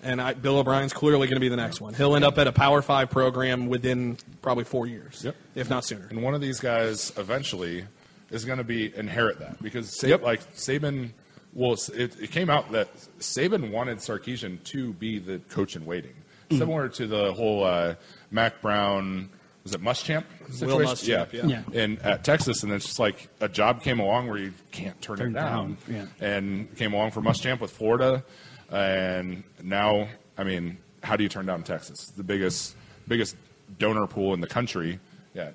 and 0.03 0.21
I, 0.21 0.33
Bill 0.33 0.57
O'Brien's 0.57 0.93
clearly 0.93 1.27
going 1.27 1.35
to 1.35 1.41
be 1.41 1.49
the 1.49 1.55
next 1.57 1.81
one. 1.81 1.93
He'll 1.93 2.15
end 2.15 2.25
up 2.25 2.37
at 2.37 2.47
a 2.47 2.51
Power 2.51 2.81
Five 2.81 3.09
program 3.09 3.67
within 3.67 4.17
probably 4.41 4.63
four 4.63 4.87
years, 4.87 5.21
Yep. 5.23 5.35
if 5.55 5.69
not 5.69 5.85
sooner. 5.85 6.07
and 6.09 6.21
one 6.23 6.33
of 6.33 6.41
these 6.41 6.59
guys 6.59 7.11
eventually 7.17 7.85
is 8.31 8.45
going 8.45 8.57
to 8.57 8.63
be 8.63 8.91
inherit 8.95 9.39
that 9.39 9.61
because 9.61 9.99
Sa- 9.99 10.07
Yep. 10.07 10.23
like 10.23 10.53
Saban. 10.55 11.09
Well, 11.55 11.73
it, 11.93 12.19
it 12.19 12.31
came 12.31 12.49
out 12.49 12.71
that 12.71 12.93
Saban 13.19 13.71
wanted 13.71 13.99
Sarkisian 13.99 14.63
to 14.65 14.93
be 14.93 15.19
the 15.19 15.39
coach 15.49 15.75
in 15.75 15.85
waiting, 15.85 16.13
Mm. 16.49 16.57
similar 16.57 16.89
to 16.89 17.07
the 17.07 17.31
whole 17.33 17.63
uh, 17.63 17.95
Mack 18.31 18.61
Brown, 18.61 19.29
was 19.63 19.73
it 19.73 19.81
Muschamp 19.81 20.25
Will 20.41 20.51
situation? 20.53 20.85
Muschamp, 21.27 21.31
yeah. 21.33 21.45
Yeah. 21.45 21.81
And 21.81 21.99
at 22.01 22.23
Texas, 22.25 22.63
and 22.63 22.71
it's 22.73 22.85
just 22.85 22.99
like 22.99 23.29
a 23.39 23.47
job 23.47 23.81
came 23.81 23.99
along 24.01 24.27
where 24.27 24.37
you 24.39 24.53
can't 24.71 24.99
turn, 25.01 25.17
Turn 25.17 25.31
it 25.31 25.33
down. 25.35 25.77
down, 25.87 26.09
And 26.19 26.75
came 26.75 26.93
along 26.93 27.11
for 27.11 27.21
Muschamp 27.21 27.61
with 27.61 27.71
Florida, 27.71 28.23
and 28.69 29.43
now, 29.61 30.09
I 30.37 30.43
mean, 30.43 30.79
how 31.01 31.15
do 31.15 31.23
you 31.23 31.29
turn 31.29 31.45
down 31.45 31.63
Texas? 31.63 32.07
The 32.17 32.23
biggest 32.23 32.75
biggest 33.07 33.35
donor 33.79 34.07
pool 34.07 34.33
in 34.33 34.41
the 34.41 34.47
country. 34.47 34.99
Yeah. 35.33 35.51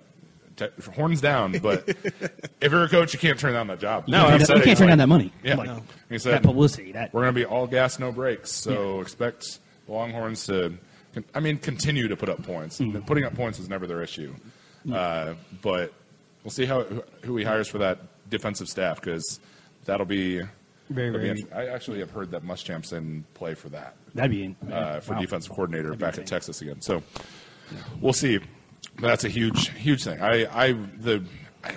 Te- 0.58 0.90
horns 0.94 1.20
down, 1.20 1.52
but 1.60 1.88
if 2.60 2.72
you're 2.72 2.84
a 2.84 2.88
coach, 2.88 3.12
you 3.12 3.18
can't 3.18 3.38
turn 3.38 3.52
down 3.54 3.68
that 3.68 3.78
job. 3.80 4.08
No, 4.08 4.26
He 4.28 4.38
you 4.40 4.44
said 4.44 4.62
can't 4.64 4.76
turn 4.76 4.88
like- 4.88 4.90
down 4.92 4.98
that 4.98 5.06
money. 5.06 5.32
Yeah, 5.42 5.54
Like, 5.54 5.70
he 6.10 6.18
said 6.18 6.32
that 6.34 6.42
publicity. 6.42 6.92
That 6.92 7.14
we're 7.14 7.22
going 7.22 7.34
to 7.34 7.40
be 7.40 7.44
all 7.46 7.66
gas, 7.66 7.98
no 7.98 8.10
brakes. 8.12 8.50
So 8.52 9.00
expect 9.00 9.60
the 9.86 9.92
Longhorns 9.92 10.46
to, 10.46 10.74
I 11.34 11.40
mean, 11.40 11.58
continue 11.58 12.08
to 12.08 12.16
put 12.16 12.28
up 12.28 12.42
points. 12.42 12.80
Mm. 12.80 13.06
Putting 13.06 13.24
up 13.24 13.34
points 13.34 13.58
is 13.58 13.68
never 13.68 13.86
their 13.86 14.02
issue. 14.02 14.34
Uh, 14.92 15.34
but 15.62 15.92
we'll 16.44 16.50
see 16.50 16.64
how 16.66 16.84
who 17.22 17.36
he 17.36 17.44
hires 17.44 17.68
for 17.68 17.78
that 17.78 17.98
defensive 18.28 18.68
staff 18.68 19.00
because 19.00 19.38
that'll 19.84 20.06
be 20.06 20.38
Very, 20.38 20.48
that'll 20.90 21.12
very- 21.12 21.28
interesting. 21.30 21.52
I 21.56 21.66
actually 21.68 21.98
have 22.00 22.10
heard 22.10 22.30
that 22.32 22.42
Muschamp's 22.42 22.92
in 22.92 23.24
play 23.34 23.54
for 23.54 23.68
that 23.70 23.94
that'd 24.14 24.30
be 24.30 24.56
uh, 24.72 25.00
for 25.00 25.14
wow. 25.14 25.20
defensive 25.20 25.50
coordinator 25.52 25.94
back 25.94 26.18
at. 26.18 26.26
Texas 26.26 26.60
again. 26.62 26.80
So 26.80 27.02
we'll 28.00 28.12
see. 28.12 28.38
That's 29.00 29.24
a 29.24 29.28
huge, 29.28 29.68
huge 29.70 30.04
thing. 30.04 30.20
I, 30.20 30.46
I 30.68 30.72
the 30.72 31.24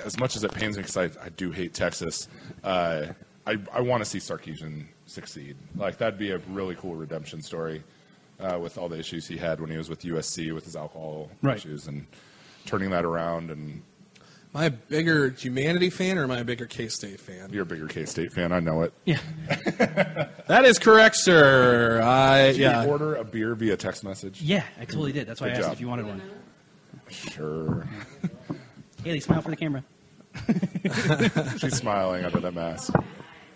as 0.06 0.18
much 0.20 0.36
as 0.36 0.44
it 0.44 0.54
pains 0.54 0.78
me 0.78 0.84
because 0.84 0.98
I, 0.98 1.26
I 1.26 1.30
do 1.30 1.52
hate 1.52 1.74
Texas. 1.74 2.28
Uh, 2.64 3.08
I, 3.46 3.58
I 3.74 3.82
want 3.82 4.04
to 4.04 4.10
see 4.10 4.20
Sarkisian 4.20 4.86
succeed. 5.08 5.56
Like 5.76 5.98
that'd 5.98 6.20
be 6.20 6.32
a 6.32 6.38
really 6.50 6.76
cool 6.76 6.96
redemption 6.96 7.42
story 7.42 7.84
uh, 8.40 8.58
with 8.60 8.78
all 8.78 8.90
the 8.90 8.98
issues 9.00 9.28
he 9.28 9.38
had 9.38 9.60
when 9.60 9.70
he 9.70 9.78
was 9.78 9.90
with 9.90 10.02
USC 10.04 10.54
with 10.54 10.64
his 10.66 10.76
alcohol 10.76 11.30
Right. 11.42 11.58
issues 11.58 11.88
and 11.88 12.06
turning 12.66 12.92
that 12.92 13.06
around. 13.06 13.50
And 13.52 13.82
Am 14.54 14.62
I 14.62 14.66
a 14.66 14.70
bigger 14.70 15.30
humanity 15.30 15.90
fan 15.90 16.18
or 16.18 16.24
am 16.26 16.32
I 16.32 16.40
a 16.40 16.44
bigger 16.44 16.66
K 16.66 16.88
State 16.90 17.20
fan? 17.20 17.50
you're 17.52 17.64
a 17.64 17.66
bigger 17.66 17.88
K 17.88 18.06
State 18.06 18.32
fan, 18.34 18.52
I 18.52 18.60
know 18.60 18.82
it. 18.84 18.94
Yeah, 19.06 19.18
That 20.48 20.66
is 20.66 20.78
correct, 20.78 21.16
sir. 21.18 22.02
I 22.04 22.48
Did 22.52 22.58
yeah. 22.58 22.84
you 22.84 22.90
order 22.90 23.16
a 23.16 23.24
beer 23.24 23.56
via 23.56 23.78
text 23.78 24.04
message? 24.04 24.42
yeah, 24.42 24.64
I 24.80 24.86
totally 24.86 25.12
did. 25.14 25.28
That's 25.28 25.40
why 25.42 25.48
Good 25.48 25.56
I 25.56 25.58
asked 25.60 25.68
job. 25.68 25.74
if 25.74 25.82
you 25.82 25.88
wanted 25.88 26.06
one. 26.08 26.22
Sure. 27.12 27.88
Haley, 29.04 29.20
smile 29.20 29.42
for 29.42 29.50
the 29.50 29.56
camera. 29.56 29.84
She's 31.60 31.76
smiling 31.76 32.26
under 32.26 32.40
that 32.40 32.54
mask. 32.54 32.94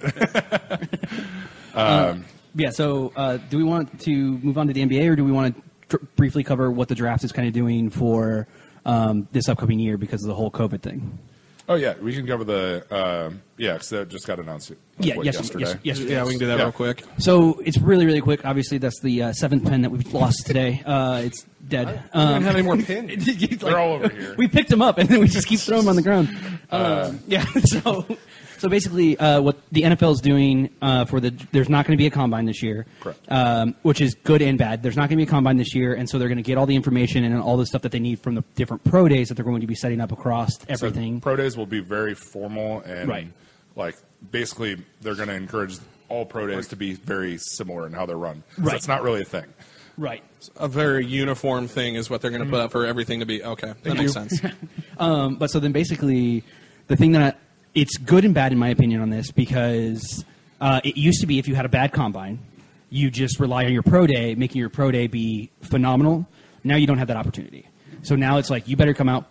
Yeah. 2.57 2.69
So, 2.69 3.11
uh, 3.15 3.37
do 3.37 3.57
we 3.57 3.63
want 3.63 3.99
to 4.01 4.37
move 4.39 4.57
on 4.57 4.67
to 4.67 4.73
the 4.73 4.81
NBA, 4.81 5.09
or 5.09 5.15
do 5.15 5.25
we 5.25 5.31
want 5.31 5.55
to 5.55 5.97
tr- 5.97 6.05
briefly 6.15 6.43
cover 6.43 6.71
what 6.71 6.87
the 6.87 6.95
draft 6.95 7.23
is 7.23 7.31
kind 7.33 7.47
of 7.47 7.53
doing 7.53 7.89
for 7.89 8.47
um, 8.85 9.27
this 9.33 9.49
upcoming 9.49 9.79
year 9.79 9.97
because 9.97 10.23
of 10.23 10.29
the 10.29 10.35
whole 10.35 10.49
COVID 10.49 10.81
thing? 10.81 11.19
Oh 11.67 11.75
yeah, 11.75 11.95
we 11.99 12.13
can 12.13 12.27
cover 12.27 12.43
the 12.43 12.85
um, 12.95 13.41
yeah 13.57 13.73
because 13.73 13.89
that 13.89 14.09
just 14.09 14.27
got 14.27 14.39
announced. 14.39 14.71
uh, 14.71 14.75
Yeah. 14.99 15.15
what, 15.17 15.25
Yes. 15.25 15.35
yesterday. 15.35 15.63
Yes. 15.65 15.77
Yesterday. 15.83 16.11
Yeah, 16.13 16.23
we 16.23 16.29
can 16.31 16.39
do 16.39 16.47
that 16.47 16.57
Yeah. 16.59 16.63
real 16.65 16.71
quick. 16.71 17.03
So 17.17 17.59
it's 17.65 17.77
really, 17.79 18.05
really 18.05 18.21
quick. 18.21 18.45
Obviously, 18.45 18.77
that's 18.77 18.99
the 19.01 19.23
uh, 19.23 19.33
seventh 19.33 19.65
pen 19.65 19.81
that 19.81 19.89
we've 19.89 20.13
lost 20.13 20.45
today. 20.45 20.83
Uh, 20.85 21.21
it's 21.25 21.43
dead. 21.67 22.03
I 22.13 22.33
don't 22.33 22.43
have 22.43 22.55
any 22.55 22.63
more 22.63 22.77
pins. 22.77 23.25
Like, 23.27 23.59
They're 23.59 23.79
all 23.79 23.93
over 23.93 24.09
here. 24.09 24.35
We 24.37 24.47
picked 24.47 24.69
them 24.69 24.81
up 24.83 24.99
and 24.99 25.09
then 25.09 25.19
we 25.19 25.27
just 25.27 25.47
keep 25.47 25.59
throwing 25.59 25.81
them 25.83 25.89
on 25.89 25.95
the 25.95 26.01
ground. 26.03 26.29
Um, 26.71 27.19
yeah. 27.27 27.45
So, 27.65 28.05
so 28.57 28.69
basically, 28.69 29.17
uh, 29.17 29.41
what 29.41 29.57
the 29.71 29.81
NFL 29.83 30.13
is 30.13 30.19
doing 30.21 30.69
uh, 30.81 31.05
for 31.05 31.19
the 31.19 31.31
there's 31.51 31.69
not 31.69 31.85
going 31.85 31.97
to 31.97 32.01
be 32.01 32.07
a 32.07 32.11
combine 32.11 32.45
this 32.45 32.61
year, 32.63 32.85
Correct. 33.01 33.19
Um, 33.31 33.75
which 33.81 34.01
is 34.01 34.15
good 34.23 34.41
and 34.41 34.57
bad. 34.57 34.83
There's 34.83 34.95
not 34.95 35.09
going 35.09 35.17
to 35.17 35.25
be 35.25 35.29
a 35.29 35.31
combine 35.31 35.57
this 35.57 35.73
year, 35.75 35.93
and 35.93 36.09
so 36.09 36.17
they're 36.19 36.27
going 36.27 36.37
to 36.37 36.43
get 36.43 36.57
all 36.57 36.65
the 36.65 36.75
information 36.75 37.23
and 37.23 37.39
all 37.41 37.57
the 37.57 37.65
stuff 37.65 37.81
that 37.83 37.91
they 37.91 37.99
need 37.99 38.19
from 38.19 38.35
the 38.35 38.43
different 38.55 38.83
pro 38.83 39.07
days 39.07 39.29
that 39.29 39.35
they're 39.35 39.45
going 39.45 39.61
to 39.61 39.67
be 39.67 39.75
setting 39.75 40.01
up 40.01 40.11
across 40.11 40.53
So 40.59 40.65
everything. 40.69 41.21
pro 41.21 41.35
days 41.35 41.57
will 41.57 41.65
be 41.65 41.79
very 41.81 42.15
formal 42.15 42.81
and 42.81 43.09
Right. 43.09 43.27
like 43.75 43.95
basically 44.31 44.77
they're 45.01 45.15
going 45.15 45.29
to 45.29 45.35
encourage 45.35 45.77
all 46.09 46.25
pro 46.25 46.47
days 46.47 46.67
to 46.69 46.75
be 46.75 46.93
very 46.93 47.37
similar 47.37 47.87
in 47.87 47.93
how 47.93 48.05
they're 48.05 48.17
run. 48.17 48.43
Right. 48.57 48.71
That's 48.73 48.87
not 48.87 49.01
really 49.03 49.21
a 49.21 49.25
thing. 49.25 49.45
right. 49.97 50.23
A 50.57 50.67
very 50.67 51.03
uniform 51.05 51.67
thing 51.67 51.95
is 51.95 52.09
what 52.09 52.21
they're 52.21 52.29
going 52.29 52.43
to 52.43 52.49
put 52.49 52.59
up 52.59 52.71
for 52.71 52.85
everything 52.85 53.21
to 53.21 53.25
be. 53.25 53.43
Okay, 53.43 53.73
that 53.83 53.97
makes 53.97 54.13
sense. 54.13 54.39
Um, 54.97 55.35
but 55.35 55.49
so 55.49 55.59
then 55.59 55.71
basically, 55.73 56.43
the 56.87 56.95
thing 56.95 57.11
that 57.13 57.21
I, 57.35 57.37
it's 57.75 57.97
good 57.97 58.25
and 58.25 58.33
bad 58.33 58.51
in 58.51 58.57
my 58.57 58.69
opinion 58.69 59.01
on 59.01 59.09
this 59.09 59.31
because 59.31 60.25
uh, 60.61 60.81
it 60.83 60.97
used 60.97 61.21
to 61.21 61.27
be 61.27 61.37
if 61.37 61.47
you 61.47 61.55
had 61.55 61.65
a 61.65 61.69
bad 61.69 61.91
combine, 61.91 62.39
you 62.89 63.11
just 63.11 63.39
rely 63.39 63.65
on 63.65 63.73
your 63.73 63.83
pro 63.83 64.07
day, 64.07 64.33
making 64.35 64.59
your 64.59 64.69
pro 64.69 64.89
day 64.89 65.07
be 65.07 65.51
phenomenal. 65.61 66.25
Now 66.63 66.77
you 66.77 66.87
don't 66.87 66.97
have 66.97 67.09
that 67.09 67.17
opportunity. 67.17 67.67
So 68.01 68.15
now 68.15 68.37
it's 68.37 68.49
like 68.49 68.67
you 68.67 68.77
better 68.77 68.93
come 68.93 69.09
out 69.09 69.25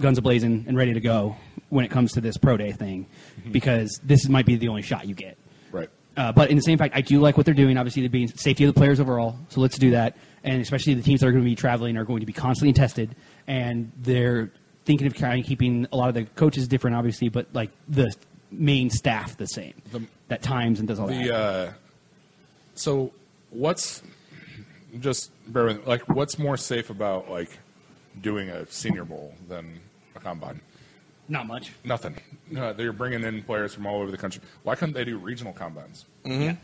guns 0.00 0.18
ablazing 0.18 0.66
and 0.66 0.76
ready 0.76 0.94
to 0.94 1.00
go 1.00 1.36
when 1.68 1.84
it 1.84 1.90
comes 1.90 2.12
to 2.12 2.20
this 2.20 2.36
pro 2.36 2.56
day 2.56 2.72
thing 2.72 3.06
because 3.52 4.00
this 4.02 4.28
might 4.28 4.46
be 4.46 4.56
the 4.56 4.68
only 4.68 4.82
shot 4.82 5.06
you 5.06 5.14
get. 5.14 5.36
Right. 5.70 5.90
Uh, 6.16 6.32
but 6.32 6.50
in 6.50 6.56
the 6.56 6.62
same 6.62 6.78
fact, 6.78 6.96
I 6.96 7.00
do 7.00 7.20
like 7.20 7.36
what 7.36 7.44
they're 7.44 7.54
doing. 7.54 7.76
Obviously, 7.76 8.02
they're 8.02 8.08
being 8.08 8.28
safety 8.28 8.64
of 8.64 8.74
the 8.74 8.78
players 8.78 9.00
overall. 9.00 9.36
So 9.50 9.60
let's 9.60 9.76
do 9.78 9.90
that. 9.90 10.16
And 10.42 10.62
especially 10.62 10.94
the 10.94 11.02
teams 11.02 11.20
that 11.20 11.26
are 11.26 11.32
going 11.32 11.44
to 11.44 11.48
be 11.48 11.56
traveling 11.56 11.96
are 11.96 12.04
going 12.04 12.20
to 12.20 12.26
be 12.26 12.32
constantly 12.32 12.72
tested, 12.72 13.16
and 13.46 13.90
they're 13.96 14.52
thinking 14.84 15.06
of 15.06 15.14
kind 15.14 15.40
of 15.40 15.46
keeping 15.46 15.86
a 15.92 15.96
lot 15.96 16.08
of 16.08 16.14
the 16.14 16.24
coaches 16.24 16.68
different, 16.68 16.96
obviously, 16.96 17.28
but 17.28 17.46
like 17.52 17.70
the 17.88 18.14
main 18.50 18.90
staff 18.90 19.36
the 19.36 19.46
same. 19.46 19.74
The- 19.92 20.02
that 20.28 20.40
times 20.42 20.78
and 20.78 20.88
does 20.88 20.98
all 20.98 21.06
The 21.06 21.24
that. 21.28 21.34
uh, 21.34 21.72
so 22.74 23.12
what's 23.50 24.02
just 25.00 25.30
bear 25.52 25.64
with 25.66 25.86
like 25.86 26.08
what's 26.08 26.38
more 26.38 26.56
safe 26.56 26.88
about 26.90 27.30
like 27.30 27.50
doing 28.22 28.48
a 28.48 28.66
Senior 28.70 29.04
Bowl 29.04 29.34
than 29.48 29.80
a 30.16 30.20
combine? 30.20 30.60
Not 31.28 31.46
much. 31.46 31.72
Nothing. 31.84 32.16
No, 32.50 32.72
they're 32.72 32.92
bringing 32.92 33.22
in 33.22 33.42
players 33.42 33.74
from 33.74 33.86
all 33.86 34.00
over 34.02 34.10
the 34.10 34.16
country. 34.16 34.42
Why 34.62 34.74
couldn't 34.74 34.94
they 34.94 35.04
do 35.04 35.18
regional 35.18 35.52
combines? 35.52 36.04
Yeah. 36.24 36.56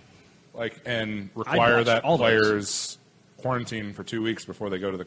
like 0.55 0.81
and 0.87 1.31
require 1.35 1.83
that 1.85 2.03
all 2.05 2.17
those. 2.19 2.25
players 2.25 2.99
quarantine 3.39 3.93
for 3.93 4.05
two 4.05 4.23
weeks 4.23 4.45
before 4.45 4.69
they 4.71 4.79
go 4.79 4.91
to 4.91 4.97
the 4.99 5.07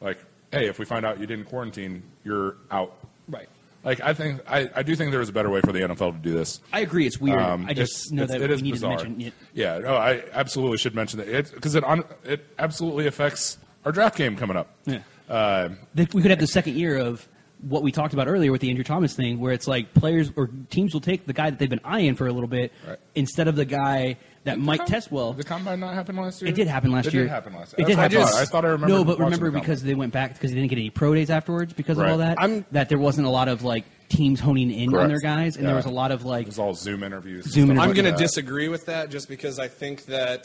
like 0.00 0.18
hey 0.52 0.68
if 0.68 0.78
we 0.78 0.84
find 0.84 1.04
out 1.04 1.18
you 1.18 1.26
didn't 1.26 1.46
quarantine 1.46 2.02
you're 2.24 2.56
out 2.70 2.96
Right. 3.28 3.48
like 3.84 4.00
i 4.00 4.12
think 4.14 4.40
i, 4.48 4.70
I 4.74 4.82
do 4.82 4.94
think 4.94 5.10
there's 5.10 5.28
a 5.28 5.32
better 5.32 5.50
way 5.50 5.60
for 5.60 5.72
the 5.72 5.80
nfl 5.80 6.12
to 6.12 6.18
do 6.18 6.32
this 6.32 6.60
I 6.72 6.80
agree. 6.80 7.06
It's 7.06 7.18
weird. 7.18 7.40
Um, 7.40 7.66
I 7.68 7.74
just 7.74 8.06
it's- 8.06 8.10
know 8.12 8.22
it's- 8.24 8.38
that 8.38 8.44
it 8.44 8.48
we 8.50 8.54
is 8.56 8.62
need 8.62 8.70
bizarre. 8.72 8.98
to 8.98 9.04
mention 9.04 9.26
it. 9.28 9.34
yeah 9.54 9.78
no 9.78 9.96
i 9.96 10.22
absolutely 10.32 10.78
should 10.78 10.94
mention 10.94 11.18
that 11.20 11.52
because 11.54 11.74
it, 11.74 11.82
on 11.84 12.04
it 12.24 12.46
absolutely 12.58 13.06
affects 13.06 13.58
our 13.84 13.92
draft 13.92 14.16
game 14.16 14.36
coming 14.36 14.56
up 14.56 14.68
Yeah. 14.86 15.00
uh, 15.28 15.70
we 15.96 16.06
could 16.06 16.30
have 16.30 16.38
the 16.40 16.46
second 16.46 16.76
year 16.76 16.98
of 16.98 17.26
what 17.62 17.82
we 17.84 17.92
talked 17.92 18.12
about 18.12 18.26
earlier 18.26 18.50
with 18.50 18.60
the 18.60 18.68
Andrew 18.70 18.82
Thomas 18.82 19.14
thing, 19.14 19.38
where 19.38 19.52
it's 19.52 19.68
like 19.68 19.94
players 19.94 20.32
or 20.34 20.50
teams 20.70 20.92
will 20.92 21.00
take 21.00 21.26
the 21.26 21.32
guy 21.32 21.48
that 21.48 21.60
they've 21.60 21.70
been 21.70 21.78
eyeing 21.84 22.16
for 22.16 22.26
a 22.26 22.32
little 22.32 22.48
bit 22.48 22.72
Right. 22.84 22.98
instead 23.14 23.46
of 23.46 23.54
the 23.54 23.64
guy 23.64 24.16
that 24.44 24.58
might 24.58 24.78
com- 24.78 24.86
test 24.86 25.12
well. 25.12 25.32
the 25.32 25.44
combine 25.44 25.80
not 25.80 25.94
happen 25.94 26.16
last 26.16 26.42
year 26.42 26.50
It 26.50 26.54
did 26.54 26.66
happen 26.66 26.90
last 26.90 27.06
it 27.06 27.14
year. 27.14 27.22
It 27.22 27.26
did 27.26 27.32
happen 27.32 27.54
last 27.54 27.72
It 27.74 27.78
year 27.80 27.88
did 27.88 27.96
happen. 27.98 28.18
what 28.18 28.26
I, 28.28 28.30
thought. 28.30 28.40
I 28.40 28.44
thought 28.46 28.64
i 28.64 28.68
remember 28.68 28.94
No, 28.94 29.04
but 29.04 29.18
remember 29.18 29.50
the 29.50 29.58
because 29.60 29.82
they 29.82 29.94
went 29.94 30.12
back 30.12 30.34
because 30.34 30.50
they 30.50 30.56
didn't 30.56 30.70
get 30.70 30.78
any 30.78 30.90
pro 30.90 31.14
days 31.14 31.30
afterwards 31.30 31.72
because 31.72 31.98
of 31.98 32.06
all 32.06 32.18
that. 32.18 32.38
I'm- 32.40 32.64
that 32.72 32.88
there 32.88 32.98
wasn't 32.98 33.26
a 33.26 33.30
lot 33.30 33.48
of 33.48 33.62
like 33.62 33.84
teams 34.08 34.40
honing 34.40 34.70
in 34.70 34.94
on 34.94 35.08
their 35.08 35.20
guys, 35.20 35.56
and 35.56 35.66
there 35.66 35.74
was 35.74 35.86
a 35.86 35.90
lot 35.90 36.10
of 36.12 36.24
like 36.24 36.42
it 36.42 36.48
was 36.48 36.58
all 36.58 36.74
zoom 36.74 37.02
interviews 37.02 37.44
Zoom 37.46 37.70
interviews. 37.70 37.84
I'm 37.88 37.94
going 37.94 38.12
to 38.14 38.18
disagree 38.20 38.68
with 38.68 38.86
that 38.86 39.10
just 39.10 39.28
because 39.28 39.58
I 39.58 39.68
think 39.68 40.04
that 40.06 40.44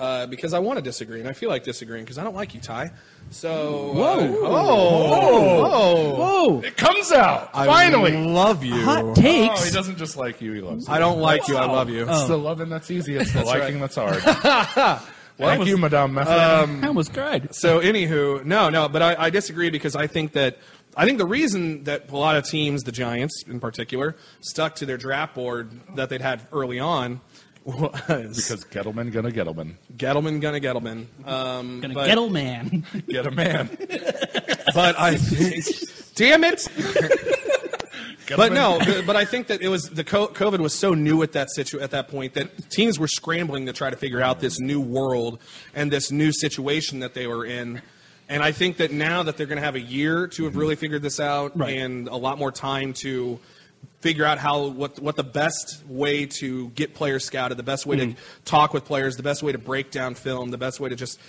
uh, 0.00 0.26
because 0.26 0.54
I 0.54 0.58
want 0.58 0.78
to 0.78 0.82
disagree 0.82 1.20
and 1.20 1.28
I 1.28 1.32
feel 1.32 1.50
like 1.50 1.62
disagreeing 1.62 2.04
because 2.04 2.18
I 2.18 2.24
don't 2.24 2.34
like 2.34 2.54
you, 2.54 2.60
Ty. 2.60 2.90
So 3.30 3.92
Whoa. 3.92 4.44
uh, 4.44 4.48
oh, 4.48 6.14
whoa 6.16 6.60
it 6.62 6.76
comes 6.76 7.12
out 7.12 7.52
Finally. 7.52 7.68
I 7.68 7.72
finally 7.72 8.26
love 8.26 8.64
you. 8.64 8.82
hot 8.82 9.14
takes. 9.14 9.60
Oh, 9.60 9.64
he 9.64 9.70
doesn't 9.70 9.98
just 9.98 10.16
like 10.16 10.40
you; 10.40 10.52
he 10.52 10.60
loves 10.60 10.88
you. 10.88 10.94
I 10.94 10.98
don't 10.98 11.20
like 11.20 11.46
you. 11.46 11.56
I 11.56 11.66
love 11.66 11.90
you. 11.90 12.08
It's 12.08 12.26
the 12.26 12.38
loving 12.38 12.68
that's 12.70 12.90
easy. 12.90 13.16
It's 13.16 13.32
the 13.32 13.44
liking 13.44 13.78
that's 13.78 13.96
hard. 13.96 14.22
Thank 15.36 15.66
you, 15.66 15.78
Madame 15.78 16.14
Method. 16.14 16.32
I 16.32 16.86
almost 16.86 17.14
cried. 17.14 17.54
So, 17.54 17.80
anywho, 17.80 18.44
no, 18.44 18.68
no, 18.68 18.90
but 18.90 19.00
I, 19.00 19.16
I 19.18 19.30
disagree 19.30 19.70
because 19.70 19.96
I 19.96 20.06
think 20.06 20.32
that 20.32 20.58
I 20.96 21.06
think 21.06 21.18
the 21.18 21.26
reason 21.26 21.84
that 21.84 22.10
a 22.10 22.16
lot 22.16 22.36
of 22.36 22.44
teams, 22.44 22.82
the 22.82 22.92
Giants 22.92 23.44
in 23.46 23.60
particular, 23.60 24.16
stuck 24.40 24.74
to 24.76 24.86
their 24.86 24.96
draft 24.96 25.34
board 25.34 25.70
that 25.94 26.08
they'd 26.08 26.20
had 26.20 26.42
early 26.52 26.78
on 26.78 27.20
was 27.64 28.36
because 28.36 28.64
Gettleman 28.64 29.12
gonna 29.12 29.30
Gettleman. 29.30 29.74
Gettleman, 29.96 30.40
gonna 30.40 30.60
Gettleman. 30.60 31.06
Um, 31.26 31.80
Gonna 31.80 31.94
but, 31.94 32.06
get 32.06 32.18
old 32.18 32.32
man. 32.32 32.84
Get 33.08 33.26
a 33.26 33.30
man. 33.30 33.68
but 34.74 34.98
I 34.98 35.16
think, 35.16 35.64
damn 36.14 36.44
it. 36.44 36.66
But 38.36 38.52
no, 38.52 38.78
the, 38.78 39.02
but 39.04 39.16
I 39.16 39.24
think 39.24 39.48
that 39.48 39.60
it 39.60 39.68
was 39.68 39.90
the 39.90 40.04
co- 40.04 40.28
COVID 40.28 40.60
was 40.60 40.72
so 40.72 40.94
new 40.94 41.22
at 41.22 41.32
that 41.32 41.50
situ- 41.50 41.80
at 41.80 41.90
that 41.90 42.08
point 42.08 42.34
that 42.34 42.70
teams 42.70 42.98
were 42.98 43.08
scrambling 43.08 43.66
to 43.66 43.72
try 43.72 43.90
to 43.90 43.96
figure 43.96 44.20
out 44.22 44.38
this 44.40 44.60
new 44.60 44.80
world 44.80 45.40
and 45.74 45.90
this 45.90 46.12
new 46.12 46.32
situation 46.32 47.00
that 47.00 47.12
they 47.14 47.26
were 47.26 47.44
in. 47.44 47.82
And 48.28 48.44
I 48.44 48.52
think 48.52 48.76
that 48.76 48.92
now 48.92 49.24
that 49.24 49.36
they're 49.36 49.48
going 49.48 49.58
to 49.58 49.64
have 49.64 49.74
a 49.74 49.80
year 49.80 50.28
to 50.28 50.44
have 50.44 50.54
really 50.54 50.76
figured 50.76 51.02
this 51.02 51.18
out 51.18 51.58
Right. 51.58 51.76
and 51.78 52.06
a 52.06 52.14
lot 52.14 52.38
more 52.38 52.52
time 52.52 52.92
to 53.02 53.40
figure 54.00 54.24
out 54.24 54.38
how 54.38 54.66
what 54.68 54.98
what 54.98 55.16
the 55.16 55.24
best 55.24 55.84
way 55.86 56.26
to 56.26 56.68
get 56.70 56.94
players 56.94 57.24
scouted, 57.24 57.56
the 57.56 57.62
best 57.62 57.86
way 57.86 57.96
to 57.96 58.06
hmm. 58.06 58.12
talk 58.44 58.74
with 58.74 58.84
players, 58.84 59.16
the 59.16 59.22
best 59.22 59.42
way 59.42 59.52
to 59.52 59.58
break 59.58 59.90
down 59.90 60.14
film, 60.14 60.50
the 60.50 60.58
best 60.58 60.80
way 60.80 60.88
to 60.88 60.96
just 60.96 61.20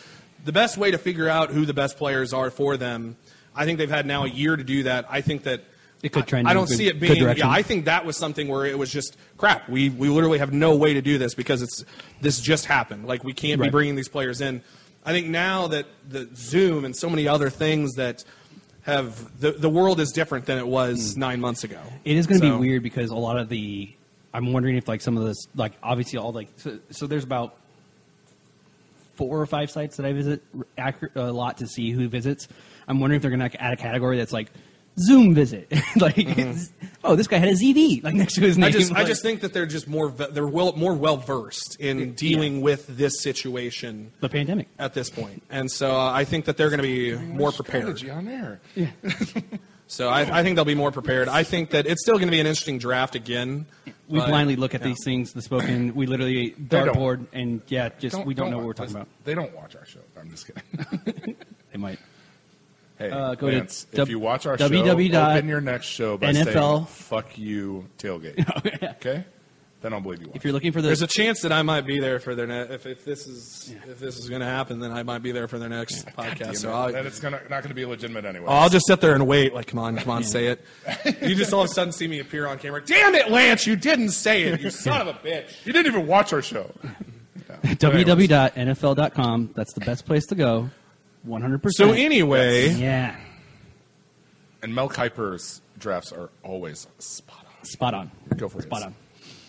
the 0.43 0.52
best 0.52 0.77
way 0.77 0.91
to 0.91 0.98
figure 0.98 1.30
out 1.30 1.52
who 1.52 1.65
the 1.65 1.73
best 1.73 1.98
players 1.98 2.34
are 2.34 2.49
for 2.49 2.77
them. 2.77 3.15
I 3.56 3.65
think 3.65 3.77
they've 3.77 3.89
had 3.89 4.06
now 4.06 4.23
a 4.23 4.30
year 4.30 4.56
to 4.56 4.64
do 4.64 4.84
that. 4.84 5.06
I 5.10 5.22
think 5.22 5.43
that 5.43 5.64
It 6.02 6.14
could 6.14 6.26
trend 6.26 6.48
I, 6.48 6.52
I 6.52 6.53
don't 6.53 6.68
good- 6.68 6.77
see 6.77 6.88
it 6.88 6.99
being. 6.99 7.38
Yeah, 7.38 7.49
I 7.49 7.61
think 7.61 7.85
that 7.85 8.06
was 8.06 8.18
something 8.18 8.48
where 8.48 8.65
it 8.65 8.77
was 8.77 8.91
just 8.91 9.18
crap. 9.38 9.69
We 9.69 9.89
we 9.89 10.10
literally 10.10 10.39
have 10.39 10.53
no 10.53 10.76
way 10.76 10.93
to 10.93 11.02
do 11.02 11.18
this 11.18 11.35
because 11.35 11.61
it's 11.61 11.84
this 12.22 12.39
just 12.39 12.65
happened. 12.65 13.06
Like 13.06 13.23
we 13.23 13.34
can't 13.34 13.61
be 13.61 13.69
bringing 13.69 13.95
these 13.95 14.10
players 14.10 14.41
in. 14.41 14.64
I 15.03 15.11
think 15.11 15.27
now 15.27 15.68
that 15.68 15.88
the 16.07 16.30
Zoom 16.35 16.85
and 16.85 16.95
so 16.95 17.10
many 17.10 17.27
other 17.27 17.49
things 17.49 17.93
that 17.95 18.23
have 18.84 19.40
the 19.40 19.52
the 19.52 19.70
world 19.70 19.99
is 19.99 20.12
different 20.12 20.45
than 20.45 20.58
it 20.58 20.68
was 20.68 21.16
nine 21.16 21.40
months 21.40 21.64
ago. 21.64 21.78
Hmm. 21.78 21.95
It 22.06 22.18
is 22.18 22.28
going 22.28 22.41
to 22.41 22.48
So- 22.48 22.53
be 22.60 22.68
weird 22.68 22.84
because 22.84 23.10
a 23.12 23.16
lot 23.16 23.38
of 23.38 23.49
the. 23.49 23.94
I'm 24.34 24.53
wondering 24.53 24.78
if 24.78 24.88
like 24.88 25.02
some 25.02 25.18
of 25.18 25.26
this, 25.26 25.45
like 25.56 25.74
obviously 25.84 26.18
all 26.18 26.32
like 26.32 26.48
so, 26.56 26.80
so 26.90 27.06
there's 27.06 27.26
about 27.26 27.56
four 29.16 29.40
or 29.41 29.45
five 29.45 29.70
sites 29.70 29.98
that 29.98 30.06
I 30.06 30.14
visit 30.14 30.41
a 31.16 31.32
lot 31.32 31.58
to 31.58 31.68
see 31.68 31.91
who 31.91 32.08
visits. 32.08 32.48
I'm 32.88 32.99
wondering 32.99 33.18
if 33.18 33.22
they're 33.22 33.36
going 33.38 33.49
to 33.49 33.62
add 33.62 33.74
a 33.74 33.78
category 33.78 34.18
that's 34.18 34.32
like 34.32 34.49
Zoom 35.02 35.34
visit, 35.34 35.72
like 35.98 36.28
oh 37.03 37.15
this 37.15 37.28
guy 37.28 37.38
had 37.38 37.49
a 37.49 37.53
ZV 37.53 38.03
like 38.03 38.14
next 38.14 38.36
to 38.36 38.41
his 38.41 38.57
name. 38.57 38.68
I 38.68 38.72
just, 38.72 38.94
I 38.94 39.03
just 39.03 39.22
think 39.22 39.41
that 39.41 39.53
they're 39.53 39.65
just 39.65 39.88
more 39.88 40.10
they're 40.10 40.48
well, 40.48 40.73
more 40.73 40.94
well 40.94 41.18
versed 41.18 41.78
in 41.80 42.14
dealing 42.14 42.61
with 42.61 42.88
this 42.88 43.22
situation 43.22 44.11
the 44.19 44.30
pandemic. 44.30 44.68
at 44.80 44.94
this 44.94 45.10
point, 45.10 45.44
and 45.49 45.72
so 45.72 45.91
uh, 45.91 46.11
I 46.11 46.26
think 46.26 46.45
that 46.45 46.57
they're 46.57 46.69
going 46.69 46.82
to 46.82 46.84
be 46.84 47.15
more 47.15 47.52
prepared. 47.52 48.10
On 48.10 48.28
air. 48.28 48.61
Yeah. 48.76 48.88
So 49.91 50.07
I, 50.07 50.40
I 50.40 50.41
think 50.41 50.56
they'll 50.56 50.64
be 50.64 50.73
more 50.73 50.94
prepared. 50.94 51.28
I 51.28 51.44
think 51.44 51.72
that 51.72 51.86
it's 51.86 52.02
still 52.02 52.15
going 52.15 52.30
to 52.30 52.32
be 52.32 52.40
an 52.40 52.48
interesting 52.48 52.78
draft 52.78 53.14
again. 53.14 53.65
We 54.07 54.19
but- 54.19 54.30
blindly 54.30 54.56
look 54.56 54.73
at 54.73 54.80
yeah. 54.80 54.88
these 54.88 55.03
things, 55.03 55.34
the 55.34 55.41
spoken. 55.41 55.94
We 55.94 56.06
literally 56.06 56.52
dartboard 56.52 57.28
and 57.34 57.61
yeah, 57.68 57.90
just 57.99 58.26
we 58.26 58.34
don't, 58.34 58.52
know 58.52 58.57
what 58.57 58.68
we're 58.68 58.73
talking 58.73 58.95
about. 58.95 59.10
They 59.26 59.36
don't 59.36 59.53
watch 59.53 59.76
our 59.76 59.86
show. 59.86 59.99
I'm 60.18 60.30
just 60.32 60.48
kidding. 60.48 61.36
They 61.72 61.78
might. 61.78 61.99
Hey, 63.02 63.11
Uh, 63.11 63.36
go 63.36 63.49
to 63.49 63.57
if 63.57 63.88
w- 63.91 64.11
you 64.11 64.19
watch 64.19 64.45
our 64.45 64.57
www. 64.57 65.11
show, 65.11 65.32
open 65.32 65.48
your 65.49 65.61
next 65.61 65.86
show 65.88 66.18
by 66.18 66.32
saying 66.34 66.48
NFL. 66.48 66.88
"fuck 66.88 67.38
you" 67.38 67.88
tailgate. 67.98 68.84
okay, 68.98 69.26
then 69.82 69.94
I'll 69.94 69.99
believe 70.02 70.22
you. 70.22 70.28
Watch. 70.28 70.36
If 70.36 70.44
you're 70.44 70.53
looking 70.53 70.72
for 70.72 70.82
the 70.82 70.88
There's 70.90 71.02
a 71.02 71.07
chance 71.07 71.41
that 71.41 71.52
I 71.52 71.64
might 71.64 71.88
be 71.88 71.99
there 71.99 72.19
for 72.19 72.36
their 72.36 72.45
ne- 72.45 72.73
if, 72.73 72.86
if 72.86 73.03
this 73.03 73.26
is 73.28 73.73
if 73.90 73.99
this 73.99 74.18
is 74.19 74.30
going 74.30 74.41
to 74.41 74.48
happen, 74.48 74.80
then 74.80 74.91
I 74.91 75.02
might 75.03 75.23
be 75.23 75.32
there 75.32 75.48
for 75.48 75.57
their 75.57 75.69
next 75.69 76.06
podcast. 76.18 76.57
So 76.57 76.72
I'll, 76.72 76.91
then 76.91 77.07
it's 77.07 77.19
gonna, 77.19 77.38
not 77.49 77.64
going 77.64 77.69
to 77.69 77.73
be 77.73 77.86
legitimate 77.86 78.26
anyway. 78.26 78.45
I'll 78.48 78.69
just 78.69 78.86
sit 78.86 79.02
there 79.02 79.15
and 79.15 79.26
wait. 79.26 79.53
Like, 79.56 79.65
come 79.68 79.80
on, 79.80 79.98
come 79.98 80.11
on, 80.11 80.23
say 80.23 80.48
it. 80.48 80.64
You 81.22 81.34
just 81.36 81.52
all 81.53 81.61
of 81.64 81.69
a 81.69 81.73
sudden 81.73 81.91
see 81.94 82.07
me 82.07 82.19
appear 82.19 82.45
on 82.48 82.60
camera. 82.60 82.84
Damn 82.86 83.15
it, 83.15 83.32
Lance! 83.32 83.65
You 83.65 83.76
didn't 83.76 84.10
say 84.11 84.44
it. 84.44 84.61
You 84.61 84.69
son 84.69 85.02
of 85.02 85.07
a 85.07 85.14
bitch. 85.14 85.65
you 85.65 85.73
didn't 85.73 85.88
even 85.94 86.06
watch 86.07 86.32
our 86.34 86.41
show. 86.44 86.72
Yeah. 86.84 86.91
But 87.64 87.84
anyways, 87.84 88.30
www.nfl.com. 88.30 89.49
That's 89.56 89.73
the 89.73 89.82
best 89.82 90.06
place 90.06 90.26
to 90.28 90.36
go. 90.36 90.69
100%. 91.27 91.72
So 91.72 91.91
anyway, 91.91 92.69
yeah, 92.72 93.15
And 94.64 94.73
Mel 94.76 94.89
Kiper's 94.89 95.61
drafts 95.77 96.11
are 96.11 96.30
always 96.43 96.88
spot 96.99 97.45
on. 97.60 97.65
spot 97.65 97.93
on. 97.93 98.11
Go 98.38 98.48
for 98.49 98.60
it. 98.60 98.64
Spot 98.64 98.84
on. 98.84 98.95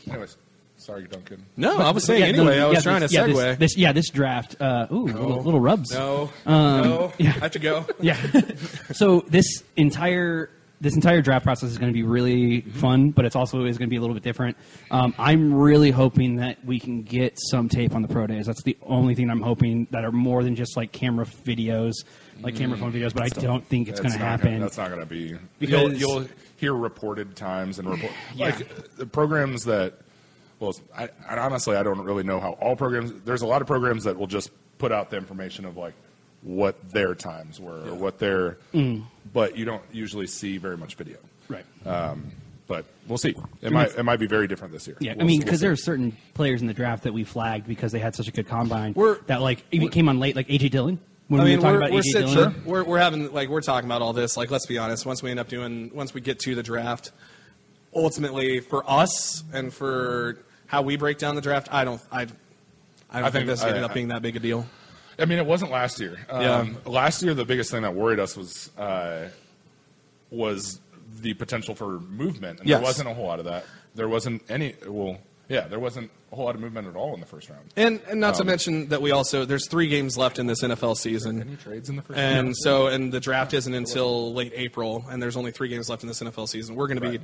Anyways, 0.08 0.36
sorry, 0.76 1.04
Duncan. 1.06 1.44
no, 1.56 1.78
I 1.78 1.90
was 1.90 2.04
saying 2.04 2.20
Yeah, 2.22 2.26
anyway. 2.28 2.56
no, 2.58 2.66
I 2.66 2.68
was 2.70 2.76
yeah, 2.76 2.80
trying 2.82 3.00
this, 3.00 3.10
to 3.12 3.16
yeah, 3.16 3.26
segue. 3.28 3.34
This, 3.34 3.58
this- 3.58 3.76
yeah, 3.76 3.92
this 3.92 4.08
draft. 4.10 4.56
Uh, 4.60 4.86
ooh, 4.90 5.04
little, 5.04 5.42
little 5.42 5.60
rubs. 5.60 5.92
no, 5.92 6.30
Um, 6.46 6.82
no, 6.82 7.12
yeah. 7.18 7.30
I 7.30 7.32
have 7.40 7.50
to 7.52 7.58
go. 7.58 7.86
Yeah. 8.00 8.16
so 8.92 9.20
this 9.28 9.62
entire 9.76 10.50
this 10.82 10.96
entire 10.96 11.22
draft 11.22 11.44
process 11.44 11.70
is 11.70 11.78
going 11.78 11.92
to 11.92 11.94
be 11.94 12.02
really 12.02 12.60
fun, 12.60 13.10
but 13.10 13.24
it's 13.24 13.36
also 13.36 13.64
is 13.64 13.78
going 13.78 13.88
to 13.88 13.90
be 13.90 13.96
a 13.96 14.00
little 14.00 14.14
bit 14.14 14.24
different. 14.24 14.56
Um, 14.90 15.14
I'm 15.16 15.54
really 15.54 15.92
hoping 15.92 16.36
that 16.36 16.62
we 16.64 16.80
can 16.80 17.02
get 17.02 17.38
some 17.38 17.68
tape 17.68 17.94
on 17.94 18.02
the 18.02 18.08
pro 18.08 18.26
days. 18.26 18.46
That's 18.46 18.64
the 18.64 18.76
only 18.82 19.14
thing 19.14 19.30
I'm 19.30 19.40
hoping 19.40 19.86
that 19.92 20.04
are 20.04 20.10
more 20.10 20.42
than 20.42 20.56
just 20.56 20.76
like 20.76 20.90
camera 20.90 21.24
videos, 21.24 21.92
like 22.40 22.56
camera 22.56 22.76
phone 22.76 22.92
videos. 22.92 23.14
But 23.14 23.22
I 23.22 23.28
don't 23.28 23.64
think 23.64 23.88
it's 23.88 24.00
going 24.00 24.12
to 24.12 24.18
happen. 24.18 24.54
Gonna, 24.54 24.60
that's 24.60 24.76
not 24.76 24.88
going 24.88 25.00
to 25.00 25.06
be. 25.06 25.38
Because- 25.60 26.00
you'll, 26.00 26.18
you'll 26.20 26.28
hear 26.56 26.74
reported 26.74 27.36
times 27.36 27.78
and 27.78 27.88
report 27.88 28.12
like 28.36 28.96
the 28.96 29.06
programs 29.06 29.64
that. 29.64 29.94
Well, 30.58 30.74
I, 30.96 31.08
I 31.28 31.38
honestly 31.38 31.76
I 31.76 31.82
don't 31.82 32.00
really 32.02 32.22
know 32.22 32.38
how 32.38 32.52
all 32.52 32.76
programs. 32.76 33.12
There's 33.22 33.42
a 33.42 33.46
lot 33.46 33.62
of 33.62 33.68
programs 33.68 34.04
that 34.04 34.16
will 34.16 34.28
just 34.28 34.50
put 34.78 34.92
out 34.92 35.10
the 35.10 35.16
information 35.16 35.64
of 35.64 35.76
like 35.76 35.94
what 36.42 36.90
their 36.90 37.14
times 37.14 37.60
were 37.60 37.88
or 37.88 37.94
what 37.94 38.18
their. 38.18 38.58
Mm. 38.74 39.04
But 39.32 39.56
you 39.56 39.64
don't 39.64 39.82
usually 39.92 40.26
see 40.26 40.58
very 40.58 40.76
much 40.76 40.96
video. 40.96 41.18
right. 41.48 41.64
Um, 41.86 42.32
but 42.68 42.84
we'll 43.06 43.18
see. 43.18 43.34
It 43.60 43.70
might 43.72 43.96
it 43.98 44.02
might 44.02 44.18
be 44.20 44.26
very 44.26 44.46
different 44.48 44.72
this 44.72 44.86
year. 44.86 44.96
Yeah, 45.00 45.12
I 45.12 45.16
We'll- 45.16 45.26
mean, 45.26 45.38
we'll 45.38 45.44
because 45.44 45.60
there 45.60 45.72
are 45.72 45.76
certain 45.76 46.16
players 46.34 46.60
in 46.62 46.68
the 46.68 46.74
draft 46.74 47.02
that 47.02 47.12
we 47.12 47.22
flagged 47.24 47.66
because 47.66 47.92
they 47.92 47.98
had 47.98 48.14
such 48.14 48.28
a 48.28 48.30
good 48.32 48.46
combine 48.48 48.94
We're- 48.94 49.18
that 49.26 49.42
like 49.42 49.64
even 49.72 49.88
came 49.90 50.08
on 50.08 50.18
late, 50.20 50.36
like 50.36 50.48
AJ 50.48 50.70
Dillon. 50.70 50.98
When 51.28 51.40
I 51.40 51.44
we 51.44 51.50
mean, 51.50 51.58
were 51.58 51.62
talking 51.62 51.72
we're, 51.74 51.86
about 51.86 51.92
we're, 51.92 52.00
AJ 52.00 52.12
sit- 52.12 52.26
Dillon, 52.34 52.62
we're 52.64 52.84
we're 52.84 52.98
having 52.98 53.32
like 53.32 53.48
we're 53.48 53.60
talking 53.60 53.88
about 53.88 54.00
all 54.02 54.12
this. 54.12 54.36
Like, 54.36 54.50
let's 54.50 54.66
be 54.66 54.78
honest. 54.78 55.04
Once 55.06 55.22
we 55.22 55.30
end 55.30 55.40
up 55.40 55.48
doing, 55.48 55.90
once 55.94 56.14
we 56.14 56.20
get 56.20 56.38
to 56.40 56.54
the 56.54 56.62
draft, 56.62 57.12
ultimately 57.94 58.60
for 58.60 58.88
us 58.88 59.42
and 59.52 59.72
for 59.72 60.38
how 60.66 60.82
we 60.82 60.96
break 60.96 61.18
down 61.18 61.34
the 61.34 61.40
draft, 61.42 61.68
I 61.72 61.84
don't, 61.84 62.00
I, 62.10 62.22
I 62.22 62.24
don't 62.24 62.34
I 63.10 63.22
think, 63.22 63.32
think- 63.32 63.46
this 63.48 63.62
I- 63.62 63.68
ended 63.68 63.82
up 63.84 63.92
being 63.94 64.08
that 64.08 64.22
big 64.22 64.36
a 64.36 64.40
deal. 64.40 64.66
I 65.22 65.24
mean, 65.24 65.38
it 65.38 65.46
wasn't 65.46 65.70
last 65.70 66.00
year. 66.00 66.18
Um, 66.28 66.76
Last 66.84 67.22
year, 67.22 67.32
the 67.32 67.44
biggest 67.44 67.70
thing 67.70 67.82
that 67.82 67.94
worried 67.94 68.18
us 68.18 68.36
was 68.36 68.76
uh, 68.76 69.28
was 70.30 70.80
the 71.20 71.34
potential 71.34 71.74
for 71.74 72.00
movement, 72.00 72.58
and 72.60 72.68
Yes. 72.68 72.78
there 72.78 72.84
wasn't 72.84 73.08
a 73.08 73.14
whole 73.14 73.26
lot 73.26 73.38
of 73.38 73.44
that. 73.44 73.64
There 73.94 74.08
wasn't 74.08 74.42
any. 74.48 74.74
Well, 74.86 75.18
yeah, 75.48 75.68
there 75.68 75.78
wasn't 75.78 76.10
a 76.32 76.34
whole 76.36 76.46
lot 76.46 76.54
of 76.54 76.60
movement 76.62 76.88
at 76.88 76.96
all 76.96 77.12
in 77.14 77.20
the 77.20 77.26
first 77.26 77.50
round. 77.50 77.62
And 77.76 78.00
and 78.08 78.18
not 78.18 78.34
to 78.36 78.40
Um, 78.40 78.46
mention 78.46 78.88
that 78.88 79.02
we 79.02 79.10
also 79.10 79.44
there's 79.44 79.68
three 79.68 79.88
games 79.88 80.16
left 80.16 80.38
in 80.38 80.46
this 80.46 80.62
NFL 80.62 80.96
season. 80.96 81.42
Any 81.42 81.56
trades 81.56 81.88
in 81.90 81.96
the 81.96 82.02
first 82.02 82.18
And 82.18 82.46
round? 82.48 82.56
so, 82.56 82.86
and 82.86 83.12
the 83.12 83.20
draft 83.20 83.52
isn't 83.54 83.74
until 83.74 84.32
late 84.32 84.52
April, 84.56 85.04
and 85.10 85.22
there's 85.22 85.36
only 85.36 85.52
three 85.52 85.68
games 85.68 85.88
left 85.90 86.02
in 86.02 86.08
this 86.08 86.20
NFL 86.22 86.48
season. 86.48 86.74
We're 86.74 86.86
going 86.88 87.00
to 87.00 87.10
be, 87.10 87.18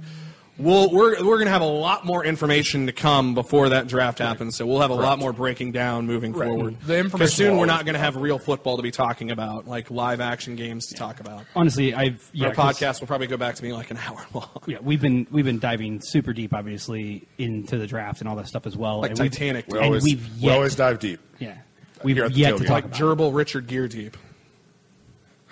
we'll, 0.59 0.91
we're 0.91 1.25
we're 1.25 1.37
going 1.37 1.47
to 1.47 1.53
have 1.53 1.63
a 1.63 1.67
lot 1.67 2.05
more 2.05 2.25
information 2.25 2.87
to 2.87 2.93
come 2.93 3.35
before 3.35 3.71
that 3.71 3.87
draft 3.87 4.19
happens. 4.19 4.57
So 4.57 4.67
we'll 4.67 4.81
have 4.81 4.91
a 4.91 4.95
lot 4.95 5.19
more 5.19 5.33
breaking 5.33 5.73
down 5.73 6.07
moving 6.07 6.33
Right. 6.33 6.49
forward. 6.49 6.77
The 6.83 6.99
information 6.99 7.35
soon 7.35 7.57
we're 7.57 7.67
not 7.67 7.85
going 7.85 7.95
to 7.95 8.01
have 8.01 8.17
real 8.17 8.39
football 8.39 8.77
to 8.77 8.83
be 8.83 8.91
talking 8.91 9.31
about, 9.31 9.67
like 9.67 9.91
live 9.91 10.21
action 10.21 10.57
games 10.57 10.87
to 10.89 10.95
talk 10.95 11.21
about. 11.21 11.45
honestly, 11.57 11.95
I've 11.95 12.29
yeah, 12.33 12.49
Our 12.49 12.55
'cause- 12.55 12.79
podcast 12.79 13.01
will 13.01 13.07
probably 13.07 13.27
go 13.27 13.37
back 13.37 13.55
to 13.55 13.63
being 13.63 13.75
like 13.75 13.91
an 13.91 13.99
hour 14.07 14.25
long. 14.35 14.49
Yeah, 14.67 14.79
we've 14.83 15.01
been 15.01 15.27
we've 15.31 15.45
been 15.45 15.59
diving 15.61 16.01
super 16.03 16.33
deep, 16.33 16.53
obviously, 16.55 17.27
into 17.39 17.79
the 17.79 17.87
draft 17.87 18.21
and 18.21 18.29
all 18.29 18.37
that 18.37 18.49
stuff 18.49 18.67
as 18.67 18.77
well. 18.77 18.98
Like 19.01 19.11
and 19.13 19.21
we've- 19.21 19.31
Titanic. 19.31 19.67
we 19.69 19.79
and 19.79 19.87
always 19.87 20.03
we've 20.05 20.27
we 20.37 20.49
yet- 20.49 20.55
always 20.55 20.75
dive 20.75 20.99
deep. 20.99 21.21
yeah, 21.39 21.59
we've 22.03 22.17
Here 22.17 22.27
yet 22.29 22.57
to 22.59 22.65
talk 22.65 22.71
Like 22.71 22.85
about. 22.87 22.99
gerbil 22.99 23.35
Richard 23.35 23.67
Gere 23.67 23.89
deep. 23.89 24.17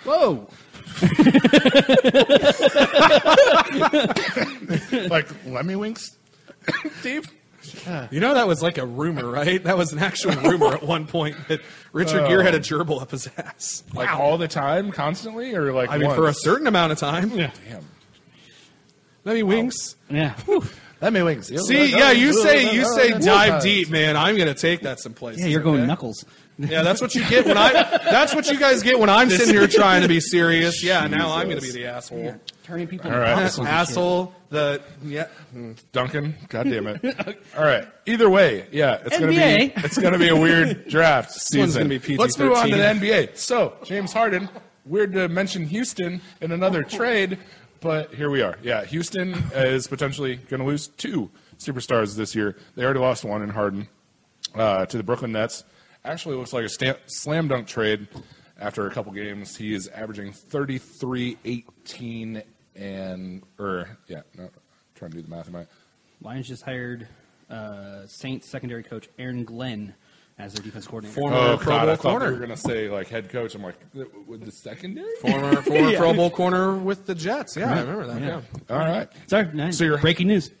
Whoa, 0.03 0.47
like 5.07 5.27
Lemmiwinks, 5.45 6.15
deep. 7.03 7.25
You 8.11 8.21
know 8.21 8.33
that 8.35 8.47
was 8.47 8.61
like 8.63 8.77
a 8.77 8.85
rumor, 8.85 9.27
right? 9.29 9.61
That 9.63 9.77
was 9.77 9.91
an 9.91 9.99
actual 9.99 10.31
rumor 10.49 10.73
at 10.73 10.83
one 10.83 11.05
point 11.07 11.35
that 11.49 11.59
Richard 11.91 12.27
Gere 12.27 12.43
had 12.43 12.53
a 12.53 12.57
oh. 12.57 12.61
gerbil 12.61 13.01
up 13.01 13.11
his 13.11 13.29
ass. 13.37 13.83
Like 13.93 14.09
all 14.09 14.37
the 14.37 14.47
time, 14.47 14.91
constantly, 14.91 15.53
or 15.53 15.73
like 15.73 15.89
I 15.89 15.97
mean, 15.97 16.13
for 16.13 16.27
a 16.27 16.33
certain 16.33 16.67
amount 16.67 16.91
of 16.93 16.97
time. 16.97 17.31
yeah, 17.31 17.51
Damn. 17.69 17.85
Maybe 19.25 19.43
Winks. 19.43 19.95
yeah. 20.09 20.35
Lemmiwinks. 21.01 21.45
See, 21.67 21.91
yeah, 21.91 22.11
you 22.11 22.33
say 22.33 22.73
you 22.73 22.85
say 22.85 23.17
dive 23.19 23.61
deep, 23.61 23.89
man. 23.89 24.17
I'm 24.17 24.37
gonna 24.37 24.53
take 24.53 24.81
that 24.81 24.99
someplace. 24.99 25.39
Yeah, 25.39 25.45
you're 25.47 25.61
going 25.61 25.79
okay? 25.81 25.87
knuckles. 25.87 26.25
Yeah, 26.59 26.81
that's 26.81 27.01
what 27.01 27.13
you 27.13 27.27
get 27.29 27.45
when 27.45 27.55
I. 27.57 27.71
That's 27.71 28.33
what 28.33 28.47
you 28.49 28.57
guys 28.59 28.81
get 28.81 28.99
when 28.99 29.09
I'm 29.09 29.29
sitting 29.29 29.53
here 29.53 29.67
trying 29.67 30.01
to 30.01 30.07
be 30.07 30.19
serious. 30.19 30.83
Yeah, 30.83 31.05
now 31.05 31.35
I'm 31.35 31.47
gonna 31.49 31.61
be 31.61 31.71
the 31.71 31.85
asshole. 31.85 32.35
Turning 32.63 32.87
people 32.87 33.11
All 33.11 33.19
right. 33.19 33.31
into 33.31 33.43
Ass- 33.43 33.57
popsicles 33.57 33.59
and 33.59 33.67
shit. 33.67 33.73
asshole. 33.73 34.35
The 34.49 34.81
yeah. 35.03 35.27
Duncan, 35.91 36.35
God 36.49 36.63
damn 36.69 36.87
it! 36.87 37.37
All 37.57 37.63
right. 37.63 37.87
Either 38.07 38.29
way, 38.29 38.65
yeah, 38.71 38.99
it's 39.05 39.19
gonna 39.19 39.31
be 39.31 39.37
NBA. 39.37 39.83
it's 39.85 39.97
gonna 39.99 40.17
be 40.17 40.29
a 40.29 40.35
weird 40.35 40.87
draft 40.89 41.31
season. 41.31 41.83
gonna 41.83 41.89
be 41.89 41.99
PG-13. 41.99 42.19
Let's 42.19 42.39
move 42.39 42.53
on 42.53 42.69
to 42.69 42.75
the 42.75 42.81
NBA. 42.83 43.37
So 43.37 43.75
James 43.83 44.11
Harden. 44.11 44.49
Weird 44.85 45.11
to 45.13 45.27
mention 45.27 45.65
Houston 45.65 46.21
in 46.39 46.53
another 46.53 46.81
trade, 46.81 47.39
but 47.79 48.13
here 48.13 48.29
we 48.29 48.41
are. 48.41 48.57
Yeah, 48.61 48.85
Houston 48.85 49.33
is 49.53 49.87
potentially 49.87 50.35
going 50.35 50.59
to 50.59 50.65
lose 50.65 50.87
two 50.87 51.29
superstars 51.57 52.15
this 52.15 52.35
year. 52.35 52.55
They 52.75 52.83
already 52.83 52.99
lost 52.99 53.23
one 53.23 53.41
in 53.41 53.49
Harden 53.49 53.87
uh, 54.55 54.85
to 54.85 54.97
the 54.97 55.03
Brooklyn 55.03 55.31
Nets. 55.31 55.63
Actually, 56.03 56.35
looks 56.35 56.53
like 56.53 56.65
a 56.65 56.97
slam 57.05 57.47
dunk 57.47 57.67
trade. 57.67 58.07
After 58.59 58.87
a 58.87 58.91
couple 58.91 59.11
games, 59.11 59.55
he 59.55 59.73
is 59.73 59.87
averaging 59.89 60.31
33, 60.31 61.37
18, 61.45 62.41
and 62.75 63.43
or 63.59 63.97
yeah, 64.07 64.21
no, 64.35 64.49
trying 64.95 65.11
to 65.11 65.17
do 65.17 65.23
the 65.23 65.29
math 65.29 65.47
in 65.47 65.53
my. 65.53 65.65
Lions 66.21 66.47
just 66.47 66.63
hired 66.63 67.07
uh, 67.49 68.07
Saints 68.07 68.47
secondary 68.49 68.83
coach 68.83 69.09
Aaron 69.19 69.43
Glenn 69.43 69.93
as 70.39 70.53
their 70.53 70.63
defense 70.63 70.85
coordinator. 70.87 71.19
Former 71.19 71.35
Oh 71.37 71.57
Pro 71.57 71.73
God, 71.73 71.85
Bowl 71.85 71.93
I 71.93 71.95
corner. 71.97 72.25
you 72.27 72.33
were 72.33 72.39
gonna 72.39 72.57
say 72.57 72.89
like 72.89 73.07
head 73.09 73.29
coach. 73.29 73.55
I'm 73.55 73.63
like, 73.63 73.75
with 74.27 74.45
the 74.45 74.51
secondary. 74.51 75.09
Former 75.21 75.55
former 75.61 75.95
Pro 75.97 76.13
Bowl 76.13 76.29
corner 76.29 76.75
with 76.75 77.05
the 77.05 77.15
Jets. 77.15 77.55
Yeah, 77.57 77.73
I 77.73 77.79
remember 77.81 78.07
that. 78.07 78.21
Yeah. 78.21 78.41
All 78.69 78.77
right. 78.79 79.07
Sorry, 79.27 79.49
no, 79.53 79.71
So 79.71 79.83
you're- 79.83 79.99
breaking 80.01 80.27
news. 80.27 80.51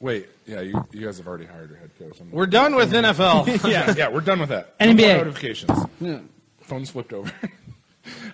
Wait, 0.00 0.28
yeah, 0.46 0.60
you, 0.60 0.84
you 0.90 1.06
guys 1.06 1.18
have 1.18 1.28
already 1.28 1.44
hired 1.46 1.70
your 1.70 1.78
head 1.78 1.90
coach. 1.96 2.18
I'm- 2.20 2.28
We're 2.32 2.46
done 2.46 2.74
with 2.74 2.90
NFL. 2.92 3.46
yeah, 3.70 3.94
yeah, 3.96 4.08
we're 4.08 4.20
done 4.20 4.40
with 4.40 4.48
that. 4.48 4.76
NBA. 4.80 4.96
No 4.96 5.06
more 5.06 5.16
notifications. 5.26 5.78
Phone's 6.62 6.90
flipped 6.90 7.12
over. 7.12 7.30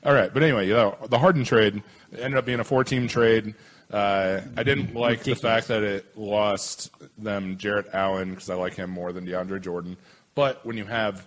All 0.05 0.15
right, 0.15 0.33
but 0.33 0.43
anyway, 0.43 0.67
you 0.67 0.73
know, 0.73 0.97
the 1.11 1.19
Harden 1.19 1.45
trade 1.45 1.83
ended 2.19 2.39
up 2.39 2.47
being 2.47 2.61
a 2.61 2.65
four-team 2.65 3.07
trade. 3.09 3.55
Uh, 3.93 4.41
I 4.57 4.63
didn't 4.63 4.95
like 4.95 5.23
the 5.25 5.35
fact 5.35 5.69
that 5.69 5.83
it 5.83 6.17
lost 6.17 6.91
them 7.19 7.59
Jarrett 7.59 7.89
Allen 7.93 8.31
because 8.31 8.49
I 8.49 8.55
like 8.55 8.75
him 8.75 8.89
more 8.91 9.13
than 9.13 9.27
DeAndre 9.27 9.61
Jordan. 9.61 9.97
But 10.39 10.65
when 10.65 10.77
you 10.77 10.85
have 10.85 11.27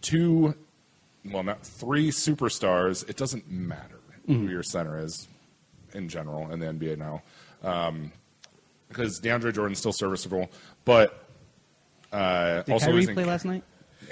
two, 0.00 0.56
well, 1.24 1.44
not 1.44 1.64
three 1.64 2.10
superstars, 2.10 3.08
it 3.08 3.16
doesn't 3.16 3.48
matter 3.48 4.00
who 4.26 4.48
your 4.48 4.64
center 4.64 4.98
is 4.98 5.28
in 5.94 6.08
general 6.08 6.50
in 6.50 6.58
the 6.58 6.66
NBA 6.66 6.98
now, 6.98 7.22
because 8.88 9.20
DeAndre 9.20 9.54
Jordan's 9.54 9.78
still 9.78 9.92
serviceable, 9.92 10.50
but 10.84 11.24
uh, 12.12 12.62
Did 12.62 12.72
also 12.72 12.86
Kyrie 12.86 13.06
play 13.14 13.24
last 13.24 13.44
night? 13.44 13.62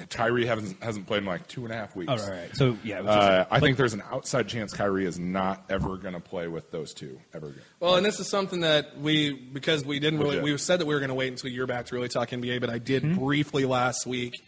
Tyree 0.08 0.46
hasn't 0.46 0.82
hasn't 0.82 1.06
played 1.06 1.18
in 1.18 1.24
like 1.26 1.46
two 1.48 1.64
and 1.64 1.72
a 1.72 1.76
half 1.76 1.94
weeks. 1.94 2.10
All 2.10 2.16
right, 2.16 2.28
right, 2.28 2.38
right. 2.42 2.56
So 2.56 2.76
yeah, 2.82 3.00
it 3.00 3.04
just, 3.04 3.18
Uh, 3.18 3.46
I 3.50 3.60
think 3.60 3.76
there's 3.76 3.94
an 3.94 4.02
outside 4.10 4.48
chance 4.48 4.72
Kyrie 4.72 5.04
is 5.06 5.18
not 5.18 5.64
ever 5.68 5.96
going 5.96 6.14
to 6.14 6.20
play 6.20 6.48
with 6.48 6.70
those 6.70 6.94
two 6.94 7.20
ever 7.34 7.48
again. 7.48 7.62
Well, 7.80 7.96
and 7.96 8.04
this 8.06 8.18
is 8.20 8.28
something 8.28 8.60
that 8.60 8.98
we 8.98 9.32
because 9.32 9.84
we 9.84 9.98
didn't 9.98 10.18
really 10.20 10.36
Legit. 10.36 10.44
we 10.44 10.58
said 10.58 10.80
that 10.80 10.86
we 10.86 10.94
were 10.94 11.00
going 11.00 11.08
to 11.10 11.14
wait 11.14 11.28
until 11.28 11.50
you're 11.50 11.66
back 11.66 11.86
to 11.86 11.94
really 11.94 12.08
talk 12.08 12.30
NBA, 12.30 12.60
but 12.60 12.70
I 12.70 12.78
did 12.78 13.02
Hmm? 13.02 13.14
briefly 13.14 13.64
last 13.64 14.06
week 14.06 14.42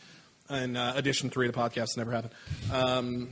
in 0.51 0.77
uh, 0.77 0.93
edition 0.97 1.31
three 1.31 1.47
of 1.49 1.53
the 1.55 1.59
podcast. 1.61 1.97
Never 1.97 2.12
happened. 2.12 2.35
Um, 2.73 3.31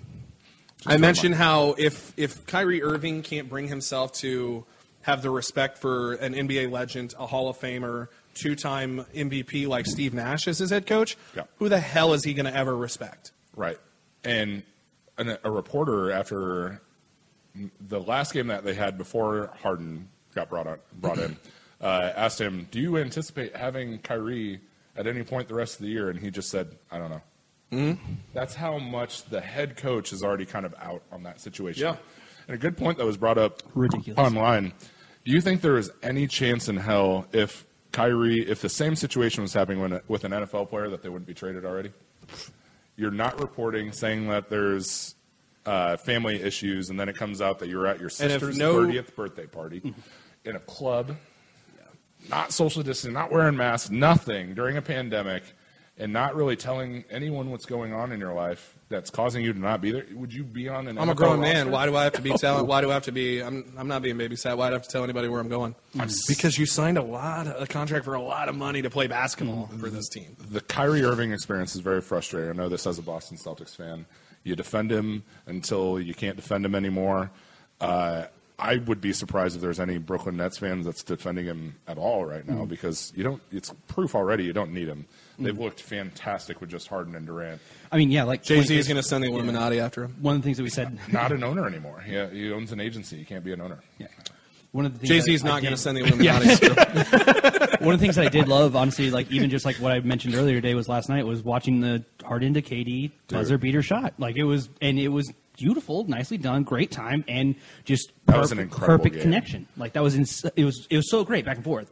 I 0.87 0.97
mentioned 0.97 1.35
how 1.35 1.75
if 1.79 2.13
if 2.17 2.47
Kyrie 2.47 2.83
Irving 2.83 3.23
can't 3.23 3.49
bring 3.49 3.69
himself 3.69 4.13
to 4.21 4.65
have 5.03 5.23
the 5.23 5.31
respect 5.31 5.79
for 5.79 6.15
an 6.15 6.35
NBA 6.35 6.71
legend, 6.71 7.15
a 7.19 7.27
Hall 7.27 7.49
of 7.49 7.59
Famer, 7.59 8.09
two-time 8.41 9.05
MVP 9.15 9.67
like 9.69 9.87
Steve 9.87 10.15
Nash 10.15 10.49
as 10.49 10.59
his 10.59 10.71
head 10.71 10.87
coach, 10.87 11.17
Yeah. 11.37 11.45
who 11.57 11.69
the 11.69 11.81
hell 11.81 12.13
is 12.15 12.25
he 12.25 12.35
going 12.35 12.47
to 12.47 12.57
ever 12.57 12.77
respect? 12.77 13.33
Right. 13.55 13.79
And 14.25 14.63
an, 15.19 15.37
a 15.45 15.51
reporter 15.51 16.11
after 16.11 16.81
the 17.81 18.01
last 18.01 18.33
game 18.33 18.47
that 18.49 18.65
they 18.65 18.75
had 18.75 18.97
before 18.97 19.53
Harden 19.63 20.09
got 20.35 20.49
brought 20.49 20.67
on, 20.67 20.79
brought 20.95 21.19
in 21.19 21.37
uh, 21.81 22.13
asked 22.17 22.41
him, 22.41 22.69
"Do 22.71 22.81
you 22.81 22.97
anticipate 22.99 23.57
having 23.57 23.99
Kyrie 23.99 24.61
at 24.97 25.07
any 25.07 25.23
point 25.25 25.49
the 25.49 25.55
rest 25.55 25.75
of 25.77 25.83
the 25.83 25.89
year?" 25.91 26.11
And 26.11 26.19
he 26.19 26.31
just 26.31 26.49
said, 26.51 26.77
"I 26.91 26.99
don't 26.99 27.11
know." 27.11 27.23
Mm-hmm. 27.73 28.13
That's 28.35 28.55
how 28.55 28.79
much 28.79 29.25
the 29.25 29.41
head 29.41 29.77
coach 29.77 30.13
is 30.13 30.23
already 30.23 30.45
kind 30.47 30.65
of 30.67 30.75
out 30.81 31.03
on 31.13 31.23
that 31.25 31.41
situation. 31.41 31.83
Yeah. 31.83 31.97
And 32.47 32.55
a 32.57 32.59
good 32.59 32.77
point 32.77 32.99
that 32.99 33.07
was 33.07 33.17
brought 33.17 33.39
up 33.39 33.63
Ridiculous. 33.75 34.19
online. 34.19 34.73
Do 35.25 35.33
you 35.33 35.41
think 35.41 35.61
there 35.61 35.77
is 35.79 35.91
any 36.03 36.27
chance 36.27 36.69
in 36.69 36.77
hell 36.77 37.27
if 37.33 37.65
Kyrie, 37.93 38.49
if 38.49 38.61
the 38.61 38.69
same 38.69 38.95
situation 38.95 39.43
was 39.43 39.53
happening 39.53 39.81
when, 39.81 40.01
with 40.09 40.25
an 40.25 40.33
NFL 40.33 40.69
player, 40.69 40.89
that 40.89 41.03
they 41.03 41.09
wouldn't 41.09 41.27
be 41.27 41.35
traded 41.35 41.65
already? 41.65 41.93
You're 42.97 43.11
not 43.11 43.41
reporting 43.41 43.93
saying 43.93 44.29
that 44.29 44.49
there's 44.49 45.15
uh, 45.67 45.97
family 45.97 46.41
issues, 46.41 46.91
and 46.91 46.99
then 46.99 47.09
it 47.09 47.17
comes 47.17 47.41
out 47.41 47.59
that 47.61 47.69
you're 47.69 47.87
at 47.87 48.01
your 48.01 48.11
sister's 48.11 48.59
no- 48.59 48.75
30th 48.77 49.15
birthday 49.15 49.47
party 49.47 49.95
in 50.45 50.57
a 50.57 50.61
club, 50.61 51.17
not 52.29 52.53
social 52.53 52.83
distancing, 52.83 53.13
not 53.13 53.33
wearing 53.33 53.57
masks, 53.57 53.91
nothing 53.91 54.55
during 54.55 54.77
a 54.77 54.83
pandemic, 54.83 55.43
and 55.99 56.13
not 56.13 56.35
really 56.35 56.57
telling 56.57 57.05
anyone 57.11 57.51
what's 57.51 57.67
going 57.67 57.93
on 57.93 58.13
in 58.13 58.21
your 58.21 58.35
life 58.35 58.77
that's 58.91 59.09
causing 59.09 59.43
you 59.43 59.53
to 59.53 59.59
not 59.59 59.81
be 59.81 59.93
there. 59.93 60.05
Would 60.13 60.35
you 60.35 60.43
be 60.45 60.69
on 60.69 60.89
an? 60.89 60.99
I'm 60.99 61.09
a 61.09 61.15
NFL 61.15 61.17
grown 61.17 61.41
man. 61.41 61.71
Why 61.71 61.87
do 61.87 61.97
I 61.97 62.05
have 62.05 62.13
to 62.15 62.23
be 62.23 62.33
telling? 62.33 62.67
Why 62.67 62.81
do 62.81 62.91
I 62.91 62.95
have 62.95 63.05
to 63.05 63.13
be? 63.13 63.41
I'm 63.41 63.73
I'm 63.79 63.89
not 63.89 64.03
being 64.03 64.17
babysat. 64.17 64.57
Why 64.57 64.69
do 64.69 64.75
I 64.75 64.77
have 64.77 64.83
to 64.83 64.89
tell 64.89 65.05
anybody 65.05 65.29
where 65.29 65.41
I'm 65.41 65.49
going? 65.49 65.75
Because 66.29 66.59
you 66.59 66.67
signed 66.67 66.99
a 66.99 67.03
lot, 67.03 67.47
a 67.47 67.67
contract 67.67 68.05
for 68.05 68.15
a 68.15 68.21
lot 68.23 68.49
of 68.49 68.57
money 68.57 68.83
to 68.83 68.91
play 68.91 69.07
basketball 69.07 69.69
for 69.79 69.89
this 69.89 70.09
team. 70.09 70.37
the 70.51 70.61
Kyrie 70.61 71.05
Irving 71.05 71.33
experience 71.33 71.75
is 71.75 71.81
very 71.81 72.03
frustrating. 72.03 72.51
I 72.51 72.53
know 72.53 72.69
this 72.69 72.87
as 72.87 72.99
a 72.99 73.03
Boston 73.03 73.39
Celtics 73.39 73.75
fan. 73.75 74.05
You 74.43 74.57
defend 74.57 74.91
him 74.91 75.23
until 75.47 76.01
you 76.01 76.15
can't 76.15 76.37
defend 76.37 76.65
him 76.65 76.75
anymore. 76.75 77.31
Uh, 77.81 78.25
I 78.59 78.77
would 78.77 79.01
be 79.01 79.13
surprised 79.13 79.55
if 79.57 79.63
there's 79.63 79.81
any 79.81 79.99
Brooklyn 79.99 80.37
Nets 80.37 80.59
fans 80.59 80.85
that's 80.85 81.03
defending 81.03 81.47
him 81.47 81.77
at 81.89 81.97
all 81.97 82.27
right 82.27 82.47
now 82.47 82.67
because 82.67 83.13
you 83.17 83.23
don't. 83.25 83.41
It's 83.51 83.73
proof 83.89 84.15
already. 84.15 84.45
You 84.45 84.53
don't 84.53 84.73
need 84.73 84.89
him. 84.89 85.07
They've 85.41 85.59
looked 85.59 85.81
fantastic 85.81 86.61
with 86.61 86.71
just 86.71 86.89
Harden 86.89 87.15
and 87.15 87.27
Durant. 87.27 87.61
I 87.91 87.97
mean, 87.97 88.11
yeah, 88.11 88.25
like 88.25 88.43
Jay 88.43 88.63
Z 88.63 88.77
is 88.77 88.87
going 88.87 88.97
to 88.97 89.03
send 89.03 89.25
the 89.25 89.29
Illuminati 89.29 89.81
after 89.81 90.05
him. 90.05 90.17
One 90.21 90.37
of 90.37 90.43
the 90.43 90.45
things 90.47 90.57
that 90.59 90.63
we 90.63 90.71
said. 90.71 90.99
Not 91.13 91.33
an 91.33 91.43
owner 91.43 91.67
anymore. 91.67 92.01
He, 92.01 92.13
he 92.13 92.53
owns 92.53 92.73
an 92.73 92.81
agency. 92.81 93.17
He 93.19 93.25
can't 93.25 93.45
be 93.45 93.53
an 93.53 93.61
owner. 93.61 93.81
Yeah. 93.99 94.07
One 94.73 94.87
of 94.87 94.93
the 94.93 94.99
things 95.01 95.09
Jay 95.09 95.21
Z 95.21 95.35
is 95.35 95.43
that 95.43 95.49
I 95.49 95.51
not 95.55 95.63
going 95.63 95.71
did- 95.73 95.77
to 95.77 95.83
send 95.83 95.97
the 95.97 96.03
Illuminati. 96.05 96.49
after 96.51 96.67
him. 96.67 97.67
One 97.87 97.95
of 97.95 98.01
the 98.01 98.05
things 98.05 98.17
that 98.17 98.27
I 98.27 98.29
did 98.29 98.47
love, 98.47 98.77
honestly, 98.77 99.11
like 99.11 99.31
even 99.33 99.49
just 99.51 99.65
like 99.65 99.77
what 99.77 99.91
I 99.91 100.01
mentioned 100.01 100.35
earlier 100.35 100.57
today 100.57 100.75
was 100.75 100.87
last 100.89 101.09
night 101.09 101.27
was 101.27 101.43
watching 101.43 101.81
the 101.81 102.05
Harden 102.23 102.53
to 102.55 102.63
KD 102.63 103.11
buzzer 103.29 103.57
beater 103.57 103.81
shot. 103.83 104.13
Like 104.19 104.37
it 104.37 104.45
was, 104.45 104.69
and 104.83 104.99
it 104.99 105.09
was 105.09 105.33
beautiful, 105.57 106.05
nicely 106.05 106.37
done, 106.37 106.63
great 106.63 106.91
time, 106.91 107.25
and 107.27 107.55
just 107.87 108.13
That 108.27 108.37
was 108.39 108.53
an 108.53 108.59
perfect- 108.59 108.75
incredible 108.75 108.99
perfect 108.99 109.15
game. 109.17 109.23
connection. 109.23 109.67
Like 109.79 109.95
that 109.95 110.03
was 110.03 110.15
ins- 110.15 110.45
it 110.55 110.65
was 110.67 110.87
it 110.91 110.97
was 110.97 111.11
so 111.11 111.25
great 111.25 111.47
back 111.47 111.57
and 111.57 111.65
forth. 111.65 111.91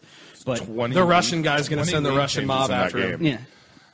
But 0.49 0.65
20 0.65 0.95
The 0.95 1.05
Russian 1.05 1.43
guy's 1.43 1.69
gonna 1.69 1.85
send 1.85 2.05
the 2.05 2.13
Russian 2.13 2.47
mob 2.47 2.71
in 2.71 2.77
that 2.77 2.87
after 2.87 2.99
him. 2.99 3.21
game. 3.21 3.33
yeah, 3.33 3.39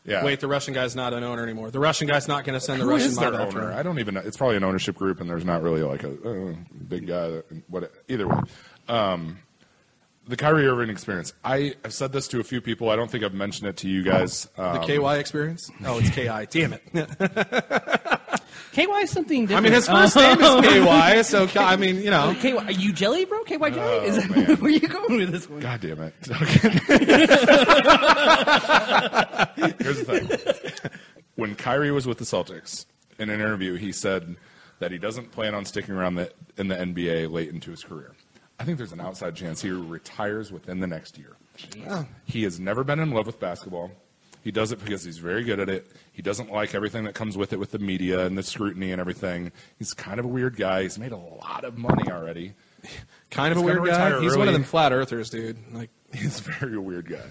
Yeah. 0.04 0.24
Wait, 0.24 0.40
the 0.40 0.48
Russian 0.48 0.72
guy's 0.74 0.94
not 0.96 1.12
an 1.14 1.24
owner 1.24 1.42
anymore. 1.42 1.70
The 1.70 1.78
Russian 1.80 2.06
guy's 2.08 2.28
not 2.28 2.44
going 2.44 2.58
to 2.58 2.60
send 2.64 2.80
the 2.80 2.84
Who 2.84 2.90
Russian 2.90 3.08
is 3.08 3.16
mob 3.16 3.32
their 3.32 3.40
after 3.42 3.58
owner? 3.62 3.72
him. 3.72 3.78
I 3.78 3.82
don't 3.82 3.98
even 3.98 4.14
know. 4.14 4.20
It's 4.24 4.36
probably 4.36 4.56
an 4.56 4.64
ownership 4.64 4.96
group, 4.96 5.20
and 5.20 5.28
there's 5.30 5.44
not 5.44 5.62
really 5.62 5.82
like 5.82 6.04
a 6.04 6.10
uh, 6.50 6.54
big 6.88 7.06
guy. 7.06 7.28
That, 7.28 7.44
what, 7.68 7.90
either 8.08 8.28
way, 8.28 8.36
um, 8.88 9.38
the 10.28 10.36
Kyrie 10.36 10.66
Irving 10.66 10.90
experience. 10.90 11.32
I 11.44 11.74
have 11.84 11.92
said 11.94 12.12
this 12.12 12.28
to 12.28 12.40
a 12.40 12.44
few 12.44 12.60
people. 12.60 12.88
I 12.90 12.96
don't 12.96 13.10
think 13.10 13.24
I've 13.24 13.34
mentioned 13.34 13.68
it 13.68 13.76
to 13.78 13.88
you 13.88 14.02
guys. 14.02 14.48
Um, 14.56 14.80
The 14.80 14.86
KY 14.98 15.18
experience? 15.18 15.70
Oh, 15.84 15.98
it's 15.98 16.10
KI. 16.10 16.46
Damn 16.50 16.72
it. 16.74 16.82
KY 18.74 18.82
is 19.02 19.10
something 19.10 19.46
different. 19.46 19.58
I 19.58 19.68
mean, 19.68 19.72
his 19.72 19.86
first 19.86 20.16
name 20.16 20.40
is 20.40 20.48
KY, 20.84 21.22
so 21.22 21.48
I 21.60 21.76
mean, 21.76 22.02
you 22.02 22.10
know. 22.10 22.34
KY, 22.40 22.56
are 22.56 22.72
you 22.72 22.92
jelly, 22.92 23.24
bro? 23.24 23.44
KY 23.44 23.54
oh, 23.60 23.70
jelly? 23.70 23.80
Oh, 23.80 24.02
is 24.02 24.16
that, 24.16 24.30
man. 24.30 24.56
where 24.58 24.64
are 24.64 24.74
you 24.74 24.88
going 24.88 25.16
with 25.16 25.30
this 25.30 25.48
one? 25.48 25.60
God 25.60 25.80
damn 25.80 26.00
it. 26.00 26.12
Here's 29.80 30.02
the 30.02 30.80
thing. 30.80 30.90
When 31.36 31.54
Kyrie 31.54 31.92
was 31.92 32.08
with 32.08 32.18
the 32.18 32.24
Celtics, 32.24 32.86
in 33.20 33.30
an 33.30 33.40
interview, 33.40 33.76
he 33.76 33.92
said 33.92 34.34
that 34.80 34.90
he 34.90 34.98
doesn't 34.98 35.30
plan 35.30 35.54
on 35.54 35.64
sticking 35.64 35.94
around 35.94 36.16
the, 36.16 36.32
in 36.56 36.66
the 36.66 36.74
NBA 36.74 37.30
late 37.30 37.50
into 37.50 37.70
his 37.70 37.84
career. 37.84 38.12
I 38.58 38.64
think 38.64 38.78
there's 38.78 38.92
an 38.92 39.00
outside 39.00 39.36
chance 39.36 39.62
he 39.62 39.70
retires 39.70 40.50
within 40.50 40.80
the 40.80 40.88
next 40.88 41.16
year. 41.16 41.36
He 42.24 42.42
has 42.42 42.58
never 42.58 42.82
been 42.82 42.98
in 42.98 43.12
love 43.12 43.26
with 43.26 43.38
basketball. 43.38 43.92
He 44.44 44.52
does 44.52 44.70
it 44.72 44.78
because 44.78 45.02
he's 45.02 45.16
very 45.18 45.42
good 45.42 45.58
at 45.58 45.68
it. 45.70 45.90
He 46.12 46.20
doesn't 46.22 46.52
like 46.52 46.74
everything 46.74 47.04
that 47.04 47.14
comes 47.14 47.36
with 47.36 47.52
it, 47.54 47.58
with 47.58 47.70
the 47.70 47.78
media 47.78 48.26
and 48.26 48.36
the 48.38 48.42
scrutiny 48.42 48.92
and 48.92 49.00
everything. 49.00 49.50
He's 49.78 49.94
kind 49.94 50.20
of 50.20 50.26
a 50.26 50.28
weird 50.28 50.54
guy. 50.56 50.82
He's 50.82 50.98
made 50.98 51.12
a 51.12 51.16
lot 51.16 51.64
of 51.64 51.78
money 51.78 52.10
already. 52.12 52.52
Kind 53.30 53.52
of 53.52 53.58
a 53.58 53.60
He's 53.62 53.68
gonna 53.70 53.80
weird 53.80 53.94
guy. 53.96 54.04
retire 54.06 54.20
He's 54.22 54.36
one 54.36 54.46
of 54.46 54.52
them 54.54 54.62
flat 54.64 54.92
earthers, 54.92 55.30
dude. 55.30 55.56
Like, 55.72 55.88
He's 56.12 56.38
a 56.40 56.42
very 56.42 56.76
weird 56.78 57.08
guy. 57.08 57.22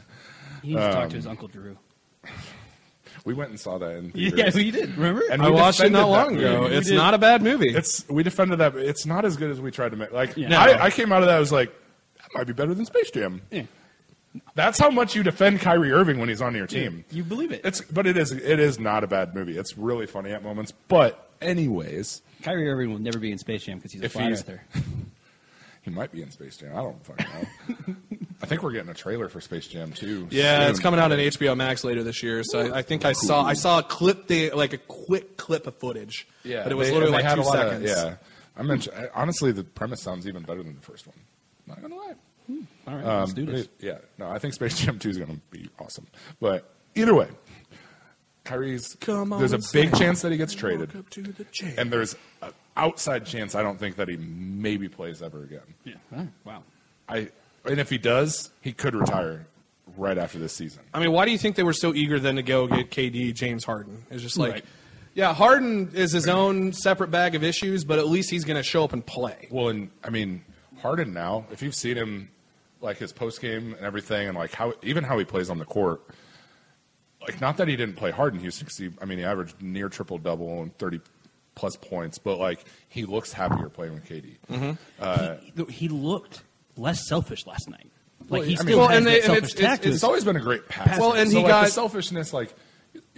He 0.64 0.69
needs 0.69 0.81
to 0.81 0.88
talk 0.91 1.03
Um, 1.03 1.10
to 1.11 1.15
his 1.15 1.27
uncle 1.27 1.48
Drew. 1.48 1.77
We 3.26 3.34
went 3.34 3.52
and 3.52 3.60
saw 3.60 3.77
that 3.77 3.95
in 3.95 4.11
Yeah, 4.15 4.49
we 4.53 4.69
did. 4.72 4.98
Remember? 4.98 5.22
And 5.31 5.41
I 5.41 5.49
watched 5.49 5.80
it 5.80 5.91
not 5.94 6.10
long 6.10 6.35
ago. 6.35 6.64
We 6.68 6.76
It's 6.76 6.90
not 6.90 7.14
a 7.14 7.18
bad 7.18 7.41
movie. 7.41 7.69
It's 7.69 8.06
we 8.10 8.22
defended 8.22 8.60
that. 8.60 8.76
It's 8.76 9.06
not 9.06 9.23
as 9.23 9.38
good 9.38 9.49
as 9.49 9.61
we 9.61 9.72
tried 9.72 9.90
to 9.91 9.95
make. 9.98 10.11
Like 10.11 10.35
Yeah. 10.35 10.60
I, 10.60 10.85
I 10.85 10.90
came 10.90 11.14
out 11.14 11.22
of 11.22 11.27
that. 11.27 11.38
I 11.38 11.40
was 11.40 11.52
like, 11.52 11.72
that 12.18 12.30
might 12.34 12.48
be 12.48 12.53
better 12.53 12.73
than 12.73 12.85
Space 12.85 13.11
Jam. 13.11 13.41
Yeah. 13.49 13.64
That's 14.55 14.80
how 14.80 14.89
much 14.89 15.15
you 15.15 15.23
defend 15.23 15.60
Kyrie 15.61 15.91
Irving 15.91 16.19
when 16.19 16.30
he's 16.30 16.41
on 16.41 16.55
your 16.55 16.68
team. 16.68 17.05
You 17.11 17.23
believe 17.23 17.51
it. 17.51 17.61
It's 17.64 17.81
but 17.81 18.07
it 18.07 18.18
is 18.18 18.31
it 18.31 18.60
is 18.60 18.80
not 18.80 19.03
a 19.03 19.07
bad 19.07 19.35
movie. 19.35 19.57
It's 19.57 19.77
really 19.77 20.05
funny 20.07 20.31
at 20.31 20.43
moments. 20.43 20.72
But 20.88 21.30
anyways, 21.41 22.22
Kyrie 22.41 22.69
Irving 22.69 22.91
will 22.91 22.99
never 22.99 23.19
be 23.19 23.31
in 23.31 23.38
Space 23.38 23.64
Jam 23.64 23.77
because 23.77 23.91
he's 23.91 24.01
a 24.01 24.05
If 24.05 24.14
flat 24.14 24.27
he's- 24.30 24.41
earther. 24.41 24.61
he 25.84 25.91
might 25.91 26.11
be 26.11 26.22
in 26.22 26.31
Space 26.31 26.57
Jam. 26.57 26.72
I 26.76 26.81
don't 26.81 27.05
fucking 27.05 27.26
know. 27.27 27.95
I 28.41 28.45
think 28.45 28.61
we're 28.61 28.72
getting 28.73 28.89
a 28.89 28.93
trailer 28.95 29.30
for 29.30 29.39
Space 29.39 29.68
Jam 29.68 29.93
too. 29.93 30.27
yeah, 30.30 30.61
soon. 30.61 30.69
it's 30.72 30.80
coming 30.80 30.99
out 30.99 31.11
on 31.11 31.18
HBO 31.18 31.55
Max 31.55 31.84
later 31.84 32.03
this 32.03 32.22
year. 32.23 32.43
So 32.43 32.60
I, 32.73 32.80
I 32.80 32.81
think 32.81 33.05
I 33.05 33.14
saw 33.14 33.43
I 33.43 33.53
saw 33.53 33.80
a 33.80 33.84
clip, 33.84 34.27
the, 34.27 34.51
like 34.51 34.73
a 34.73 34.77
quick 34.80 35.38
clip 35.38 35.65
of 35.68 35.76
footage. 35.77 36.27
Yeah, 36.43 36.64
but 36.64 36.72
it 36.72 36.76
was 36.76 36.88
they- 36.89 36.93
literally 36.93 37.14
like 37.14 37.34
two 37.35 37.41
a 37.41 37.43
lot 37.43 37.55
of- 37.60 37.72
seconds. 37.72 37.89
yeah, 37.89 38.15
I 38.57 38.64
mentioned 38.64 39.10
honestly 39.14 39.51
the 39.51 39.64
premise 39.64 40.01
sounds 40.01 40.27
even 40.27 40.43
better 40.43 40.64
than 40.64 40.76
the 40.76 40.81
first 40.81 41.05
one. 41.07 41.15
Not 41.68 41.81
gonna 41.81 41.95
lie. 41.95 42.14
All 42.87 42.95
right, 42.95 43.05
Um, 43.05 43.19
let's 43.21 43.33
do 43.33 43.45
this. 43.45 43.61
it- 43.61 43.71
yeah, 43.79 43.97
no, 44.17 44.29
I 44.29 44.39
think 44.39 44.53
Space 44.53 44.77
Jam 44.79 44.99
2 44.99 45.09
is 45.09 45.17
going 45.17 45.29
to 45.35 45.41
be 45.51 45.69
awesome. 45.79 46.05
But 46.39 46.69
either 46.95 47.13
way, 47.15 47.27
Kyrie's 48.43 48.95
Come 48.99 49.31
on 49.31 49.39
there's 49.39 49.53
a 49.53 49.57
big 49.71 49.91
say, 49.95 49.99
chance 49.99 50.21
that 50.21 50.31
he 50.31 50.37
gets 50.37 50.53
traded, 50.53 50.93
Welcome 50.93 51.05
to 51.11 51.21
the 51.31 51.45
jam. 51.45 51.73
and 51.77 51.91
there's 51.91 52.15
an 52.41 52.51
outside 52.75 53.25
chance 53.25 53.55
I 53.55 53.63
don't 53.63 53.79
think 53.79 53.95
that 53.95 54.09
he 54.09 54.17
maybe 54.17 54.89
plays 54.89 55.21
ever 55.21 55.43
again. 55.43 55.61
Yeah. 55.85 55.93
Huh, 56.13 56.23
Wow. 56.43 56.63
I 57.07 57.29
and 57.65 57.79
if 57.79 57.89
he 57.89 57.97
does, 57.97 58.49
he 58.59 58.73
could 58.73 58.93
retire 58.95 59.45
right 59.95 60.17
after 60.17 60.37
this 60.39 60.51
season. 60.53 60.83
I 60.93 60.99
mean, 60.99 61.13
why 61.13 61.23
do 61.23 61.31
you 61.31 61.37
think 61.37 61.55
they 61.55 61.63
were 61.63 61.71
so 61.71 61.93
eager 61.93 62.19
then 62.19 62.35
to 62.35 62.43
go 62.43 62.67
get 62.67 62.89
KD 62.91 63.33
James 63.33 63.63
Harden? 63.63 64.03
It's 64.11 64.21
just 64.21 64.37
like, 64.37 64.51
Right. 64.51 64.65
yeah, 65.13 65.33
Harden 65.33 65.91
is 65.93 66.11
his 66.11 66.27
own 66.27 66.73
separate 66.73 67.11
bag 67.11 67.35
of 67.35 67.43
issues, 67.45 67.85
but 67.85 67.97
at 67.99 68.07
least 68.09 68.29
he's 68.29 68.43
going 68.43 68.57
to 68.57 68.63
show 68.63 68.83
up 68.83 68.91
and 68.91 69.05
play. 69.05 69.47
Well, 69.49 69.69
and 69.69 69.89
I 70.03 70.09
mean 70.09 70.43
Harden 70.81 71.13
now, 71.13 71.45
if 71.51 71.61
you've 71.61 71.75
seen 71.75 71.95
him 71.95 72.29
like 72.84 72.97
his 72.97 73.11
post 73.14 73.41
game 73.41 73.73
and 73.73 73.85
everything, 73.85 74.27
and 74.27 74.38
like 74.38 74.53
how 74.53 74.73
even 74.84 75.03
how 75.03 75.18
he 75.18 75.26
plays 75.26 75.49
on 75.49 75.57
the 75.57 75.65
court. 75.65 76.01
Like 77.22 77.39
not 77.39 77.57
that 77.57 77.68
he 77.69 77.76
didn't 77.77 77.95
play 77.95 78.11
hard 78.11 78.34
in 78.34 78.39
Houston. 78.41 78.68
Cause 78.68 78.77
he, 78.77 78.89
I 79.01 79.05
mean, 79.05 79.18
he 79.18 79.23
averaged 79.23 79.61
near 79.61 79.88
triple 79.89 80.18
double 80.18 80.61
and 80.61 80.77
thirty 80.77 80.99
plus 81.55 81.76
points, 81.77 82.18
but 82.18 82.38
like 82.38 82.64
he 82.89 83.05
looks 83.05 83.31
happier 83.31 83.69
playing 83.69 83.93
with 83.93 84.05
KD. 84.05 84.35
Mm-hmm. 84.51 84.72
Uh, 84.99 85.35
he, 85.39 85.64
he 85.73 85.88
looked 85.88 86.43
less 86.76 87.07
selfish 87.07 87.45
last 87.47 87.69
night. 87.69 87.89
Like 88.27 88.30
Well, 88.30 88.41
he 88.41 88.53
I 88.53 88.55
still 88.55 88.65
mean- 88.65 88.77
Well, 88.77 88.88
has 88.89 88.97
and 88.97 89.05
that 89.05 89.10
they- 89.11 89.15
and 89.18 89.26
selfish 89.26 89.43
it's- 89.43 89.53
it's- 89.60 89.69
tact 89.72 89.84
to 89.84 89.89
It's 89.89 90.03
always 90.03 90.23
been 90.26 90.35
a 90.35 90.41
great 90.41 90.68
pass. 90.68 90.99
Well, 90.99 91.14
and 91.14 91.30
so, 91.30 91.38
he 91.38 91.43
like, 91.43 91.49
got- 91.51 91.65
the 91.65 91.72
selfishness. 91.72 92.34
Like, 92.34 92.49
he 92.49 92.53
puts 92.53 92.57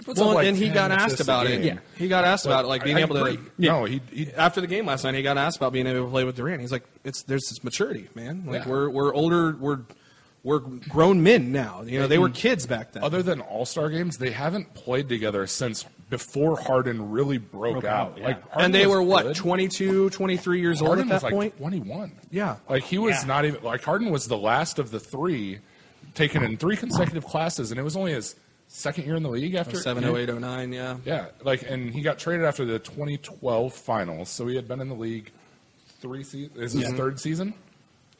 Well, 0.07 0.30
up, 0.30 0.35
like, 0.35 0.47
and 0.47 0.57
he 0.57 0.69
got 0.69 0.91
asked 0.91 1.19
about 1.19 1.47
it. 1.47 1.61
game. 1.61 1.80
He 1.97 2.07
got 2.07 2.26
asked 2.26 2.45
about 2.45 2.65
it, 2.65 2.68
like 2.68 2.84
being 2.84 2.97
I 2.97 3.02
able 3.02 3.15
to. 3.15 3.23
agree. 3.26 3.39
No, 3.57 3.85
he, 3.85 4.02
he 4.11 4.31
After 4.34 4.61
the 4.61 4.68
game 4.68 4.85
last 4.85 5.03
night, 5.03 5.15
he 5.15 5.23
got 5.23 5.38
asked 5.38 5.57
about 5.57 5.73
being 5.73 5.88
able 5.88 6.06
to 6.06 6.11
play 6.11 6.23
with 6.23 6.35
Durant. 6.35 6.61
He's 6.61 6.72
like, 6.72 6.84
"It's 7.03 7.23
there's 7.23 7.47
this 7.49 7.64
maturity, 7.64 8.07
man. 8.14 8.43
Like 8.45 8.65
Yeah. 8.65 8.69
we're 8.69 8.89
we're 8.89 9.14
older, 9.14 9.56
we're 9.60 9.80
we're 10.43 10.60
grown 10.60 11.23
men 11.23 11.52
now. 11.52 11.81
You 11.85 11.99
know, 11.99 12.07
they 12.07 12.19
were 12.19 12.27
mm-hmm. 12.27 12.35
kids 12.35 12.68
back 12.68 12.91
then. 12.91 13.03
other 13.03 13.23
than 13.23 13.41
All 13.41 13.65
Star 13.65 13.89
games, 13.89 14.18
they 14.18 14.30
haven't 14.31 14.73
played 14.76 15.10
together 15.10 15.47
since 15.47 15.85
before 16.10 16.56
Harden 16.56 17.10
really 17.10 17.39
broke, 17.39 17.73
Broke 17.73 17.85
out. 17.85 18.11
out, 18.11 18.18
yeah. 18.19 18.27
Like, 18.27 18.41
Harden 18.43 18.65
and 18.65 18.76
they 18.76 18.85
were 18.85 19.02
what 19.02 19.23
good. 19.23 19.35
22, 19.35 20.11
23 20.11 20.60
years 20.61 20.81
old 20.81 20.89
Harden 20.89 21.06
at 21.06 21.10
that 21.10 21.15
was 21.15 21.23
like 21.23 21.34
point. 21.34 21.57
21. 21.57 22.11
Yeah. 22.30 22.57
like 22.69 22.84
he 22.84 22.99
was 22.99 23.15
Yeah. 23.22 23.26
not 23.27 23.45
even 23.45 23.64
like 23.64 23.84
Harden 23.84 24.11
was 24.11 24.27
the 24.27 24.38
last 24.38 24.77
of 24.77 24.91
the 24.91 24.99
three 24.99 25.60
taken 26.14 26.43
in 26.43 26.57
three 26.57 26.77
consecutive 26.77 27.26
classes, 27.26 27.72
and 27.72 27.80
it 27.80 27.84
was 27.84 27.95
only 27.97 28.14
his 28.14 28.35
second 28.76 29.06
year 29.06 29.15
in 29.15 29.23
the 29.23 29.30
league 29.30 29.56
after 29.56 29.77
Seven, 29.77 30.03
oh, 30.03 30.18
eight, 30.18 30.30
oh, 30.30 30.38
nine. 30.38 30.73
Yeah. 30.73 30.97
Yeah, 31.06 31.27
like, 31.43 31.64
and 31.64 31.93
he 31.93 32.02
got 32.02 32.19
traded 32.19 32.45
after 32.45 32.65
the 32.65 32.80
2012 32.80 33.73
finals, 33.73 34.30
so 34.30 34.47
he 34.47 34.56
had 34.56 34.68
been 34.68 34.81
in 34.81 34.89
the 34.89 34.95
league 34.95 35.31
three 35.99 36.23
seasons. 36.23 36.57
Is 36.57 36.73
his 36.73 36.84
mm-hmm. 36.85 36.97
third 36.97 37.19
season 37.19 37.53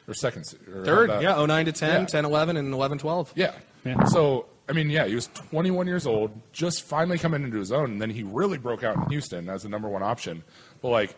or 0.08 0.14
second? 0.14 0.44
se- 0.44 0.58
Or 0.72 0.84
Third, 0.84 1.10
how 1.10 1.18
about- 1.20 1.38
yeah, 1.38 1.46
09 1.46 1.66
to 1.66 1.72
10, 1.72 2.00
Yeah. 2.02 2.06
10, 2.06 2.24
11, 2.24 2.56
and 2.56 2.72
11, 2.72 2.98
12. 2.98 3.32
Yeah. 3.36 3.52
Yeah. 3.84 4.04
So, 4.04 4.46
I 4.68 4.72
mean, 4.72 4.90
yeah, 4.90 5.06
he 5.06 5.14
was 5.14 5.28
21 5.28 5.86
years 5.86 6.06
old, 6.06 6.32
just 6.52 6.82
finally 6.82 7.18
coming 7.18 7.42
into 7.44 7.58
his 7.58 7.70
own, 7.70 7.92
and 7.92 8.02
then 8.02 8.10
he 8.10 8.22
really 8.22 8.58
broke 8.58 8.82
out 8.82 8.96
in 8.96 9.02
Houston 9.10 9.48
as 9.48 9.62
the 9.62 9.68
number 9.68 9.88
one 9.88 10.02
option. 10.02 10.42
But, 10.82 10.88
like, 10.88 11.16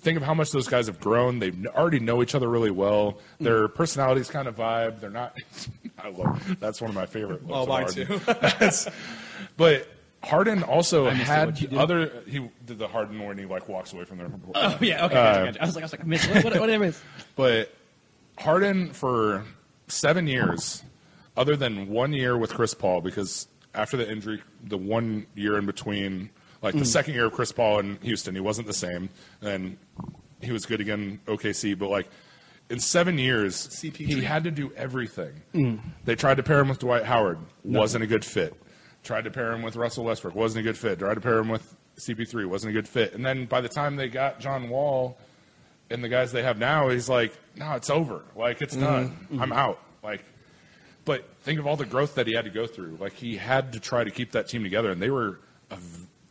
think 0.00 0.16
of 0.16 0.22
how 0.22 0.34
much 0.34 0.52
those 0.52 0.68
guys 0.68 0.86
have 0.86 1.00
grown. 1.00 1.38
They 1.38 1.52
already 1.68 2.00
know 2.00 2.22
each 2.22 2.34
other 2.34 2.48
really 2.48 2.70
well. 2.70 3.18
Mm. 3.40 3.44
Their 3.44 3.68
personalities 3.68 4.28
kind 4.30 4.48
of 4.48 4.56
vibe. 4.56 5.00
They're 5.00 5.10
not. 5.10 5.36
I 5.98 6.10
love 6.10 6.56
That's 6.60 6.80
one 6.80 6.90
of 6.90 6.94
my 6.94 7.06
favorite. 7.06 7.46
looks 7.46 7.54
Oh, 7.58 7.66
mine 7.66 7.88
too. 7.88 8.90
But 9.56 9.88
Harden 10.22 10.62
also 10.62 11.08
had 11.10 11.46
What'd 11.46 11.60
you 11.62 11.68
do? 11.68 11.78
other. 11.78 12.22
He 12.26 12.48
did 12.66 12.78
the 12.78 12.88
Harden 12.88 13.24
when 13.24 13.38
he 13.38 13.44
like 13.44 13.68
walks 13.68 13.92
away 13.92 14.04
from 14.04 14.18
their. 14.18 14.30
Oh 14.54 14.78
yeah, 14.80 15.04
okay. 15.06 15.14
gotcha, 15.14 15.44
gotcha. 15.46 15.62
I 15.62 15.66
was 15.66 15.74
like, 15.74 15.82
I 15.82 15.84
was 15.84 15.92
like, 15.92 16.00
I 16.00 16.04
missed 16.04 16.44
what, 16.44 16.58
what, 16.58 16.70
is. 16.70 17.02
But 17.36 17.74
Harden 18.38 18.92
for 18.92 19.44
seven 19.86 20.26
years, 20.26 20.82
other 21.36 21.56
than 21.56 21.88
one 21.88 22.12
year 22.12 22.36
with 22.36 22.52
Chris 22.52 22.74
Paul, 22.74 23.00
because 23.00 23.46
after 23.74 23.96
the 23.96 24.10
injury, 24.10 24.42
the 24.64 24.78
one 24.78 25.26
year 25.34 25.56
in 25.56 25.66
between, 25.66 26.30
like 26.62 26.74
Mm. 26.74 26.80
the 26.80 26.84
second 26.84 27.14
year 27.14 27.26
of 27.26 27.32
Chris 27.32 27.52
Paul 27.52 27.78
in 27.80 27.98
Houston, 28.02 28.34
he 28.34 28.40
wasn't 28.40 28.66
the 28.66 28.74
same, 28.74 29.08
and 29.42 29.76
he 30.40 30.52
was 30.52 30.66
good 30.66 30.80
again, 30.80 31.20
OKC. 31.26 31.74
But 31.78 31.88
like 31.90 32.08
in 32.70 32.80
seven 32.80 33.18
years, 33.18 33.54
CP3. 33.68 34.06
he 34.06 34.20
had 34.22 34.44
to 34.44 34.50
do 34.50 34.72
everything. 34.76 35.42
Mm. 35.54 35.80
They 36.04 36.14
tried 36.14 36.36
to 36.38 36.42
pair 36.42 36.58
him 36.60 36.68
with 36.68 36.78
Dwight 36.80 37.04
Howard, 37.04 37.38
wasn't 37.64 38.04
a 38.04 38.06
good 38.06 38.24
fit. 38.24 38.54
Tried 39.04 39.24
to 39.24 39.30
pair 39.30 39.52
him 39.52 39.62
with 39.62 39.76
Russell 39.76 40.04
Westbrook, 40.04 40.34
wasn't 40.34 40.60
a 40.64 40.68
good 40.68 40.76
fit. 40.76 40.98
Tried 40.98 41.14
to 41.14 41.20
pair 41.20 41.38
him 41.38 41.48
with 41.48 41.74
CP3, 41.98 42.46
wasn't 42.46 42.70
a 42.70 42.72
good 42.74 42.88
fit. 42.88 43.14
And 43.14 43.24
then 43.24 43.46
by 43.46 43.60
the 43.60 43.68
time 43.68 43.96
they 43.96 44.08
got 44.08 44.38
John 44.40 44.68
Wall 44.68 45.16
and 45.90 46.02
the 46.04 46.08
guys 46.08 46.32
they 46.32 46.42
have 46.42 46.58
now, 46.58 46.88
he's 46.90 47.08
like, 47.08 47.32
no, 47.56 47.72
it's 47.72 47.88
over. 47.90 48.22
Like 48.36 48.60
it's 48.60 48.76
done. 48.76 49.16
I'm 49.40 49.52
out. 49.52 49.80
Like, 50.02 50.24
but 51.04 51.24
think 51.42 51.58
of 51.58 51.66
all 51.66 51.76
the 51.76 51.86
growth 51.86 52.16
that 52.16 52.26
he 52.26 52.34
had 52.34 52.44
to 52.44 52.50
go 52.50 52.66
through. 52.66 52.98
Like 53.00 53.14
he 53.14 53.36
had 53.36 53.72
to 53.72 53.80
try 53.80 54.04
to 54.04 54.10
keep 54.10 54.32
that 54.32 54.48
team 54.48 54.62
together, 54.62 54.90
and 54.90 55.00
they 55.00 55.10
were 55.10 55.40
a 55.70 55.78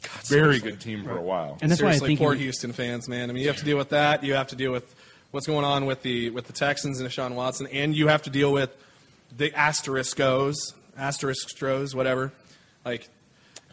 v- 0.02 0.10
very 0.36 0.60
good 0.60 0.80
team 0.80 1.04
for 1.04 1.18
a 1.18 1.22
while. 1.22 1.58
And 1.62 1.72
that's 1.72 1.82
why 1.82 1.90
I 1.90 1.98
think 2.00 2.20
poor 2.20 2.34
he- 2.34 2.44
Houston 2.44 2.74
fans, 2.74 3.08
man. 3.08 3.30
I 3.30 3.34
mean, 3.34 3.42
you 3.42 3.48
have 3.50 3.58
to 3.58 3.66
deal 3.66 3.78
with 3.78 3.90
that. 3.90 4.24
You 4.24 4.34
have 4.36 4.48
to 4.48 4.56
deal 4.56 4.72
with 4.72 4.96
what's 5.32 5.48
going 5.48 5.66
on 5.66 5.86
with 5.86 6.02
the 6.04 6.30
with 6.32 6.48
the 6.48 6.54
Texans 6.54 7.00
and 7.00 7.10
Deshaun 7.10 7.34
Watson, 7.36 7.68
and 7.68 7.96
you 7.96 8.08
have 8.08 8.24
to 8.24 8.30
deal 8.30 8.52
with 8.52 8.70
the 9.36 9.50
asteriscos, 9.52 10.56
asteriskos, 10.98 11.94
whatever. 11.96 12.32
Like, 12.86 13.10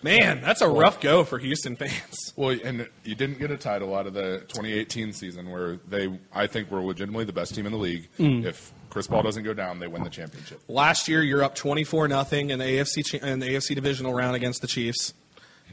man, 0.02 0.40
that's 0.40 0.60
a 0.60 0.68
rough 0.68 1.01
go 1.01 1.24
for 1.24 1.38
Houston 1.38 1.76
fans. 1.76 1.92
Well, 2.36 2.59
and 2.64 2.88
you 3.05 3.14
didn't 3.14 3.38
get 3.38 3.52
a 3.52 3.56
title 3.56 3.94
out 3.94 4.09
of 4.09 4.14
the 4.14 4.40
2018 4.48 5.12
season, 5.12 5.51
where 5.52 5.76
they, 5.88 6.18
I 6.32 6.48
think, 6.48 6.68
were 6.68 6.82
legitimately 6.82 7.26
the 7.26 7.32
best 7.32 7.55
team 7.55 7.64
in 7.64 7.70
the 7.70 7.78
league. 7.78 8.09
Mm. 8.18 8.44
If 8.44 8.72
Chris 8.90 9.06
Paul 9.06 9.22
doesn't 9.22 9.44
go 9.44 9.55
down, 9.55 9.78
they 9.78 9.86
win 9.86 10.02
the 10.02 10.10
championship. 10.10 10.60
Last 10.66 11.06
year, 11.06 11.22
you're 11.22 11.44
up 11.44 11.55
twenty 11.55 11.84
four 11.84 12.09
nothing 12.09 12.51
in 12.51 12.59
the 12.59 12.64
AFC 12.64 13.05
cha- 13.06 13.24
in 13.24 13.38
the 13.38 13.46
AFC 13.46 13.76
divisional 13.76 14.12
round 14.12 14.34
against 14.34 14.62
the 14.62 14.66
Chiefs, 14.66 15.14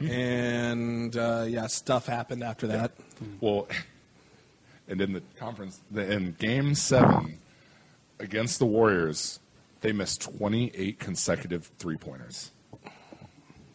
and 0.00 1.16
uh, 1.16 1.44
yeah, 1.48 1.66
stuff 1.66 2.06
happened 2.06 2.42
after 2.42 2.66
that. 2.68 2.92
Well, 3.40 3.68
and 4.88 5.00
in 5.00 5.12
the 5.12 5.22
conference, 5.36 5.80
in 5.94 6.36
Game 6.38 6.74
Seven 6.74 7.38
against 8.18 8.58
the 8.58 8.66
Warriors, 8.66 9.40
they 9.80 9.92
missed 9.92 10.22
28 10.22 10.98
consecutive 10.98 11.70
three 11.78 11.96
pointers, 11.96 12.50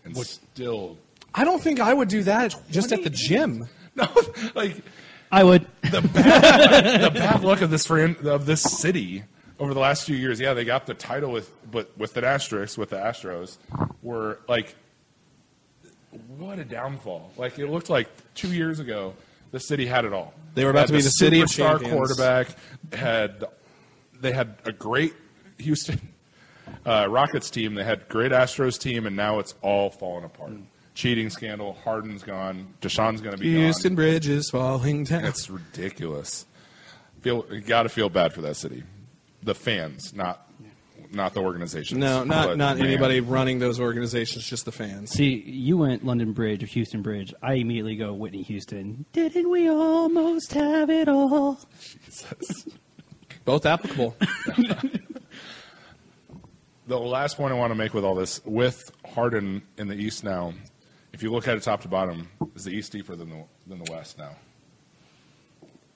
and 0.03 0.17
still, 0.17 0.97
I 1.33 1.43
don't 1.43 1.61
think 1.61 1.79
I 1.79 1.93
would 1.93 2.09
do 2.09 2.23
that 2.23 2.55
just 2.71 2.91
at 2.91 3.03
the 3.03 3.09
gym. 3.09 3.67
no, 3.95 4.07
like 4.55 4.75
I 5.31 5.43
would. 5.43 5.67
the 5.81 6.01
bad, 6.01 7.01
the 7.01 7.19
bad 7.19 7.43
luck 7.43 7.61
of 7.61 7.69
this 7.69 7.85
friend, 7.85 8.15
of 8.25 8.45
this 8.45 8.61
city 8.61 9.23
over 9.59 9.73
the 9.73 9.79
last 9.79 10.05
few 10.05 10.15
years. 10.15 10.39
Yeah, 10.39 10.53
they 10.53 10.65
got 10.65 10.85
the 10.85 10.93
title 10.93 11.31
with, 11.31 11.51
but 11.69 11.95
with 11.97 12.15
an 12.17 12.23
asterisk 12.23 12.77
with 12.77 12.89
the 12.89 12.97
Astros, 12.97 13.57
were 14.01 14.39
like, 14.47 14.75
what 16.37 16.59
a 16.59 16.65
downfall! 16.65 17.31
Like 17.37 17.59
it 17.59 17.67
looked 17.67 17.89
like 17.89 18.07
two 18.33 18.53
years 18.53 18.79
ago, 18.79 19.13
the 19.51 19.59
city 19.59 19.85
had 19.85 20.05
it 20.05 20.13
all. 20.13 20.33
They 20.53 20.63
were 20.63 20.71
about 20.71 20.81
Had 20.81 20.87
to 20.87 20.93
be 20.93 21.01
the 21.01 21.09
city 21.09 21.41
of 21.41 21.49
star 21.49 21.79
quarterback. 21.79 22.47
Had 22.93 23.43
they 24.19 24.31
had 24.31 24.55
a 24.65 24.71
great 24.71 25.13
Houston 25.59 25.99
uh, 26.85 27.07
Rockets 27.09 27.49
team. 27.49 27.75
They 27.75 27.83
had 27.83 28.07
great 28.09 28.31
Astros 28.31 28.79
team, 28.79 29.05
and 29.05 29.15
now 29.15 29.39
it's 29.39 29.53
all 29.61 29.89
falling 29.89 30.23
apart. 30.23 30.53
Cheating 30.95 31.29
scandal. 31.29 31.73
Harden's 31.83 32.23
gone. 32.23 32.73
Deshaun's 32.81 33.21
going 33.21 33.35
to 33.35 33.41
be 33.41 33.53
gone. 33.53 33.63
Houston 33.63 33.93
Bridge 33.95 34.27
is 34.27 34.49
falling 34.49 35.03
down. 35.03 35.25
It's 35.25 35.49
ridiculous. 35.49 36.45
Feel 37.21 37.45
you 37.51 37.61
got 37.61 37.83
to 37.83 37.89
feel 37.89 38.09
bad 38.09 38.33
for 38.33 38.41
that 38.41 38.55
city, 38.55 38.83
the 39.43 39.53
fans, 39.53 40.13
not 40.13 40.46
not 41.11 41.33
the 41.33 41.41
organizations. 41.41 41.99
No, 41.99 42.23
not 42.23 42.47
But, 42.47 42.57
not 42.57 42.77
man, 42.77 42.87
anybody 42.87 43.19
running 43.19 43.59
those 43.59 43.79
organizations, 43.79 44.47
just 44.47 44.65
the 44.65 44.71
fans. 44.71 45.11
See, 45.11 45.35
you 45.41 45.77
went 45.77 46.05
London 46.05 46.33
Bridge 46.33 46.63
or 46.63 46.67
Houston 46.67 47.01
Bridge. 47.01 47.33
I 47.41 47.53
immediately 47.55 47.95
go 47.95 48.13
Whitney 48.13 48.43
Houston. 48.43 49.05
Didn't 49.13 49.49
we 49.49 49.69
almost 49.69 50.53
have 50.53 50.89
it 50.89 51.07
all? 51.07 51.59
Both 53.45 53.65
applicable. 53.65 54.15
The 56.87 56.97
last 56.97 57.35
point 57.35 57.51
I 57.53 57.57
want 57.57 57.71
to 57.71 57.75
make 57.75 57.93
with 57.93 58.05
all 58.05 58.15
this, 58.15 58.39
with 58.45 58.91
Harden 59.05 59.61
in 59.77 59.89
the 59.89 59.95
East 59.95 60.23
now, 60.23 60.53
if 61.11 61.21
you 61.21 61.29
look 61.31 61.45
at 61.45 61.57
it 61.57 61.63
top 61.63 61.81
to 61.81 61.89
bottom, 61.89 62.29
is 62.55 62.63
the 62.63 62.71
East 62.71 62.93
deeper 62.93 63.13
than 63.13 63.29
the 63.29 63.43
than 63.67 63.83
the 63.83 63.91
West 63.91 64.17
now? 64.17 64.37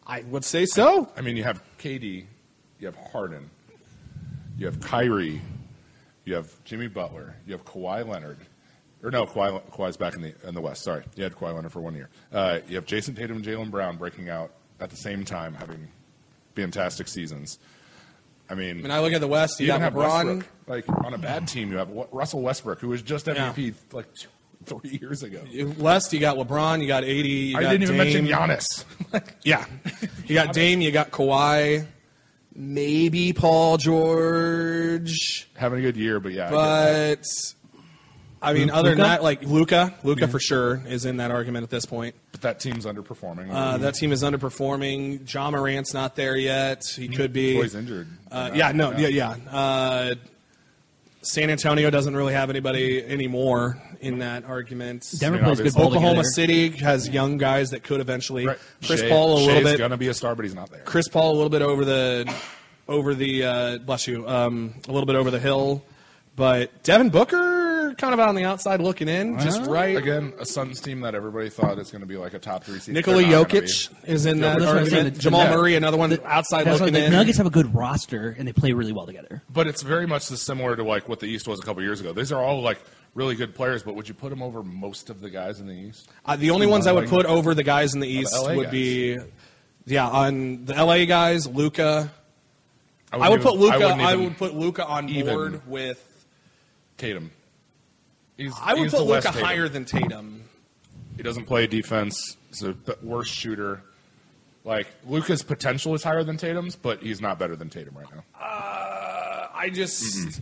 I 0.06 0.24
would 0.24 0.44
say 0.44 0.66
so. 0.66 1.10
I 1.16 1.22
mean, 1.22 1.38
you 1.38 1.46
have 1.46 1.64
KD, 1.80 2.26
you 2.80 2.88
have 2.88 2.98
Harden, 2.98 3.50
you 4.62 4.68
have 4.68 4.80
Kyrie, 4.80 5.42
you 6.24 6.36
have 6.36 6.64
Jimmy 6.66 6.88
Butler, 6.88 7.36
you 7.48 7.54
have 7.54 7.66
Kawhi 7.66 8.08
Leonard. 8.08 8.38
Or 9.04 9.10
no, 9.10 9.26
Kawhi, 9.26 9.60
Kawhi's 9.72 9.98
back 9.98 10.14
in 10.14 10.22
the 10.22 10.36
in 10.48 10.54
the 10.54 10.62
West. 10.62 10.84
Sorry, 10.84 11.04
you 11.16 11.24
had 11.24 11.34
Kawhi 11.34 11.56
Leonard 11.56 11.72
for 11.72 11.82
one 11.82 11.96
year. 11.96 12.10
Uh, 12.32 12.60
you 12.68 12.76
have 12.76 12.86
Jayson 12.86 13.16
Tatum 13.16 13.38
and 13.38 13.46
Jaylen 13.46 13.72
Brown 13.72 13.98
breaking 13.98 14.30
out 14.30 14.52
at 14.80 14.92
the 14.92 14.96
same 14.96 15.26
time, 15.26 15.56
having 15.56 15.88
fantastic 16.54 17.08
seasons. 17.08 17.58
I 18.52 18.54
mean, 18.54 18.70
I 18.78 18.82
mean, 18.84 18.92
I 18.92 19.00
look 19.00 19.14
at 19.14 19.22
the 19.22 19.28
West. 19.28 19.60
You, 19.60 19.66
you 19.66 19.72
even 19.72 19.82
have 19.82 19.94
LeBron. 19.94 20.44
Like 20.68 20.88
on 21.04 21.16
a 21.16 21.18
bad 21.18 21.48
team, 21.48 21.72
you 21.72 21.78
have 21.80 21.90
Russell 22.12 22.44
Westbrook, 22.44 22.80
who 22.80 22.90
was 22.90 23.02
just 23.02 23.26
MVP 23.26 23.74
like 23.94 24.06
three 24.66 25.00
years 25.02 25.24
ago. 25.24 25.42
West, 25.80 26.14
you 26.14 26.20
got 26.20 26.38
LeBron. 26.38 26.82
You 26.82 26.88
got 26.88 27.04
AD. 27.04 27.10
You 27.10 27.58
I 27.58 27.62
got 27.64 27.72
didn't 27.72 27.84
even 27.84 27.98
Dame. 27.98 28.26
mention 28.26 28.28
Giannis. 28.28 28.86
Yeah, 29.44 29.66
you 30.28 30.36
got 30.36 30.54
Dame. 30.54 30.82
You 30.82 30.92
got 30.92 31.10
Kawhi. 31.10 31.88
Maybe 32.54 33.34
Paul 33.34 33.78
George. 33.78 35.50
Having 35.56 35.80
a 35.80 35.82
good 35.82 35.98
year, 35.98 36.20
but 36.20 36.32
yeah, 36.34 36.48
I. 36.48 36.52
But 36.52 37.28
I 38.42 38.54
mean, 38.54 38.70
other 38.72 38.90
than 38.90 39.00
that, 39.00 39.22
like 39.22 39.44
Luka, 39.44 39.94
Luka 40.04 40.28
for 40.28 40.40
sure 40.40 40.82
is 40.88 41.06
in 41.06 41.18
that 41.18 41.30
argument 41.32 41.64
at 41.64 41.70
this 41.70 41.86
point. 41.86 42.16
but 42.32 42.42
that 42.42 42.60
team's 42.60 42.86
underperforming. 42.86 43.54
Uh, 43.54 43.78
that 43.78 43.94
team 43.94 44.12
is 44.12 44.24
underperforming. 44.24 45.26
John 45.26 45.54
Morant's 45.54 45.94
not 45.94 46.16
there 46.16 46.36
yet. 46.36 46.84
He 46.96 47.08
could 47.08 47.34
be. 47.34 47.54
Boy's 47.56 47.76
injured. 47.76 48.08
Uh, 48.32 48.50
yeah, 48.54 48.72
no, 48.72 48.92
yeah, 48.98 49.08
yeah. 49.10 49.36
Uh, 49.50 50.16
San 51.24 51.50
Antonio 51.50 51.90
doesn't 51.90 52.16
really 52.16 52.34
have 52.34 52.50
anybody 52.50 53.04
anymore 53.06 53.82
in 54.00 54.20
that 54.20 54.44
argument. 54.46 55.08
Denver 55.20 55.38
plays 55.44 55.62
good 55.62 55.74
ball 55.74 55.88
Oklahoma 55.88 56.10
together. 56.24 56.24
City 56.30 56.70
has 56.78 57.08
young 57.10 57.38
guys 57.38 57.70
that 57.72 57.84
could 57.84 58.02
eventually. 58.02 58.48
Right. 58.48 58.58
Chris 58.86 59.02
Shai- 59.02 59.10
Paul 59.10 59.34
a 59.34 59.36
little 59.36 59.48
Shai's 59.56 59.64
bit. 59.64 59.78
gonna 59.78 59.98
be 59.98 60.08
a 60.08 60.14
star, 60.14 60.36
but 60.36 60.46
he's 60.46 60.56
not 60.56 60.72
there. 60.72 60.82
Chris 60.84 61.08
Paul 61.08 61.32
a 61.32 61.36
little 61.36 61.50
bit 61.50 61.62
over 61.62 61.86
the 61.86 62.34
over 62.88 63.14
the 63.14 63.44
uh, 63.44 63.78
bless 63.78 64.08
you 64.08 64.28
um, 64.28 64.74
a 64.88 64.92
little 64.92 65.06
bit 65.06 65.16
over 65.16 65.30
the 65.30 65.40
hill, 65.40 65.84
but 66.36 66.82
Devin 66.84 67.10
Booker 67.10 67.61
kind 67.98 68.14
of 68.14 68.20
on 68.20 68.36
the 68.36 68.44
outside 68.44 68.80
looking 68.82 69.08
in, 69.08 69.40
just 69.40 69.62
right. 69.70 69.96
Again, 69.98 70.34
a 70.40 70.46
Suns 70.46 70.80
team 70.82 71.02
that 71.02 71.16
everybody 71.16 71.50
thought 71.50 71.80
is 71.80 71.92
going 71.92 72.02
to 72.02 72.08
be 72.08 72.18
like 72.18 72.34
a 72.34 72.40
top 72.40 72.64
three 72.64 72.80
seed. 72.80 72.94
Nikola 72.96 73.22
They're 73.22 73.32
not 73.32 73.50
gonna 73.50 73.62
Jokic 73.64 73.90
is 74.06 74.26
in 74.26 74.42
that 74.42 74.60
that's 74.60 74.66
what 74.72 74.78
argument. 74.78 75.16
the- 75.16 75.22
Jamal 75.22 75.44
yeah. 75.44 75.56
Murray, 75.56 75.76
another 75.76 75.98
one 75.98 76.18
outside 76.26 76.64
That's 76.66 76.80
why 76.80 76.86
looking 76.88 76.94
the 77.00 77.06
in. 77.06 77.12
Nuggets 77.12 77.38
have 77.38 77.48
a 77.48 77.52
good 77.52 77.74
roster 77.76 78.36
and 78.38 78.48
they 78.48 78.54
play 78.54 78.74
really 78.74 78.92
well 78.94 79.06
together. 79.06 79.42
But 79.50 79.68
it's 79.68 79.82
very 79.82 80.08
much 80.08 80.28
the 80.28 80.38
similar 80.38 80.76
to 80.76 80.84
like 80.84 81.08
what 81.10 81.20
the 81.20 81.28
East 81.28 81.48
was 81.48 81.60
a 81.60 81.64
couple 81.64 81.82
years 81.84 82.00
ago. 82.00 82.14
These 82.14 82.32
are 82.32 82.42
all 82.44 82.62
like 82.62 82.80
really 83.16 83.36
good 83.36 83.54
players, 83.56 83.84
but 83.84 83.96
would 83.96 84.08
you 84.08 84.14
put 84.14 84.30
them 84.30 84.42
over 84.42 84.64
most 84.64 85.10
of 85.10 85.20
the 85.22 85.30
guys 85.30 85.60
in 85.60 85.68
the 85.68 85.74
East? 85.74 86.10
Uh, 86.26 86.36
the 86.36 86.52
only 86.52 86.68
ones 86.68 86.88
I 86.88 86.92
would 86.94 87.10
put 87.10 87.26
over 87.26 87.54
the 87.54 87.64
guys 87.64 87.94
in 87.94 88.00
the 88.00 88.08
East 88.08 88.34
LA 88.34 88.56
would 88.56 88.64
guys. 88.66 88.72
be, 88.72 89.18
yeah, 89.86 90.08
on 90.08 90.66
the 90.66 90.74
LA 90.76 91.06
guys, 91.06 91.48
Luka. 91.48 92.12
I 93.14 93.18
wouldn't 93.18 93.32
would 93.32 93.42
put 93.52 93.60
Luka. 93.60 93.80
wouldn't 93.80 94.02
I 94.02 94.16
would 94.16 94.38
put 94.38 94.54
Luka 94.56 94.86
on 94.86 95.10
even- 95.10 95.34
board 95.36 95.68
with. 95.68 96.08
Tatum. 96.98 97.32
He's, 98.42 98.54
I 98.62 98.74
would 98.74 98.84
he's 98.84 98.92
put 98.92 98.98
the 98.98 99.04
Luka 99.04 99.32
higher 99.32 99.70
than 99.70 99.86
Tatum. 99.86 100.44
He 101.18 101.24
doesn't 101.24 101.46
play 101.46 101.68
defense. 101.68 102.38
He's 102.50 102.64
a 102.64 102.74
b- 102.74 102.94
worse 103.04 103.28
shooter. 103.30 103.84
Like 104.64 104.88
Luka's 105.08 105.44
potential 105.44 105.94
is 105.96 106.04
higher 106.04 106.24
than 106.24 106.38
Tatum's, 106.38 106.76
but 106.76 107.02
he's 107.02 107.22
not 107.22 107.40
better 107.40 107.56
than 107.56 107.70
Tatum 107.70 107.96
right 107.98 108.08
now. 108.14 108.24
Uh, 108.40 109.48
I 109.54 109.70
just, 109.74 110.40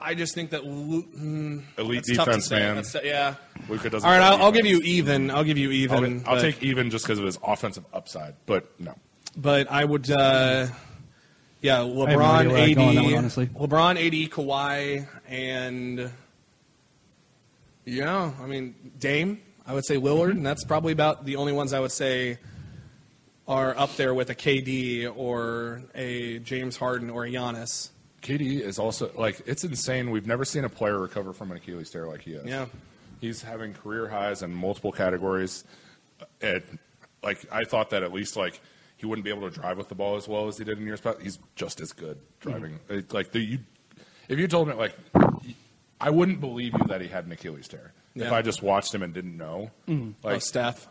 I 0.00 0.14
just 0.14 0.34
think 0.34 0.50
that 0.50 0.64
Lu- 0.64 1.04
mm, 1.04 1.62
Elite 1.78 2.04
that's 2.06 2.16
tough 2.16 2.24
to 2.26 2.30
defense, 2.32 2.46
say. 2.46 2.58
man. 2.58 2.76
That's- 2.76 2.96
yeah. 3.04 3.34
Luka 3.68 3.90
doesn't. 3.90 4.08
All 4.08 4.16
right, 4.16 4.22
I'll, 4.24 4.42
I'll 4.44 4.52
give 4.52 4.66
you 4.66 4.78
even. 4.84 5.30
I'll 5.30 5.44
give 5.44 5.58
you 5.58 5.70
even. 5.70 6.20
I'll, 6.26 6.30
I'll 6.30 6.36
but- 6.36 6.42
take 6.42 6.62
even 6.62 6.90
just 6.90 7.04
because 7.04 7.18
of 7.18 7.24
his 7.24 7.38
offensive 7.44 7.84
upside, 7.92 8.34
but 8.46 8.68
no. 8.80 8.94
but 9.36 9.70
I 9.70 9.84
would. 9.84 10.10
Uh, 10.10 10.66
yeah, 11.62 11.78
LeBron, 11.78 12.52
I'd 12.56 12.70
AD, 12.70 12.76
go 12.76 12.82
on 12.84 12.94
that 12.94 13.04
one, 13.04 13.14
honestly. 13.14 13.46
LeBron, 13.48 13.96
AD, 13.96 14.30
Kawhi, 14.30 15.06
and 15.28 16.10
yeah, 17.84 18.32
I 18.40 18.46
mean 18.46 18.74
Dame. 18.98 19.40
I 19.66 19.74
would 19.74 19.84
say 19.84 19.96
Lillard, 19.96 20.32
and 20.32 20.44
that's 20.44 20.64
probably 20.64 20.92
about 20.92 21.24
the 21.24 21.36
only 21.36 21.52
ones 21.52 21.72
I 21.72 21.80
would 21.80 21.92
say 21.92 22.38
are 23.46 23.76
up 23.76 23.94
there 23.96 24.14
with 24.14 24.30
a 24.30 24.34
KD 24.34 25.12
or 25.16 25.82
a 25.94 26.38
James 26.40 26.76
Harden 26.76 27.10
or 27.10 27.24
a 27.24 27.30
Giannis. 27.30 27.90
KD 28.22 28.60
is 28.60 28.78
also 28.78 29.10
like 29.16 29.40
it's 29.46 29.64
insane. 29.64 30.10
We've 30.10 30.26
never 30.26 30.44
seen 30.44 30.64
a 30.64 30.68
player 30.68 30.98
recover 30.98 31.32
from 31.32 31.50
an 31.50 31.56
Achilles 31.56 31.90
tear 31.90 32.06
like 32.06 32.22
he 32.22 32.32
is. 32.32 32.46
Yeah. 32.46 32.66
he's 33.20 33.42
having 33.42 33.72
career 33.74 34.08
highs 34.08 34.42
in 34.42 34.52
multiple 34.54 34.92
categories. 34.92 35.64
And 36.42 36.62
like 37.22 37.44
I 37.50 37.64
thought 37.64 37.90
that 37.90 38.02
at 38.02 38.12
least 38.12 38.36
like 38.36 38.60
he 38.96 39.06
wouldn't 39.06 39.24
be 39.24 39.30
able 39.30 39.48
to 39.48 39.54
drive 39.54 39.78
with 39.78 39.88
the 39.88 39.94
ball 39.94 40.16
as 40.16 40.28
well 40.28 40.48
as 40.48 40.58
he 40.58 40.64
did 40.64 40.78
in 40.78 40.86
years 40.86 41.00
past. 41.00 41.20
He's 41.22 41.38
just 41.56 41.80
as 41.80 41.92
good 41.92 42.18
driving. 42.40 42.72
Mm-hmm. 42.88 42.98
It- 42.98 43.12
Like 43.12 43.30
the, 43.32 43.40
you, 43.40 43.58
if 44.28 44.38
you 44.38 44.46
told 44.46 44.68
me 44.68 44.74
like, 44.74 44.94
I 46.00 46.10
wouldn't 46.10 46.40
believe 46.40 46.72
you 46.72 46.86
that 46.88 47.00
he 47.00 47.08
had 47.08 47.26
an 47.26 47.32
Achilles 47.32 47.68
tear 47.68 47.92
if 48.14 48.32
I 48.32 48.42
just 48.42 48.62
watched 48.62 48.94
him 48.94 49.02
and 49.02 49.12
didn't 49.12 49.36
know. 49.36 49.70
Mm-hmm. 49.88 50.10
Oh, 50.24 50.28
Like 50.28 50.42
Steph. 50.42 50.88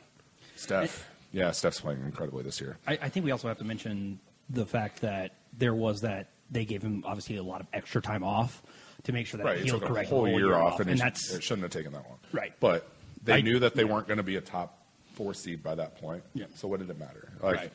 Steph, 0.56 1.10
yeah, 1.32 1.52
Steph's 1.52 1.80
playing 1.82 2.02
incredibly 2.04 2.44
this 2.44 2.60
year. 2.60 2.78
I, 2.88 2.94
I 3.02 3.10
think 3.10 3.26
we 3.26 3.32
also 3.32 3.48
have 3.48 3.58
to 3.60 3.64
mention 3.64 4.20
the 4.50 4.66
fact 4.66 5.02
that 5.02 5.32
there 5.58 5.74
was 5.74 6.02
that 6.02 6.28
they 6.52 6.66
gave 6.66 6.82
him 6.82 7.04
obviously 7.06 7.38
a 7.38 7.44
lot 7.44 7.62
of 7.62 7.68
extra 7.74 8.02
time 8.02 8.24
off 8.24 8.62
to 9.04 9.12
make 9.14 9.28
sure 9.28 9.38
that 9.38 9.46
Right, 9.46 9.58
he 9.60 9.64
healed 9.66 9.84
correctly. 9.84 10.06
whole 10.16 10.24
the 10.26 10.32
year 10.32 10.56
off, 10.56 10.80
and, 10.80 10.90
and 10.90 11.00
that's 11.00 11.32
it 11.34 11.44
shouldn't 11.44 11.64
have 11.64 11.72
taken 11.72 11.94
that 11.94 12.04
long. 12.08 12.18
Right. 12.34 12.54
but 12.60 12.88
they 13.24 13.36
I- 13.36 13.42
knew 13.42 13.60
that 13.60 13.74
they 13.76 13.84
weren't 13.86 14.08
going 14.08 14.18
to 14.18 14.24
be 14.24 14.36
a 14.36 14.42
top 14.42 14.78
four 15.14 15.34
seed 15.34 15.64
by 15.64 15.76
that 15.76 16.00
point. 16.02 16.24
Yeah. 16.34 16.46
So 16.56 16.68
what 16.68 16.80
did 16.80 16.90
it 16.90 16.98
matter? 17.00 17.30
Like, 17.42 17.56
Right. 17.58 17.72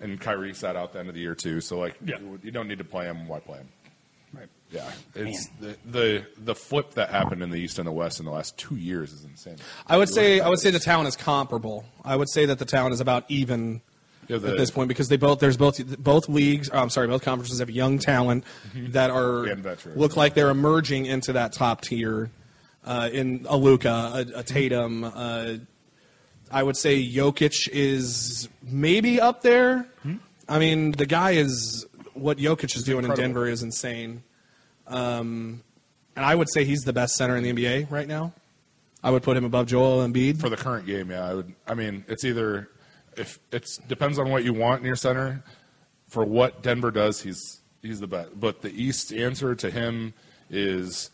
and 0.00 0.20
Kyrie 0.20 0.54
sat 0.54 0.76
out 0.76 0.92
the 0.92 0.98
end 1.00 1.08
of 1.08 1.14
the 1.14 1.20
year 1.20 1.34
too. 1.34 1.60
So 1.60 1.78
like, 1.78 1.96
Yeah. 2.04 2.18
you, 2.18 2.38
you 2.44 2.50
don't 2.50 2.68
need 2.68 2.78
to 2.78 2.84
play 2.84 3.04
him. 3.06 3.26
Why 3.28 3.40
play 3.40 3.58
him? 3.58 3.68
Right. 4.32 4.48
Yeah, 4.70 4.90
it's 5.14 5.48
the, 5.60 5.76
the 5.86 6.26
the 6.38 6.54
flip 6.54 6.94
that 6.94 7.10
happened 7.10 7.42
in 7.42 7.50
the 7.50 7.56
East 7.56 7.78
and 7.78 7.86
the 7.86 7.92
West 7.92 8.18
in 8.18 8.26
the 8.26 8.32
last 8.32 8.56
two 8.58 8.76
years 8.76 9.12
is 9.12 9.24
insane. 9.24 9.56
I 9.86 9.96
would 9.96 10.08
say 10.08 10.40
I 10.40 10.48
would 10.48 10.58
say 10.58 10.70
the 10.70 10.78
town 10.80 11.06
is 11.06 11.16
comparable. 11.16 11.84
I 12.04 12.16
would 12.16 12.28
say 12.28 12.46
that 12.46 12.58
the 12.58 12.64
town 12.64 12.92
is 12.92 13.00
about 13.00 13.24
even 13.28 13.80
Yeah, 14.28 14.38
the- 14.38 14.48
at 14.50 14.56
this 14.58 14.70
point 14.72 14.88
because 14.88 15.08
they 15.08 15.16
both 15.16 15.38
there's 15.38 15.56
both 15.56 15.80
both 16.02 16.28
leagues. 16.28 16.68
oh, 16.72 16.78
I'm 16.80 16.90
sorry, 16.90 17.06
both 17.06 17.22
conferences 17.22 17.60
have 17.60 17.70
young 17.70 17.98
talent 18.00 18.44
that 18.74 19.10
are 19.10 19.44
And 19.46 19.62
veterans. 19.62 19.98
look 19.98 20.16
like 20.16 20.34
they're 20.34 20.50
emerging 20.50 21.06
into 21.06 21.32
that 21.34 21.52
top 21.52 21.80
tier. 21.82 22.30
Uh, 22.84 23.08
in 23.12 23.44
a 23.48 23.56
Luka, 23.56 23.88
a, 24.34 24.38
a 24.40 24.42
Tatum, 24.44 25.02
uh, 25.02 25.54
I 26.52 26.62
would 26.62 26.76
say 26.76 27.04
Jokic 27.04 27.68
is 27.72 28.48
maybe 28.62 29.20
up 29.20 29.42
there. 29.42 29.86
I 30.48 30.58
mean, 30.60 30.92
the 30.92 31.06
guy 31.06 31.32
is 31.32 31.84
what 32.16 32.38
Jokic 32.38 32.76
is 32.76 32.82
doing 32.82 33.04
incredible. 33.04 33.24
in 33.24 33.30
Denver 33.30 33.48
is 33.48 33.62
insane. 33.62 34.22
Um, 34.86 35.62
and 36.14 36.24
I 36.24 36.34
would 36.34 36.48
say 36.50 36.64
he's 36.64 36.80
the 36.80 36.92
best 36.92 37.14
center 37.14 37.36
in 37.36 37.42
the 37.42 37.52
NBA 37.52 37.90
right 37.90 38.08
now. 38.08 38.32
I 39.02 39.10
would 39.10 39.22
put 39.22 39.36
him 39.36 39.44
above 39.44 39.66
Joel 39.66 40.06
Embiid. 40.06 40.40
for 40.40 40.48
the 40.48 40.56
current 40.56 40.86
game, 40.86 41.10
yeah, 41.10 41.28
I 41.28 41.34
would. 41.34 41.54
I 41.66 41.74
mean, 41.74 42.04
it's 42.08 42.24
either 42.24 42.68
if 43.16 43.38
it's 43.52 43.76
depends 43.78 44.18
on 44.18 44.30
what 44.30 44.44
you 44.44 44.52
want 44.52 44.80
in 44.80 44.86
your 44.86 44.96
center. 44.96 45.44
For 46.08 46.24
what 46.24 46.62
Denver 46.62 46.90
does, 46.90 47.20
he's 47.20 47.60
he's 47.82 48.00
the 48.00 48.06
best. 48.06 48.38
But 48.38 48.62
the 48.62 48.70
East 48.70 49.12
answer 49.12 49.54
to 49.56 49.70
him 49.70 50.14
is 50.50 51.10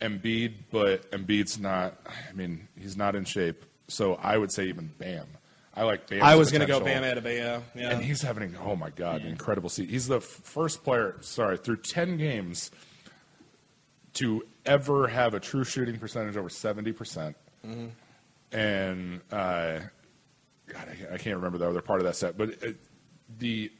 Embiid, 0.00 0.54
but 0.70 1.10
Embiid's 1.12 1.58
not. 1.58 1.98
I 2.06 2.32
mean, 2.34 2.68
he's 2.78 2.96
not 2.96 3.14
in 3.14 3.24
shape. 3.24 3.64
So 3.88 4.14
I 4.16 4.36
would 4.36 4.52
say 4.52 4.66
even 4.66 4.92
Bam. 4.98 5.26
I 5.76 5.82
like 5.82 6.08
Bam. 6.08 6.22
I 6.22 6.36
was 6.36 6.50
going 6.52 6.60
to 6.60 6.66
go 6.66 6.78
Bam 6.80 7.02
Adebayo. 7.02 7.62
Yeah. 7.74 7.90
And 7.90 8.04
he's 8.04 8.22
having, 8.22 8.56
oh 8.56 8.76
my 8.76 8.90
God, 8.90 9.22
an 9.22 9.26
incredible 9.28 9.68
season. 9.68 9.90
He's 9.90 10.06
the 10.06 10.20
first 10.20 10.84
player, 10.84 11.16
sorry, 11.20 11.56
through 11.58 11.78
10 11.78 12.16
games 12.16 12.70
to 14.14 14.44
ever 14.64 15.08
have 15.08 15.34
a 15.34 15.40
true 15.40 15.64
shooting 15.64 15.98
percentage 15.98 16.36
over 16.36 16.48
70%. 16.48 16.96
percent 16.96 17.36
And, 18.52 19.20
uh, 19.32 19.80
God, 20.68 20.88
I, 21.10 21.14
I 21.14 21.18
can't 21.18 21.36
remember 21.36 21.58
the 21.58 21.68
other 21.68 21.82
part 21.82 22.00
of 22.00 22.06
that 22.06 22.16
set, 22.16 22.38
but 22.38 22.50
it, 22.62 22.76
the 23.38 23.70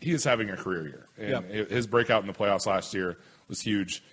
he 0.00 0.12
is 0.12 0.22
having 0.22 0.48
a 0.50 0.56
career 0.56 0.86
year. 0.86 1.06
And 1.18 1.50
Yeah. 1.50 1.64
his 1.64 1.88
breakout 1.88 2.22
in 2.22 2.28
the 2.28 2.32
playoffs 2.32 2.66
last 2.66 2.94
year 2.94 3.18
was 3.48 3.60
huge. 3.60 4.04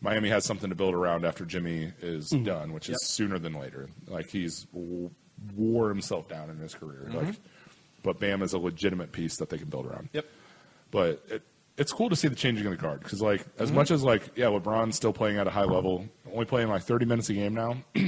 Miami 0.00 0.30
has 0.30 0.46
something 0.46 0.70
to 0.70 0.76
build 0.76 0.94
around 0.94 1.26
after 1.26 1.44
Jimmy 1.44 1.92
is 2.00 2.30
done, 2.30 2.72
which 2.72 2.88
is 2.88 2.92
Yep. 2.92 2.98
sooner 3.02 3.38
than 3.38 3.52
later. 3.52 3.90
Like 4.06 4.30
he's 4.30 4.66
wore 5.56 5.88
himself 5.88 6.28
down 6.28 6.50
in 6.50 6.56
his 6.58 6.74
career. 6.74 7.10
Like, 7.12 7.34
but 8.02 8.20
Bam 8.20 8.42
is 8.42 8.52
a 8.52 8.58
legitimate 8.58 9.12
piece 9.12 9.36
that 9.38 9.50
they 9.50 9.58
can 9.58 9.68
build 9.68 9.86
around. 9.86 10.08
Yep. 10.12 10.26
But 10.90 11.22
it, 11.28 11.42
it's 11.76 11.92
cool 11.92 12.08
to 12.10 12.16
see 12.16 12.28
the 12.28 12.34
changing 12.36 12.66
of 12.66 12.72
the 12.72 12.76
guard 12.78 13.00
because, 13.02 13.20
like, 13.20 13.40
Mm-hmm. 13.42 13.62
as 13.62 13.72
much 13.72 13.90
as 13.90 14.02
like, 14.02 14.22
yeah, 14.36 14.46
LeBron's 14.46 14.96
still 14.96 15.12
playing 15.12 15.38
at 15.38 15.46
a 15.46 15.50
high 15.50 15.64
level, 15.64 16.06
only 16.32 16.44
playing 16.44 16.68
like 16.68 16.82
30 16.82 17.06
minutes 17.06 17.28
a 17.30 17.34
game 17.34 17.54
now. 17.54 17.76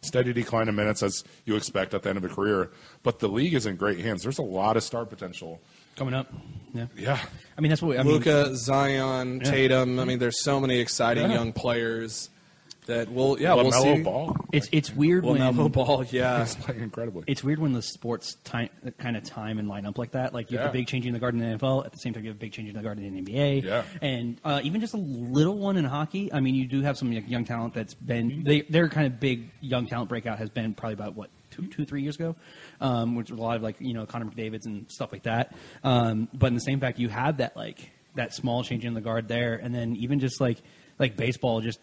Steady 0.00 0.32
decline 0.32 0.68
in 0.68 0.76
minutes 0.76 1.02
as 1.02 1.24
you 1.44 1.56
expect 1.56 1.92
at 1.92 2.02
the 2.04 2.08
end 2.08 2.16
of 2.18 2.24
a 2.24 2.28
career, 2.28 2.70
but 3.02 3.18
the 3.18 3.26
league 3.28 3.52
is 3.54 3.66
in 3.66 3.74
great 3.74 3.98
hands. 3.98 4.22
There's 4.22 4.38
a 4.38 4.42
lot 4.42 4.76
of 4.76 4.84
star 4.84 5.04
potential. 5.04 5.60
Coming 5.96 6.14
up. 6.14 6.32
Yeah. 6.72 6.86
Yeah, 6.96 7.18
I 7.56 7.60
mean, 7.60 7.70
that's 7.70 7.82
what 7.82 7.98
I 7.98 8.04
mean. 8.04 8.12
Luka, 8.12 8.54
Zion, 8.54 9.40
Tatum. 9.40 9.98
I 9.98 10.04
mean, 10.04 10.20
there's 10.20 10.42
so 10.44 10.60
many 10.60 10.78
exciting 10.78 11.28
Yeah. 11.30 11.38
young 11.38 11.52
players 11.52 12.30
that 12.88 13.10
will. 13.12 13.40
Yeah, 13.40 13.54
we'll 13.54 13.70
see. 13.70 14.02
Ball. 14.02 14.36
It's 14.52 14.68
it's 14.72 14.92
weird 14.92 15.24
when 15.24 15.40
LaMelo 15.40 15.70
Ball. 15.70 16.04
Yeah. 16.10 16.40
He's 16.44 16.56
playing 16.56 16.80
incredibly. 16.82 17.22
it's 17.26 17.44
weird 17.44 17.58
when 17.60 17.72
the 17.72 17.82
sports 17.82 18.34
time, 18.44 18.68
kind 18.98 19.16
of 19.16 19.22
time 19.24 19.58
and 19.58 19.68
line 19.68 19.86
up 19.86 19.96
like 19.96 20.10
that. 20.12 20.34
Like 20.34 20.50
you 20.50 20.58
have 20.58 20.66
Yeah. 20.66 20.70
a 20.70 20.72
big 20.72 20.86
change 20.88 21.06
in 21.06 21.12
the 21.12 21.18
guard 21.18 21.34
in 21.34 21.40
the 21.40 21.46
NFL, 21.58 21.86
at 21.86 21.92
the 21.92 21.98
same 21.98 22.12
time 22.12 22.24
you 22.24 22.30
have 22.30 22.36
a 22.36 22.40
big 22.40 22.52
change 22.52 22.68
in 22.68 22.74
the 22.76 22.82
guard 22.82 22.98
in 22.98 23.14
the 23.14 23.22
NBA. 23.22 23.62
Yeah. 23.62 23.84
and 24.02 24.40
uh, 24.44 24.60
even 24.64 24.80
just 24.80 24.94
a 24.94 24.98
little 24.98 25.56
one 25.58 25.76
in 25.76 25.84
hockey. 25.84 26.32
I 26.32 26.40
mean, 26.40 26.54
you 26.54 26.66
do 26.66 26.82
have 26.82 26.98
some 26.98 27.12
like, 27.12 27.28
young 27.28 27.44
talent 27.44 27.74
that's 27.74 27.94
been 27.94 28.42
they 28.44 28.62
their 28.62 28.88
kind 28.88 29.06
of 29.06 29.20
big 29.20 29.50
young 29.60 29.86
talent 29.86 30.08
breakout 30.08 30.38
has 30.38 30.50
been 30.50 30.74
probably 30.74 30.94
about 30.94 31.14
what 31.14 31.30
two 31.50 31.66
two 31.68 31.84
three 31.84 32.02
years 32.02 32.16
ago, 32.16 32.36
um, 32.80 33.14
which 33.16 33.30
was 33.30 33.38
a 33.38 33.42
lot 33.42 33.56
of 33.56 33.62
like 33.62 33.76
you 33.80 33.94
know 33.94 34.06
Connor 34.06 34.26
McDavid's 34.26 34.66
and 34.66 34.90
stuff 34.90 35.12
like 35.12 35.22
that. 35.24 35.54
Um, 35.84 36.28
but 36.32 36.48
in 36.48 36.54
the 36.54 36.60
same 36.60 36.80
fact, 36.80 36.98
you 36.98 37.08
have 37.08 37.36
that 37.38 37.56
like 37.56 37.90
that 38.14 38.34
small 38.34 38.64
change 38.64 38.84
in 38.84 38.94
the 38.94 39.00
guard 39.00 39.28
there, 39.28 39.54
and 39.54 39.74
then 39.74 39.94
even 39.96 40.18
just 40.20 40.40
like 40.40 40.58
like 40.98 41.16
baseball 41.16 41.60
just 41.60 41.78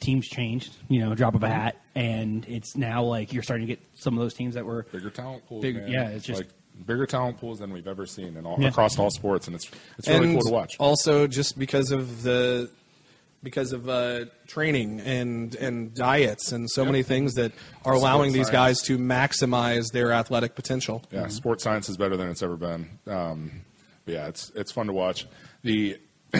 teams 0.00 0.26
changed, 0.26 0.76
you 0.88 1.00
know, 1.00 1.14
drop 1.14 1.34
of 1.34 1.42
a 1.42 1.48
hat, 1.48 1.76
and 1.94 2.44
it's 2.48 2.76
now 2.76 3.02
like 3.02 3.32
you're 3.32 3.42
starting 3.42 3.66
to 3.66 3.72
get 3.72 3.82
some 3.94 4.14
of 4.14 4.20
those 4.22 4.34
teams 4.34 4.54
that 4.54 4.64
were 4.64 4.86
bigger 4.92 5.10
talent 5.10 5.46
pools. 5.46 5.62
Big- 5.62 5.76
man. 5.76 5.88
yeah, 5.88 6.08
it's 6.08 6.24
just- 6.24 6.40
like 6.42 6.50
bigger 6.86 7.06
talent 7.06 7.38
pools 7.38 7.58
than 7.60 7.72
we've 7.72 7.88
ever 7.88 8.04
seen, 8.06 8.36
and 8.36 8.46
all 8.46 8.56
Yeah. 8.60 8.68
across 8.68 8.98
all 8.98 9.10
sports, 9.10 9.46
and 9.46 9.56
it's 9.56 9.70
it's 9.98 10.08
really 10.08 10.30
and 10.30 10.34
cool 10.40 10.46
to 10.48 10.52
watch. 10.52 10.76
Also, 10.78 11.26
just 11.26 11.58
because 11.58 11.90
of 11.90 12.22
the 12.22 12.70
because 13.42 13.72
of 13.72 13.88
uh, 13.88 14.24
training 14.46 15.00
and 15.00 15.54
and 15.56 15.94
diets 15.94 16.52
and 16.52 16.68
so 16.70 16.82
Yep. 16.82 16.90
many 16.90 17.02
things 17.02 17.34
that 17.34 17.52
are 17.84 17.92
allowing 17.94 18.32
these 18.32 18.48
science. 18.48 18.80
guys 18.80 18.82
to 18.88 18.98
maximize 18.98 19.92
their 19.92 20.10
athletic 20.12 20.54
potential. 20.54 21.02
Yeah, 21.12 21.28
sports 21.28 21.62
science 21.64 21.88
is 21.88 21.96
better 21.96 22.16
than 22.16 22.28
it's 22.28 22.42
ever 22.42 22.56
been. 22.56 22.98
Um, 23.06 23.62
yeah, 24.04 24.26
it's 24.28 24.50
it's 24.54 24.72
fun 24.72 24.86
to 24.88 24.92
watch. 24.92 25.26
The 25.62 25.96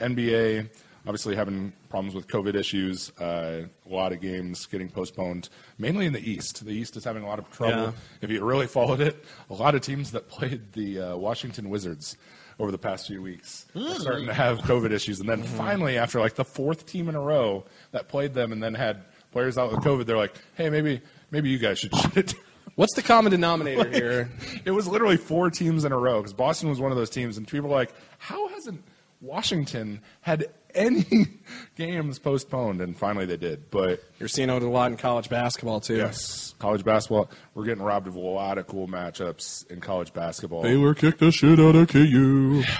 NBA 0.00 0.68
obviously 1.06 1.34
having 1.34 1.72
problems 1.88 2.14
with 2.14 2.28
COVID 2.28 2.54
issues. 2.54 3.10
Uh, 3.18 3.66
a 3.88 3.92
lot 3.92 4.12
of 4.12 4.20
games 4.20 4.66
getting 4.66 4.88
postponed, 4.88 5.48
mainly 5.78 6.06
in 6.06 6.12
the 6.12 6.30
East. 6.30 6.64
The 6.64 6.72
East 6.72 6.96
is 6.96 7.04
having 7.04 7.22
a 7.22 7.26
lot 7.26 7.38
of 7.38 7.50
trouble. 7.50 7.82
Yeah. 7.82 7.92
If 8.20 8.30
you 8.30 8.44
really 8.44 8.66
followed 8.78 9.00
it, 9.00 9.24
a 9.50 9.54
lot 9.54 9.74
of 9.74 9.80
teams 9.80 10.12
that 10.12 10.28
played 10.28 10.72
the 10.72 11.00
uh, 11.00 11.16
Washington 11.16 11.70
Wizards 11.70 12.16
over 12.58 12.70
the 12.70 12.78
past 12.78 13.06
few 13.06 13.22
weeks 13.22 13.66
are 13.74 13.94
starting 13.94 14.26
to 14.26 14.34
have 14.34 14.58
COVID 14.58 14.92
issues. 14.92 15.20
And 15.20 15.28
then 15.28 15.42
finally, 15.42 15.98
after 15.98 16.20
like 16.20 16.34
the 16.34 16.44
fourth 16.44 16.86
team 16.86 17.08
in 17.08 17.14
a 17.14 17.20
row 17.20 17.64
that 17.90 18.08
played 18.08 18.34
them 18.34 18.52
and 18.52 18.62
then 18.62 18.74
had 18.74 19.04
players 19.32 19.58
out 19.58 19.72
with 19.72 19.80
COVID, 19.80 20.06
they're 20.06 20.16
like, 20.16 20.34
hey, 20.54 20.70
maybe 20.70 21.00
maybe 21.30 21.50
you 21.50 21.58
guys 21.58 21.78
should 21.78 21.94
shut 21.96 22.16
it 22.16 22.26
down. 22.28 22.40
What's 22.74 22.94
the 22.94 23.02
common 23.02 23.32
denominator 23.32 23.88
here? 23.88 24.30
It 24.64 24.70
was 24.70 24.86
literally 24.86 25.16
four 25.16 25.50
teams 25.50 25.84
in 25.84 25.92
a 25.92 25.98
row 25.98 26.20
because 26.20 26.32
Boston 26.32 26.68
was 26.70 26.80
one 26.80 26.92
of 26.92 26.96
those 26.96 27.10
teams, 27.10 27.36
and 27.36 27.46
people 27.46 27.68
were 27.68 27.76
like, 27.76 27.92
"How 28.18 28.46
hasn't 28.48 28.82
Washington 29.20 30.00
had 30.20 30.46
any 30.74 31.04
games 31.76 32.18
postponed?" 32.18 32.80
And 32.80 32.96
finally, 32.96 33.26
they 33.26 33.36
did. 33.36 33.70
But 33.70 34.02
You're 34.18 34.28
seeing 34.28 34.50
it 34.50 34.62
a 34.62 34.68
lot 34.68 34.90
in 34.90 34.96
college 34.96 35.28
basketball 35.28 35.80
too. 35.80 35.96
yes, 35.96 36.54
college 36.58 36.84
basketball, 36.84 37.30
we're 37.54 37.64
getting 37.64 37.82
robbed 37.82 38.06
of 38.06 38.16
a 38.16 38.20
lot 38.20 38.58
of 38.58 38.66
cool 38.66 38.88
matchups 38.88 39.70
in 39.70 39.80
college 39.80 40.12
basketball. 40.12 40.62
Baylor 40.62 40.94
kicked 40.94 41.18
the 41.20 41.30
shit 41.32 41.58
out 41.60 41.74
of 41.76 41.88
KU. 41.88 42.62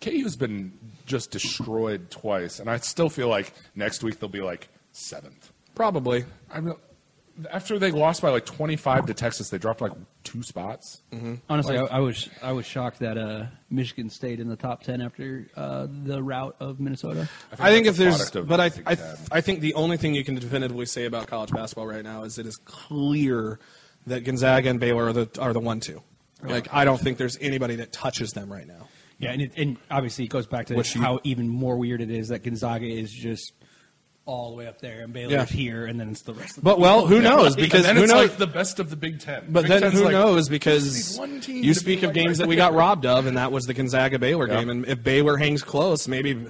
KU's 0.00 0.36
been 0.36 0.72
just 1.06 1.30
destroyed 1.30 2.10
twice, 2.10 2.60
and 2.60 2.70
I 2.70 2.76
still 2.78 3.08
feel 3.08 3.28
like 3.28 3.52
next 3.74 4.02
week 4.02 4.20
they'll 4.20 4.28
be 4.28 4.40
like 4.42 4.68
seventh. 4.92 5.52
Probably. 5.74 6.24
I 6.50 6.60
mean, 6.60 6.74
after 7.50 7.78
they 7.78 7.90
lost 7.90 8.22
by 8.22 8.30
like 8.30 8.44
25 8.46 9.06
to 9.06 9.14
Texas, 9.14 9.50
they 9.50 9.58
dropped 9.58 9.80
like 9.80 9.92
two 10.24 10.42
spots. 10.42 11.02
Honestly, 11.48 11.78
I, 11.78 11.84
I 11.84 11.98
was 12.00 12.28
I 12.42 12.52
was 12.52 12.66
shocked 12.66 12.98
that 13.00 13.16
uh, 13.18 13.46
Michigan 13.70 14.10
stayed 14.10 14.40
in 14.40 14.48
the 14.48 14.56
top 14.56 14.82
ten 14.82 15.00
after 15.00 15.48
uh, 15.56 15.86
the 16.04 16.22
route 16.22 16.56
of 16.60 16.80
Minnesota. 16.80 17.28
I 17.58 17.70
think 17.70 17.86
if 17.86 17.96
that's 17.96 18.28
a 18.28 18.32
there's, 18.32 18.46
but 18.46 18.60
I, 18.60 18.70
I, 18.86 18.96
I 19.32 19.40
think 19.40 19.60
the 19.60 19.74
only 19.74 19.96
thing 19.96 20.14
you 20.14 20.24
can 20.24 20.34
definitively 20.34 20.86
say 20.86 21.04
about 21.04 21.26
college 21.26 21.50
basketball 21.50 21.86
right 21.86 22.04
now 22.04 22.24
is 22.24 22.38
it 22.38 22.46
is 22.46 22.56
clear 22.56 23.58
that 24.06 24.24
Gonzaga 24.24 24.70
and 24.70 24.80
Baylor 24.80 25.06
are 25.08 25.12
the 25.12 25.28
are 25.40 25.52
the 25.52 25.60
one 25.60 25.80
two. 25.80 26.02
Like 26.42 26.68
I 26.72 26.84
don't 26.84 27.00
think 27.00 27.18
there's 27.18 27.36
anybody 27.40 27.76
that 27.76 27.92
touches 27.92 28.32
them 28.32 28.52
right 28.52 28.66
now. 28.66 28.88
Yeah, 29.20 29.32
and, 29.32 29.42
it, 29.42 29.52
and 29.56 29.76
obviously 29.90 30.24
it 30.26 30.28
goes 30.28 30.46
back 30.46 30.66
to 30.66 30.74
Which 30.76 30.94
you- 30.94 31.00
how 31.00 31.18
even 31.24 31.48
more 31.48 31.76
weird 31.76 32.00
it 32.00 32.10
is 32.10 32.28
that 32.28 32.44
Gonzaga 32.44 32.86
is 32.86 33.12
just 33.12 33.52
all 34.28 34.50
the 34.50 34.56
way 34.56 34.66
up 34.66 34.78
there 34.80 35.00
and 35.00 35.12
Baylor's 35.12 35.32
Yeah. 35.32 35.44
here, 35.46 35.86
and 35.86 35.98
then 35.98 36.10
it's 36.10 36.20
the 36.22 36.34
rest. 36.34 36.50
of 36.50 36.54
the 36.56 36.60
But 36.62 36.78
well, 36.78 37.06
who 37.06 37.20
knows? 37.22 37.56
Because 37.56 37.80
and 37.80 37.84
then 37.86 37.96
who 37.96 38.02
it's 38.04 38.12
knows? 38.12 38.28
like 38.28 38.36
the 38.38 38.46
best 38.46 38.78
of 38.78 38.90
the 38.90 38.96
Big 38.96 39.20
Ten. 39.20 39.44
but 39.48 39.62
Big 39.62 39.70
then 39.70 39.80
Ten's 39.82 39.94
who 39.94 40.04
like, 40.04 40.12
knows? 40.12 40.48
Because 40.50 41.18
need 41.18 41.18
one 41.20 41.40
team 41.40 41.64
you 41.64 41.72
to 41.72 41.80
speak 41.80 42.00
be 42.00 42.06
of 42.06 42.10
like 42.10 42.14
games 42.14 42.38
right 42.38 42.44
that 42.44 42.48
we 42.48 42.56
got 42.56 42.74
robbed 42.74 43.06
of, 43.06 43.24
and 43.26 43.38
that 43.38 43.50
was 43.52 43.64
the 43.64 43.72
Gonzaga 43.74 44.18
Baylor 44.18 44.46
Yeah. 44.46 44.58
game. 44.60 44.68
And 44.70 44.86
if 44.86 45.02
Baylor 45.02 45.36
hangs 45.38 45.62
close, 45.62 46.06
maybe. 46.06 46.46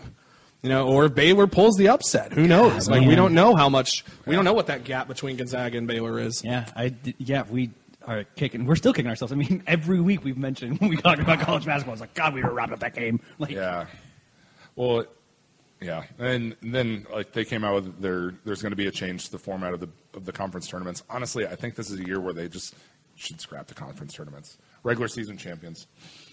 You 0.60 0.68
know, 0.70 0.88
or 0.88 1.04
if 1.04 1.14
Baylor 1.14 1.46
pulls 1.46 1.76
the 1.76 1.86
upset, 1.90 2.32
who 2.32 2.48
knows? 2.48 2.88
Like 2.88 3.02
we 3.02 3.06
man. 3.06 3.16
don't 3.16 3.32
know 3.34 3.54
how 3.54 3.68
much, 3.68 4.04
we 4.26 4.34
don't 4.34 4.44
know 4.44 4.54
what 4.54 4.66
that 4.66 4.82
gap 4.82 5.06
between 5.06 5.36
Gonzaga 5.36 5.78
and 5.78 5.86
Baylor 5.86 6.18
is. 6.18 6.42
Yeah, 6.44 6.66
I 6.74 6.88
d- 6.88 7.14
yeah 7.18 7.44
we 7.48 7.70
are 8.04 8.24
kicking. 8.34 8.66
We're 8.66 8.74
still 8.74 8.92
kicking 8.92 9.08
ourselves. 9.08 9.30
I 9.32 9.36
mean, 9.36 9.62
every 9.68 10.00
week 10.00 10.24
we've 10.24 10.36
mentioned 10.36 10.78
when 10.80 10.90
we 10.90 10.96
talk 10.96 11.20
about 11.20 11.38
college 11.38 11.64
basketball, 11.64 11.92
it's 11.92 12.00
like 12.00 12.14
God, 12.14 12.34
we 12.34 12.42
were 12.42 12.52
robbed 12.52 12.72
of 12.72 12.80
that 12.80 12.92
game. 12.96 13.20
Like, 13.38 13.52
Yeah. 13.52 13.86
Well, 14.74 15.04
yeah, 15.80 16.04
and 16.18 16.56
then 16.62 17.06
like 17.12 17.32
they 17.32 17.44
came 17.44 17.64
out 17.64 17.74
with 17.74 18.00
their 18.00 18.34
there's 18.44 18.62
going 18.62 18.72
to 18.72 18.76
be 18.76 18.86
a 18.86 18.90
change 18.90 19.26
to 19.26 19.32
the 19.32 19.38
format 19.38 19.72
of 19.74 19.80
the 19.80 19.88
of 20.14 20.24
the 20.24 20.32
conference 20.32 20.68
tournaments. 20.68 21.02
Honestly, 21.08 21.46
I 21.46 21.54
think 21.56 21.74
this 21.76 21.90
is 21.90 22.00
a 22.00 22.04
year 22.04 22.20
where 22.20 22.32
they 22.32 22.48
just 22.48 22.74
should 23.16 23.40
scrap 23.40 23.66
the 23.66 23.74
conference 23.74 24.12
tournaments. 24.14 24.58
Regular 24.82 25.08
season 25.08 25.36
champions, 25.36 25.86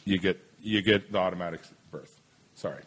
you 0.03 0.17
get 0.19 0.39
you 0.61 0.81
get 0.81 1.11
the 1.11 1.17
automatic 1.17 1.61
berth. 1.91 2.21
Sorry. 2.55 2.81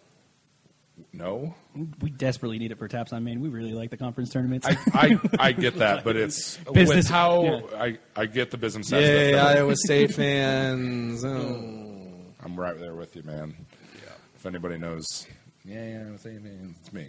No, 1.12 1.55
we 2.01 2.10
desperately 2.10 2.59
need 2.59 2.72
it 2.72 2.78
for 2.78 2.89
Taps 2.89 3.12
on 3.12 3.22
Maine. 3.22 3.40
We 3.40 3.51
really 3.51 3.72
like 3.72 3.90
the 3.90 3.97
conference 3.97 4.30
tournaments. 4.30 4.66
I, 4.66 4.76
I, 4.93 5.20
I 5.39 5.52
get 5.52 5.76
that, 5.78 6.02
but 6.02 6.16
it's 6.16 6.56
Business- 6.72 6.97
with 6.97 7.09
how 7.09 7.43
yeah. 7.44 7.60
I, 7.76 7.98
I 8.16 8.26
get 8.26 8.51
the 8.51 8.59
business 8.59 8.89
aspect. 8.89 9.06
Yay, 9.06 9.32
of 9.35 9.39
it. 9.39 9.43
Iowa 9.59 9.76
State 9.76 10.12
fans! 10.14 11.24
Oh. 11.24 12.44
I'm 12.44 12.59
right 12.59 12.78
there 12.78 12.94
with 12.94 13.14
you, 13.16 13.22
man. 13.24 13.55
Yeah. 13.97 14.10
If 14.35 14.47
anybody 14.47 14.78
knows, 14.78 15.26
yeah, 15.69 16.05
Iowa 16.07 16.19
State 16.19 16.40
fans, 16.43 16.77
it's 16.81 16.93
me. 16.93 17.09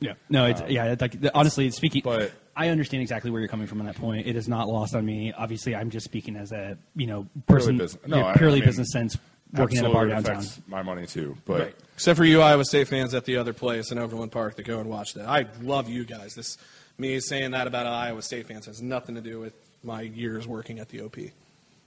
Yeah. 0.00 0.14
No, 0.28 0.46
it's 0.46 0.60
um, 0.60 0.68
yeah. 0.70 0.94
Like 1.00 1.16
honestly 1.34 1.70
speaking, 1.70 2.02
But- 2.04 2.32
I 2.56 2.68
understand 2.68 3.02
exactly 3.02 3.30
where 3.32 3.40
you're 3.40 3.48
coming 3.48 3.66
from 3.66 3.80
on 3.80 3.86
that 3.86 3.96
point. 3.96 4.26
It 4.28 4.36
is 4.36 4.46
not 4.48 4.68
lost 4.68 4.94
on 4.94 5.04
me. 5.04 5.32
Obviously, 5.36 5.74
I'm 5.74 5.90
just 5.90 6.04
speaking 6.04 6.36
as 6.36 6.52
a 6.52 6.76
you 6.94 7.06
know 7.06 7.26
Purely 7.46 7.62
person, 7.62 7.78
business- 7.78 8.06
no, 8.06 8.18
yeah, 8.18 8.34
purely 8.34 8.58
I 8.58 8.60
mean, 8.60 8.68
business 8.68 8.92
sense, 8.92 9.18
working 9.52 9.78
at 9.78 9.84
a 9.84 9.90
bar 9.90 10.08
Absolutely 10.08 10.34
downtown. 10.44 10.62
my 10.68 10.82
money 10.82 11.06
too, 11.06 11.36
but 11.46 11.74
Except 11.94 12.16
for 12.16 12.24
you 12.24 12.42
Iowa 12.42 12.64
State 12.64 12.86
fans 12.88 13.12
at 13.14 13.24
the 13.24 13.36
other 13.38 13.52
place 13.52 13.90
in 13.92 13.98
Overland 13.98 14.30
Park 14.32 14.56
that 14.56 14.66
go 14.66 14.78
and 14.80 14.88
watch 14.88 15.14
that. 15.14 15.26
I 15.26 15.46
love 15.62 15.88
you 15.88 16.04
guys. 16.04 16.34
This 16.34 16.58
me 16.98 17.18
saying 17.20 17.52
that 17.52 17.66
about 17.66 17.86
Iowa 17.86 18.22
State 18.22 18.46
fans 18.46 18.66
has 18.66 18.80
nothing 18.82 19.14
to 19.16 19.20
do 19.20 19.40
with 19.40 19.54
my 19.82 20.02
years 20.02 20.46
working 20.46 20.78
at 20.78 20.88
the 20.90 21.00
OP 21.00 21.16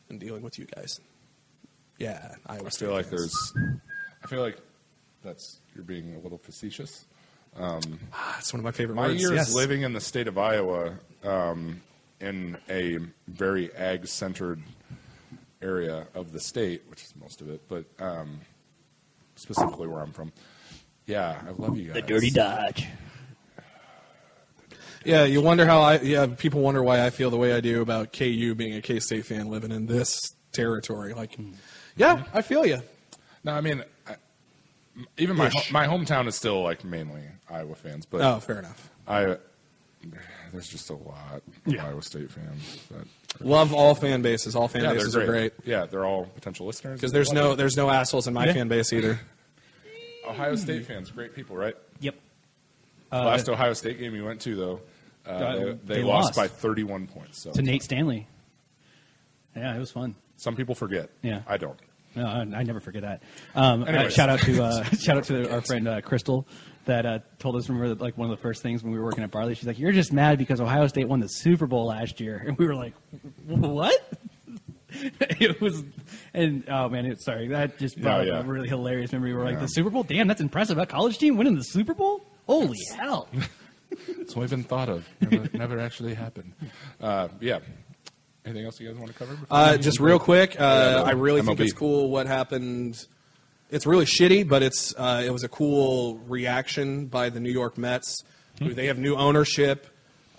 and 0.09 0.19
dealing 0.19 0.41
with 0.41 0.57
you 0.59 0.65
guys. 0.65 0.99
Yeah, 1.97 2.35
Iowa 2.45 2.65
I 2.65 2.69
State. 2.69 2.85
feel 2.88 2.93
like 2.93 3.05
fans. 3.05 3.53
there's, 3.53 3.73
I 4.23 4.27
feel 4.27 4.41
like 4.41 4.57
that's 5.23 5.59
you're 5.77 5.85
being 5.85 6.15
a 6.15 6.19
little 6.19 6.39
facetious. 6.39 7.05
Ah, 7.59 7.79
it's 8.39 8.51
one 8.51 8.59
of 8.59 8.63
my 8.63 8.71
favorite 8.71 8.95
My 8.95 9.07
words. 9.07 9.21
years 9.21 9.33
yes. 9.33 9.53
living 9.53 9.83
in 9.83 9.93
the 9.93 10.01
state 10.01 10.27
of 10.27 10.37
Iowa, 10.37 10.95
um, 11.23 11.81
in 12.19 12.57
a 12.69 12.97
very 13.27 13.73
ag-centered 13.75 14.61
area 15.61 16.07
of 16.13 16.31
the 16.33 16.39
state, 16.39 16.83
which 16.88 17.03
is 17.03 17.14
most 17.15 17.41
of 17.41 17.49
it, 17.49 17.61
but 17.67 17.85
um, 17.99 18.41
specifically 19.35 19.88
where 19.88 20.01
I'm 20.01 20.11
from. 20.11 20.31
Yeah, 21.06 21.39
I 21.47 21.51
love 21.51 21.77
you 21.77 21.85
guys. 21.85 21.93
The 21.95 22.01
Dirty 22.01 22.31
Dodge. 22.31 22.88
Yeah, 25.06 25.23
you 25.23 25.41
wonder 25.41 25.65
how 25.65 25.81
I. 25.81 25.99
Yeah, 25.99 26.25
people 26.25 26.61
wonder 26.61 26.83
why 26.83 27.06
I 27.06 27.11
feel 27.11 27.30
the 27.30 27.38
way 27.38 27.53
I 27.53 27.61
do 27.61 27.81
about 27.81 28.11
KU 28.11 28.56
being 28.56 28.73
a 28.73 28.81
K 28.81 28.99
State 28.99 29.25
fan 29.25 29.47
living 29.47 29.72
in 29.72 29.85
this 29.85 30.33
territory. 30.51 31.14
Like, 31.14 31.38
yeah, 31.95 32.23
I 32.33 32.41
feel 32.41 32.65
you. 32.65 32.81
No, 33.43 33.53
I 33.53 33.61
mean, 33.61 33.81
I, 33.81 33.85
even 35.17 35.35
my 35.38 35.48
Ish. 35.48 35.53
ho- 35.53 35.61
my 35.74 35.88
hometown 35.88 36.27
is 36.27 36.35
still 36.35 36.61
like 36.64 36.84
mainly 36.84 37.24
Iowa 37.50 37.76
fans, 37.76 38.06
but 38.06 38.22
Oh, 38.22 38.40
fair 38.40 38.59
enough. 38.59 38.90
I 39.08 39.38
there's 40.53 40.69
just 40.69 40.90
a 40.90 40.93
lot 40.93 41.42
of 41.66 41.74
Yeah. 41.74 41.85
Iowa 41.85 42.01
State 42.01 42.32
fans. 42.32 42.77
That, 42.92 43.08
Love 43.45 43.74
all 43.74 43.93
fan 43.95 44.22
bases. 44.22 44.56
All 44.56 44.67
fan 44.67 44.84
yeah, 44.84 44.93
bases 44.93 45.14
they're 45.14 45.24
are 45.24 45.26
great. 45.26 45.56
great 45.58 45.67
Yeah, 45.67 45.85
they're 45.85 46.06
all 46.06 46.26
potential 46.26 46.66
listeners. 46.66 47.00
because 47.00 47.11
there's 47.11 47.32
no 47.34 47.56
there's 47.56 47.76
no 47.77 47.90
assholes 47.90 48.27
in 48.27 48.34
my 48.34 48.45
Yeah. 48.45 48.53
fan 48.53 48.67
base 48.67 48.93
either. 48.93 49.19
Ohio 50.27 50.56
State 50.56 50.85
fans, 50.85 51.09
great 51.11 51.34
people, 51.35 51.56
right? 51.56 51.76
Yep. 52.00 52.16
Last 53.11 53.48
Ohio 53.50 53.74
State 53.74 53.98
game 54.00 54.14
you 54.16 54.26
went 54.26 54.42
to, 54.42 54.56
though, 54.56 54.82
uh, 55.26 55.30
Uh, 55.30 55.56
they, 55.56 55.64
they 55.64 55.74
they 55.95 56.03
lost, 56.03 56.35
lost. 56.35 56.35
by 56.35 56.48
31 56.48 57.08
points. 57.08 57.40
So 57.42 57.51
To 57.53 57.61
Nate 57.61 57.82
Stanley. 57.84 58.27
Yeah, 59.56 59.74
it 59.76 59.80
was 59.80 59.92
fun. 59.92 60.16
some 60.35 60.56
people 60.56 60.76
forget. 60.76 61.09
Yeah. 61.22 61.42
I 61.48 61.58
don't. 61.58 61.80
No, 62.17 62.25
I, 62.25 62.39
I 62.59 62.63
never 62.63 62.79
forget 62.79 63.03
that. 63.03 63.21
Um, 63.55 63.83
uh, 63.83 64.09
shout 64.09 64.29
out 64.29 64.39
to 64.41 64.63
uh, 64.63 64.83
shout 64.99 65.17
out 65.17 65.23
to 65.25 65.51
our 65.53 65.61
friend 65.61 65.87
uh, 65.87 66.01
Crystal 66.01 66.47
that 66.85 67.05
uh, 67.05 67.19
told 67.37 67.55
us 67.57 67.69
remember 67.69 67.89
that, 67.89 68.01
like 68.01 68.17
one 68.17 68.29
of 68.29 68.35
the 68.35 68.41
first 68.41 68.63
things 68.63 68.81
when 68.81 68.91
we 68.91 68.97
were 68.97 69.05
working 69.05 69.23
at 69.23 69.29
Barley. 69.31 69.53
She's 69.55 69.67
like, 69.67 69.77
"You're 69.77 69.91
just 69.91 70.11
mad 70.11 70.37
because 70.37 70.59
Ohio 70.59 70.87
State 70.87 71.07
won 71.07 71.19
the 71.19 71.27
Super 71.27 71.67
Bowl 71.67 71.85
last 71.85 72.19
year," 72.19 72.43
and 72.47 72.57
we 72.57 72.65
were 72.65 72.75
like, 72.75 72.93
"What?" 73.45 74.13
it 75.21 75.61
was, 75.61 75.83
and 76.33 76.63
oh 76.69 76.89
man, 76.89 77.05
it, 77.05 77.21
sorry, 77.21 77.49
that 77.49 77.77
just 77.77 78.01
brought 78.01 78.25
Yeah, 78.25 78.33
up 78.33 78.43
yeah. 78.45 78.49
a 78.49 78.51
really 78.51 78.67
hilarious 78.69 79.11
memory. 79.11 79.31
We 79.33 79.37
were 79.37 79.45
like, 79.45 79.59
"The 79.59 79.67
Super 79.67 79.89
Bowl? 79.89 80.03
Damn, 80.03 80.27
that's 80.27 80.41
impressive! 80.41 80.77
A 80.79 80.85
college 80.85 81.17
team 81.19 81.37
winning 81.37 81.55
the 81.55 81.63
Super 81.63 81.93
Bowl? 81.93 82.25
Holy 82.47 82.79
hell!" 82.95 83.27
It's 84.19 84.35
only 84.35 84.49
been 84.49 84.63
thought 84.65 84.89
of. 84.89 85.07
Never, 85.21 85.57
never 85.57 85.79
actually 85.79 86.13
happened. 86.13 86.51
Uh, 86.99 87.29
yeah. 87.39 87.59
Anything 88.48 88.66
else 88.66 88.80
you 88.80 88.88
guys 88.88 88.98
want 88.98 89.11
to 89.11 89.17
cover? 89.17 89.34
before 89.35 89.48
Uh, 89.51 89.77
just 89.77 90.00
real 90.00 90.19
quick, 90.19 90.59
uh, 90.59 90.64
Yeah, 90.98 91.01
I 91.03 91.11
really 91.11 91.42
think 91.42 91.59
it's 91.59 91.74
cool 91.74 92.09
what 92.09 92.27
happened. 92.27 93.06
It's 93.69 93.85
really 93.85 94.06
shitty, 94.06 94.48
but 94.48 94.64
it's 94.64 94.95
uh, 94.98 95.22
it 95.26 95.32
was 95.32 95.43
a 95.43 95.50
cool 95.50 96.17
reaction 96.27 97.08
by 97.08 97.30
the 97.30 97.40
New 97.42 97.51
York 97.51 97.77
Mets. 97.77 98.24
who 98.59 98.74
They 98.74 98.88
have 98.88 98.98
new 98.98 99.16
ownership. 99.16 99.88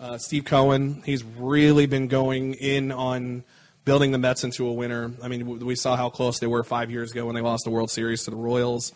Uh, 0.00 0.16
Steve 0.16 0.44
Cohen, 0.44 1.02
he's 1.04 1.22
really 1.24 1.86
been 1.86 2.08
going 2.08 2.54
in 2.54 2.90
on 2.92 3.44
building 3.84 4.12
the 4.12 4.18
Mets 4.18 4.44
into 4.44 4.66
a 4.66 4.72
winner. 4.72 5.12
I 5.22 5.28
mean, 5.28 5.58
we 5.64 5.74
saw 5.74 5.96
how 5.96 6.08
close 6.08 6.38
they 6.38 6.46
were 6.46 6.62
five 6.64 6.90
years 6.90 7.10
ago 7.12 7.26
when 7.26 7.34
they 7.34 7.40
lost 7.42 7.64
the 7.64 7.70
World 7.70 7.90
Series 7.90 8.24
to 8.24 8.30
the 8.30 8.36
Royals. 8.36 8.92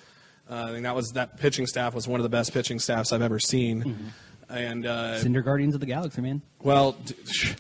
Uh, 0.51 0.67
I 0.69 0.71
think 0.71 0.85
that 0.85 0.95
was 0.95 1.11
that 1.13 1.39
pitching 1.39 1.67
staff 1.67 1.95
was 1.95 2.07
one 2.09 2.21
of 2.21 2.23
the 2.25 2.29
best 2.31 2.53
pitching 2.53 2.79
staffs 2.79 3.13
I've 3.13 3.23
ever 3.23 3.39
seen. 3.39 4.13
And 4.49 4.87
uh, 4.87 5.19
Cinder 5.19 5.41
Guardians 5.43 5.75
of 5.75 5.81
the 5.81 5.87
Galaxy, 5.87 6.21
man. 6.21 6.43
well, 6.63 6.93
d- 6.93 7.15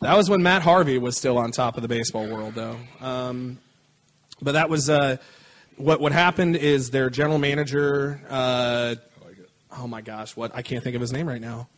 that 0.00 0.16
was 0.16 0.28
when 0.28 0.42
Matt 0.42 0.62
Harvey 0.62 0.98
was 0.98 1.16
still 1.16 1.38
on 1.38 1.50
top 1.52 1.76
of 1.76 1.82
the 1.82 1.88
baseball 1.88 2.26
world, 2.26 2.54
though. 2.54 2.76
Um, 3.00 3.58
but 4.42 4.52
that 4.52 4.68
was 4.68 4.90
uh, 4.90 5.16
what. 5.76 6.00
What 6.00 6.12
happened 6.12 6.56
is 6.56 6.90
their 6.90 7.10
general 7.10 7.38
manager. 7.38 8.20
Uh, 8.28 8.96
oh 9.78 9.86
my 9.86 10.00
gosh, 10.02 10.36
what 10.36 10.54
I 10.54 10.62
can't 10.62 10.84
think 10.84 10.94
of 10.94 11.00
his 11.00 11.12
name 11.12 11.26
right 11.28 11.40
now. 11.40 11.68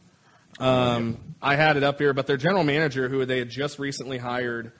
Um, 0.59 1.19
I 1.41 1.55
had 1.55 1.77
it 1.77 1.85
up 1.85 1.99
here, 1.99 2.13
but 2.13 2.27
their 2.27 2.37
general 2.37 2.65
manager, 2.65 3.09
who 3.09 3.25
they 3.25 3.39
had 3.39 3.49
just 3.49 3.79
recently 3.79 4.19
hired, 4.19 4.73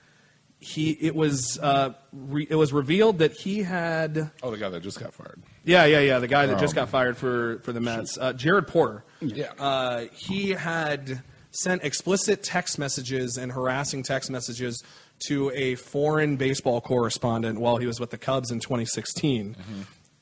he 0.59 0.91
it 0.91 1.15
was 1.15 1.57
uh, 1.61 1.93
re, 2.11 2.45
it 2.49 2.55
was 2.55 2.73
revealed 2.73 3.19
that 3.19 3.31
he 3.31 3.63
had. 3.63 4.29
Oh, 4.43 4.51
the 4.51 4.57
guy 4.57 4.67
that 4.69 4.83
just 4.83 4.99
got 4.99 5.13
fired. 5.13 5.41
Yeah, 5.63 5.85
yeah, 5.85 5.99
yeah. 6.01 6.19
The 6.19 6.27
guy 6.27 6.47
that 6.47 6.59
just 6.59 6.73
Um, 6.73 6.83
got 6.83 6.89
fired 6.89 7.15
for, 7.15 7.59
for 7.59 7.71
the 7.71 7.79
Mets, 7.79 8.17
uh, 8.19 8.33
Jared 8.33 8.67
Porter. 8.67 9.05
Yeah. 9.21 9.51
Uh, 9.57 10.05
he 10.13 10.49
had 10.49 11.21
sent 11.51 11.83
explicit 11.83 12.43
text 12.43 12.77
messages 12.77 13.37
and 13.37 13.51
harassing 13.51 14.03
text 14.03 14.29
messages 14.29 14.83
to 15.27 15.51
a 15.51 15.75
foreign 15.75 16.37
baseball 16.37 16.81
correspondent 16.81 17.59
while 17.59 17.77
he 17.77 17.85
was 17.85 17.99
with 17.99 18.11
the 18.11 18.17
Cubs 18.17 18.51
in 18.51 18.59
2016. 18.59 19.55
Mm-hmm. 19.55 19.81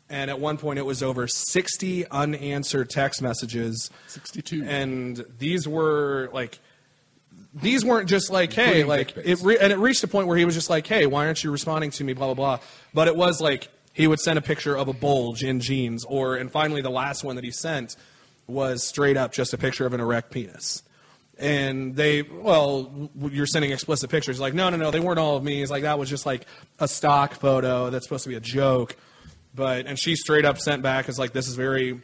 And 0.10 0.30
at 0.32 0.40
one 0.40 0.58
point, 0.58 0.80
it 0.80 0.86
was 0.86 1.04
over 1.04 1.28
60 1.28 2.08
unanswered 2.08 2.90
text 2.90 3.22
messages. 3.22 3.90
62. 4.08 4.64
And 4.64 5.26
these 5.38 5.68
were 5.68 6.30
like, 6.32 6.60
these 7.54 7.84
weren't 7.84 8.08
just 8.08 8.30
like, 8.30 8.54
hey, 8.54 8.82
Including 8.82 8.88
like 8.88 9.18
it, 9.18 9.42
re- 9.42 9.58
and 9.60 9.74
it 9.74 9.80
reached 9.80 10.04
a 10.04 10.08
point 10.08 10.28
where 10.28 10.38
he 10.38 10.46
was 10.46 10.56
just 10.56 10.70
like, 10.70 10.88
hey, 10.88 11.06
why 11.08 11.26
aren't 11.26 11.44
you 11.44 11.52
responding 11.52 11.92
to 11.92 12.04
me? 12.04 12.14
Blah 12.14 12.34
blah 12.34 12.58
blah. 12.58 12.60
But 12.94 13.08
it 13.08 13.16
was 13.16 13.42
like 13.42 13.70
he 13.94 14.08
would 14.08 14.20
send 14.20 14.38
a 14.38 14.42
picture 14.42 14.78
of 14.78 14.88
a 14.88 14.94
bulge 14.94 15.44
in 15.44 15.60
jeans, 15.60 16.06
or 16.06 16.36
and 16.36 16.52
finally 16.52 16.82
the 16.82 16.92
last 16.92 17.24
one 17.24 17.36
that 17.36 17.44
he 17.44 17.52
sent 17.52 17.96
was 18.46 18.88
straight 18.88 19.18
up 19.18 19.34
just 19.34 19.54
a 19.54 19.58
picture 19.58 19.86
of 19.86 19.94
an 19.94 20.00
erect 20.00 20.32
penis. 20.32 20.84
And 21.40 21.96
they, 21.96 22.24
well, 22.24 23.10
you're 23.32 23.46
sending 23.46 23.72
explicit 23.72 24.10
pictures. 24.10 24.40
Like, 24.40 24.56
no, 24.56 24.70
no, 24.70 24.78
no, 24.78 24.92
they 24.92 25.00
weren't 25.00 25.20
all 25.20 25.38
of 25.38 25.44
me. 25.44 25.62
It's 25.62 25.70
like 25.70 25.84
that 25.84 26.00
was 26.00 26.10
just 26.10 26.26
like 26.26 26.46
a 26.80 26.88
stock 26.88 27.36
photo 27.36 27.90
that's 27.90 28.06
supposed 28.06 28.24
to 28.24 28.30
be 28.30 28.36
a 28.36 28.40
joke. 28.40 28.96
But 29.54 29.86
and 29.86 30.00
she 30.00 30.16
straight 30.16 30.46
up 30.46 30.58
sent 30.58 30.82
back 30.82 31.10
as 31.10 31.20
like, 31.20 31.34
this 31.34 31.48
is 31.48 31.56
very 31.56 32.02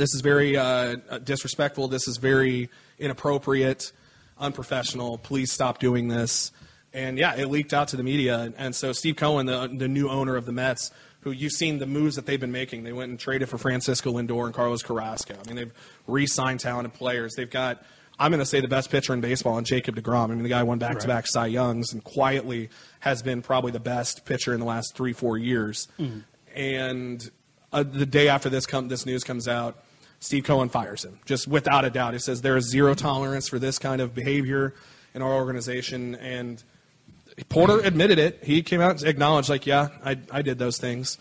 this 0.00 0.14
is 0.14 0.22
very 0.22 0.56
uh, 0.56 0.96
uh, 1.10 1.18
disrespectful. 1.18 1.86
This 1.88 2.08
is 2.08 2.16
very 2.16 2.70
inappropriate, 2.98 3.92
unprofessional. 4.38 5.18
Please 5.18 5.52
stop 5.52 5.78
doing 5.78 6.08
this. 6.08 6.52
And 6.94 7.18
yeah, 7.18 7.36
it 7.36 7.50
leaked 7.50 7.74
out 7.74 7.88
to 7.88 7.96
the 7.96 8.02
media. 8.02 8.52
And 8.56 8.74
so 8.74 8.92
Steve 8.92 9.16
Cohen, 9.16 9.44
the, 9.46 9.68
the 9.72 9.88
new 9.88 10.08
owner 10.08 10.36
of 10.36 10.46
the 10.46 10.52
Mets, 10.52 10.90
who 11.20 11.32
you've 11.32 11.52
seen 11.52 11.78
the 11.78 11.86
moves 11.86 12.16
that 12.16 12.24
they've 12.24 12.40
been 12.40 12.50
making. 12.50 12.82
They 12.82 12.94
went 12.94 13.10
and 13.10 13.20
traded 13.20 13.50
for 13.50 13.58
Francisco 13.58 14.12
Lindor 14.12 14.46
and 14.46 14.54
Carlos 14.54 14.82
Carrasco. 14.82 15.34
I 15.34 15.46
mean, 15.46 15.56
they've 15.56 15.72
re-signed 16.06 16.60
talented 16.60 16.94
players. 16.94 17.34
They've 17.34 17.50
got, 17.50 17.82
I'm 18.20 18.30
going 18.30 18.40
to 18.40 18.46
say, 18.46 18.60
the 18.60 18.68
best 18.68 18.90
pitcher 18.90 19.14
in 19.14 19.22
baseball, 19.22 19.56
and 19.56 19.66
Jacob 19.66 19.96
DeGrom. 19.96 20.24
I 20.24 20.34
mean, 20.34 20.42
the 20.42 20.50
guy 20.50 20.62
won 20.62 20.78
back-to-back 20.78 21.26
Cy 21.26 21.46
Youngs 21.46 21.92
and 21.94 22.04
quietly 22.04 22.68
has 23.00 23.22
been 23.22 23.40
probably 23.40 23.72
the 23.72 23.80
best 23.80 24.26
pitcher 24.26 24.52
in 24.52 24.60
the 24.60 24.66
last 24.66 24.94
three, 24.94 25.14
four 25.14 25.38
years. 25.38 25.88
And 26.54 27.30
uh, 27.72 27.82
the 27.82 28.04
day 28.04 28.28
after 28.28 28.50
this 28.50 28.66
come, 28.66 28.88
this 28.88 29.06
news 29.06 29.24
comes 29.24 29.48
out, 29.48 29.82
Steve 30.18 30.44
Cohen 30.44 30.68
fires 30.68 31.02
him, 31.02 31.18
just 31.24 31.48
without 31.48 31.86
a 31.86 31.90
doubt. 31.90 32.12
He 32.12 32.18
says 32.18 32.42
there 32.42 32.58
is 32.58 32.68
zero 32.68 32.92
tolerance 32.94 33.48
for 33.48 33.58
this 33.58 33.78
kind 33.78 34.02
of 34.02 34.14
behavior 34.14 34.74
in 35.14 35.22
our 35.22 35.32
organization, 35.32 36.14
and 36.16 36.62
Porter 37.48 37.80
admitted 37.80 38.18
it. 38.18 38.44
He 38.44 38.62
came 38.62 38.82
out 38.82 39.00
and 39.00 39.08
acknowledged, 39.08 39.48
like, 39.48 39.64
yeah, 39.66 39.88
I, 40.04 40.18
I 40.30 40.42
did 40.42 40.58
those 40.58 40.76
things. 40.76 41.16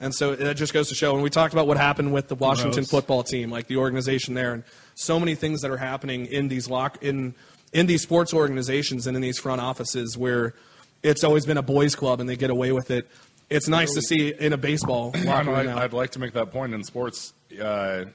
And 0.00 0.14
so 0.14 0.34
that 0.34 0.56
just 0.56 0.72
goes 0.72 0.88
to 0.88 0.94
show. 0.94 1.12
And 1.12 1.22
we 1.22 1.28
talked 1.28 1.52
about 1.52 1.66
what 1.66 1.76
happened 1.76 2.12
with 2.12 2.28
the 2.28 2.34
Washington 2.34 2.84
Gross. 2.84 2.90
football 2.90 3.22
team, 3.22 3.50
like 3.50 3.66
the 3.66 3.76
organization 3.76 4.32
there, 4.32 4.54
and 4.54 4.64
so 5.00 5.18
many 5.18 5.34
things 5.34 5.60
that 5.62 5.70
are 5.70 5.76
happening 5.76 6.26
in 6.26 6.48
these 6.48 6.68
lock 6.68 7.02
in 7.02 7.34
in 7.72 7.86
these 7.86 8.02
sports 8.02 8.34
organizations 8.34 9.06
and 9.06 9.16
in 9.16 9.22
these 9.22 9.38
front 9.38 9.60
offices 9.60 10.16
where 10.18 10.54
it's 11.02 11.22
always 11.24 11.46
been 11.46 11.56
a 11.56 11.62
boys' 11.62 11.94
club 11.94 12.20
and 12.20 12.28
they 12.28 12.36
get 12.36 12.50
away 12.50 12.72
with 12.72 12.90
it. 12.90 13.08
It's 13.48 13.68
nice 13.68 13.92
to 13.94 14.02
see 14.02 14.32
in 14.32 14.52
a 14.52 14.56
baseball 14.56 15.12
I 15.14 15.20
locker 15.24 15.44
know, 15.46 15.50
room 15.52 15.60
I, 15.60 15.62
now. 15.74 15.78
I'd 15.78 15.92
like 15.92 16.10
to 16.10 16.18
make 16.18 16.32
that 16.34 16.50
point 16.52 16.74
in 16.74 16.84
sports. 16.84 17.32
Uh, 17.60 18.06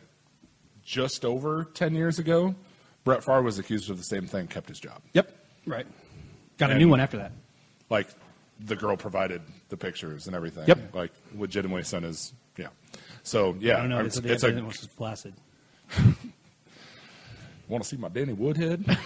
just 0.83 1.25
over 1.25 1.65
10 1.73 1.95
years 1.95 2.19
ago, 2.19 2.53
Brett 3.03 3.23
Favre 3.23 3.41
was 3.41 3.57
accused 3.59 3.89
of 3.89 3.97
the 3.97 4.03
same 4.03 4.27
thing, 4.27 4.47
kept 4.47 4.69
his 4.69 4.79
job. 4.79 5.01
Yep. 5.13 5.31
Right. 5.65 5.87
Got 6.57 6.69
a 6.69 6.73
And- 6.73 6.81
new 6.81 6.89
one 6.89 6.99
after 6.99 7.17
that. 7.17 7.31
Like, 7.89 8.07
the 8.59 8.75
girl 8.75 8.95
provided 8.97 9.41
the 9.69 9.77
pictures 9.77 10.27
and 10.27 10.35
everything. 10.35 10.65
Yep. 10.67 10.93
Like, 10.95 11.11
legitimately 11.35 11.83
sent 11.83 12.05
his, 12.05 12.33
yeah. 12.57 12.67
So, 13.23 13.55
yeah, 13.59 13.77
I 13.77 13.79
don't 13.81 13.89
know. 13.89 13.97
I'm- 13.97 14.05
It's, 14.05 14.17
it's, 14.17 14.43
a, 14.43 14.47
a, 14.47 14.57
it 14.57 14.63
was 14.65 14.77
flaccid. 14.97 15.33
want 17.67 17.83
to 17.83 17.89
see 17.89 17.97
my 17.97 18.09
Danny 18.09 18.33
Woodhead? 18.33 18.85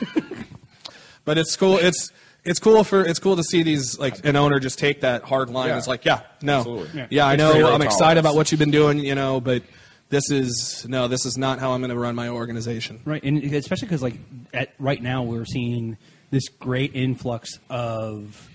But 1.26 1.38
it's 1.38 1.56
cool. 1.56 1.78
It's 1.78 2.12
it's 2.44 2.60
cool 2.60 2.84
for 2.84 3.06
it's 3.06 3.20
cool 3.20 3.36
to 3.36 3.44
see 3.44 3.62
these 3.62 4.00
like 4.00 4.26
an 4.26 4.36
owner 4.36 4.60
just 4.60 4.80
take 4.80 5.02
that 5.02 5.22
hard 5.24 5.52
line. 5.52 5.68
Yeah. 5.68 5.78
It's 5.78 5.88
like, 5.88 6.04
yeah, 6.06 6.22
no, 6.42 6.88
yeah, 6.94 7.08
Yeah. 7.12 7.28
I 7.28 7.36
know. 7.36 7.72
I'm 7.72 7.84
excited 7.84 8.20
about 8.20 8.34
what 8.36 8.52
you've 8.52 8.58
been 8.58 8.72
doing, 8.72 8.98
you 8.98 9.14
know, 9.14 9.40
but 9.40 9.62
this 10.10 10.32
is 10.32 10.88
no, 10.90 11.08
this 11.08 11.28
is 11.28 11.38
not 11.38 11.60
how 11.60 11.74
I'm 11.74 11.82
going 11.82 11.92
to 11.92 12.00
run 12.00 12.16
my 12.16 12.30
organization. 12.30 13.00
Right, 13.06 13.24
and 13.24 13.38
especially 13.54 13.88
because 13.90 14.02
like 14.02 14.16
at 14.54 14.74
right 14.80 15.02
now 15.02 15.22
we're 15.22 15.46
seeing 15.46 15.98
this 16.32 16.48
great 16.50 16.96
influx 16.96 17.60
of 17.70 18.50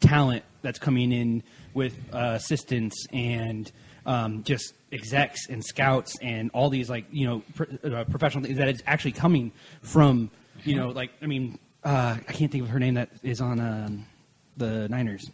talent 0.00 0.44
that's 0.60 0.78
coming 0.78 1.12
in 1.12 1.42
with 1.72 1.94
uh, 2.12 2.32
assistants 2.36 3.06
and 3.12 3.70
um, 4.04 4.42
just 4.44 4.74
execs 4.94 5.48
and 5.48 5.62
scouts 5.64 6.16
and 6.22 6.50
all 6.54 6.70
these 6.70 6.88
like 6.88 7.04
you 7.10 7.26
know 7.26 7.42
pr- 7.54 7.64
uh, 7.84 8.04
professional 8.04 8.44
things 8.44 8.56
that 8.58 8.68
is 8.68 8.82
actually 8.86 9.12
coming 9.12 9.52
from 9.82 10.30
you 10.64 10.76
know 10.76 10.88
like 10.90 11.10
I 11.20 11.26
mean 11.26 11.58
uh, 11.84 12.16
I 12.26 12.32
can't 12.32 12.50
think 12.50 12.64
of 12.64 12.70
her 12.70 12.78
name 12.78 12.94
that 12.94 13.10
is 13.22 13.40
on 13.42 13.60
um, 13.60 14.06
the 14.56 14.88
Niners. 14.88 15.28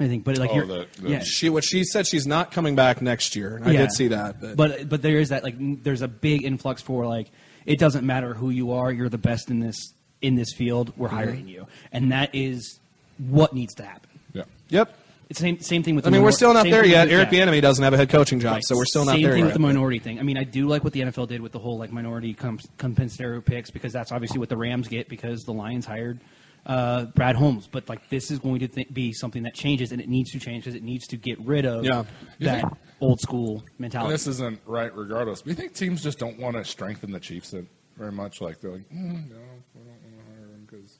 I 0.00 0.08
think, 0.08 0.24
but 0.24 0.38
like 0.38 0.50
Oh, 0.50 0.54
you're, 0.56 0.66
the- 0.66 0.86
the- 1.00 1.10
yeah, 1.10 1.22
She 1.22 1.50
what 1.50 1.62
she 1.64 1.84
said 1.84 2.06
she's 2.06 2.26
not 2.26 2.50
coming 2.50 2.74
back 2.74 3.02
next 3.02 3.36
year. 3.36 3.60
I 3.62 3.70
Yeah. 3.72 3.80
did 3.82 3.92
see 3.92 4.08
that, 4.08 4.40
but, 4.40 4.56
but 4.56 4.88
but 4.88 5.02
there 5.02 5.18
is 5.18 5.28
that 5.28 5.44
like 5.44 5.54
there's 5.84 6.02
a 6.02 6.08
big 6.08 6.44
influx 6.44 6.80
for 6.82 7.06
like 7.06 7.28
it 7.66 7.78
doesn't 7.78 8.04
matter 8.04 8.34
who 8.34 8.50
you 8.50 8.72
are 8.72 8.90
you're 8.90 9.10
the 9.10 9.18
best 9.18 9.50
in 9.50 9.60
this 9.60 9.76
in 10.22 10.34
this 10.34 10.52
field 10.54 10.92
we're 10.96 11.08
hiring 11.08 11.46
you 11.46 11.66
and 11.92 12.10
that 12.10 12.30
is 12.34 12.80
what 13.18 13.52
needs 13.52 13.74
to 13.74 13.84
happen 13.84 14.08
yeah. 14.32 14.44
yep. 14.70 14.96
It's 15.32 15.40
same 15.40 15.58
same 15.60 15.82
thing 15.82 15.96
with 15.96 16.06
I 16.06 16.10
the 16.10 16.16
mean, 16.16 16.22
we're 16.22 16.30
still 16.30 16.54
not 16.54 16.64
there 16.64 16.84
yet. 16.84 17.08
Eric 17.08 17.32
yeah. 17.32 17.46
Bieniemy 17.46 17.60
doesn't 17.60 17.82
have 17.82 17.92
a 17.92 17.96
head 17.96 18.08
coaching 18.08 18.38
job, 18.38 18.52
Right. 18.54 18.64
so 18.64 18.76
we're 18.76 18.84
still 18.84 19.04
not 19.04 19.12
same 19.14 19.22
there 19.22 19.32
thing 19.32 19.40
yet. 19.40 19.46
with 19.46 19.54
the 19.54 19.60
minority 19.60 19.98
thing 19.98 20.18
I 20.20 20.22
mean 20.22 20.38
I 20.38 20.44
do 20.44 20.68
like 20.68 20.84
what 20.84 20.92
the 20.92 21.00
NFL 21.00 21.26
did 21.28 21.40
with 21.40 21.52
the 21.52 21.58
whole 21.58 21.78
like 21.78 21.90
minority 21.90 22.34
comp- 22.34 22.62
compensatory 22.78 23.42
picks 23.42 23.70
because 23.70 23.92
that's 23.92 24.12
obviously 24.12 24.38
what 24.38 24.48
the 24.48 24.56
Rams 24.56 24.86
get 24.88 25.08
because 25.08 25.42
the 25.42 25.52
Lions 25.52 25.84
hired 25.86 26.20
uh, 26.64 27.06
Brad 27.06 27.34
Holmes 27.34 27.66
but 27.66 27.88
like 27.88 28.08
this 28.08 28.30
is 28.30 28.38
going 28.38 28.60
to 28.60 28.68
th- 28.68 28.92
be 28.92 29.12
something 29.12 29.42
that 29.42 29.54
changes 29.54 29.90
and 29.90 30.00
it 30.00 30.08
needs 30.08 30.30
to 30.30 30.38
change 30.38 30.62
because 30.64 30.76
it 30.76 30.82
needs 30.84 31.06
to 31.08 31.16
get 31.16 31.40
rid 31.40 31.66
of 31.66 31.84
Yeah. 31.84 32.04
That 32.40 32.60
think- 32.60 32.72
old 33.00 33.20
school 33.20 33.64
mentality 33.78 34.12
this 34.12 34.26
isn't 34.28 34.60
right 34.66 34.94
regardless. 34.96 35.42
But 35.42 35.48
you 35.48 35.54
think 35.56 35.74
teams 35.74 36.02
just 36.02 36.18
don't 36.20 36.38
want 36.38 36.54
to 36.56 36.64
strengthen 36.64 37.10
the 37.10 37.18
Chiefs 37.18 37.52
very 37.96 38.12
much? 38.12 38.40
Like, 38.40 38.60
they're 38.60 38.70
like, 38.70 38.88
mm, 38.90 39.28
no, 39.28 39.36
we 39.74 39.82
don't 39.82 39.88
want 39.88 40.02
to 40.02 40.32
hire 40.32 40.46
them 40.52 40.68
because 40.70 40.98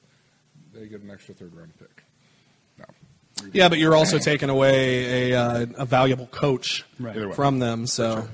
they 0.73 0.87
get 0.87 1.01
an 1.01 1.09
extra 1.09 1.33
third 1.33 1.55
round 1.55 1.71
pick. 1.79 2.02
No. 3.43 3.49
Yeah, 3.53 3.69
but 3.69 3.77
you're 3.79 3.95
also 3.95 4.17
taking 4.19 4.49
away 4.49 5.31
a, 5.31 5.39
uh, 5.39 5.65
a 5.77 5.85
valuable 5.85 6.27
coach 6.27 6.83
Right. 6.99 7.33
From 7.35 7.59
them. 7.59 7.87
So, 7.87 8.27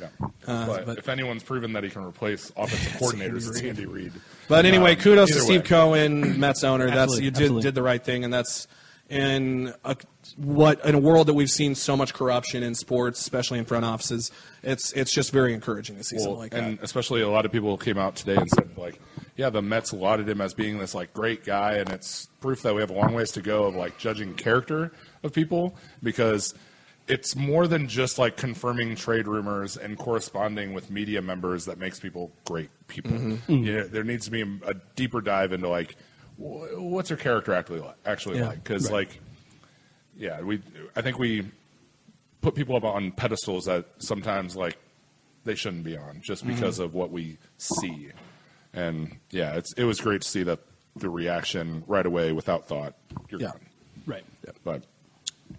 Yeah. 0.00 0.06
Uh, 0.46 0.66
but, 0.66 0.86
but- 0.86 0.98
if 0.98 1.08
anyone's 1.08 1.42
proven 1.42 1.72
that 1.74 1.84
he 1.84 1.90
can 1.90 2.04
replace 2.04 2.50
offensive 2.56 2.92
coordinators, 3.00 3.48
it's 3.48 3.60
Andy 3.60 3.86
Reid. 3.86 4.12
but 4.48 4.66
anyway, 4.66 4.94
Um, 4.96 5.00
kudos 5.00 5.28
to 5.30 5.34
either 5.36 5.44
Steve 5.44 5.60
way. 5.62 5.66
Cohen, 5.66 6.40
Mets 6.40 6.64
owner. 6.64 6.86
That's 6.86 6.96
Absolutely, 6.98 7.24
you 7.24 7.30
did 7.30 7.40
absolutely. 7.42 7.62
did 7.62 7.74
the 7.74 7.82
right 7.82 8.04
thing, 8.04 8.24
and 8.24 8.32
that's 8.34 8.66
in 9.10 9.72
a, 9.84 9.96
what 10.36 10.84
in 10.84 10.94
a 10.94 10.98
world 10.98 11.26
that 11.28 11.34
we've 11.34 11.50
seen 11.50 11.74
so 11.74 11.94
much 11.96 12.14
corruption 12.14 12.62
in 12.62 12.74
sports, 12.74 13.20
especially 13.20 13.58
in 13.58 13.64
front 13.66 13.84
offices. 13.84 14.30
It's 14.62 14.92
it's 14.92 15.12
just 15.12 15.30
very 15.30 15.52
encouraging 15.54 15.96
to 15.96 16.04
see 16.04 16.16
Well, 16.16 16.24
something 16.24 16.38
like 16.40 16.54
and 16.54 16.78
that. 16.78 16.84
especially 16.84 17.20
a 17.20 17.28
lot 17.28 17.44
of 17.44 17.52
people 17.52 17.76
came 17.76 17.98
out 17.98 18.16
today 18.16 18.36
and 18.36 18.48
said, 18.50 18.70
like, 18.78 18.98
yeah, 19.36 19.50
the 19.50 19.62
Mets 19.62 19.92
lauded 19.92 20.28
him 20.28 20.40
as 20.40 20.54
being 20.54 20.78
this 20.78 20.94
like 20.94 21.12
great 21.12 21.44
guy, 21.44 21.74
and 21.74 21.90
it's 21.90 22.26
proof 22.40 22.62
that 22.62 22.74
we 22.74 22.80
have 22.80 22.90
a 22.90 22.94
long 22.94 23.14
ways 23.14 23.32
to 23.32 23.42
go 23.42 23.64
of 23.64 23.74
like 23.74 23.98
judging 23.98 24.34
character 24.34 24.92
of 25.22 25.32
people 25.32 25.74
because 26.02 26.54
it's 27.06 27.36
more 27.36 27.66
than 27.66 27.86
just 27.88 28.18
like 28.18 28.36
confirming 28.36 28.94
trade 28.96 29.26
rumors 29.28 29.76
and 29.76 29.98
corresponding 29.98 30.72
with 30.72 30.90
media 30.90 31.20
members 31.20 31.66
that 31.66 31.78
makes 31.78 32.00
people 32.00 32.32
great 32.46 32.70
people. 32.88 33.10
Mm-hmm. 33.12 33.52
You 33.52 33.72
know, 33.74 33.86
there 33.88 34.04
needs 34.04 34.24
to 34.24 34.30
be 34.30 34.40
a, 34.42 34.48
a 34.68 34.74
deeper 34.96 35.20
dive 35.20 35.52
into 35.52 35.68
like 35.68 35.96
wh- 36.38 36.80
what's 36.80 37.10
her 37.10 37.16
character 37.16 37.52
actually 37.52 37.80
like, 37.80 37.96
actually 38.06 38.38
Yeah. 38.38 38.46
like 38.48 38.62
because 38.64 38.90
like 38.90 39.20
yeah 40.16 40.40
we 40.40 40.62
I 40.96 41.02
think 41.02 41.18
we 41.18 41.46
put 42.40 42.54
people 42.54 42.76
up 42.76 42.84
on 42.84 43.10
pedestals 43.12 43.64
that 43.66 43.84
sometimes 43.98 44.56
like 44.56 44.78
they 45.44 45.54
shouldn't 45.56 45.84
be 45.84 45.96
on 45.96 46.20
just 46.22 46.44
Mm-hmm. 46.44 46.54
because 46.54 46.78
of 46.78 46.94
what 46.94 47.10
we 47.10 47.36
see. 47.58 48.10
And 48.74 49.16
yeah, 49.30 49.54
it's 49.56 49.72
it 49.74 49.84
was 49.84 50.00
great 50.00 50.22
to 50.22 50.28
see 50.28 50.42
that 50.44 50.58
the 50.96 51.08
reaction 51.08 51.84
right 51.86 52.04
away 52.06 52.32
without 52.32 52.66
thought. 52.66 52.94
You're 53.30 53.40
Yeah. 53.40 53.46
gone. 53.48 53.60
right 54.06 54.24
But 54.64 54.82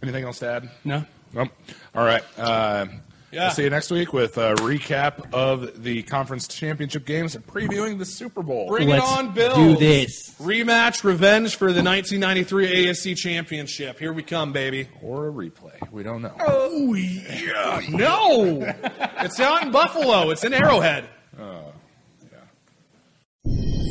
anything 0.04 0.24
else 0.24 0.40
to 0.40 0.48
add? 0.50 0.70
no 0.84 1.06
Nope. 1.34 1.50
All 1.94 2.06
right. 2.06 2.24
Uh, 2.38 2.86
Yeah. 3.32 3.46
We'll 3.48 3.52
see 3.52 3.64
you 3.64 3.70
next 3.70 3.92
week 3.92 4.14
with 4.14 4.38
a 4.38 4.56
recap 4.56 5.34
of 5.34 5.84
the 5.84 6.04
conference 6.04 6.48
championship 6.48 7.06
games 7.06 7.36
and 7.36 7.46
previewing 7.46 7.98
the 8.00 8.06
Super 8.06 8.42
Bowl. 8.42 8.70
Bring 8.70 8.88
Let's 8.88 9.12
it 9.12 9.18
on, 9.18 9.34
Bill. 9.34 9.56
do 9.56 9.76
this. 9.76 10.34
rematch, 10.40 11.04
revenge 11.04 11.58
for 11.58 11.74
the 11.74 11.84
1993 11.84 12.86
AFC 12.86 13.14
Championship. 13.18 14.00
Here 14.00 14.14
we 14.14 14.24
come, 14.24 14.54
baby. 14.54 14.88
or 15.02 15.28
a 15.28 15.32
replay. 15.34 15.76
We 15.92 16.04
don't 16.04 16.22
know. 16.22 16.34
Oh 16.40 16.94
yeah, 16.94 17.82
no! 17.90 18.62
it's 19.20 19.38
not 19.40 19.64
in 19.64 19.72
Buffalo. 19.72 20.30
It's 20.30 20.46
in 20.46 20.54
Arrowhead. 20.54 21.10
Thank 23.48 23.76
you. 23.76 23.85